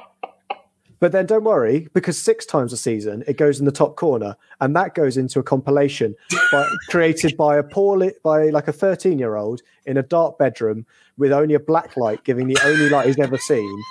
But 1.01 1.11
then 1.11 1.25
don't 1.25 1.43
worry, 1.43 1.87
because 1.93 2.17
six 2.17 2.45
times 2.45 2.71
a 2.71 2.77
season 2.77 3.23
it 3.27 3.35
goes 3.35 3.59
in 3.59 3.65
the 3.65 3.71
top 3.71 3.95
corner, 3.97 4.37
and 4.61 4.73
that 4.75 4.93
goes 4.95 5.17
into 5.17 5.39
a 5.39 5.43
compilation 5.43 6.15
by, 6.51 6.69
created 6.89 7.35
by 7.35 7.57
a 7.57 7.63
poor, 7.63 8.11
by 8.23 8.49
like 8.51 8.67
a 8.69 8.71
thirteen-year-old 8.71 9.61
in 9.87 9.97
a 9.97 10.03
dark 10.03 10.37
bedroom 10.37 10.85
with 11.17 11.33
only 11.33 11.55
a 11.55 11.59
black 11.59 11.97
light 11.97 12.23
giving 12.23 12.47
the 12.47 12.57
only 12.63 12.87
light 12.89 13.07
he's 13.07 13.19
ever 13.19 13.37
seen, 13.37 13.83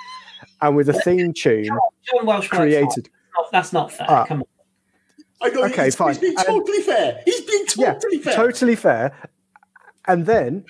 and 0.61 0.75
with 0.75 0.87
a 0.89 0.93
theme 0.93 1.33
tune 1.33 1.65
John 1.65 2.25
Welsh 2.25 2.47
created. 2.47 3.09
That's 3.51 3.73
not 3.73 3.91
fair. 3.91 4.07
Ah. 4.09 4.25
Come 4.25 4.39
on. 4.41 4.47
I 5.41 5.49
know 5.49 5.63
Okay, 5.65 5.85
he's, 5.85 5.95
fine. 5.95 6.09
he's 6.13 6.19
being 6.19 6.35
And- 6.37 6.45
totally 6.47 6.81
fair. 6.81 7.21
He's 7.25 7.41
being 7.41 7.65
Yeah, 7.75 7.93
totally 7.93 8.19
fair. 8.19 8.35
totally 8.35 8.75
fair. 8.75 9.29
And 10.07 10.25
then 10.25 10.63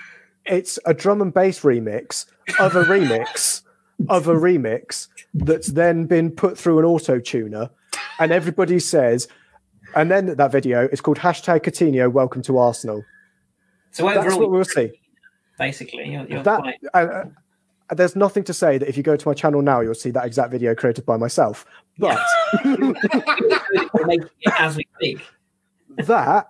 it's 0.45 0.79
a 0.85 0.93
drum 0.93 1.21
and 1.21 1.33
bass 1.33 1.59
remix 1.61 2.25
of 2.59 2.75
a 2.75 2.83
remix 2.85 3.61
of 4.09 4.27
a 4.27 4.33
remix 4.33 5.07
that's 5.33 5.67
then 5.67 6.05
been 6.05 6.31
put 6.31 6.57
through 6.57 6.79
an 6.79 6.85
auto 6.85 7.19
tuner, 7.19 7.69
and 8.19 8.31
everybody 8.31 8.79
says, 8.79 9.27
and 9.95 10.09
then 10.09 10.35
that 10.35 10.51
video 10.51 10.87
is 10.91 11.01
called 11.01 11.17
hashtag 11.17 11.61
Coutinho, 11.61 12.11
welcome 12.11 12.41
to 12.43 12.57
Arsenal. 12.57 13.03
So 13.91 14.07
That's 14.07 14.35
what 14.35 14.51
we'll 14.51 14.63
see. 14.63 14.91
basically, 15.57 16.11
you're, 16.11 16.25
you're 16.27 16.43
That 16.43 16.77
uh, 16.93 16.97
uh, 16.97 17.25
there's 17.95 18.15
nothing 18.15 18.43
to 18.45 18.53
say 18.53 18.77
that 18.77 18.87
if 18.87 18.95
you 18.95 19.03
go 19.03 19.17
to 19.17 19.27
my 19.27 19.33
channel 19.33 19.61
now, 19.61 19.81
you'll 19.81 19.93
see 19.93 20.11
that 20.11 20.25
exact 20.25 20.51
video 20.51 20.73
created 20.73 21.05
by 21.05 21.17
myself. 21.17 21.65
But 21.97 22.19
we're 22.63 22.75
making 24.05 24.29
it 24.41 24.53
as 24.57 24.77
we 24.77 24.87
speak. 24.95 25.19
that 25.97 26.49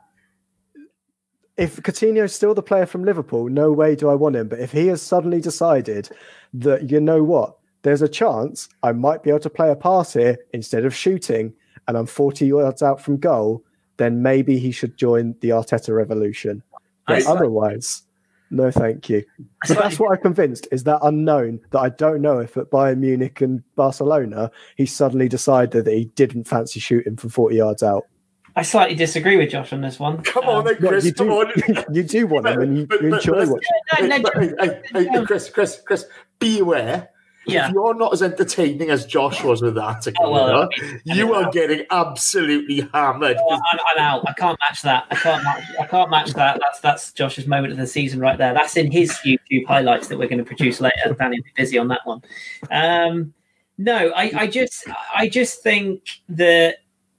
if 1.58 1.78
Coutinho 1.78 2.24
is 2.24 2.34
still 2.34 2.54
the 2.54 2.64
player 2.64 2.86
from 2.86 3.04
Liverpool, 3.04 3.50
no 3.50 3.72
way 3.72 3.96
do 3.96 4.10
I 4.10 4.16
want 4.16 4.36
him. 4.36 4.48
But 4.48 4.60
if 4.60 4.72
he 4.72 4.88
has 4.88 5.02
suddenly 5.02 5.42
decided 5.42 6.10
that 6.54 6.90
you 6.90 7.00
know 7.00 7.24
what, 7.24 7.56
there's 7.84 8.02
a 8.02 8.08
chance 8.08 8.70
I 8.84 8.92
might 8.92 9.24
be 9.24 9.30
able 9.30 9.40
to 9.40 9.50
play 9.50 9.72
a 9.72 9.76
pass 9.76 10.14
here 10.14 10.38
instead 10.54 10.86
of 10.86 10.96
shooting, 10.96 11.54
and 11.88 11.98
I'm 11.98 12.06
40 12.06 12.46
yards 12.46 12.82
out 12.82 13.02
from 13.02 13.18
goal, 13.18 13.64
then 13.98 14.22
maybe 14.22 14.58
he 14.60 14.72
should 14.72 14.98
join 14.98 15.36
the 15.42 15.50
Arteta 15.50 15.96
revolution. 15.96 16.64
But 17.08 17.26
otherwise, 17.26 18.04
no, 18.52 18.70
thank 18.70 19.10
you. 19.10 19.24
But 19.68 19.78
that's 19.78 20.00
what 20.00 20.12
I'm 20.12 20.22
convinced 20.22 20.68
is 20.72 20.84
that 20.84 21.00
unknown 21.02 21.62
that 21.72 21.80
I 21.80 21.90
don't 21.90 22.22
know 22.22 22.40
if 22.40 22.58
at 22.58 22.70
Bayern 22.70 23.00
Munich 23.00 23.42
and 23.42 23.64
Barcelona 23.76 24.52
he 24.76 24.86
suddenly 24.86 25.28
decided 25.28 25.86
that 25.86 25.94
he 25.94 26.06
didn't 26.16 26.48
fancy 26.48 26.80
shooting 26.80 27.16
from 27.16 27.30
40 27.30 27.56
yards 27.56 27.82
out. 27.82 28.06
I 28.62 28.64
I 28.64 28.64
slightly 28.64 28.96
disagree 28.96 29.38
with 29.38 29.50
Josh 29.50 29.74
on 29.74 29.82
this 29.82 30.00
one. 30.00 30.22
Come 30.22 30.46
on, 30.46 30.58
Um, 30.60 30.66
then, 30.66 30.76
Chris. 30.76 31.04
you 31.06 31.14
come 31.16 31.30
do, 31.30 31.34
on. 31.34 31.86
you 31.96 32.04
do 32.04 32.28
want 32.28 32.46
them, 32.46 32.62
and 32.62 32.78
you, 32.78 32.86
But- 32.86 33.02
you 33.02 33.16
enjoy 33.16 33.48
watching. 33.48 33.58
No, 34.00 34.06
no, 34.06 34.30
Hey, 34.40 34.54
hey, 34.60 34.82
hey, 34.94 35.08
hey, 35.12 35.26
Chris, 35.26 35.50
Chris, 35.50 35.82
Chris, 35.84 36.06
be 36.38 36.60
aware. 36.60 37.10
Yeah. 37.48 37.68
If 37.70 37.74
you're 37.74 37.96
not 37.96 38.14
as 38.14 38.22
entertaining 38.22 38.92
as 38.92 39.08
Josh 39.08 39.44
was 39.44 39.64
with 39.64 39.74
that, 39.74 40.08
Oh, 40.20 40.30
well, 40.30 40.70
you, 40.78 40.84
I 40.84 40.92
mean, 41.08 41.18
you 41.18 41.34
are 41.34 41.50
getting 41.52 41.88
absolutely 41.90 42.88
hammered. 42.94 43.36
Oh, 43.40 43.54
I'm, 43.72 43.80
I'm 43.90 43.98
out. 43.98 44.30
I 44.30 44.34
can't 44.34 44.60
match 44.60 44.84
that. 44.84 45.06
I 45.10 45.16
can't 45.16 45.44
match. 45.44 45.64
I 45.80 45.86
can't 45.88 46.12
match 46.12 46.34
that. 46.34 46.60
That's 46.62 46.80
that's 46.82 47.12
Josh's 47.14 47.48
moment 47.48 47.72
of 47.74 47.80
the 47.80 47.88
season 47.88 48.20
right 48.20 48.38
there. 48.38 48.54
That's 48.54 48.78
in 48.78 48.92
his 48.92 49.10
YouTube 49.26 49.66
highlights 49.66 50.08
that 50.10 50.20
we're 50.20 50.28
going 50.28 50.38
to 50.38 50.46
produce 50.46 50.80
later. 50.80 51.16
Danny 51.20 51.40
will 51.40 51.44
be 51.46 51.52
busy 51.56 51.80
on 51.80 51.88
that 51.88 52.02
one. 52.04 52.22
Um, 52.70 53.34
no, 53.80 54.12
I, 54.16 54.32
I 54.36 54.46
just 54.48 54.88
I 55.18 55.28
just 55.28 55.64
think 55.64 56.04
that 56.30 56.76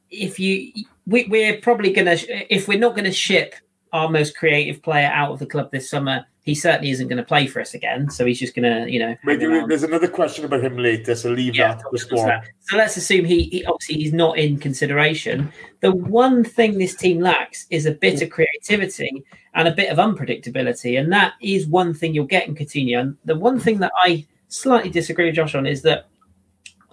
if 0.09 0.39
you 0.39 0.71
we, 1.07 1.27
we're 1.29 1.59
probably 1.61 1.93
going 1.93 2.17
to 2.17 2.55
if 2.55 2.69
we're 2.69 2.79
not 2.79 2.95
going 2.95 3.05
to 3.05 3.13
ship 3.13 3.55
our 3.93 4.09
most 4.09 4.37
creative 4.37 4.83
player 4.83 5.11
out 5.13 5.33
of 5.33 5.39
the 5.39 5.47
club 5.47 5.71
this 5.71 5.91
summer, 5.91 6.25
he 6.45 6.55
certainly 6.55 6.91
isn't 6.91 7.09
going 7.09 7.19
to 7.19 7.25
play 7.25 7.47
for 7.47 7.61
us 7.61 7.75
again. 7.75 8.11
So 8.11 8.25
he's 8.25 8.39
just 8.39 8.55
going 8.55 8.71
to 8.71 8.91
you 8.91 8.99
know. 8.99 9.17
Maybe 9.25 9.45
hang 9.45 9.69
there's 9.69 9.83
another 9.83 10.09
question 10.09 10.45
about 10.45 10.63
him 10.63 10.77
later, 10.77 11.15
so 11.15 11.31
leave 11.31 11.55
Yeah, 11.55 11.75
that 11.75 11.81
to 11.81 11.89
the 11.93 11.99
so 11.99 12.41
so 12.61 12.77
let's 12.77 12.97
assume 12.97 13.25
he, 13.25 13.45
he 13.45 13.65
obviously 13.65 13.97
he's 13.97 14.13
not 14.13 14.39
in 14.39 14.59
consideration. 14.59 15.53
The 15.81 15.93
one 15.93 16.45
thing 16.45 16.79
this 16.79 16.95
team 16.95 17.21
lacks 17.21 17.67
is 17.71 17.87
a 17.87 17.93
bit 17.93 18.23
of 18.23 18.31
creativity 18.31 19.25
and 19.55 19.69
a 19.69 19.73
bit 19.73 19.91
of 19.91 19.99
unpredictability, 19.99 20.99
and 20.99 21.13
that 21.13 21.35
is 21.41 21.67
one 21.67 21.95
thing 21.95 22.15
you'll 22.15 22.27
get 22.27 22.49
in 22.49 22.55
Coutinho. 22.55 23.01
And 23.01 23.17
the 23.25 23.39
one 23.39 23.61
thing 23.61 23.79
that 23.79 23.93
I 23.97 24.27
slightly 24.49 24.91
disagree 24.91 25.27
with 25.27 25.35
Josh 25.35 25.55
on 25.55 25.67
is 25.67 25.83
that 25.83 26.09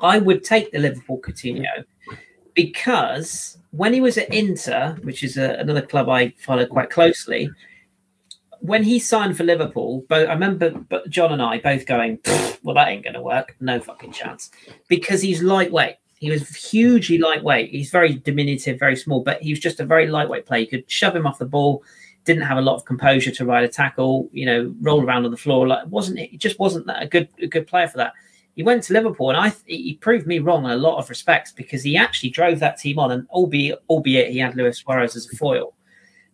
I 0.01 0.17
would 0.19 0.43
take 0.43 0.71
the 0.71 0.79
Liverpool 0.79 1.19
Coutinho 1.19 1.85
because 2.63 3.57
when 3.71 3.93
he 3.93 4.01
was 4.01 4.17
at 4.17 4.33
Inter, 4.33 4.97
which 5.03 5.23
is 5.23 5.37
a, 5.37 5.53
another 5.53 5.81
club 5.81 6.09
I 6.09 6.33
follow 6.37 6.65
quite 6.65 6.89
closely, 6.89 7.49
when 8.59 8.83
he 8.83 8.99
signed 8.99 9.37
for 9.37 9.45
Liverpool, 9.45 10.03
both 10.09 10.27
I 10.27 10.33
remember 10.33 10.71
but 10.71 11.09
John 11.09 11.31
and 11.31 11.41
I 11.41 11.59
both 11.59 11.85
going, 11.85 12.19
well, 12.61 12.75
that 12.75 12.89
ain't 12.89 13.05
going 13.05 13.13
to 13.13 13.21
work. 13.21 13.55
No 13.61 13.79
fucking 13.79 14.11
chance. 14.11 14.51
Because 14.89 15.21
he's 15.21 15.41
lightweight. 15.41 15.95
He 16.19 16.29
was 16.29 16.53
hugely 16.53 17.17
lightweight. 17.17 17.69
He's 17.69 17.91
very 17.91 18.15
diminutive, 18.15 18.77
very 18.77 18.97
small, 18.97 19.23
but 19.23 19.41
he 19.41 19.53
was 19.53 19.61
just 19.61 19.79
a 19.79 19.85
very 19.85 20.07
lightweight 20.07 20.45
player. 20.45 20.61
You 20.61 20.67
could 20.67 20.91
shove 20.91 21.15
him 21.15 21.25
off 21.25 21.39
the 21.39 21.45
ball. 21.45 21.81
Didn't 22.25 22.43
have 22.43 22.57
a 22.57 22.61
lot 22.61 22.75
of 22.75 22.83
composure 22.83 23.31
to 23.31 23.45
ride 23.45 23.63
a 23.63 23.69
tackle. 23.69 24.27
You 24.33 24.45
know, 24.47 24.75
roll 24.81 25.05
around 25.05 25.23
on 25.23 25.31
the 25.31 25.37
floor. 25.37 25.65
Like 25.65 25.87
wasn't 25.87 26.19
it? 26.19 26.37
Just 26.37 26.59
wasn't 26.59 26.87
that 26.87 27.01
a 27.01 27.07
good 27.07 27.29
a 27.41 27.47
good 27.47 27.67
player 27.67 27.87
for 27.87 27.99
that. 27.99 28.11
He 28.55 28.63
went 28.63 28.83
to 28.83 28.93
Liverpool, 28.93 29.29
and 29.29 29.37
I 29.37 29.53
he 29.65 29.95
proved 30.01 30.27
me 30.27 30.39
wrong 30.39 30.65
in 30.65 30.71
a 30.71 30.75
lot 30.75 30.97
of 30.97 31.09
respects 31.09 31.51
because 31.51 31.83
he 31.83 31.95
actually 31.95 32.29
drove 32.29 32.59
that 32.59 32.77
team 32.77 32.99
on, 32.99 33.11
and 33.11 33.27
albeit 33.29 33.79
albeit 33.89 34.31
he 34.31 34.39
had 34.39 34.55
Luis 34.55 34.79
Suarez 34.79 35.15
as 35.15 35.31
a 35.31 35.37
foil, 35.37 35.73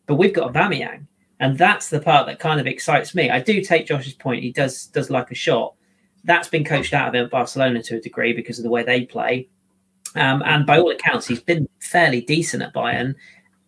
but 0.08 0.16
we've 0.16 0.34
got 0.34 0.52
Aubameyang, 0.54 1.06
and 1.40 1.58
that's 1.58 1.90
the 1.90 2.00
part 2.00 2.26
that 2.28 2.40
kind 2.40 2.60
of 2.60 2.68
excites 2.68 3.14
me. 3.14 3.30
I 3.30 3.40
do 3.40 3.62
take 3.62 3.88
Josh's 3.88 4.14
point; 4.14 4.44
he 4.44 4.52
does 4.52 4.88
does 4.88 5.10
like 5.10 5.32
a 5.32 5.36
shot. 5.36 5.76
That's 6.24 6.48
been 6.48 6.64
coached 6.64 6.94
out 6.94 7.10
of 7.10 7.16
him 7.16 7.26
at 7.26 7.32
Barcelona 7.32 7.84
to 7.84 7.98
a 7.98 8.02
degree 8.02 8.34
because 8.34 8.58
of 8.58 8.64
the 8.64 8.72
way 8.72 8.84
they 8.84 9.06
play, 9.06 9.48
um, 10.16 10.42
and 10.46 10.66
by 10.66 10.80
all 10.80 10.90
accounts, 10.90 11.28
he's 11.28 11.42
been 11.42 11.68
fairly 11.80 12.22
decent 12.22 12.64
at 12.64 12.74
Bayern, 12.74 13.16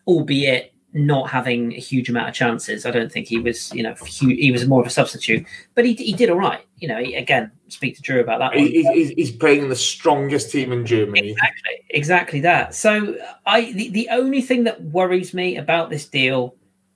albeit 0.08 0.74
not 0.94 1.30
having 1.30 1.74
a 1.74 1.80
huge 1.80 2.10
amount 2.10 2.30
of 2.30 2.34
chances. 2.34 2.86
I 2.86 2.92
don't 2.92 3.12
think 3.12 3.28
he 3.28 3.40
was, 3.40 3.74
you 3.74 3.84
know, 3.84 3.94
he 4.06 4.52
was 4.52 4.66
more 4.68 4.82
of 4.82 4.88
a 4.88 4.90
substitute, 4.90 5.46
but 5.76 5.86
he, 5.86 5.94
he 5.94 6.14
did 6.14 6.30
all 6.30 6.38
right. 6.38 6.66
You 6.78 6.88
know, 6.88 6.98
he, 7.04 7.14
again, 7.16 7.52
speak 7.68 7.96
to 7.98 8.02
Drew 8.02 8.22
about 8.22 8.40
that. 8.40 8.54
He, 8.56 8.84
he- 8.94 9.14
he's 9.14 9.32
playing 9.32 9.70
the 9.70 9.76
strongest 9.76 10.52
team 10.52 10.72
in 10.72 10.86
Germany. 10.86 11.32
Exactly, 11.32 11.72
exactly 11.90 12.40
that. 12.42 12.74
So 12.74 13.16
I 13.46 13.72
the, 13.74 13.90
the 13.90 14.08
only 14.12 14.42
thing 14.42 14.64
that 14.64 14.82
worries 14.82 15.34
me 15.34 15.58
about 15.58 15.90
this 15.90 16.08
deal 16.08 16.56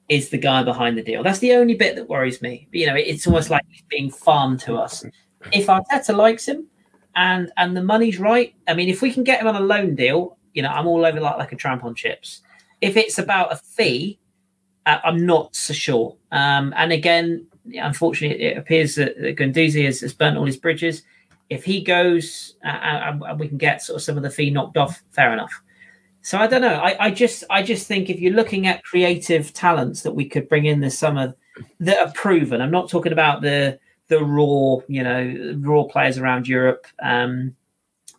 is 0.09 0.29
the 0.29 0.37
guy 0.37 0.63
behind 0.63 0.97
the 0.97 1.03
deal. 1.03 1.21
That's 1.23 1.39
the 1.39 1.53
only 1.53 1.73
bit 1.75 1.95
that 1.95 2.09
worries 2.09 2.41
me. 2.41 2.67
You 2.71 2.87
know, 2.87 2.95
it's 2.95 3.27
almost 3.27 3.49
like 3.49 3.63
he's 3.69 3.83
being 3.89 4.09
farmed 4.11 4.59
to 4.61 4.75
us. 4.75 5.05
If 5.51 5.67
Arteta 5.67 6.15
likes 6.15 6.47
him 6.47 6.67
and 7.15 7.51
and 7.57 7.75
the 7.75 7.83
money's 7.83 8.19
right, 8.19 8.53
I 8.67 8.73
mean, 8.73 8.89
if 8.89 9.01
we 9.01 9.11
can 9.11 9.23
get 9.23 9.41
him 9.41 9.47
on 9.47 9.55
a 9.55 9.59
loan 9.61 9.95
deal, 9.95 10.37
you 10.53 10.61
know, 10.63 10.69
I'm 10.69 10.87
all 10.87 11.05
over 11.05 11.19
like 11.19 11.37
like 11.37 11.51
a 11.51 11.55
tramp 11.55 11.83
on 11.83 11.93
chips. 11.95 12.41
If 12.81 12.97
it's 12.97 13.19
about 13.19 13.53
a 13.53 13.57
fee, 13.57 14.19
uh, 14.85 14.99
I'm 15.03 15.25
not 15.25 15.55
so 15.55 15.73
sure. 15.73 16.15
Um, 16.31 16.73
and 16.75 16.91
again, 16.91 17.47
unfortunately, 17.73 18.43
it 18.43 18.57
appears 18.57 18.95
that, 18.95 19.19
that 19.21 19.37
Guendouzi 19.37 19.85
has, 19.85 20.01
has 20.01 20.13
burnt 20.13 20.37
all 20.37 20.45
his 20.45 20.57
bridges. 20.57 21.03
If 21.49 21.63
he 21.63 21.83
goes 21.83 22.55
uh, 22.65 22.69
and, 22.69 23.23
and 23.23 23.39
we 23.39 23.47
can 23.47 23.57
get 23.57 23.81
sort 23.81 23.97
of 23.97 24.03
some 24.03 24.17
of 24.17 24.23
the 24.23 24.29
fee 24.29 24.49
knocked 24.49 24.77
off, 24.77 25.03
fair 25.11 25.33
enough. 25.33 25.61
So 26.21 26.37
I 26.37 26.47
don't 26.47 26.61
know. 26.61 26.75
I, 26.75 27.07
I 27.07 27.11
just 27.11 27.43
I 27.49 27.63
just 27.63 27.87
think 27.87 28.09
if 28.09 28.19
you're 28.19 28.33
looking 28.33 28.67
at 28.67 28.83
creative 28.83 29.53
talents 29.53 30.03
that 30.03 30.11
we 30.11 30.25
could 30.25 30.47
bring 30.47 30.65
in 30.65 30.79
this 30.79 30.97
summer 30.97 31.35
that 31.79 31.99
are 31.99 32.11
proven, 32.13 32.61
I'm 32.61 32.71
not 32.71 32.89
talking 32.89 33.11
about 33.11 33.41
the 33.41 33.79
the 34.07 34.23
raw, 34.23 34.77
you 34.87 35.03
know, 35.03 35.55
raw 35.59 35.83
players 35.83 36.17
around 36.17 36.47
Europe. 36.47 36.85
Um, 37.01 37.55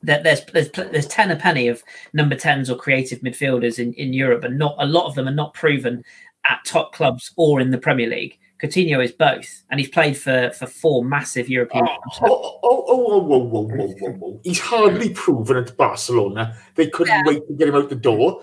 that 0.02 0.22
there's 0.24 0.44
there's 0.46 0.70
there's 0.70 1.06
ten 1.06 1.30
a 1.30 1.36
penny 1.36 1.68
of 1.68 1.82
number 2.12 2.34
tens 2.36 2.70
or 2.70 2.76
creative 2.76 3.20
midfielders 3.20 3.78
in, 3.78 3.92
in 3.94 4.12
Europe, 4.12 4.44
and 4.44 4.58
not 4.58 4.74
a 4.78 4.86
lot 4.86 5.06
of 5.06 5.14
them 5.14 5.28
are 5.28 5.32
not 5.34 5.54
proven 5.54 6.04
at 6.48 6.64
top 6.64 6.92
clubs 6.92 7.32
or 7.36 7.60
in 7.60 7.70
the 7.70 7.78
Premier 7.78 8.08
League. 8.08 8.38
Coutinho 8.62 9.02
is 9.04 9.10
both, 9.10 9.64
and 9.70 9.80
he's 9.80 9.88
played 9.88 10.16
for 10.16 10.50
for 10.50 10.66
four 10.66 11.04
massive 11.04 11.48
European 11.48 11.84
Oh, 11.88 11.96
clubs. 12.10 12.18
oh, 12.32 12.60
oh, 12.62 12.84
oh, 12.88 13.18
whoa, 13.18 13.38
whoa, 13.38 13.66
whoa, 13.68 14.12
whoa. 14.12 14.40
He's 14.44 14.60
hardly 14.60 15.10
proven 15.10 15.56
at 15.56 15.76
Barcelona. 15.76 16.56
They 16.76 16.86
couldn't 16.86 17.12
Yeah. 17.12 17.22
wait 17.26 17.46
to 17.48 17.54
get 17.54 17.68
him 17.68 17.74
out 17.74 17.88
the 17.88 17.96
door. 17.96 18.40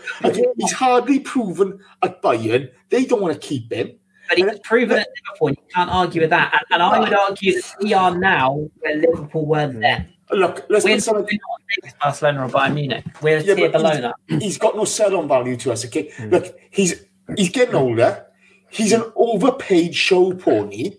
He's 0.57 0.73
hardly 0.73 1.19
proven 1.19 1.79
at 2.03 2.21
Bayern. 2.21 2.69
They 2.89 3.05
don't 3.05 3.21
want 3.21 3.33
to 3.33 3.47
keep 3.47 3.71
him. 3.71 3.91
But 4.27 4.37
he's 4.37 4.59
proven 4.63 4.99
at 4.99 5.07
Liverpool. 5.25 5.49
You 5.51 5.73
can't 5.73 5.89
argue 5.89 6.21
with 6.21 6.29
that. 6.31 6.53
And, 6.53 6.81
and 6.81 6.83
I 6.83 6.99
would 6.99 7.13
argue 7.13 7.53
that 7.53 7.75
we 7.81 7.93
are 7.93 8.15
now 8.15 8.67
where 8.79 8.97
Liverpool 8.97 9.45
were 9.45 9.67
then. 9.67 10.09
Look, 10.31 10.65
let's 10.69 10.85
We're 10.85 10.89
get 10.91 10.95
not, 10.97 11.03
some. 11.03 11.15
we're 11.15 11.21
not 11.21 11.27
as 11.29 11.65
big 11.81 11.85
as 11.85 11.93
Barcelona 12.01 12.45
or 12.45 12.49
Bayern 12.49 12.73
Munich. 12.75 13.05
We're 13.21 13.39
Yeah, 13.39 13.55
tier 13.55 13.69
but 13.71 13.77
below 13.79 13.89
he's- 13.89 14.01
that. 14.29 14.41
He's 14.41 14.57
got 14.57 14.75
no 14.75 14.85
sell-on 14.85 15.27
value 15.27 15.57
to 15.57 15.71
us. 15.71 15.85
Okay, 15.85 16.11
hmm. 16.15 16.29
look, 16.29 16.55
he's 16.69 17.03
he's 17.35 17.49
getting 17.49 17.75
older. 17.75 18.25
He's 18.69 18.91
an 18.91 19.03
overpaid 19.15 19.95
show 19.95 20.33
pony 20.33 20.93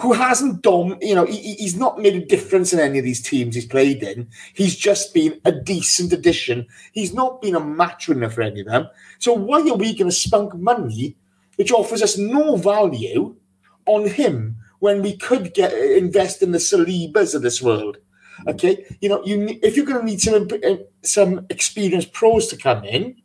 who 0.00 0.14
hasn't 0.14 0.62
done. 0.62 0.96
You 1.02 1.14
know, 1.14 1.26
he, 1.26 1.36
he- 1.36 1.54
he's 1.56 1.76
not 1.76 1.98
made 1.98 2.14
a 2.14 2.24
difference 2.24 2.72
in 2.72 2.80
any 2.80 2.98
of 2.98 3.04
these 3.04 3.20
teams 3.20 3.54
he's 3.54 3.66
played 3.66 4.02
in. 4.02 4.28
He's 4.54 4.74
just 4.74 5.12
been 5.12 5.38
a 5.44 5.52
decent 5.52 6.12
addition. 6.14 6.66
He's 6.92 7.12
not 7.12 7.42
been 7.42 7.54
a 7.54 7.60
match 7.60 8.08
winner 8.08 8.30
for 8.30 8.40
any 8.40 8.60
of 8.60 8.66
them. 8.66 8.88
So 9.18 9.34
why 9.34 9.60
are 9.60 9.74
we 9.74 9.94
going 9.94 10.08
to 10.10 10.16
spunk 10.16 10.54
money, 10.54 11.14
which 11.56 11.70
offers 11.72 12.02
us 12.02 12.16
no 12.16 12.56
value, 12.56 13.36
on 13.84 14.06
him 14.08 14.56
when 14.78 15.02
we 15.02 15.14
could 15.16 15.52
get 15.52 15.74
invest 15.74 16.40
in 16.42 16.52
the 16.52 16.58
Salibas 16.58 17.34
of 17.34 17.42
this 17.42 17.60
world? 17.60 17.98
Okay, 18.48 18.84
you 19.00 19.08
know, 19.08 19.22
you 19.24 19.58
if 19.62 19.76
you're 19.76 19.86
going 19.86 20.00
to 20.00 20.04
need 20.06 20.20
some 20.20 20.48
uh, 20.66 20.76
some 21.02 21.46
experienced 21.50 22.12
pros 22.12 22.48
to 22.48 22.56
come 22.56 22.84
in, 22.84 23.16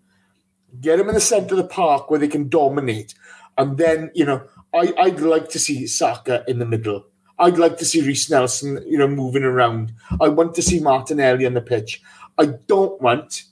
get 0.81 0.97
them 0.97 1.09
in 1.09 1.15
the 1.15 1.21
centre 1.21 1.55
of 1.55 1.57
the 1.61 1.67
park 1.67 2.09
where 2.09 2.19
they 2.19 2.27
can 2.27 2.49
dominate, 2.49 3.15
and 3.57 3.77
then 3.77 4.11
you 4.13 4.25
know, 4.25 4.43
I 4.73 4.93
I'd 4.97 5.19
like 5.19 5.49
to 5.49 5.59
see 5.59 5.87
Saka 5.87 6.43
in 6.47 6.59
the 6.59 6.65
middle. 6.65 7.05
I'd 7.39 7.57
like 7.59 7.77
to 7.77 7.85
see 7.85 8.01
Reiss 8.01 8.29
Nelson, 8.31 8.83
you 8.87 8.97
know, 8.97 9.07
moving 9.07 9.43
around. 9.43 9.93
I 10.19 10.27
want 10.29 10.55
to 10.55 10.61
see 10.61 10.79
Martinelli 10.79 11.45
on 11.45 11.53
the 11.53 11.61
pitch. 11.61 12.01
I 12.39 12.47
don't 12.67 12.99
want 13.01 13.43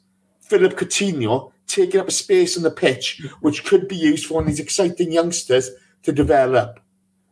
Philippe 0.41 0.75
Coutinho 0.75 1.51
taking 1.67 1.99
up 1.99 2.07
a 2.07 2.11
space 2.11 2.57
on 2.57 2.63
the 2.63 2.71
pitch, 2.71 3.23
which 3.41 3.63
could 3.63 3.87
be 3.87 3.95
used 3.95 4.25
for 4.25 4.35
one 4.35 4.43
of 4.43 4.47
these 4.49 4.59
exciting 4.59 5.11
youngsters 5.11 5.69
to 6.03 6.11
develop. 6.11 6.79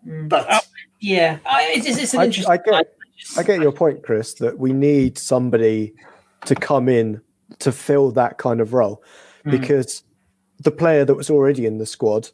But 0.05 0.45
Oh, 0.49 0.59
Yeah, 0.99 1.39
I, 1.45 1.73
it's, 1.75 1.85
it's, 1.87 1.97
it's 2.01 2.13
an 2.13 2.19
I- 2.21 2.25
interesting. 2.25 2.51
I 2.51 2.57
get- 2.57 2.65
just- 2.65 2.85
I 3.37 3.43
get 3.43 3.61
your 3.61 3.71
point, 3.71 4.03
Chris, 4.03 4.33
that 4.35 4.59
we 4.59 4.73
need 4.73 5.17
somebody 5.17 5.93
to 6.45 6.55
come 6.55 6.89
in 6.89 7.21
to 7.59 7.71
fill 7.71 8.11
that 8.11 8.37
kind 8.37 8.59
of 8.61 8.73
role 8.73 9.03
Mm. 9.45 9.51
because 9.51 10.03
the 10.59 10.71
player 10.71 11.03
that 11.05 11.15
was 11.15 11.29
already 11.29 11.65
in 11.65 11.77
the 11.77 11.85
squad 11.85 12.29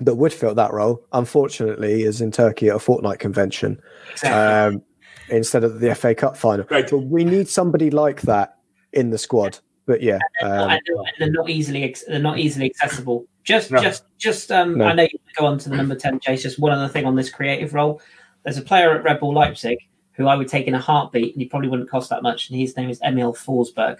that 0.00 0.14
would 0.16 0.32
fill 0.32 0.54
that 0.54 0.72
role, 0.72 1.04
unfortunately, 1.12 2.02
is 2.02 2.20
in 2.20 2.30
Turkey 2.32 2.68
at 2.68 2.76
a 2.76 2.78
fortnight 2.78 3.18
convention 3.18 3.80
Exactly. 4.12 4.76
um, 4.78 4.82
instead 5.28 5.62
of 5.62 5.80
the 5.80 5.94
FA 5.94 6.14
Cup 6.14 6.36
final. 6.36 6.66
Right. 6.70 6.88
But 6.90 6.98
we 7.00 7.22
need 7.24 7.48
somebody 7.48 7.90
like 7.90 8.22
that 8.22 8.56
in 8.92 9.10
the 9.10 9.18
squad. 9.18 9.58
But 9.86 10.02
yeah, 10.02 10.18
um, 10.42 10.50
and, 10.70 10.80
they're, 10.86 10.96
and 10.96 11.06
they're 11.18 11.30
not 11.32 11.50
easily 11.50 11.94
they're 12.08 12.18
not 12.18 12.38
easily 12.38 12.66
accessible. 12.66 13.26
Just 13.44 13.70
No. 13.70 13.80
just 13.80 14.04
just 14.18 14.50
um, 14.52 14.78
No. 14.78 14.84
I 14.86 14.92
know 14.92 15.02
you 15.04 15.18
go 15.36 15.46
on 15.46 15.58
to 15.58 15.68
the 15.68 15.76
number 15.76 15.94
ten, 15.96 16.20
Chase. 16.20 16.42
Just 16.42 16.58
one 16.58 16.72
other 16.72 16.88
thing 16.88 17.04
on 17.06 17.16
this 17.16 17.30
creative 17.30 17.74
role. 17.74 18.00
There's 18.44 18.58
a 18.58 18.62
player 18.62 18.94
at 18.94 19.04
Red 19.04 19.20
Bull 19.20 19.34
Leipzig 19.34 19.78
who 20.12 20.26
I 20.26 20.36
would 20.36 20.48
take 20.48 20.66
in 20.66 20.74
a 20.74 20.78
heartbeat, 20.78 21.32
and 21.34 21.40
he 21.40 21.48
probably 21.48 21.68
wouldn't 21.68 21.88
cost 21.88 22.10
that 22.10 22.22
much. 22.22 22.50
And 22.50 22.58
his 22.60 22.76
name 22.76 22.90
is 22.90 23.00
Emil 23.02 23.32
Forsberg. 23.32 23.96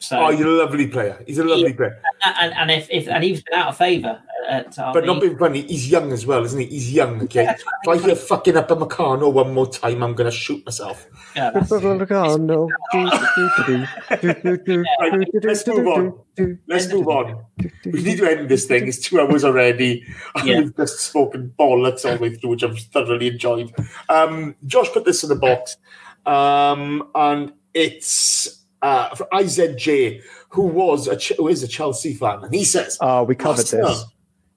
So 0.00 0.18
oh, 0.18 0.30
he's 0.30 0.40
a 0.40 0.48
lovely 0.48 0.88
player. 0.88 1.22
He's 1.24 1.38
a 1.38 1.44
lovely 1.44 1.72
player. 1.72 2.00
and, 2.24 2.52
and 2.54 2.70
if, 2.70 2.88
if 2.90 3.06
and 3.08 3.22
he's 3.22 3.42
been 3.44 3.58
out 3.58 3.68
of 3.68 3.76
favour 3.76 4.20
at 4.48 4.70
RB. 4.74 4.92
But 4.92 5.06
not 5.06 5.20
being 5.20 5.38
funny, 5.38 5.62
he's 5.62 5.88
young 5.88 6.12
as 6.12 6.26
well, 6.26 6.44
isn't 6.44 6.58
he? 6.58 6.66
He's 6.66 6.92
young, 6.92 7.22
okay? 7.22 7.46
if 7.48 7.88
I 7.88 7.96
hear 7.96 8.16
fucking 8.16 8.56
up 8.56 8.70
a 8.70 8.76
Meccano 8.76 9.32
one 9.32 9.54
more 9.54 9.68
time, 9.68 10.02
I'm 10.02 10.14
going 10.14 10.30
to 10.30 10.36
shoot 10.36 10.64
myself. 10.66 11.06
Yeah, 11.36 11.50
that's- 11.50 11.70
Right, 15.00 15.28
let's 15.44 15.66
move 15.66 15.86
on. 15.86 16.18
Let's 16.66 16.92
move 16.92 17.08
on. 17.08 17.44
We 17.84 18.02
need 18.02 18.18
to 18.18 18.30
end 18.30 18.48
this 18.48 18.66
thing. 18.66 18.88
It's 18.88 18.98
two 18.98 19.20
hours 19.20 19.44
already. 19.44 20.04
And 20.34 20.46
Yeah. 20.48 20.60
We've 20.60 20.76
just 20.76 21.00
spoken 21.00 21.52
bollocks 21.58 22.04
all 22.04 22.16
the 22.16 22.22
way 22.22 22.34
through, 22.34 22.50
which 22.50 22.64
I've 22.64 22.78
thoroughly 22.78 23.28
enjoyed. 23.28 23.72
Um, 24.08 24.56
Josh 24.66 24.88
put 24.90 25.04
this 25.04 25.22
in 25.22 25.28
the 25.28 25.36
box, 25.36 25.76
um, 26.26 27.08
and 27.14 27.52
it's 27.74 28.64
uh, 28.82 29.14
for 29.14 29.26
IZJ, 29.32 30.22
who 30.48 30.62
was 30.62 31.08
a 31.08 31.16
who 31.34 31.48
is 31.48 31.62
a 31.62 31.68
Chelsea 31.68 32.14
fan, 32.14 32.44
and 32.44 32.54
he 32.54 32.64
says, 32.64 32.98
Oh, 33.00 33.24
we 33.24 33.34
covered 33.34 33.60
Arsenal, 33.60 33.88
this. 33.88 34.04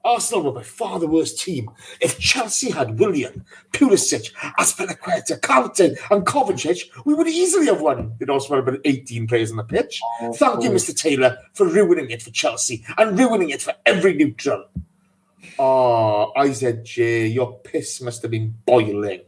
Arsenal 0.05 0.43
were 0.43 0.51
by 0.51 0.63
far 0.63 0.99
the 0.99 1.07
worst 1.07 1.39
team. 1.41 1.69
If 1.99 2.19
Chelsea 2.19 2.69
had 2.71 2.99
Willian, 2.99 3.43
Pulisic, 3.73 4.31
Azpilicueta, 4.59 5.39
Kante, 5.41 5.97
and 6.11 6.25
Kovacic, 6.25 6.83
we 7.05 7.13
would 7.15 7.27
easily 7.27 7.65
have 7.65 7.81
won. 7.81 8.13
They'd 8.19 8.29
also 8.29 8.55
have 8.55 8.67
about 8.67 8.79
18 8.85 9.27
players 9.27 9.51
on 9.51 9.57
the 9.57 9.63
pitch. 9.63 9.99
Thank 10.35 10.63
you, 10.63 10.69
Mr. 10.69 10.95
Taylor, 10.95 11.37
for 11.53 11.65
ruining 11.67 12.11
it 12.11 12.21
for 12.21 12.29
Chelsea 12.29 12.85
and 12.97 13.17
ruining 13.17 13.49
it 13.49 13.61
for 13.61 13.73
every 13.85 14.13
neutral. 14.13 14.65
Ah, 15.57 15.59
Oh, 15.59 16.33
IZJ, 16.37 17.33
your 17.33 17.59
piss 17.59 18.01
must 18.01 18.21
have 18.21 18.31
been 18.31 18.53
boiling. 18.65 19.21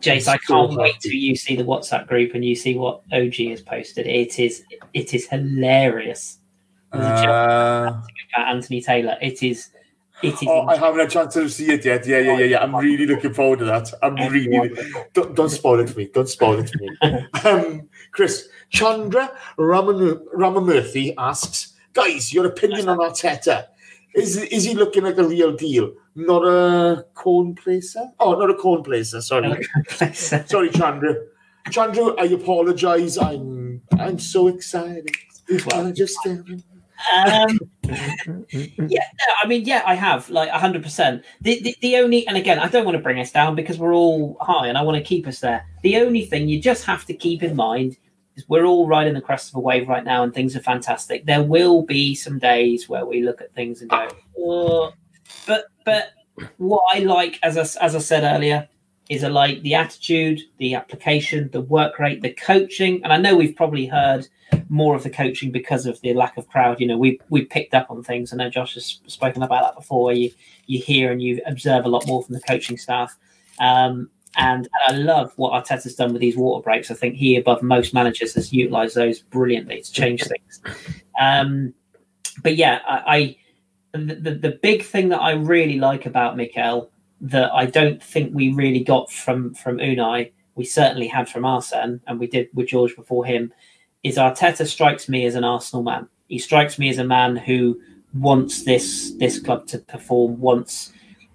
Jace, 0.00 0.28
I 0.28 0.34
I'm 0.34 0.38
so 0.46 0.54
can't 0.68 0.78
wait 0.78 0.92
happy. 0.94 1.08
till 1.10 1.18
you 1.18 1.34
see 1.36 1.56
the 1.56 1.64
WhatsApp 1.64 2.06
group 2.06 2.34
and 2.34 2.44
you 2.44 2.54
see 2.54 2.76
what 2.76 3.02
OG 3.12 3.34
has 3.50 3.60
posted. 3.62 4.06
It 4.06 4.38
is 4.38 4.62
it 4.94 5.12
is 5.14 5.26
hilarious. 5.28 6.38
There's 6.92 7.04
a 7.04 7.22
joke 7.22 7.28
Uh, 7.28 8.00
about 8.34 8.48
Anthony 8.54 8.80
Taylor. 8.80 9.16
It 9.20 9.42
is 9.42 9.70
it 10.22 10.34
is 10.34 10.48
oh, 10.48 10.66
I 10.66 10.76
haven't 10.76 10.98
had 10.98 11.08
a 11.08 11.10
chance 11.10 11.34
to 11.34 11.48
see 11.48 11.70
it 11.70 11.84
yet. 11.84 12.06
Yeah, 12.06 12.18
yeah, 12.18 12.38
yeah, 12.38 12.44
yeah. 12.44 12.62
I'm 12.62 12.74
really 12.74 13.06
looking 13.06 13.32
forward 13.32 13.60
to 13.60 13.64
that. 13.66 13.92
I'm 14.02 14.14
really. 14.32 14.70
Don't, 15.12 15.34
don't 15.34 15.48
spoil 15.48 15.80
it 15.80 15.90
for 15.90 15.98
me. 15.98 16.10
Don't 16.12 16.28
spoil 16.28 16.58
it 16.58 16.70
for 16.70 16.78
me. 16.78 17.26
um, 17.44 17.88
Chris 18.12 18.48
Chandra 18.70 19.30
Raman- 19.56 20.26
Ramamurthy 20.34 21.14
asks, 21.16 21.74
guys, 21.92 22.32
your 22.32 22.46
opinion 22.46 22.88
on 22.88 22.98
Arteta? 22.98 23.66
Is 24.14 24.36
is 24.36 24.64
he 24.64 24.74
looking 24.74 25.04
like 25.04 25.18
a 25.18 25.24
real 25.24 25.54
deal? 25.54 25.92
Not 26.14 26.42
a 26.42 27.04
corn 27.14 27.54
placer? 27.54 28.10
Oh, 28.18 28.34
not 28.34 28.50
a 28.50 28.54
corn 28.54 28.82
placer. 28.82 29.20
Sorry, 29.20 29.64
sorry, 30.12 30.70
Chandra. 30.70 31.14
Chandra, 31.70 32.14
I 32.18 32.24
apologise. 32.24 33.18
I'm 33.18 33.82
I'm 33.98 34.18
so 34.18 34.48
excited. 34.48 35.10
Can 35.46 35.86
I 35.86 35.92
just 35.92 36.18
you? 36.24 36.62
Um, 37.14 37.58
yeah, 38.50 39.04
no, 39.18 39.34
I 39.42 39.46
mean, 39.46 39.64
yeah, 39.64 39.82
I 39.86 39.94
have 39.94 40.28
like 40.30 40.50
hundred 40.50 40.82
percent. 40.82 41.24
The, 41.40 41.60
the 41.62 41.76
the 41.80 41.96
only, 41.96 42.26
and 42.26 42.36
again, 42.36 42.58
I 42.58 42.68
don't 42.68 42.84
want 42.84 42.96
to 42.96 43.02
bring 43.02 43.20
us 43.20 43.30
down 43.30 43.54
because 43.54 43.78
we're 43.78 43.94
all 43.94 44.36
high, 44.40 44.66
and 44.66 44.76
I 44.76 44.82
want 44.82 44.96
to 44.96 45.02
keep 45.02 45.26
us 45.26 45.40
there. 45.40 45.64
The 45.82 45.96
only 45.98 46.24
thing 46.24 46.48
you 46.48 46.60
just 46.60 46.84
have 46.84 47.04
to 47.06 47.14
keep 47.14 47.42
in 47.42 47.54
mind 47.54 47.96
is 48.36 48.48
we're 48.48 48.64
all 48.64 48.86
riding 48.86 49.14
the 49.14 49.20
crest 49.20 49.50
of 49.50 49.56
a 49.56 49.60
wave 49.60 49.88
right 49.88 50.04
now, 50.04 50.22
and 50.22 50.34
things 50.34 50.56
are 50.56 50.60
fantastic. 50.60 51.24
There 51.24 51.42
will 51.42 51.82
be 51.82 52.14
some 52.14 52.38
days 52.38 52.88
where 52.88 53.06
we 53.06 53.22
look 53.22 53.40
at 53.40 53.54
things 53.54 53.80
and 53.80 53.90
go, 53.90 54.08
oh. 54.38 54.92
but 55.46 55.66
but 55.84 56.10
what 56.56 56.82
I 56.94 57.00
like, 57.00 57.38
as 57.42 57.56
I, 57.56 57.84
as 57.84 57.94
I 57.94 57.98
said 57.98 58.24
earlier, 58.24 58.68
is 59.08 59.24
I 59.24 59.28
like 59.28 59.62
the 59.62 59.74
attitude, 59.74 60.40
the 60.58 60.74
application, 60.74 61.48
the 61.50 61.62
work 61.62 61.98
rate, 61.98 62.20
the 62.20 62.32
coaching, 62.32 63.02
and 63.04 63.12
I 63.12 63.16
know 63.16 63.36
we've 63.36 63.56
probably 63.56 63.86
heard 63.86 64.28
more 64.68 64.94
of 64.94 65.02
the 65.02 65.10
coaching 65.10 65.50
because 65.50 65.86
of 65.86 66.00
the 66.02 66.12
lack 66.14 66.36
of 66.36 66.48
crowd. 66.48 66.80
You 66.80 66.86
know, 66.86 66.98
we 66.98 67.20
we 67.30 67.44
picked 67.44 67.74
up 67.74 67.90
on 67.90 68.02
things. 68.02 68.32
I 68.32 68.36
know 68.36 68.50
Josh 68.50 68.74
has 68.74 69.00
spoken 69.06 69.42
about 69.42 69.62
that 69.64 69.76
before. 69.76 70.04
Where 70.04 70.14
you 70.14 70.30
you 70.66 70.80
hear 70.80 71.10
and 71.10 71.22
you 71.22 71.40
observe 71.46 71.84
a 71.84 71.88
lot 71.88 72.06
more 72.06 72.22
from 72.22 72.34
the 72.34 72.40
coaching 72.40 72.76
staff. 72.76 73.16
Um, 73.58 74.10
and 74.36 74.68
I 74.86 74.92
love 74.92 75.32
what 75.36 75.52
Arteta's 75.52 75.94
done 75.94 76.12
with 76.12 76.20
these 76.20 76.36
water 76.36 76.62
breaks. 76.62 76.90
I 76.90 76.94
think 76.94 77.16
he, 77.16 77.36
above 77.36 77.62
most 77.62 77.94
managers, 77.94 78.34
has 78.34 78.52
utilised 78.52 78.94
those 78.94 79.20
brilliantly 79.20 79.80
to 79.80 79.92
change 79.92 80.22
things. 80.22 80.60
Um, 81.18 81.74
but 82.42 82.56
yeah, 82.56 82.80
I, 82.86 83.36
I 83.92 83.98
the 83.98 84.32
the 84.34 84.58
big 84.62 84.84
thing 84.84 85.08
that 85.08 85.20
I 85.20 85.32
really 85.32 85.78
like 85.78 86.04
about 86.06 86.36
Mikel 86.36 86.90
that 87.20 87.52
I 87.52 87.66
don't 87.66 88.02
think 88.02 88.34
we 88.34 88.52
really 88.52 88.84
got 88.84 89.10
from 89.10 89.54
from 89.54 89.78
Unai, 89.78 90.32
we 90.54 90.64
certainly 90.64 91.08
had 91.08 91.28
from 91.28 91.44
Arsene, 91.44 92.00
and 92.06 92.18
we 92.18 92.26
did 92.26 92.48
with 92.54 92.68
George 92.68 92.94
before 92.96 93.24
him, 93.24 93.52
is 94.02 94.16
Arteta 94.16 94.66
strikes 94.66 95.08
me 95.08 95.24
as 95.26 95.34
an 95.34 95.44
Arsenal 95.44 95.82
man. 95.82 96.08
He 96.28 96.38
strikes 96.38 96.78
me 96.78 96.88
as 96.88 96.98
a 96.98 97.04
man 97.04 97.36
who 97.36 97.80
wants 98.14 98.64
this 98.64 99.12
this 99.18 99.38
club 99.38 99.66
to 99.68 99.78
perform. 99.78 100.40
Wants 100.40 100.92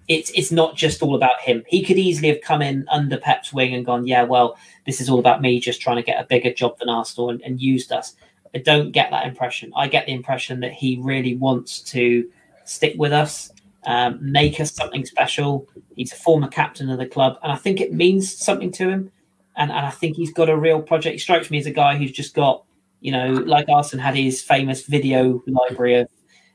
it's 0.08 0.30
it's 0.34 0.52
not 0.52 0.76
just 0.76 1.02
all 1.02 1.14
about 1.14 1.40
him. 1.40 1.64
He 1.66 1.82
could 1.82 1.98
easily 1.98 2.28
have 2.28 2.40
come 2.40 2.62
in 2.62 2.86
under 2.90 3.16
Pep's 3.16 3.52
wing 3.52 3.74
and 3.74 3.86
gone, 3.86 4.06
yeah, 4.06 4.22
well, 4.22 4.56
this 4.86 5.00
is 5.00 5.08
all 5.08 5.18
about 5.18 5.40
me 5.40 5.60
just 5.60 5.80
trying 5.80 5.96
to 5.96 6.02
get 6.02 6.22
a 6.22 6.26
bigger 6.26 6.52
job 6.52 6.78
than 6.78 6.88
Arsenal 6.88 7.30
and, 7.30 7.40
and 7.42 7.60
used 7.60 7.92
us. 7.92 8.14
I 8.54 8.58
don't 8.58 8.92
get 8.92 9.10
that 9.10 9.26
impression. 9.26 9.72
I 9.74 9.88
get 9.88 10.06
the 10.06 10.12
impression 10.12 10.60
that 10.60 10.72
he 10.72 10.98
really 11.00 11.36
wants 11.36 11.80
to 11.92 12.28
stick 12.64 12.94
with 12.96 13.12
us, 13.12 13.50
um, 13.86 14.18
make 14.20 14.60
us 14.60 14.72
something 14.74 15.04
special. 15.04 15.68
He's 15.96 16.12
a 16.12 16.16
former 16.16 16.48
captain 16.48 16.90
of 16.90 16.98
the 16.98 17.06
club, 17.06 17.38
and 17.42 17.52
I 17.52 17.56
think 17.56 17.80
it 17.80 17.92
means 17.92 18.36
something 18.36 18.72
to 18.72 18.88
him. 18.88 19.10
And, 19.56 19.70
and 19.70 19.86
I 19.86 19.90
think 19.90 20.16
he's 20.16 20.32
got 20.32 20.48
a 20.48 20.56
real 20.56 20.82
project. 20.82 21.12
He 21.12 21.18
strikes 21.18 21.50
me 21.50 21.58
as 21.58 21.66
a 21.66 21.70
guy 21.70 21.96
who's 21.96 22.10
just 22.10 22.34
got, 22.34 22.64
you 23.00 23.12
know, 23.12 23.32
like 23.32 23.68
Arsene 23.68 24.00
had 24.00 24.16
his 24.16 24.42
famous 24.42 24.84
video 24.84 25.42
library 25.46 25.96
of 25.96 26.08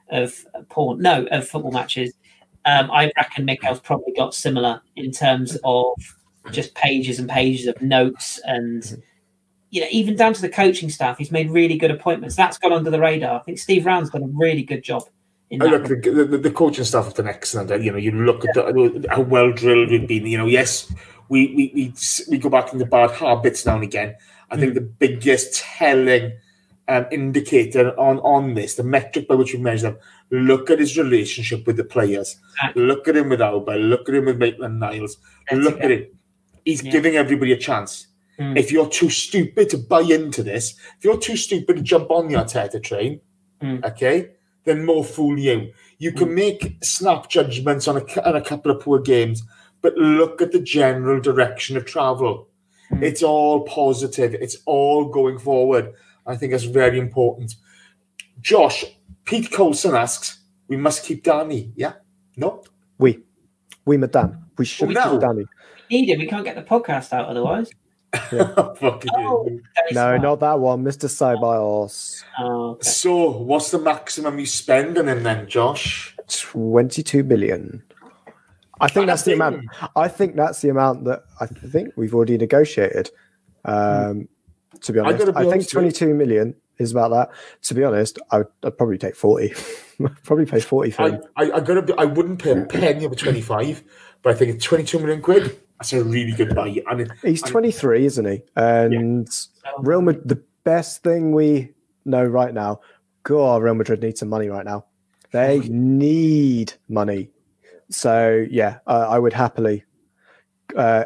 of 0.10 0.45
porn, 0.69 0.99
no, 0.99 1.26
of 1.27 1.47
football 1.47 1.72
matches. 1.72 2.14
Um, 2.65 2.91
I 2.91 3.11
reckon 3.15 3.45
Mikel's 3.45 3.80
probably 3.80 4.14
got 4.14 4.34
similar 4.34 4.81
in 4.95 5.11
terms 5.11 5.57
of 5.64 5.93
just 6.51 6.73
pages 6.76 7.19
and 7.19 7.30
pages 7.30 7.68
of 7.68 7.81
notes 7.81 8.39
and 8.43 9.01
you 9.72 9.81
know, 9.81 9.88
even 9.91 10.15
down 10.15 10.34
to 10.34 10.41
the 10.41 10.49
coaching 10.49 10.89
staff, 10.89 11.18
he's 11.18 11.31
made 11.31 11.49
really 11.49 11.77
good 11.77 11.91
appointments. 11.91 12.35
That's 12.35 12.57
gone 12.57 12.73
under 12.73 12.89
the 12.89 12.99
radar. 12.99 13.39
I 13.39 13.43
think 13.43 13.60
Steve 13.60 13.85
Round's 13.85 14.10
done 14.10 14.23
a 14.23 14.27
really 14.27 14.64
good 14.64 14.84
job. 14.84 15.03
Look, 15.51 15.88
the, 15.88 15.95
the, 16.30 16.38
the 16.38 16.51
coaching 16.51 16.84
staff 16.84 17.05
have 17.05 17.15
done 17.15 17.27
excellent. 17.27 17.84
You 17.84 17.91
know, 17.91 17.97
you 17.97 18.11
look 18.11 18.45
at 18.45 18.53
the, 18.53 19.05
how 19.09 19.21
well 19.21 19.51
drilled 19.51 19.89
we've 19.89 20.07
been. 20.07 20.27
You 20.27 20.38
know, 20.38 20.45
yes, 20.45 20.93
we 21.27 21.47
we, 21.55 21.71
we 21.73 21.93
we 22.30 22.38
go 22.38 22.49
back 22.49 22.71
into 22.71 22.85
bad 22.85 23.11
habits 23.11 23.65
now 23.65 23.76
and 23.76 23.84
again. 23.84 24.15
I 24.51 24.57
think 24.57 24.73
the 24.76 24.81
biggest 24.81 25.55
telling 25.59 26.34
um, 26.88 27.05
indicator 27.11 27.99
on 27.99 28.19
on 28.19 28.53
this, 28.53 28.76
the 28.76 28.84
metric 28.84 29.27
by 29.27 29.35
which 29.35 29.53
we 29.53 29.59
measure 29.59 29.91
them, 29.91 29.99
look 30.30 30.69
at 30.69 30.80
his 30.80 30.97
relationship 30.97 31.65
with 31.65 31.77
the 31.77 31.84
players. 31.84 32.38
Exactly. 32.53 32.84
Look 32.84 33.07
at 33.07 33.15
him 33.15 33.30
with 33.30 33.39
Auba. 33.39 33.89
Look 33.89 34.07
at 34.07 34.15
him 34.15 34.26
with 34.26 34.38
Maitland 34.38 34.80
Niles. 34.80 35.17
That's 35.49 35.63
look 35.63 35.77
it. 35.80 35.85
at 35.85 35.91
him. 35.91 36.05
He's 36.63 36.84
Yeah. 36.84 36.91
giving 36.91 37.15
everybody 37.15 37.53
a 37.53 37.57
chance. 37.57 38.07
Mm. 38.39 38.57
If 38.57 38.71
you're 38.71 38.88
too 38.89 39.09
stupid 39.09 39.69
to 39.71 39.77
buy 39.77 40.01
into 40.01 40.43
this, 40.43 40.76
if 40.97 41.03
you're 41.03 41.17
too 41.17 41.35
stupid 41.38 41.77
to 41.77 41.81
jump 41.81 42.11
on 42.11 42.27
the 42.27 42.35
Arteta 42.35 42.81
train, 42.84 43.21
Mm. 43.61 43.84
okay, 43.84 44.30
then 44.69 44.85
more 44.85 45.03
fool 45.03 45.37
you. 45.37 45.71
You 45.97 46.11
can 46.13 46.33
make 46.33 46.77
snap 46.81 47.29
judgments 47.29 47.87
on 47.87 47.97
a, 47.97 48.27
on 48.27 48.35
a 48.35 48.41
couple 48.41 48.71
of 48.71 48.81
poor 48.81 48.99
games, 48.99 49.43
but 49.81 49.95
look 49.95 50.41
at 50.41 50.51
the 50.51 50.59
general 50.59 51.19
direction 51.19 51.75
of 51.75 51.85
travel. 51.85 52.47
Mm. 52.91 53.03
It's 53.03 53.23
all 53.23 53.61
positive. 53.61 54.33
It's 54.35 54.57
all 54.65 55.09
going 55.09 55.39
forward. 55.39 55.93
I 56.25 56.37
think 56.37 56.51
that's 56.51 56.63
very 56.63 56.99
important. 56.99 57.55
Josh, 58.41 58.85
Pete 59.25 59.51
Colson 59.51 59.95
asks, 59.95 60.39
we 60.67 60.77
must 60.77 61.03
keep 61.03 61.23
Danny. 61.23 61.73
Yeah? 61.75 61.93
No? 62.37 62.63
We, 62.97 63.19
we, 63.85 63.97
madame, 63.97 64.45
we 64.57 64.65
should 64.65 64.89
no. 64.89 65.11
keep 65.11 65.21
Danny. 65.21 65.45
Need 65.89 66.09
him. 66.09 66.19
We 66.19 66.27
can't 66.27 66.45
get 66.45 66.55
the 66.55 66.61
podcast 66.61 67.11
out 67.11 67.27
otherwise. 67.27 67.71
Fucking 68.14 69.11
Oh, 69.14 69.22
hell. 69.22 69.44
that 69.76 69.86
is 69.90 69.95
No, 69.95 70.02
smart. 70.02 70.22
not 70.22 70.40
that 70.40 70.60
one, 70.60 70.84
Mr. 70.84 71.06
Ceballos. 71.07 72.23
Oh, 72.40 72.72
okay. 72.72 72.88
So, 72.90 73.30
what's 73.31 73.72
the 73.72 73.80
maximum 73.80 74.40
you 74.40 74.45
spend 74.45 74.98
on 74.98 75.07
him 75.07 75.23
then, 75.23 75.48
Josh? 75.48 76.15
22 76.27 77.23
million. 77.23 77.84
I 78.81 78.88
think 78.88 79.07
that's 79.07 79.23
the 79.23 79.34
amount. 79.34 79.65
I 79.95 80.07
think 80.07 80.36
that's 80.36 80.61
the 80.61 80.69
amount 80.69 81.03
that 81.06 81.23
I 81.40 81.45
think 81.48 81.94
we've 81.98 82.15
already 82.15 82.38
negotiated. 82.38 83.11
Um, 83.65 84.30
to 84.81 84.94
be 84.94 84.99
honest, 84.99 85.19
gotta 85.19 85.34
be 85.34 85.38
I 85.38 85.41
think 85.41 85.53
honest 85.53 85.76
with 85.76 85.84
you. 85.86 85.91
22 85.91 86.14
million 86.14 86.56
is 86.77 86.91
about 86.91 87.10
that. 87.10 87.30
To 87.64 87.73
be 87.73 87.84
honest, 87.84 88.19
I 88.31 88.38
would, 88.40 88.48
I'd 88.64 88.77
probably 88.77 88.98
take 88.98 89.15
40. 89.15 89.53
probably 90.23 90.45
pay 90.45 90.61
40 90.61 90.91
for 90.91 91.02
I, 91.02 91.10
him. 91.10 91.22
I, 91.36 91.52
I 91.52 91.60
gotta 91.60 91.81
be, 91.81 91.94
I 91.98 92.06
wouldn't 92.06 92.41
pay 92.41 92.52
a 92.52 92.65
penny 92.65 93.06
over 93.06 93.15
25, 93.15 93.84
but 94.22 94.34
I 94.34 94.38
think 94.38 94.56
it's 94.56 94.64
22 94.65 94.99
million 94.99 95.22
quid. 95.22 95.60
That's 95.80 95.93
a 95.93 96.03
really 96.03 96.34
good 96.34 96.53
buy. 96.56 96.76
And 96.89 97.01
it- 97.01 97.11
He's 97.23 97.41
and- 97.41 97.51
23, 97.51 98.06
isn't 98.06 98.26
he? 98.26 98.41
And 98.56 99.30
Real 99.80 100.01
Madrid, 100.01 100.27
the 100.27 100.43
best 100.64 101.03
thing 101.03 101.31
we 101.31 101.73
know 102.06 102.23
right 102.26 102.53
now, 102.53 102.81
God, 103.23 103.64
Real 103.64 103.76
Madrid 103.76 104.01
need 104.01 104.18
some 104.18 104.30
money 104.30 104.49
right 104.49 104.65
now. 104.65 104.85
They 105.31 105.60
need 105.69 106.73
money. 106.88 107.30
So, 107.89 108.45
yeah, 108.49 108.80
uh, 108.88 109.07
I 109.10 109.19
would 109.19 109.34
happily 109.34 109.84
uh, 110.76 111.06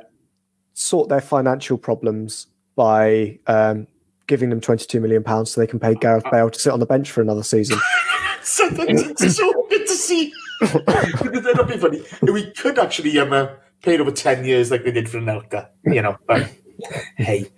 sort 0.73 1.09
their 1.09 1.21
financial 1.21 1.77
problems 1.77 2.47
by 2.75 3.39
um, 3.47 3.87
giving 4.27 4.49
them 4.49 4.59
22 4.59 4.99
million 4.99 5.23
pounds 5.23 5.51
so 5.51 5.61
they 5.61 5.67
can 5.67 5.79
pay 5.79 5.93
Gareth 5.95 6.25
Bale 6.31 6.49
to 6.49 6.59
sit 6.59 6.73
on 6.73 6.79
the 6.79 6.85
bench 6.85 7.11
for 7.11 7.21
another 7.21 7.43
season. 7.43 7.79
So 8.45 8.67
that's 8.71 9.21
it's 9.21 9.37
so 9.37 9.65
good 9.69 9.87
to 9.87 9.93
see. 9.93 10.33
That'd 10.59 11.65
be 11.65 11.77
funny. 11.77 12.03
We 12.23 12.51
could 12.51 12.77
actually 12.77 13.17
um, 13.17 13.31
uh, 13.31 13.47
pay 13.83 13.95
it 13.95 14.01
over 14.01 14.11
10 14.11 14.43
years 14.45 14.71
like 14.71 14.83
they 14.83 14.91
did 14.91 15.07
for 15.07 15.19
Anelka, 15.19 15.69
you 15.85 16.01
know, 16.01 16.17
but 16.25 16.49
hey. 17.17 17.51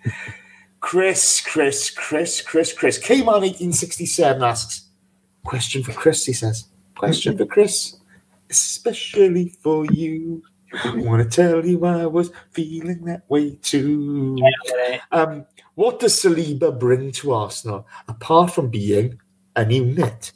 Chris, 0.81 1.41
Chris, 1.41 1.89
Chris, 1.89 2.41
Chris, 2.41 2.73
Chris. 2.73 2.97
K-Man 2.97 3.26
1867 3.26 4.43
asks, 4.43 4.88
question 5.43 5.84
for 5.84 5.93
Chris, 5.93 6.26
he 6.26 6.34
says. 6.34 6.65
Question 6.95 7.38
for 7.38 7.45
Chris, 7.45 7.97
especially 8.49 9.49
for 9.64 9.85
you. 9.85 10.43
I 10.84 10.95
want 10.97 11.23
to 11.23 11.30
tell 11.30 11.65
you 11.65 11.85
I 11.85 12.06
was 12.06 12.31
feeling 12.52 13.06
that 13.06 13.23
way 13.30 13.56
too. 13.61 14.38
Um, 15.11 15.45
what 15.76 15.99
does 15.99 16.14
Saliba 16.14 16.77
bring 16.77 17.11
to 17.14 17.34
Arsenal 17.34 17.88
apart 18.07 18.52
from 18.52 18.69
being 18.69 19.19
a 19.56 19.65
unit? 19.65 20.34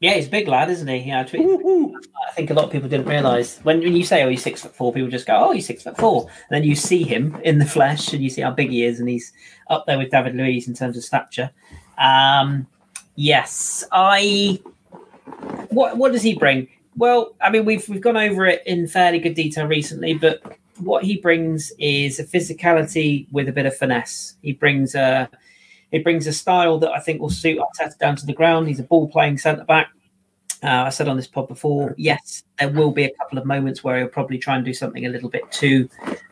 Yeah, 0.00 0.14
he's 0.14 0.28
a 0.28 0.30
big 0.30 0.48
lad, 0.48 0.70
isn't 0.70 0.88
he? 0.88 0.96
Yeah, 0.96 1.20
I 1.20 1.24
I 1.24 2.32
think 2.32 2.48
a 2.48 2.54
lot 2.54 2.64
of 2.64 2.70
people 2.70 2.88
didn't 2.88 3.06
realise 3.06 3.58
when 3.64 3.80
when 3.80 3.94
you 3.94 4.02
say, 4.02 4.22
"Oh, 4.22 4.30
he's 4.30 4.42
six 4.42 4.62
foot 4.62 4.74
four, 4.74 4.94
people 4.94 5.10
just 5.10 5.26
go, 5.26 5.36
"Oh, 5.36 5.52
he's 5.52 5.66
six 5.66 5.82
foot 5.82 5.98
four. 5.98 6.22
And 6.22 6.56
then 6.56 6.64
you 6.64 6.74
see 6.74 7.02
him 7.02 7.38
in 7.44 7.58
the 7.58 7.66
flesh, 7.66 8.14
and 8.14 8.22
you 8.22 8.30
see 8.30 8.40
how 8.40 8.50
big 8.50 8.70
he 8.70 8.84
is, 8.84 8.98
and 8.98 9.10
he's 9.10 9.30
up 9.68 9.84
there 9.86 9.98
with 9.98 10.10
David 10.10 10.34
Luiz 10.34 10.66
in 10.66 10.74
terms 10.74 10.96
of 10.96 11.04
stature. 11.04 11.50
Um, 11.98 12.66
yes, 13.14 13.84
I. 13.92 14.60
What 15.68 15.98
what 15.98 16.12
does 16.12 16.22
he 16.22 16.34
bring? 16.34 16.68
Well, 16.96 17.34
I 17.42 17.50
mean, 17.50 17.66
we've 17.66 17.86
we've 17.86 18.00
gone 18.00 18.16
over 18.16 18.46
it 18.46 18.62
in 18.66 18.88
fairly 18.88 19.18
good 19.18 19.34
detail 19.34 19.66
recently, 19.66 20.14
but 20.14 20.40
what 20.78 21.04
he 21.04 21.18
brings 21.18 21.72
is 21.78 22.18
a 22.18 22.24
physicality 22.24 23.26
with 23.32 23.48
a 23.48 23.52
bit 23.52 23.66
of 23.66 23.76
finesse. 23.76 24.36
He 24.42 24.54
brings 24.54 24.94
a 24.94 25.28
he 25.90 25.98
brings 25.98 26.26
a 26.26 26.32
style 26.32 26.78
that 26.78 26.92
I 26.92 27.00
think 27.00 27.20
will 27.20 27.30
suit 27.30 27.58
Arteta 27.58 27.98
down 27.98 28.16
to 28.16 28.26
the 28.26 28.32
ground. 28.32 28.68
He's 28.68 28.80
a 28.80 28.84
ball 28.84 29.08
playing 29.08 29.38
centre 29.38 29.64
back. 29.64 29.90
Uh, 30.62 30.84
I 30.84 30.88
said 30.90 31.08
on 31.08 31.16
this 31.16 31.26
pod 31.26 31.48
before, 31.48 31.94
yes, 31.96 32.42
there 32.58 32.68
will 32.68 32.90
be 32.90 33.04
a 33.04 33.14
couple 33.14 33.38
of 33.38 33.46
moments 33.46 33.82
where 33.82 33.98
he'll 33.98 34.08
probably 34.08 34.36
try 34.36 34.56
and 34.56 34.64
do 34.64 34.74
something 34.74 35.06
a 35.06 35.08
little 35.08 35.30
bit 35.30 35.50
too 35.50 35.88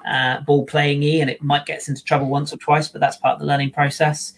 uh, 0.06 0.43
ball 0.43 0.66
playing 0.66 1.01
y, 1.01 1.18
and 1.20 1.30
it 1.30 1.43
might 1.43 1.64
get 1.64 1.78
us 1.78 1.89
into 1.89 2.05
trouble 2.05 2.26
once 2.26 2.52
or 2.52 2.59
twice, 2.59 2.89
but 2.89 3.01
that's 3.01 3.16
part 3.16 3.35
of 3.35 3.40
the 3.40 3.47
learning 3.47 3.70
process. 3.70 4.35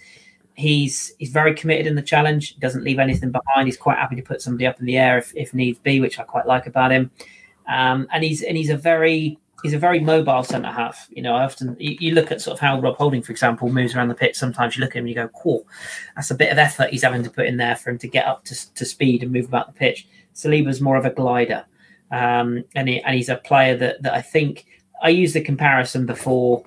He's 0.55 1.13
he's 1.19 1.31
very 1.31 1.55
committed 1.55 1.87
in 1.87 1.97
the 1.97 2.03
challenge. 2.03 2.57
Doesn't 2.59 2.85
leave 2.85 2.99
anything 2.99 3.33
behind. 3.33 3.67
He's 3.67 3.77
quite 3.77 3.99
happy 3.99 4.15
to 4.17 4.23
put 4.23 4.43
somebody 4.43 4.67
up 4.67 4.79
in 4.79 4.87
the 4.87 4.97
air 4.97 5.19
if, 5.19 5.33
if 5.35 5.55
needs 5.55 5.79
be, 5.81 6.01
which 6.01 6.21
I 6.21 6.23
quite 6.23 6.47
like 6.47 6.67
about 6.67 6.93
him. 6.93 7.11
Um, 7.67 8.07
and 8.13 8.23
he's 8.23 8.43
and 8.43 8.57
he's 8.57 8.71
a 8.71 8.77
very 8.77 9.39
he's 9.63 9.75
a 9.75 9.79
very 9.79 10.01
mobile 10.01 10.43
centre 10.43 10.71
half. 10.71 11.09
You 11.11 11.23
know, 11.23 11.35
I 11.35 11.45
often 11.45 11.77
you, 11.79 11.97
you 12.01 12.15
look 12.15 12.31
at 12.31 12.41
sort 12.41 12.55
of 12.55 12.61
how 12.61 12.81
Rob 12.81 12.97
Holding, 12.97 13.23
for 13.23 13.33
example, 13.33 13.69
moves 13.71 13.95
around 13.95 14.09
the 14.09 14.15
pitch. 14.15 14.37
Sometimes 14.37 14.77
you 14.77 14.81
look 14.81 14.91
at 14.91 14.97
him 14.97 15.05
and 15.05 15.09
you 15.09 15.15
go, 15.15 15.29
"Cool, 15.29 15.67
that's 16.17 16.31
a 16.31 16.35
bit 16.35 16.53
of 16.53 16.59
effort 16.59 16.91
he's 16.91 17.03
having 17.03 17.23
to 17.23 17.31
put 17.31 17.47
in 17.47 17.57
there 17.57 17.77
for 17.77 17.91
him 17.91 17.99
to 17.99 18.09
get 18.09 18.27
up 18.27 18.45
to, 18.47 18.75
to 18.75 18.85
speed 18.85 19.23
and 19.23 19.33
move 19.33 19.47
about 19.47 19.67
the 19.67 19.73
pitch." 19.73 20.07
Saliba's 20.35 20.81
more 20.81 20.97
of 20.97 21.05
a 21.05 21.11
glider, 21.11 21.65
um, 22.11 22.65
and 22.75 22.89
he, 22.89 23.01
and 23.03 23.17
he's 23.17 23.29
a 23.29 23.37
player 23.37 23.77
that 23.77 24.03
that 24.03 24.15
I 24.15 24.23
think 24.23 24.67
I 25.03 25.11
used 25.11 25.35
the 25.35 25.41
comparison 25.41 26.07
before. 26.07 26.63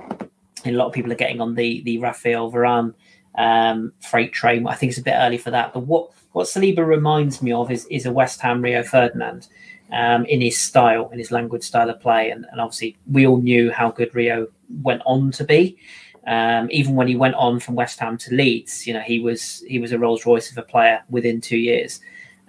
And 0.65 0.75
a 0.75 0.79
lot 0.79 0.87
of 0.87 0.93
people 0.93 1.11
are 1.11 1.15
getting 1.15 1.41
on 1.41 1.55
the 1.55 1.81
the 1.83 1.97
Rafael 1.97 2.51
Varane 2.51 2.93
um, 3.35 3.91
freight 3.99 4.31
train. 4.33 4.65
I 4.67 4.75
think 4.75 4.91
it's 4.91 4.99
a 4.99 5.03
bit 5.03 5.15
early 5.17 5.37
for 5.37 5.51
that, 5.51 5.73
but 5.73 5.81
what 5.81 6.11
what 6.31 6.47
Saliba 6.47 6.85
reminds 6.85 7.41
me 7.41 7.51
of 7.51 7.71
is 7.71 7.85
is 7.87 8.05
a 8.05 8.11
West 8.11 8.41
Ham 8.41 8.61
Rio 8.61 8.83
Ferdinand 8.83 9.47
um, 9.93 10.25
in 10.25 10.41
his 10.41 10.59
style, 10.59 11.09
in 11.11 11.19
his 11.19 11.31
language 11.31 11.63
style 11.63 11.89
of 11.89 11.99
play. 12.01 12.31
And, 12.31 12.45
and 12.51 12.59
obviously, 12.59 12.97
we 13.09 13.25
all 13.27 13.37
knew 13.37 13.71
how 13.71 13.91
good 13.91 14.13
Rio 14.13 14.47
went 14.81 15.01
on 15.05 15.31
to 15.31 15.43
be. 15.43 15.77
Um, 16.25 16.69
even 16.71 16.95
when 16.95 17.07
he 17.07 17.15
went 17.15 17.35
on 17.35 17.59
from 17.59 17.75
West 17.75 17.99
Ham 17.99 18.17
to 18.17 18.33
Leeds, 18.33 18.87
you 18.87 18.93
know, 18.93 19.01
he 19.01 19.19
was 19.19 19.63
he 19.67 19.79
was 19.79 19.91
a 19.91 19.99
Rolls 19.99 20.25
Royce 20.25 20.51
of 20.51 20.57
a 20.57 20.63
player 20.63 21.03
within 21.09 21.41
two 21.41 21.57
years. 21.57 21.99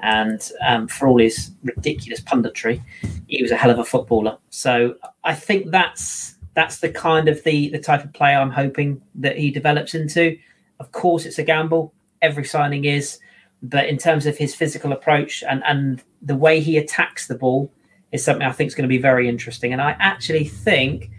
And 0.00 0.40
um, 0.66 0.88
for 0.88 1.08
all 1.08 1.18
his 1.18 1.50
ridiculous 1.62 2.20
punditry, 2.20 2.80
he 3.26 3.42
was 3.42 3.50
a 3.50 3.56
hell 3.56 3.70
of 3.70 3.78
a 3.78 3.84
footballer. 3.84 4.38
So 4.50 4.96
I 5.22 5.34
think 5.34 5.70
that's 5.70 6.36
that's 6.54 6.78
the 6.78 6.88
kind 6.88 7.28
of 7.28 7.42
the 7.44 7.68
the 7.70 7.78
type 7.78 8.04
of 8.04 8.12
player 8.12 8.38
I'm 8.38 8.50
hoping 8.50 9.02
that 9.16 9.36
he 9.36 9.50
develops 9.50 9.94
into. 9.94 10.38
Of 10.80 10.92
course, 10.92 11.26
it's 11.26 11.38
a 11.38 11.44
gamble. 11.44 11.92
Every 12.22 12.44
signing 12.44 12.84
is, 12.84 13.18
but 13.64 13.86
in 13.88 13.96
terms 13.96 14.26
of 14.26 14.36
his 14.36 14.54
physical 14.54 14.92
approach 14.92 15.42
and 15.48 15.62
and 15.64 16.02
the 16.20 16.36
way 16.36 16.60
he 16.60 16.76
attacks 16.76 17.26
the 17.26 17.34
ball 17.34 17.72
is 18.12 18.22
something 18.24 18.46
I 18.46 18.52
think 18.52 18.68
is 18.68 18.74
going 18.74 18.84
to 18.84 18.88
be 18.88 18.98
very 18.98 19.28
interesting. 19.28 19.72
And 19.72 19.82
I 19.82 19.96
actually 19.98 20.44
think 20.44 21.10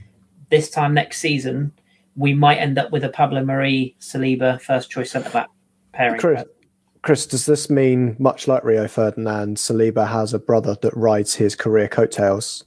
this 0.49 0.69
time 0.69 0.93
next 0.93 1.19
season 1.19 1.73
we 2.15 2.34
might 2.34 2.57
end 2.57 2.77
up 2.77 2.91
with 2.91 3.03
a 3.03 3.09
Pablo 3.09 3.43
Mari 3.43 3.95
Saliba 3.99 4.61
first 4.61 4.89
choice 4.89 5.11
centre 5.11 5.30
back 5.30 5.49
pairing. 5.91 6.19
Chris, 6.19 6.43
Chris, 7.01 7.26
does 7.26 7.45
this 7.45 7.69
mean 7.69 8.15
much 8.19 8.47
like 8.47 8.63
Rio 8.63 8.88
Ferdinand, 8.88 9.57
Saliba 9.57 10.07
has 10.07 10.34
a 10.34 10.39
brother 10.39 10.77
that 10.81 10.95
rides 10.95 11.35
his 11.35 11.55
career 11.55 11.88
coattails? 11.88 12.63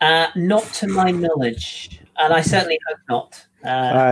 Uh, 0.00 0.28
not 0.36 0.64
to 0.74 0.86
my 0.86 1.10
knowledge, 1.10 2.00
and 2.18 2.32
I 2.32 2.40
certainly 2.40 2.78
hope 2.88 2.98
not. 3.08 3.46
Uh, 3.64 3.68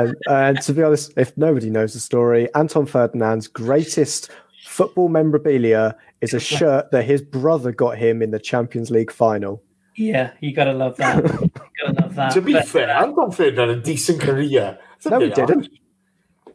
and, 0.08 0.16
and 0.28 0.60
to 0.62 0.72
be 0.72 0.82
honest, 0.82 1.12
if 1.16 1.36
nobody 1.36 1.70
knows 1.70 1.92
the 1.92 2.00
story, 2.00 2.52
Anton 2.54 2.86
Ferdinand's 2.86 3.46
greatest 3.46 4.30
football 4.76 5.08
memorabilia 5.08 5.96
is 6.20 6.34
a 6.34 6.40
shirt 6.56 6.90
that 6.90 7.04
his 7.04 7.22
brother 7.22 7.72
got 7.72 7.96
him 7.98 8.20
in 8.22 8.30
the 8.30 8.38
Champions 8.38 8.90
League 8.90 9.10
final. 9.10 9.62
yeah, 9.96 10.32
you 10.40 10.52
gotta 10.52 10.72
love 10.74 10.96
that. 10.98 11.16
you 11.24 11.50
gotta 11.80 12.00
love 12.02 12.14
that. 12.14 12.32
To 12.34 12.40
be 12.42 12.52
But, 12.52 12.68
fair, 12.68 12.90
uh, 12.90 13.04
Anton 13.06 13.30
Ferdinand 13.32 13.68
had 13.70 13.78
a 13.78 13.80
decent 13.80 14.20
career. 14.20 14.78
It's 14.96 15.06
No, 15.06 15.18
he 15.20 15.30
didn't. 15.30 15.68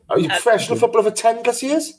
Are 0.10 0.20
you 0.20 0.28
professional 0.30 0.78
footballer 0.78 1.10
for 1.10 1.16
10 1.16 1.42
plus 1.44 1.64
years? 1.64 1.94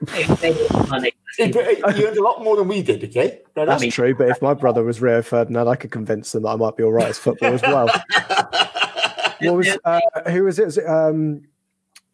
they- 0.00 0.24
they 0.24 0.52
want 0.70 0.88
money. 0.90 1.12
He, 1.38 1.44
he 1.46 1.58
earned 2.06 2.18
a 2.18 2.22
lot 2.22 2.42
more 2.44 2.56
than 2.56 2.68
we 2.68 2.82
did, 2.82 3.02
okay? 3.04 3.40
Right, 3.56 3.66
That's 3.66 3.82
that's 3.82 3.94
true, 3.94 4.14
but 4.14 4.28
if 4.28 4.42
my 4.42 4.52
brother 4.52 4.82
was 4.84 5.00
Rio 5.00 5.22
Ferdinand, 5.22 5.66
I 5.68 5.76
could 5.76 5.90
convince 5.90 6.34
him 6.34 6.42
that 6.42 6.50
I 6.50 6.56
might 6.56 6.76
be 6.76 6.82
all 6.82 6.92
right 6.92 7.08
as 7.08 7.18
football 7.18 7.54
as 7.54 7.62
well. 7.62 7.86
what 9.40 9.54
was 9.56 9.78
uh, 9.84 10.00
who 10.30 10.44
was 10.44 10.58
it? 10.58 10.66
Was 10.66 10.76
it 10.78 10.86
um, 10.86 11.42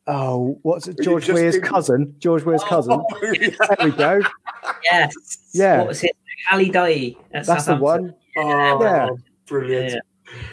oh, 0.08 0.58
what's 0.62 0.88
it? 0.88 0.98
George 1.02 1.26
just 1.26 1.34
Weir's 1.34 1.54
did- 1.54 1.62
cousin. 1.62 2.14
George 2.18 2.44
Weah's 2.44 2.62
oh, 2.64 2.68
cousin. 2.68 3.04
There 3.20 3.76
we 3.84 3.90
go. 3.92 4.20
Yes. 4.84 5.14
Yeah. 5.52 5.78
What 5.78 5.88
was 5.88 6.04
it? 6.04 6.16
Ali 6.50 6.70
Dia. 6.70 7.14
at 7.34 7.46
That's 7.46 7.66
the 7.66 7.76
one. 7.76 8.14
Oh, 8.36 8.82
Yeah. 8.82 9.08
brilliant. 9.46 9.92
Yeah. 9.92 10.00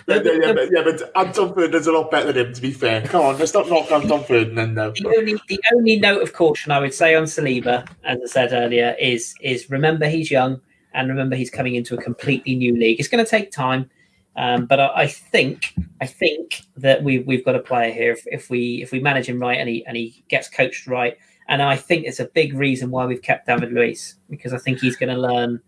Yeah, 0.07 0.21
yeah, 0.23 0.31
yeah, 0.33 0.53
but, 0.53 0.69
yeah, 0.71 0.83
but 0.83 1.01
um, 1.01 1.27
Anton 1.27 1.53
Ferdinand's 1.53 1.87
a 1.87 1.91
lot 1.91 2.09
better 2.09 2.31
than 2.31 2.47
him, 2.47 2.53
to 2.53 2.61
be 2.61 2.71
fair. 2.71 3.01
Come 3.01 3.25
on, 3.25 3.37
let's 3.37 3.53
not 3.53 3.67
knock 3.67 3.91
Anton 3.91 4.23
Ferdinand 4.23 4.73
now. 4.73 4.87
Uh, 4.87 4.93
the 4.93 5.15
only 5.17 5.41
the 5.49 5.59
only 5.73 5.99
note 5.99 6.21
of 6.21 6.31
caution 6.31 6.71
I 6.71 6.79
would 6.79 6.93
say 6.93 7.13
on 7.13 7.23
Saliba, 7.25 7.85
as 8.05 8.19
I 8.23 8.25
said 8.25 8.53
earlier, 8.53 8.95
is 8.99 9.35
is 9.41 9.69
remember 9.69 10.07
he's 10.07 10.31
young 10.31 10.61
and 10.93 11.09
remember 11.09 11.35
he's 11.35 11.49
coming 11.49 11.75
into 11.75 11.93
a 11.93 12.01
completely 12.01 12.55
new 12.55 12.73
league. 12.77 12.99
It's 12.99 13.09
going 13.09 13.23
to 13.23 13.29
take 13.29 13.51
time, 13.51 13.89
um, 14.37 14.65
but 14.65 14.79
I, 14.79 14.91
I 14.95 15.07
think 15.07 15.73
I 16.01 16.05
think 16.05 16.61
that 16.77 17.03
we've 17.03 17.25
we've 17.25 17.45
got 17.45 17.55
a 17.55 17.59
player 17.59 17.91
here 17.91 18.11
if, 18.11 18.25
if 18.27 18.49
we 18.49 18.81
if 18.81 18.91
we 18.91 18.99
manage 18.99 19.27
him 19.27 19.39
right 19.39 19.59
and 19.59 19.69
he 19.69 19.85
and 19.85 19.95
he 19.95 20.23
gets 20.27 20.49
coached 20.49 20.87
right, 20.87 21.17
and 21.47 21.61
I 21.61 21.75
think 21.75 22.05
it's 22.05 22.19
a 22.19 22.25
big 22.25 22.53
reason 22.53 22.91
why 22.91 23.05
we've 23.05 23.21
kept 23.21 23.47
David 23.47 23.71
Luiz 23.71 24.15
because 24.29 24.53
I 24.53 24.57
think 24.57 24.79
he's 24.79 24.95
going 24.95 25.13
to 25.13 25.19
learn 25.19 25.61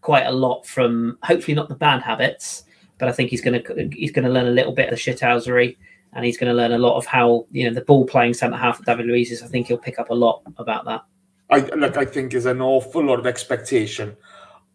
quite 0.00 0.26
a 0.26 0.32
lot 0.32 0.66
from 0.66 1.18
hopefully 1.22 1.54
not 1.54 1.68
the 1.68 1.74
bad 1.74 2.02
habits, 2.02 2.64
but 2.98 3.08
I 3.08 3.12
think 3.12 3.30
he's 3.30 3.40
going 3.40 3.62
to 3.62 3.88
he's 3.92 4.12
going 4.12 4.24
to 4.24 4.30
learn 4.30 4.46
a 4.46 4.50
little 4.50 4.72
bit 4.72 4.88
of 4.88 4.90
the 4.90 4.96
shithousery 4.96 5.76
and 6.12 6.24
he's 6.24 6.36
going 6.36 6.50
to 6.50 6.56
learn 6.56 6.72
a 6.72 6.78
lot 6.78 6.96
of 6.96 7.06
how 7.06 7.46
you 7.50 7.66
know 7.66 7.74
the 7.74 7.80
ball 7.80 8.04
playing 8.04 8.34
centre 8.34 8.56
half 8.56 8.78
of 8.78 8.84
David 8.84 9.06
Luiz 9.06 9.32
is. 9.32 9.42
I 9.42 9.46
think 9.46 9.66
he'll 9.66 9.78
pick 9.78 9.98
up 9.98 10.10
a 10.10 10.14
lot 10.14 10.42
about 10.58 10.84
that. 10.84 11.02
I 11.50 11.58
look, 11.74 11.96
I 11.96 12.04
think 12.04 12.32
there's 12.32 12.46
an 12.46 12.60
awful 12.60 13.04
lot 13.04 13.18
of 13.18 13.26
expectation 13.26 14.16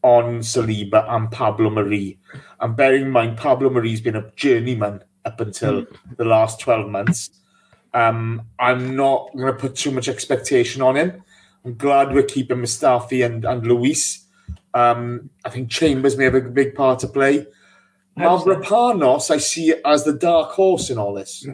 on 0.08 0.40
Saliba 0.40 1.06
and 1.10 1.30
Pablo 1.30 1.70
Mari. 1.70 2.18
And 2.62 2.78
bearing 2.78 3.04
in 3.04 3.12
mind, 3.12 3.36
Pablo 3.36 3.70
Mari's 3.70 4.00
been 4.00 4.16
a 4.16 4.32
journeyman 4.38 5.04
up 5.26 5.42
until 5.42 5.86
the 6.16 6.24
last 6.24 6.62
12 6.62 6.90
months. 6.90 7.30
Um, 7.94 8.44
I'm 8.58 8.96
not 8.96 9.30
going 9.36 9.48
to 9.48 9.60
put 9.60 9.76
too 9.76 9.92
much 9.92 10.08
expectation 10.08 10.82
on 10.82 10.96
him. 10.96 11.24
I'm 11.66 11.76
glad 11.76 12.14
we're 12.14 12.24
keeping 12.24 12.60
Mustafi 12.60 13.26
and, 13.26 13.44
and 13.44 13.68
Luiz. 13.68 14.26
Um, 14.74 15.30
I 15.44 15.50
think 15.50 15.70
Chambers 15.70 16.16
may 16.16 16.24
have 16.24 16.36
a 16.36 16.42
big 16.42 16.74
part 16.74 17.00
to 17.00 17.08
play. 17.08 17.46
Mavropanos, 18.18 19.30
I 19.30 19.40
see 19.40 19.72
it 19.72 19.82
as 19.84 20.06
the 20.06 20.14
dark 20.14 20.52
horse 20.52 20.90
in 20.90 20.98
all 20.98 21.16
this. 21.16 21.46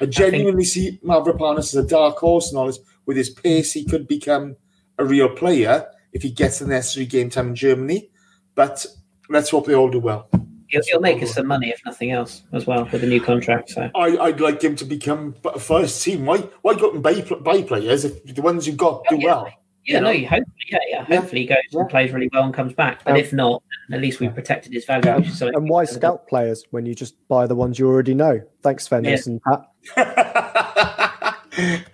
I 0.00 0.06
genuinely 0.06 0.64
see 0.64 0.98
Mavropanos 1.04 1.58
as 1.58 1.74
a 1.74 1.86
dark 1.86 2.16
horse 2.16 2.50
in 2.50 2.56
all 2.56 2.66
this. 2.66 2.78
With 3.04 3.18
his 3.18 3.28
pace, 3.28 3.72
he 3.72 3.84
could 3.84 4.08
become 4.08 4.56
a 4.96 5.04
real 5.04 5.28
player 5.28 5.86
if 6.12 6.22
he 6.22 6.30
gets 6.30 6.58
the 6.58 6.66
necessary 6.66 7.06
game 7.06 7.30
time 7.30 7.48
in 7.48 7.54
Germany. 7.54 8.10
But 8.54 8.84
let's 9.28 9.50
hope 9.50 9.66
they 9.66 9.74
all 9.74 9.90
do 9.90 10.00
well. 10.00 10.28
He'll, 10.68 10.82
he'll 10.86 11.00
make 11.00 11.20
us 11.22 11.34
some 11.34 11.46
money 11.48 11.68
if 11.70 11.80
nothing 11.84 12.12
else 12.12 12.42
as 12.52 12.66
well 12.66 12.88
with 12.92 13.00
the 13.00 13.06
new 13.06 13.20
contract. 13.20 13.70
So 13.70 13.90
I, 13.94 14.16
I'd 14.18 14.40
like 14.40 14.62
him 14.62 14.76
to 14.76 14.84
become 14.84 15.34
a 15.44 15.58
first 15.58 16.02
team. 16.04 16.26
Why 16.26 16.38
why 16.62 16.74
go 16.74 16.92
and 16.92 17.02
buy, 17.02 17.20
buy 17.22 17.62
players 17.62 18.04
if 18.04 18.24
the 18.24 18.40
ones 18.42 18.66
you've 18.68 18.76
got 18.76 19.02
do 19.08 19.16
yeah. 19.16 19.24
well? 19.26 19.44
yeah, 19.46 19.52
You 19.84 19.94
no, 19.94 20.00
know? 20.06 20.10
you 20.12 20.28
hopefully, 20.28 20.54
yeah, 20.70 20.78
yeah, 20.88 21.06
Yeah. 21.08 21.20
hopefully 21.20 21.40
he 21.40 21.46
goes 21.48 21.56
Yeah. 21.72 21.80
and 21.80 21.88
plays 21.88 22.12
really 22.12 22.30
well 22.32 22.44
and 22.44 22.54
comes 22.54 22.72
back. 22.72 23.02
But 23.04 23.12
Um, 23.14 23.16
if 23.18 23.32
not, 23.32 23.62
at 23.90 24.00
least 24.00 24.20
we've 24.20 24.32
protected 24.34 24.72
his 24.72 24.84
value. 24.84 25.12
Which 25.16 25.28
is 25.28 25.38
something 25.38 25.56
And 25.56 25.68
why 25.68 25.84
scout 25.86 26.28
players 26.28 26.64
when 26.70 26.86
you 26.86 26.94
just 26.94 27.16
buy 27.26 27.48
the 27.48 27.56
ones 27.56 27.76
you 27.78 27.88
already 27.88 28.14
know? 28.14 28.40
Thanks, 28.62 28.86
Fenders 28.86 29.26
Yeah. 29.26 29.32
and 29.32 29.42
Pat. 29.42 29.66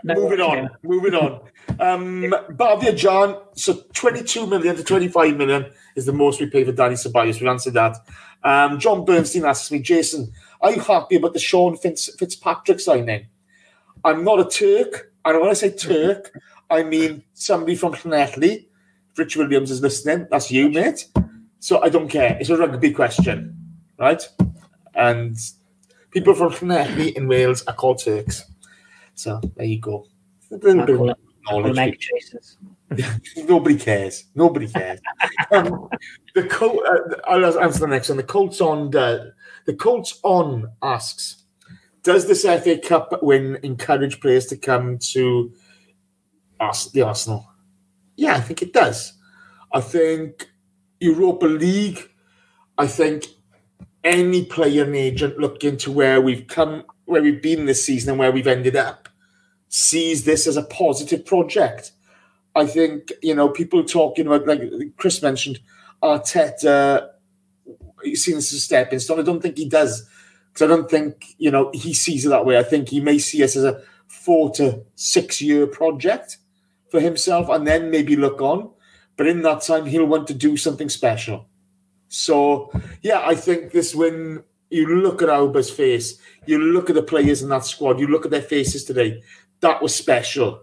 Moving 0.05 0.41
on. 0.41 0.71
Moving 0.83 1.15
on. 1.15 1.41
Um, 1.81 2.35
Bavia 2.51 2.93
John. 2.93 3.41
So 3.55 3.83
22 3.93 4.47
million 4.47 4.77
to 4.77 4.85
25 4.85 5.37
million 5.37 5.67
is 5.95 6.07
the 6.07 6.13
most 6.13 6.41
we 6.41 6.47
pay 6.47 6.65
for 6.65 6.73
Dani 6.73 6.93
Ceballos. 6.93 7.41
We 7.41 7.49
answered 7.49 7.75
that. 7.75 7.97
Um, 8.43 8.79
John 8.79 9.05
Bernstein 9.05 9.45
asks 9.45 9.71
me, 9.71 9.81
Jason, 9.81 10.33
are 10.61 10.73
you 10.73 10.81
happy 10.81 11.17
about 11.17 11.33
the 11.33 11.39
Sean 11.39 11.77
Fitz, 11.77 12.15
Fitzpatrick 12.17 12.81
signing? 12.81 13.27
I'm 14.05 14.25
not 14.25 14.41
a 14.41 14.45
Turk. 14.45 15.13
And 15.25 15.41
when 15.41 15.51
I 15.51 15.55
say 15.55 15.71
Turk, 15.71 16.39
I 16.71 16.83
mean 16.83 17.25
somebody 17.35 17.75
from 17.77 17.93
Llanelli. 17.93 18.67
Rich 19.17 19.37
Williams 19.37 19.71
is 19.71 19.81
listening, 19.81 20.27
that's 20.31 20.51
you, 20.51 20.69
mate. 20.69 21.09
So 21.59 21.83
I 21.83 21.89
don't 21.89 22.09
care. 22.09 22.37
It's 22.39 22.51
a 22.51 22.57
rugby 22.57 22.93
question, 22.93 23.57
right? 23.99 24.23
And 24.95 25.37
people 26.11 26.35
from 26.35 26.51
Llanelli 26.51 27.15
in 27.15 27.27
Wales 27.27 27.65
are 27.67 27.75
called 27.75 27.99
Turks. 27.99 28.45
So 29.17 29.41
there 29.57 29.67
you 29.67 29.81
go. 29.81 30.07
A 30.53 30.55
little 30.55 30.83
I 30.83 30.85
bit 30.87 30.97
call 30.97 31.11
of 31.11 31.17
it- 31.17 31.23
Call 31.49 31.63
them 31.63 31.75
knowledge. 31.75 32.11
Nobody 33.49 33.77
cares. 33.77 34.25
Nobody 34.35 34.67
cares. 34.69 34.99
um, 35.53 35.89
the 36.35 36.43
Col- 36.45 36.83
uh, 36.85 37.17
I'll 37.29 37.61
answer 37.61 37.81
the 37.81 37.87
next 37.87 38.09
one. 38.09 38.17
The 38.17 38.25
Colts 38.25 38.61
on 38.61 38.95
uh, 38.97 39.27
the 39.65 39.75
Colts 39.75 40.19
on 40.25 40.73
asks, 40.83 41.45
does 42.03 42.27
this 42.27 42.43
FA 42.43 42.79
Cup 42.79 43.23
win 43.23 43.59
encourage 43.63 44.21
players 44.21 44.47
to 44.47 44.57
come 44.57 44.99
to 45.13 45.53
Ars- 46.59 46.91
the 46.91 47.03
Arsenal? 47.03 47.49
Yeah, 48.17 48.35
I 48.35 48.41
think 48.41 48.63
it 48.63 48.73
does. 48.73 49.13
I 49.73 49.81
think 49.81 50.49
Europa 50.99 51.47
League. 51.47 52.11
I 52.77 52.89
think 52.89 53.27
any 54.03 54.45
player 54.47 54.83
and 54.85 54.97
agent 54.97 55.39
looking 55.39 55.77
to 55.79 55.93
where 55.93 56.21
we've 56.21 56.47
come, 56.49 56.85
where 57.07 57.23
we've 57.23 57.43
been 57.43 57.67
this 57.67 57.85
season, 57.85 58.11
and 58.11 58.19
where 58.19 58.33
we've 58.33 58.47
ended 58.47 58.77
up, 58.77 59.09
sees 59.69 60.25
this 60.25 60.47
as 60.47 60.57
a 60.57 60.63
positive 60.63 61.25
project. 61.25 61.93
I 62.55 62.67
think 62.67 63.13
you 63.23 63.35
know 63.35 63.49
people 63.49 63.85
talking 63.85 64.27
about 64.27 64.47
like 64.47 64.61
Chris 64.97 65.23
mentioned 65.23 65.61
Arteta. 66.03 67.11
Seen 68.15 68.37
this 68.37 68.53
as 68.53 68.59
a 68.59 68.61
stepping 68.61 68.99
stone. 69.01 69.19
I 69.19 69.23
don't 69.23 69.43
think 69.43 69.59
he 69.59 69.69
does 69.69 70.09
because 70.53 70.63
I 70.63 70.75
don't 70.75 70.91
think 70.91 71.35
you 71.39 71.51
know 71.51 71.71
he 71.73 71.93
sees 71.93 72.25
it 72.25 72.29
that 72.29 72.47
way. 72.47 72.59
I 72.59 72.63
think 72.63 72.89
he 72.89 73.01
may 73.01 73.19
see 73.19 73.43
us 73.43 73.57
as 73.57 73.65
a 73.65 73.83
four 74.07 74.51
to 74.53 74.83
six 74.95 75.41
year 75.43 75.67
project 75.67 76.39
for 76.91 77.01
himself, 77.01 77.49
and 77.49 77.67
then 77.67 77.91
maybe 77.91 78.17
look 78.17 78.41
on. 78.41 78.71
But 79.17 79.27
in 79.27 79.43
that 79.43 79.63
time, 79.63 79.87
he'll 79.87 80.07
want 80.07 80.27
to 80.29 80.35
do 80.35 80.57
something 80.57 80.89
special. 80.89 81.47
So 82.09 82.71
yeah, 83.03 83.23
I 83.25 83.35
think 83.35 83.73
this 83.73 83.95
when 83.95 84.45
you 84.71 85.01
look 85.03 85.23
at 85.23 85.29
Auba's 85.29 85.71
face, 85.71 86.19
you 86.47 86.59
look 86.59 86.91
at 86.91 86.97
the 86.97 87.03
players 87.03 87.43
in 87.43 87.49
that 87.51 87.65
squad, 87.65 88.01
you 88.01 88.07
look 88.07 88.25
at 88.25 88.31
their 88.31 88.43
faces 88.43 88.85
today. 88.85 89.23
That 89.61 89.83
was 89.83 89.95
special. 89.95 90.63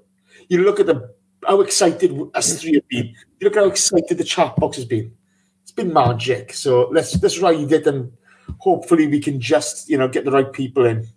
You 0.49 0.63
look 0.63 0.79
at 0.79 0.85
the 0.85 1.13
how 1.47 1.61
excited 1.61 2.17
us 2.33 2.61
three 2.61 2.75
have 2.75 2.87
been. 2.87 3.07
You 3.39 3.45
look 3.45 3.57
at 3.57 3.63
how 3.63 3.69
excited 3.69 4.17
the 4.17 4.23
chat 4.23 4.55
box 4.55 4.77
has 4.77 4.85
been. 4.85 5.13
It's 5.61 5.71
been 5.71 5.91
magic. 5.91 6.53
So 6.53 6.89
let's 6.91 7.21
let's 7.21 7.39
ride 7.39 7.71
it 7.71 7.87
and 7.87 8.11
hopefully 8.59 9.07
we 9.07 9.19
can 9.19 9.39
just 9.39 9.89
you 9.89 9.97
know 9.97 10.07
get 10.07 10.25
the 10.25 10.31
right 10.31 10.51
people 10.51 10.85
in. 10.85 11.07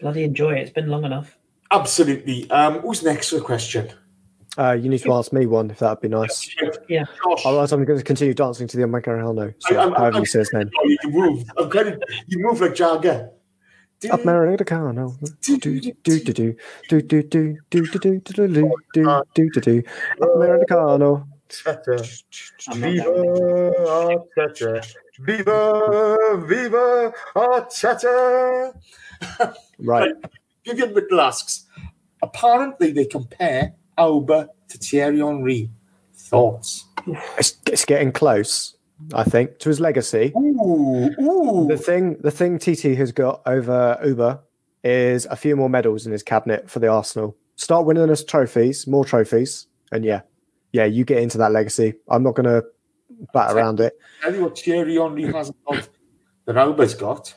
Bloody 0.00 0.24
enjoy 0.24 0.52
it. 0.52 0.62
It's 0.62 0.70
been 0.70 0.88
long 0.88 1.04
enough. 1.04 1.36
Absolutely. 1.70 2.48
Um, 2.50 2.80
who's 2.80 3.02
next 3.02 3.30
for 3.30 3.36
the 3.36 3.42
question? 3.42 3.90
Uh, 4.58 4.72
you 4.72 4.88
need 4.88 5.02
to 5.02 5.12
ask 5.12 5.32
me 5.32 5.44
one 5.46 5.70
if 5.70 5.78
that'd 5.80 6.00
be 6.00 6.08
nice. 6.08 6.54
Yeah. 6.88 7.04
Josh. 7.22 7.44
Otherwise, 7.44 7.72
I'm 7.72 7.84
going 7.84 7.98
to 7.98 8.04
continue 8.04 8.32
dancing 8.34 8.66
to 8.68 8.76
the 8.76 8.84
Americano. 8.84 9.52
So, 9.58 9.74
I'm- 9.76 9.80
I'm- 9.80 9.92
however 9.92 10.14
I'm- 10.14 10.22
you 10.22 10.26
say 10.26 10.38
his 10.40 10.52
name. 10.52 10.70
Oh, 10.78 10.88
you 10.88 10.98
can 10.98 11.10
move. 11.12 11.44
I'm 11.58 11.68
kind 11.70 11.88
of 11.88 12.02
you 12.26 12.38
move 12.38 12.60
like 12.60 12.74
Jagger. 12.74 13.30
Americano. 14.10 15.16
Do 15.42 15.58
do 15.58 15.80
do 15.80 15.92
do 16.02 16.20
do 16.20 16.32
do 16.88 17.02
do 17.02 17.22
do 17.22 17.22
do 17.22 17.56
do 17.70 17.86
do 17.86 18.08
do 18.08 18.48
do 18.48 18.72
do 18.94 19.22
do 19.34 19.50
do 19.50 19.60
do 19.60 19.82
Americano. 20.20 21.26
I'm 22.68 22.80
not 22.80 22.96
Viva 22.96 23.72
Arteta. 24.36 24.94
Viva, 25.20 26.44
viva 26.46 27.12
Arteta. 27.34 28.74
Right. 29.78 30.12
Vivian 30.64 30.92
Whittle 30.94 31.20
asks, 31.20 31.66
apparently 32.22 32.90
they 32.92 33.06
compare 33.06 33.72
Auba 33.98 34.48
to 34.68 34.78
Thierry 34.78 35.18
Henry. 35.18 35.70
Thoughts? 36.14 36.84
It's, 37.38 37.56
it's 37.66 37.84
getting 37.84 38.10
close, 38.10 38.76
I 39.14 39.24
think, 39.24 39.58
to 39.60 39.68
his 39.68 39.78
legacy. 39.78 40.32
Ooh, 40.36 41.10
ooh. 41.20 41.66
The 41.68 41.76
thing, 41.78 42.16
the 42.20 42.30
thing 42.30 42.58
TT 42.58 42.96
has 42.98 43.12
got 43.12 43.42
over 43.46 43.98
Auba 44.04 44.40
is 44.82 45.26
a 45.26 45.36
few 45.36 45.54
more 45.56 45.70
medals 45.70 46.06
in 46.06 46.12
his 46.12 46.22
cabinet 46.22 46.68
for 46.68 46.80
the 46.80 46.88
Arsenal. 46.88 47.36
Start 47.56 47.86
winning 47.86 48.10
us 48.10 48.24
trophies, 48.24 48.86
more 48.86 49.04
trophies, 49.04 49.66
and 49.92 50.04
yeah, 50.04 50.22
yeah, 50.72 50.84
you 50.84 51.04
get 51.04 51.18
into 51.22 51.38
that 51.38 51.52
legacy. 51.52 51.94
I'm 52.08 52.22
not 52.22 52.34
going 52.34 52.46
to 52.46 52.64
bat 53.32 53.54
around 53.54 53.80
it. 53.80 53.98
Tell 54.20 54.34
you 54.34 54.42
what 54.42 54.58
Thierry 54.58 54.96
Henry 54.96 55.32
hasn't 55.32 55.56
got 55.64 55.88
that 56.46 56.56
Auba's 56.56 56.94
got. 56.94 57.34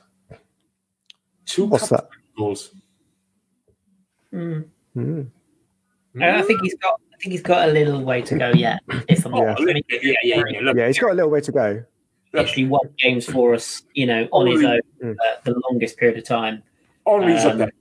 Two 1.45 1.65
What's 1.65 1.89
that? 1.89 2.07
goals. 2.37 2.71
Mm. 4.33 4.65
Mm. 4.95 5.27
I 6.21 6.39
I 6.39 6.41
think 6.41 6.61
he's 6.61 6.75
got. 6.75 6.99
I 7.13 7.17
think 7.21 7.31
he's 7.33 7.41
got 7.41 7.67
a 7.67 7.71
little 7.71 8.01
way 8.03 8.21
to 8.21 8.37
go 8.37 8.49
yet. 8.51 8.79
If 9.09 9.25
I'm 9.25 9.33
honest, 9.33 9.61
I 9.61 9.81
yeah, 10.01 10.13
yeah, 10.23 10.41
yeah. 10.49 10.59
Look, 10.61 10.77
Yeah, 10.77 10.87
he's 10.87 10.97
got 10.99 11.11
a 11.11 11.15
little 11.15 11.29
way 11.31 11.41
to 11.41 11.51
go. 11.51 11.83
actually 12.37 12.65
won 12.65 12.81
games 12.97 13.25
for 13.25 13.53
us. 13.53 13.83
You 13.93 14.05
know, 14.05 14.27
on 14.31 14.47
his 14.47 14.63
own, 14.63 14.79
Mm. 15.03 15.15
uh, 15.15 15.35
the 15.45 15.55
longest 15.69 15.97
period 15.97 16.17
of 16.17 16.23
time. 16.25 16.63
Henry's 17.07 17.43
up 17.45 17.53
Um, 17.53 17.57
there. 17.59 17.71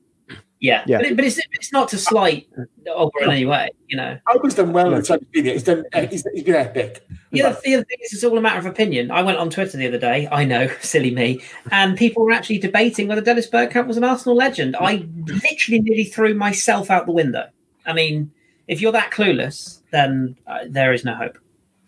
Yeah, 0.60 0.82
Yeah. 0.88 0.98
But, 0.98 1.06
it, 1.06 1.16
but 1.16 1.24
it's 1.24 1.38
it's 1.52 1.72
not 1.72 1.88
to 1.90 1.98
slight 1.98 2.48
Auba 2.88 3.10
in 3.22 3.30
any 3.30 3.44
way. 3.46 3.68
You 3.86 3.96
know, 3.96 4.18
Auba's 4.28 4.54
done 4.56 4.72
well 4.72 4.92
in 4.92 4.98
the 5.00 5.06
time 5.06 5.20
he's 5.20 5.28
been 5.30 5.44
here. 5.44 5.52
He's 5.54 5.62
done. 5.62 5.84
uh, 5.92 6.06
He's, 6.06 6.24
he's 6.34 6.42
been 6.42 6.54
epic. 6.56 7.06
the 7.30 7.38
the 7.64 7.74
other 7.76 7.84
thing 7.84 7.98
is, 8.02 8.12
it's 8.12 8.24
all 8.24 8.36
a 8.36 8.40
matter 8.40 8.58
of 8.58 8.66
opinion. 8.66 9.12
I 9.12 9.22
went 9.22 9.38
on 9.38 9.50
Twitter 9.50 9.76
the 9.78 9.86
other 9.86 9.98
day. 9.98 10.26
I 10.32 10.44
know, 10.44 10.66
silly 10.80 11.12
me, 11.14 11.40
and 11.70 11.96
people 11.96 12.24
were 12.24 12.32
actually 12.32 12.58
debating 12.58 13.06
whether 13.06 13.20
Dennis 13.20 13.48
Bergkamp 13.48 13.86
was 13.86 13.96
an 13.96 14.02
Arsenal 14.04 14.34
legend. 14.36 14.74
I 14.80 15.06
literally 15.26 15.80
nearly 15.80 16.04
threw 16.04 16.34
myself 16.34 16.90
out 16.90 17.06
the 17.06 17.12
window. 17.12 17.44
I 17.88 17.94
mean, 17.94 18.30
if 18.68 18.80
you're 18.80 18.92
that 18.92 19.10
clueless, 19.10 19.80
then 19.90 20.36
uh, 20.46 20.58
there 20.68 20.92
is 20.92 21.04
no 21.04 21.14
hope. 21.14 21.38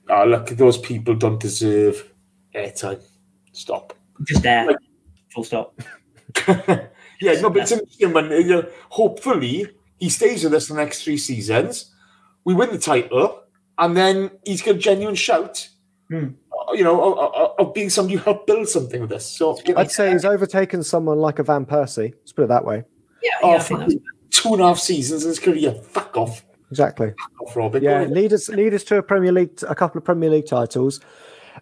Oh, 0.09 0.25
look, 0.25 0.49
those 0.49 0.79
people 0.79 1.15
don't 1.15 1.39
deserve 1.39 2.11
airtime. 2.55 3.01
Stop. 3.53 3.93
Just 4.25 4.43
there, 4.43 4.69
full 5.33 5.45
stop. 5.45 5.79
yeah, 6.49 7.41
no, 7.41 7.51
but 7.51 7.63
it's 7.63 7.73
interesting 7.73 8.13
when 8.13 8.31
you 8.31 8.45
know, 8.49 8.67
hopefully 8.89 9.67
he 9.99 10.09
stays 10.09 10.43
with 10.45 10.55
us 10.55 10.69
the 10.69 10.75
next 10.75 11.05
three 11.05 11.17
seasons. 11.19 11.95
We 12.45 12.55
win 12.55 12.71
the 12.71 12.79
title, 12.79 13.43
and 13.79 13.97
then 13.97 14.31
he's 14.45 14.63
got 14.63 14.77
a 14.77 14.79
genuine 14.79 15.15
shout. 15.15 15.69
Hmm. 16.11 16.29
uh, 16.69 16.73
You 16.73 16.85
know, 16.85 17.13
of, 17.15 17.35
of- 17.35 17.51
of 17.69 17.75
being 17.75 17.91
somebody 17.91 18.17
who 18.17 18.25
helped 18.25 18.47
build 18.47 18.69
something 18.69 19.01
with 19.03 19.13
us. 19.13 19.27
So 19.27 19.59
I'd 19.77 19.91
say 19.91 20.13
he's 20.13 20.25
overtaken 20.25 20.83
someone 20.83 21.19
like 21.19 21.39
a 21.39 21.43
Van 21.43 21.67
Persie. 21.67 22.13
Let's 22.19 22.33
put 22.33 22.45
it 22.45 22.49
that 22.49 22.65
way. 22.65 22.85
Yeah, 23.23 23.31
oh, 23.43 23.51
yeah, 23.51 23.57
I 23.57 23.59
think 23.59 23.81
that's 23.81 23.93
fucking 23.95 24.07
two 24.31 24.53
and 24.53 24.61
a 24.63 24.67
half 24.69 24.79
seasons 24.79 25.23
in 25.25 25.29
his 25.29 25.39
career. 25.39 25.73
Fuck 25.73 26.17
off, 26.17 26.45
Exactly. 26.71 27.09
Fuck 27.09 27.43
off, 27.49 27.57
Robin. 27.57 27.83
Yeah, 27.83 28.05
lead 28.05 28.33
us, 28.33 28.49
lead 28.49 28.75
us 28.75 28.85
to 28.85 28.97
a 28.99 29.03
Premier 29.03 29.33
League, 29.33 29.59
a 29.69 29.75
couple 29.75 29.99
of 29.99 30.05
Premier 30.05 30.31
League 30.31 30.47
titles. 30.47 31.01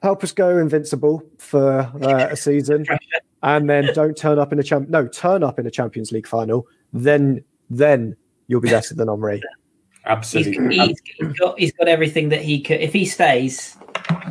Help 0.03 0.23
us 0.23 0.33
go 0.33 0.59
invincible 0.59 1.23
for 1.39 1.81
uh, 2.03 2.29
a 2.31 2.37
season, 2.37 2.85
and 3.43 3.69
then 3.71 3.89
don't 3.95 4.17
turn 4.17 4.39
up 4.39 4.53
in 4.53 4.59
a 4.59 4.63
champ. 4.63 4.89
No, 4.91 5.09
turn 5.09 5.43
up 5.43 5.59
in 5.59 5.67
a 5.67 5.71
Champions 5.71 6.13
League 6.13 6.27
final. 6.27 6.67
Then, 6.93 7.43
then 7.71 8.17
you'll 8.49 8.61
be 8.61 8.69
better 8.69 8.95
than 8.95 9.09
Omri. 9.09 9.43
absolutely. 10.05 10.77
he's, 10.77 10.97
he's 11.19 11.33
got 11.39 11.59
he's 11.59 11.73
got 11.73 11.89
everything 11.89 12.29
that 12.29 12.43
he 12.43 12.61
could. 12.61 12.81
If 12.81 12.93
he 12.93 13.07
stays, 13.07 13.77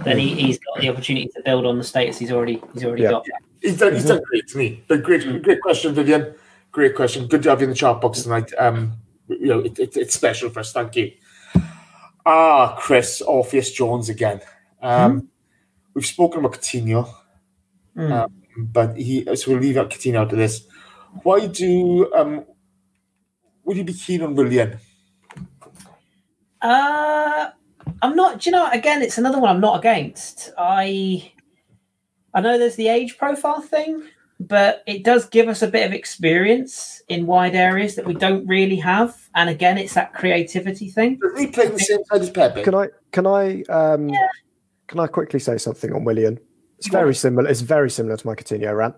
then 0.03 0.17
he, 0.19 0.33
he's 0.35 0.59
got 0.59 0.79
the 0.79 0.89
opportunity 0.89 1.27
to 1.35 1.41
build 1.43 1.65
on 1.65 1.77
the 1.79 1.83
status 1.83 2.17
he's 2.19 2.31
already 2.31 2.61
he's 2.73 2.83
already 2.85 3.03
Yeah. 3.03 3.11
got. 3.11 3.25
He's 3.61 3.77
done, 3.77 3.93
he's 3.95 4.05
done 4.05 4.21
great 4.29 4.47
to 4.49 4.57
me. 4.59 4.83
But 4.87 5.01
great, 5.01 5.41
great 5.41 5.61
question, 5.61 5.93
Vivian. 5.95 6.35
Great 6.77 6.93
question. 6.95 7.25
Good 7.25 7.41
to 7.41 7.49
have 7.49 7.59
you 7.61 7.63
in 7.63 7.71
the 7.71 7.75
chat 7.75 7.99
box 7.99 8.21
tonight. 8.21 8.53
Um, 8.55 8.93
you 9.27 9.47
know, 9.47 9.61
it, 9.61 9.79
it, 9.79 9.97
it's 9.97 10.13
special 10.13 10.51
for 10.51 10.59
us. 10.59 10.71
Thank 10.71 10.95
you. 10.95 11.11
Ah, 12.23 12.75
Chris 12.77 13.19
Orpheus 13.19 13.71
Jones 13.71 14.09
again. 14.09 14.41
Um, 14.79 15.27
We've 15.95 16.05
spoken 16.05 16.41
about 16.45 16.53
Coutinho, 16.61 17.11
Mm. 17.97 18.11
um, 18.11 18.31
but 18.55 18.95
he 18.95 19.25
so 19.35 19.49
we'll 19.49 19.59
leave 19.59 19.77
out 19.77 19.89
Coutinho 19.89 20.17
out 20.17 20.31
of 20.31 20.37
this. 20.37 20.67
Why 21.23 21.47
do 21.47 22.13
um, 22.13 22.45
would 23.63 23.77
you 23.77 23.83
be 23.83 23.93
keen 23.93 24.21
on 24.21 24.35
Willian? 24.35 24.77
Uh, 26.61 27.49
I'm 28.03 28.15
not. 28.15 28.41
Do 28.41 28.51
you 28.51 28.55
know? 28.55 28.69
Again, 28.69 29.01
it's 29.01 29.17
another 29.17 29.39
one 29.39 29.49
I'm 29.49 29.61
not 29.61 29.79
against. 29.79 30.51
I 30.59 31.31
I 32.35 32.41
know 32.41 32.59
there's 32.59 32.75
the 32.75 32.89
age 32.89 33.17
profile 33.17 33.61
thing, 33.61 34.03
but 34.39 34.83
it 34.85 35.03
does 35.03 35.27
give 35.27 35.47
us 35.47 35.61
a 35.61 35.67
bit 35.67 35.85
of 35.85 35.93
experience 35.93 37.01
in 37.07 37.25
wide 37.25 37.55
areas 37.55 37.95
that 37.95 38.05
we 38.05 38.13
don't 38.13 38.45
really 38.47 38.75
have. 38.77 39.15
And 39.33 39.49
again, 39.49 39.77
it's 39.77 39.95
that 39.95 40.13
creativity 40.13 40.89
thing. 40.89 41.19
Does 41.19 41.39
he 41.39 41.47
play 41.47 41.67
the 41.67 41.79
same 41.79 42.03
side 42.05 42.21
as 42.21 42.29
Pepe? 42.29 42.63
Can 42.63 42.75
I? 42.75 42.89
Can 43.11 43.25
I? 43.27 43.63
Um, 43.63 44.11
Can 44.87 44.99
I 44.99 45.07
quickly 45.07 45.39
say 45.39 45.57
something 45.57 45.93
on 45.93 46.05
Willian? 46.05 46.39
It's 46.77 46.87
very 46.87 47.13
similar. 47.13 47.49
It's 47.49 47.61
very 47.61 47.89
similar 47.89 48.15
to 48.15 48.27
my 48.27 48.35
Coutinho 48.35 48.75
rant. 48.75 48.95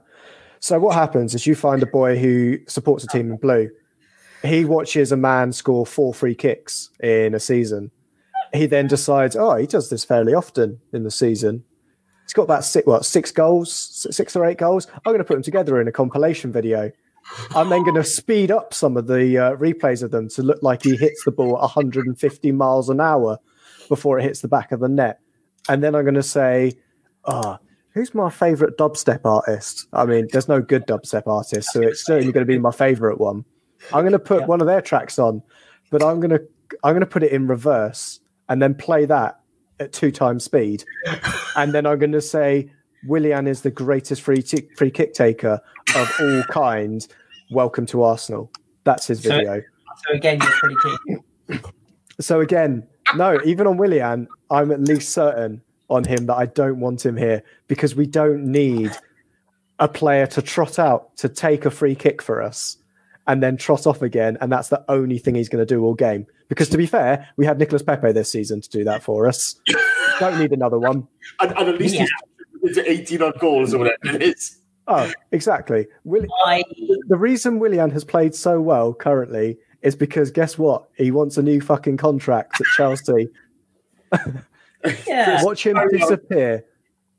So 0.59 0.77
what 0.79 0.93
happens 0.93 1.33
is 1.33 1.47
you 1.47 1.55
find 1.55 1.81
a 1.81 1.87
boy 1.87 2.17
who 2.17 2.59
supports 2.67 3.03
a 3.05 3.07
team 3.07 3.31
in 3.31 3.37
blue, 3.37 3.69
he 4.43 4.65
watches 4.65 5.11
a 5.11 5.17
man 5.17 5.53
score 5.53 5.85
four 5.85 6.13
free 6.13 6.35
kicks 6.35 6.89
in 7.01 7.33
a 7.33 7.39
season. 7.39 7.91
He 8.53 8.65
then 8.65 8.87
decides, 8.87 9.35
oh, 9.35 9.55
he 9.55 9.67
does 9.67 9.89
this 9.89 10.03
fairly 10.03 10.33
often 10.33 10.79
in 10.91 11.03
the 11.03 11.11
season. 11.11 11.63
He's 12.29 12.33
got 12.35 12.43
about 12.43 12.63
six, 12.63 12.85
what, 12.85 13.05
six 13.05 13.31
goals, 13.31 14.05
six 14.11 14.35
or 14.35 14.45
eight 14.45 14.59
goals. 14.59 14.85
I'm 14.93 15.01
going 15.05 15.17
to 15.17 15.23
put 15.23 15.33
them 15.33 15.41
together 15.41 15.81
in 15.81 15.87
a 15.87 15.91
compilation 15.91 16.51
video. 16.51 16.91
I'm 17.55 17.69
then 17.69 17.81
going 17.81 17.95
to 17.95 18.03
speed 18.03 18.51
up 18.51 18.71
some 18.71 18.97
of 18.97 19.07
the 19.07 19.35
uh, 19.35 19.55
replays 19.55 20.03
of 20.03 20.11
them 20.11 20.29
to 20.29 20.43
look 20.43 20.61
like 20.61 20.83
he 20.83 20.95
hits 20.95 21.25
the 21.25 21.31
ball 21.31 21.55
at 21.55 21.61
150 21.61 22.51
miles 22.51 22.87
an 22.87 23.01
hour 23.01 23.39
before 23.87 24.19
it 24.19 24.25
hits 24.25 24.41
the 24.41 24.47
back 24.47 24.71
of 24.71 24.79
the 24.79 24.87
net. 24.87 25.19
And 25.69 25.83
then 25.83 25.95
I'm 25.95 26.03
going 26.03 26.13
to 26.13 26.21
say, 26.21 26.73
ah, 27.25 27.57
who's 27.95 28.13
my 28.13 28.29
favorite 28.29 28.77
dubstep 28.77 29.21
artist? 29.25 29.87
I 29.91 30.05
mean, 30.05 30.27
there's 30.31 30.47
no 30.47 30.61
good 30.61 30.85
dubstep 30.85 31.25
artist, 31.25 31.71
so 31.71 31.81
it's 31.81 32.05
certainly 32.05 32.31
going 32.31 32.45
to 32.45 32.53
be 32.53 32.59
my 32.59 32.71
favorite 32.71 33.19
one. 33.19 33.43
I'm 33.91 34.03
going 34.03 34.11
to 34.11 34.19
put 34.19 34.47
one 34.47 34.61
of 34.61 34.67
their 34.67 34.83
tracks 34.83 35.17
on, 35.17 35.41
but 35.89 36.03
I'm 36.03 36.19
going 36.19 36.37
to 36.37 36.47
I'm 36.83 36.93
going 36.93 36.99
to 36.99 37.07
put 37.07 37.23
it 37.23 37.31
in 37.31 37.47
reverse 37.47 38.19
and 38.47 38.61
then 38.61 38.75
play 38.75 39.05
that 39.05 39.38
at 39.79 39.93
two 39.93 40.11
times 40.11 40.43
speed, 40.43 40.83
and 41.55 41.73
then 41.73 41.85
I'm 41.85 41.99
going 41.99 42.11
to 42.11 42.21
say 42.21 42.71
Willian 43.07 43.47
is 43.47 43.61
the 43.61 43.71
greatest 43.71 44.21
free 44.21 44.41
t- 44.41 44.67
free 44.75 44.91
kick 44.91 45.13
taker 45.13 45.59
of 45.95 46.11
all 46.19 46.43
kind. 46.49 47.05
Welcome 47.51 47.85
to 47.87 48.03
Arsenal. 48.03 48.51
That's 48.83 49.07
his 49.07 49.23
So- 49.23 49.29
video. 49.29 49.61
So 50.07 50.13
again, 50.13 50.39
you're 50.41 50.51
pretty 50.51 50.75
keen. 51.07 51.59
So 52.21 52.39
again, 52.41 52.87
no, 53.15 53.39
even 53.45 53.67
on 53.67 53.77
Willian, 53.77 54.27
I'm 54.49 54.71
at 54.71 54.81
least 54.81 55.09
certain 55.09 55.61
on 55.89 56.03
him 56.03 56.25
that 56.27 56.35
I 56.35 56.45
don't 56.45 56.79
want 56.79 57.05
him 57.05 57.17
here 57.17 57.43
because 57.67 57.95
we 57.95 58.05
don't 58.05 58.45
need 58.45 58.91
a 59.79 59.87
player 59.87 60.27
to 60.27 60.41
trot 60.41 60.77
out 60.79 61.15
to 61.17 61.27
take 61.29 61.65
a 61.65 61.71
free 61.71 61.95
kick 61.95 62.21
for 62.21 62.41
us 62.41 62.77
and 63.29 63.43
then 63.43 63.57
trot 63.57 63.85
off 63.85 64.01
again, 64.01 64.39
and 64.41 64.51
that's 64.51 64.69
the 64.69 64.83
only 64.89 65.19
thing 65.19 65.35
he's 65.35 65.49
going 65.49 65.61
to 65.61 65.73
do 65.75 65.83
all 65.83 65.93
game. 65.93 66.25
Because 66.47 66.67
to 66.69 66.77
be 66.79 66.87
fair, 66.87 67.29
we 67.37 67.45
had 67.45 67.59
Nicolas 67.59 67.83
Pepe 67.83 68.11
this 68.11 68.31
season 68.31 68.59
to 68.59 68.69
do 68.69 68.83
that 68.85 69.03
for 69.03 69.27
us. 69.27 69.55
don't 70.19 70.39
need 70.39 70.51
another 70.51 70.79
one. 70.79 71.07
And, 71.39 71.51
and 71.55 71.69
at 71.69 71.77
least 71.77 71.93
Yeah. 71.93 72.07
he's 72.63 72.75
into 72.75 72.91
18 72.91 73.21
odd 73.21 73.39
goals 73.39 73.71
or 73.75 73.77
whatever 73.77 74.15
it 74.15 74.23
is. 74.23 74.57
Oh, 74.87 75.11
exactly. 75.31 75.85
Will- 76.05 76.25
I 76.47 76.63
the 77.07 77.17
reason 77.17 77.59
Willian 77.59 77.91
has 77.91 78.03
played 78.03 78.33
so 78.33 78.59
well 78.59 78.95
currently 78.95 79.59
is 79.83 79.95
because 79.95 80.31
guess 80.31 80.57
what? 80.57 80.89
He 80.97 81.11
wants 81.11 81.37
a 81.37 81.43
new 81.43 81.61
fucking 81.61 81.97
contract 81.97 82.59
at 82.59 82.65
Chelsea. 82.75 83.29
yeah, 85.07 85.43
Watch 85.43 85.67
him 85.67 85.77
disappear. 85.91 86.65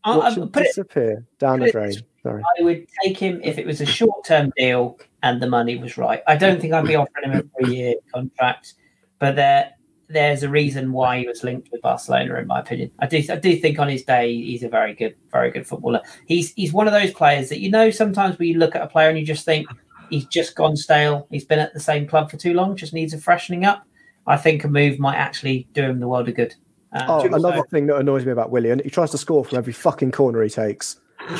I, 0.03 0.17
Watch 0.17 0.37
I, 0.39 0.41
him 0.41 0.49
put 0.49 0.63
it, 0.63 0.67
disappear 0.67 1.25
down 1.39 1.61
the 1.61 1.71
drain. 1.71 1.95
Sorry. 2.23 2.43
I 2.59 2.63
would 2.63 2.87
take 3.03 3.19
him 3.19 3.41
if 3.43 3.59
it 3.59 3.67
was 3.67 3.81
a 3.81 3.87
short 3.87 4.25
term 4.27 4.53
deal 4.57 4.99
and 5.23 5.41
the 5.41 5.47
money 5.49 5.77
was 5.79 5.97
right. 5.97 6.23
I 6.27 6.37
don't 6.37 6.61
think 6.61 6.73
I'd 6.73 6.87
be 6.87 6.95
offering 6.97 7.31
him 7.33 7.39
a 7.39 7.65
three 7.65 7.75
year 7.77 7.95
contract, 8.13 8.75
but 9.19 9.37
there 9.37 9.73
there's 10.09 10.43
a 10.43 10.49
reason 10.49 10.91
why 10.93 11.21
he 11.21 11.27
was 11.29 11.45
linked 11.45 11.71
with 11.71 11.81
Barcelona, 11.83 12.35
in 12.35 12.47
my 12.49 12.59
opinion. 12.61 12.91
I 12.99 13.07
do 13.07 13.23
I 13.31 13.37
do 13.37 13.57
think 13.57 13.79
on 13.79 13.89
his 13.89 14.03
day 14.03 14.35
he's 14.35 14.63
a 14.63 14.69
very 14.69 14.93
good 14.95 15.15
very 15.31 15.51
good 15.51 15.67
footballer. 15.67 16.03
He's 16.27 16.53
he's 16.55 16.73
one 16.73 16.87
of 16.87 16.93
those 16.93 17.13
players 17.13 17.49
that 17.49 17.61
you 17.61 17.71
know 17.71 17.91
sometimes 17.91 18.39
when 18.39 18.49
you 18.49 18.59
look 18.59 18.75
at 18.75 18.83
a 18.83 18.87
player 18.89 19.09
and 19.09 19.19
you 19.19 19.25
just 19.25 19.45
think 19.45 19.67
he's 20.11 20.27
just 20.27 20.57
gone 20.57 20.77
stale. 20.77 21.27
He's 21.31 21.45
been 21.45 21.61
at 21.61 21.73
the 21.73 21.81
same 21.81 22.07
club 22.07 22.31
for 22.31 22.37
too 22.37 22.53
long, 22.55 22.77
just 22.77 22.93
needs 22.93 23.15
a 23.15 23.19
freshening 23.19 23.65
up. 23.65 23.85
I 24.27 24.37
think 24.37 24.65
a 24.65 24.69
move 24.69 24.99
might 24.99 25.17
actually 25.17 25.69
do 25.73 25.85
him 25.85 26.01
the 26.01 26.09
world 26.09 26.29
of 26.29 26.35
good. 26.35 26.55
Um, 26.93 27.03
Oh, 27.09 27.21
so- 27.29 27.35
another 27.35 27.63
thing 27.71 27.87
that 27.87 27.97
annoys 27.97 28.27
me 28.27 28.33
about 28.33 28.51
Willian, 28.51 28.81
he 28.85 28.91
tries 28.91 29.11
to 29.13 29.19
score 29.19 29.45
from 29.45 29.59
every 29.59 29.73
fucking 29.73 30.11
corner 30.11 30.43
he 30.43 30.51
takes. 30.51 31.01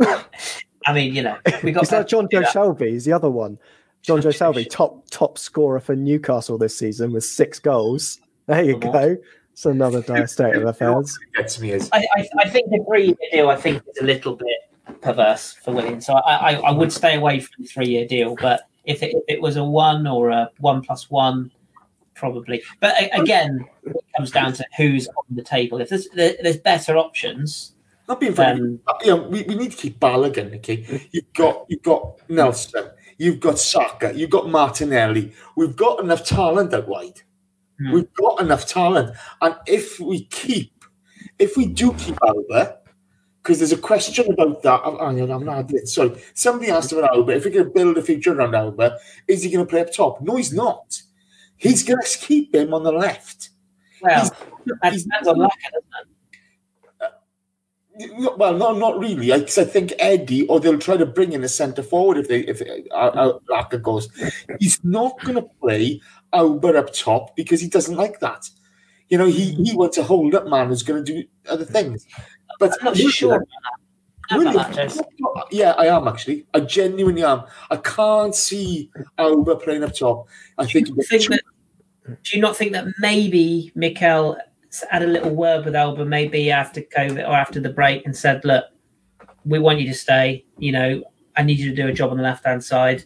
I 0.00 0.92
mean, 0.92 1.14
you 1.14 1.22
know, 1.22 1.36
we 1.62 1.72
got 1.72 1.80
He's 1.80 1.92
like 1.92 2.06
Jonjo 2.06 2.32
Yeah. 2.32 2.42
Shelvey. 2.44 2.90
He's 2.90 3.04
the 3.04 3.12
other 3.12 3.30
one. 3.30 3.58
Jonjo 4.04 4.26
Shelvey, 4.26 4.68
top 4.70 5.08
top 5.10 5.36
scorer 5.38 5.80
for 5.80 5.96
Newcastle 5.96 6.58
this 6.58 6.78
season 6.78 7.12
with 7.12 7.24
six 7.24 7.58
goals. 7.58 8.20
There 8.46 8.62
you 8.62 8.78
go. 8.78 9.16
It's 9.52 9.66
another 9.66 10.02
dire 10.06 10.26
state 10.26 10.54
of 10.54 10.64
affairs. 10.64 11.18
Gets 11.34 11.60
me 11.60 11.72
is 11.72 11.88
I, 11.92 12.06
I, 12.14 12.28
I 12.38 12.48
think 12.48 12.70
the 12.70 12.84
three-year 12.86 13.16
deal 13.32 13.48
I 13.48 13.56
think 13.56 13.82
is 13.88 13.98
a 14.00 14.04
little 14.04 14.36
bit 14.36 15.00
perverse 15.00 15.54
for 15.64 15.72
Williams. 15.74 16.06
So 16.06 16.14
I, 16.14 16.52
I, 16.52 16.60
I 16.60 16.70
would 16.70 16.92
stay 16.92 17.16
away 17.16 17.40
from 17.40 17.64
the 17.64 17.66
three-year 17.66 18.06
deal. 18.06 18.36
But 18.36 18.62
if 18.84 19.02
it, 19.02 19.14
if 19.14 19.24
it 19.28 19.42
was 19.42 19.56
a 19.56 19.64
one 19.64 20.06
or 20.06 20.30
a 20.30 20.50
one 20.58 20.82
plus 20.82 21.10
one, 21.10 21.50
probably. 22.14 22.62
But 22.80 22.94
again, 23.18 23.64
it 23.84 23.96
comes 24.16 24.30
down 24.30 24.52
to 24.54 24.64
who's 24.76 25.08
on 25.08 25.24
the 25.30 25.42
table. 25.42 25.80
If 25.80 25.88
there's 25.88 26.08
there's 26.14 26.58
better 26.58 26.96
options, 26.96 27.72
not 28.08 28.20
being 28.20 28.34
funny. 28.34 28.60
then 28.60 28.80
you 29.02 29.06
know, 29.08 29.22
we, 29.28 29.42
we 29.42 29.54
need 29.54 29.72
to 29.72 29.76
keep 29.76 29.98
Balogun, 29.98 30.56
okay? 30.56 31.08
You've 31.12 31.32
got 31.34 31.66
you've 31.68 31.82
got 31.82 32.20
Nelson, 32.28 32.90
you've 33.18 33.40
got 33.40 33.58
Saka, 33.58 34.12
you've 34.14 34.30
got 34.30 34.48
Martinelli. 34.48 35.32
We've 35.56 35.76
got 35.76 36.00
enough 36.00 36.24
talent 36.24 36.72
out 36.74 36.88
wide. 36.88 37.22
Hmm. 37.78 37.92
We've 37.92 38.12
got 38.14 38.40
enough 38.40 38.66
talent. 38.66 39.16
And 39.40 39.54
if 39.66 40.00
we 40.00 40.24
keep, 40.26 40.84
if 41.38 41.56
we 41.56 41.66
do 41.66 41.92
keep 41.94 42.16
Auba, 42.16 42.76
because 43.42 43.58
there's 43.58 43.72
a 43.72 43.78
question 43.78 44.32
about 44.32 44.62
that. 44.62 44.80
Oh, 44.84 45.06
hang 45.06 45.30
I'm 45.30 45.44
not 45.44 45.70
sorry. 45.84 46.20
Somebody 46.34 46.70
asked 46.70 46.92
about 46.92 47.12
Auba. 47.12 47.36
If 47.36 47.44
we're 47.44 47.52
going 47.52 47.66
to 47.66 47.70
build 47.70 47.96
a 47.98 48.02
future 48.02 48.32
around 48.32 48.52
Auba, 48.52 48.98
is 49.28 49.42
he 49.42 49.50
going 49.50 49.64
to 49.64 49.70
play 49.70 49.82
up 49.82 49.92
top? 49.92 50.20
No, 50.20 50.36
he's 50.36 50.52
not. 50.52 51.00
He's 51.56 51.82
going 51.82 52.02
to 52.02 52.18
keep 52.18 52.54
him 52.54 52.74
on 52.74 52.82
the 52.82 52.92
left. 52.92 53.50
well, 54.02 54.20
He's- 54.20 54.30
that 54.82 54.92
he's- 54.92 55.06
on 55.28 55.36
Laca, 55.36 55.70
doesn't 55.72 56.08
it? 56.10 56.15
Well, 58.36 58.56
no, 58.56 58.72
not 58.72 58.98
really. 58.98 59.30
Because 59.32 59.58
I 59.58 59.64
think 59.64 59.92
Eddie, 59.98 60.46
or 60.48 60.60
they'll 60.60 60.78
try 60.78 60.96
to 60.96 61.06
bring 61.06 61.32
in 61.32 61.42
a 61.44 61.48
centre 61.48 61.82
forward 61.82 62.18
if 62.18 62.28
they 62.28 62.40
if 62.40 62.60
uh, 62.90 62.94
uh, 62.94 63.38
Laca 63.48 63.80
goes. 63.80 64.08
He's 64.60 64.82
not 64.84 65.18
going 65.22 65.36
to 65.36 65.48
play 65.60 66.00
Albert 66.32 66.76
up 66.76 66.92
top 66.92 67.36
because 67.36 67.60
he 67.60 67.68
doesn't 67.68 67.96
like 67.96 68.20
that. 68.20 68.48
You 69.08 69.18
know, 69.18 69.26
he 69.26 69.54
he 69.54 69.74
wants 69.74 69.98
a 69.98 70.02
hold 70.02 70.34
up 70.34 70.46
man 70.46 70.68
who's 70.68 70.82
going 70.82 71.04
to 71.04 71.12
do 71.12 71.24
other 71.48 71.64
things. 71.64 72.06
But 72.58 72.76
I'm 72.80 72.86
not 72.86 72.96
sure. 72.96 73.36
about. 73.36 73.48
I'm 74.28 74.42
not 74.42 74.72
that, 74.74 75.46
yeah, 75.52 75.72
I 75.72 75.86
am 75.86 76.08
actually. 76.08 76.46
I 76.52 76.60
genuinely 76.60 77.22
am. 77.22 77.44
I 77.70 77.76
can't 77.76 78.34
see 78.34 78.90
Albert 79.18 79.62
playing 79.62 79.84
up 79.84 79.94
top. 79.94 80.26
I 80.58 80.66
think, 80.66 80.88
Do 80.88 80.94
you 80.96 81.02
think 81.04 81.28
that? 81.28 81.42
Do 82.06 82.36
you 82.36 82.40
not 82.40 82.56
think 82.56 82.72
that 82.72 82.86
maybe 82.98 83.72
Mikel 83.74 84.36
had 84.90 85.02
a 85.02 85.06
little 85.06 85.34
word 85.34 85.64
with 85.64 85.74
Auba, 85.74 86.06
maybe 86.06 86.50
after 86.50 86.80
COVID 86.80 87.26
or 87.26 87.32
after 87.32 87.60
the 87.60 87.70
break, 87.70 88.04
and 88.04 88.16
said, 88.16 88.44
"Look, 88.44 88.64
we 89.44 89.58
want 89.58 89.80
you 89.80 89.86
to 89.86 89.94
stay. 89.94 90.44
You 90.58 90.72
know, 90.72 91.02
I 91.36 91.42
need 91.42 91.58
you 91.58 91.70
to 91.70 91.76
do 91.76 91.88
a 91.88 91.92
job 91.92 92.10
on 92.10 92.16
the 92.16 92.22
left 92.22 92.44
hand 92.44 92.64
side. 92.64 93.04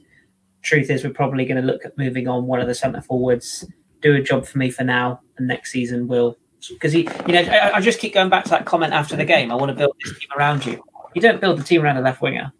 Truth 0.63 0.91
is, 0.91 1.05
we're 1.05 1.11
probably 1.11 1.45
going 1.45 1.61
to 1.61 1.67
look 1.67 1.85
at 1.85 1.97
moving 1.97 2.29
on 2.29 2.47
one 2.47 2.61
of 2.61 2.67
the 2.67 2.75
centre 2.75 3.01
forwards. 3.01 3.65
Do 4.03 4.15
a 4.15 4.23
job 4.23 4.47
for 4.47 4.59
me 4.59 4.71
for 4.71 4.85
now, 4.85 5.21
and 5.37 5.49
next 5.49 5.73
season 5.73 6.09
we'll." 6.09 6.37
Because 6.69 6.93
he, 6.93 7.09
you 7.27 7.33
know, 7.33 7.41
I, 7.41 7.77
I 7.77 7.81
just 7.81 7.99
keep 7.99 8.13
going 8.13 8.29
back 8.29 8.45
to 8.45 8.51
that 8.51 8.67
comment 8.67 8.93
after 8.93 9.17
the 9.17 9.25
game. 9.25 9.51
I 9.51 9.55
want 9.55 9.71
to 9.71 9.75
build 9.75 9.97
this 10.05 10.19
team 10.19 10.29
around 10.37 10.67
you. 10.67 10.83
You 11.15 11.23
don't 11.23 11.41
build 11.41 11.59
the 11.59 11.65
team 11.65 11.83
around 11.83 11.97
a 11.97 12.03
left 12.03 12.21
winger. 12.21 12.53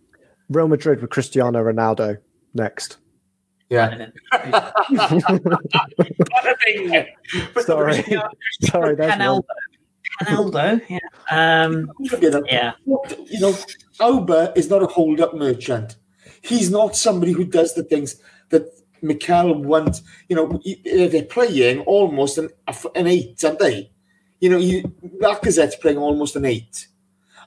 Real 0.49 0.69
Madrid 0.69 1.01
with 1.01 1.11
Cristiano 1.11 1.63
Ronaldo 1.63 2.19
next. 2.55 2.97
Yeah. 3.71 4.09
But 7.55 7.65
Sorry. 7.67 8.03
Sorry, 8.63 8.95
there's 8.97 9.11
one. 9.19 9.19
Canaldo. 9.19 9.43
Canaldo, 10.23 10.81
yeah. 10.89 10.99
Um, 11.31 11.91
You 12.01 12.31
know, 12.31 12.43
yeah. 12.47 12.73
you 12.85 13.41
know, 13.41 13.55
Auba 14.01 14.57
is 14.57 14.69
not 14.69 14.83
a 14.83 14.87
hold 14.87 15.21
up 15.21 15.35
merchant. 15.35 15.97
He's 16.43 16.71
not 16.71 16.97
somebody 16.97 17.33
who 17.33 17.45
does 17.45 17.75
the 17.75 17.85
things 17.85 18.17
that 18.49 18.65
Mikel 19.03 19.63
wants. 19.63 20.03
You 20.29 20.37
know, 20.37 20.61
they're 21.09 21.23
playing 21.25 21.81
almost 21.81 22.39
an, 22.39 22.51
an 22.95 23.07
eight, 23.07 23.43
aren't 23.45 23.61
they? 23.61 23.91
You 24.41 24.51
know, 24.51 24.59
you, 24.59 24.83
Lacazette's 25.21 25.77
playing 25.77 25.99
almost 25.99 26.35
an 26.35 26.45
eight. 26.45 26.89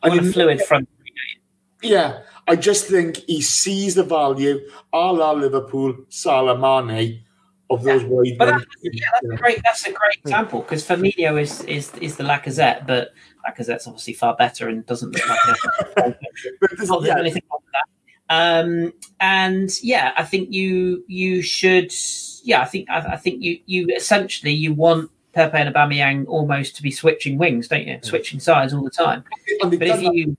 On 0.03 0.11
a 0.11 0.15
you- 0.21 0.31
fluid 0.31 0.61
front. 0.61 0.87
Yeah, 1.81 2.21
I 2.47 2.55
just 2.55 2.87
think 2.87 3.17
he 3.17 3.41
sees 3.41 3.95
the 3.95 4.03
value, 4.03 4.59
a 4.91 4.97
la 4.97 5.31
Liverpool, 5.31 5.95
Salah, 6.09 6.57
Mane, 6.57 7.23
of 7.69 7.83
those 7.83 8.03
wide 8.03 8.37
But 8.37 8.45
that's, 8.47 8.65
yeah, 8.81 9.05
that's 9.11 9.33
a 9.33 9.37
great. 9.37 9.61
That's 9.63 9.87
a 9.87 9.91
great 9.91 10.17
example 10.23 10.61
because 10.61 10.85
Firmino 10.85 11.41
is 11.41 11.61
is 11.63 11.93
is 11.95 12.17
the 12.17 12.23
Lacazette, 12.23 12.85
but 12.85 13.13
Lacazette's 13.47 13.87
obviously 13.87 14.13
far 14.13 14.35
better 14.35 14.67
and 14.69 14.85
doesn't 14.85 15.11
look 15.11 15.27
like 15.27 15.39
a. 15.47 15.55
But 16.59 16.77
this- 16.77 16.91
yeah, 17.01 17.17
anything 17.17 17.43
like 17.51 17.61
that. 17.71 17.85
Um, 18.29 18.93
and 19.19 19.69
yeah, 19.81 20.13
I 20.17 20.23
think 20.23 20.51
you 20.51 21.03
you 21.07 21.41
should. 21.41 21.93
Yeah, 22.43 22.61
I 22.61 22.65
think 22.65 22.89
I, 22.89 22.99
I 23.13 23.17
think 23.17 23.41
you 23.41 23.59
you 23.65 23.87
essentially 23.95 24.53
you 24.53 24.73
want 24.73 25.11
Pepe 25.33 25.57
and 25.57 25.73
Aubameyang 25.73 26.25
almost 26.27 26.75
to 26.77 26.83
be 26.83 26.91
switching 26.91 27.37
wings, 27.37 27.67
don't 27.67 27.87
you? 27.87 27.99
Switching 28.01 28.39
sides 28.39 28.73
all 28.73 28.83
the 28.83 28.89
time. 28.91 29.23
But 29.61 29.73
if 29.81 30.01
you 30.01 30.37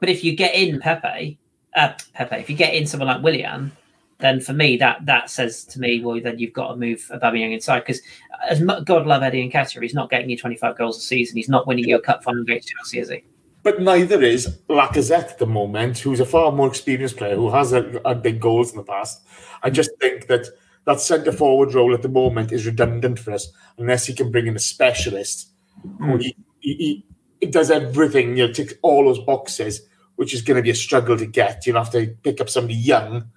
but 0.00 0.08
if 0.08 0.24
you 0.24 0.34
get 0.34 0.54
in 0.54 0.80
Pepe, 0.80 1.38
uh, 1.76 1.92
Pepe, 2.14 2.36
if 2.36 2.50
you 2.50 2.56
get 2.56 2.74
in 2.74 2.86
someone 2.86 3.08
like 3.08 3.22
Willian, 3.22 3.72
then 4.18 4.40
for 4.40 4.52
me 4.52 4.76
that 4.76 5.06
that 5.06 5.30
says 5.30 5.64
to 5.64 5.80
me, 5.80 6.00
well, 6.00 6.20
then 6.20 6.38
you've 6.38 6.52
got 6.52 6.68
to 6.68 6.76
move 6.76 7.08
Aubameyang 7.12 7.52
inside 7.52 7.80
because 7.80 8.00
as 8.48 8.60
much, 8.60 8.84
God 8.84 9.06
love 9.06 9.22
Eddie 9.22 9.42
and 9.42 9.52
Nketiah, 9.52 9.82
he's 9.82 9.94
not 9.94 10.10
getting 10.10 10.28
you 10.28 10.36
25 10.36 10.76
goals 10.76 10.98
a 10.98 11.00
season. 11.00 11.36
He's 11.36 11.48
not 11.48 11.66
winning 11.66 11.88
you 11.88 11.96
a 11.96 12.00
cup 12.00 12.24
final 12.24 12.42
against 12.42 12.68
Chelsea, 12.68 12.98
is 12.98 13.10
he? 13.10 13.22
but 13.62 13.82
neither 13.82 14.22
is 14.22 14.58
Lacazette 14.68 15.30
at 15.30 15.38
the 15.38 15.46
moment, 15.46 15.98
who's 15.98 16.20
a 16.20 16.24
far 16.24 16.52
more 16.52 16.68
experienced 16.68 17.18
player 17.18 17.36
who 17.36 17.50
has 17.50 17.70
had, 17.70 18.00
had 18.06 18.22
big 18.22 18.40
goals 18.40 18.70
in 18.70 18.78
the 18.78 18.82
past. 18.82 19.20
I 19.62 19.70
just 19.70 19.90
think 20.00 20.26
that 20.28 20.46
that 20.86 21.00
centre 21.00 21.32
forward 21.32 21.74
role 21.74 21.92
at 21.92 22.00
the 22.00 22.08
moment 22.08 22.50
is 22.50 22.64
redundant 22.64 23.18
for 23.18 23.32
us 23.32 23.52
unless 23.76 24.06
he 24.06 24.14
can 24.14 24.30
bring 24.30 24.46
in 24.46 24.56
a 24.56 24.60
specialist 24.60 25.50
who 25.98 26.16
he, 26.16 26.34
he, 26.60 27.04
he 27.40 27.46
does 27.46 27.70
everything, 27.70 28.36
you 28.36 28.46
know, 28.46 28.52
ticks 28.52 28.74
all 28.82 29.04
those 29.04 29.18
boxes, 29.20 29.82
which 30.16 30.34
is 30.34 30.42
going 30.42 30.56
to 30.56 30.62
be 30.62 30.70
a 30.70 30.74
struggle 30.74 31.16
to 31.16 31.26
get. 31.26 31.66
You'll 31.66 31.76
have 31.78 31.92
to 31.92 32.14
pick 32.22 32.40
up 32.40 32.48
somebody 32.48 32.74
young 32.74 33.30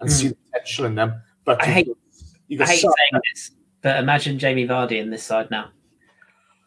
and 0.00 0.10
see 0.10 0.26
hmm. 0.26 0.30
the 0.30 0.36
potential 0.52 0.84
in 0.86 0.94
them. 0.94 1.22
But 1.44 1.62
I 1.62 1.66
hate- 1.66 1.88
you 2.48 2.62
I 2.62 2.66
hate 2.66 2.80
saying 2.80 3.22
this, 3.32 3.50
but 3.80 3.98
imagine 3.98 4.38
Jamie 4.38 4.66
Vardy 4.66 5.00
in 5.00 5.10
this 5.10 5.22
side 5.22 5.50
now. 5.50 5.70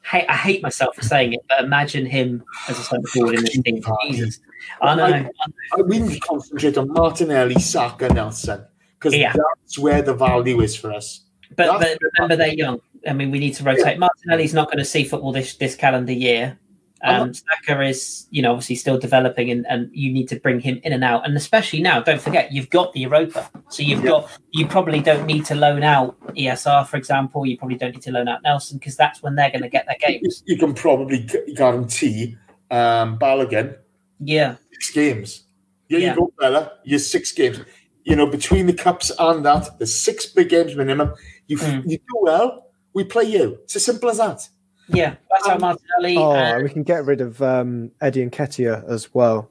Hey, 0.04 0.26
I 0.28 0.36
hate 0.36 0.64
myself 0.64 0.96
for 0.96 1.04
saying 1.04 1.34
it, 1.34 1.42
but 1.50 1.64
imagine 1.64 2.06
him 2.06 2.44
as 2.70 2.80
a 2.80 2.84
centre 2.84 3.08
forward 3.08 3.36
in 3.36 3.42
this 3.42 3.60
team. 3.62 3.82
Jesus. 4.08 4.40
I 4.82 4.96
know. 4.96 5.06
I. 5.06 5.30
I 5.78 5.82
we 5.82 6.00
need 6.00 6.14
to 6.14 6.20
concentrate 6.20 6.78
on 6.78 6.92
Martinelli, 6.92 7.60
Saka, 7.60 8.10
Nelson 8.10 8.66
because 9.06 9.16
Yeah. 9.16 9.34
that's 9.34 9.78
where 9.78 10.02
the 10.02 10.14
value 10.14 10.62
is 10.62 10.76
for 10.76 10.92
us. 10.92 11.22
But, 11.56 11.80
but 11.80 11.98
remember, 12.18 12.36
they're 12.36 12.54
young. 12.54 12.82
I 13.08 13.14
mean, 13.14 13.32
we 13.32 13.40
need 13.40 13.54
to 13.56 13.64
rotate. 13.64 14.00
Martinelli's 14.00 14.54
not 14.54 14.68
going 14.68 14.80
to 14.80 14.86
see 14.86 15.04
football 15.04 15.32
this 15.32 15.56
this 15.58 15.76
calendar 15.76 16.12
year. 16.12 16.58
Um, 17.04 17.34
Saka 17.34 17.82
is, 17.84 18.26
you 18.32 18.42
know, 18.42 18.52
obviously 18.52 18.76
still 18.76 18.98
developing, 18.98 19.52
and, 19.52 19.66
and 19.68 19.90
you 19.94 20.12
need 20.12 20.28
to 20.30 20.38
bring 20.40 20.60
him 20.60 20.80
in 20.84 20.94
and 20.94 21.04
out. 21.04 21.26
And 21.28 21.36
especially 21.38 21.82
now, 21.82 22.00
don't 22.02 22.22
forget, 22.22 22.52
you've 22.52 22.70
got 22.70 22.94
the 22.94 23.02
Europa, 23.02 23.50
so 23.70 23.84
you've 23.84 24.00
Yeah. 24.04 24.10
got 24.12 24.40
you 24.52 24.66
probably 24.66 25.02
don't 25.02 25.26
need 25.26 25.46
to 25.46 25.56
loan 25.56 25.84
out 25.84 26.16
ESR, 26.36 26.88
for 26.88 26.98
example. 26.98 27.46
You 27.46 27.58
probably 27.58 27.78
don't 27.78 27.92
need 27.94 28.02
to 28.04 28.12
loan 28.12 28.28
out 28.28 28.42
Nelson 28.44 28.78
because 28.80 28.96
that's 28.96 29.22
when 29.22 29.36
they're 29.36 29.52
going 29.52 29.62
to 29.64 29.70
get 29.70 29.86
their 29.86 29.98
games. 30.00 30.42
you 30.48 30.58
can 30.58 30.74
probably 30.74 31.28
guarantee 31.56 32.38
um, 32.72 33.20
Balogun 33.20 33.78
Yeah, 34.20 34.56
six 34.72 34.92
games. 34.92 35.44
Here 35.90 36.00
Yeah. 36.00 36.12
you 36.12 36.16
go, 36.16 36.34
Bella. 36.40 36.72
You're 36.84 37.00
six 37.00 37.32
games. 37.32 37.60
You 38.04 38.16
know, 38.16 38.26
between 38.28 38.66
the 38.68 38.74
cups 38.74 39.12
and 39.20 39.46
that, 39.46 39.78
there's 39.78 39.94
six 39.94 40.26
big 40.28 40.50
games 40.50 40.76
minimum. 40.76 41.14
You 41.48 41.58
Mm. 41.58 41.84
you 41.86 41.98
do 41.98 42.04
well, 42.22 42.68
we 42.94 43.04
play 43.04 43.26
you. 43.26 43.60
It's 43.64 43.76
as 43.76 43.86
simple 43.86 44.10
as 44.10 44.18
that. 44.18 44.48
Yeah. 44.88 45.16
That's 45.32 45.48
Um, 45.48 45.62
Martinelli. 45.62 46.18
Oh, 46.18 46.32
and- 46.34 46.56
and 46.56 46.64
we 46.64 46.70
can 46.70 46.84
get 46.84 47.06
rid 47.06 47.22
of 47.22 47.42
um, 47.42 47.92
Eddie 48.02 48.22
and 48.22 48.32
Ketia 48.32 48.88
as 48.90 49.14
well, 49.14 49.50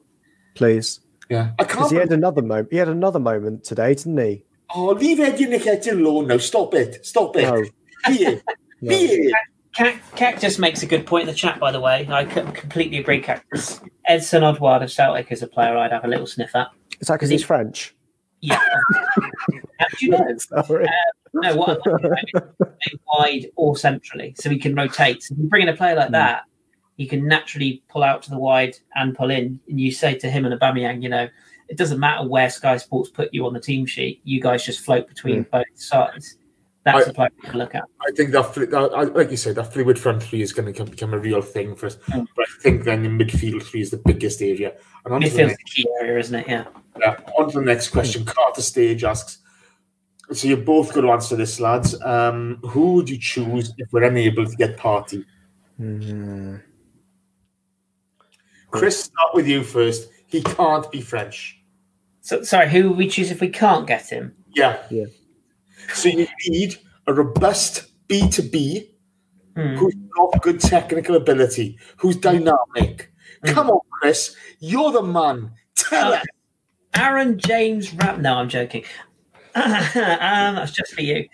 please. 0.55 0.99
Yeah, 1.29 1.51
Because 1.57 1.89
he 1.89 1.97
had 1.97 2.11
another 2.11 2.41
moment. 2.43 2.67
He 2.71 2.77
had 2.77 2.87
another 2.87 3.19
moment 3.19 3.63
today, 3.63 3.95
didn't 3.95 4.17
he? 4.17 4.43
oh, 4.75 4.87
leave 4.87 5.19
Eddie 5.19 5.45
Nketiah 5.47 5.93
alone 5.93 6.27
now. 6.27 6.37
Stop 6.37 6.73
it. 6.73 7.05
Stop 7.05 7.35
it. 7.37 7.43
No. 7.43 7.63
Be 8.07 8.23
it. 8.23 8.43
No. 8.81 8.89
Be 8.89 8.95
it. 9.05 9.33
Cac, 9.73 10.15
Cac 10.15 10.39
just 10.39 10.59
makes 10.59 10.83
a 10.83 10.85
good 10.85 11.05
point 11.07 11.23
in 11.23 11.27
the 11.27 11.33
chat, 11.33 11.59
by 11.59 11.71
the 11.71 11.79
way. 11.79 12.05
I 12.09 12.25
completely 12.25 12.97
agree, 12.97 13.19
Cactus. 13.21 13.79
Odsonne 14.09 14.43
Edouard 14.43 14.83
of 14.83 14.91
Celtic 14.91 15.31
is 15.31 15.41
a 15.41 15.47
player 15.47 15.75
I'd 15.77 15.91
have 15.91 16.03
a 16.05 16.07
little 16.07 16.27
sniff 16.27 16.55
at. 16.55 16.67
Is 16.99 17.07
that 17.07 17.15
because 17.15 17.29
he's 17.29 17.43
French? 17.43 17.95
Yeah. 18.41 18.59
How 19.79 19.87
do 19.97 20.05
you 20.05 20.11
know? 20.11 20.37
Sorry. 20.37 20.85
No, 21.35 21.55
what 21.55 21.81
wide 23.13 23.47
or 23.57 23.75
centrally, 23.75 24.33
so 24.37 24.49
he 24.49 24.57
can 24.57 24.73
rotate. 24.73 25.21
So 25.21 25.33
if 25.33 25.39
you 25.39 25.49
bring 25.49 25.63
in 25.63 25.69
a 25.69 25.75
player 25.75 25.95
like 25.95 26.11
that, 26.11 26.43
he 26.95 27.05
can 27.05 27.27
naturally 27.27 27.83
pull 27.89 28.03
out 28.03 28.21
to 28.23 28.29
the 28.29 28.39
wide 28.39 28.77
and 28.95 29.13
pull 29.13 29.31
in. 29.31 29.59
And 29.67 29.79
you 29.79 29.91
say 29.91 30.17
to 30.19 30.29
him 30.29 30.45
and 30.45 30.57
Aubameyang, 30.57 31.03
you 31.03 31.09
know, 31.09 31.27
it 31.67 31.77
doesn't 31.77 31.99
matter 31.99 32.25
where 32.27 32.49
Sky 32.49 32.77
Sports 32.77 33.09
put 33.09 33.33
you 33.33 33.45
on 33.45 33.53
the 33.53 33.59
team 33.59 33.85
sheet. 33.85 34.21
You 34.23 34.39
guys 34.39 34.63
just 34.63 34.85
float 34.85 35.09
between 35.09 35.43
both 35.51 35.65
sides. 35.75 36.37
That's 36.85 37.07
I- 37.07 37.09
a 37.09 37.13
player 37.13 37.29
to 37.45 37.57
look 37.57 37.75
at. 37.75 37.83
I 38.07 38.11
think 38.15 38.31
that, 38.31 38.53
that 38.53 39.11
like 39.13 39.31
you 39.31 39.37
said, 39.37 39.55
that 39.55 39.73
fluid 39.73 39.99
front 39.99 40.23
three 40.23 40.41
is 40.41 40.53
going 40.53 40.71
to 40.71 40.85
become 40.85 41.13
a 41.13 41.19
real 41.19 41.41
thing 41.41 41.75
for 41.75 41.87
us. 41.87 41.97
Mm. 42.07 42.27
But 42.35 42.45
I 42.47 42.61
think 42.61 42.83
then 42.85 43.03
the 43.03 43.09
midfield 43.09 43.63
three 43.63 43.81
is 43.81 43.89
the 43.89 43.97
biggest 43.97 44.41
area. 44.41 44.75
And 45.03 45.13
on 45.15 45.21
to, 45.21 45.29
the 45.29 45.47
next, 45.47 45.57
the 45.57 45.63
key 45.63 45.87
area, 45.99 46.19
isn't 46.19 46.35
it? 46.35 46.47
Yeah. 46.47 46.65
uh, 47.03 47.15
on 47.37 47.51
to 47.51 47.59
the 47.59 47.65
next 47.65 47.89
question. 47.89 48.23
Carter 48.23 48.61
Stage 48.61 49.03
asks, 49.03 49.39
so 50.31 50.47
you're 50.47 50.57
both 50.57 50.93
going 50.93 51.05
to 51.05 51.11
answer 51.11 51.35
this, 51.35 51.59
lads. 51.59 51.99
Um, 52.01 52.59
who 52.63 52.93
would 52.93 53.09
you 53.09 53.17
choose 53.19 53.73
if 53.77 53.91
we're 53.93 54.03
unable 54.03 54.45
to 54.45 54.55
get 54.55 54.77
Partey? 54.77 55.25
Hmm. 55.77 56.57
Chris, 58.71 59.05
start 59.05 59.33
with 59.33 59.47
you 59.47 59.63
first. 59.63 60.09
He 60.27 60.41
can't 60.41 60.89
be 60.91 61.01
French. 61.01 61.61
So, 62.21 62.43
sorry, 62.43 62.69
who 62.69 62.89
would 62.89 62.97
we 62.97 63.07
choose 63.07 63.31
if 63.31 63.39
we 63.39 63.49
can't 63.49 63.87
get 63.87 64.09
him? 64.09 64.35
Yeah. 64.53 64.79
Yeah. 64.89 65.05
So 65.93 66.09
you 66.09 66.27
need 66.47 66.77
a 67.07 67.13
robust 67.13 67.85
B2B 68.09 68.89
Hmm. 69.55 69.75
who's 69.77 69.93
got 70.17 70.41
good 70.41 70.59
technical 70.59 71.15
ability, 71.15 71.77
who's 71.97 72.17
dynamic. 72.17 73.11
Hmm. 73.45 73.53
Come 73.53 73.69
on, 73.69 73.79
Chris. 73.89 74.35
You're 74.59 74.91
the 74.91 75.03
man. 75.03 75.51
Tell 75.75 76.11
Uh, 76.13 76.17
us. 76.17 76.25
Aaron 76.95 77.37
James 77.39 77.93
Rap. 77.93 78.17
No, 78.19 78.35
I'm 78.35 78.49
joking. 78.49 78.83
um, 79.55 80.55
that's 80.55 80.71
just 80.71 80.93
for 80.93 81.01
you. 81.01 81.27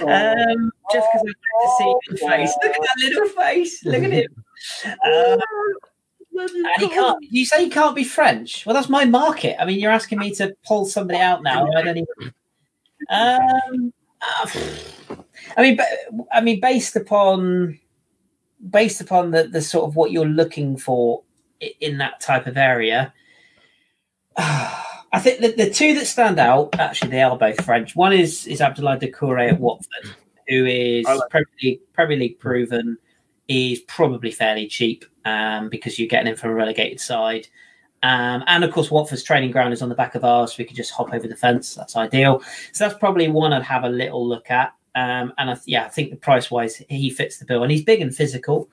Um, 0.00 0.72
just 0.92 1.06
because 1.12 1.22
I 1.22 1.26
like 1.26 1.36
to 1.62 1.70
see 1.78 1.94
your 2.08 2.30
face. 2.30 2.52
Look 2.62 2.74
at 2.74 2.82
that 2.82 2.96
little 2.98 3.28
face. 3.28 3.84
Look 3.84 4.02
at 4.02 4.12
him. 4.12 4.44
Um, 5.06 5.40
and 6.36 6.82
he 6.82 6.88
can't. 6.88 7.18
You 7.22 7.44
say 7.46 7.64
he 7.64 7.70
can't 7.70 7.96
be 7.96 8.04
French. 8.04 8.66
Well, 8.66 8.74
that's 8.74 8.88
my 8.88 9.04
market. 9.04 9.60
I 9.60 9.64
mean, 9.64 9.78
you're 9.78 9.92
asking 9.92 10.18
me 10.18 10.32
to 10.36 10.54
pull 10.66 10.84
somebody 10.84 11.20
out 11.20 11.42
now. 11.42 11.66
I 11.76 11.82
don't 11.82 11.96
even. 11.96 12.32
Um, 13.08 13.92
uh, 14.20 14.48
I 15.56 15.62
mean, 15.62 15.76
but, 15.76 15.86
I 16.32 16.40
mean, 16.40 16.60
based 16.60 16.96
upon 16.96 17.78
based 18.70 19.00
upon 19.00 19.30
the 19.30 19.44
the 19.44 19.62
sort 19.62 19.88
of 19.88 19.96
what 19.96 20.10
you're 20.10 20.26
looking 20.26 20.76
for 20.76 21.22
in 21.80 21.98
that 21.98 22.20
type 22.20 22.46
of 22.46 22.56
area. 22.56 23.12
I 25.12 25.20
think 25.20 25.40
the, 25.40 25.52
the 25.52 25.70
two 25.70 25.94
that 25.94 26.06
stand 26.06 26.38
out, 26.38 26.78
actually, 26.78 27.10
they 27.10 27.22
are 27.22 27.36
both 27.36 27.64
French. 27.64 27.96
One 27.96 28.12
is 28.12 28.46
is 28.46 28.60
Abdoulaye 28.60 29.00
Doucouré 29.00 29.52
at 29.52 29.60
Watford, 29.60 30.14
who 30.48 30.66
is 30.66 31.06
like- 31.06 31.30
Premier 31.30 31.46
League, 31.62 31.80
Premier 31.92 32.16
League 32.16 32.38
proven. 32.38 32.98
Is 33.50 33.80
probably 33.80 34.30
fairly 34.30 34.66
cheap 34.66 35.06
um, 35.24 35.70
because 35.70 35.98
you're 35.98 36.06
getting 36.06 36.26
him 36.30 36.36
from 36.36 36.50
a 36.50 36.54
relegated 36.54 37.00
side. 37.00 37.48
Um, 38.02 38.44
and 38.46 38.62
of 38.62 38.70
course, 38.70 38.90
Watford's 38.90 39.22
training 39.22 39.52
ground 39.52 39.72
is 39.72 39.80
on 39.80 39.88
the 39.88 39.94
back 39.94 40.14
of 40.14 40.22
ours, 40.22 40.50
so 40.52 40.56
we 40.58 40.66
could 40.66 40.76
just 40.76 40.90
hop 40.90 41.14
over 41.14 41.26
the 41.26 41.34
fence. 41.34 41.74
That's 41.74 41.96
ideal. 41.96 42.42
So 42.72 42.84
that's 42.84 42.98
probably 42.98 43.26
one 43.28 43.54
I'd 43.54 43.62
have 43.62 43.84
a 43.84 43.88
little 43.88 44.28
look 44.28 44.50
at. 44.50 44.74
Um, 44.94 45.32
and 45.38 45.48
I, 45.48 45.54
th- 45.54 45.62
yeah, 45.66 45.86
I 45.86 45.88
think 45.88 46.10
the 46.10 46.16
price 46.16 46.50
wise, 46.50 46.82
he 46.90 47.08
fits 47.08 47.38
the 47.38 47.46
bill, 47.46 47.62
and 47.62 47.72
he's 47.72 47.82
big 47.82 48.02
and 48.02 48.14
physical. 48.14 48.68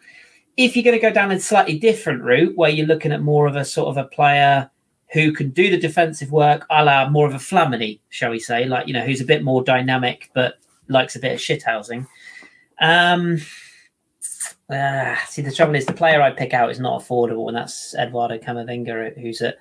If 0.57 0.75
you're 0.75 0.83
going 0.83 0.97
to 0.97 1.01
go 1.01 1.13
down 1.13 1.31
a 1.31 1.39
slightly 1.39 1.79
different 1.79 2.21
route, 2.21 2.57
where 2.57 2.69
you're 2.69 2.85
looking 2.85 3.13
at 3.13 3.21
more 3.21 3.47
of 3.47 3.55
a 3.55 3.63
sort 3.63 3.87
of 3.87 3.95
a 3.95 4.09
player 4.09 4.69
who 5.11 5.31
can 5.31 5.49
do 5.49 5.69
the 5.69 5.77
defensive 5.77 6.31
work, 6.31 6.65
a 6.69 6.83
la 6.83 7.09
more 7.09 7.27
of 7.27 7.33
a 7.33 7.37
Flamini, 7.37 7.99
shall 8.09 8.31
we 8.31 8.39
say, 8.39 8.65
like 8.65 8.87
you 8.87 8.93
know, 8.93 9.05
who's 9.05 9.21
a 9.21 9.25
bit 9.25 9.43
more 9.43 9.63
dynamic 9.63 10.29
but 10.33 10.55
likes 10.87 11.15
a 11.15 11.19
bit 11.19 11.33
of 11.33 11.39
shithousing. 11.39 12.07
Um, 12.79 13.39
uh, 14.69 15.15
see, 15.27 15.41
the 15.41 15.51
trouble 15.51 15.75
is 15.75 15.85
the 15.85 15.93
player 15.93 16.21
I 16.21 16.31
pick 16.31 16.53
out 16.53 16.71
is 16.71 16.79
not 16.79 17.01
affordable, 17.01 17.47
and 17.47 17.55
that's 17.55 17.95
Eduardo 17.95 18.37
Camavinga, 18.37 19.19
who's 19.19 19.41
at 19.41 19.57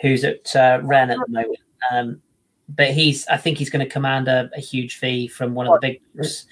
who's 0.00 0.24
at 0.24 0.54
uh, 0.56 0.80
Rennes 0.82 1.12
at 1.12 1.18
the 1.26 1.32
moment. 1.32 1.58
Um, 1.90 2.22
but 2.68 2.92
he's, 2.92 3.26
I 3.26 3.36
think 3.36 3.58
he's 3.58 3.70
going 3.70 3.84
to 3.84 3.90
command 3.90 4.28
a, 4.28 4.48
a 4.56 4.60
huge 4.60 4.96
fee 4.96 5.26
from 5.26 5.54
one 5.54 5.66
of 5.66 5.80
the 5.80 5.88
big. 5.88 6.00
groups. 6.14 6.46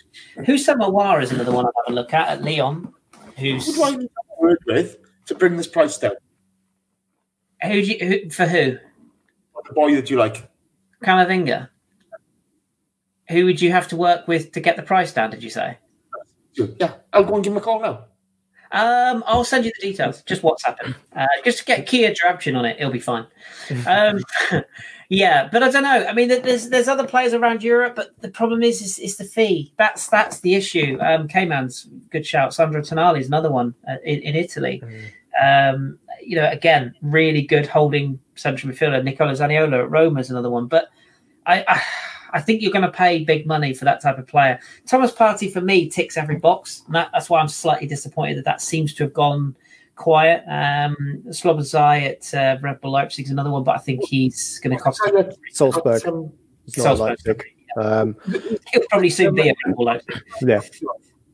Who's 0.44 0.66
Houssem 0.66 0.80
Aouar 0.80 1.22
is 1.22 1.30
another 1.30 1.52
one 1.52 1.64
I'll 1.64 1.72
have 1.86 1.92
a 1.92 1.94
look 1.94 2.12
at 2.12 2.28
at 2.28 2.42
Lyon. 2.42 2.92
Who's 3.36 3.66
Who 3.66 3.72
do 3.74 3.84
I 3.84 3.90
need 3.90 3.98
to 3.98 4.02
have 4.02 4.38
a 4.38 4.42
word 4.42 4.58
with 4.66 4.96
to 5.26 5.34
bring 5.34 5.56
this 5.56 5.68
price 5.68 5.98
down? 5.98 6.16
Who, 7.62 7.72
do 7.72 7.80
you, 7.80 8.06
who 8.06 8.30
for 8.30 8.46
who? 8.46 8.78
The 9.66 9.74
boy 9.74 9.94
that 9.94 10.10
you 10.10 10.16
like. 10.16 10.48
Camavinga. 11.02 11.68
Who 13.30 13.44
would 13.44 13.60
you 13.60 13.72
have 13.72 13.88
to 13.88 13.96
work 13.96 14.26
with 14.26 14.52
to 14.52 14.60
get 14.60 14.76
the 14.76 14.82
price 14.82 15.12
down? 15.12 15.30
Did 15.30 15.42
you 15.42 15.50
say? 15.50 15.78
Yeah, 16.54 16.94
I'll 17.12 17.24
go 17.24 17.34
and 17.34 17.44
give 17.44 17.52
him 17.52 17.58
a 17.58 17.60
call 17.60 17.80
now. 17.80 18.04
Um, 18.70 19.24
I'll 19.26 19.44
send 19.44 19.64
you 19.64 19.72
the 19.80 19.88
details. 19.88 20.22
Just 20.22 20.42
WhatsApp 20.42 20.82
him. 20.82 20.94
Uh, 21.14 21.26
just 21.44 21.64
get 21.66 21.86
Kia 21.86 22.12
Joorabchian 22.12 22.56
on 22.56 22.64
it. 22.64 22.76
It'll 22.78 22.92
be 22.92 22.98
fine. 22.98 23.26
Um, 23.86 24.20
yeah, 25.08 25.48
but 25.50 25.62
I 25.62 25.70
don't 25.70 25.84
know. 25.84 26.06
I 26.06 26.12
mean, 26.12 26.28
there's 26.28 26.68
there's 26.68 26.88
other 26.88 27.06
players 27.06 27.32
around 27.32 27.62
Europe, 27.62 27.96
but 27.96 28.10
the 28.20 28.28
problem 28.28 28.62
is 28.62 28.82
is, 28.82 28.98
is 28.98 29.16
the 29.16 29.24
fee. 29.24 29.72
That's 29.78 30.08
that's 30.08 30.40
the 30.40 30.54
issue. 30.54 30.98
Um, 31.00 31.28
Cayman's 31.28 31.88
good 32.10 32.26
shout. 32.26 32.52
Sandro 32.52 32.82
Tonali 32.82 33.20
is 33.20 33.28
another 33.28 33.50
one 33.50 33.74
uh, 33.88 33.96
in, 34.04 34.20
in 34.20 34.34
Italy. 34.34 34.82
Um, 35.42 35.98
you 36.22 36.36
know, 36.36 36.48
again, 36.50 36.94
really 37.02 37.42
good 37.42 37.66
holding 37.66 38.18
central 38.34 38.72
midfielder. 38.72 39.02
Nicolò 39.02 39.32
Zaniolo 39.32 39.84
at 39.84 39.90
Roma 39.90 40.20
is 40.20 40.30
another 40.30 40.50
one. 40.50 40.66
But 40.66 40.88
I, 41.46 41.64
I, 41.68 41.82
I 42.32 42.40
think 42.40 42.62
you're 42.62 42.72
going 42.72 42.84
to 42.84 42.90
pay 42.90 43.24
big 43.24 43.46
money 43.46 43.72
for 43.74 43.84
that 43.84 44.02
type 44.02 44.18
of 44.18 44.26
player. 44.26 44.60
Thomas 44.86 45.12
Partey 45.12 45.52
for 45.52 45.60
me 45.60 45.88
ticks 45.88 46.16
every 46.16 46.36
box. 46.36 46.82
And 46.86 46.94
that, 46.94 47.10
that's 47.12 47.30
why 47.30 47.40
I'm 47.40 47.48
slightly 47.48 47.86
disappointed 47.86 48.38
that 48.38 48.44
that 48.44 48.60
seems 48.60 48.94
to 48.94 49.04
have 49.04 49.14
gone 49.14 49.56
quiet. 49.94 50.42
Um, 50.48 50.96
Szoboszlai 51.28 52.02
at 52.10 52.34
uh, 52.34 52.60
Red 52.60 52.80
Bull 52.80 52.92
Leipzig 52.92 53.26
is 53.26 53.30
another 53.30 53.50
one, 53.50 53.64
but 53.64 53.76
I 53.76 53.78
think 53.78 54.04
he's 54.04 54.58
going 54.60 54.76
to 54.76 54.82
cost. 54.82 55.00
Salzburg. 55.52 56.06
Um, 56.06 56.32
Salzburg. 56.68 57.10
Leipzig. 57.26 57.44
Um, 57.80 58.16
He'll 58.72 58.82
probably 58.90 59.10
soon 59.10 59.34
be 59.34 59.48
at 59.48 59.56
Red 59.66 59.76
Bull 59.76 59.86
Leipzig. 59.86 60.22
yeah. 60.42 60.60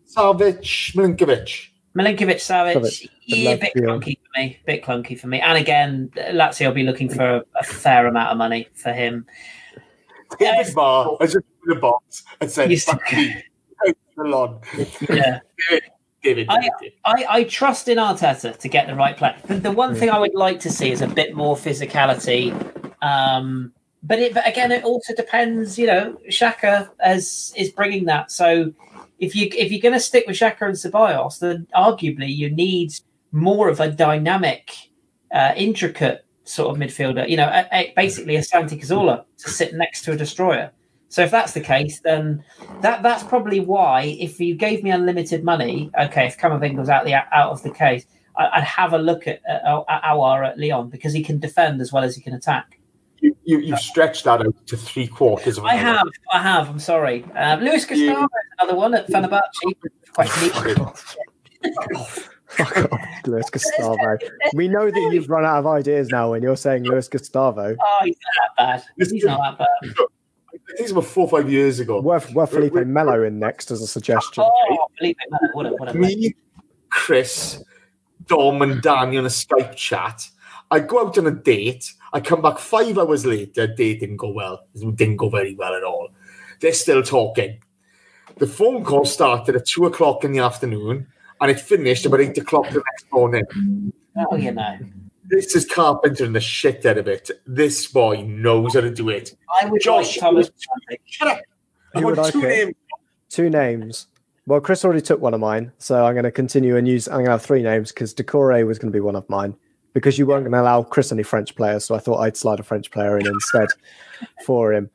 Savic, 0.06 0.94
Milinkovic. 0.94 1.70
Milinkovic, 1.96 2.36
Savic, 2.36 2.74
Savic, 2.74 3.08
yeah, 3.26 3.50
a 3.50 3.52
I'd 3.52 3.60
bit 3.60 3.74
clunky 3.76 4.18
for 4.18 4.24
for 4.34 4.40
me. 4.40 4.58
Bit 4.66 4.82
clunky 4.84 5.18
for 5.18 5.28
me. 5.28 5.40
And 5.40 5.56
again, 5.56 6.10
Lazio 6.16 6.66
will 6.68 6.74
be 6.74 6.82
looking 6.82 7.08
for 7.08 7.24
a, 7.24 7.44
a 7.58 7.62
fair 7.62 8.06
amount 8.06 8.30
of 8.32 8.38
money 8.38 8.68
for 8.74 8.92
him. 8.92 9.26
David 10.38 10.74
Marr 10.74 11.16
has 11.20 11.34
just 11.34 11.44
put 11.60 11.70
in 11.70 11.76
a 11.76 11.80
box 11.80 12.24
and 12.40 12.50
said, 12.50 12.70
Yes. 12.70 12.84
"Fuck 12.84 13.12
me." 13.12 13.44
Thanks 13.84 14.00
a 14.18 14.22
lot. 14.22 14.64
Yeah. 15.08 15.40
David, 16.22 16.46
I- 16.48 16.60
David. 16.80 16.94
I, 17.04 17.26
I 17.28 17.44
trust 17.44 17.86
in 17.88 17.98
Arteta 17.98 18.56
to 18.58 18.68
get 18.68 18.86
the 18.86 18.94
right 18.94 19.16
play. 19.16 19.36
The, 19.46 19.56
the 19.56 19.70
one 19.70 19.94
thing 19.94 20.08
I 20.10 20.18
would 20.18 20.34
like 20.34 20.58
to 20.60 20.70
see 20.70 20.90
is 20.90 21.02
a 21.02 21.06
bit 21.06 21.34
more 21.34 21.54
physicality. 21.54 22.50
Um, 23.02 23.72
but 24.02 24.18
it, 24.18 24.34
but 24.34 24.48
again, 24.48 24.72
it 24.72 24.84
also 24.84 25.14
depends. 25.14 25.78
You 25.78 25.86
know, 25.86 26.20
Xhaka 26.30 26.88
as 26.98 27.52
is 27.56 27.70
bringing 27.70 28.06
that. 28.06 28.32
So 28.32 28.72
if 29.18 29.34
you 29.36 29.48
if 29.52 29.70
you're 29.70 29.80
going 29.80 29.94
to 29.94 30.00
stick 30.00 30.24
with 30.26 30.36
Xhaka 30.36 30.62
and 30.62 30.74
Ceballos, 30.74 31.38
then 31.38 31.66
arguably 31.74 32.34
you 32.34 32.50
need 32.50 32.92
more 33.32 33.68
of 33.68 33.80
a 33.80 33.90
dynamic, 33.90 34.70
uh, 35.32 35.52
intricate 35.56 36.24
sort 36.44 36.70
of 36.70 36.80
midfielder. 36.80 37.28
You 37.28 37.36
know, 37.36 37.48
a, 37.48 37.66
a, 37.72 37.92
basically 37.96 38.36
a 38.36 38.42
Santi 38.42 38.78
Cazorla 38.78 39.24
to 39.38 39.50
sit 39.50 39.74
next 39.74 40.02
to 40.02 40.12
a 40.12 40.16
destroyer. 40.16 40.70
So 41.08 41.22
if 41.22 41.30
that's 41.30 41.52
the 41.52 41.60
case, 41.60 42.00
then 42.00 42.42
that 42.80 43.02
that's 43.02 43.22
probably 43.22 43.60
why 43.60 44.16
if 44.18 44.40
you 44.40 44.54
gave 44.54 44.82
me 44.82 44.90
unlimited 44.90 45.44
money, 45.44 45.90
okay, 46.00 46.26
if 46.26 46.36
Camavinga's 46.36 46.88
out 46.88 47.04
the 47.04 47.14
out 47.14 47.52
of 47.52 47.62
the 47.62 47.70
case, 47.70 48.04
I, 48.36 48.48
I'd 48.54 48.64
have 48.64 48.92
a 48.92 48.98
look 48.98 49.28
at, 49.28 49.40
at, 49.48 49.62
at 49.64 50.04
at 50.04 50.58
Lyon 50.58 50.88
because 50.88 51.12
he 51.12 51.22
can 51.22 51.38
defend 51.38 51.80
as 51.80 51.92
well 51.92 52.04
as 52.04 52.16
he 52.16 52.22
can 52.22 52.34
attack. 52.34 52.73
You, 53.24 53.34
you, 53.44 53.58
you've 53.60 53.78
stretched 53.80 54.24
that 54.24 54.42
out 54.42 54.66
to 54.66 54.76
three 54.76 55.06
quarters 55.06 55.56
of 55.56 55.64
an 55.64 55.70
I 55.70 55.74
hour. 55.76 55.78
have, 55.80 56.08
I 56.30 56.42
have. 56.42 56.68
I'm 56.68 56.78
sorry, 56.78 57.24
uh, 57.34 57.56
Luiz 57.56 57.86
Gustavo, 57.86 58.28
another 58.58 58.76
one 58.76 58.92
at 58.94 59.06
Fenerbahce. 59.08 59.40
Quite 60.12 60.30
neat. 60.42 60.52
Fuck 62.48 62.76
off, 62.92 63.26
Luiz 63.26 63.48
Gustavo. 63.48 64.18
We 64.52 64.68
know 64.68 64.90
that 64.90 65.10
you've 65.12 65.30
run 65.30 65.46
out 65.46 65.60
of 65.60 65.66
ideas 65.66 66.08
now 66.10 66.32
when 66.32 66.42
you're 66.42 66.54
saying 66.56 66.84
Luiz 66.84 67.08
Gustavo. 67.08 67.74
Oh, 67.80 67.98
he's 68.04 68.16
not 68.38 68.50
that 68.58 68.82
bad. 68.82 68.84
He's 68.98 69.10
is- 69.12 69.24
not 69.24 69.58
that 69.58 69.58
bad. 69.58 69.94
I 70.52 70.76
think 70.76 70.80
it's 70.80 70.90
about 70.92 71.04
four 71.06 71.24
or 71.26 71.30
five 71.40 71.50
years 71.50 71.80
ago. 71.80 72.00
Worth, 72.02 72.32
worth 72.34 72.50
Felipe 72.50 72.74
Melo 72.74 73.22
in 73.22 73.38
next 73.38 73.70
as 73.70 73.80
a 73.80 73.86
suggestion. 73.86 74.44
Oh, 74.46 74.86
believe 74.98 75.16
it, 75.18 75.30
man. 75.30 75.50
What 75.54 75.66
a, 75.66 75.70
what 75.70 75.88
a 75.88 75.94
Me, 75.94 76.34
Chris, 76.90 77.62
Dom, 78.26 78.60
and 78.62 78.82
Danny 78.82 79.16
on 79.16 79.24
a 79.24 79.28
Skype 79.28 79.74
chat. 79.76 80.28
I 80.70 80.80
go 80.80 81.06
out 81.06 81.16
on 81.18 81.26
a 81.26 81.30
date. 81.30 81.90
I 82.14 82.20
come 82.20 82.40
back 82.40 82.58
five 82.58 82.96
hours 82.96 83.26
later. 83.26 83.66
Date 83.66 83.98
didn't 83.98 84.18
go 84.18 84.30
well. 84.30 84.66
It 84.72 84.96
didn't 84.96 85.16
go 85.16 85.28
very 85.28 85.56
well 85.56 85.74
at 85.74 85.82
all. 85.82 86.10
They're 86.60 86.72
still 86.72 87.02
talking. 87.02 87.58
The 88.38 88.46
phone 88.46 88.84
call 88.84 89.04
started 89.04 89.56
at 89.56 89.66
two 89.66 89.84
o'clock 89.86 90.22
in 90.22 90.30
the 90.30 90.38
afternoon, 90.38 91.08
and 91.40 91.50
it 91.50 91.58
finished 91.58 92.06
about 92.06 92.20
eight 92.20 92.38
o'clock 92.38 92.68
the 92.70 92.76
next 92.76 93.12
morning. 93.12 93.42
Oh, 94.16 94.36
you 94.36 94.52
know. 94.52 94.78
This 95.24 95.56
is 95.56 95.66
Carpenter 95.66 96.24
and 96.24 96.36
the 96.36 96.40
shit 96.40 96.86
out 96.86 96.98
of 96.98 97.08
it. 97.08 97.30
This 97.46 97.88
boy 97.88 98.22
knows 98.22 98.74
how 98.74 98.82
to 98.82 98.90
do 98.94 99.08
it. 99.08 99.36
I 99.60 99.66
would 99.66 99.82
Josh, 99.82 100.16
like 100.16 100.20
Thomas. 100.20 100.50
Shut 101.06 101.28
up. 101.28 101.40
I 101.96 102.04
would 102.04 102.16
want 102.16 102.28
I 102.28 102.30
two 102.30 102.40
pick? 102.42 102.48
names. 102.50 102.74
Two 103.28 103.50
names. 103.50 104.06
Well, 104.46 104.60
Chris 104.60 104.84
already 104.84 105.00
took 105.00 105.20
one 105.20 105.34
of 105.34 105.40
mine, 105.40 105.72
so 105.78 106.04
I'm 106.04 106.14
going 106.14 106.24
to 106.24 106.30
continue 106.30 106.76
and 106.76 106.86
use. 106.86 107.08
I'm 107.08 107.14
going 107.14 107.26
to 107.26 107.30
have 107.32 107.42
three 107.42 107.62
names 107.62 107.90
because 107.90 108.14
Doucouré 108.14 108.64
was 108.64 108.78
going 108.78 108.92
to 108.92 108.96
be 108.96 109.00
one 109.00 109.16
of 109.16 109.28
mine 109.28 109.56
because 109.94 110.18
you 110.18 110.26
weren't 110.26 110.42
going 110.44 110.52
to 110.52 110.60
allow 110.60 110.82
Chris 110.82 111.10
any 111.12 111.22
French 111.22 111.54
players, 111.56 111.84
so 111.86 111.94
I 111.94 111.98
thought 111.98 112.18
I'd 112.18 112.36
slide 112.36 112.60
a 112.60 112.62
French 112.62 112.90
player 112.90 113.16
in 113.18 113.26
instead 113.26 113.68
for 114.44 114.72
him. 114.74 114.90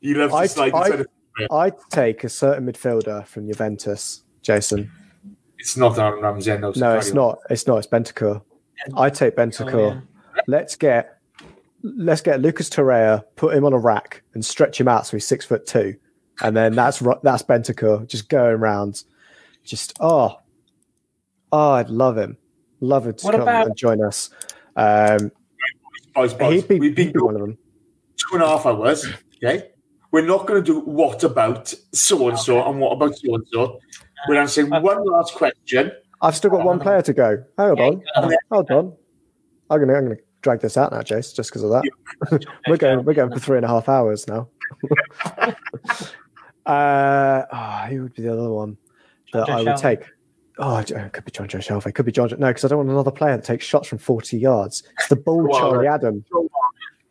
He 0.00 0.12
loves 0.14 0.32
to 0.32 0.38
I- 0.38 0.46
slide 0.46 0.74
I- 0.74 0.84
inside 0.86 1.00
of 1.00 1.06
I'd 1.50 1.72
take 1.90 2.22
a 2.22 2.28
certain 2.28 2.66
midfielder 2.70 3.26
from 3.26 3.48
Juventus, 3.48 4.22
Jason. 4.42 4.90
It's 5.58 5.76
not 5.76 5.98
Aaron 5.98 6.22
Ramsey. 6.22 6.56
No, 6.58 6.72
No, 6.76 6.96
it's 6.96 7.12
not. 7.12 7.38
It's 7.50 7.66
not. 7.66 7.78
It's 7.78 7.86
Bentancur. 7.88 8.42
I 8.96 9.08
take 9.10 9.34
Bentancur. 9.34 10.00
Oh, 10.02 10.40
let's 10.46 10.76
get 10.76 11.18
let's 11.82 12.20
get 12.20 12.40
Lucas 12.40 12.68
Torreira, 12.70 13.24
put 13.36 13.54
him 13.54 13.64
on 13.64 13.72
a 13.72 13.78
rack 13.78 14.22
and 14.34 14.44
stretch 14.44 14.80
him 14.80 14.86
out 14.88 15.06
so 15.06 15.16
he's 15.16 15.26
six 15.26 15.44
foot 15.44 15.66
two, 15.66 15.96
and 16.42 16.56
then 16.56 16.74
that's 16.74 17.00
ru- 17.02 17.18
that's 17.22 17.42
Bentancur 17.42 18.06
just 18.06 18.28
going 18.28 18.60
round. 18.60 19.02
Just 19.64 19.96
oh, 20.00 20.36
oh, 21.50 21.70
I'd 21.72 21.88
love 21.90 22.16
him. 22.16 22.36
Love 22.84 23.06
him 23.06 23.14
to 23.14 23.24
What 23.26 23.32
come 23.32 23.42
about- 23.42 23.66
and 23.66 23.76
join 23.76 24.02
us. 24.04 24.30
Um, 24.76 25.30
Boys, 26.14 26.32
boys, 26.34 26.54
he'd 26.62 26.68
be, 26.68 26.78
we've 26.78 26.94
been 26.94 27.06
he'd 27.08 27.12
be 27.14 27.20
one 27.20 27.34
of 27.34 27.40
them. 27.40 27.58
two 28.16 28.34
and 28.34 28.42
a 28.42 28.46
half 28.46 28.66
hours. 28.66 29.04
Okay, 29.42 29.70
we're 30.12 30.24
not 30.24 30.46
going 30.46 30.62
to 30.62 30.72
do 30.72 30.78
what 30.80 31.24
about 31.24 31.74
so 31.92 32.28
and 32.28 32.38
so 32.38 32.62
and 32.68 32.78
what 32.78 32.92
about 32.92 33.16
so 33.16 33.34
and 33.34 33.44
so. 33.52 33.80
We're 34.28 34.40
answering 34.40 34.70
one 34.70 35.04
last 35.04 35.34
question. 35.34 35.90
I've 36.22 36.36
still 36.36 36.50
got 36.50 36.64
one 36.64 36.78
player 36.78 37.02
to 37.02 37.12
go. 37.12 37.44
Hold 37.58 37.78
Yeah, 37.78 37.84
on, 38.16 38.32
hold 38.50 38.70
on. 38.70 38.92
I'm 39.70 39.80
gonna 39.80 39.94
I'm 39.94 40.04
gonna 40.04 40.16
drag 40.42 40.60
this 40.60 40.76
out 40.76 40.92
now, 40.92 41.00
Jace, 41.00 41.34
just 41.34 41.50
because 41.50 41.64
of 41.64 41.70
that. 41.70 42.46
we're 42.68 42.76
going 42.76 43.04
we're 43.04 43.14
going 43.14 43.32
for 43.32 43.40
three 43.40 43.56
and 43.56 43.64
a 43.64 43.68
half 43.68 43.88
hours 43.88 44.28
now. 44.28 44.48
uh, 46.66 47.42
oh, 47.52 47.86
who 47.88 48.02
would 48.02 48.14
be 48.14 48.22
the 48.22 48.32
other 48.32 48.50
one 48.50 48.76
that 49.32 49.48
I 49.48 49.62
would 49.62 49.76
take? 49.78 50.04
Oh, 50.58 50.76
it 50.78 50.86
could 51.12 51.24
be 51.24 51.32
Jonjo 51.32 51.58
Shelvey. 51.58 51.92
Could 51.94 52.06
be 52.06 52.12
John. 52.12 52.28
Jo- 52.28 52.36
No, 52.36 52.46
because 52.48 52.64
I 52.64 52.68
don't 52.68 52.78
want 52.78 52.90
another 52.90 53.10
player 53.10 53.36
that 53.36 53.44
takes 53.44 53.64
shots 53.66 53.88
from 53.88 53.98
forty 53.98 54.38
yards. 54.38 54.82
It's 54.98 55.08
the 55.08 55.16
ball, 55.16 55.48
Charlie 55.52 55.88
Adam. 55.88 56.24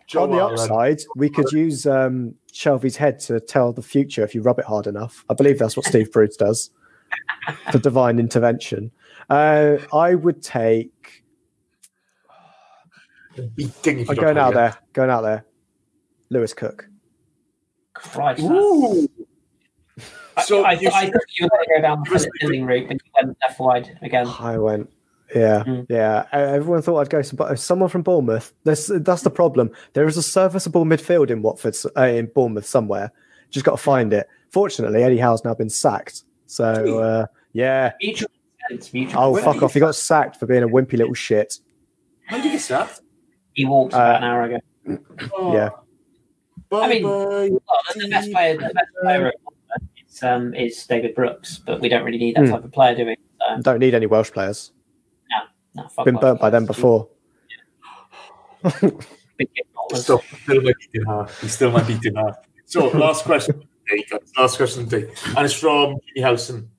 Joe 0.07 0.23
On 0.23 0.31
the 0.31 0.37
Allen. 0.39 0.53
upside, 0.59 1.01
we 1.15 1.29
could 1.29 1.51
use 1.51 1.85
um, 1.87 2.35
Shelvey's 2.53 2.95
head 2.97 3.19
to 3.21 3.39
tell 3.39 3.73
the 3.73 3.81
future 3.81 4.23
if 4.23 4.33
you 4.35 4.41
rub 4.41 4.59
it 4.59 4.65
hard 4.65 4.85
enough. 4.87 5.25
I 5.29 5.33
believe 5.33 5.59
that's 5.59 5.75
what 5.75 5.85
Steve 5.85 6.11
Bruce 6.11 6.35
does 6.37 6.71
for 7.71 7.79
divine 7.79 8.19
intervention. 8.19 8.91
Uh, 9.29 9.77
I 9.93 10.15
would 10.15 10.41
take. 10.43 11.23
beating 13.55 13.99
if 13.99 14.07
you 14.07 14.11
I'm 14.11 14.15
going 14.15 14.37
out 14.37 14.53
play 14.53 14.61
there. 14.63 14.77
Going 14.93 15.09
out 15.09 15.21
there. 15.21 15.45
Lewis 16.29 16.53
Cook. 16.53 16.87
Christ, 17.93 18.41
Ooh. 18.43 19.07
I, 20.37 20.43
So 20.43 20.63
I, 20.63 20.73
you- 20.73 20.89
I 20.93 21.05
thought 21.09 21.21
you 21.39 21.45
were 21.45 21.49
going 21.49 21.65
to 21.67 21.73
go 21.75 21.81
down 21.81 21.99
the 22.03 22.09
Chris- 22.09 22.23
Philip 22.23 22.33
Billing 22.41 22.65
route, 22.65 22.87
but 22.87 22.93
you 23.03 23.11
went 23.23 23.37
left 23.45 23.59
wide 23.59 23.97
again. 24.01 24.27
I 24.39 24.57
went. 24.57 24.89
Yeah, 25.35 25.63
Mm. 25.65 25.85
yeah. 25.89 26.25
Uh, 26.31 26.37
Everyone 26.37 26.81
thought 26.83 26.99
I'd 26.99 27.09
go 27.09 27.21
some, 27.23 27.37
but 27.37 27.57
someone 27.57 27.89
from 27.89 28.03
Bournemouth. 28.03 28.53
That's 28.65 28.91
that's 29.01 29.23
the 29.23 29.31
problem. 29.31 29.71
There 29.93 30.05
is 30.07 30.15
a 30.15 30.21
serviceable 30.21 30.85
midfield 30.85 31.31
in 31.31 31.41
Watford, 31.41 31.75
uh, 31.97 32.03
in 32.03 32.27
Bournemouth 32.27 32.65
somewhere. 32.67 33.11
Just 33.49 33.65
got 33.65 33.71
to 33.71 33.77
find 33.81 34.13
it. 34.13 34.27
Fortunately, 34.51 35.01
Eddie 35.01 35.17
Howe's 35.17 35.43
now 35.43 35.55
been 35.55 35.71
sacked. 35.71 36.23
So 36.45 36.99
uh, 36.99 37.25
yeah. 37.53 37.93
Mutual 37.99 38.29
mutual 38.93 39.21
Oh 39.23 39.35
fuck 39.37 39.63
off! 39.63 39.73
He 39.73 39.79
got 39.79 39.95
sacked 39.95 40.35
for 40.37 40.45
being 40.45 40.61
a 40.63 40.67
wimpy 40.67 40.97
little 40.97 41.15
shit. 41.15 41.57
When 42.29 42.41
did 42.41 42.51
you 42.53 42.59
get 42.59 42.67
that? 42.69 42.99
He 43.53 43.65
walked 43.65 43.93
about 43.93 44.17
an 44.17 44.23
hour 44.23 44.43
ago. 44.43 44.57
Oh, 45.35 45.53
Yeah. 45.53 45.69
Bye 46.69 46.79
I 46.85 46.89
mean- 46.89 47.03
bye. 47.03 47.09
Well, 47.09 47.51
the, 47.95 47.99
the 48.01 48.07
best 48.09 48.31
player, 48.31 48.53
the 48.57 48.63
best 48.73 48.87
player 49.01 49.27
at 49.27 49.33
Bournemouth 49.33 49.33
is, 49.33 49.42
um, 50.21 50.53
is 50.53 50.85
David 50.85 51.15
Brooks, 51.15 51.57
but 51.65 51.79
we 51.81 51.89
don't 51.89 52.03
really 52.03 52.17
need 52.17 52.35
that 52.35 52.45
Hmm. 52.45 52.51
type 52.51 52.63
of 52.65 52.71
player, 52.71 52.95
do 52.95 53.05
we? 53.05 53.15
So, 53.39 53.61
Don't 53.61 53.79
need 53.79 53.93
any 53.95 54.05
Welsh 54.05 54.31
players. 54.31 54.71
no, 55.75 55.87
fuck 55.87 56.05
Been 56.05 56.15
Welsh 56.15 56.21
burnt 56.21 56.39
by 56.41 56.49
them 56.49 56.65
before. 56.65 57.07
Big. 59.37 59.49
Still, 59.93 60.21
still 60.43 60.61
might 60.61 60.75
beat 60.79 60.89
in 61.01 61.05
half. 61.05 61.41
He 61.41 61.47
still 61.47 61.71
might 61.71 61.87
beat 61.87 62.05
in 62.05 62.15
half. 62.15 62.37
So, 62.65 62.87
last 62.89 63.25
question. 63.25 63.63
Last 64.37 64.57
question 64.57 64.87
today. 64.87 65.11
And 65.35 65.45
it's 65.45 65.53
from 65.53 65.97
Jimmy 66.07 66.21
Howson. 66.27 66.69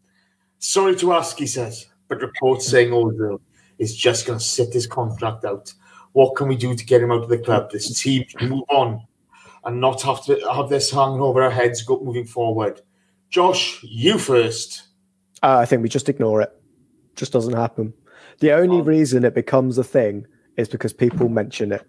Sorry 0.58 0.96
to 0.96 1.12
ask, 1.12 1.36
he 1.38 1.46
says, 1.46 1.86
but 2.08 2.22
reports 2.22 2.66
saying 2.66 2.90
Ozil 2.90 3.40
is 3.78 3.94
just 3.94 4.26
going 4.26 4.38
to 4.38 4.44
sit 4.44 4.72
his 4.72 4.86
contract 4.86 5.44
out. 5.44 5.72
What 6.12 6.36
can 6.36 6.48
we 6.48 6.56
do 6.56 6.74
to 6.74 6.84
get 6.86 7.02
him 7.02 7.10
out 7.12 7.22
of 7.24 7.28
the 7.28 7.38
club? 7.38 7.70
This 7.70 8.00
team 8.00 8.24
can 8.24 8.48
move 8.48 8.64
on 8.70 9.04
and 9.64 9.80
not 9.80 10.00
have 10.02 10.24
to 10.24 10.40
have 10.54 10.68
this 10.70 10.90
hanging 10.90 11.20
over 11.20 11.42
our 11.42 11.50
heads 11.50 11.82
go, 11.82 12.00
moving 12.00 12.24
forward. 12.24 12.80
Josh, 13.34 13.80
you 13.82 14.16
first. 14.16 14.84
Uh, 15.42 15.58
I 15.58 15.66
think 15.66 15.82
we 15.82 15.88
just 15.88 16.08
ignore 16.08 16.40
it. 16.40 16.52
Just 17.16 17.32
doesn't 17.32 17.54
happen. 17.54 17.92
The 18.38 18.52
only 18.52 18.80
reason 18.80 19.24
it 19.24 19.34
becomes 19.34 19.76
a 19.76 19.82
thing 19.82 20.24
is 20.56 20.68
because 20.68 20.92
people 20.92 21.28
mention 21.28 21.72
it. 21.72 21.84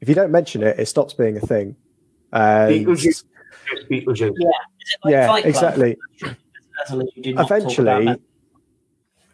If 0.00 0.08
you 0.08 0.14
don't 0.14 0.32
mention 0.32 0.62
it, 0.62 0.78
it 0.80 0.86
stops 0.86 1.12
being 1.12 1.36
a 1.36 1.40
thing. 1.40 1.76
And- 2.32 2.86
Beetlejuice. 2.86 3.24
Beetlejuice. 3.90 4.32
Yeah, 5.04 5.30
like 5.30 5.44
yeah, 5.44 5.48
exactly. 5.50 5.98
As 6.22 6.92
a- 6.92 7.02
you 7.14 7.22
do 7.22 7.34
not 7.34 7.42
talk 7.42 7.50
about 7.50 7.60
Eventually, 7.60 8.04
that. 8.06 8.20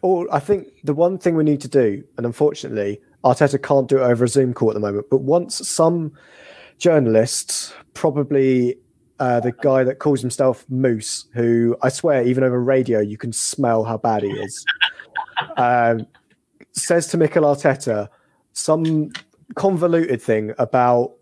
all 0.01 0.27
I 0.33 0.39
think 0.39 0.67
the 0.83 0.93
one 0.93 1.17
thing 1.17 1.35
we 1.37 1.45
need 1.45 1.61
to 1.61 1.69
do, 1.69 2.03
and 2.17 2.25
unfortunately, 2.25 2.99
Arteta 3.23 3.61
can't 3.63 3.87
do 3.87 3.99
it 3.99 4.01
over 4.01 4.25
a 4.25 4.27
Zoom 4.27 4.53
call 4.53 4.69
at 4.71 4.73
the 4.73 4.81
moment. 4.81 5.05
But 5.09 5.21
once 5.21 5.65
some 5.65 6.11
journalists, 6.77 7.73
probably 7.93 8.75
uh, 9.21 9.39
the 9.39 9.51
guy 9.51 9.83
that 9.83 9.99
calls 9.99 10.19
himself 10.19 10.65
Moose, 10.67 11.27
who 11.35 11.77
I 11.83 11.89
swear, 11.89 12.23
even 12.23 12.43
over 12.43 12.59
radio, 12.59 12.99
you 12.99 13.19
can 13.19 13.31
smell 13.31 13.83
how 13.83 13.97
bad 13.97 14.23
he 14.23 14.31
is, 14.31 14.65
um, 15.57 16.07
says 16.71 17.05
to 17.09 17.17
Mikel 17.17 17.43
Arteta 17.43 18.09
some 18.53 19.11
convoluted 19.53 20.19
thing 20.19 20.53
about 20.57 21.13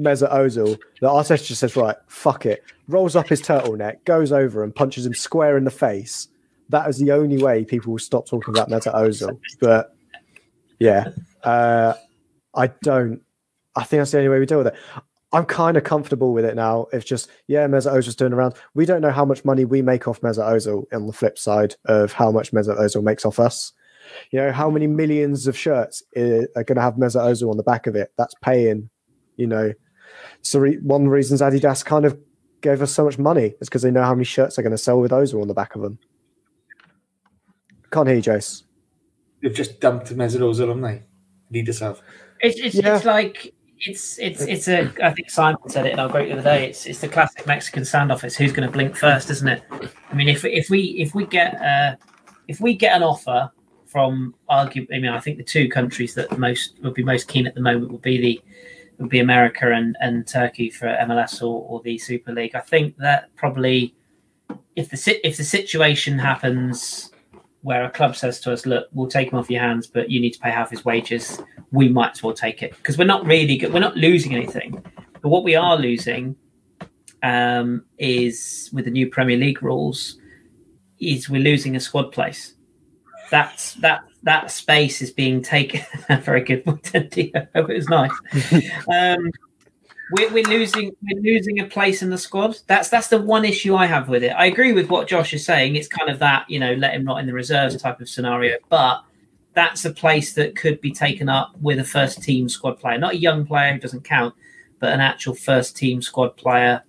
Mesut 0.00 0.32
Ozil 0.32 0.78
that 1.02 1.08
Arteta 1.08 1.44
just 1.44 1.60
says, 1.60 1.76
right, 1.76 1.96
fuck 2.08 2.46
it, 2.46 2.64
rolls 2.88 3.14
up 3.14 3.28
his 3.28 3.42
turtleneck, 3.42 4.02
goes 4.06 4.32
over 4.32 4.64
and 4.64 4.74
punches 4.74 5.04
him 5.04 5.12
square 5.12 5.58
in 5.58 5.64
the 5.64 5.70
face. 5.70 6.28
That 6.70 6.88
is 6.88 6.96
the 6.98 7.12
only 7.12 7.42
way 7.42 7.66
people 7.66 7.92
will 7.92 7.98
stop 7.98 8.26
talking 8.26 8.54
about 8.54 8.70
Mesut 8.70 8.94
Ozil. 8.94 9.38
But 9.60 9.94
Yeah. 10.78 11.10
Uh, 11.44 11.92
I 12.54 12.68
don't. 12.82 13.20
I 13.76 13.84
think 13.84 14.00
that's 14.00 14.12
the 14.12 14.18
only 14.18 14.30
way 14.30 14.38
we 14.38 14.46
deal 14.46 14.58
with 14.58 14.68
it. 14.68 14.74
I'm 15.32 15.44
kind 15.44 15.76
of 15.76 15.84
comfortable 15.84 16.32
with 16.32 16.44
it 16.44 16.54
now. 16.54 16.86
It's 16.92 17.04
just, 17.04 17.28
yeah, 17.48 17.66
Mesut 17.66 17.92
Ozil's 17.92 18.14
doing 18.14 18.32
around. 18.32 18.54
We 18.74 18.86
don't 18.86 19.00
know 19.02 19.10
how 19.10 19.24
much 19.24 19.44
money 19.44 19.64
we 19.64 19.82
make 19.82 20.06
off 20.06 20.20
Mesut 20.20 20.44
Ozil 20.48 20.84
on 20.92 21.06
the 21.06 21.12
flip 21.12 21.36
side 21.38 21.74
of 21.86 22.12
how 22.12 22.30
much 22.30 22.52
Mesut 22.52 22.78
Ozil 22.78 23.02
makes 23.02 23.24
off 23.24 23.40
us. 23.40 23.72
You 24.30 24.38
know, 24.38 24.52
how 24.52 24.70
many 24.70 24.86
millions 24.86 25.48
of 25.48 25.56
shirts 25.58 26.02
are 26.16 26.64
going 26.64 26.76
to 26.76 26.80
have 26.80 26.94
Mesut 26.94 27.22
Ozil 27.22 27.50
on 27.50 27.56
the 27.56 27.64
back 27.64 27.86
of 27.88 27.96
it? 27.96 28.12
That's 28.16 28.34
paying, 28.40 28.88
you 29.36 29.48
know. 29.48 29.72
So 30.42 30.60
re- 30.60 30.78
one 30.78 31.02
of 31.02 31.06
the 31.06 31.10
reasons 31.10 31.40
Adidas 31.40 31.84
kind 31.84 32.04
of 32.04 32.16
gave 32.60 32.80
us 32.80 32.92
so 32.92 33.04
much 33.04 33.18
money 33.18 33.54
is 33.60 33.68
because 33.68 33.82
they 33.82 33.90
know 33.90 34.04
how 34.04 34.14
many 34.14 34.24
shirts 34.24 34.56
they're 34.56 34.62
going 34.62 34.70
to 34.70 34.78
sell 34.78 35.00
with 35.00 35.10
Ozil 35.10 35.42
on 35.42 35.48
the 35.48 35.54
back 35.54 35.74
of 35.74 35.82
them. 35.82 35.98
Can't 37.90 38.06
hear 38.06 38.16
you, 38.16 38.22
Jace. 38.22 38.62
They've 39.42 39.52
just 39.54 39.80
dumped 39.80 40.14
Mesut 40.16 40.40
Ozil, 40.40 40.68
haven't 40.68 40.82
they? 40.82 41.02
Need 41.50 41.66
yourself. 41.66 42.00
It's 42.40 42.58
it's, 42.60 42.74
Yeah. 42.76 42.96
it's 42.96 43.04
like 43.04 43.54
it's 43.80 44.18
it's 44.18 44.40
it's 44.42 44.68
a. 44.68 44.90
I 45.02 45.12
think 45.12 45.30
Simon 45.30 45.58
said 45.68 45.86
it 45.86 45.92
in 45.92 45.98
our 45.98 46.08
group 46.08 46.28
the 46.28 46.34
other 46.34 46.42
day. 46.42 46.68
It's 46.68 46.86
it's 46.86 47.00
the 47.00 47.08
classic 47.08 47.46
Mexican 47.46 47.82
standoff. 47.82 48.24
It's 48.24 48.36
who's 48.36 48.52
going 48.52 48.66
to 48.66 48.72
blink 48.72 48.96
first, 48.96 49.30
isn't 49.30 49.48
it? 49.48 49.62
I 50.10 50.14
mean, 50.14 50.28
if 50.28 50.44
if 50.44 50.70
we 50.70 50.80
if 50.98 51.14
we 51.14 51.26
get 51.26 51.60
uh, 51.60 51.96
if 52.48 52.60
we 52.60 52.74
get 52.74 52.96
an 52.96 53.02
offer 53.02 53.50
from 53.86 54.34
argue, 54.48 54.86
I 54.92 54.98
mean, 54.98 55.12
I 55.12 55.20
think 55.20 55.36
the 55.36 55.44
two 55.44 55.68
countries 55.68 56.14
that 56.14 56.38
most 56.38 56.74
would 56.82 56.94
be 56.94 57.04
most 57.04 57.28
keen 57.28 57.46
at 57.46 57.54
the 57.54 57.60
moment 57.60 57.92
would 57.92 58.02
be 58.02 58.18
the 58.18 58.42
would 58.98 59.10
be 59.10 59.20
America 59.20 59.72
and 59.72 59.96
and 60.00 60.26
Turkey 60.26 60.70
for 60.70 60.86
MLS 60.86 61.42
or, 61.42 61.66
or 61.68 61.80
the 61.82 61.98
Super 61.98 62.32
League. 62.32 62.54
I 62.54 62.60
think 62.60 62.96
that 62.96 63.34
probably 63.36 63.94
if 64.74 64.88
the 64.88 65.20
if 65.26 65.36
the 65.36 65.44
situation 65.44 66.18
happens 66.18 67.10
where 67.66 67.84
a 67.84 67.90
club 67.90 68.14
says 68.14 68.38
to 68.38 68.52
us, 68.52 68.64
"Look, 68.64 68.86
we'll 68.92 69.08
take 69.08 69.32
him 69.32 69.38
off 69.40 69.50
your 69.50 69.60
hands, 69.60 69.88
but 69.88 70.08
you 70.08 70.20
need 70.20 70.34
to 70.34 70.38
pay 70.38 70.50
half 70.50 70.70
his 70.70 70.84
wages," 70.84 71.42
we 71.72 71.88
might 71.88 72.12
as 72.12 72.22
well 72.22 72.32
take 72.32 72.62
it 72.62 72.76
because 72.76 72.96
we're 72.96 73.12
not 73.14 73.26
really 73.26 73.56
good. 73.56 73.72
We're 73.72 73.80
not 73.80 73.96
losing 73.96 74.36
anything, 74.36 74.80
but 75.20 75.28
what 75.30 75.42
we 75.42 75.56
are 75.56 75.76
losing 75.76 76.36
um, 77.24 77.84
is 77.98 78.70
with 78.72 78.84
the 78.84 78.92
new 78.92 79.10
Premier 79.10 79.36
League 79.36 79.64
rules 79.64 80.20
is 81.00 81.28
we're 81.28 81.42
losing 81.42 81.74
a 81.74 81.80
squad 81.80 82.12
place. 82.12 82.54
That's 83.32 83.74
that 83.74 84.04
that 84.22 84.52
space 84.52 85.02
is 85.02 85.10
being 85.10 85.42
taken. 85.42 85.80
Very 86.22 86.42
good, 86.42 86.62
Andy. 86.94 87.34
I 87.34 87.48
hope 87.52 87.70
it 87.70 87.76
was 87.76 87.88
nice. 87.88 88.12
um, 88.88 89.32
we're, 90.12 90.32
we're 90.32 90.44
losing 90.44 90.94
we're 91.02 91.20
losing 91.20 91.60
a 91.60 91.64
place 91.64 92.02
in 92.02 92.10
the 92.10 92.18
squad. 92.18 92.58
That's 92.66 92.88
that's 92.88 93.08
the 93.08 93.20
one 93.20 93.44
issue 93.44 93.74
I 93.74 93.86
have 93.86 94.08
with 94.08 94.22
it. 94.22 94.30
I 94.30 94.46
agree 94.46 94.72
with 94.72 94.88
what 94.88 95.08
Josh 95.08 95.34
is 95.34 95.44
saying. 95.44 95.76
It's 95.76 95.88
kind 95.88 96.10
of 96.10 96.18
that 96.20 96.48
you 96.48 96.58
know 96.58 96.74
let 96.74 96.94
him 96.94 97.04
not 97.04 97.18
in 97.18 97.26
the 97.26 97.32
reserves 97.32 97.80
type 97.80 98.00
of 98.00 98.08
scenario, 98.08 98.58
but 98.68 99.02
that's 99.54 99.84
a 99.84 99.90
place 99.90 100.34
that 100.34 100.54
could 100.54 100.80
be 100.80 100.92
taken 100.92 101.28
up 101.28 101.56
with 101.60 101.78
a 101.78 101.84
first 101.84 102.22
team 102.22 102.48
squad 102.48 102.78
player, 102.78 102.98
not 102.98 103.14
a 103.14 103.18
young 103.18 103.46
player 103.46 103.72
who 103.72 103.80
doesn't 103.80 104.04
count, 104.04 104.34
but 104.78 104.92
an 104.92 105.00
actual 105.00 105.34
first 105.34 105.76
team 105.76 106.02
squad 106.02 106.36
player 106.36 106.82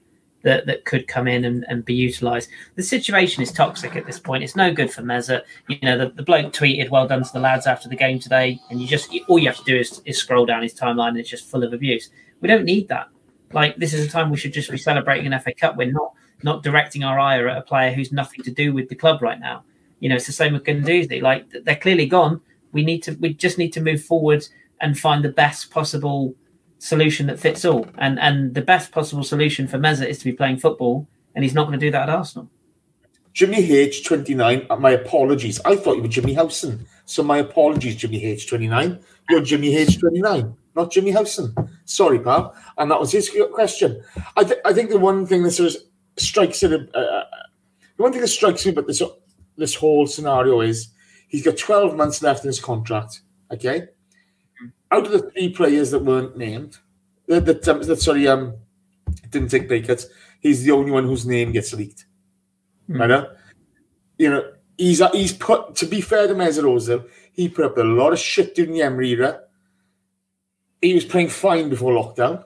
that, 0.44 0.66
that 0.66 0.86
could 0.86 1.08
come 1.08 1.28
in 1.28 1.46
and, 1.46 1.66
and 1.68 1.84
be 1.84 1.94
utilised. 1.94 2.50
The 2.76 2.84
situation 2.84 3.42
is 3.42 3.52
toxic 3.52 3.96
at 3.96 4.06
this 4.06 4.20
point. 4.20 4.44
It's 4.44 4.56
no 4.56 4.74
good 4.74 4.92
for 4.92 5.02
Meza. 5.02 5.42
You 5.68 5.78
know, 5.82 5.98
the, 5.98 6.10
the 6.10 6.24
bloke 6.24 6.54
tweeted, 6.54 6.90
"Well 6.90 7.08
done 7.08 7.24
to 7.24 7.34
the 7.34 7.40
lads 7.40 7.68
after 7.68 7.90
the 7.90 7.96
game 7.96 8.20
today," 8.20 8.60
and 8.70 8.80
you 8.80 8.88
just 8.88 9.10
all 9.28 9.40
you 9.40 9.48
have 9.48 9.58
to 9.58 9.64
do 9.64 9.78
is, 9.78 10.02
is 10.06 10.18
scroll 10.18 10.46
down 10.46 10.62
his 10.62 10.74
timeline, 10.74 11.10
and 11.10 11.20
it's 11.20 11.30
just 11.30 11.50
full 11.50 11.64
of 11.64 11.74
abuse. 11.74 12.10
We 12.42 12.48
don't 12.48 12.66
need 12.66 12.88
that. 12.90 13.10
Like 13.54 13.78
this 13.78 13.94
is 13.94 14.06
a 14.06 14.10
time 14.10 14.30
we 14.30 14.38
should 14.38 14.54
just 14.54 14.72
be 14.72 14.78
celebrating 14.78 15.32
an 15.32 15.40
FA 15.40 15.54
Cup. 15.54 15.78
We're 15.78 15.92
not 15.92 16.14
not 16.44 16.64
directing 16.64 17.04
our 17.04 17.20
ire 17.20 17.48
at 17.48 17.58
a 17.58 17.62
player 17.62 17.92
who's 17.92 18.12
nothing 18.12 18.44
to 18.44 18.52
do 18.52 18.74
with 18.74 18.90
the 18.90 18.96
club 18.96 19.22
right 19.22 19.40
now. 19.40 19.64
You 20.00 20.10
know, 20.10 20.16
it's 20.16 20.28
the 20.28 20.34
same 20.34 20.54
with 20.54 20.64
Guendouzi. 20.64 21.22
Like 21.22 21.50
they're 21.50 21.76
clearly 21.76 22.06
gone. 22.06 22.42
We 22.72 22.84
need 22.84 23.02
to. 23.04 23.14
We 23.14 23.34
just 23.34 23.58
need 23.58 23.74
to 23.74 23.82
move 23.82 24.04
forward 24.04 24.46
and 24.82 24.98
find 24.98 25.24
the 25.24 25.30
best 25.30 25.72
possible 25.72 26.36
solution 26.80 27.28
that 27.28 27.40
fits 27.40 27.66
all. 27.66 27.88
And 27.98 28.20
and 28.20 28.54
the 28.54 28.62
best 28.62 28.92
possible 28.92 29.24
solution 29.24 29.68
for 29.68 29.78
Meza 29.78 30.08
is 30.08 30.20
to 30.20 30.26
be 30.26 30.34
playing 30.34 30.58
football, 30.58 31.08
and 31.34 31.44
he's 31.44 31.54
not 31.54 31.68
going 31.68 31.80
to 31.80 31.86
do 31.86 31.92
that 31.92 32.10
at 32.10 32.16
Arsenal. 32.16 32.50
Jimmy 33.34 33.72
H 33.72 34.04
twenty 34.04 34.34
nine. 34.34 34.66
Uh, 34.70 34.76
my 34.76 34.92
apologies. 34.92 35.60
I 35.66 35.76
thought 35.76 35.98
you 35.98 36.02
were 36.02 36.08
Jimmy 36.08 36.34
Howson. 36.34 36.86
So 37.06 37.24
my 37.24 37.38
apologies, 37.38 37.96
Jimmy 37.96 38.24
H 38.26 38.48
twenty 38.48 38.68
nine. 38.68 39.00
You're 39.30 39.42
Jimmy 39.42 39.76
H 39.76 40.00
twenty 40.00 40.22
nine, 40.22 40.56
not 40.78 40.92
Jimmy 40.92 41.12
Howson. 41.12 41.54
Sorry, 41.86 42.20
pal. 42.20 42.56
And 42.78 42.90
that 42.92 43.00
was 43.00 43.12
his 43.12 43.30
question. 43.54 44.02
I, 44.38 44.44
th- 44.44 44.62
I 44.64 44.72
think 44.72 44.90
the 44.90 45.00
one 45.00 45.26
thing 45.26 45.44
that 45.44 45.52
sort 45.52 45.76
of 45.76 45.82
strikes 46.18 46.64
it. 46.64 46.72
Uh, 46.96 47.24
the 47.98 48.04
one 48.04 48.12
thing 48.12 48.22
that 48.22 48.28
strikes 48.28 48.66
me 48.66 48.72
about 48.72 48.88
this 48.88 49.02
this 49.58 49.76
whole 49.76 50.06
scenario 50.08 50.62
is 50.62 50.90
he's 51.28 51.44
got 51.44 51.58
twelve 51.58 51.96
months 51.96 52.22
left 52.22 52.44
in 52.44 52.48
his 52.48 52.60
contract. 52.60 53.22
Okay. 53.52 53.88
Out 54.92 55.06
of 55.06 55.12
the 55.12 55.32
three 55.32 55.50
players 55.50 55.92
that 55.92 56.06
weren't 56.06 56.38
named, 56.38 56.78
that, 57.28 57.46
that, 57.46 57.68
um, 57.68 57.82
that 57.82 58.02
sorry, 58.02 58.26
um, 58.26 58.56
didn't 59.30 59.50
take 59.50 59.68
pay 59.68 59.82
cuts, 59.82 60.06
he's 60.40 60.64
the 60.64 60.72
only 60.72 60.92
one 60.92 61.04
whose 61.04 61.26
name 61.26 61.52
gets 61.52 61.74
leaked. 61.74 62.06
Right? 62.88 63.08
now? 63.08 63.28
You 64.18 64.30
know, 64.30 64.52
he's 64.78 65.02
he's 65.12 65.34
put 65.34 65.76
to 65.76 65.86
be 65.86 66.02
fair 66.02 66.28
to 66.28 66.36
Mesut 66.36 66.64
Ozil, 66.64 67.06
he 67.34 67.50
put 67.50 67.66
up 67.66 67.78
a 67.78 67.82
lot 67.82 68.14
of 68.14 68.20
shit 68.20 68.56
during 68.56 68.74
the 68.74 68.82
Emery 68.82 69.12
era. 69.12 69.42
He 70.82 70.94
was 70.94 71.06
playing 71.06 71.30
fine 71.30 71.70
before 71.70 71.92
lockdown. 71.92 72.44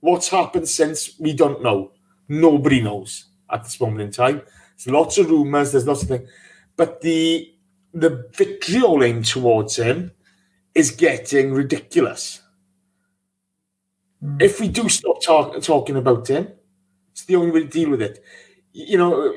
What's 0.00 0.28
happened 0.28 0.68
since 0.68 1.18
we 1.18 1.32
don't 1.32 1.62
know. 1.62 1.92
Nobody 2.28 2.80
knows 2.80 3.26
at 3.50 3.64
this 3.64 3.80
moment 3.80 4.02
in 4.02 4.10
time. 4.10 4.42
There's 4.76 4.92
lots 4.92 5.18
of 5.18 5.30
rumours, 5.30 5.72
there's 5.72 5.86
lots 5.86 6.02
of 6.02 6.08
things. 6.08 6.28
But 6.76 7.00
the 7.00 7.48
the 7.94 8.28
vitriol 8.32 9.04
aimed 9.04 9.26
towards 9.26 9.76
him 9.76 10.12
is 10.74 10.90
getting 10.90 11.52
ridiculous. 11.52 12.40
Hmm. 14.20 14.38
If 14.40 14.60
we 14.60 14.68
do 14.68 14.88
stop 14.88 15.20
talk, 15.22 15.60
talking 15.62 15.96
about 15.96 16.28
him, 16.28 16.48
it's 17.12 17.24
the 17.24 17.36
only 17.36 17.50
way 17.50 17.60
to 17.60 17.66
deal 17.66 17.90
with 17.90 18.00
it. 18.00 18.24
You 18.72 18.96
know, 18.96 19.36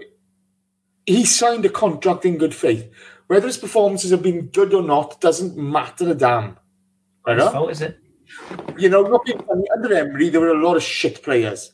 he 1.06 1.26
signed 1.26 1.66
a 1.66 1.70
contract 1.70 2.26
in 2.26 2.38
good 2.38 2.56
faith. 2.56 2.90
Whether 3.28 3.48
his 3.48 3.58
performances 3.58 4.12
have 4.12 4.22
been 4.22 4.48
good 4.48 4.74
or 4.74 4.84
not 4.84 5.20
doesn't 5.20 5.58
matter 5.58 6.10
a 6.10 6.14
damn. 6.16 6.58
Right? 7.28 7.38
Huh? 7.38 7.52
fault, 7.52 7.72
is 7.72 7.82
it? 7.82 8.00
You 8.78 8.90
know, 8.90 9.06
funny, 9.48 9.68
under 9.74 9.94
Emery, 9.94 10.30
there 10.30 10.42
were 10.42 10.50
a 10.50 10.62
lot 10.62 10.76
of 10.76 10.84
shit 10.84 11.24
players. 11.24 11.72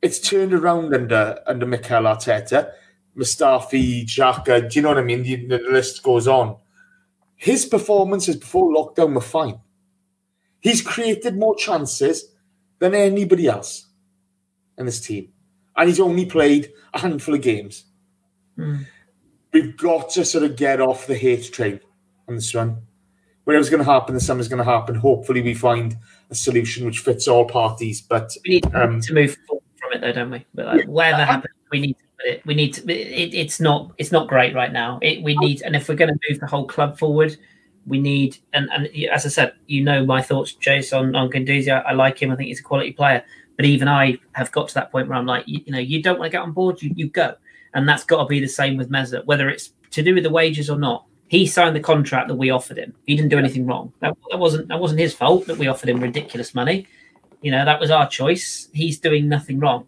It's 0.00 0.18
turned 0.18 0.52
around 0.52 0.94
under 0.94 1.38
under 1.46 1.66
Mikel 1.66 2.02
Arteta, 2.02 2.72
Mustafi, 3.16 4.04
Xhaka. 4.04 4.68
Do 4.68 4.78
you 4.78 4.82
know 4.82 4.88
what 4.88 4.98
I 4.98 5.02
mean? 5.02 5.22
The, 5.22 5.46
the 5.46 5.58
list 5.58 6.02
goes 6.02 6.26
on. 6.26 6.56
His 7.36 7.66
performances 7.66 8.36
before 8.36 8.72
lockdown 8.72 9.14
were 9.14 9.20
fine. 9.20 9.60
He's 10.60 10.80
created 10.80 11.36
more 11.36 11.56
chances 11.56 12.32
than 12.78 12.94
anybody 12.94 13.48
else 13.48 13.88
in 14.78 14.86
this 14.86 15.00
team, 15.00 15.28
and 15.76 15.88
he's 15.88 16.00
only 16.00 16.26
played 16.26 16.72
a 16.94 17.00
handful 17.00 17.34
of 17.34 17.42
games. 17.42 17.84
Hmm. 18.56 18.82
We've 19.52 19.76
got 19.76 20.10
to 20.10 20.24
sort 20.24 20.44
of 20.44 20.56
get 20.56 20.80
off 20.80 21.06
the 21.06 21.16
hate 21.16 21.52
train 21.52 21.80
on 22.28 22.36
this 22.36 22.54
one. 22.54 22.82
Whatever's 23.44 23.70
going 23.70 23.84
to 23.84 23.90
happen 23.90 24.14
this 24.14 24.26
summer's 24.26 24.48
going 24.48 24.64
to 24.64 24.70
happen. 24.70 24.94
Hopefully, 24.94 25.42
we 25.42 25.54
find 25.54 25.96
a 26.30 26.34
solution 26.34 26.86
which 26.86 27.00
fits 27.00 27.26
all 27.26 27.44
parties. 27.44 28.00
But 28.00 28.36
We 28.46 28.54
need 28.54 28.74
Um, 28.74 29.00
to 29.00 29.14
move 29.14 29.36
forward 29.46 29.64
from 29.80 29.92
it, 29.94 30.00
though, 30.00 30.12
don't 30.12 30.30
we? 30.30 30.44
But 30.54 30.66
like, 30.66 30.84
whatever 30.86 31.24
happens, 31.24 31.54
we 31.70 31.80
need 31.80 31.96
to. 31.98 32.04
put 32.18 32.26
it- 32.26 32.46
We 32.46 32.54
need 32.54 32.74
to. 32.74 32.82
It, 32.92 33.34
it's 33.34 33.60
not. 33.60 33.92
It's 33.98 34.12
not 34.12 34.28
great 34.28 34.54
right 34.54 34.72
now. 34.72 34.98
It, 35.02 35.22
we 35.22 35.36
need, 35.38 35.62
and 35.62 35.74
if 35.74 35.88
we're 35.88 35.96
going 35.96 36.12
to 36.14 36.20
move 36.30 36.38
the 36.40 36.46
whole 36.46 36.66
club 36.66 36.98
forward, 36.98 37.36
we 37.86 38.00
need. 38.00 38.38
And, 38.52 38.68
and 38.72 38.88
as 39.10 39.26
I 39.26 39.28
said, 39.28 39.54
you 39.66 39.82
know 39.82 40.06
my 40.06 40.22
thoughts, 40.22 40.52
Jason, 40.52 40.98
on 40.98 41.16
on 41.16 41.30
Guendouzi. 41.30 41.68
I, 41.68 41.80
I 41.90 41.92
like 41.94 42.22
him. 42.22 42.30
I 42.30 42.36
think 42.36 42.46
he's 42.48 42.60
a 42.60 42.62
quality 42.62 42.92
player. 42.92 43.24
But 43.56 43.66
even 43.66 43.86
I 43.88 44.18
have 44.32 44.50
got 44.52 44.68
to 44.68 44.74
that 44.74 44.90
point 44.92 45.08
where 45.08 45.18
I'm 45.18 45.26
like, 45.26 45.44
you, 45.46 45.60
you 45.66 45.72
know, 45.72 45.78
you 45.78 46.00
don't 46.02 46.18
want 46.18 46.30
to 46.30 46.36
get 46.36 46.42
on 46.42 46.52
board, 46.52 46.80
you, 46.80 46.90
you 46.96 47.08
go, 47.08 47.34
and 47.74 47.86
that's 47.86 48.02
got 48.02 48.22
to 48.22 48.26
be 48.26 48.40
the 48.40 48.46
same 48.48 48.78
with 48.78 48.88
Meza, 48.90 49.24
whether 49.26 49.50
it's 49.50 49.72
to 49.90 50.02
do 50.02 50.14
with 50.14 50.22
the 50.24 50.30
wages 50.30 50.70
or 50.70 50.78
not. 50.78 51.04
He 51.32 51.46
signed 51.46 51.74
the 51.74 51.80
contract 51.80 52.28
that 52.28 52.34
we 52.34 52.50
offered 52.50 52.76
him. 52.76 52.92
He 53.06 53.16
didn't 53.16 53.30
do 53.30 53.38
anything 53.38 53.64
wrong. 53.64 53.90
That, 54.00 54.14
that 54.30 54.36
wasn't 54.36 54.68
that 54.68 54.78
wasn't 54.78 55.00
his 55.00 55.14
fault 55.14 55.46
that 55.46 55.56
we 55.56 55.66
offered 55.66 55.88
him 55.88 55.98
ridiculous 55.98 56.54
money. 56.54 56.86
You 57.40 57.50
know, 57.50 57.64
that 57.64 57.80
was 57.80 57.90
our 57.90 58.06
choice. 58.06 58.68
He's 58.74 59.00
doing 59.00 59.30
nothing 59.30 59.58
wrong. 59.58 59.86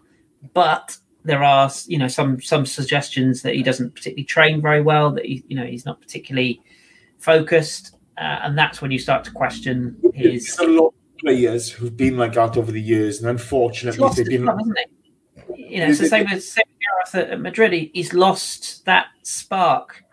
But 0.54 0.96
there 1.22 1.44
are, 1.44 1.70
you 1.86 1.98
know, 1.98 2.08
some 2.08 2.40
some 2.40 2.64
suggestions 2.64 3.42
that 3.42 3.54
he 3.54 3.62
doesn't 3.62 3.94
particularly 3.94 4.24
train 4.24 4.62
very 4.62 4.80
well. 4.80 5.10
That 5.10 5.26
he, 5.26 5.44
you 5.46 5.54
know, 5.54 5.66
he's 5.66 5.84
not 5.84 6.00
particularly 6.00 6.62
focused, 7.18 7.94
uh, 8.16 8.40
and 8.44 8.56
that's 8.56 8.80
when 8.80 8.90
you 8.90 8.98
start 8.98 9.22
to 9.24 9.30
question 9.30 9.98
his. 10.14 10.56
there's 10.56 10.66
a 10.66 10.72
lot 10.72 10.86
of 10.86 10.94
players 11.18 11.70
who've 11.70 11.94
been 11.94 12.16
like 12.16 12.32
that 12.32 12.56
over 12.56 12.72
the 12.72 12.80
years, 12.80 13.20
and 13.20 13.28
unfortunately, 13.28 14.08
they've 14.16 14.26
been. 14.26 14.44
club, 14.44 14.60
he? 15.58 15.74
You 15.74 15.80
know, 15.80 15.88
it's 15.88 15.98
the 15.98 16.08
same 16.08 16.24
with 16.24 16.42
same 16.42 16.64
with 16.68 17.12
Gareth 17.12 17.26
at- 17.26 17.32
at 17.34 17.40
Madrid. 17.42 17.74
He, 17.74 17.90
he's 17.92 18.14
lost 18.14 18.86
that 18.86 19.08
spark 19.24 20.03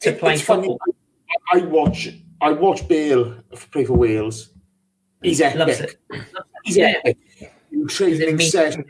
to 0.00 0.10
It- 0.10 0.18
play 0.20 0.34
it's 0.34 0.42
funny. 0.42 0.76
I 1.52 1.58
watch. 1.60 2.08
I 2.40 2.52
watch 2.52 2.86
Bale 2.88 3.42
play 3.72 3.84
for 3.84 3.94
Wales. 3.94 4.50
He's 5.22 5.40
epic. 5.40 5.58
Loves 5.58 5.80
it. 5.80 5.96
He's 6.64 6.76
Yeah. 6.76 6.94
epic. 7.04 7.18
Training 7.88 8.36
me- 8.36 8.44
session. 8.48 8.84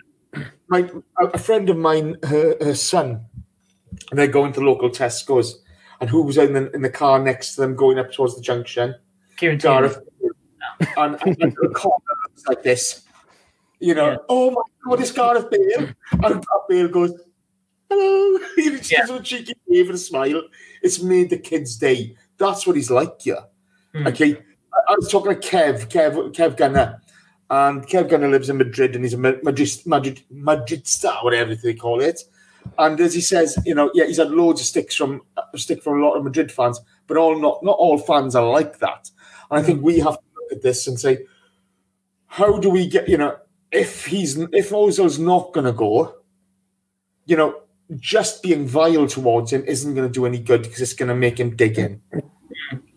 My 0.69 0.89
a 1.19 1.39
friend 1.39 1.71
of 1.71 1.79
mine, 1.79 2.17
her, 2.25 2.57
her 2.61 2.75
son, 2.75 3.25
and 4.11 4.19
they're 4.19 4.27
going 4.27 4.53
to 4.53 4.61
local 4.61 4.91
Tesco's, 4.91 5.63
and 6.01 6.11
who 6.11 6.23
was 6.23 6.37
in 6.37 6.53
the, 6.53 6.71
in 6.73 6.83
the 6.83 6.91
car 6.91 7.19
next 7.19 7.55
to 7.55 7.63
them 7.63 7.75
going 7.75 7.99
up 7.99 8.13
towards 8.13 8.37
the 8.37 8.43
junction? 8.43 8.95
Kieran 9.39 9.57
Gareth 9.59 9.99
and, 10.99 11.17
and, 11.23 11.39
and 11.41 11.53
the 11.63 11.69
corner 11.75 12.05
looks 12.29 12.47
like 12.47 12.63
this. 12.63 13.03
You 13.81 13.95
know, 13.95 14.11
Yeah. 14.11 14.17
oh 14.29 14.51
my 14.51 14.63
god, 14.85 15.01
it's 15.01 15.13
Gareth 15.13 15.49
Bale. 15.51 15.89
And 16.13 16.45
Bale 16.69 16.89
goes, 16.89 17.15
hello. 17.91 18.39
He 18.57 18.71
just 18.71 18.91
Yeah. 18.93 18.99
gives 18.99 19.11
him 19.11 19.17
a 19.17 19.23
cheeky 19.23 19.55
wave 19.67 19.87
and 19.87 19.95
a 19.95 19.99
smile. 19.99 20.43
It's 20.83 21.03
made 21.03 21.31
the 21.31 21.39
kid's 21.39 21.77
day. 21.77 22.17
That's 22.39 22.67
what 22.67 22.77
he's 22.77 22.91
like, 22.91 23.25
yeah. 23.25 23.43
Hmm. 23.95 24.07
Okay. 24.07 24.37
I, 24.73 24.93
I 24.93 24.95
was 24.97 25.11
talking 25.11 25.33
to 25.33 25.49
Kev, 25.49 25.89
Kev, 25.89 26.33
Kev 26.33 26.57
Gunner. 26.57 27.01
And 27.51 27.87
Kev 27.87 28.11
Gunner 28.11 28.29
lives 28.29 28.51
in 28.51 28.59
Madrid 28.59 28.95
and 28.95 29.05
he's 29.05 29.15
a 29.15 29.19
Ma- 29.19 29.33
Madrid, 29.43 29.71
Madrid, 29.87 30.23
Madrid 30.31 30.87
star, 30.87 31.25
whatever 31.25 31.55
they 31.55 31.75
call 31.75 32.01
it. 32.01 32.23
And 32.77 33.01
as 33.01 33.15
he 33.15 33.21
says, 33.21 33.59
you 33.65 33.75
know, 33.75 33.91
yeah, 33.95 34.05
he's 34.05 34.19
had 34.19 34.31
loads 34.31 34.61
of 34.61 34.67
sticks 34.67 34.95
from 34.95 35.23
uh, 35.37 35.43
stick 35.57 35.83
from 35.83 36.03
a 36.03 36.07
lot 36.07 36.17
of 36.17 36.25
Madrid 36.25 36.53
fans, 36.53 36.81
but 37.07 37.17
all 37.17 37.39
not 37.39 37.65
not 37.65 37.77
all 37.79 37.97
fans 37.97 38.35
are 38.35 38.47
like 38.47 38.79
that. 38.81 39.11
And 39.51 39.59
I 39.59 39.63
think 39.63 39.83
we 39.83 39.99
have 40.01 40.19
to 40.19 40.25
look 40.37 40.53
at 40.53 40.63
this 40.63 40.87
and 40.87 41.01
say, 41.01 41.27
how 42.27 42.59
do 42.59 42.69
we 42.69 42.87
get, 42.87 43.09
you 43.09 43.17
know, 43.17 43.39
if 43.73 44.05
he's 44.05 44.37
if 44.37 44.71
Ozil's 44.71 45.19
not 45.19 45.55
going 45.55 45.65
to 45.65 45.73
go, 45.73 46.17
you 47.25 47.37
know, 47.37 47.63
just 47.97 48.43
being 48.43 48.67
vile 48.67 49.07
towards 49.07 49.53
him 49.53 49.65
isn't 49.65 49.95
going 49.95 50.07
to 50.07 50.13
do 50.13 50.27
any 50.27 50.39
good 50.39 50.63
because 50.63 50.81
it's 50.81 50.93
going 50.93 51.09
to 51.09 51.15
make 51.15 51.39
him 51.41 51.57
dig 51.57 51.79
in. 51.79 52.01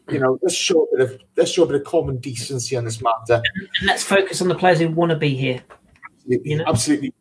You 0.09 0.19
know, 0.19 0.37
let's 0.41 0.55
show 0.55 0.83
a 0.93 0.97
bit 0.97 1.09
of 1.11 1.21
let's 1.37 1.51
show 1.51 1.63
a 1.63 1.67
bit 1.67 1.75
of 1.77 1.83
common 1.85 2.17
decency 2.17 2.75
on 2.75 2.83
this 2.83 3.01
matter. 3.01 3.41
And 3.55 3.87
let's 3.87 4.03
focus 4.03 4.41
on 4.41 4.49
the 4.49 4.55
players 4.55 4.79
who 4.79 4.89
want 4.89 5.11
to 5.11 5.17
be 5.17 5.35
here. 5.35 5.63
Absolutely, 6.17 6.51
You 6.51 6.57
know? 6.57 6.65
absolutely. 6.67 7.13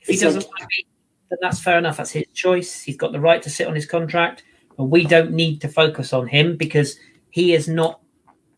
If 0.00 0.06
he 0.08 0.12
It's 0.14 0.22
doesn't 0.22 0.40
like- 0.40 0.48
want 0.48 0.60
to 0.62 0.66
be, 0.66 0.86
then 1.30 1.38
that's 1.40 1.60
fair 1.60 1.78
enough. 1.78 1.96
That's 1.98 2.10
his 2.10 2.24
choice. 2.34 2.82
He's 2.82 2.96
got 2.96 3.12
the 3.12 3.20
right 3.20 3.40
to 3.42 3.50
sit 3.50 3.68
on 3.68 3.74
his 3.76 3.86
contract, 3.86 4.42
but 4.76 4.84
we 4.84 5.04
don't 5.06 5.32
need 5.32 5.60
to 5.60 5.68
focus 5.68 6.12
on 6.12 6.26
him 6.26 6.56
because 6.56 6.98
he 7.30 7.52
is 7.54 7.68
not 7.68 8.00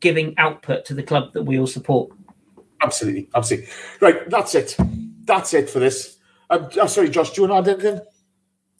giving 0.00 0.34
output 0.38 0.84
to 0.86 0.94
the 0.94 1.02
club 1.02 1.32
that 1.34 1.42
we 1.42 1.58
all 1.58 1.66
support. 1.66 2.10
Absolutely, 2.80 3.28
absolutely. 3.34 3.68
Right, 4.00 4.30
that's 4.30 4.54
it. 4.54 4.76
That's 5.24 5.52
it 5.52 5.68
for 5.68 5.78
this. 5.80 6.16
Um, 6.48 6.68
oh, 6.80 6.86
sorry, 6.86 7.10
Josh. 7.10 7.32
Do 7.32 7.42
you 7.42 7.48
want 7.48 7.66
to 7.66 7.72
add 7.72 7.80
anything? 7.80 8.00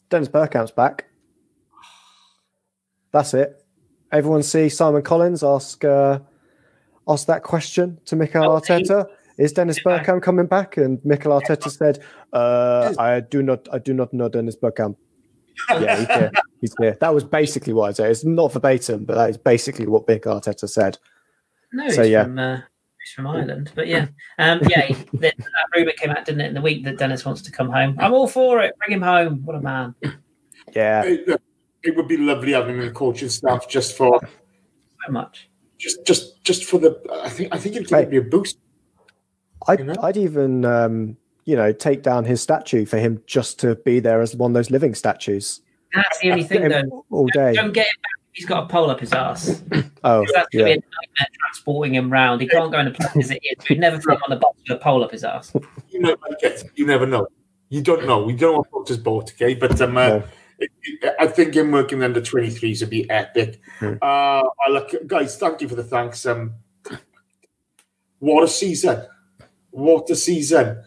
Dennis 0.09 0.27
Bergkamp's 0.29 0.71
back. 0.71 1.05
That's 3.11 3.33
it. 3.33 3.63
Everyone 4.11 4.43
see 4.43 4.69
Simon 4.69 5.01
Collings 5.01 5.43
ask 5.43 5.83
uh, 5.85 6.19
ask 7.07 7.27
that 7.27 7.43
question 7.43 7.99
to 8.05 8.15
Mikel 8.15 8.43
Oh, 8.43 8.59
Arteta. 8.59 9.07
Is 9.37 9.53
Dennis. 9.53 9.79
Bergkamp 9.81 10.21
coming 10.21 10.47
back? 10.47 10.75
And 10.75 10.99
Mikel 11.05 11.31
Arteta 11.31 11.71
said, 11.71 11.99
uh, 12.33 12.93
"I 12.99 13.21
do 13.21 13.41
not, 13.41 13.67
I 13.71 13.79
do 13.79 13.93
not 13.93 14.13
know 14.13 14.27
Dennis 14.27 14.57
Bergkamp." 14.57 14.97
Yeah, 15.69 15.95
he's 15.97 16.07
here. 16.07 16.31
He's 16.61 16.75
here. 16.79 16.97
That 16.99 17.13
was 17.13 17.23
basically 17.23 17.71
what 17.73 17.89
I 17.89 17.93
said. 17.93 18.11
It's 18.11 18.25
not 18.25 18.51
verbatim, 18.51 19.05
but 19.05 19.15
that 19.15 19.29
is 19.29 19.37
basically 19.37 19.87
what 19.87 20.07
Mikel 20.07 20.37
Arteta 20.39 20.67
said. 20.67 20.97
No, 21.71 21.87
So, 21.89 22.01
he's 22.03 22.11
yeah. 22.11 22.23
from 22.23 22.37
uh, 22.39 22.59
he's 23.03 23.11
from 23.13 23.27
Ireland, 23.27 23.71
but 23.75 23.87
yeah, 23.87 24.07
um, 24.37 24.59
yeah. 24.69 24.81
he- 24.87 24.93
That 25.19 25.35
that 25.37 25.45
rumor 25.75 25.91
came 25.93 26.11
out, 26.11 26.25
didn't 26.25 26.41
it, 26.41 26.47
in 26.47 26.53
the 26.53 26.61
week 26.61 26.83
that 26.85 26.97
Dennis 26.97 27.25
wants 27.25 27.41
to 27.43 27.51
come 27.51 27.69
home. 27.69 27.95
I'm 27.99 28.13
all 28.13 28.27
for 28.27 28.59
it. 28.61 28.77
Bring 28.79 28.91
him 28.93 29.01
home. 29.01 29.41
What 29.45 29.55
a 29.55 29.61
man. 29.61 29.95
Yeah, 30.75 31.03
It, 31.03 31.41
it 31.83 31.95
would 31.95 32.07
be 32.07 32.17
lovely 32.17 32.51
having 32.51 32.75
him 32.75 32.81
in 32.81 32.87
the 32.87 32.93
coaching 32.93 33.29
staff 33.29 33.67
just 33.67 33.97
for 33.97 34.19
So 35.05 35.11
much. 35.11 35.49
just 35.77 36.05
just 36.05 36.43
just 36.43 36.65
for 36.65 36.77
the. 36.79 36.99
I 37.23 37.29
think 37.29 37.53
I 37.53 37.57
think 37.57 37.75
it'd 37.75 37.89
Hey. 37.89 38.01
give 38.01 38.11
me 38.11 38.17
a 38.17 38.21
boost. 38.21 38.57
I'd, 39.67 39.79
You 39.79 39.85
know? 39.85 39.95
I'd 40.01 40.15
even, 40.17 40.63
um, 40.63 41.17
you 41.45 41.55
know, 41.55 41.71
take 41.73 42.01
down 42.03 42.23
his 42.25 42.41
statue 42.41 42.85
for 42.85 42.97
him 42.97 43.21
just 43.25 43.59
to 43.59 43.75
be 43.75 43.99
there 43.99 44.21
as 44.21 44.35
one 44.35 44.51
of 44.51 44.55
those 44.55 44.71
living 44.71 44.95
statues 44.95 45.61
That's 45.93 46.19
the 46.19 46.31
only 46.31 46.43
thing, 46.45 46.69
though. 46.69 47.05
all 47.09 47.27
day. 47.27 47.53
Don't 47.53 47.73
get 47.73 47.87
him 47.87 47.97
back 48.01 48.11
if 48.18 48.18
he's 48.39 48.45
got 48.47 48.63
a 48.63 48.67
pole 48.67 48.89
up 48.89 49.01
his 49.01 49.11
ass. 49.11 49.61
Oh, 50.01 50.21
That's 50.21 50.31
going 50.31 50.45
to 50.51 50.57
yeah. 50.59 50.63
be 50.63 50.71
a 50.71 50.75
nightmare 50.75 51.27
transporting 51.41 51.93
him 51.95 52.09
round. 52.09 52.39
He 52.41 52.47
can't 52.47 52.71
go 52.71 52.79
in 52.79 52.87
a 52.87 52.91
place 52.91 53.17
as 53.17 53.31
it 53.31 53.41
is. 53.43 53.67
We'd 53.67 53.81
never 53.81 53.99
throw 53.99 54.15
him 54.15 54.21
on 54.23 54.29
the 54.29 54.37
bus 54.37 54.53
with 54.65 54.77
a 54.77 54.79
pole 54.81 55.03
up 55.03 55.11
his 55.11 55.25
ass. 55.25 55.51
You 55.89 55.99
know, 55.99 56.15
I 56.23 56.29
get. 56.39 56.63
You 56.75 56.85
never 56.85 57.05
know. 57.05 57.27
You 57.67 57.81
don't 57.81 58.05
know. 58.07 58.23
We 58.23 58.31
don't 58.31 58.53
know 58.53 58.57
what 58.59 58.71
Potter's 58.71 58.97
bought, 58.97 59.33
okay? 59.33 59.55
But 59.55 59.81
um, 59.81 59.97
uh, 59.97 60.07
No. 60.07 60.23
it- 60.57 60.71
it- 60.83 61.15
I 61.19 61.27
think 61.27 61.53
him 61.53 61.71
working 61.73 62.01
under 62.01 62.21
23s 62.21 62.79
would 62.79 62.89
be 62.89 63.09
epic. 63.09 63.59
Hmm. 63.79 63.95
Uh, 64.01 64.41
I 64.65 64.69
look, 64.69 64.95
guys, 65.05 65.35
thank 65.35 65.59
you 65.59 65.67
for 65.67 65.75
the 65.75 65.83
thanks. 65.83 66.25
Um, 66.25 66.53
what 68.19 68.45
a 68.45 68.47
season. 68.47 69.05
What 69.71 70.09
a 70.11 70.15
season. 70.15 70.81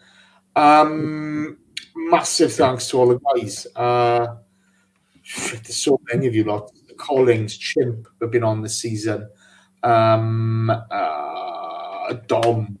Um, 0.55 1.59
massive 1.95 2.51
thanks 2.51 2.87
to 2.89 2.97
all 2.97 3.09
the 3.09 3.19
guys. 3.19 3.67
Uh, 3.75 4.37
shit, 5.21 5.63
there's 5.65 5.75
so 5.77 5.99
many 6.11 6.25
of 6.25 6.33
you 6.33 6.45
lot. 6.45 6.71
Collins, 7.03 7.57
Chimp 7.57 8.07
have 8.21 8.31
been 8.31 8.45
on 8.45 8.61
this 8.61 8.77
season. 8.77 9.29
Um, 9.83 10.69
uh, 10.69 12.13
Dom, 12.27 12.79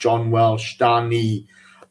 John 0.00 0.32
Welsh, 0.32 0.76
Danny, 0.76 1.46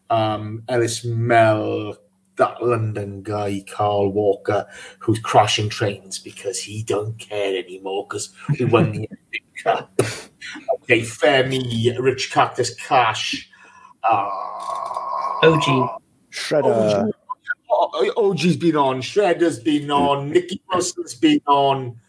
um, 0.10 0.64
Ellis 0.68 1.06
Mel, 1.06 1.96
that 2.36 2.62
London 2.62 3.24
guy, 3.24 3.64
Carl 3.72 4.12
Walker, 4.12 4.68
who's 5.00 5.20
crashing 5.20 5.70
trains 5.70 6.20
because 6.20 6.60
he 6.60 6.84
don't 6.84 7.18
care 7.18 7.58
anymore 7.58 8.06
because 8.10 8.34
we 8.60 8.66
won 8.66 8.92
the 8.92 8.98
Olympic 9.08 9.64
Cup. 9.64 10.02
Okay, 10.84 11.02
Femi, 11.02 11.98
Rich 11.98 12.32
Cactus 12.32 12.76
Cash, 12.76 13.50
uh, 14.04 14.30
OG. 15.44 16.02
Shredder. 16.32 16.64
Oh, 16.66 17.12
OG's 17.70 18.58
been 18.58 18.76
on, 18.76 19.02
Shredder's 19.02 19.60
been 19.60 19.92
on, 19.92 20.32
Nicky 20.32 20.62
Wilson's 20.72 21.16
been 21.16 21.42
on. 21.48 22.00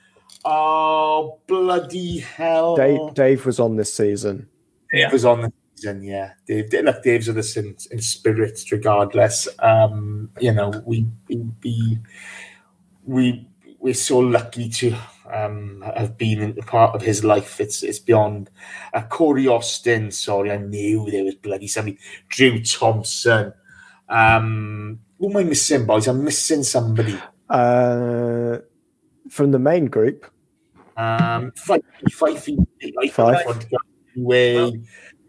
Oh, 0.45 1.39
bloody 1.47 2.19
hell. 2.19 2.77
Dave, 2.77 3.15
Dave 3.15 3.47
was 3.47 3.61
on 3.61 3.77
this 3.77 3.93
season. 3.93 4.49
Dave 4.93 5.13
was 5.13 5.25
on 5.25 5.43
the 5.43 5.53
season, 5.75 6.03
yeah. 6.03 6.33
Dave, 6.47 6.71
Dave- 6.71 6.85
look, 6.85 7.03
Dave's 7.03 7.29
with 7.29 7.39
us 7.39 7.57
in, 7.57 7.77
in 7.91 8.01
spirit, 8.01 8.61
regardless. 8.73 9.49
Um, 9.59 10.31
you 10.41 10.53
know, 10.53 10.73
we 10.87 11.07
we 11.29 11.43
we 11.63 11.99
we 13.05 13.47
we're 13.79 13.95
so 13.95 14.19
lucky 14.19 14.69
to 14.69 14.95
um, 15.33 15.83
have 15.95 16.17
been 16.17 16.41
in 16.43 16.55
part 16.55 16.95
of 16.95 17.03
his 17.03 17.25
life. 17.25 17.61
It's 17.61 17.83
it's 17.83 17.99
beyond. 17.99 18.51
Uh, 18.93 19.03
Corey 19.03 19.47
Austin, 19.47 20.11
sorry, 20.11 20.53
I 20.53 20.57
knew 20.57 21.11
there 21.11 21.25
was 21.25 21.35
bloody 21.35 21.69
somebody. 21.69 21.99
Drew 22.29 22.63
Thompson. 22.63 23.53
Um, 24.09 25.01
who 25.21 25.31
am 25.31 25.37
I 25.37 25.45
missing, 25.45 25.87
boys? 25.87 26.09
I'm 26.09 26.25
missing 26.25 26.63
somebody. 26.65 27.17
Uh, 27.49 28.59
from 29.29 29.53
the 29.53 29.59
main 29.61 29.87
group, 29.87 30.27
Um, 30.97 31.53
Fifey, 31.53 31.83
Fifey, 32.11 32.57
like 32.97 33.13
Fife. 33.13 33.67
Way. 34.17 34.81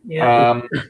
Yeah. 0.06 0.50
Um, 0.52 0.70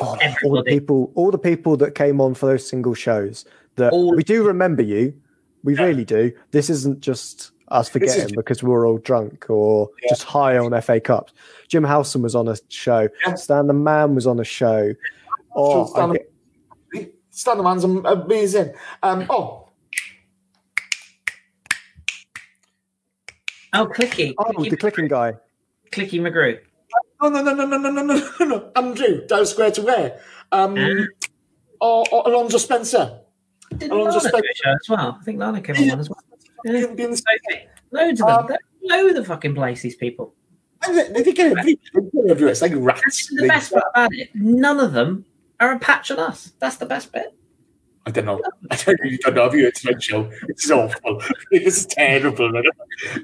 oh, 0.00 0.18
all 0.44 0.56
the 0.56 0.64
people, 0.64 1.12
all 1.14 1.30
the 1.30 1.38
people 1.38 1.76
that 1.78 1.94
came 1.94 2.20
on 2.20 2.34
for 2.34 2.46
those 2.46 2.68
single 2.68 2.94
shows. 2.94 3.44
That 3.76 3.92
All- 3.92 4.14
we 4.16 4.24
do 4.24 4.42
remember 4.44 4.82
you. 4.82 5.14
We 5.62 5.76
Yeah. 5.76 5.84
really 5.84 6.04
do. 6.04 6.32
This 6.50 6.68
isn't 6.70 7.00
just 7.00 7.52
us 7.68 7.88
forgetting 7.88 8.28
ju- 8.28 8.34
because 8.34 8.62
we 8.62 8.70
were 8.70 8.84
all 8.84 8.98
drunk 8.98 9.48
or 9.48 9.88
Yeah. 10.02 10.08
just 10.10 10.24
high 10.24 10.58
on 10.58 10.72
FA 10.74 10.98
Cups. 11.00 11.32
Jim 11.68 11.84
Howson 11.84 12.20
was 12.22 12.34
on 12.34 12.48
a 12.48 12.56
show. 12.68 13.08
Yeah. 13.26 13.34
Stan 13.34 13.68
the 13.68 13.72
Man 13.74 14.14
was 14.16 14.26
on 14.26 14.40
a 14.40 14.44
show. 14.44 14.92
Oh, 15.54 15.86
Stan 15.86 16.16
I 17.48 17.54
the- 17.54 17.56
get- 17.56 17.56
Stan 17.56 17.56
the 17.56 17.62
man's 17.62 17.84
amazing. 17.84 18.74
Um, 19.02 19.26
oh, 19.30 19.68
oh, 23.74 23.86
Clicky. 23.86 24.34
oh, 24.38 24.44
Clicky, 24.44 24.70
the 24.70 24.76
clicking 24.76 25.08
guy. 25.08 25.34
Clicky 25.92 26.20
McGrew. 26.20 26.58
no, 27.22 27.28
no, 27.28 27.42
no, 27.42 27.54
no, 27.54 27.66
no, 27.66 27.76
no, 27.78 27.90
no, 27.90 28.02
no, 28.02 28.30
no, 28.40 28.44
no. 28.46 28.72
Andrew, 28.76 29.26
Dow 29.26 29.44
Square 29.44 29.72
to 29.72 29.82
where? 29.82 30.20
Um, 30.52 30.76
or, 31.80 32.04
or 32.12 32.28
Alonso 32.28 32.58
Spencer. 32.58 33.20
Didn't 33.76 33.92
Alonso 33.92 34.18
Lana 34.18 34.28
Spencer. 34.28 34.48
show 34.54 34.70
as 34.70 34.88
well? 34.88 35.18
I 35.20 35.24
think 35.24 35.38
Lana 35.38 35.60
came 35.60 35.76
on 35.76 35.88
one 35.88 36.00
as 36.00 36.08
well. 36.10 36.18
Yeah. 36.64 36.72
Couldn't 36.80 36.96
be 36.96 37.02
in 37.04 37.10
the- 37.12 37.22
Okay. 37.50 37.68
Loads 37.92 38.20
of 38.20 38.26
them. 38.26 38.56
Um, 38.56 38.56
all 38.82 38.92
over 38.92 39.12
the 39.14 39.24
fucking 39.24 39.54
place, 39.54 39.82
these 39.82 39.96
people. 39.96 40.34
They 40.86 41.08
they 41.12 41.22
they 41.22 41.32
get 41.32 41.52
everywhere. 41.52 42.52
It's 42.52 42.62
like 42.62 42.72
That's 42.72 42.80
rats. 42.82 43.30
the 43.34 43.46
best 43.48 43.72
part 43.72 43.84
about 43.94 44.14
it. 44.14 44.30
None 44.34 44.80
of 44.80 44.92
them 44.92 45.24
are 45.60 45.72
a 45.72 45.78
patch 45.78 46.10
on 46.10 46.18
us. 46.18 46.52
That's 46.58 46.76
the 46.76 46.86
best 46.86 47.12
bit. 47.12 47.34
I 48.06 48.10
don't 48.10 48.24
know. 48.24 48.40
I 48.70 48.76
don't 48.76 49.00
really 49.00 49.18
don't 49.18 49.34
know. 49.34 49.44
Have 49.44 49.54
you 49.54 49.64
heard 49.64 49.74
tonight's 49.74 50.04
show? 50.04 50.24
This 50.48 50.64
is 50.64 50.70
awful. 50.70 51.22
this 51.50 51.78
is 51.78 51.86
terrible. 51.86 52.50
man. 52.50 52.64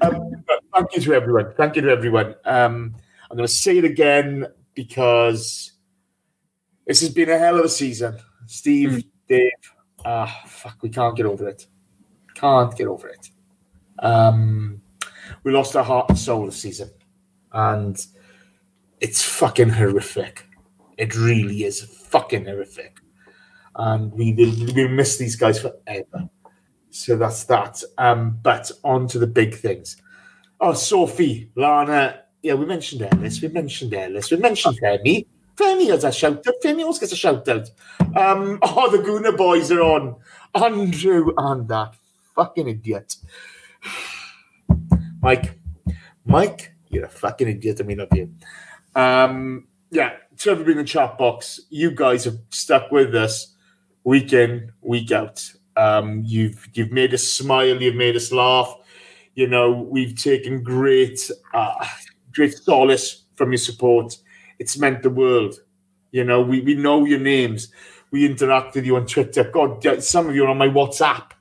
Um, 0.01 0.43
thank 0.73 0.95
you 0.95 1.01
to 1.01 1.13
everyone. 1.13 1.53
Thank 1.57 1.75
you 1.75 1.81
to 1.81 1.89
everyone. 1.89 2.35
Um, 2.45 2.95
I'm 3.29 3.37
going 3.37 3.47
to 3.47 3.53
say 3.53 3.79
it 3.79 3.83
again 3.83 4.45
because 4.75 5.73
this 6.85 7.01
has 7.01 7.09
been 7.09 7.29
a 7.29 7.37
hell 7.37 7.59
of 7.59 7.65
a 7.65 7.69
season. 7.69 8.17
Steve, 8.45 9.03
Dave, 9.27 9.51
ah, 10.05 10.43
fuck, 10.45 10.77
we 10.81 10.89
can't 10.89 11.17
get 11.17 11.25
over 11.25 11.49
it. 11.49 11.65
Can't 12.35 12.75
get 12.77 12.87
over 12.87 13.09
it. 13.09 13.29
Um, 13.99 14.81
we 15.43 15.51
lost 15.51 15.75
our 15.75 15.83
heart 15.83 16.09
and 16.09 16.17
soul 16.17 16.45
this 16.45 16.61
season, 16.61 16.91
and 17.51 17.99
it's 19.01 19.23
fucking 19.23 19.69
horrific. 19.69 20.45
It 20.97 21.15
really 21.15 21.63
is 21.63 21.81
fucking 22.07 22.45
horrific 22.45 22.99
and 23.77 24.11
we 24.11 24.33
will 24.33 24.53
we'll 24.73 24.89
miss 24.89 25.17
these 25.17 25.35
guys 25.35 25.59
forever. 25.59 26.29
So 26.89 27.15
that's 27.15 27.43
that. 27.45 27.83
Um, 27.97 28.39
but 28.41 28.71
on 28.83 29.07
to 29.09 29.19
the 29.19 29.27
big 29.27 29.55
things. 29.55 29.97
Oh, 30.59 30.73
Sophie, 30.73 31.51
Lana. 31.55 32.21
Yeah, 32.41 32.55
we 32.55 32.65
mentioned 32.65 33.01
Ellis. 33.03 33.41
We 33.41 33.49
mentioned 33.49 33.93
Ellis. 33.93 34.31
We 34.31 34.37
mentioned 34.37 34.79
Femi. 34.81 35.27
Femi 35.55 35.89
has 35.89 36.03
a 36.03 36.11
shout 36.11 36.47
out. 36.47 36.55
Femi 36.63 36.81
always 36.81 36.99
gets 36.99 37.11
a 37.11 37.15
shout 37.15 37.47
out. 37.47 37.69
Um, 38.15 38.59
oh, 38.63 38.89
the 38.89 39.03
Guna 39.03 39.33
boys 39.33 39.71
are 39.71 39.81
on. 39.81 40.15
Andrew 40.55 41.33
and 41.37 41.67
that 41.67 41.95
fucking 42.35 42.67
idiot. 42.67 43.17
Mike, 45.21 45.59
Mike, 46.25 46.73
you're 46.89 47.05
a 47.05 47.09
fucking 47.09 47.47
idiot. 47.47 47.79
I 47.79 47.83
mean, 47.83 47.97
love 47.99 48.09
you. 48.13 48.33
Um, 48.95 49.67
yeah, 49.91 50.13
to 50.39 50.51
everybody 50.51 50.73
in 50.73 50.77
the 50.77 50.83
chat 50.83 51.17
box, 51.17 51.61
you 51.69 51.91
guys 51.91 52.25
have 52.25 52.37
stuck 52.49 52.91
with 52.91 53.15
us 53.15 53.55
week 54.03 54.33
in, 54.33 54.71
week 54.81 55.11
out. 55.11 55.51
Um, 55.75 56.23
you've 56.25 56.67
you've 56.73 56.91
made 56.91 57.13
us 57.13 57.23
smile, 57.23 57.81
you've 57.81 57.95
made 57.95 58.15
us 58.15 58.31
laugh. 58.31 58.75
You 59.35 59.47
know, 59.47 59.71
we've 59.71 60.15
taken 60.15 60.63
great 60.63 61.29
uh, 61.53 61.85
great 62.33 62.53
solace 62.55 63.23
from 63.35 63.51
your 63.51 63.57
support. 63.57 64.17
It's 64.59 64.77
meant 64.77 65.03
the 65.03 65.09
world. 65.09 65.55
You 66.11 66.23
know, 66.23 66.41
we, 66.41 66.61
we 66.61 66.73
know 66.73 67.05
your 67.05 67.19
names. 67.19 67.71
We 68.11 68.25
interact 68.25 68.75
with 68.75 68.85
you 68.85 68.95
on 68.95 69.05
Twitter. 69.05 69.43
God, 69.43 70.03
some 70.03 70.29
of 70.29 70.35
you 70.35 70.45
are 70.45 70.49
on 70.49 70.57
my 70.57 70.69
WhatsApp. 70.69 71.31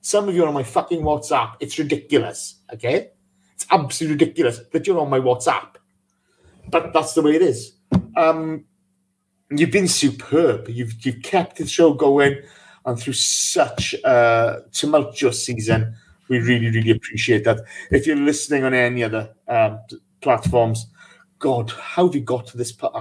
Some 0.00 0.28
of 0.28 0.34
you 0.34 0.44
are 0.44 0.48
on 0.48 0.54
my 0.54 0.62
fucking 0.62 1.02
WhatsApp. 1.02 1.54
It's 1.60 1.78
ridiculous. 1.78 2.56
Okay, 2.72 3.10
it's 3.54 3.66
absolutely 3.70 4.24
ridiculous 4.24 4.60
that 4.72 4.86
you're 4.86 4.98
on 4.98 5.10
my 5.10 5.20
WhatsApp. 5.20 5.76
But 6.68 6.92
that's 6.92 7.14
the 7.14 7.22
way 7.22 7.36
it 7.36 7.42
is. 7.42 7.74
Um, 8.16 8.64
you've 9.50 9.70
been 9.70 9.88
superb. 9.88 10.68
You've 10.68 10.94
you've 11.04 11.22
kept 11.22 11.56
the 11.56 11.66
show 11.66 11.94
going, 11.94 12.40
and 12.84 12.98
through 12.98 13.14
such 13.14 13.94
a 14.04 14.62
tumultuous 14.72 15.44
season, 15.44 15.94
we 16.28 16.38
really 16.40 16.70
really 16.70 16.90
appreciate 16.90 17.44
that. 17.44 17.60
If 17.90 18.06
you're 18.06 18.16
listening 18.16 18.64
on 18.64 18.74
any 18.74 19.04
other 19.04 19.34
um, 19.48 19.80
platforms, 20.20 20.86
God, 21.38 21.70
how 21.70 22.06
have 22.06 22.14
you 22.14 22.20
got 22.20 22.46
to 22.48 22.56
this 22.56 22.72
part? 22.72 22.92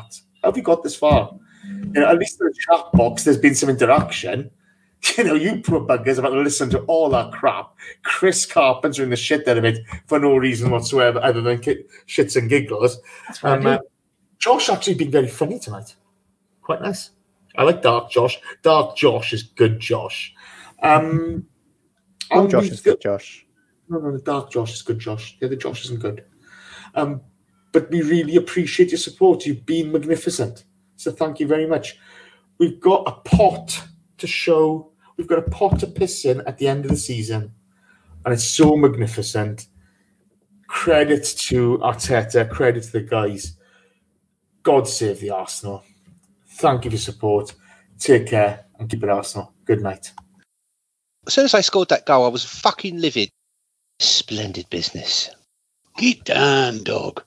How 0.42 0.50
have 0.50 0.58
you 0.58 0.64
got 0.64 0.84
this 0.84 0.96
far? 0.96 1.32
You 1.64 2.02
know, 2.02 2.08
at 2.08 2.18
least 2.18 2.42
in 2.42 2.48
the 2.48 2.54
chat 2.54 2.86
box, 2.94 3.24
there's 3.24 3.38
been 3.38 3.56
some 3.56 3.70
interaction. 3.70 4.52
You 5.18 5.24
know, 5.24 5.34
you 5.34 5.64
poor 5.64 5.82
buggers 5.82 6.20
about 6.20 6.30
to 6.30 6.42
listen 6.42 6.70
to 6.70 6.82
all 6.82 7.10
that 7.10 7.32
crap. 7.32 7.74
Chris 8.04 8.46
Carpenter 8.46 9.02
in 9.02 9.10
the 9.10 9.16
shit 9.16 9.48
out 9.48 9.58
of 9.58 9.66
it 9.66 9.80
for 10.06 10.20
no 10.20 10.36
reason 10.38 10.70
whatsoever, 10.70 11.20
other 11.24 11.42
than 11.42 11.58
shits 12.08 12.36
and 12.36 12.48
giggles. 12.48 13.00
Um, 13.42 13.66
uh, 13.66 13.80
Josh 14.42 14.70
actually 14.70 14.96
been 14.96 15.12
very 15.12 15.28
funny 15.28 15.60
tonight. 15.60 15.96
Quite 16.62 16.82
nice. 16.82 17.12
I 17.56 17.64
like 17.64 17.82
Dark 17.82 18.10
Josh. 18.10 18.40
Dark 18.64 18.98
Josh 18.98 19.34
is 19.34 19.44
good 19.44 19.80
Josh. 19.80 20.34
Um, 20.82 21.46
Oh, 22.34 22.48
Josh 22.48 22.70
is 22.70 22.80
good, 22.80 23.02
Josh. 23.02 23.46
no, 23.90 24.00
no, 24.00 24.12
the 24.14 24.24
Dark 24.24 24.52
Josh 24.52 24.74
is 24.74 24.82
good, 24.82 25.00
Josh. 25.00 25.38
The 25.40 25.48
other 25.48 25.58
Josh 25.58 25.84
isn't 25.86 26.00
good. 26.00 26.24
Um, 26.96 27.22
but 27.74 27.92
we 27.92 28.02
really 28.02 28.38
appreciate 28.38 28.90
your 28.92 28.98
support. 29.00 29.46
You've 29.46 29.66
been 29.66 29.92
magnificent. 29.92 30.64
So 30.96 31.12
thank 31.12 31.40
you 31.42 31.48
very 31.48 31.68
much. 31.68 31.98
We've 32.58 32.80
got 32.80 33.04
a 33.06 33.12
pot 33.30 33.84
to 34.18 34.28
show. 34.28 34.92
We've 35.18 35.28
got 35.28 35.40
a 35.40 35.50
pot 35.50 35.80
to 35.82 35.88
piss 35.88 36.24
in 36.24 36.40
at 36.48 36.58
the 36.58 36.68
end 36.70 36.86
of 36.86 36.92
the 36.92 36.98
season. 36.98 37.52
And 38.24 38.34
it's 38.34 38.46
so 38.46 38.78
magnificent. 38.78 39.68
Credit 40.68 41.24
to 41.26 41.80
Arteta, 41.80 42.50
credit 42.50 42.84
to 42.84 42.92
the 42.94 43.02
guys. 43.02 43.58
God 44.64 44.88
save 44.88 45.20
the 45.20 45.32
Arsenal. 45.32 45.84
Thank 46.48 46.86
you 46.86 46.92
for 46.92 46.96
your 46.96 47.02
support. 47.02 47.54
Take 48.00 48.28
care 48.28 48.66
and 48.78 48.90
keep 48.90 49.04
it 49.04 49.10
Arsenal. 49.10 49.54
Good 49.66 49.82
night. 49.82 50.12
As 51.28 51.34
soon 51.34 51.46
as 51.46 51.54
I 51.54 51.62
scored 51.62 51.90
that 51.90 52.06
goal, 52.06 52.26
I 52.26 52.30
was 52.30 52.44
fucking 52.44 53.00
livid. 53.00 53.30
Splendid 54.00 54.70
business. 54.70 55.30
Get 55.98 56.24
down, 56.24 56.84
dog. 56.84 57.24